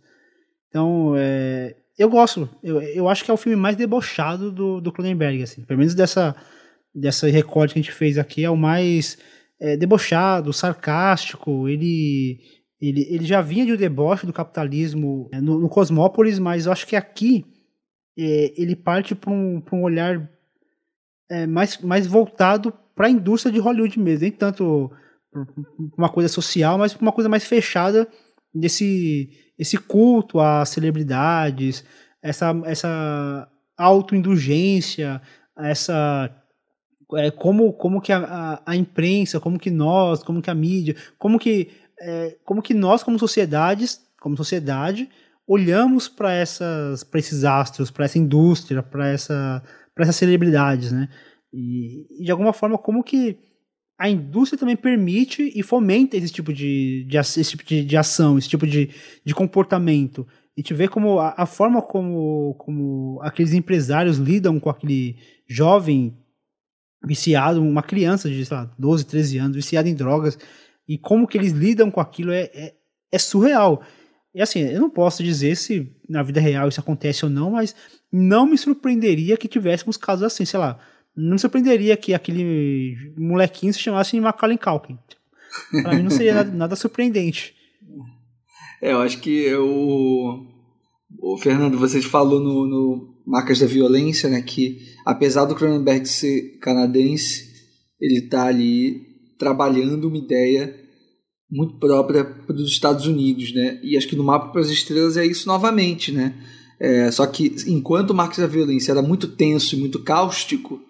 Então, 0.69 1.15
é, 1.17 1.75
eu 1.99 2.09
gosto. 2.09 2.49
Eu, 2.63 2.81
eu 2.81 3.09
acho 3.09 3.25
que 3.25 3.31
é 3.31 3.35
o 3.35 3.37
filme 3.37 3.57
mais 3.57 3.77
debochado 3.77 4.53
do, 4.53 4.81
do 4.81 4.93
Cronenberg, 4.93 5.43
assim. 5.43 5.63
Pelo 5.63 5.79
menos 5.79 5.95
dessa, 5.95 6.35
dessa 6.95 7.29
recorde 7.29 7.73
que 7.73 7.81
a 7.81 7.83
gente 7.83 7.93
fez 7.93 8.17
aqui, 8.19 8.45
é 8.45 8.51
o 8.51 8.57
mais 8.57 9.19
é, 9.61 9.77
debochado, 9.77 10.53
sarcástico. 10.53 11.69
Ele, 11.69 12.39
ele, 12.81 13.07
ele 13.11 13.25
já 13.25 13.43
vinha 13.43 13.67
de 13.67 13.73
um 13.73 13.77
deboche 13.77 14.27
do 14.27 14.33
capitalismo 14.33 15.29
é, 15.33 15.41
no, 15.41 15.59
no 15.59 15.69
Cosmópolis, 15.69 16.39
mas 16.39 16.67
eu 16.67 16.73
acho 16.73 16.87
que 16.87 16.95
aqui 16.95 17.45
é, 18.19 18.55
ele 18.57 18.77
parte 18.77 19.15
para 19.15 19.33
um, 19.33 19.63
um 19.73 19.83
olhar 19.83 20.31
é, 21.29 21.47
mais, 21.47 21.79
mais 21.79 22.07
voltado 22.07 22.73
para 22.95 23.09
a 23.09 23.11
indústria 23.11 23.53
de 23.53 23.59
Hollywood 23.59 23.99
mesmo. 23.99 24.23
Nem 24.23 24.33
tanto 24.33 24.91
uma 25.97 26.09
coisa 26.09 26.29
social, 26.29 26.79
mas 26.79 26.95
uma 26.97 27.13
coisa 27.13 27.29
mais 27.29 27.45
fechada 27.45 28.09
desse 28.55 29.31
esse 29.59 29.77
culto 29.77 30.41
às 30.41 30.71
celebridades, 30.71 31.85
essa 32.23 32.51
essa 32.65 33.49
autoindulgência, 33.77 35.21
essa 35.59 36.31
é, 37.15 37.31
como 37.31 37.73
como 37.73 38.01
que 38.01 38.13
a, 38.13 38.19
a, 38.19 38.73
a, 38.73 38.77
imprensa, 38.77 39.41
como 39.41 39.59
que 39.59 39.71
nós, 39.71 40.23
como 40.23 40.43
que 40.43 40.51
a 40.51 40.55
mídia, 40.55 40.97
como 41.19 41.39
que 41.39 41.71
é, 42.01 42.37
como 42.45 42.63
que 42.63 42.75
nós 42.75 43.03
como 43.03 43.19
sociedades, 43.19 44.01
como 44.21 44.37
sociedade, 44.37 45.09
olhamos 45.47 46.09
para 46.09 46.33
essas 46.33 47.05
para 47.05 47.21
esses 47.21 47.45
astros, 47.45 47.91
para 47.91 48.05
essa 48.05 48.19
indústria, 48.19 48.83
para 48.83 49.09
essa 49.09 49.63
para 49.95 50.05
essas 50.05 50.17
celebridades, 50.17 50.93
né? 50.93 51.09
E, 51.53 52.07
e 52.21 52.25
de 52.25 52.31
alguma 52.31 52.53
forma 52.53 52.79
como 52.79 53.03
que 53.03 53.39
a 54.01 54.09
indústria 54.09 54.59
também 54.59 54.77
permite 54.77 55.53
e 55.55 55.63
fomenta 55.63 56.17
esse 56.17 56.33
tipo 56.33 56.55
de, 56.55 57.05
de, 57.05 57.19
esse 57.19 57.45
tipo 57.45 57.63
de, 57.63 57.85
de 57.85 57.97
ação, 57.99 58.39
esse 58.39 58.49
tipo 58.49 58.67
de, 58.67 58.89
de 59.23 59.35
comportamento. 59.35 60.27
A 60.57 60.61
gente 60.61 60.73
vê 60.73 60.89
como 60.89 61.19
a, 61.19 61.35
a, 61.37 61.45
forma 61.45 61.83
como, 61.83 62.55
como 62.55 63.21
aqueles 63.21 63.53
empresários 63.53 64.17
lidam 64.17 64.59
com 64.59 64.71
aquele 64.71 65.19
jovem 65.47 66.17
viciado, 67.05 67.61
uma 67.61 67.83
criança 67.83 68.31
de 68.31 68.43
sei 68.43 68.57
lá, 68.57 68.75
12, 68.79 69.05
13 69.05 69.37
anos, 69.37 69.57
viciado 69.57 69.87
em 69.87 69.95
drogas, 69.95 70.39
e 70.89 70.97
como 70.97 71.29
que 71.29 71.37
eles 71.37 71.53
lidam 71.53 71.91
com 71.91 72.01
aquilo 72.01 72.33
é, 72.33 72.51
é, 72.55 72.75
é 73.13 73.19
surreal. 73.19 73.83
E 74.35 74.41
assim, 74.41 74.61
eu 74.61 74.81
não 74.81 74.89
posso 74.89 75.23
dizer 75.23 75.57
se 75.57 75.95
na 76.09 76.23
vida 76.23 76.41
real 76.41 76.69
isso 76.69 76.81
acontece 76.81 77.23
ou 77.27 77.31
não, 77.31 77.51
mas 77.51 77.77
não 78.11 78.47
me 78.47 78.57
surpreenderia 78.57 79.37
que 79.37 79.47
tivéssemos 79.47 79.99
casos 79.99 80.25
assim, 80.25 80.47
sei 80.47 80.59
lá, 80.59 80.79
não 81.21 81.39
surpreenderia 81.39 81.97
que 81.97 82.15
aquele 82.15 83.13
molequinho 83.17 83.73
se 83.73 83.81
chamasse 83.81 84.19
Macaulay 84.21 84.59
Culkin. 84.59 84.99
Pra 85.83 85.95
mim 85.95 86.03
não 86.03 86.11
seria 86.11 86.35
nada, 86.35 86.51
nada 86.51 86.77
surpreendente. 86.77 87.55
É, 88.81 88.93
eu 88.93 89.01
acho 89.01 89.21
que 89.21 89.53
o, 89.55 90.47
o 91.19 91.37
Fernando, 91.39 91.79
você 91.79 92.01
falou 92.01 92.41
no, 92.41 92.67
no 92.67 93.15
Marcas 93.27 93.59
da 93.59 93.67
Violência, 93.67 94.29
né, 94.29 94.41
que 94.41 94.79
apesar 95.05 95.45
do 95.45 95.55
Cronenberg 95.55 96.07
ser 96.07 96.59
canadense, 96.61 97.51
ele 98.01 98.23
tá 98.23 98.47
ali 98.47 99.03
trabalhando 99.39 100.09
uma 100.09 100.17
ideia 100.17 100.75
muito 101.51 101.79
própria 101.79 102.25
dos 102.49 102.71
Estados 102.71 103.07
Unidos, 103.07 103.53
né? 103.53 103.81
E 103.83 103.97
acho 103.97 104.07
que 104.07 104.15
no 104.15 104.23
Mapa 104.23 104.53
para 104.53 104.61
as 104.61 104.69
Estrelas 104.69 105.17
é 105.17 105.27
isso 105.27 105.49
novamente, 105.49 106.13
né? 106.13 106.35
É, 106.79 107.11
só 107.11 107.27
que 107.27 107.57
enquanto 107.67 108.11
o 108.11 108.15
Marcos 108.15 108.39
da 108.39 108.47
Violência 108.47 108.93
era 108.93 109.03
muito 109.03 109.27
tenso 109.27 109.75
e 109.75 109.79
muito 109.79 109.99
cáustico, 109.99 110.81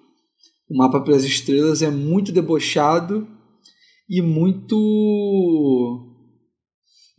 o 0.70 0.76
Mapa 0.76 1.00
para 1.00 1.16
as 1.16 1.24
Estrelas 1.24 1.82
é 1.82 1.90
muito 1.90 2.30
debochado 2.30 3.26
e 4.08 4.22
muito 4.22 6.06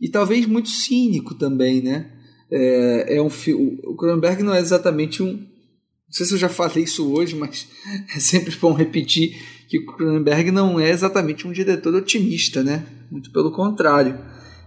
e 0.00 0.08
talvez 0.10 0.46
muito 0.46 0.70
cínico 0.70 1.34
também, 1.34 1.82
né? 1.82 2.10
É, 2.50 3.16
é 3.16 3.22
um 3.22 3.28
o 3.28 3.96
Cronenberg 3.96 4.42
não 4.42 4.54
é 4.54 4.60
exatamente 4.60 5.22
um 5.22 5.32
não 5.32 6.16
sei 6.16 6.26
se 6.26 6.34
eu 6.34 6.38
já 6.38 6.48
falei 6.48 6.84
isso 6.84 7.10
hoje, 7.10 7.34
mas 7.34 7.68
é 8.16 8.18
sempre 8.18 8.54
bom 8.56 8.72
repetir 8.72 9.36
que 9.68 9.78
o 9.78 9.86
Cronenberg 9.86 10.50
não 10.50 10.80
é 10.80 10.90
exatamente 10.90 11.46
um 11.46 11.52
diretor 11.52 11.94
otimista, 11.94 12.62
né? 12.62 12.86
Muito 13.10 13.30
pelo 13.32 13.52
contrário. 13.52 14.18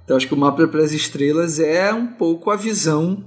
Então 0.03 0.15
acho 0.15 0.27
que 0.27 0.33
o 0.33 0.37
Mapa 0.37 0.67
para 0.67 0.83
as 0.83 0.91
Estrelas 0.91 1.59
é 1.59 1.91
um 1.91 2.07
pouco 2.07 2.51
a 2.51 2.55
visão 2.55 3.25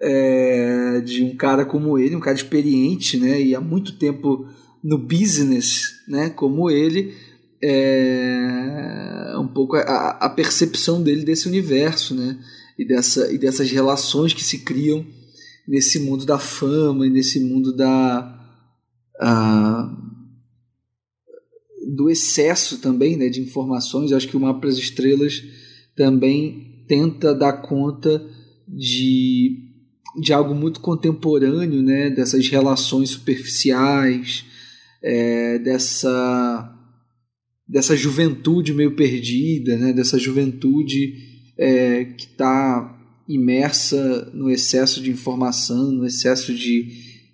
é, 0.00 1.00
de 1.00 1.22
um 1.22 1.36
cara 1.36 1.64
como 1.64 1.98
ele, 1.98 2.16
um 2.16 2.20
cara 2.20 2.36
experiente, 2.36 3.18
né? 3.18 3.40
E 3.40 3.54
há 3.54 3.60
muito 3.60 3.98
tempo 3.98 4.46
no 4.82 4.98
business, 4.98 6.02
né? 6.08 6.30
Como 6.30 6.70
ele, 6.70 7.14
é 7.62 9.34
um 9.38 9.48
pouco 9.48 9.76
a, 9.76 10.10
a 10.20 10.28
percepção 10.30 11.02
dele 11.02 11.24
desse 11.24 11.48
universo, 11.48 12.14
né? 12.14 12.38
E, 12.78 12.84
dessa, 12.84 13.30
e 13.32 13.36
dessas 13.36 13.70
relações 13.70 14.32
que 14.32 14.42
se 14.42 14.58
criam 14.60 15.04
nesse 15.68 16.00
mundo 16.00 16.24
da 16.24 16.38
fama 16.38 17.06
e 17.06 17.10
nesse 17.10 17.40
mundo 17.40 17.74
da 17.74 18.36
do 21.94 22.08
excesso 22.08 22.78
também 22.78 23.16
né, 23.16 23.28
de 23.28 23.40
informações. 23.40 24.10
Eu 24.10 24.16
acho 24.16 24.28
que 24.28 24.36
o 24.36 24.40
Mapa 24.40 24.66
das 24.66 24.78
Estrelas 24.78 25.42
também 25.94 26.84
tenta 26.88 27.34
dar 27.34 27.54
conta 27.54 28.24
de, 28.66 29.58
de 30.20 30.32
algo 30.32 30.54
muito 30.54 30.80
contemporâneo, 30.80 31.82
né, 31.82 32.08
dessas 32.08 32.48
relações 32.48 33.10
superficiais, 33.10 34.44
é, 35.02 35.58
dessa, 35.58 36.76
dessa 37.66 37.96
juventude 37.96 38.74
meio 38.74 38.94
perdida, 38.94 39.76
né, 39.76 39.92
dessa 39.92 40.18
juventude 40.18 41.14
é, 41.56 42.04
que 42.04 42.24
está 42.24 42.98
imersa 43.28 44.30
no 44.34 44.50
excesso 44.50 45.00
de 45.00 45.10
informação, 45.10 45.92
no 45.92 46.06
excesso 46.06 46.52
de, 46.52 46.88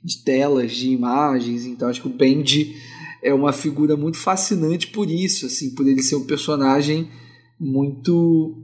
de 0.05 0.23
telas, 0.23 0.73
de 0.73 0.91
imagens. 0.91 1.65
Então 1.65 1.89
acho 1.89 2.03
que 2.03 2.09
o 2.09 2.13
Bendy 2.13 2.77
é 3.23 3.33
uma 3.33 3.53
figura 3.53 3.97
muito 3.97 4.19
fascinante 4.19 4.89
por 4.89 5.11
isso, 5.11 5.47
assim, 5.47 5.75
por 5.75 5.87
ele 5.87 6.03
ser 6.03 6.17
um 6.17 6.27
personagem 6.27 7.09
muito 7.59 8.63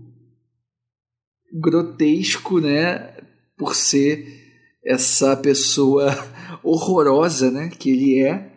grotesco, 1.53 2.61
né, 2.61 3.15
por 3.57 3.75
ser 3.75 4.41
essa 4.85 5.37
pessoa 5.37 6.13
horrorosa, 6.63 7.51
né, 7.51 7.71
que 7.71 7.91
ele 7.91 8.21
é, 8.21 8.52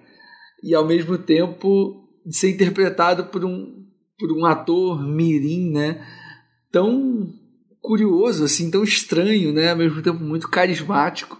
e 0.66 0.74
ao 0.74 0.86
mesmo 0.86 1.18
tempo 1.18 2.04
ser 2.30 2.50
interpretado 2.50 3.26
por 3.26 3.46
um 3.46 3.86
por 4.18 4.32
um 4.32 4.46
ator 4.46 5.06
mirim, 5.06 5.72
né, 5.72 6.02
tão 6.72 7.30
curioso, 7.86 8.44
assim, 8.44 8.72
tão 8.72 8.84
estranho, 8.84 9.54
né? 9.54 9.72
Ao 9.72 9.78
mesmo 9.78 10.02
tempo 10.02 10.20
muito 10.24 10.50
carismático. 10.50 11.40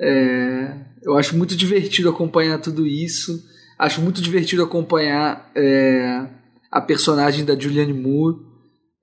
É, 0.00 0.86
eu 1.02 1.16
acho 1.16 1.36
muito 1.36 1.54
divertido 1.54 2.08
acompanhar 2.08 2.58
tudo 2.58 2.86
isso. 2.86 3.44
Acho 3.78 4.00
muito 4.00 4.22
divertido 4.22 4.62
acompanhar 4.62 5.50
é, 5.54 6.26
a 6.72 6.80
personagem 6.80 7.44
da 7.44 7.58
Julianne 7.58 7.92
Moore, 7.92 8.38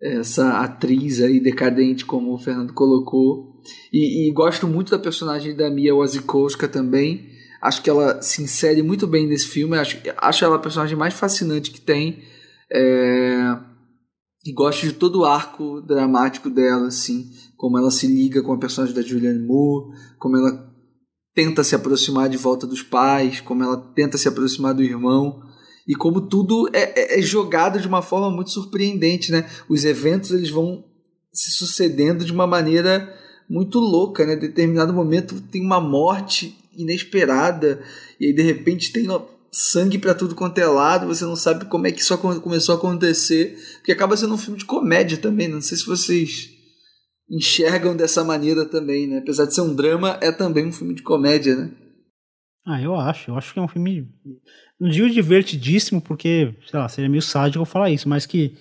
essa 0.01 0.59
atriz 0.59 1.22
aí 1.22 1.40
decadente, 1.40 2.06
como 2.06 2.33
o 2.33 2.40
Fernando 2.40 2.73
colocou. 2.73 3.61
E, 3.91 4.27
e 4.27 4.33
gosto 4.33 4.67
muito 4.67 4.91
da 4.91 4.99
personagem 4.99 5.56
da 5.56 5.69
Mia 5.69 5.95
Wasikowska 5.95 6.67
também. 6.67 7.30
Acho 7.64 7.82
que 7.82 7.90
ela 7.90 8.22
se 8.22 8.43
insere 8.43 8.83
muito 8.83 9.08
bem 9.08 9.25
nesse 9.25 9.48
filme. 9.48 9.77
Acho, 9.77 9.98
acho 10.17 10.43
ela 10.43 10.58
a 10.58 10.59
personagem 10.59 10.98
mais 10.98 11.14
fascinante 11.14 11.72
que 11.72 11.80
tem. 11.80 12.22
É, 12.69 13.58
e 14.45 14.51
gosto 14.51 14.85
de 14.85 14.92
todo 14.92 15.22
o 15.22 15.25
arco 15.25 15.80
dramático 15.80 16.50
dela, 16.50 16.88
assim, 16.88 17.32
como 17.56 17.77
ela 17.77 17.90
se 17.90 18.06
liga 18.06 18.43
com 18.43 18.51
a 18.51 18.59
personagem 18.59 18.93
da 18.93 19.01
Julianne 19.01 19.48
Moore, 19.48 19.98
como 20.19 20.35
ela 20.35 20.69
tenta 21.33 21.64
se 21.64 21.74
aproximar 21.74 22.27
de 22.27 22.35
volta 22.35 22.67
dos 22.67 22.83
pais, 22.83 23.40
como 23.40 23.64
ela 23.64 23.77
tenta 23.77 24.17
se 24.17 24.27
aproximar 24.27 24.74
do 24.74 24.83
irmão, 24.83 25.42
e 25.88 25.95
como 25.95 26.27
tudo 26.27 26.69
é, 26.74 27.16
é, 27.16 27.19
é 27.19 27.22
jogado 27.22 27.80
de 27.80 27.88
uma 27.88 28.01
forma 28.01 28.30
muito 28.30 28.51
surpreendente, 28.51 29.32
né? 29.32 29.50
Os 29.69 29.85
eventos 29.85 30.32
eles 30.32 30.50
vão 30.50 30.83
se 31.32 31.51
sucedendo 31.51 32.25
de 32.25 32.33
uma 32.33 32.45
maneira 32.45 33.17
muito 33.50 33.80
louca, 33.80 34.25
né? 34.25 34.33
Em 34.33 34.40
determinado 34.40 34.92
momento 34.92 35.40
tem 35.40 35.61
uma 35.61 35.80
morte 35.80 36.61
inesperada 36.77 37.81
e 38.19 38.27
aí 38.27 38.33
de 38.33 38.41
repente 38.41 38.91
tem 38.91 39.07
sangue 39.51 39.99
para 39.99 40.15
tudo 40.15 40.33
quanto 40.33 40.57
é 40.57 40.65
lado, 40.65 41.07
você 41.07 41.23
não 41.23 41.35
sabe 41.35 41.65
como 41.65 41.85
é 41.85 41.91
que 41.91 42.01
isso 42.01 42.17
começou 42.17 42.73
a 42.73 42.77
acontecer, 42.77 43.55
porque 43.75 43.91
acaba 43.91 44.17
sendo 44.17 44.33
um 44.33 44.37
filme 44.37 44.57
de 44.57 44.65
comédia 44.65 45.17
também, 45.17 45.47
não 45.47 45.61
sei 45.61 45.77
se 45.77 45.85
vocês 45.85 46.49
enxergam 47.29 47.95
dessa 47.95 48.23
maneira 48.23 48.65
também, 48.65 49.07
né? 49.07 49.19
Apesar 49.19 49.45
de 49.45 49.53
ser 49.53 49.61
um 49.61 49.75
drama, 49.75 50.17
é 50.21 50.31
também 50.31 50.65
um 50.65 50.71
filme 50.71 50.95
de 50.95 51.03
comédia, 51.03 51.55
né? 51.55 51.71
Ah, 52.65 52.81
eu 52.81 52.95
acho, 52.95 53.29
eu 53.29 53.37
acho 53.37 53.53
que 53.53 53.59
é 53.59 53.61
um 53.61 53.67
filme, 53.67 54.07
não 54.79 54.89
digo 54.89 55.09
divertidíssimo, 55.09 56.01
porque, 56.01 56.55
sei 56.69 56.79
lá, 56.79 56.89
seria 56.89 57.09
meio 57.09 57.21
sádico 57.21 57.65
falar 57.65 57.91
isso, 57.91 58.09
mas 58.09 58.25
que 58.25 58.55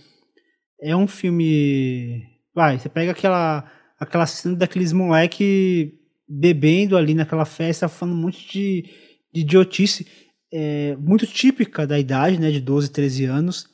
é 0.81 0.95
um 0.95 1.07
filme, 1.07 2.23
vai, 2.55 2.79
você 2.79 2.89
pega 2.89 3.13
aquela 3.13 3.71
aquela 4.03 4.27
cena 4.27 4.57
daqueles 4.57 4.93
moleque 4.93 5.93
bebendo 6.33 6.97
ali 6.97 7.15
naquela 7.15 7.45
festa, 7.45 7.89
falando 7.89 8.15
um 8.15 8.23
monte 8.23 8.51
de, 8.51 8.85
de 9.33 9.41
idiotice, 9.43 10.07
é, 10.53 10.97
muito 10.97 11.27
típica 11.27 11.87
da 11.87 11.99
idade, 11.99 12.39
né, 12.39 12.51
de 12.51 12.61
12, 12.61 12.91
13 12.91 13.25
anos. 13.27 13.69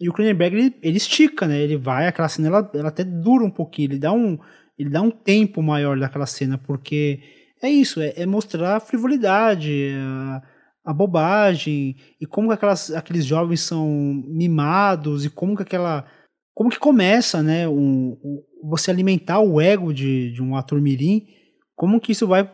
E 0.00 0.08
o 0.08 0.12
Cronenberg 0.12 0.56
ele, 0.56 0.74
ele 0.82 0.96
estica, 0.96 1.46
né? 1.46 1.60
Ele 1.60 1.76
vai, 1.76 2.06
aquela 2.06 2.28
cena 2.28 2.48
ela, 2.48 2.70
ela 2.74 2.88
até 2.88 3.04
dura 3.04 3.44
um 3.44 3.50
pouquinho, 3.50 3.92
ele 3.92 3.98
dá 3.98 4.12
um, 4.12 4.38
ele 4.78 4.90
dá 4.90 5.00
um 5.00 5.10
tempo 5.10 5.62
maior 5.62 5.98
daquela 5.98 6.26
cena, 6.26 6.58
porque 6.58 7.20
é 7.62 7.68
isso, 7.68 8.00
é, 8.00 8.12
é 8.16 8.26
mostrar 8.26 8.76
a 8.76 8.80
frivolidade, 8.80 9.92
a, 9.96 10.42
a, 10.84 10.92
bobagem, 10.92 11.96
e 12.20 12.26
como 12.26 12.48
que 12.48 12.54
aquelas, 12.54 12.90
aqueles 12.90 13.24
jovens 13.24 13.60
são 13.60 13.88
mimados, 14.26 15.24
e 15.24 15.30
como 15.30 15.56
que 15.56 15.62
aquela. 15.62 16.04
Como 16.52 16.70
que 16.70 16.78
começa, 16.78 17.42
né? 17.42 17.66
Um, 17.68 18.16
um, 18.22 18.42
você 18.62 18.90
alimentar 18.90 19.40
o 19.40 19.60
ego 19.60 19.92
de, 19.92 20.30
de 20.32 20.42
um 20.42 20.56
ator 20.56 20.80
mirim, 20.80 21.26
como 21.74 22.00
que 22.00 22.12
isso 22.12 22.26
vai, 22.26 22.50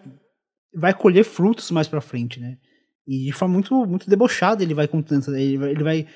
vai 0.75 0.95
colher 0.95 1.25
frutos 1.25 1.71
mais 1.71 1.89
pra 1.89 2.01
frente, 2.01 2.41
né? 2.41 2.59
E 3.07 3.27
de 3.27 3.33
forma 3.33 3.55
muito, 3.55 3.75
muito 3.87 4.09
debochada 4.09 4.63
ele 4.63 4.75
vai 4.75 4.87
contando, 4.87 5.35
ele 5.37 5.59
vai, 5.59 5.71
ele 5.71 5.83
vai 5.83 6.07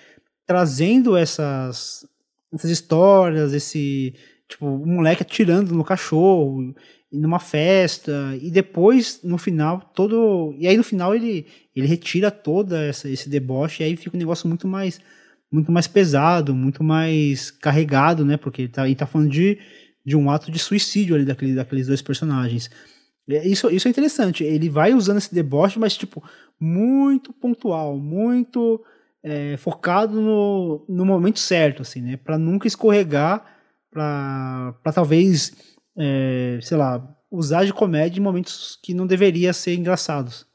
trazendo 0.47 1.17
essas, 1.17 2.07
essas 2.53 2.71
histórias, 2.71 3.53
esse 3.53 4.15
tipo, 4.49 4.67
um 4.67 4.87
moleque 4.87 5.23
atirando 5.23 5.75
no 5.75 5.85
cachorro, 5.85 6.75
numa 7.11 7.39
festa, 7.39 8.37
e 8.41 8.51
depois, 8.51 9.21
no 9.23 9.39
final, 9.39 9.81
todo. 9.95 10.55
E 10.59 10.67
aí 10.67 10.77
no 10.77 10.85
final 10.85 11.15
ele, 11.15 11.47
ele 11.75 11.87
retira 11.87 12.31
toda 12.31 12.83
essa, 12.85 13.09
esse 13.09 13.29
deboche, 13.29 13.83
e 13.83 13.87
aí 13.87 13.97
fica 13.97 14.17
um 14.17 14.21
negócio 14.21 14.49
muito 14.49 14.67
mais 14.67 15.01
muito 15.55 15.71
mais 15.71 15.87
pesado, 15.87 16.53
muito 16.53 16.83
mais 16.83 17.51
carregado, 17.51 18.25
né? 18.25 18.37
Porque 18.37 18.63
ele 18.63 18.69
tá, 18.69 18.87
ele 18.87 18.97
tá 18.97 19.07
falando 19.07 19.31
de, 19.31 19.59
de 20.05 20.17
um 20.17 20.29
ato 20.29 20.51
de 20.51 20.59
suicídio 20.59 21.15
ali 21.15 21.25
daquele, 21.25 21.55
daqueles 21.55 21.87
dois 21.87 22.03
personagens. 22.03 22.69
É, 23.29 23.47
isso, 23.47 23.71
isso 23.71 23.89
é 23.89 23.91
interessante. 23.91 24.45
Ele 24.45 24.69
vai 24.69 24.93
usando 24.95 25.19
esse 25.19 25.35
deboche, 25.35 25.79
mas, 25.79 25.97
tipo, 25.97 26.23
muito 26.61 27.33
pontual, 27.33 27.99
muito 27.99 28.83
é, 29.23 29.57
focado 29.57 30.21
no, 30.21 30.85
no 30.89 31.05
momento 31.05 31.39
certo, 31.39 31.83
assim, 31.83 32.01
né? 32.01 32.17
Para 32.17 32.39
nunca 32.39 32.69
escorregar, 32.69 33.45
para 33.91 34.75
talvez, 34.93 35.53
é, 35.99 36.59
sei 36.63 36.77
lá, 36.77 37.03
usar 37.31 37.65
de 37.65 37.73
comédia 37.73 38.21
em 38.21 38.23
momentos 38.23 38.79
que 38.83 38.93
não 38.93 39.07
deveria 39.07 39.53
ser 39.53 39.75
engraçados. 39.75 40.47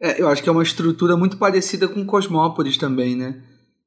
É, 0.00 0.20
eu 0.20 0.28
acho 0.28 0.42
que 0.42 0.48
é 0.48 0.52
uma 0.52 0.62
estrutura 0.62 1.16
muito 1.16 1.36
parecida 1.36 1.88
com 1.88 2.06
Cosmópolis 2.06 2.76
também, 2.76 3.16
né? 3.16 3.42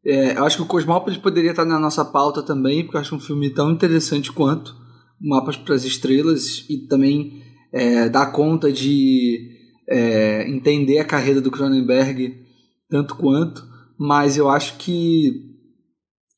É, 0.06 0.38
eu 0.38 0.46
acho 0.46 0.58
que 0.58 0.64
o 0.64 0.68
Cosmópolis 0.68 1.18
poderia 1.18 1.52
estar 1.52 1.66
na 1.66 1.80
nossa 1.80 2.04
pauta 2.04 2.44
também, 2.44 2.84
porque 2.84 2.98
eu 2.98 3.02
acho 3.02 3.16
um 3.16 3.20
filme 3.20 3.50
tão 3.52 3.72
interessante 3.72 4.32
quanto 4.32 4.76
Mapas 5.20 5.56
para 5.56 5.76
as 5.76 5.86
Estrelas 5.86 6.66
e 6.68 6.88
também 6.88 7.44
é, 7.72 8.10
dá 8.10 8.26
conta 8.26 8.72
de 8.72 9.52
é, 9.88 10.48
entender 10.50 11.00
a 11.00 11.06
carreira 11.06 11.42
do 11.42 11.52
Cronenberg 11.52 12.42
tanto 12.90 13.16
quanto, 13.16 13.66
mas 13.98 14.36
eu 14.36 14.50
acho 14.50 14.78
que 14.78 15.50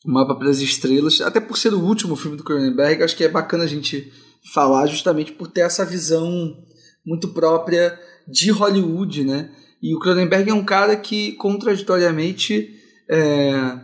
o 0.05 0.11
Mapa 0.11 0.35
para 0.35 0.49
as 0.49 0.59
Estrelas, 0.59 1.21
até 1.21 1.39
por 1.39 1.57
ser 1.57 1.73
o 1.73 1.79
último 1.79 2.15
filme 2.15 2.37
do 2.37 2.43
Cronenberg, 2.43 3.01
acho 3.01 3.15
que 3.15 3.23
é 3.23 3.29
bacana 3.29 3.63
a 3.63 3.67
gente 3.67 4.11
falar 4.53 4.85
justamente 4.87 5.31
por 5.31 5.47
ter 5.47 5.61
essa 5.61 5.85
visão 5.85 6.55
muito 7.05 7.29
própria 7.29 7.97
de 8.27 8.51
Hollywood, 8.51 9.23
né? 9.23 9.49
E 9.81 9.95
o 9.95 9.99
Cronenberg 9.99 10.49
é 10.49 10.53
um 10.53 10.63
cara 10.63 10.95
que, 10.95 11.33
contraditoriamente, 11.33 12.73
é, 13.09 13.79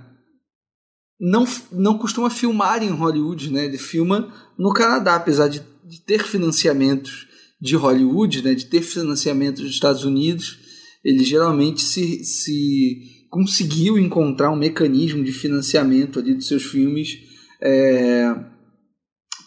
não, 1.20 1.46
não 1.72 1.98
costuma 1.98 2.30
filmar 2.30 2.84
em 2.84 2.90
Hollywood, 2.90 3.52
né? 3.52 3.66
Ele 3.66 3.78
filma 3.78 4.32
no 4.58 4.74
Canadá, 4.74 5.16
apesar 5.16 5.48
de, 5.48 5.62
de 5.84 6.02
ter 6.02 6.24
financiamentos 6.24 7.29
de 7.60 7.76
Hollywood, 7.76 8.44
né? 8.44 8.54
De 8.54 8.66
ter 8.66 8.82
financiamentos 8.82 9.62
dos 9.62 9.74
Estados 9.74 10.04
Unidos, 10.04 10.60
ele 11.04 11.24
geralmente 11.24 11.82
se, 11.82 12.24
se 12.24 13.26
conseguiu 13.30 13.98
encontrar 13.98 14.52
um 14.52 14.56
mecanismo 14.56 15.24
de 15.24 15.32
financiamento 15.32 16.20
ali 16.20 16.34
dos 16.34 16.48
seus 16.48 16.64
filmes 16.64 17.18
é, 17.62 18.34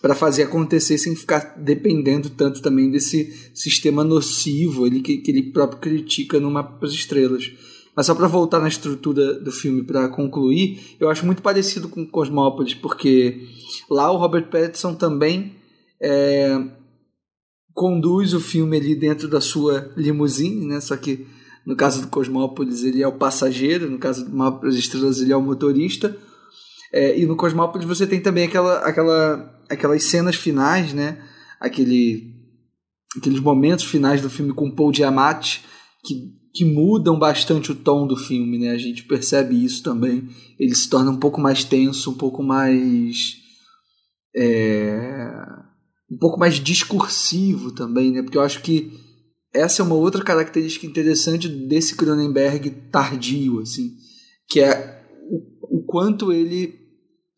para 0.00 0.14
fazer 0.14 0.42
acontecer 0.42 0.98
sem 0.98 1.14
ficar 1.14 1.56
dependendo 1.58 2.28
tanto 2.30 2.60
também 2.60 2.90
desse 2.90 3.32
sistema 3.54 4.02
nocivo 4.02 4.84
ali 4.84 5.00
que, 5.00 5.18
que 5.18 5.30
ele 5.30 5.52
próprio 5.52 5.80
critica 5.80 6.40
no 6.40 6.50
Mapa 6.50 6.86
Estrelas. 6.86 7.50
Mas 7.94 8.06
só 8.06 8.14
para 8.14 8.26
voltar 8.26 8.58
na 8.58 8.68
estrutura 8.68 9.34
do 9.34 9.52
filme 9.52 9.82
para 9.84 10.08
concluir, 10.08 10.96
eu 10.98 11.10
acho 11.10 11.26
muito 11.26 11.42
parecido 11.42 11.88
com 11.88 12.06
Cosmópolis, 12.06 12.74
porque 12.74 13.46
lá 13.90 14.10
o 14.10 14.16
Robert 14.16 14.48
Pattinson 14.48 14.94
também 14.94 15.52
é, 16.00 16.58
conduz 17.74 18.34
o 18.34 18.40
filme 18.40 18.76
ali 18.76 18.94
dentro 18.94 19.28
da 19.28 19.40
sua 19.40 19.92
limusine, 19.96 20.66
né? 20.66 20.80
Só 20.80 20.96
que 20.96 21.26
no 21.64 21.76
caso 21.76 22.02
do 22.02 22.08
Cosmópolis, 22.08 22.82
ele 22.82 23.02
é 23.02 23.06
o 23.06 23.16
passageiro, 23.16 23.88
no 23.88 23.98
caso 23.98 24.24
do 24.24 24.36
Mapa 24.36 24.66
das 24.66 24.74
Estrelas, 24.74 25.20
ele 25.20 25.32
é 25.32 25.36
o 25.36 25.42
motorista. 25.42 26.16
É, 26.92 27.18
e 27.18 27.24
no 27.24 27.36
Cosmópolis 27.36 27.86
você 27.86 28.06
tem 28.06 28.20
também 28.20 28.44
aquela, 28.44 28.80
aquela, 28.80 29.58
aquelas 29.68 30.02
cenas 30.02 30.36
finais, 30.36 30.92
né? 30.92 31.22
Aquele, 31.60 32.34
aqueles 33.16 33.40
momentos 33.40 33.84
finais 33.84 34.20
do 34.20 34.28
filme 34.28 34.52
com 34.52 34.70
Paul 34.70 34.92
Giamatti 34.92 35.64
que, 36.04 36.32
que 36.52 36.64
mudam 36.64 37.18
bastante 37.18 37.70
o 37.70 37.74
tom 37.74 38.06
do 38.06 38.16
filme, 38.16 38.58
né? 38.58 38.70
A 38.70 38.78
gente 38.78 39.04
percebe 39.04 39.64
isso 39.64 39.82
também. 39.82 40.28
Ele 40.58 40.74
se 40.74 40.90
torna 40.90 41.10
um 41.10 41.18
pouco 41.18 41.40
mais 41.40 41.64
tenso, 41.64 42.10
um 42.10 42.14
pouco 42.14 42.42
mais. 42.42 43.36
É, 44.34 45.30
um 46.12 46.18
pouco 46.18 46.38
mais 46.38 46.56
discursivo 46.56 47.72
também, 47.72 48.12
né? 48.12 48.22
Porque 48.22 48.36
eu 48.36 48.42
acho 48.42 48.60
que 48.60 48.92
essa 49.54 49.80
é 49.80 49.84
uma 49.84 49.94
outra 49.94 50.22
característica 50.22 50.86
interessante 50.86 51.48
desse 51.48 51.96
Cronenberg 51.96 52.70
tardio, 52.90 53.60
assim, 53.60 53.96
que 54.46 54.60
é 54.60 55.02
o, 55.30 55.78
o 55.78 55.84
quanto 55.84 56.30
ele 56.30 56.78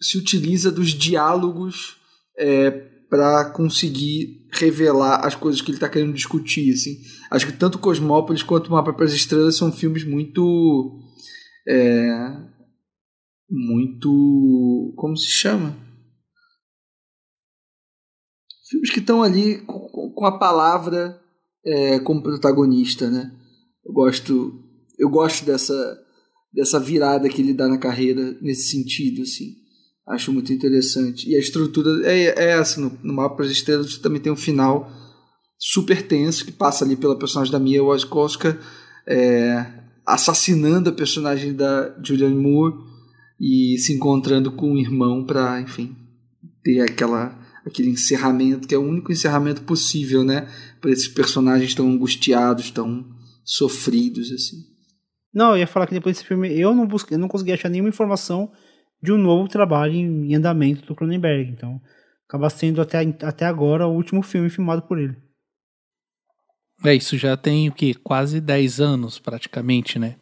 se 0.02 0.18
utiliza 0.18 0.72
dos 0.72 0.88
diálogos 0.88 1.96
é, 2.36 2.70
para 3.08 3.50
conseguir 3.50 4.48
revelar 4.52 5.24
as 5.24 5.36
coisas 5.36 5.60
que 5.60 5.70
ele 5.70 5.76
está 5.76 5.88
querendo 5.88 6.12
discutir, 6.12 6.72
assim. 6.72 7.00
Acho 7.30 7.46
que 7.46 7.52
tanto 7.52 7.78
Cosmópolis 7.78 8.42
quanto 8.42 8.72
Mapa 8.72 8.92
para 8.92 9.04
as 9.04 9.12
Estrelas 9.12 9.56
são 9.56 9.70
filmes 9.70 10.04
muito 10.04 11.00
é, 11.68 12.36
muito 13.48 14.92
como 14.96 15.16
se 15.16 15.28
chama 15.28 15.83
filmes 18.74 18.90
que 18.90 19.00
estão 19.00 19.22
ali 19.22 19.58
com, 19.58 20.10
com 20.10 20.26
a 20.26 20.38
palavra 20.38 21.20
é, 21.64 21.98
como 22.00 22.22
protagonista, 22.22 23.08
né? 23.08 23.32
Eu 23.84 23.92
gosto, 23.92 24.60
eu 24.98 25.08
gosto 25.08 25.44
dessa, 25.44 25.98
dessa 26.52 26.80
virada 26.80 27.28
que 27.28 27.40
ele 27.40 27.54
dá 27.54 27.68
na 27.68 27.78
carreira 27.78 28.36
nesse 28.40 28.70
sentido, 28.70 29.22
assim. 29.22 29.54
Acho 30.06 30.32
muito 30.32 30.52
interessante. 30.52 31.28
E 31.30 31.36
a 31.36 31.38
estrutura 31.38 32.06
é, 32.06 32.26
é 32.26 32.50
essa. 32.58 32.80
No, 32.80 32.98
no 33.02 33.14
Mapa 33.14 33.42
das 33.42 33.52
Estrelas 33.52 33.92
você 33.92 34.00
também 34.00 34.20
tem 34.20 34.32
um 34.32 34.36
final 34.36 34.90
super 35.58 36.06
tenso 36.06 36.44
que 36.44 36.52
passa 36.52 36.84
ali 36.84 36.96
pela 36.96 37.18
personagem 37.18 37.52
da 37.52 37.58
Mia 37.58 37.82
Wasikowska 37.82 38.58
é, 39.06 39.66
assassinando 40.06 40.90
a 40.90 40.92
personagem 40.92 41.54
da 41.54 41.96
Julianne 42.02 42.34
Moore 42.34 42.74
e 43.40 43.78
se 43.78 43.94
encontrando 43.94 44.52
com 44.52 44.72
o 44.72 44.78
irmão 44.78 45.24
para, 45.24 45.60
enfim, 45.60 45.96
ter 46.62 46.80
aquela 46.80 47.43
aquele 47.66 47.90
encerramento 47.90 48.68
que 48.68 48.74
é 48.74 48.78
o 48.78 48.86
único 48.86 49.10
encerramento 49.10 49.62
possível, 49.62 50.22
né, 50.22 50.48
para 50.80 50.90
esses 50.90 51.08
personagens 51.08 51.74
tão 51.74 51.88
angustiados, 51.88 52.70
tão 52.70 53.06
sofridos 53.44 54.30
assim. 54.32 54.56
Não, 55.32 55.50
eu 55.50 55.58
ia 55.58 55.66
falar 55.66 55.86
que 55.86 55.94
depois 55.94 56.16
desse 56.16 56.28
filme 56.28 56.58
eu 56.58 56.74
não 56.74 56.86
busquei, 56.86 57.16
eu 57.16 57.20
não 57.20 57.28
consegui 57.28 57.52
achar 57.52 57.68
nenhuma 57.68 57.88
informação 57.88 58.52
de 59.02 59.12
um 59.12 59.18
novo 59.18 59.48
trabalho 59.48 59.94
em 59.94 60.34
andamento 60.34 60.86
do 60.86 60.94
Cronenberg, 60.94 61.50
então 61.50 61.80
acaba 62.28 62.48
sendo 62.48 62.80
até, 62.80 63.00
até 63.22 63.44
agora 63.44 63.86
o 63.86 63.94
último 63.94 64.22
filme 64.22 64.48
filmado 64.48 64.82
por 64.82 64.98
ele. 64.98 65.16
É, 66.84 66.94
isso 66.94 67.16
já 67.16 67.36
tem 67.36 67.68
o 67.68 67.72
que? 67.72 67.94
Quase 67.94 68.40
10 68.40 68.80
anos, 68.80 69.18
praticamente, 69.18 69.98
né? 69.98 70.16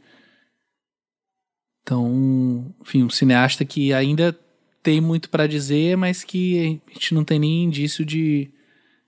Então, 1.83 2.75
enfim, 2.81 3.03
um 3.03 3.11
cineasta 3.11 3.65
que 3.65 3.93
ainda 3.93 4.39
tem 4.83 5.01
muito 5.01 5.31
para 5.31 5.47
dizer, 5.47 5.97
mas 5.97 6.25
que 6.25 6.81
a 6.89 6.93
gente 6.93 7.15
não 7.15 7.25
tem 7.25 7.39
nem 7.39 7.65
indício 7.65 8.05
de, 8.05 8.51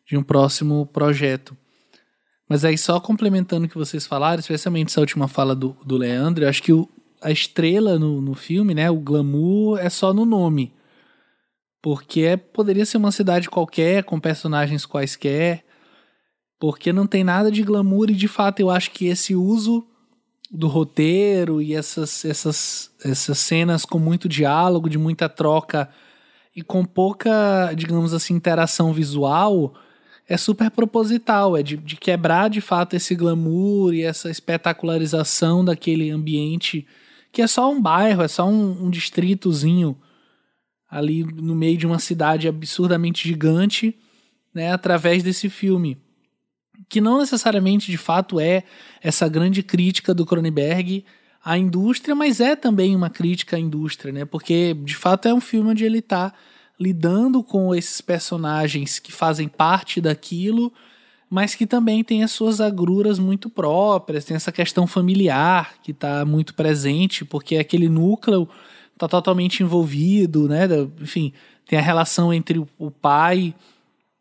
de 0.07 0.17
um 0.17 0.23
próximo 0.23 0.86
projeto. 0.86 1.57
Mas 2.49 2.65
aí, 2.65 2.77
só 2.78 3.01
complementando 3.01 3.67
o 3.67 3.69
que 3.69 3.77
vocês 3.77 4.07
falaram, 4.07 4.41
especialmente 4.41 4.89
essa 4.89 5.01
última 5.01 5.27
fala 5.27 5.55
do, 5.55 5.77
do 5.85 5.97
Leandro, 5.97 6.44
eu 6.44 6.49
acho 6.49 6.62
que 6.62 6.73
o, 6.73 6.89
a 7.20 7.31
estrela 7.31 7.99
no, 7.99 8.20
no 8.20 8.35
filme, 8.35 8.75
né, 8.75 8.91
o 8.91 9.01
glamour, 9.01 9.78
é 9.78 9.89
só 9.89 10.12
no 10.12 10.25
nome. 10.25 10.73
Porque 11.83 12.23
é, 12.23 12.36
poderia 12.36 12.86
ser 12.86 12.99
uma 12.99 13.12
cidade 13.12 13.51
qualquer, 13.51 14.05
com 14.05 14.20
personagens 14.20 14.86
quaisquer, 14.86 15.65
porque 16.59 16.93
não 16.93 17.07
tem 17.07 17.25
nada 17.25 17.51
de 17.51 17.62
glamour 17.62 18.11
e 18.11 18.15
de 18.15 18.28
fato 18.28 18.61
eu 18.61 18.70
acho 18.70 18.91
que 18.91 19.07
esse 19.07 19.35
uso 19.35 19.86
do 20.55 20.68
roteiro 20.68 21.60
e 21.60 21.74
essas, 21.74 22.24
essas, 22.24 22.91
essas 23.05 23.39
cenas 23.39 23.84
com 23.84 23.99
muito 23.99 24.28
diálogo, 24.28 24.89
de 24.89 24.97
muita 24.97 25.28
troca 25.28 25.91
e 26.55 26.62
com 26.62 26.84
pouca, 26.84 27.73
digamos 27.74 28.15
assim, 28.15 28.34
interação 28.34 28.92
visual, 28.92 29.74
é 30.28 30.36
super 30.36 30.70
proposital, 30.70 31.57
é 31.57 31.62
de, 31.62 31.76
de 31.76 31.97
quebrar 31.97 32.49
de 32.49 32.60
fato 32.60 32.94
esse 32.94 33.16
glamour 33.16 33.92
e 33.92 34.02
essa 34.02 34.31
espetacularização 34.31 35.65
daquele 35.65 36.10
ambiente 36.10 36.86
que 37.33 37.42
é 37.42 37.49
só 37.49 37.68
um 37.68 37.83
bairro, 37.83 38.23
é 38.23 38.28
só 38.28 38.49
um, 38.49 38.84
um 38.84 38.91
distritozinho 38.91 39.99
ali 40.89 41.24
no 41.24 41.57
meio 41.57 41.76
de 41.76 41.84
uma 41.84 41.99
cidade 41.99 42.47
absurdamente 42.47 43.26
gigante, 43.26 43.99
né, 44.55 44.73
através 44.73 45.24
desse 45.24 45.50
filme 45.50 45.99
que 46.89 47.01
não 47.01 47.19
necessariamente 47.19 47.91
de 47.91 47.99
fato 47.99 48.39
é 48.39 48.65
essa 49.03 49.28
grande 49.28 49.62
crítica 49.62 50.15
do 50.15 50.27
Cronenberg 50.27 51.05
à 51.44 51.59
indústria, 51.59 52.15
mas 52.15 52.41
é 52.41 52.57
também 52.57 52.97
uma 52.97 53.11
crítica 53.11 53.57
à 53.57 53.59
indústria, 53.59 54.12
né? 54.12 54.25
Porque 54.25 54.75
de 54.75 54.97
fato 54.97 55.28
é 55.28 55.35
um 55.35 55.41
filme 55.41 55.70
onde 55.70 55.85
ele 55.85 55.99
está 55.99 56.33
lidando 56.78 57.43
com 57.43 57.75
esses 57.75 58.01
personagens 58.01 58.99
que 58.99 59.12
fazem 59.12 59.47
parte 59.47 60.01
daquilo, 60.01 60.73
mas 61.31 61.55
que 61.55 61.67
também 61.67 62.03
tem 62.03 62.23
as 62.23 62.31
suas 62.31 62.61
agruras 62.61 63.19
muito 63.19 63.49
próprias, 63.51 64.25
tem 64.25 64.36
essa 64.36 64.53
questão 64.53 64.86
familiar 64.86 65.75
que 65.83 65.91
está 65.91 66.25
muito 66.25 66.55
presente, 66.55 67.25
porque 67.25 67.57
aquele 67.57 67.89
núcleo 67.89 68.49
está 68.93 69.09
totalmente 69.09 69.62
envolvido, 69.62 70.49
né? 70.49 70.67
Enfim, 71.01 71.33
tem 71.67 71.78
a 71.78 71.83
relação 71.83 72.33
entre 72.33 72.65
o 72.78 72.91
pai 72.91 73.55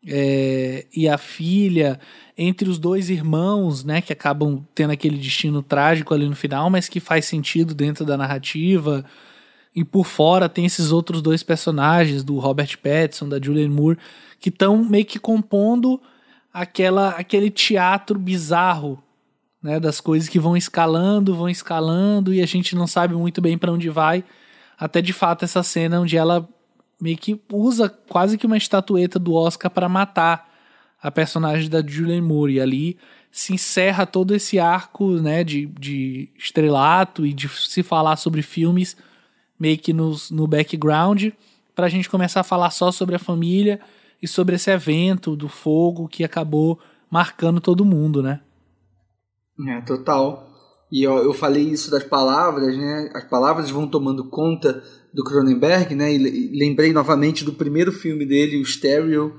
é, 0.06 0.86
e 0.94 1.08
a 1.08 1.16
filha, 1.16 1.98
entre 2.36 2.68
os 2.68 2.78
dois 2.78 3.08
irmãos, 3.08 3.84
né, 3.84 4.00
que 4.00 4.12
acabam 4.12 4.64
tendo 4.74 4.90
aquele 4.90 5.16
destino 5.16 5.62
trágico 5.62 6.12
ali 6.12 6.28
no 6.28 6.36
final, 6.36 6.68
mas 6.68 6.88
que 6.88 7.00
faz 7.00 7.24
sentido 7.24 7.74
dentro 7.74 8.04
da 8.04 8.16
narrativa. 8.16 9.04
E 9.74 9.84
por 9.84 10.04
fora 10.04 10.48
tem 10.48 10.66
esses 10.66 10.92
outros 10.92 11.22
dois 11.22 11.42
personagens, 11.42 12.22
do 12.22 12.38
Robert 12.38 12.78
Pattinson, 12.78 13.28
da 13.28 13.40
Julianne 13.40 13.74
Moore, 13.74 13.98
que 14.38 14.50
estão 14.50 14.84
meio 14.84 15.06
que 15.06 15.18
compondo 15.18 16.00
aquela, 16.52 17.10
aquele 17.10 17.50
teatro 17.50 18.18
bizarro, 18.18 19.02
né, 19.62 19.80
das 19.80 19.98
coisas 20.00 20.28
que 20.28 20.38
vão 20.38 20.54
escalando, 20.54 21.34
vão 21.34 21.48
escalando 21.48 22.34
e 22.34 22.42
a 22.42 22.46
gente 22.46 22.76
não 22.76 22.86
sabe 22.86 23.14
muito 23.14 23.40
bem 23.40 23.56
para 23.56 23.72
onde 23.72 23.88
vai, 23.88 24.22
até 24.78 25.00
de 25.00 25.14
fato 25.14 25.46
essa 25.46 25.62
cena 25.62 26.00
onde 26.00 26.18
ela 26.18 26.46
meio 27.04 27.18
que 27.18 27.38
usa 27.52 27.90
quase 28.08 28.38
que 28.38 28.46
uma 28.46 28.56
estatueta 28.56 29.18
do 29.18 29.34
Oscar 29.34 29.70
para 29.70 29.90
matar 29.90 30.50
a 31.02 31.10
personagem 31.10 31.68
da 31.68 31.86
Julianne 31.86 32.22
Moore. 32.22 32.54
E 32.54 32.60
ali 32.62 32.98
se 33.30 33.52
encerra 33.52 34.06
todo 34.06 34.34
esse 34.34 34.58
arco 34.58 35.20
né, 35.20 35.44
de, 35.44 35.66
de 35.66 36.30
estrelato 36.34 37.26
e 37.26 37.34
de 37.34 37.46
se 37.46 37.82
falar 37.82 38.16
sobre 38.16 38.40
filmes 38.40 38.96
meio 39.60 39.76
que 39.76 39.92
nos, 39.92 40.30
no 40.30 40.46
background, 40.46 41.26
para 41.74 41.84
a 41.84 41.90
gente 41.90 42.08
começar 42.08 42.40
a 42.40 42.44
falar 42.44 42.70
só 42.70 42.90
sobre 42.90 43.16
a 43.16 43.18
família 43.18 43.78
e 44.22 44.26
sobre 44.26 44.56
esse 44.56 44.70
evento 44.70 45.36
do 45.36 45.46
fogo 45.46 46.08
que 46.08 46.24
acabou 46.24 46.80
marcando 47.10 47.60
todo 47.60 47.84
mundo, 47.84 48.22
né? 48.22 48.40
É, 49.68 49.82
total. 49.82 50.48
E 50.90 51.02
eu, 51.02 51.18
eu 51.18 51.34
falei 51.34 51.64
isso 51.64 51.90
das 51.90 52.02
palavras, 52.02 52.74
né? 52.78 53.10
As 53.14 53.24
palavras 53.24 53.68
vão 53.68 53.86
tomando 53.86 54.24
conta 54.30 54.82
do 55.14 55.22
Cronenberg, 55.22 55.94
né? 55.94 56.12
E 56.12 56.58
lembrei 56.58 56.92
novamente 56.92 57.44
do 57.44 57.52
primeiro 57.52 57.92
filme 57.92 58.26
dele, 58.26 58.60
o 58.60 58.66
Stereo, 58.66 59.32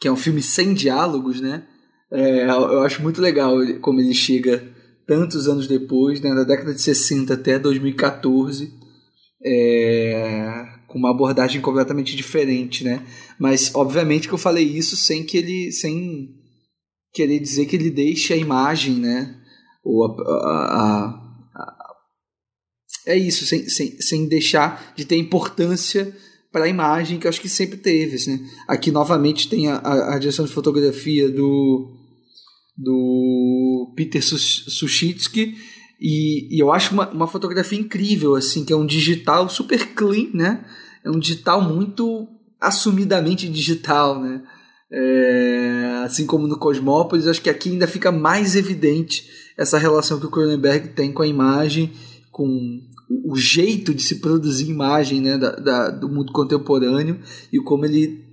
que 0.00 0.08
é 0.08 0.12
um 0.12 0.16
filme 0.16 0.42
sem 0.42 0.74
diálogos, 0.74 1.40
né? 1.40 1.64
É, 2.12 2.44
eu 2.50 2.82
acho 2.82 3.02
muito 3.02 3.20
legal 3.22 3.56
como 3.80 4.00
ele 4.00 4.12
chega 4.12 4.62
tantos 5.06 5.48
anos 5.48 5.66
depois, 5.66 6.20
né, 6.20 6.34
da 6.34 6.44
década 6.44 6.72
de 6.72 6.80
60 6.80 7.34
até 7.34 7.58
2014, 7.58 8.72
é, 9.44 10.64
com 10.86 10.98
uma 10.98 11.10
abordagem 11.10 11.60
completamente 11.60 12.16
diferente, 12.16 12.82
né? 12.82 13.02
Mas 13.38 13.74
obviamente 13.74 14.26
que 14.26 14.34
eu 14.34 14.38
falei 14.38 14.64
isso 14.64 14.96
sem 14.96 15.24
que 15.24 15.36
ele, 15.36 15.72
sem 15.72 16.34
querer 17.12 17.38
dizer 17.38 17.66
que 17.66 17.76
ele 17.76 17.90
deixe 17.90 18.32
a 18.32 18.36
imagem, 18.36 18.96
né? 18.96 19.36
Ou 19.84 20.04
a, 20.04 20.08
a, 20.08 20.80
a, 20.80 21.23
é 23.06 23.16
isso, 23.16 23.46
sem, 23.46 23.68
sem, 23.68 24.00
sem 24.00 24.26
deixar 24.26 24.92
de 24.96 25.04
ter 25.04 25.16
importância 25.16 26.14
para 26.50 26.64
a 26.64 26.68
imagem 26.68 27.18
que 27.18 27.26
eu 27.26 27.28
acho 27.28 27.40
que 27.40 27.48
sempre 27.48 27.76
teve. 27.76 28.16
Assim, 28.16 28.36
né? 28.36 28.50
Aqui 28.68 28.90
novamente 28.90 29.48
tem 29.48 29.68
a, 29.68 29.78
a, 30.14 30.18
direção 30.18 30.44
de 30.44 30.52
fotografia 30.52 31.28
do 31.28 32.00
do 32.76 33.92
Peter 33.94 34.20
Sushitsky 34.20 35.54
e, 36.00 36.56
e, 36.56 36.58
eu 36.58 36.72
acho 36.72 36.92
uma, 36.92 37.08
uma 37.10 37.26
fotografia 37.28 37.78
incrível, 37.78 38.34
assim, 38.34 38.64
que 38.64 38.72
é 38.72 38.76
um 38.76 38.84
digital 38.84 39.48
super 39.48 39.94
clean, 39.94 40.30
né? 40.34 40.64
É 41.04 41.10
um 41.10 41.18
digital 41.18 41.62
muito 41.62 42.26
assumidamente 42.60 43.48
digital, 43.48 44.20
né? 44.20 44.42
É, 44.90 46.02
assim 46.04 46.26
como 46.26 46.46
no 46.46 46.58
Cosmópolis, 46.58 47.26
acho 47.26 47.42
que 47.42 47.50
aqui 47.50 47.70
ainda 47.70 47.86
fica 47.86 48.12
mais 48.12 48.54
evidente 48.54 49.28
essa 49.56 49.78
relação 49.78 50.20
que 50.20 50.26
o 50.26 50.30
Cronenberg 50.30 50.88
tem 50.88 51.12
com 51.12 51.22
a 51.22 51.26
imagem, 51.26 51.92
com 52.30 52.80
o 53.08 53.36
jeito 53.36 53.94
de 53.94 54.02
se 54.02 54.20
produzir 54.20 54.70
imagem 54.70 55.20
né, 55.20 55.36
da, 55.36 55.50
da, 55.56 55.90
do 55.90 56.08
mundo 56.08 56.32
contemporâneo 56.32 57.20
e 57.52 57.58
como 57.58 57.84
ele 57.84 58.24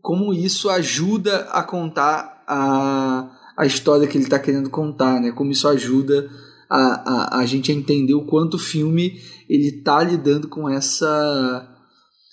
como 0.00 0.34
isso 0.34 0.68
ajuda 0.68 1.42
a 1.50 1.62
contar 1.62 2.42
a, 2.46 3.30
a 3.56 3.66
história 3.66 4.06
que 4.08 4.16
ele 4.16 4.24
está 4.24 4.38
querendo 4.38 4.68
contar, 4.68 5.20
né? 5.20 5.30
Como 5.30 5.52
isso 5.52 5.68
ajuda 5.68 6.28
a, 6.68 7.36
a, 7.36 7.38
a 7.38 7.46
gente 7.46 7.70
a 7.70 7.74
entender 7.74 8.14
o 8.14 8.26
quanto 8.26 8.54
o 8.54 8.58
filme 8.58 9.20
ele 9.48 9.68
está 9.68 10.02
lidando 10.02 10.48
com 10.48 10.68
essa 10.68 11.68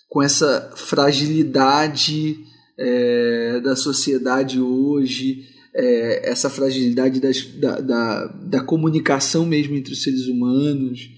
com 0.08 0.24
essa 0.24 0.72
fragilidade 0.76 2.44
é, 2.80 3.60
da 3.62 3.76
sociedade 3.76 4.60
hoje, 4.60 5.46
é, 5.74 6.30
essa 6.30 6.50
fragilidade 6.50 7.20
das, 7.20 7.44
da, 7.46 7.80
da, 7.80 8.26
da, 8.28 8.64
comunicação 8.64 9.46
mesmo 9.46 9.76
entre 9.76 9.94
os 9.94 10.02
seres 10.02 10.28
humanos, 10.28 11.10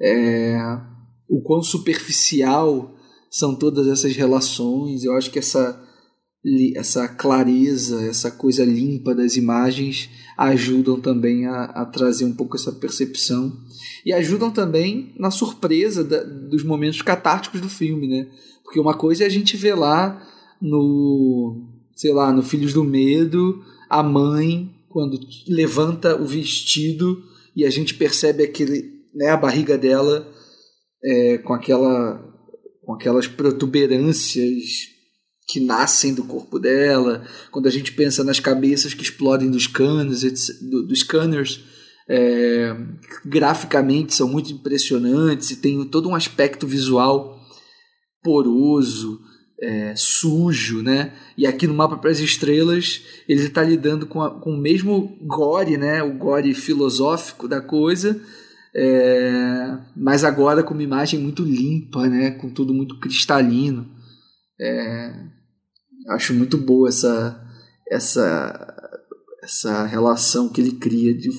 é, 0.00 0.58
o 1.28 1.40
quão 1.42 1.62
superficial 1.62 2.94
são 3.30 3.54
todas 3.54 3.86
essas 3.86 4.16
relações. 4.16 5.04
Eu 5.04 5.16
acho 5.16 5.30
que 5.30 5.38
essa, 5.38 5.80
essa 6.74 7.06
clareza, 7.06 8.04
essa 8.04 8.30
coisa 8.30 8.64
limpa 8.64 9.14
das 9.14 9.36
imagens 9.36 10.10
ajudam 10.36 11.00
também 11.00 11.46
a, 11.46 11.64
a 11.64 11.84
trazer 11.84 12.24
um 12.24 12.32
pouco 12.32 12.56
essa 12.56 12.72
percepção 12.72 13.52
e 14.04 14.12
ajudam 14.12 14.50
também 14.50 15.14
na 15.18 15.30
surpresa 15.30 16.02
da, 16.02 16.22
dos 16.22 16.64
momentos 16.64 17.02
catárticos 17.02 17.60
do 17.60 17.68
filme, 17.68 18.08
né? 18.08 18.26
Porque 18.64 18.80
uma 18.80 18.94
coisa 18.94 19.24
é 19.24 19.26
a 19.26 19.30
gente 19.30 19.56
ver 19.56 19.74
lá 19.74 20.26
no, 20.60 21.68
sei 21.94 22.12
lá, 22.12 22.32
no 22.32 22.42
Filhos 22.42 22.72
do 22.72 22.82
Medo, 22.82 23.62
a 23.90 24.02
mãe 24.02 24.72
quando 24.88 25.20
levanta 25.48 26.16
o 26.16 26.24
vestido 26.24 27.22
e 27.54 27.64
a 27.64 27.70
gente 27.70 27.94
percebe 27.94 28.44
aquele, 28.44 29.04
né, 29.14 29.28
a 29.28 29.36
barriga 29.36 29.76
dela 29.76 30.26
é, 31.04 31.38
com 31.38 31.52
aquela 31.52 32.28
com 32.82 32.94
aquelas 32.94 33.26
protuberâncias 33.26 34.64
que 35.46 35.60
nascem 35.60 36.14
do 36.14 36.24
corpo 36.24 36.58
dela, 36.58 37.26
quando 37.50 37.66
a 37.66 37.70
gente 37.70 37.92
pensa 37.92 38.24
nas 38.24 38.40
cabeças 38.40 38.94
que 38.94 39.02
explodem 39.02 39.50
dos 39.50 39.64
scanners, 39.64 40.22
dos 40.60 41.00
scanners 41.00 41.60
é, 42.08 42.74
graficamente 43.24 44.14
são 44.14 44.28
muito 44.28 44.52
impressionantes 44.52 45.50
e 45.50 45.56
tem 45.56 45.84
todo 45.84 46.08
um 46.08 46.14
aspecto 46.14 46.66
visual 46.66 47.38
poroso, 48.22 49.20
é, 49.60 49.94
sujo, 49.94 50.82
né? 50.82 51.12
E 51.36 51.46
aqui 51.46 51.66
no 51.66 51.74
Mapa 51.74 51.96
para 51.96 52.10
as 52.10 52.18
Estrelas 52.18 53.02
ele 53.28 53.42
está 53.42 53.62
lidando 53.62 54.06
com, 54.06 54.22
a, 54.22 54.30
com 54.30 54.52
o 54.52 54.58
mesmo 54.58 55.18
gore, 55.22 55.76
né? 55.76 56.02
O 56.02 56.14
gore 56.14 56.54
filosófico 56.54 57.46
da 57.46 57.60
coisa, 57.60 58.20
é, 58.74 59.76
mas 59.94 60.24
agora 60.24 60.62
com 60.62 60.72
uma 60.72 60.82
imagem 60.82 61.20
muito 61.20 61.42
limpa, 61.42 62.08
né? 62.08 62.30
Com 62.32 62.48
tudo 62.48 62.72
muito 62.72 62.98
cristalino. 62.98 63.86
É, 64.58 65.12
acho 66.10 66.34
muito 66.34 66.56
boa 66.56 66.88
essa 66.88 67.46
essa 67.90 68.76
essa 69.42 69.86
relação 69.86 70.50
que 70.50 70.60
ele 70.60 70.72
cria 70.72 71.14
de, 71.14 71.30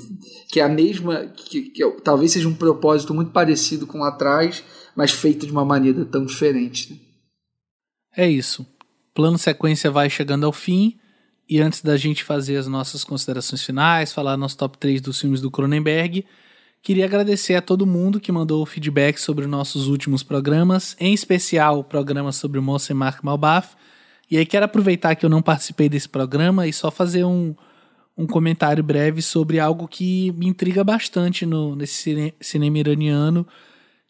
que 0.49 0.59
é 0.59 0.63
a 0.63 0.69
mesma 0.69 1.27
que, 1.27 1.69
que 1.69 1.83
é, 1.83 1.91
talvez 2.03 2.31
seja 2.31 2.47
um 2.47 2.53
propósito 2.53 3.13
muito 3.13 3.31
parecido 3.31 3.85
com 3.85 3.99
lá 3.99 4.09
atrás 4.09 4.63
mas 4.95 5.11
feito 5.11 5.45
de 5.45 5.51
uma 5.51 5.63
maneira 5.63 6.03
tão 6.03 6.25
diferente 6.25 6.93
né? 6.93 7.10
É 8.15 8.29
isso. 8.29 8.65
Plano 9.13 9.37
sequência 9.37 9.91
vai 9.91 10.09
chegando 10.09 10.45
ao 10.45 10.51
fim 10.51 10.97
e 11.49 11.59
antes 11.59 11.81
da 11.81 11.97
gente 11.97 12.23
fazer 12.23 12.57
as 12.57 12.67
nossas 12.67 13.03
considerações 13.03 13.63
finais 13.63 14.13
falar 14.13 14.37
nosso 14.37 14.57
top 14.57 14.77
3 14.77 15.01
dos 15.01 15.19
filmes 15.19 15.41
do 15.41 15.51
Cronenberg 15.51 16.25
Queria 16.83 17.05
agradecer 17.05 17.53
a 17.53 17.61
todo 17.61 17.85
mundo 17.85 18.19
que 18.19 18.31
mandou 18.31 18.65
feedback 18.65 19.19
sobre 19.19 19.45
nossos 19.45 19.87
últimos 19.87 20.23
programas, 20.23 20.95
em 20.99 21.13
especial 21.13 21.77
o 21.77 21.83
programa 21.83 22.31
sobre 22.31 22.57
o 22.57 22.61
Moça 22.61 22.91
Mark 22.95 23.23
Malbaf, 23.23 23.75
e 24.31 24.35
aí 24.35 24.47
quero 24.47 24.65
aproveitar 24.65 25.13
que 25.13 25.23
eu 25.23 25.29
não 25.29 25.43
participei 25.43 25.87
desse 25.87 26.09
programa 26.09 26.67
e 26.67 26.73
só 26.73 26.89
fazer 26.89 27.23
um, 27.23 27.53
um 28.17 28.25
comentário 28.25 28.83
breve 28.83 29.21
sobre 29.21 29.59
algo 29.59 29.87
que 29.87 30.31
me 30.31 30.47
intriga 30.47 30.83
bastante 30.83 31.45
no, 31.45 31.75
nesse 31.75 31.93
cine, 31.93 32.33
cinema 32.41 32.79
iraniano, 32.79 33.45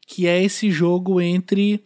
que 0.08 0.26
é 0.26 0.42
esse 0.42 0.72
jogo 0.72 1.20
entre 1.20 1.84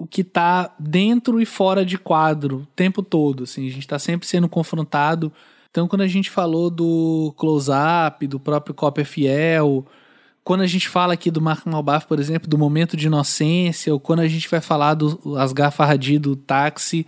o 0.00 0.06
que 0.06 0.22
está 0.22 0.74
dentro 0.80 1.42
e 1.42 1.44
fora 1.44 1.84
de 1.84 1.98
quadro 1.98 2.60
o 2.60 2.66
tempo 2.74 3.02
todo. 3.02 3.42
Assim, 3.42 3.68
a 3.68 3.70
gente 3.70 3.82
está 3.82 3.98
sempre 3.98 4.26
sendo 4.26 4.48
confrontado. 4.48 5.30
Então, 5.70 5.86
quando 5.86 6.00
a 6.00 6.06
gente 6.06 6.30
falou 6.30 6.70
do 6.70 7.34
close-up, 7.36 8.26
do 8.26 8.40
próprio 8.40 8.74
Cópia 8.74 9.04
Fiel, 9.04 9.86
quando 10.42 10.62
a 10.62 10.66
gente 10.66 10.88
fala 10.88 11.12
aqui 11.12 11.30
do 11.30 11.42
Mark 11.42 11.66
Malbaf, 11.66 12.06
por 12.06 12.18
exemplo, 12.18 12.48
do 12.48 12.56
momento 12.56 12.96
de 12.96 13.08
inocência, 13.08 13.92
ou 13.92 14.00
quando 14.00 14.20
a 14.20 14.26
gente 14.26 14.48
vai 14.48 14.62
falar 14.62 14.94
do 14.94 15.36
Asghar 15.36 15.70
Farhadi 15.70 16.18
do 16.18 16.34
Táxi, 16.34 17.06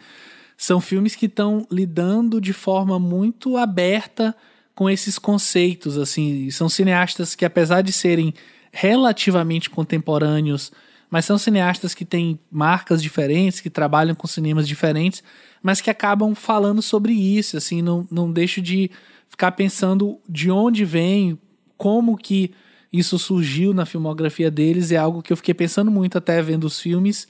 são 0.54 0.78
filmes 0.78 1.16
que 1.16 1.24
estão 1.24 1.66
lidando 1.70 2.42
de 2.42 2.52
forma 2.52 2.98
muito 2.98 3.56
aberta 3.56 4.36
com 4.74 4.90
esses 4.90 5.18
conceitos, 5.18 5.96
assim, 5.96 6.50
são 6.50 6.68
cineastas 6.68 7.34
que 7.34 7.44
apesar 7.46 7.80
de 7.80 7.92
serem 7.92 8.34
relativamente 8.70 9.70
contemporâneos, 9.70 10.70
mas 11.12 11.26
são 11.26 11.36
cineastas 11.36 11.92
que 11.92 12.06
têm 12.06 12.40
marcas 12.50 13.02
diferentes, 13.02 13.60
que 13.60 13.68
trabalham 13.68 14.14
com 14.14 14.26
cinemas 14.26 14.66
diferentes, 14.66 15.22
mas 15.62 15.78
que 15.78 15.90
acabam 15.90 16.34
falando 16.34 16.80
sobre 16.80 17.12
isso, 17.12 17.54
assim, 17.58 17.82
não, 17.82 18.08
não 18.10 18.32
deixo 18.32 18.62
de 18.62 18.90
ficar 19.28 19.52
pensando 19.52 20.18
de 20.26 20.50
onde 20.50 20.86
vem, 20.86 21.38
como 21.76 22.16
que 22.16 22.54
isso 22.90 23.18
surgiu 23.18 23.74
na 23.74 23.84
filmografia 23.84 24.50
deles, 24.50 24.90
é 24.90 24.96
algo 24.96 25.20
que 25.20 25.30
eu 25.30 25.36
fiquei 25.36 25.52
pensando 25.52 25.90
muito 25.90 26.16
até 26.16 26.40
vendo 26.40 26.64
os 26.64 26.80
filmes. 26.80 27.28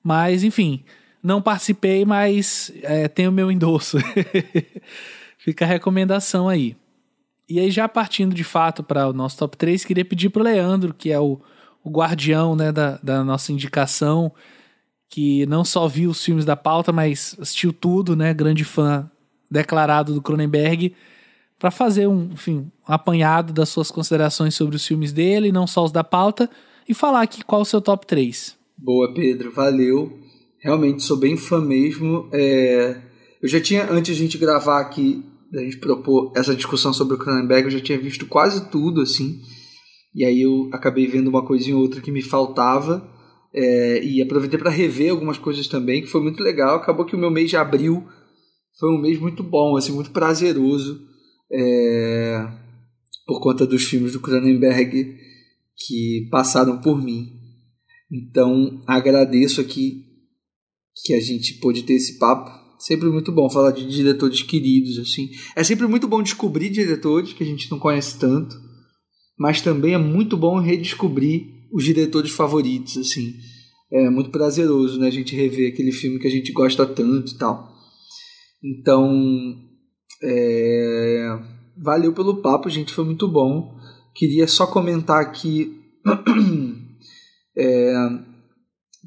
Mas, 0.00 0.44
enfim, 0.44 0.84
não 1.20 1.42
participei, 1.42 2.04
mas 2.04 2.72
é, 2.84 3.08
tenho 3.08 3.32
meu 3.32 3.50
endosso. 3.50 3.98
Fica 5.38 5.64
a 5.64 5.68
recomendação 5.68 6.48
aí. 6.48 6.76
E 7.48 7.58
aí, 7.58 7.68
já 7.72 7.88
partindo 7.88 8.32
de 8.32 8.44
fato 8.44 8.80
para 8.80 9.08
o 9.08 9.12
nosso 9.12 9.38
top 9.38 9.56
3, 9.56 9.84
queria 9.84 10.04
pedir 10.04 10.30
para 10.30 10.40
o 10.40 10.44
Leandro, 10.44 10.94
que 10.94 11.10
é 11.10 11.18
o, 11.18 11.40
o 11.82 11.90
guardião 11.90 12.54
né, 12.54 12.72
da, 12.72 12.98
da 13.02 13.24
nossa 13.24 13.52
indicação, 13.52 14.32
que 15.08 15.46
não 15.46 15.64
só 15.64 15.88
viu 15.88 16.10
os 16.10 16.22
filmes 16.22 16.44
da 16.44 16.56
pauta, 16.56 16.92
mas 16.92 17.36
assistiu 17.40 17.72
tudo, 17.72 18.14
né? 18.14 18.34
Grande 18.34 18.64
fã 18.64 19.10
declarado 19.50 20.12
do 20.12 20.20
Cronenberg 20.20 20.94
para 21.58 21.70
fazer 21.70 22.06
um, 22.06 22.30
enfim, 22.32 22.70
um 22.88 22.92
apanhado 22.92 23.52
das 23.52 23.68
suas 23.68 23.90
considerações 23.90 24.54
sobre 24.54 24.76
os 24.76 24.86
filmes 24.86 25.12
dele, 25.12 25.50
não 25.50 25.66
só 25.66 25.84
os 25.84 25.90
da 25.90 26.04
pauta, 26.04 26.48
e 26.88 26.94
falar 26.94 27.22
aqui 27.22 27.42
qual 27.42 27.62
o 27.62 27.64
seu 27.64 27.80
top 27.80 28.06
3. 28.06 28.56
Boa, 28.76 29.12
Pedro, 29.12 29.50
valeu. 29.50 30.18
Realmente 30.60 31.02
sou 31.02 31.16
bem 31.16 31.36
fã 31.36 31.60
mesmo. 31.60 32.28
É... 32.32 33.00
Eu 33.42 33.48
já 33.48 33.60
tinha, 33.60 33.90
antes 33.90 34.16
de 34.16 34.22
a 34.22 34.24
gente 34.24 34.38
gravar 34.38 34.80
aqui, 34.80 35.24
a 35.52 35.58
gente 35.58 35.78
propor 35.78 36.32
essa 36.36 36.54
discussão 36.54 36.92
sobre 36.92 37.14
o 37.14 37.18
Cronenberg, 37.18 37.64
eu 37.64 37.70
já 37.70 37.80
tinha 37.80 37.98
visto 37.98 38.26
quase 38.26 38.70
tudo, 38.70 39.00
assim. 39.00 39.40
E 40.14 40.24
aí 40.24 40.42
eu 40.42 40.68
acabei 40.72 41.06
vendo 41.06 41.28
uma 41.28 41.44
coisinha 41.44 41.76
ou 41.76 41.82
outra 41.82 42.00
que 42.00 42.10
me 42.10 42.22
faltava. 42.22 43.16
É... 43.54 44.04
e 44.04 44.20
aproveitei 44.20 44.58
para 44.58 44.70
rever 44.70 45.10
algumas 45.10 45.38
coisas 45.38 45.66
também, 45.66 46.02
que 46.02 46.08
foi 46.08 46.22
muito 46.22 46.42
legal. 46.42 46.76
Acabou 46.76 47.04
que 47.04 47.16
o 47.16 47.18
meu 47.18 47.30
mês 47.30 47.50
de 47.50 47.56
abril 47.56 48.06
foi 48.78 48.90
um 48.90 49.00
mês 49.00 49.18
muito 49.18 49.42
bom, 49.42 49.76
assim, 49.76 49.92
muito 49.92 50.10
prazeroso 50.10 51.08
é, 51.50 52.46
por 53.26 53.40
conta 53.40 53.66
dos 53.66 53.84
filmes 53.84 54.12
do 54.12 54.20
Cronenberg 54.20 55.16
que 55.76 56.28
passaram 56.30 56.80
por 56.80 57.02
mim. 57.02 57.32
Então 58.10 58.82
agradeço 58.86 59.60
aqui 59.60 60.04
que 61.04 61.14
a 61.14 61.20
gente 61.20 61.54
pôde 61.54 61.82
ter 61.82 61.94
esse 61.94 62.18
papo. 62.18 62.50
Sempre 62.78 63.08
muito 63.08 63.32
bom 63.32 63.50
falar 63.50 63.72
de 63.72 63.88
diretores 63.88 64.42
queridos 64.42 64.98
assim. 64.98 65.30
É 65.56 65.64
sempre 65.64 65.86
muito 65.86 66.06
bom 66.06 66.22
descobrir 66.22 66.70
diretores 66.70 67.32
que 67.32 67.42
a 67.42 67.46
gente 67.46 67.70
não 67.70 67.78
conhece 67.78 68.18
tanto, 68.18 68.56
mas 69.38 69.60
também 69.60 69.94
é 69.94 69.98
muito 69.98 70.36
bom 70.36 70.58
redescobrir 70.58 71.46
os 71.72 71.84
diretores 71.84 72.30
favoritos 72.30 72.96
assim. 72.96 73.34
É 73.90 74.10
muito 74.10 74.30
prazeroso, 74.30 74.98
né, 74.98 75.06
a 75.06 75.10
gente 75.10 75.34
rever 75.34 75.72
aquele 75.72 75.92
filme 75.92 76.18
que 76.18 76.26
a 76.26 76.30
gente 76.30 76.52
gosta 76.52 76.84
tanto 76.84 77.32
e 77.32 77.38
tal. 77.38 77.72
Então, 78.62 79.56
é... 80.22 81.38
valeu 81.82 82.12
pelo 82.12 82.42
papo, 82.42 82.68
gente, 82.68 82.92
foi 82.92 83.04
muito 83.04 83.26
bom. 83.28 83.78
Queria 84.14 84.46
só 84.46 84.66
comentar 84.66 85.22
aqui 85.22 85.80
é... 87.56 87.94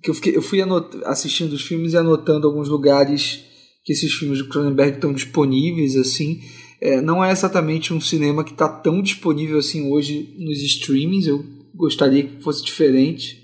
que 0.01 0.09
eu, 0.09 0.13
fiquei, 0.15 0.35
eu 0.35 0.41
fui 0.41 0.61
anot... 0.61 0.97
assistindo 1.03 1.53
os 1.53 1.61
filmes 1.61 1.93
e 1.93 1.97
anotando 1.97 2.47
alguns 2.47 2.67
lugares 2.67 3.43
que 3.83 3.93
esses 3.93 4.13
filmes 4.13 4.39
do 4.39 4.47
Cronenberg 4.47 4.95
estão 4.95 5.13
disponíveis, 5.13 5.95
assim. 5.95 6.41
É, 6.81 6.99
não 6.99 7.23
é 7.23 7.31
exatamente 7.31 7.93
um 7.93 8.01
cinema 8.01 8.43
que 8.43 8.53
está 8.53 8.67
tão 8.67 9.01
disponível 9.01 9.59
assim 9.59 9.91
hoje 9.91 10.35
nos 10.39 10.59
streamings. 10.63 11.27
Eu 11.27 11.45
gostaria 11.75 12.23
que 12.23 12.41
fosse 12.41 12.63
diferente. 12.63 13.39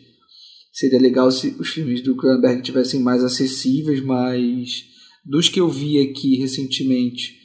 Seria 0.74 1.00
legal 1.00 1.30
se 1.32 1.56
os 1.60 1.70
filmes 1.70 2.02
do 2.02 2.16
Cronenberg 2.16 2.62
tivessem 2.62 3.00
mais 3.00 3.24
acessíveis, 3.24 4.04
mas 4.04 4.86
dos 5.24 5.50
que 5.50 5.60
eu 5.60 5.70
vi 5.70 6.00
aqui 6.00 6.38
recentemente, 6.38 7.36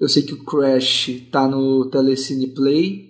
eu 0.00 0.08
sei 0.08 0.22
que 0.22 0.34
o 0.34 0.44
Crash 0.44 1.08
está 1.08 1.46
no 1.46 1.88
Telecine 1.90 2.48
Play, 2.54 3.08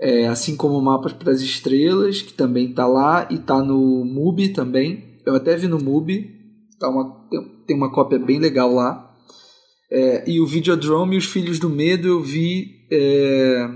é, 0.00 0.28
assim 0.28 0.56
como 0.56 0.80
Mapas 0.80 1.12
para 1.12 1.32
as 1.32 1.40
Estrelas, 1.40 2.22
que 2.22 2.32
também 2.32 2.70
está 2.70 2.86
lá, 2.86 3.28
e 3.30 3.34
está 3.34 3.62
no 3.62 4.04
MUBI 4.04 4.50
também. 4.50 5.18
Eu 5.26 5.34
até 5.34 5.56
vi 5.56 5.68
no 5.68 5.78
MUBI, 5.78 6.30
tá 6.78 6.88
uma, 6.88 7.28
tem 7.66 7.76
uma 7.76 7.92
cópia 7.92 8.18
bem 8.18 8.38
legal 8.38 8.72
lá. 8.72 9.07
É, 9.90 10.30
e 10.30 10.40
o 10.40 10.46
Videodrome 10.46 11.14
e 11.14 11.18
os 11.18 11.24
Filhos 11.24 11.58
do 11.58 11.70
Medo 11.70 12.06
eu 12.06 12.22
vi, 12.22 12.86
é, 12.90 13.68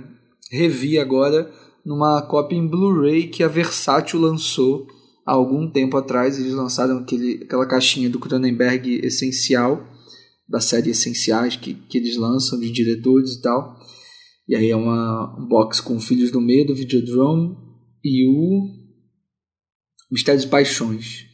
revi 0.50 0.98
agora 0.98 1.50
numa 1.84 2.22
cópia 2.22 2.56
em 2.56 2.66
Blu-ray 2.66 3.28
que 3.28 3.42
a 3.42 3.48
Versátil 3.48 4.20
lançou 4.20 4.86
há 5.26 5.32
algum 5.32 5.70
tempo 5.70 5.96
atrás. 5.96 6.38
Eles 6.38 6.52
lançaram 6.52 6.98
aquele, 6.98 7.42
aquela 7.44 7.66
caixinha 7.66 8.10
do 8.10 8.20
Cronenberg 8.20 9.00
Essencial, 9.04 9.86
da 10.48 10.60
série 10.60 10.90
Essenciais 10.90 11.56
que, 11.56 11.74
que 11.74 11.98
eles 11.98 12.16
lançam, 12.16 12.60
de 12.60 12.70
diretores 12.70 13.32
e 13.32 13.42
tal. 13.42 13.76
E 14.48 14.54
aí 14.54 14.70
é 14.70 14.76
uma, 14.76 15.34
um 15.38 15.46
box 15.46 15.80
com 15.80 15.98
Filhos 16.00 16.30
do 16.30 16.40
Medo, 16.40 16.74
Videodrome 16.74 17.56
e 18.04 18.26
o 18.28 18.68
Mistérios 20.10 20.44
e 20.44 20.48
Paixões. 20.48 21.26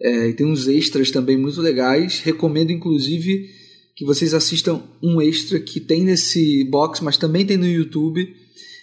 É, 0.00 0.32
tem 0.32 0.46
uns 0.46 0.68
extras 0.68 1.10
também 1.10 1.36
muito 1.36 1.60
legais. 1.60 2.20
Recomendo, 2.20 2.70
inclusive, 2.70 3.48
que 3.94 4.04
vocês 4.04 4.34
assistam 4.34 4.82
um 5.02 5.20
extra 5.20 5.60
que 5.60 5.80
tem 5.80 6.04
nesse 6.04 6.64
box, 6.64 7.02
mas 7.02 7.16
também 7.16 7.46
tem 7.46 7.56
no 7.56 7.66
YouTube, 7.66 8.34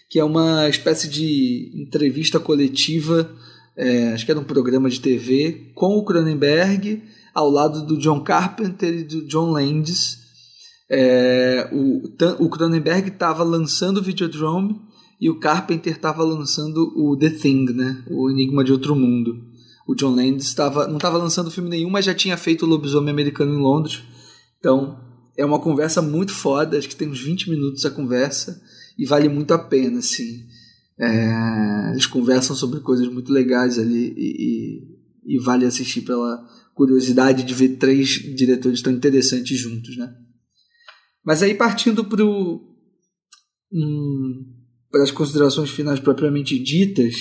que 0.10 0.20
é 0.20 0.24
uma 0.24 0.68
espécie 0.70 1.10
de 1.10 1.72
entrevista 1.76 2.40
coletiva 2.40 3.30
é, 3.76 4.12
acho 4.14 4.26
que 4.26 4.32
era 4.32 4.40
um 4.40 4.44
programa 4.44 4.90
de 4.90 5.00
TV, 5.00 5.72
com 5.74 5.98
o 5.98 6.04
Cronenberg, 6.04 7.02
ao 7.34 7.50
lado 7.50 7.86
do 7.86 7.98
John 7.98 8.22
Carpenter 8.22 8.94
e 8.94 9.04
do 9.04 9.26
John 9.26 9.52
Landis. 9.52 10.20
É, 10.90 11.70
o, 11.72 12.04
o 12.40 12.50
Cronenberg 12.50 13.10
estava 13.10 13.44
lançando 13.44 13.98
o 13.98 14.04
Videodrome 14.04 14.80
e 15.20 15.30
o 15.30 15.40
Carpenter 15.40 15.94
estava 15.94 16.24
lançando 16.24 16.94
o 16.96 17.18
The 17.18 17.30
Thing, 17.30 17.72
né? 17.74 18.04
o 18.10 18.30
Enigma 18.30 18.64
de 18.64 18.72
Outro 18.72 18.96
Mundo. 18.96 19.42
O 19.88 19.96
John 19.96 20.16
Landis 20.16 20.54
tava, 20.54 20.88
não 20.88 20.98
estava 20.98 21.18
lançando 21.18 21.50
filme 21.50 21.70
nenhum, 21.70 21.90
mas 21.90 22.06
já 22.06 22.14
tinha 22.14 22.36
feito 22.38 22.66
o 22.66 22.70
Lobisomem 22.70 23.12
Americano 23.12 23.54
em 23.54 23.62
Londres. 23.62 24.04
Então, 24.62 24.98
é 25.36 25.44
uma 25.44 25.60
conversa 25.60 26.04
muito 26.04 26.32
foda, 26.32 26.78
acho 26.78 26.88
que 26.88 26.96
tem 26.96 27.10
uns 27.10 27.20
20 27.20 27.50
minutos 27.50 27.84
a 27.84 27.90
conversa 27.90 28.62
e 28.98 29.08
vale 29.08 29.28
muito 29.28 29.56
a 29.56 29.60
pena, 29.60 29.98
assim. 29.98 30.46
É, 31.00 31.90
eles 31.92 32.06
conversam 32.06 32.56
sobre 32.56 32.80
coisas 32.80 33.08
muito 33.08 33.34
legais 33.34 33.80
ali 33.80 34.14
e, 34.16 34.84
e, 35.26 35.36
e, 35.36 35.40
vale 35.40 35.66
assistir 35.66 36.02
pela 36.02 36.48
curiosidade 36.76 37.44
de 37.44 37.56
ver 37.56 37.78
três 37.78 38.08
diretores 38.36 38.84
tão 38.84 38.94
interessantes 38.94 39.58
juntos, 39.58 39.98
né? 39.98 40.14
Mas 41.26 41.42
aí 41.42 41.56
partindo 41.56 42.06
para 42.06 42.24
hum, 42.24 42.60
as 45.02 45.10
considerações 45.10 45.72
finais 45.72 46.00
propriamente 46.00 46.60
ditas, 46.60 47.16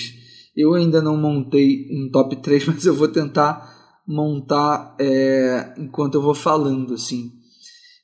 eu 0.55 0.75
ainda 0.75 1.01
não 1.01 1.17
montei 1.17 1.87
um 1.91 2.07
top 2.11 2.35
3, 2.35 2.65
mas 2.69 2.85
eu 2.85 2.93
vou 2.93 3.07
tentar 3.07 3.80
montar 4.11 4.95
é, 4.99 5.73
enquanto 5.77 6.15
eu 6.15 6.21
vou 6.21 6.35
falando, 6.35 6.93
assim. 6.93 7.31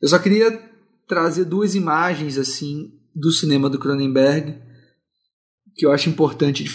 Eu 0.02 0.08
só 0.08 0.18
queria 0.18 0.60
trazer 1.08 1.46
duas 1.46 1.76
imagens, 1.76 2.38
assim, 2.38 2.92
do 3.14 3.32
cinema 3.32 3.70
do 3.70 3.80
Cronenberg, 3.80 4.56
que 5.76 5.86
eu 5.86 5.92
acho 5.92 6.10
importante, 6.10 6.66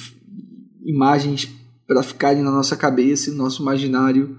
imagens 0.84 1.48
para 1.86 2.02
ficarem 2.02 2.42
na 2.42 2.50
nossa 2.50 2.76
cabeça 2.76 3.28
e 3.28 3.32
no 3.32 3.38
nosso 3.38 3.62
imaginário 3.62 4.36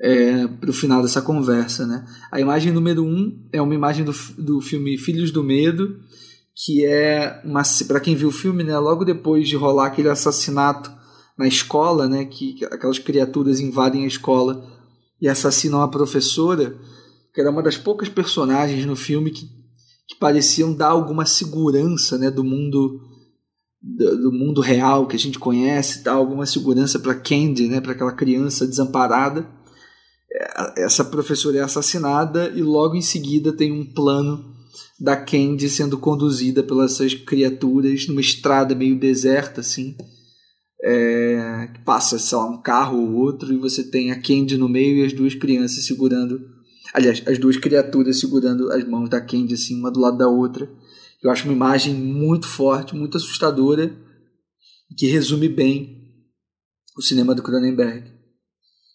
é, 0.00 0.46
para 0.46 0.70
o 0.70 0.74
final 0.74 1.02
dessa 1.02 1.20
conversa. 1.20 1.86
Né? 1.86 2.04
A 2.32 2.40
imagem 2.40 2.72
número 2.72 3.04
um 3.04 3.46
é 3.52 3.60
uma 3.60 3.74
imagem 3.74 4.04
do, 4.04 4.12
do 4.38 4.60
filme 4.60 4.96
Filhos 4.98 5.30
do 5.30 5.44
Medo, 5.44 5.98
que 6.54 6.84
é 6.84 7.42
para 7.86 8.00
quem 8.00 8.14
viu 8.14 8.28
o 8.28 8.32
filme, 8.32 8.62
né, 8.62 8.76
logo 8.78 9.04
depois 9.04 9.48
de 9.48 9.56
rolar 9.56 9.86
aquele 9.86 10.08
assassinato 10.08 10.90
na 11.40 11.48
escola, 11.48 12.06
né, 12.06 12.26
que, 12.26 12.52
que 12.52 12.66
aquelas 12.66 12.98
criaturas 12.98 13.60
invadem 13.60 14.04
a 14.04 14.06
escola 14.06 14.62
e 15.18 15.26
assassinam 15.26 15.80
a 15.80 15.88
professora, 15.88 16.76
que 17.32 17.40
era 17.40 17.50
uma 17.50 17.62
das 17.62 17.78
poucas 17.78 18.10
personagens 18.10 18.84
no 18.84 18.94
filme 18.94 19.30
que, 19.30 19.46
que 20.06 20.16
pareciam 20.20 20.74
dar 20.74 20.88
alguma 20.88 21.24
segurança 21.24 22.18
né, 22.18 22.30
do 22.30 22.44
mundo 22.44 23.00
do, 23.80 24.24
do, 24.24 24.32
mundo 24.32 24.60
real 24.60 25.06
que 25.06 25.16
a 25.16 25.18
gente 25.18 25.38
conhece, 25.38 26.04
dá 26.04 26.12
alguma 26.12 26.44
segurança 26.44 26.98
para 26.98 27.14
Candy, 27.14 27.68
né, 27.68 27.80
para 27.80 27.92
aquela 27.92 28.12
criança 28.12 28.66
desamparada. 28.66 29.48
É, 30.30 30.84
essa 30.84 31.02
professora 31.02 31.56
é 31.56 31.62
assassinada 31.62 32.50
e 32.54 32.60
logo 32.60 32.96
em 32.96 33.00
seguida 33.00 33.50
tem 33.50 33.72
um 33.72 33.94
plano 33.94 34.54
da 35.00 35.16
Candy 35.16 35.70
sendo 35.70 35.96
conduzida 35.96 36.62
pelas 36.62 36.92
essas 37.00 37.14
criaturas 37.14 38.06
numa 38.06 38.20
estrada 38.20 38.74
meio 38.74 39.00
deserta 39.00 39.62
assim. 39.62 39.96
É, 40.82 41.68
passa 41.84 42.18
sei 42.18 42.38
lá, 42.38 42.48
um 42.48 42.62
carro 42.62 42.98
ou 42.98 43.12
outro 43.16 43.52
e 43.52 43.58
você 43.58 43.84
tem 43.84 44.10
a 44.10 44.20
Candy 44.20 44.56
no 44.56 44.66
meio 44.66 44.96
e 44.96 45.04
as 45.04 45.12
duas 45.12 45.34
crianças 45.34 45.84
segurando 45.84 46.40
aliás, 46.94 47.22
as 47.26 47.38
duas 47.38 47.58
criaturas 47.58 48.18
segurando 48.18 48.72
as 48.72 48.82
mãos 48.88 49.10
da 49.10 49.20
Candy 49.20 49.52
assim, 49.52 49.78
uma 49.78 49.90
do 49.90 50.00
lado 50.00 50.16
da 50.16 50.26
outra 50.26 50.66
eu 51.22 51.30
acho 51.30 51.44
uma 51.44 51.52
imagem 51.52 51.94
muito 51.94 52.46
forte, 52.46 52.96
muito 52.96 53.18
assustadora, 53.18 53.94
que 54.96 55.06
resume 55.06 55.48
bem 55.48 56.00
o 56.96 57.02
cinema 57.02 57.34
do 57.34 57.42
Cronenberg. 57.42 58.10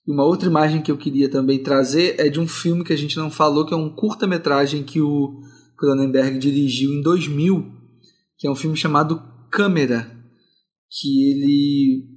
E 0.08 0.12
uma 0.12 0.24
outra 0.24 0.50
imagem 0.50 0.82
que 0.82 0.92
eu 0.92 0.98
queria 0.98 1.30
também 1.30 1.62
trazer 1.62 2.16
é 2.20 2.28
de 2.28 2.40
um 2.40 2.48
filme 2.48 2.84
que 2.84 2.94
a 2.94 2.98
gente 2.98 3.16
não 3.18 3.30
falou, 3.30 3.66
que 3.66 3.74
é 3.74 3.78
um 3.78 3.90
curta-metragem 3.90 4.84
que 4.84 5.00
o 5.02 5.40
Cronenberg 5.78 6.40
dirigiu 6.40 6.92
em 6.92 7.02
2000, 7.02 7.72
que 8.38 8.48
é 8.48 8.52
um 8.52 8.56
filme 8.56 8.76
chamado 8.76 9.22
Câmera, 9.52 10.12
que 11.00 11.32
ele 11.32 12.16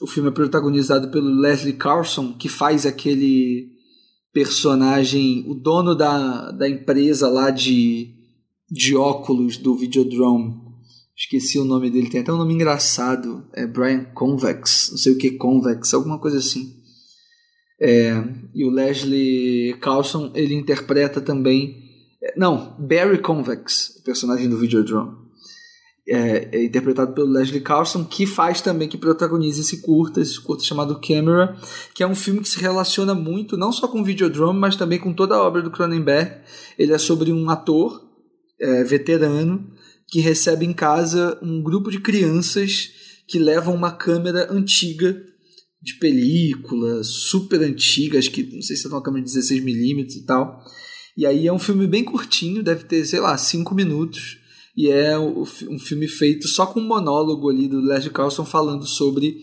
o 0.00 0.06
filme 0.06 0.28
é 0.28 0.32
protagonizado 0.32 1.10
pelo 1.10 1.40
Leslie 1.40 1.72
Carlson, 1.72 2.34
que 2.34 2.48
faz 2.48 2.84
aquele 2.84 3.72
personagem, 4.32 5.44
o 5.48 5.54
dono 5.54 5.94
da, 5.94 6.50
da 6.50 6.68
empresa 6.68 7.28
lá 7.28 7.50
de 7.50 8.14
de 8.70 8.96
óculos 8.96 9.56
do 9.56 9.76
Videodrome. 9.76 10.54
Esqueci 11.16 11.58
o 11.58 11.64
nome 11.64 11.88
dele, 11.88 12.10
tem 12.10 12.20
até 12.20 12.32
um 12.32 12.36
nome 12.36 12.52
engraçado. 12.52 13.48
É 13.54 13.66
Brian 13.66 14.04
Convex, 14.12 14.88
não 14.90 14.98
sei 14.98 15.12
o 15.12 15.18
que 15.18 15.30
Convex, 15.32 15.94
alguma 15.94 16.18
coisa 16.18 16.38
assim. 16.38 16.74
É, 17.80 18.12
e 18.54 18.64
o 18.64 18.70
Leslie 18.70 19.74
Carlson, 19.80 20.32
ele 20.34 20.54
interpreta 20.54 21.20
também. 21.20 21.76
É, 22.22 22.38
não, 22.38 22.76
Barry 22.78 23.18
Convex, 23.22 23.98
o 24.00 24.04
personagem 24.04 24.48
do 24.48 24.58
Videodrome. 24.58 25.25
É, 26.08 26.48
é, 26.52 26.64
interpretado 26.64 27.12
pelo 27.12 27.32
Leslie 27.32 27.60
Carlson, 27.60 28.04
que 28.04 28.26
faz 28.26 28.60
também, 28.60 28.88
que 28.88 28.96
protagoniza 28.96 29.60
esse 29.60 29.80
curta, 29.82 30.20
esse 30.20 30.40
curta 30.40 30.62
chamado 30.62 31.00
Camera, 31.00 31.56
que 31.92 32.00
é 32.00 32.06
um 32.06 32.14
filme 32.14 32.40
que 32.40 32.48
se 32.48 32.60
relaciona 32.60 33.12
muito, 33.12 33.56
não 33.56 33.72
só 33.72 33.88
com 33.88 34.04
Videodrome, 34.04 34.56
mas 34.56 34.76
também 34.76 35.00
com 35.00 35.12
toda 35.12 35.34
a 35.34 35.42
obra 35.42 35.62
do 35.62 35.70
Cronenberg. 35.70 36.42
Ele 36.78 36.92
é 36.92 36.98
sobre 36.98 37.32
um 37.32 37.50
ator 37.50 38.06
é, 38.60 38.84
veterano 38.84 39.68
que 40.08 40.20
recebe 40.20 40.64
em 40.64 40.72
casa 40.72 41.38
um 41.42 41.60
grupo 41.60 41.90
de 41.90 42.00
crianças 42.00 42.90
que 43.26 43.38
levam 43.38 43.74
uma 43.74 43.90
câmera 43.90 44.52
antiga 44.52 45.20
de 45.82 45.94
película, 45.94 47.02
super 47.02 47.60
antiga, 47.62 48.18
acho 48.18 48.30
que 48.30 48.42
não 48.42 48.62
sei 48.62 48.76
se 48.76 48.86
é 48.86 48.90
uma 48.90 49.02
câmera 49.02 49.24
de 49.24 49.30
16mm 49.30 50.16
e 50.16 50.22
tal. 50.24 50.64
E 51.16 51.24
aí 51.26 51.46
é 51.46 51.52
um 51.52 51.58
filme 51.58 51.86
bem 51.86 52.04
curtinho, 52.04 52.62
deve 52.62 52.84
ter, 52.84 53.04
sei 53.04 53.20
lá, 53.20 53.36
cinco 53.38 53.74
minutos. 53.74 54.38
E 54.76 54.88
é 54.88 55.18
um 55.18 55.78
filme 55.78 56.06
feito 56.06 56.46
só 56.48 56.66
com 56.66 56.80
um 56.80 56.86
monólogo 56.86 57.48
ali 57.48 57.66
do 57.66 57.80
Leslie 57.80 58.12
Carlson 58.12 58.44
falando 58.44 58.86
sobre 58.86 59.38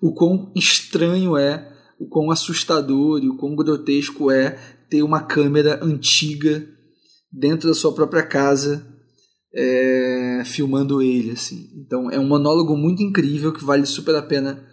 o 0.00 0.12
quão 0.14 0.52
estranho 0.54 1.36
é, 1.36 1.72
o 1.98 2.06
quão 2.06 2.30
assustador 2.30 3.22
e 3.22 3.28
o 3.28 3.36
quão 3.36 3.56
grotesco 3.56 4.30
é 4.30 4.52
ter 4.88 5.02
uma 5.02 5.20
câmera 5.22 5.82
antiga 5.82 6.68
dentro 7.32 7.68
da 7.68 7.74
sua 7.74 7.92
própria 7.92 8.22
casa 8.22 8.86
é, 9.52 10.42
filmando 10.44 11.02
ele. 11.02 11.32
assim. 11.32 11.68
Então 11.76 12.10
é 12.10 12.18
um 12.18 12.28
monólogo 12.28 12.76
muito 12.76 13.02
incrível 13.02 13.52
que 13.52 13.64
vale 13.64 13.86
super 13.86 14.14
a 14.14 14.22
pena 14.22 14.64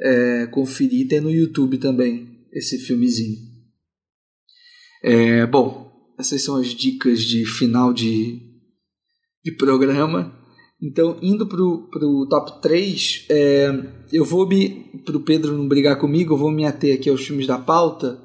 é, 0.00 0.46
conferir. 0.48 1.08
Tem 1.08 1.20
no 1.20 1.30
YouTube 1.30 1.78
também 1.78 2.44
esse 2.52 2.78
filmezinho. 2.78 3.38
É, 5.02 5.46
bom, 5.46 5.90
essas 6.18 6.42
são 6.42 6.56
as 6.56 6.68
dicas 6.68 7.22
de 7.22 7.44
final 7.44 7.92
de, 7.92 8.40
de 9.44 9.52
programa. 9.52 10.32
Então, 10.82 11.16
indo 11.22 11.46
pro, 11.46 11.88
pro 11.90 12.26
top 12.28 12.62
3, 12.62 13.26
é, 13.28 13.70
eu 14.12 14.24
vou 14.24 14.48
me. 14.48 14.92
Pro 15.04 15.20
Pedro 15.20 15.56
não 15.56 15.68
brigar 15.68 15.98
comigo, 15.98 16.34
eu 16.34 16.38
vou 16.38 16.50
me 16.50 16.64
ater 16.64 16.94
aqui 16.94 17.10
aos 17.10 17.24
filmes 17.24 17.46
da 17.46 17.58
pauta, 17.58 18.20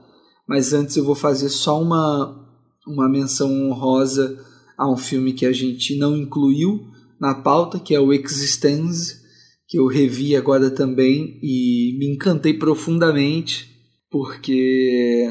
mas 0.47 0.73
antes 0.73 0.95
eu 0.95 1.03
vou 1.03 1.15
fazer 1.15 1.49
só 1.49 1.81
uma, 1.81 2.47
uma 2.87 3.09
menção 3.09 3.51
honrosa 3.51 4.43
a 4.77 4.89
um 4.89 4.97
filme 4.97 5.33
que 5.33 5.45
a 5.45 5.51
gente 5.51 5.97
não 5.97 6.15
incluiu 6.15 6.87
na 7.19 7.35
pauta, 7.35 7.79
que 7.79 7.93
é 7.93 7.99
o 7.99 8.13
Existence, 8.13 9.19
que 9.67 9.77
eu 9.77 9.87
revi 9.87 10.35
agora 10.35 10.71
também 10.71 11.37
e 11.43 11.95
me 11.99 12.07
encantei 12.07 12.53
profundamente, 12.53 13.69
porque 14.09 15.29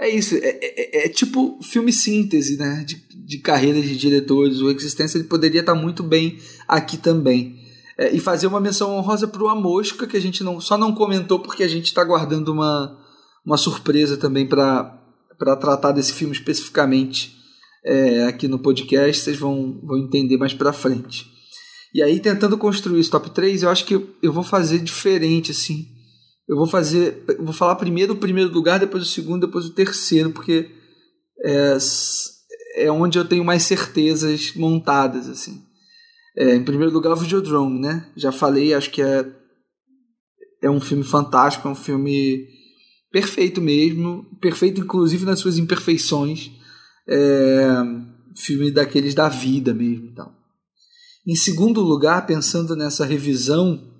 é 0.00 0.08
isso, 0.10 0.34
é, 0.34 0.58
é, 0.60 1.06
é, 1.06 1.08
tipo 1.08 1.60
filme 1.62 1.92
síntese, 1.92 2.56
né? 2.56 2.84
De, 2.84 2.96
de 3.32 3.38
carreira 3.38 3.80
de 3.80 3.96
diretores. 3.96 4.60
O 4.60 4.70
Existência 4.70 5.18
ele 5.18 5.28
poderia 5.28 5.60
estar 5.60 5.74
muito 5.74 6.02
bem 6.02 6.38
aqui 6.68 6.96
também. 6.96 7.60
É, 7.98 8.14
e 8.14 8.20
fazer 8.20 8.46
uma 8.46 8.60
menção 8.60 8.96
honrosa 8.96 9.28
para 9.28 9.42
o 9.42 9.54
Mosca, 9.60 10.06
que 10.06 10.16
a 10.16 10.20
gente 10.20 10.42
não, 10.42 10.60
só 10.60 10.78
não 10.78 10.94
comentou 10.94 11.38
porque 11.38 11.62
a 11.62 11.68
gente 11.68 11.86
está 11.86 12.02
guardando 12.02 12.48
uma, 12.48 12.98
uma 13.44 13.56
surpresa 13.56 14.16
também 14.16 14.46
para 14.46 14.98
tratar 15.38 15.92
desse 15.92 16.12
filme 16.12 16.34
especificamente 16.34 17.36
é, 17.84 18.24
aqui 18.24 18.48
no 18.48 18.58
podcast. 18.58 19.22
Vocês 19.22 19.38
vão, 19.38 19.80
vão 19.82 19.98
entender 19.98 20.36
mais 20.36 20.54
para 20.54 20.72
frente. 20.72 21.30
E 21.94 22.02
aí, 22.02 22.20
tentando 22.20 22.56
construir 22.56 23.00
esse 23.00 23.10
top 23.10 23.30
3, 23.30 23.62
eu 23.62 23.68
acho 23.68 23.84
que 23.84 23.94
eu, 23.94 24.08
eu 24.22 24.32
vou 24.32 24.42
fazer 24.42 24.78
diferente, 24.78 25.50
assim 25.50 25.92
eu 26.48 26.56
vou 26.56 26.66
fazer. 26.66 27.24
Eu 27.28 27.44
vou 27.44 27.54
falar 27.54 27.76
primeiro 27.76 28.12
o 28.12 28.18
primeiro 28.18 28.52
lugar, 28.52 28.78
depois 28.78 29.02
o 29.02 29.06
segundo, 29.06 29.46
depois 29.46 29.64
o 29.64 29.74
terceiro, 29.74 30.30
porque 30.30 30.70
é, 31.44 31.78
é 32.74 32.90
onde 32.90 33.18
eu 33.18 33.24
tenho 33.24 33.44
mais 33.44 33.62
certezas 33.64 34.54
montadas, 34.54 35.28
assim. 35.28 35.62
É, 36.36 36.54
em 36.54 36.64
primeiro 36.64 36.92
lugar, 36.92 37.12
o 37.12 37.16
Videodrome, 37.16 37.78
né? 37.78 38.10
Já 38.16 38.32
falei, 38.32 38.72
acho 38.72 38.90
que 38.90 39.02
é, 39.02 39.26
é 40.62 40.70
um 40.70 40.80
filme 40.80 41.04
fantástico, 41.04 41.68
é 41.68 41.70
um 41.70 41.76
filme 41.76 42.46
perfeito 43.10 43.60
mesmo, 43.60 44.24
perfeito 44.40 44.80
inclusive 44.80 45.24
nas 45.26 45.38
suas 45.38 45.58
imperfeições. 45.58 46.50
É, 47.06 47.68
filme 48.36 48.70
daqueles 48.70 49.14
da 49.14 49.28
vida 49.28 49.74
mesmo. 49.74 50.06
Então. 50.06 50.32
Em 51.26 51.34
segundo 51.34 51.80
lugar, 51.80 52.26
pensando 52.26 52.74
nessa 52.74 53.04
revisão 53.04 53.92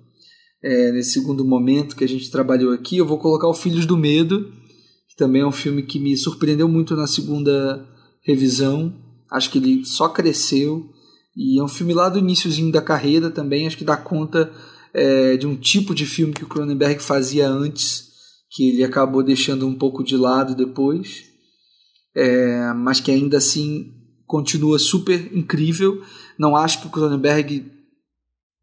é, 0.63 0.91
nesse 0.93 1.11
segundo 1.11 1.43
momento 1.43 1.95
que 1.95 2.05
a 2.05 2.07
gente 2.07 2.31
trabalhou 2.31 2.73
aqui, 2.73 2.97
eu 2.97 3.05
vou 3.05 3.17
colocar 3.17 3.47
o 3.47 3.53
Filhos 3.53 3.85
do 3.85 3.97
Medo, 3.97 4.51
que 5.09 5.15
também 5.15 5.41
é 5.41 5.45
um 5.45 5.51
filme 5.51 5.83
que 5.83 5.99
me 5.99 6.15
surpreendeu 6.15 6.69
muito 6.69 6.95
na 6.95 7.05
segunda 7.05 7.85
revisão. 8.23 8.93
Acho 9.31 9.49
que 9.49 9.57
ele 9.57 9.85
só 9.85 10.09
cresceu. 10.09 10.89
E 11.35 11.59
é 11.59 11.63
um 11.63 11.67
filme 11.67 11.93
lá 11.93 12.09
do 12.09 12.19
iníciozinho 12.19 12.71
da 12.71 12.81
carreira 12.81 13.31
também, 13.31 13.65
acho 13.65 13.77
que 13.77 13.83
dá 13.83 13.97
conta 13.97 14.51
é, 14.93 15.35
de 15.35 15.47
um 15.47 15.55
tipo 15.55 15.95
de 15.95 16.05
filme 16.05 16.33
que 16.33 16.43
o 16.43 16.47
Cronenberg 16.47 17.01
fazia 17.01 17.49
antes, 17.49 18.11
que 18.51 18.69
ele 18.69 18.83
acabou 18.83 19.23
deixando 19.23 19.67
um 19.67 19.73
pouco 19.73 20.03
de 20.03 20.15
lado 20.15 20.55
depois, 20.55 21.23
é, 22.15 22.71
mas 22.73 22.99
que 22.99 23.09
ainda 23.09 23.37
assim 23.37 23.91
continua 24.27 24.77
super 24.77 25.35
incrível. 25.35 26.03
Não 26.37 26.55
acho 26.55 26.81
que 26.81 26.87
o 26.87 26.91
Cronenberg 26.91 27.65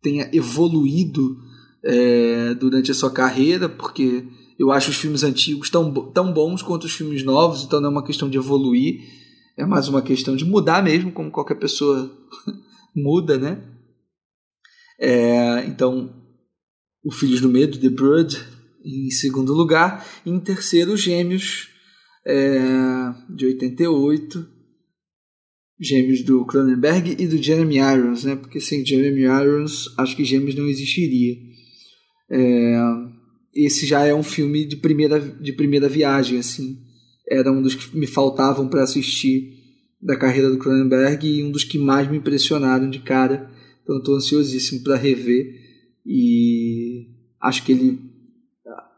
tenha 0.01 0.31
evoluído 0.33 1.37
é, 1.85 2.55
durante 2.55 2.93
a 2.93 2.95
sua 2.95 3.11
carreira, 3.11 3.69
porque 3.69 4.25
eu 4.59 4.71
acho 4.71 4.91
os 4.91 4.97
filmes 4.97 5.25
antigos 5.25 5.71
tão, 5.71 5.93
tão 6.13 6.33
bons 6.33 6.63
quanto 6.63 6.85
os 6.85 6.93
filmes 6.93 7.25
novos, 7.25 7.65
então 7.65 7.81
não 7.81 7.89
é 7.89 7.93
uma 7.93 8.05
questão 8.05 8.29
de 8.29 8.39
evoluir, 8.39 9.01
é 9.61 9.67
mais 9.67 9.89
uma 9.89 10.01
questão 10.01 10.35
de 10.35 10.45
mudar 10.45 10.83
mesmo, 10.83 11.13
como 11.13 11.31
qualquer 11.31 11.57
pessoa 11.57 12.11
muda, 12.97 13.37
né? 13.37 13.63
É, 14.99 15.67
então, 15.67 16.15
O 17.05 17.13
Filhos 17.13 17.43
do 17.43 17.49
Medo, 17.49 17.79
The 17.79 17.91
Bird, 17.91 18.39
em 18.83 19.11
segundo 19.11 19.53
lugar. 19.53 20.07
Em 20.25 20.41
terceiro, 20.41 20.97
Gêmeos, 20.97 21.69
é, 22.27 22.59
de 23.29 23.47
88. 23.47 24.49
Gêmeos 25.79 26.23
do 26.23 26.45
Cronenberg 26.47 27.17
e 27.19 27.27
do 27.27 27.43
Jeremy 27.43 27.77
Irons, 27.77 28.25
né? 28.25 28.37
Porque 28.37 28.61
sem 28.61 28.85
Jeremy 28.85 29.23
Irons, 29.23 29.93
acho 29.99 30.17
que 30.17 30.25
Gêmeos 30.25 30.55
não 30.55 30.67
existiria. 30.67 31.37
É, 32.31 32.77
esse 33.55 33.87
já 33.87 34.05
é 34.05 34.15
um 34.15 34.23
filme 34.23 34.65
de 34.65 34.77
primeira, 34.77 35.21
de 35.21 35.53
primeira 35.53 35.89
viagem, 35.89 36.39
assim. 36.39 36.79
Era 37.31 37.53
um 37.53 37.63
dos 37.63 37.75
que 37.75 37.97
me 37.97 38.07
faltavam 38.07 38.69
para 38.69 38.83
assistir 38.83 39.57
da 40.03 40.17
carreira 40.17 40.51
do 40.51 40.59
Cronenberg 40.59 41.27
e 41.27 41.45
um 41.45 41.51
dos 41.51 41.63
que 41.63 41.79
mais 41.79 42.11
me 42.11 42.19
impressionaram 42.19 42.91
de 42.91 42.99
cara. 42.99 43.51
Então 43.83 43.99
estou 43.99 44.17
ansiosíssimo 44.17 44.83
para 44.83 44.97
rever 44.97 45.55
e 46.05 47.07
acho 47.41 47.65
que 47.65 47.73
ele 47.73 48.11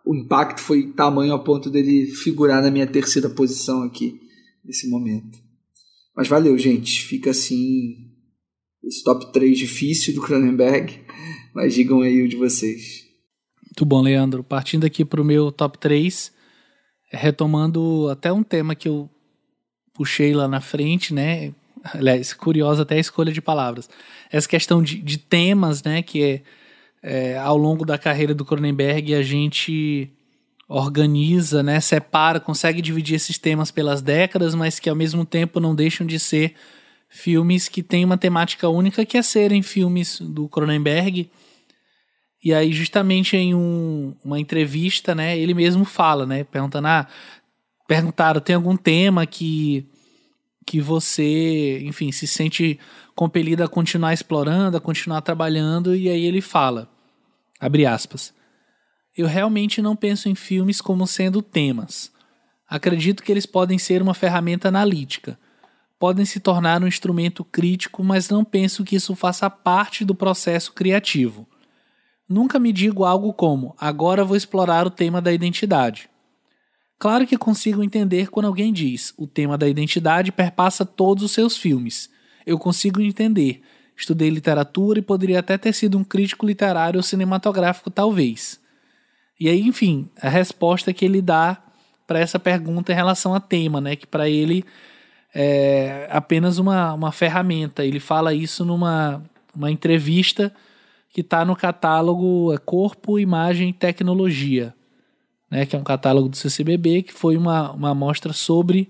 o 0.04 0.14
impacto 0.16 0.60
foi 0.60 0.92
tamanho 0.92 1.32
a 1.32 1.38
ponto 1.38 1.70
dele 1.70 2.06
figurar 2.06 2.62
na 2.62 2.70
minha 2.70 2.86
terceira 2.86 3.30
posição 3.30 3.82
aqui 3.82 4.20
nesse 4.64 4.88
momento. 4.88 5.38
Mas 6.16 6.28
valeu, 6.28 6.56
gente. 6.58 7.04
Fica 7.04 7.30
assim 7.30 8.10
esse 8.82 9.02
top 9.04 9.32
3 9.32 9.56
difícil 9.56 10.14
do 10.14 10.20
Cronenberg, 10.20 11.00
mas 11.54 11.74
digam 11.74 12.00
aí 12.00 12.22
o 12.22 12.28
de 12.28 12.36
vocês. 12.36 13.04
Muito 13.64 13.84
bom, 13.86 14.02
Leandro. 14.02 14.42
Partindo 14.42 14.84
aqui 14.84 15.04
para 15.04 15.22
o 15.22 15.24
meu 15.24 15.52
top 15.52 15.78
3, 15.78 16.32
retomando 17.12 18.08
até 18.10 18.32
um 18.32 18.42
tema 18.42 18.74
que 18.74 18.88
eu 18.88 19.08
puxei 19.92 20.32
lá 20.34 20.48
na 20.48 20.60
frente, 20.60 21.12
né? 21.12 21.52
Aliás, 21.84 22.32
curiosa 22.32 22.82
até 22.82 22.96
a 22.96 23.00
escolha 23.00 23.32
de 23.32 23.42
palavras. 23.42 23.88
Essa 24.30 24.48
questão 24.48 24.82
de, 24.82 24.98
de 24.98 25.18
temas, 25.18 25.82
né? 25.82 26.02
Que 26.02 26.22
é, 26.22 26.42
é, 27.02 27.38
ao 27.38 27.56
longo 27.56 27.84
da 27.84 27.98
carreira 27.98 28.34
do 28.34 28.44
Cronenberg 28.44 29.14
a 29.14 29.22
gente 29.22 30.10
organiza, 30.68 31.62
né? 31.62 31.80
Separa, 31.80 32.40
consegue 32.40 32.80
dividir 32.80 33.16
esses 33.16 33.36
temas 33.38 33.70
pelas 33.70 34.00
décadas, 34.00 34.54
mas 34.54 34.80
que 34.80 34.88
ao 34.88 34.96
mesmo 34.96 35.24
tempo 35.24 35.60
não 35.60 35.74
deixam 35.74 36.06
de 36.06 36.18
ser 36.18 36.54
filmes 37.08 37.68
que 37.68 37.82
têm 37.82 38.04
uma 38.06 38.16
temática 38.16 38.68
única, 38.68 39.04
que 39.04 39.18
é 39.18 39.22
serem 39.22 39.60
filmes 39.60 40.18
do 40.18 40.48
Cronenberg 40.48 41.30
e 42.44 42.52
aí, 42.52 42.72
justamente 42.72 43.36
em 43.36 43.54
um, 43.54 44.16
uma 44.24 44.40
entrevista, 44.40 45.14
né, 45.14 45.38
ele 45.38 45.54
mesmo 45.54 45.84
fala, 45.84 46.26
né, 46.26 46.42
perguntando, 46.42 46.88
ah, 46.88 47.06
perguntaram, 47.86 48.40
tem 48.40 48.56
algum 48.56 48.76
tema 48.76 49.24
que, 49.26 49.86
que 50.66 50.80
você, 50.80 51.80
enfim, 51.84 52.10
se 52.10 52.26
sente 52.26 52.80
compelido 53.14 53.62
a 53.62 53.68
continuar 53.68 54.12
explorando, 54.12 54.76
a 54.76 54.80
continuar 54.80 55.20
trabalhando, 55.20 55.94
e 55.94 56.08
aí 56.08 56.24
ele 56.24 56.40
fala, 56.40 56.90
abre 57.60 57.86
aspas, 57.86 58.34
eu 59.16 59.28
realmente 59.28 59.80
não 59.80 59.94
penso 59.94 60.28
em 60.28 60.34
filmes 60.34 60.80
como 60.80 61.06
sendo 61.06 61.42
temas. 61.42 62.10
Acredito 62.68 63.22
que 63.22 63.30
eles 63.30 63.46
podem 63.46 63.78
ser 63.78 64.02
uma 64.02 64.14
ferramenta 64.14 64.66
analítica, 64.66 65.38
podem 65.96 66.24
se 66.24 66.40
tornar 66.40 66.82
um 66.82 66.88
instrumento 66.88 67.44
crítico, 67.44 68.02
mas 68.02 68.30
não 68.30 68.44
penso 68.44 68.82
que 68.82 68.96
isso 68.96 69.14
faça 69.14 69.48
parte 69.48 70.04
do 70.04 70.14
processo 70.14 70.72
criativo. 70.72 71.46
Nunca 72.32 72.58
me 72.58 72.72
digo 72.72 73.04
algo 73.04 73.30
como: 73.34 73.74
agora 73.78 74.24
vou 74.24 74.36
explorar 74.36 74.86
o 74.86 74.90
tema 74.90 75.20
da 75.20 75.30
identidade. 75.30 76.08
Claro 76.98 77.26
que 77.26 77.36
consigo 77.36 77.82
entender 77.82 78.30
quando 78.30 78.46
alguém 78.46 78.72
diz: 78.72 79.12
o 79.18 79.26
tema 79.26 79.58
da 79.58 79.68
identidade 79.68 80.32
perpassa 80.32 80.86
todos 80.86 81.22
os 81.22 81.32
seus 81.32 81.58
filmes. 81.58 82.08
Eu 82.46 82.58
consigo 82.58 83.02
entender. 83.02 83.60
Estudei 83.94 84.30
literatura 84.30 84.98
e 84.98 85.02
poderia 85.02 85.40
até 85.40 85.58
ter 85.58 85.74
sido 85.74 85.98
um 85.98 86.02
crítico 86.02 86.46
literário 86.46 86.96
ou 86.96 87.02
cinematográfico, 87.02 87.90
talvez. 87.90 88.58
E 89.38 89.50
aí, 89.50 89.60
enfim, 89.60 90.08
a 90.20 90.30
resposta 90.30 90.90
que 90.92 91.04
ele 91.04 91.20
dá 91.20 91.62
para 92.06 92.18
essa 92.18 92.38
pergunta 92.38 92.92
em 92.92 92.96
relação 92.96 93.34
a 93.34 93.40
tema, 93.40 93.78
né? 93.78 93.94
Que 93.94 94.06
para 94.06 94.26
ele 94.26 94.64
é 95.34 96.08
apenas 96.10 96.56
uma, 96.56 96.94
uma 96.94 97.12
ferramenta. 97.12 97.84
Ele 97.84 98.00
fala 98.00 98.32
isso 98.32 98.64
numa 98.64 99.22
uma 99.54 99.70
entrevista 99.70 100.50
que 101.12 101.20
está 101.20 101.44
no 101.44 101.54
catálogo 101.54 102.52
é 102.52 102.58
Corpo, 102.58 103.18
Imagem 103.18 103.68
e 103.68 103.72
Tecnologia, 103.72 104.74
né, 105.50 105.66
que 105.66 105.76
é 105.76 105.78
um 105.78 105.84
catálogo 105.84 106.30
do 106.30 106.36
CCBB, 106.36 107.02
que 107.02 107.12
foi 107.12 107.36
uma, 107.36 107.70
uma 107.72 107.90
amostra 107.90 108.32
sobre 108.32 108.88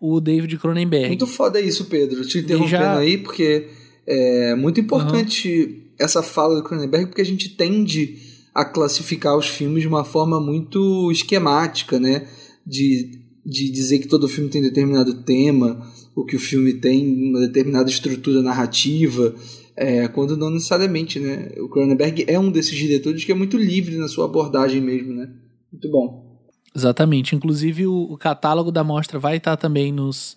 o 0.00 0.18
David 0.18 0.56
Cronenberg. 0.58 1.08
Muito 1.08 1.26
foda 1.26 1.60
isso, 1.60 1.84
Pedro. 1.84 2.26
Te 2.26 2.38
interrompendo 2.38 2.70
já... 2.70 2.96
aí, 2.96 3.18
porque 3.18 3.68
é 4.06 4.54
muito 4.54 4.80
importante 4.80 5.48
uhum. 5.48 5.80
essa 5.98 6.22
fala 6.22 6.56
do 6.56 6.64
Cronenberg, 6.64 7.06
porque 7.06 7.20
a 7.20 7.26
gente 7.26 7.50
tende 7.50 8.18
a 8.54 8.64
classificar 8.64 9.36
os 9.36 9.46
filmes 9.46 9.82
de 9.82 9.88
uma 9.88 10.04
forma 10.04 10.40
muito 10.40 11.10
esquemática, 11.12 12.00
né? 12.00 12.26
De, 12.66 13.20
de 13.44 13.70
dizer 13.70 13.98
que 13.98 14.08
todo 14.08 14.28
filme 14.28 14.50
tem 14.50 14.62
determinado 14.62 15.22
tema, 15.22 15.86
ou 16.16 16.24
que 16.24 16.36
o 16.36 16.40
filme 16.40 16.74
tem 16.74 17.30
uma 17.30 17.40
determinada 17.40 17.88
estrutura 17.88 18.42
narrativa, 18.42 19.34
é, 19.76 20.06
quando 20.08 20.36
não 20.36 20.50
necessariamente, 20.50 21.18
né? 21.18 21.52
O 21.58 21.68
Cronenberg 21.68 22.24
é 22.28 22.38
um 22.38 22.50
desses 22.50 22.76
diretores 22.76 23.24
que 23.24 23.32
é 23.32 23.34
muito 23.34 23.56
livre 23.56 23.96
na 23.96 24.08
sua 24.08 24.26
abordagem 24.26 24.80
mesmo, 24.80 25.12
né? 25.12 25.30
Muito 25.72 25.90
bom. 25.90 26.40
Exatamente. 26.74 27.34
Inclusive, 27.34 27.86
o, 27.86 28.02
o 28.02 28.16
catálogo 28.16 28.70
da 28.70 28.84
mostra 28.84 29.18
vai 29.18 29.36
estar 29.36 29.56
também 29.56 29.92
nos 29.92 30.36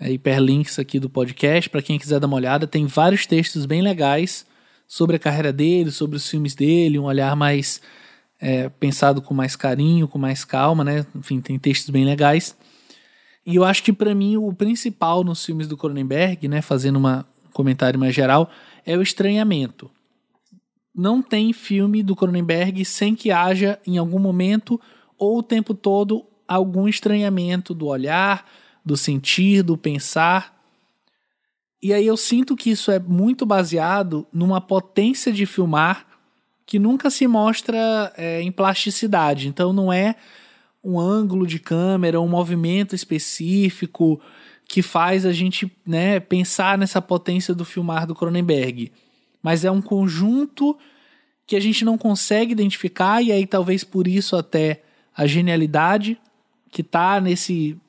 é, 0.00 0.10
hiperlinks 0.10 0.78
aqui 0.78 0.98
do 0.98 1.08
podcast, 1.08 1.68
para 1.70 1.82
quem 1.82 1.98
quiser 1.98 2.20
dar 2.20 2.26
uma 2.26 2.36
olhada. 2.36 2.66
Tem 2.66 2.86
vários 2.86 3.26
textos 3.26 3.66
bem 3.66 3.82
legais 3.82 4.46
sobre 4.86 5.16
a 5.16 5.18
carreira 5.18 5.52
dele, 5.52 5.90
sobre 5.90 6.16
os 6.16 6.28
filmes 6.28 6.54
dele, 6.54 6.98
um 6.98 7.04
olhar 7.04 7.34
mais 7.34 7.80
é, 8.40 8.68
pensado 8.68 9.20
com 9.20 9.34
mais 9.34 9.56
carinho, 9.56 10.08
com 10.08 10.18
mais 10.18 10.44
calma, 10.44 10.84
né? 10.84 11.06
Enfim, 11.14 11.40
tem 11.40 11.58
textos 11.58 11.90
bem 11.90 12.04
legais. 12.04 12.56
E 13.44 13.54
eu 13.54 13.64
acho 13.64 13.82
que 13.82 13.92
para 13.92 14.14
mim 14.14 14.36
o 14.36 14.52
principal 14.52 15.22
nos 15.22 15.44
filmes 15.44 15.68
do 15.68 15.76
Cronenberg, 15.76 16.48
né, 16.48 16.60
fazendo 16.60 16.96
uma, 16.96 17.24
um 17.35 17.35
comentário 17.56 17.98
mais 17.98 18.14
geral, 18.14 18.50
é 18.84 18.96
o 18.96 19.02
estranhamento. 19.02 19.90
Não 20.94 21.22
tem 21.22 21.54
filme 21.54 22.02
do 22.02 22.14
Cronenberg 22.14 22.84
sem 22.84 23.14
que 23.14 23.30
haja 23.30 23.80
em 23.86 23.96
algum 23.96 24.18
momento 24.18 24.78
ou 25.18 25.38
o 25.38 25.42
tempo 25.42 25.72
todo 25.72 26.26
algum 26.46 26.86
estranhamento 26.86 27.72
do 27.72 27.86
olhar, 27.86 28.46
do 28.84 28.94
sentir, 28.94 29.62
do 29.62 29.76
pensar. 29.76 30.54
E 31.82 31.94
aí 31.94 32.06
eu 32.06 32.16
sinto 32.16 32.54
que 32.54 32.70
isso 32.70 32.90
é 32.90 32.98
muito 32.98 33.46
baseado 33.46 34.26
numa 34.30 34.60
potência 34.60 35.32
de 35.32 35.46
filmar 35.46 36.06
que 36.66 36.78
nunca 36.78 37.08
se 37.08 37.26
mostra 37.26 38.12
é, 38.16 38.42
em 38.42 38.52
plasticidade. 38.52 39.48
Então 39.48 39.72
não 39.72 39.90
é 39.90 40.16
um 40.84 41.00
ângulo 41.00 41.46
de 41.46 41.58
câmera, 41.58 42.20
um 42.20 42.28
movimento 42.28 42.94
específico 42.94 44.20
que 44.76 44.82
faz 44.82 45.24
a 45.24 45.32
gente 45.32 45.72
né, 45.86 46.20
pensar 46.20 46.76
nessa 46.76 47.00
potência 47.00 47.54
do 47.54 47.64
filmar 47.64 48.06
do 48.06 48.14
Cronenberg. 48.14 48.92
Mas 49.42 49.64
é 49.64 49.70
um 49.70 49.80
conjunto 49.80 50.76
que 51.46 51.56
a 51.56 51.60
gente 51.60 51.82
não 51.82 51.96
consegue 51.96 52.52
identificar, 52.52 53.22
e 53.22 53.32
aí 53.32 53.46
talvez 53.46 53.84
por 53.84 54.06
isso 54.06 54.36
até 54.36 54.82
a 55.16 55.26
genialidade 55.26 56.20
que 56.70 56.82
está 56.82 57.18
nesse 57.22 57.80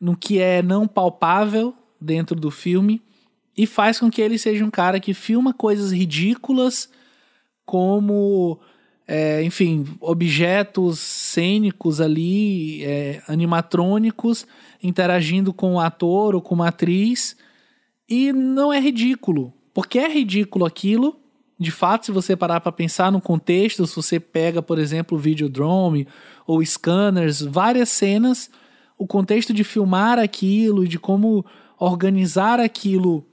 no 0.00 0.16
que 0.16 0.40
é 0.40 0.60
não 0.60 0.88
palpável 0.88 1.72
dentro 2.00 2.34
do 2.34 2.50
filme 2.50 3.00
e 3.56 3.64
faz 3.64 4.00
com 4.00 4.10
que 4.10 4.20
ele 4.20 4.36
seja 4.36 4.64
um 4.64 4.70
cara 4.72 4.98
que 4.98 5.14
filma 5.14 5.54
coisas 5.54 5.92
ridículas 5.92 6.88
como 7.64 8.58
é, 9.06 9.40
enfim 9.44 9.86
objetos 10.00 10.98
cênicos 10.98 12.00
ali 12.00 12.82
é, 12.82 13.22
animatrônicos 13.28 14.44
interagindo 14.84 15.52
com 15.52 15.74
o 15.74 15.80
ator 15.80 16.34
ou 16.34 16.40
com 16.40 16.54
uma 16.54 16.68
atriz 16.68 17.36
e 18.08 18.32
não 18.32 18.72
é 18.72 18.78
ridículo 18.78 19.52
porque 19.72 19.98
é 19.98 20.08
ridículo 20.08 20.64
aquilo 20.64 21.18
de 21.58 21.70
fato 21.70 22.06
se 22.06 22.12
você 22.12 22.36
parar 22.36 22.60
para 22.60 22.70
pensar 22.70 23.10
no 23.10 23.20
contexto 23.20 23.86
se 23.86 23.96
você 23.96 24.20
pega 24.20 24.62
por 24.62 24.78
exemplo 24.78 25.18
o 25.18 25.20
Videodrome 25.20 26.06
ou 26.46 26.64
scanners, 26.64 27.40
várias 27.40 27.88
cenas, 27.88 28.50
o 28.98 29.06
contexto 29.06 29.52
de 29.52 29.64
filmar 29.64 30.18
aquilo, 30.18 30.86
de 30.86 30.98
como 30.98 31.44
organizar 31.78 32.60
aquilo 32.60 33.26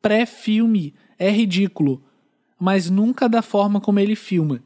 pré-filme 0.00 0.94
é 1.18 1.30
ridículo, 1.30 2.02
mas 2.58 2.88
nunca 2.88 3.28
da 3.28 3.42
forma 3.42 3.80
como 3.80 4.00
ele 4.00 4.16
filma, 4.16 4.62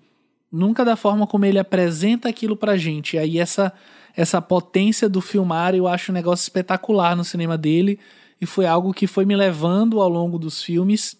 nunca 0.50 0.84
da 0.84 0.96
forma 0.96 1.26
como 1.26 1.44
ele 1.44 1.58
apresenta 1.58 2.28
aquilo 2.28 2.56
pra 2.56 2.76
gente. 2.76 3.16
E 3.16 3.18
aí 3.18 3.38
essa 3.38 3.72
essa 4.16 4.40
potência 4.40 5.08
do 5.08 5.20
filmar 5.20 5.74
eu 5.74 5.86
acho 5.86 6.10
um 6.10 6.14
negócio 6.14 6.42
espetacular 6.42 7.14
no 7.14 7.24
cinema 7.24 7.58
dele 7.58 8.00
e 8.40 8.46
foi 8.46 8.66
algo 8.66 8.94
que 8.94 9.06
foi 9.06 9.26
me 9.26 9.36
levando 9.36 10.00
ao 10.00 10.08
longo 10.08 10.38
dos 10.38 10.62
filmes 10.62 11.16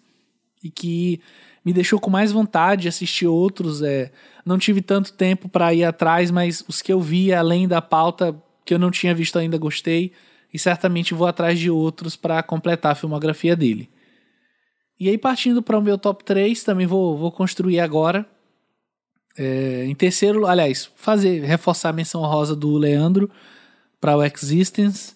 e 0.63 0.69
que 0.69 1.21
me 1.63 1.73
deixou 1.73 1.99
com 1.99 2.09
mais 2.09 2.31
vontade 2.31 2.83
de 2.83 2.87
assistir 2.87 3.27
outros. 3.27 3.81
É, 3.81 4.11
não 4.45 4.57
tive 4.57 4.81
tanto 4.81 5.13
tempo 5.13 5.47
para 5.47 5.73
ir 5.73 5.83
atrás, 5.83 6.31
mas 6.31 6.63
os 6.67 6.81
que 6.81 6.91
eu 6.91 6.99
vi 6.99 7.33
além 7.33 7.67
da 7.67 7.81
pauta 7.81 8.35
que 8.65 8.73
eu 8.73 8.79
não 8.79 8.89
tinha 8.89 9.13
visto 9.13 9.37
ainda 9.37 9.57
gostei 9.57 10.11
e 10.53 10.57
certamente 10.57 11.13
vou 11.13 11.27
atrás 11.27 11.59
de 11.59 11.69
outros 11.69 12.15
para 12.15 12.41
completar 12.41 12.93
a 12.93 12.95
filmografia 12.95 13.55
dele. 13.55 13.89
E 14.99 15.09
aí 15.09 15.17
partindo 15.17 15.61
para 15.61 15.77
o 15.77 15.81
meu 15.81 15.97
top 15.97 16.23
3, 16.23 16.63
também 16.63 16.87
vou, 16.87 17.17
vou 17.17 17.31
construir 17.31 17.79
agora. 17.79 18.27
É, 19.37 19.85
em 19.85 19.93
terceiro, 19.93 20.47
aliás, 20.47 20.89
fazer 20.95 21.43
reforçar 21.43 21.89
a 21.89 21.93
menção 21.93 22.21
rosa 22.21 22.55
do 22.55 22.75
Leandro 22.77 23.29
para 24.01 24.17
o 24.17 24.23
Existence. 24.23 25.15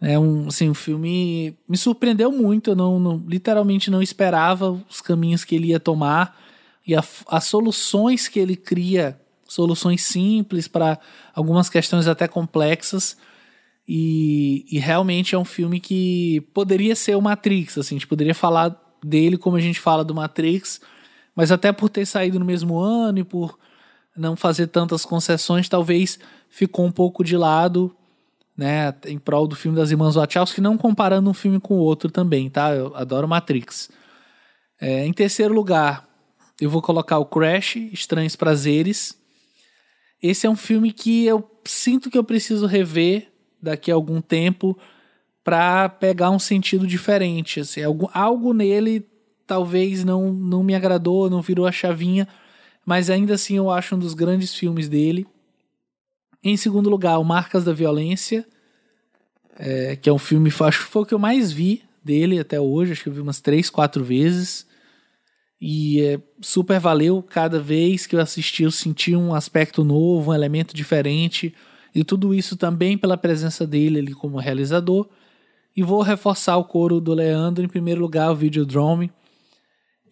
É 0.00 0.18
um, 0.18 0.48
assim, 0.48 0.70
um 0.70 0.74
filme 0.74 1.56
me 1.68 1.76
surpreendeu 1.76 2.30
muito. 2.30 2.70
Eu 2.70 2.76
não, 2.76 3.00
não, 3.00 3.24
literalmente 3.26 3.90
não 3.90 4.00
esperava 4.00 4.80
os 4.88 5.00
caminhos 5.00 5.44
que 5.44 5.56
ele 5.56 5.68
ia 5.68 5.80
tomar 5.80 6.38
e 6.86 6.94
a, 6.94 7.04
as 7.28 7.44
soluções 7.44 8.28
que 8.28 8.38
ele 8.38 8.56
cria, 8.56 9.20
soluções 9.46 10.02
simples 10.02 10.66
para 10.66 10.98
algumas 11.34 11.68
questões 11.68 12.06
até 12.06 12.26
complexas. 12.26 13.16
E, 13.86 14.64
e, 14.70 14.78
realmente 14.78 15.34
é 15.34 15.38
um 15.38 15.44
filme 15.44 15.80
que 15.80 16.40
poderia 16.54 16.94
ser 16.94 17.16
o 17.16 17.20
Matrix, 17.20 17.76
assim, 17.76 17.96
a 17.96 17.98
gente 17.98 18.06
poderia 18.06 18.34
falar 18.34 18.80
dele 19.04 19.36
como 19.36 19.56
a 19.56 19.60
gente 19.60 19.80
fala 19.80 20.04
do 20.04 20.14
Matrix, 20.14 20.80
mas 21.34 21.52
até 21.52 21.72
por 21.72 21.88
ter 21.88 22.06
saído 22.06 22.38
no 22.38 22.44
mesmo 22.44 22.78
ano 22.78 23.18
e 23.18 23.24
por 23.24 23.58
não 24.16 24.36
fazer 24.36 24.66
tantas 24.66 25.04
concessões, 25.04 25.68
talvez 25.68 26.18
ficou 26.48 26.84
um 26.84 26.92
pouco 26.92 27.24
de 27.24 27.36
lado, 27.36 27.94
né, 28.56 28.94
em 29.06 29.18
prol 29.18 29.46
do 29.46 29.56
filme 29.56 29.76
das 29.76 29.90
irmãs 29.90 30.16
Wachowski, 30.16 30.60
não 30.60 30.76
comparando 30.76 31.30
um 31.30 31.34
filme 31.34 31.58
com 31.58 31.74
o 31.74 31.78
outro 31.78 32.10
também, 32.10 32.50
tá? 32.50 32.74
Eu 32.74 32.94
adoro 32.94 33.26
Matrix. 33.26 33.90
É, 34.80 35.06
em 35.06 35.12
terceiro 35.12 35.54
lugar, 35.54 36.08
eu 36.60 36.68
vou 36.68 36.82
colocar 36.82 37.18
o 37.18 37.24
Crash, 37.24 37.76
Estranhos 37.76 38.36
Prazeres. 38.36 39.16
Esse 40.22 40.46
é 40.46 40.50
um 40.50 40.56
filme 40.56 40.92
que 40.92 41.24
eu 41.24 41.50
sinto 41.64 42.10
que 42.10 42.18
eu 42.18 42.24
preciso 42.24 42.66
rever 42.66 43.32
daqui 43.62 43.90
a 43.90 43.94
algum 43.94 44.20
tempo 44.20 44.78
para 45.42 45.88
pegar 45.88 46.30
um 46.30 46.38
sentido 46.38 46.86
diferente. 46.86 47.60
Assim, 47.60 47.82
algo, 47.82 48.10
algo 48.12 48.52
nele 48.52 49.06
talvez 49.50 50.04
não, 50.04 50.32
não 50.32 50.62
me 50.62 50.76
agradou, 50.76 51.28
não 51.28 51.42
virou 51.42 51.66
a 51.66 51.72
chavinha, 51.72 52.28
mas 52.86 53.10
ainda 53.10 53.34
assim 53.34 53.56
eu 53.56 53.68
acho 53.68 53.96
um 53.96 53.98
dos 53.98 54.14
grandes 54.14 54.54
filmes 54.54 54.88
dele. 54.88 55.26
Em 56.40 56.56
segundo 56.56 56.88
lugar, 56.88 57.18
o 57.18 57.24
Marcas 57.24 57.64
da 57.64 57.72
Violência, 57.72 58.46
é, 59.58 59.96
que 59.96 60.08
é 60.08 60.12
um 60.12 60.18
filme, 60.18 60.52
acho 60.60 60.84
que 60.84 60.92
foi 60.92 61.02
o 61.02 61.04
que 61.04 61.12
eu 61.12 61.18
mais 61.18 61.50
vi 61.50 61.82
dele 62.00 62.38
até 62.38 62.60
hoje, 62.60 62.92
acho 62.92 63.02
que 63.02 63.08
eu 63.08 63.12
vi 63.12 63.20
umas 63.20 63.40
três, 63.40 63.68
quatro 63.68 64.04
vezes. 64.04 64.64
E 65.60 66.00
é, 66.00 66.20
super 66.40 66.78
valeu 66.78 67.20
cada 67.20 67.58
vez 67.58 68.06
que 68.06 68.14
eu 68.14 68.20
assisti, 68.20 68.62
eu 68.62 68.70
senti 68.70 69.16
um 69.16 69.34
aspecto 69.34 69.82
novo, 69.82 70.30
um 70.30 70.34
elemento 70.34 70.76
diferente. 70.76 71.52
E 71.92 72.04
tudo 72.04 72.32
isso 72.32 72.56
também 72.56 72.96
pela 72.96 73.18
presença 73.18 73.66
dele 73.66 73.98
ali 73.98 74.14
como 74.14 74.38
realizador. 74.38 75.08
E 75.76 75.82
vou 75.82 76.02
reforçar 76.02 76.56
o 76.56 76.64
coro 76.64 77.00
do 77.00 77.12
Leandro, 77.12 77.64
em 77.64 77.68
primeiro 77.68 78.00
lugar, 78.00 78.30
o 78.30 78.36
Videodrome. 78.36 79.10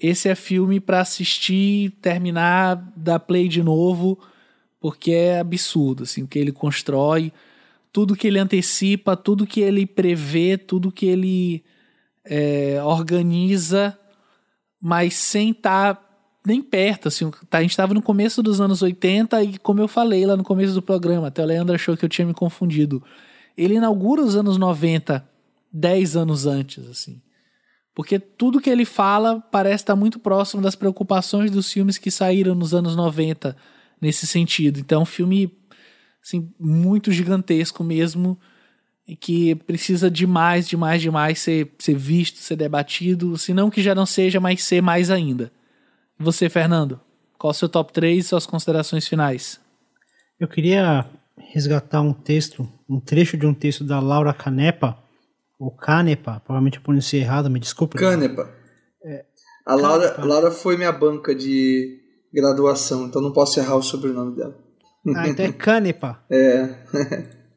Esse 0.00 0.28
é 0.28 0.34
filme 0.34 0.80
para 0.80 1.00
assistir, 1.00 1.90
terminar, 2.02 2.92
dar 2.96 3.18
play 3.18 3.48
de 3.48 3.62
novo, 3.62 4.18
porque 4.80 5.12
é 5.12 5.40
absurdo, 5.40 6.04
assim, 6.04 6.22
o 6.22 6.28
que 6.28 6.38
ele 6.38 6.52
constrói, 6.52 7.32
tudo 7.92 8.14
que 8.14 8.26
ele 8.26 8.38
antecipa, 8.38 9.16
tudo 9.16 9.46
que 9.46 9.60
ele 9.60 9.86
prevê, 9.86 10.56
tudo 10.56 10.92
que 10.92 11.06
ele 11.06 11.64
é, 12.24 12.80
organiza 12.82 13.98
mas 14.80 15.14
sem 15.14 15.50
estar 15.50 15.94
tá 15.94 16.08
nem 16.46 16.62
perto, 16.62 17.08
assim, 17.08 17.30
tá, 17.50 17.58
a 17.58 17.62
gente 17.62 17.70
estava 17.70 17.92
no 17.92 18.00
começo 18.00 18.42
dos 18.42 18.60
anos 18.60 18.80
80 18.80 19.42
e 19.42 19.58
como 19.58 19.80
eu 19.80 19.88
falei 19.88 20.24
lá 20.24 20.36
no 20.36 20.44
começo 20.44 20.72
do 20.72 20.80
programa, 20.80 21.26
até 21.26 21.42
o 21.42 21.46
Leandro 21.46 21.74
achou 21.74 21.96
que 21.96 22.04
eu 22.04 22.08
tinha 22.08 22.26
me 22.26 22.32
confundido. 22.32 23.02
Ele 23.56 23.74
inaugura 23.74 24.22
os 24.22 24.36
anos 24.36 24.56
90, 24.56 25.28
10 25.72 26.16
anos 26.16 26.46
antes, 26.46 26.86
assim. 26.88 27.20
Porque 27.98 28.20
tudo 28.20 28.60
que 28.60 28.70
ele 28.70 28.84
fala 28.84 29.40
parece 29.50 29.82
estar 29.82 29.96
muito 29.96 30.20
próximo 30.20 30.62
das 30.62 30.76
preocupações 30.76 31.50
dos 31.50 31.72
filmes 31.72 31.98
que 31.98 32.12
saíram 32.12 32.54
nos 32.54 32.72
anos 32.72 32.94
90 32.94 33.56
nesse 34.00 34.24
sentido. 34.24 34.78
Então, 34.78 35.00
é 35.00 35.02
um 35.02 35.04
filme 35.04 35.52
assim, 36.22 36.48
muito 36.60 37.10
gigantesco 37.10 37.82
mesmo 37.82 38.38
e 39.04 39.16
que 39.16 39.56
precisa 39.56 40.08
demais, 40.08 40.68
demais, 40.68 41.02
demais 41.02 41.40
ser, 41.40 41.74
ser 41.76 41.96
visto, 41.96 42.38
ser 42.38 42.54
debatido, 42.54 43.36
se 43.36 43.52
não 43.52 43.68
que 43.68 43.82
já 43.82 43.96
não 43.96 44.06
seja, 44.06 44.38
mas 44.38 44.62
ser 44.62 44.80
mais 44.80 45.10
ainda. 45.10 45.50
Você, 46.16 46.48
Fernando, 46.48 47.00
qual 47.36 47.50
o 47.50 47.54
seu 47.54 47.68
top 47.68 47.92
3 47.92 48.24
e 48.24 48.28
suas 48.28 48.46
considerações 48.46 49.08
finais? 49.08 49.58
Eu 50.38 50.46
queria 50.46 51.04
resgatar 51.36 52.00
um 52.00 52.12
texto, 52.12 52.68
um 52.88 53.00
trecho 53.00 53.36
de 53.36 53.44
um 53.44 53.52
texto 53.52 53.82
da 53.82 53.98
Laura 53.98 54.32
Canepa, 54.32 54.96
ou 55.58 55.70
Canepa, 55.70 56.40
provavelmente 56.40 56.78
eu 56.78 56.82
pronunciei 56.82 57.22
errado, 57.22 57.50
me 57.50 57.58
desculpe. 57.58 57.98
Canepa. 57.98 58.50
É, 59.04 59.24
a 59.66 59.74
Laura, 59.74 60.10
Canepa. 60.10 60.24
Laura 60.24 60.50
foi 60.50 60.76
minha 60.76 60.92
banca 60.92 61.34
de 61.34 61.98
graduação, 62.32 63.06
então 63.06 63.20
não 63.20 63.32
posso 63.32 63.58
errar 63.58 63.76
o 63.76 63.82
sobrenome 63.82 64.36
dela. 64.36 64.56
Ah, 65.16 65.28
então 65.28 65.44
é 65.44 65.52
Canepa. 65.52 66.22
é. 66.30 66.74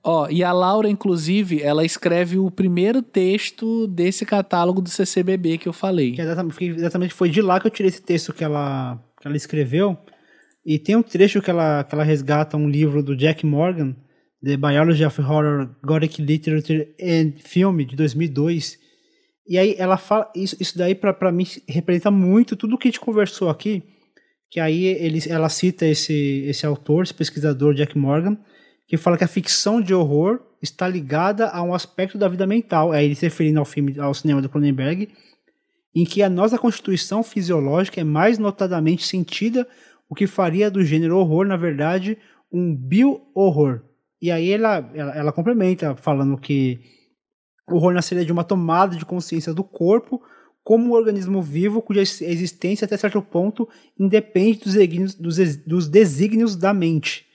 Ó, 0.03 0.27
e 0.29 0.43
a 0.43 0.51
Laura, 0.51 0.89
inclusive, 0.89 1.61
ela 1.61 1.85
escreve 1.85 2.39
o 2.39 2.49
primeiro 2.49 3.03
texto 3.03 3.85
desse 3.85 4.25
catálogo 4.25 4.81
do 4.81 4.89
CCBB 4.89 5.59
que 5.59 5.69
eu 5.69 5.73
falei. 5.73 6.13
Que 6.13 6.21
exatamente, 6.21 6.65
exatamente 6.65 7.13
foi 7.13 7.29
de 7.29 7.41
lá 7.41 7.59
que 7.59 7.67
eu 7.67 7.71
tirei 7.71 7.89
esse 7.89 8.01
texto 8.01 8.33
que 8.33 8.43
ela, 8.43 8.99
que 9.21 9.27
ela 9.27 9.37
escreveu. 9.37 9.95
E 10.65 10.79
tem 10.79 10.95
um 10.95 11.03
trecho 11.03 11.41
que 11.41 11.51
ela, 11.51 11.83
que 11.83 11.93
ela 11.93 12.03
resgata 12.03 12.57
um 12.57 12.67
livro 12.67 13.03
do 13.03 13.15
Jack 13.15 13.45
Morgan, 13.45 13.95
The 14.43 14.57
Biology 14.57 15.05
of 15.05 15.21
Horror, 15.21 15.69
Gothic 15.83 16.21
Literature 16.21 16.95
and 16.99 17.33
Film, 17.39 17.77
de 17.77 17.95
2002. 17.95 18.79
E 19.47 19.57
aí 19.57 19.75
ela 19.77 19.97
fala, 19.97 20.31
isso, 20.35 20.55
isso 20.59 20.77
daí 20.77 20.95
para 20.95 21.31
mim 21.31 21.45
representa 21.67 22.09
muito 22.09 22.55
tudo 22.55 22.75
o 22.75 22.77
que 22.77 22.87
a 22.87 22.91
gente 22.91 22.99
conversou 22.99 23.49
aqui, 23.49 23.83
que 24.49 24.59
aí 24.59 24.85
ele, 24.85 25.19
ela 25.29 25.49
cita 25.49 25.85
esse, 25.85 26.43
esse 26.45 26.65
autor, 26.65 27.03
esse 27.03 27.13
pesquisador 27.13 27.73
Jack 27.73 27.97
Morgan, 27.97 28.37
que 28.87 28.97
fala 28.97 29.17
que 29.17 29.23
a 29.23 29.27
ficção 29.27 29.81
de 29.81 29.93
horror 29.93 30.41
está 30.61 30.87
ligada 30.87 31.49
a 31.49 31.61
um 31.63 31.73
aspecto 31.73 32.17
da 32.17 32.27
vida 32.27 32.45
mental, 32.45 32.93
é 32.93 33.03
ele 33.03 33.15
se 33.15 33.25
referindo 33.25 33.59
ao 33.59 33.65
filme, 33.65 33.99
ao 33.99 34.13
cinema 34.13 34.41
do 34.41 34.49
Cronenberg, 34.49 35.09
em 35.93 36.05
que 36.05 36.23
a 36.23 36.29
nossa 36.29 36.57
constituição 36.57 37.23
fisiológica 37.23 38.01
é 38.01 38.03
mais 38.03 38.37
notadamente 38.37 39.05
sentida, 39.05 39.67
o 40.09 40.15
que 40.15 40.27
faria 40.27 40.69
do 40.69 40.83
gênero 40.83 41.17
horror, 41.17 41.45
na 41.45 41.57
verdade, 41.57 42.17
um 42.51 42.75
bio-horror. 42.75 43.81
E 44.21 44.29
aí 44.29 44.51
ela, 44.51 44.91
ela, 44.93 45.15
ela 45.17 45.31
complementa, 45.31 45.95
falando 45.95 46.37
que 46.37 46.79
o 47.67 47.75
horror 47.75 47.93
nasceria 47.93 48.25
de 48.25 48.31
uma 48.31 48.43
tomada 48.43 48.95
de 48.95 49.05
consciência 49.05 49.53
do 49.53 49.63
corpo 49.63 50.21
como 50.63 50.89
um 50.89 50.91
organismo 50.91 51.41
vivo 51.41 51.81
cuja 51.81 52.01
existência, 52.01 52.85
até 52.85 52.95
certo 52.95 53.21
ponto, 53.21 53.67
independe 53.99 54.59
dos 54.59 54.73
desígnios, 54.73 55.15
dos, 55.15 55.37
dos 55.65 55.87
desígnios 55.87 56.55
da 56.55 56.73
mente. 56.73 57.25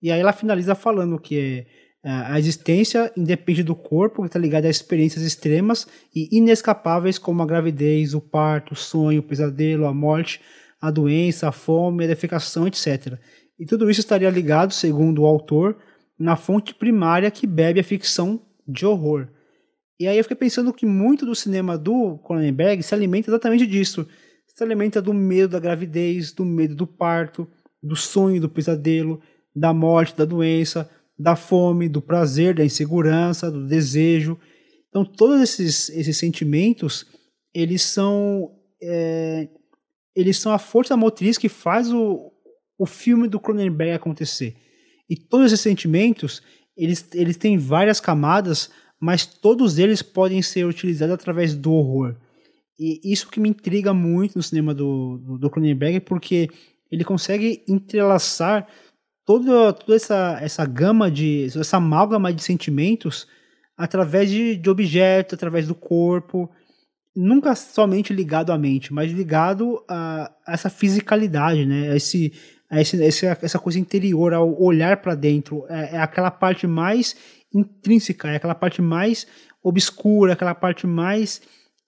E 0.00 0.12
aí 0.12 0.20
ela 0.20 0.32
finaliza 0.32 0.76
falando 0.76 1.18
que 1.18 1.66
é, 2.04 2.10
a 2.10 2.38
existência 2.38 3.12
independe 3.16 3.64
do 3.64 3.74
corpo, 3.74 4.22
que 4.22 4.28
está 4.28 4.38
ligada 4.38 4.68
a 4.68 4.70
experiências 4.70 5.24
extremas 5.24 5.88
e 6.14 6.36
inescapáveis 6.36 7.18
como 7.18 7.42
a 7.42 7.46
gravidez, 7.46 8.14
o 8.14 8.20
parto, 8.20 8.74
o 8.74 8.76
sonho, 8.76 9.20
o 9.20 9.24
pesadelo, 9.24 9.86
a 9.86 9.92
morte, 9.92 10.40
a 10.80 10.90
doença, 10.90 11.48
a 11.48 11.52
fome, 11.52 12.04
a 12.04 12.06
defecação, 12.06 12.68
etc. 12.68 13.18
E 13.58 13.66
tudo 13.66 13.90
isso 13.90 13.98
estaria 13.98 14.30
ligado, 14.30 14.72
segundo 14.72 15.22
o 15.22 15.26
autor, 15.26 15.76
na 16.18 16.36
fonte 16.36 16.74
primária 16.74 17.30
que 17.30 17.46
bebe 17.46 17.80
a 17.80 17.84
ficção 17.84 18.42
de 18.66 18.84
horror. 18.84 19.28
E 20.00 20.06
aí 20.06 20.16
eu 20.16 20.24
fiquei 20.24 20.36
pensando 20.36 20.72
que 20.72 20.86
muito 20.86 21.26
do 21.26 21.34
cinema 21.34 21.76
do 21.76 22.18
Cronenberg 22.18 22.82
se 22.82 22.94
alimenta 22.94 23.30
exatamente 23.30 23.66
disso. 23.66 24.06
Se 24.46 24.62
alimenta 24.62 25.00
do 25.00 25.14
medo 25.14 25.52
da 25.52 25.60
gravidez, 25.60 26.32
do 26.32 26.44
medo 26.44 26.74
do 26.74 26.86
parto, 26.86 27.48
do 27.82 27.96
sonho, 27.96 28.40
do 28.40 28.48
pesadelo, 28.48 29.20
da 29.54 29.72
morte, 29.72 30.16
da 30.16 30.24
doença, 30.24 30.90
da 31.18 31.34
fome, 31.34 31.88
do 31.88 32.00
prazer, 32.00 32.54
da 32.54 32.64
insegurança, 32.64 33.50
do 33.50 33.66
desejo. 33.66 34.38
Então, 34.88 35.04
todos 35.04 35.40
esses, 35.40 35.88
esses 35.90 36.16
sentimentos, 36.16 37.06
eles 37.52 37.82
são, 37.82 38.52
é, 38.80 39.48
eles 40.14 40.38
são 40.38 40.52
a 40.52 40.58
força 40.58 40.96
motriz 40.96 41.36
que 41.36 41.48
faz 41.48 41.92
o, 41.92 42.32
o 42.78 42.86
filme 42.86 43.28
do 43.28 43.40
Cronenberg 43.40 43.92
acontecer. 43.92 44.56
E 45.08 45.16
todos 45.16 45.46
esses 45.46 45.60
sentimentos, 45.60 46.42
eles, 46.76 47.08
eles 47.14 47.36
têm 47.36 47.56
várias 47.56 48.00
camadas, 48.00 48.70
mas 49.00 49.26
todos 49.26 49.78
eles 49.78 50.02
podem 50.02 50.42
ser 50.42 50.64
utilizados 50.64 51.14
através 51.14 51.54
do 51.54 51.72
horror. 51.72 52.16
E 52.78 53.00
isso 53.12 53.28
que 53.28 53.40
me 53.40 53.48
intriga 53.48 53.92
muito 53.92 54.36
no 54.36 54.42
cinema 54.42 54.72
do, 54.72 55.18
do, 55.18 55.38
do 55.38 55.50
Cronenberg, 55.50 56.00
porque 56.00 56.48
ele 56.90 57.04
consegue 57.04 57.64
entrelaçar 57.68 58.66
toda, 59.26 59.72
toda 59.72 59.96
essa, 59.96 60.38
essa 60.40 60.64
gama 60.64 61.10
de. 61.10 61.46
essa 61.46 61.76
amálgama 61.76 62.32
de 62.32 62.42
sentimentos 62.42 63.26
através 63.76 64.30
de, 64.30 64.56
de 64.56 64.70
objetos, 64.70 65.34
através 65.34 65.66
do 65.66 65.74
corpo, 65.74 66.50
nunca 67.14 67.54
somente 67.54 68.12
ligado 68.12 68.52
à 68.52 68.58
mente, 68.58 68.92
mas 68.92 69.12
ligado 69.12 69.84
a, 69.88 70.32
a 70.46 70.52
essa 70.52 70.70
fisicalidade, 70.70 71.66
né? 71.66 71.90
A 71.90 71.96
esse, 71.96 72.32
esse, 72.70 73.26
essa 73.26 73.58
coisa 73.58 73.78
interior, 73.78 74.34
ao 74.34 74.60
olhar 74.60 74.98
para 74.98 75.14
dentro. 75.14 75.64
É, 75.68 75.96
é, 75.96 75.98
aquela 75.98 76.30
parte 76.30 76.66
mais 76.66 77.16
intrínseca, 77.54 78.28
é 78.30 78.36
aquela 78.36 78.54
parte 78.54 78.82
mais 78.82 79.26
obscura, 79.62 80.34
aquela 80.34 80.54
parte 80.54 80.86
mais 80.86 81.40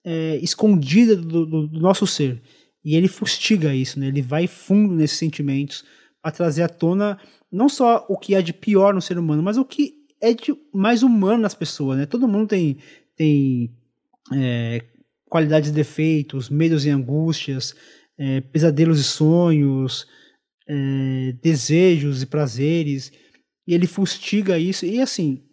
é, 0.03 0.37
escondida 0.37 1.15
do, 1.15 1.45
do, 1.45 1.67
do, 1.67 1.79
nosso 1.79 2.07
ser. 2.07 2.41
E 2.83 2.95
ele 2.95 3.07
fustiga 3.07 3.75
isso, 3.75 3.99
né? 3.99 4.07
Ele 4.07 4.21
vai 4.21 4.47
fundo 4.47 4.95
nesses 4.95 5.17
sentimentos 5.17 5.85
a 6.23 6.31
trazer 6.31 6.63
à 6.63 6.69
tona 6.69 7.19
não 7.51 7.69
só 7.69 8.05
o 8.09 8.17
que 8.17 8.33
é 8.33 8.41
de 8.41 8.53
pior 8.53 8.93
no 8.93 9.01
ser 9.01 9.19
humano, 9.19 9.43
mas 9.43 9.57
o 9.57 9.65
que 9.65 9.93
é 10.19 10.33
de 10.33 10.55
mais 10.73 11.03
humano 11.03 11.41
nas 11.41 11.53
pessoas, 11.53 11.97
né? 11.97 12.05
Todo 12.05 12.27
mundo 12.27 12.47
tem, 12.47 12.77
tem 13.15 13.71
é, 14.33 14.81
qualidades 15.29 15.69
e 15.69 15.73
defeitos, 15.73 16.49
medos 16.49 16.85
e 16.85 16.89
angústias, 16.89 17.75
é, 18.17 18.41
pesadelos 18.41 18.99
e 18.99 19.03
sonhos, 19.03 20.07
é, 20.71 21.33
desejos 21.43 22.21
e 22.21 22.25
prazeres, 22.25 23.11
e 23.67 23.73
ele 23.73 23.85
fustiga 23.85 24.57
isso. 24.57 24.85
E 24.85 25.01
assim, 25.01 25.43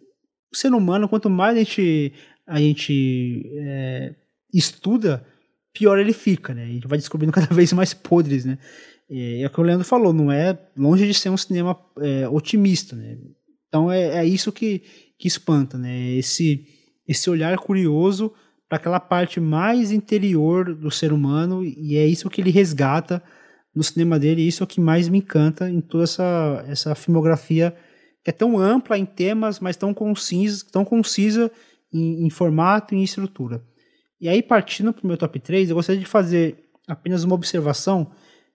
o 0.51 0.55
ser 0.55 0.73
humano, 0.73 1.09
quanto 1.09 1.29
mais 1.29 1.57
a 1.57 1.59
gente, 1.59 2.13
a 2.47 2.59
gente 2.59 3.43
é, 3.57 4.15
estuda, 4.53 5.25
pior 5.73 5.99
ele 5.99 6.13
fica, 6.13 6.53
né? 6.53 6.63
A 6.63 6.67
gente 6.67 6.87
vai 6.87 6.97
descobrindo 6.97 7.33
cada 7.35 7.53
vez 7.53 7.73
mais 7.73 7.93
podres, 7.93 8.45
né? 8.45 8.57
É, 9.09 9.41
é 9.41 9.47
o 9.47 9.49
que 9.49 9.59
o 9.59 9.63
Leandro 9.63 9.85
falou, 9.85 10.13
não 10.13 10.31
é 10.31 10.57
longe 10.77 11.05
de 11.05 11.13
ser 11.13 11.29
um 11.29 11.37
cinema 11.37 11.77
é, 11.99 12.27
otimista, 12.29 12.95
né? 12.95 13.17
Então 13.67 13.91
é, 13.91 14.19
é 14.19 14.25
isso 14.25 14.53
que, 14.53 14.83
que 15.17 15.27
espanta, 15.27 15.77
né? 15.77 16.11
Esse, 16.13 16.65
esse 17.05 17.29
olhar 17.29 17.57
curioso 17.57 18.33
para 18.69 18.77
aquela 18.77 18.99
parte 19.01 19.39
mais 19.41 19.91
interior 19.91 20.73
do 20.73 20.89
ser 20.89 21.11
humano 21.11 21.65
e 21.65 21.97
é 21.97 22.05
isso 22.05 22.29
que 22.29 22.39
ele 22.39 22.51
resgata 22.51 23.21
no 23.75 23.83
cinema 23.83 24.19
dele 24.19 24.41
e 24.41 24.47
isso 24.47 24.63
é 24.63 24.65
o 24.65 24.67
que 24.67 24.81
mais 24.81 25.07
me 25.07 25.19
encanta 25.19 25.69
em 25.69 25.81
toda 25.81 26.03
essa, 26.03 26.65
essa 26.67 26.95
filmografia 26.95 27.75
que 28.23 28.29
é 28.29 28.33
tão 28.33 28.57
ampla 28.57 28.97
em 28.97 29.05
temas, 29.05 29.59
mas 29.59 29.77
tão 29.77 29.93
concisa, 29.93 30.65
tão 30.71 30.83
concisa 30.83 31.51
em, 31.93 32.25
em 32.25 32.29
formato 32.29 32.93
e 32.93 32.97
em 32.97 33.03
estrutura. 33.03 33.63
E 34.19 34.27
aí, 34.27 34.43
partindo 34.43 34.91
para 34.91 35.03
o 35.03 35.07
meu 35.07 35.17
top 35.17 35.39
3, 35.39 35.69
eu 35.69 35.75
gostaria 35.75 36.01
de 36.01 36.07
fazer 36.07 36.65
apenas 36.87 37.23
uma 37.23 37.35
observação 37.35 38.11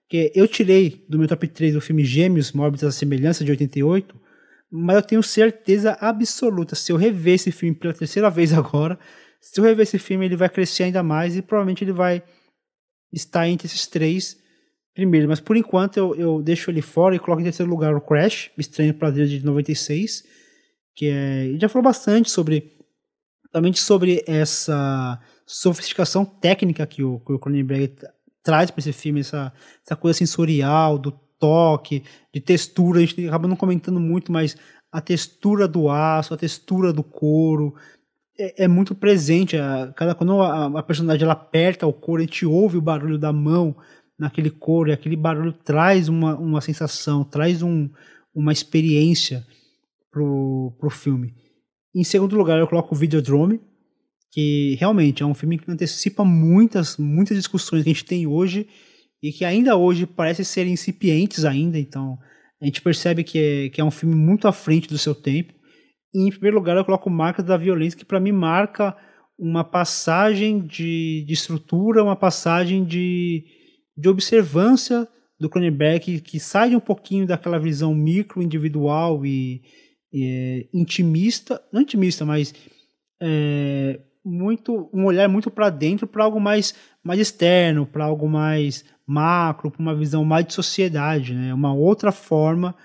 que 0.07 0.31
eu 0.35 0.47
tirei 0.47 1.03
do 1.09 1.17
meu 1.17 1.27
top 1.27 1.47
3 1.47 1.75
o 1.75 1.81
filme 1.81 2.05
Gêmeos, 2.05 2.51
Mórbidos 2.51 2.83
da 2.83 2.91
Semelhança, 2.91 3.43
de 3.43 3.51
88, 3.51 4.15
mas 4.71 4.97
eu 4.97 5.01
tenho 5.01 5.23
certeza 5.23 5.97
absoluta, 5.99 6.75
se 6.75 6.91
eu 6.91 6.97
rever 6.97 7.35
esse 7.35 7.51
filme 7.51 7.75
pela 7.75 7.93
terceira 7.93 8.29
vez 8.29 8.53
agora, 8.53 8.99
se 9.41 9.59
eu 9.59 9.63
rever 9.63 9.83
esse 9.83 9.97
filme, 9.97 10.25
ele 10.25 10.35
vai 10.35 10.49
crescer 10.49 10.83
ainda 10.83 11.01
mais 11.01 11.35
e 11.35 11.41
provavelmente 11.41 11.83
ele 11.83 11.93
vai 11.93 12.21
estar 13.11 13.47
entre 13.47 13.67
esses 13.67 13.87
três 13.87 14.37
primeiros. 14.95 15.27
Mas 15.27 15.39
por 15.39 15.55
enquanto 15.55 15.97
eu, 15.97 16.15
eu 16.15 16.41
deixo 16.41 16.71
ele 16.71 16.81
fora 16.81 17.15
e 17.15 17.19
coloco 17.19 17.41
em 17.41 17.43
terceiro 17.43 17.69
lugar 17.69 17.93
o 17.93 18.01
Crash, 18.01 18.49
Estranho 18.57 18.93
Prazer 18.93 19.27
de 19.27 19.45
96, 19.45 20.23
que 20.95 21.09
é, 21.09 21.55
já 21.59 21.69
falou 21.69 21.83
bastante 21.83 22.31
sobre 22.31 22.71
também 23.51 23.71
sobre 23.73 24.23
essa 24.27 25.19
sofisticação 25.45 26.25
técnica 26.25 26.85
que 26.85 27.03
o, 27.03 27.19
que 27.19 27.37
Cronenberg 27.37 27.93
traz 28.43 28.69
para 28.71 28.79
esse 28.79 28.91
filme, 28.91 29.21
essa, 29.21 29.53
essa 29.85 29.95
coisa 29.95 30.17
sensorial, 30.17 30.97
do 30.97 31.11
toque, 31.39 32.03
de 32.33 32.41
textura. 32.41 32.99
A 32.99 33.01
gente 33.01 33.27
acaba 33.27 33.47
não 33.47 33.55
comentando 33.55 33.99
muito, 33.99 34.31
mas 34.31 34.57
a 34.91 34.99
textura 34.99 35.67
do 35.67 35.89
aço, 35.89 36.33
a 36.33 36.37
textura 36.37 36.91
do 36.91 37.03
couro 37.03 37.75
é, 38.37 38.65
é 38.65 38.67
muito 38.67 38.93
presente. 38.93 39.55
A, 39.55 39.91
cada, 39.95 40.13
quando 40.13 40.41
a, 40.41 40.65
a, 40.79 40.83
personagem 40.83 41.23
ela 41.23 41.33
aperta 41.33 41.87
o 41.87 41.93
couro, 41.93 42.21
a 42.21 42.25
gente 42.25 42.45
ouve 42.45 42.77
o 42.77 42.81
barulho 42.81 43.17
da 43.17 43.31
mão 43.31 43.75
naquele 44.17 44.49
couro, 44.49 44.89
e 44.89 44.93
aquele 44.93 45.15
barulho 45.15 45.51
traz 45.51 46.07
uma, 46.07 46.37
uma 46.37 46.61
sensação, 46.61 47.23
traz 47.23 47.61
um, 47.61 47.89
uma 48.33 48.53
experiência 48.53 49.45
pro, 50.11 50.75
pro 50.79 50.89
filme. 50.89 51.33
Em 51.93 52.03
segundo 52.03 52.35
lugar, 52.35 52.59
eu 52.59 52.67
coloco 52.67 52.93
o 52.93 52.97
Videodrome, 52.97 53.59
que 54.31 54.75
realmente 54.79 55.23
é 55.23 55.25
um 55.25 55.33
filme 55.33 55.57
que 55.57 55.69
antecipa 55.71 56.25
muitas, 56.25 56.97
muitas 56.97 57.37
discussões 57.37 57.83
que 57.83 57.89
a 57.89 57.93
gente 57.93 58.05
tem 58.05 58.27
hoje 58.27 58.67
e 59.23 59.31
que 59.31 59.45
ainda 59.45 59.77
hoje 59.77 60.05
parecem 60.05 60.43
ser 60.43 60.67
incipientes 60.67 61.45
ainda, 61.45 61.79
então 61.79 62.17
a 62.61 62.65
gente 62.65 62.81
percebe 62.81 63.23
que 63.23 63.39
é, 63.39 63.69
que 63.69 63.79
é 63.79 63.83
um 63.83 63.91
filme 63.91 64.15
muito 64.15 64.47
à 64.47 64.51
frente 64.51 64.87
do 64.87 64.97
seu 64.97 65.15
tempo. 65.15 65.53
E 66.13 66.27
em 66.27 66.29
primeiro 66.29 66.57
lugar 66.57 66.77
eu 66.77 66.85
coloco 66.85 67.09
Marcas 67.09 67.45
da 67.45 67.57
Violência, 67.57 67.97
que 67.97 68.05
para 68.05 68.19
mim 68.19 68.31
marca 68.31 68.95
uma 69.37 69.63
passagem 69.63 70.59
de, 70.59 71.23
de 71.27 71.33
estrutura, 71.33 72.03
uma 72.03 72.15
passagem 72.15 72.85
de, 72.85 73.43
de 73.97 74.09
observância 74.09 75.07
do 75.39 75.49
Cronenberg, 75.49 76.21
que, 76.21 76.39
sai 76.39 76.75
um 76.75 76.79
pouquinho 76.79 77.27
daquela 77.27 77.59
visão 77.59 77.93
micro, 77.93 78.41
individual 78.41 79.25
e, 79.25 79.61
é, 80.13 80.67
intimista, 80.73 81.61
não 81.71 81.81
intimista, 81.81 82.25
mas 82.25 82.53
é, 83.21 83.99
muito 84.23 84.89
um 84.93 85.05
olhar 85.05 85.27
muito 85.27 85.51
para 85.51 85.69
dentro, 85.69 86.07
para 86.07 86.23
algo 86.23 86.39
mais 86.39 86.73
mais 87.03 87.19
externo, 87.19 87.85
para 87.85 88.05
algo 88.05 88.27
mais 88.27 88.83
macro, 89.05 89.69
para 89.69 89.81
uma 89.81 89.95
visão 89.95 90.25
mais 90.25 90.45
de 90.45 90.53
sociedade, 90.53 91.35
né? 91.35 91.53
Uma 91.53 91.73
outra 91.73 92.11
forma 92.11 92.75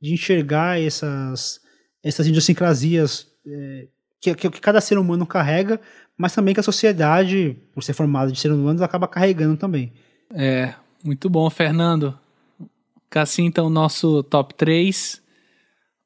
de 0.00 0.12
enxergar 0.12 0.80
essas 0.80 1.60
essas 2.02 2.26
idiosincrasias 2.26 3.26
é, 3.46 3.88
que, 4.20 4.34
que, 4.34 4.50
que 4.50 4.60
cada 4.60 4.80
ser 4.80 4.98
humano 4.98 5.26
carrega, 5.26 5.80
mas 6.16 6.34
também 6.34 6.54
que 6.54 6.60
a 6.60 6.62
sociedade, 6.62 7.56
por 7.72 7.82
ser 7.82 7.94
formada 7.94 8.30
de 8.30 8.38
seres 8.38 8.56
humanos, 8.56 8.82
acaba 8.82 9.08
carregando 9.08 9.56
também. 9.56 9.92
É, 10.32 10.74
muito 11.02 11.28
bom, 11.28 11.48
Fernando. 11.50 12.18
Assim, 13.14 13.44
então, 13.44 13.70
nosso 13.70 14.22
top 14.24 14.54
3. 14.54 15.22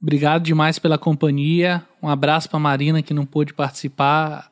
Obrigado 0.00 0.42
demais 0.42 0.78
pela 0.78 0.98
companhia. 0.98 1.84
Um 2.02 2.08
abraço 2.08 2.48
para 2.48 2.58
Marina 2.58 3.02
que 3.02 3.14
não 3.14 3.26
pôde 3.26 3.54
participar. 3.54 4.50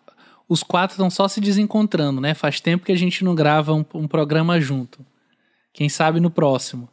Os 0.48 0.62
quatro 0.62 0.94
estão 0.94 1.10
só 1.10 1.28
se 1.28 1.40
desencontrando, 1.40 2.20
né? 2.20 2.34
Faz 2.34 2.60
tempo 2.60 2.84
que 2.84 2.92
a 2.92 2.96
gente 2.96 3.24
não 3.24 3.34
grava 3.34 3.72
um, 3.72 3.84
um 3.94 4.08
programa 4.08 4.60
junto. 4.60 5.04
Quem 5.72 5.88
sabe 5.88 6.20
no 6.20 6.30
próximo. 6.30 6.88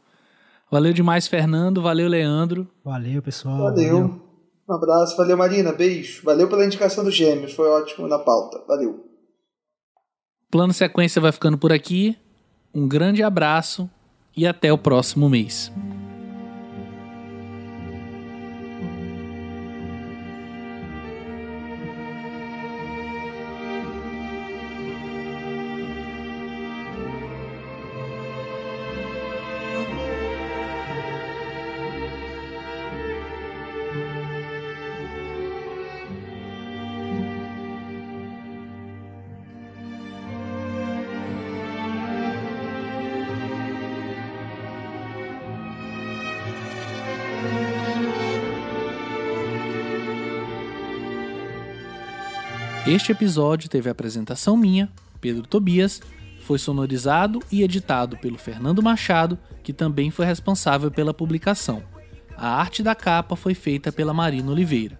Valeu 0.70 0.92
demais, 0.92 1.26
Fernando. 1.26 1.80
Valeu, 1.80 2.08
Leandro. 2.08 2.68
Valeu, 2.84 3.22
pessoal. 3.22 3.58
Valeu. 3.58 4.00
valeu. 4.00 4.20
Um 4.68 4.74
abraço. 4.74 5.16
Valeu, 5.16 5.36
Marina. 5.36 5.72
Beijo. 5.72 6.22
Valeu 6.24 6.48
pela 6.48 6.64
indicação 6.64 7.04
dos 7.04 7.14
gêmeos. 7.14 7.52
Foi 7.52 7.68
ótimo 7.68 8.08
na 8.08 8.18
pauta. 8.18 8.62
Valeu. 8.66 9.04
Plano 10.50 10.72
Sequência 10.72 11.20
vai 11.20 11.32
ficando 11.32 11.58
por 11.58 11.72
aqui. 11.72 12.16
Um 12.74 12.88
grande 12.88 13.22
abraço 13.22 13.88
e 14.36 14.46
até 14.46 14.72
o 14.72 14.76
próximo 14.76 15.28
mês. 15.28 15.72
Este 52.94 53.10
episódio 53.10 53.68
teve 53.68 53.90
apresentação 53.90 54.56
minha, 54.56 54.88
Pedro 55.20 55.42
Tobias, 55.42 56.00
foi 56.42 56.60
sonorizado 56.60 57.42
e 57.50 57.64
editado 57.64 58.16
pelo 58.16 58.38
Fernando 58.38 58.80
Machado, 58.80 59.36
que 59.64 59.72
também 59.72 60.12
foi 60.12 60.24
responsável 60.24 60.92
pela 60.92 61.12
publicação. 61.12 61.82
A 62.36 62.50
arte 62.50 62.84
da 62.84 62.94
capa 62.94 63.34
foi 63.34 63.52
feita 63.52 63.90
pela 63.90 64.14
Marina 64.14 64.52
Oliveira. 64.52 64.96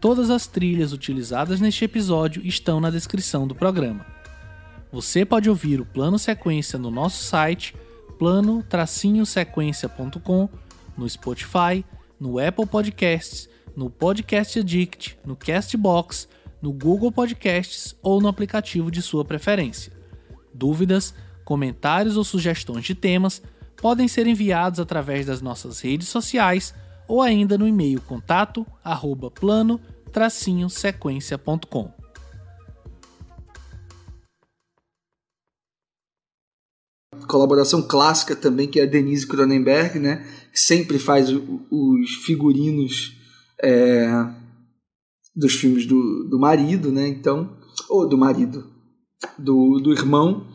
Todas 0.00 0.30
as 0.30 0.48
trilhas 0.48 0.92
utilizadas 0.92 1.60
neste 1.60 1.84
episódio 1.84 2.44
estão 2.44 2.80
na 2.80 2.90
descrição 2.90 3.46
do 3.46 3.54
programa. 3.54 4.04
Você 4.90 5.24
pode 5.24 5.48
ouvir 5.48 5.80
o 5.80 5.86
plano 5.86 6.18
sequência 6.18 6.76
no 6.76 6.90
nosso 6.90 7.22
site 7.22 7.72
plano-sequência.com, 8.18 10.48
no 10.98 11.08
Spotify, 11.08 11.84
no 12.18 12.40
Apple 12.40 12.66
Podcasts, 12.66 13.48
no 13.76 13.88
Podcast 13.88 14.58
Addict, 14.58 15.16
no 15.24 15.36
Castbox 15.36 16.26
no 16.62 16.72
Google 16.72 17.10
Podcasts 17.10 17.96
ou 18.00 18.20
no 18.20 18.28
aplicativo 18.28 18.88
de 18.90 19.02
sua 19.02 19.24
preferência. 19.24 19.92
Dúvidas, 20.54 21.12
comentários 21.44 22.16
ou 22.16 22.22
sugestões 22.22 22.84
de 22.84 22.94
temas 22.94 23.42
podem 23.76 24.06
ser 24.06 24.28
enviados 24.28 24.78
através 24.78 25.26
das 25.26 25.42
nossas 25.42 25.80
redes 25.80 26.06
sociais 26.08 26.72
ou 27.08 27.20
ainda 27.20 27.58
no 27.58 27.66
e-mail 27.66 28.00
contato 28.00 28.64
arroba 28.84 29.28
plano-sequência.com. 29.30 31.90
Colaboração 37.26 37.82
clássica 37.82 38.34
também, 38.36 38.68
que 38.68 38.80
é 38.80 38.84
a 38.84 38.86
Denise 38.86 39.26
Cronenberg, 39.26 39.98
né? 39.98 40.24
Que 40.52 40.58
sempre 40.58 40.98
faz 40.98 41.28
os 41.30 42.14
figurinos 42.24 43.16
é, 43.62 44.06
dos 45.34 45.54
filmes 45.54 45.86
do, 45.86 46.24
do 46.28 46.38
marido, 46.38 46.92
né? 46.92 47.08
Então, 47.08 47.56
ou 47.88 48.08
do 48.08 48.18
marido, 48.18 48.64
do, 49.38 49.78
do 49.80 49.92
irmão. 49.92 50.46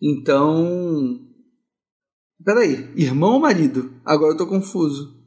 Então, 0.00 1.20
peraí, 2.44 2.90
irmão 2.96 3.34
ou 3.34 3.40
marido? 3.40 3.92
Agora 4.04 4.32
eu 4.32 4.36
tô 4.36 4.46
confuso. 4.46 5.22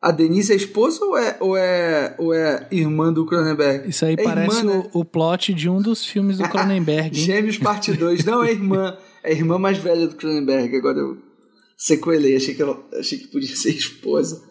A 0.00 0.12
Denise 0.12 0.52
é 0.52 0.56
esposa 0.56 1.04
ou 1.04 1.16
é, 1.16 1.36
ou 1.40 1.56
é, 1.56 2.14
ou 2.18 2.34
é 2.34 2.68
irmã 2.70 3.12
do 3.12 3.26
Cronenberg? 3.26 3.88
Isso 3.88 4.04
aí 4.04 4.14
é 4.16 4.22
parece 4.22 4.58
irmã, 4.58 4.74
né? 4.74 4.90
o, 4.92 5.00
o, 5.00 5.04
plot 5.04 5.52
de 5.54 5.68
um 5.68 5.80
dos 5.80 6.04
filmes 6.04 6.38
do 6.38 6.46
Cronenberg. 6.50 7.18
Gêmeos 7.18 7.58
parte 7.58 7.92
2. 7.92 8.24
Não, 8.24 8.44
é 8.44 8.52
irmã. 8.52 8.96
É 9.24 9.32
irmã 9.32 9.58
mais 9.58 9.78
velha 9.78 10.06
do 10.06 10.14
Cronenberg. 10.14 10.76
Agora 10.76 10.98
eu 10.98 11.18
sequelei. 11.76 12.36
Achei 12.36 12.54
que, 12.54 12.62
ela, 12.62 12.78
achei 12.92 13.18
que 13.18 13.28
podia 13.28 13.56
ser 13.56 13.70
esposa. 13.70 14.44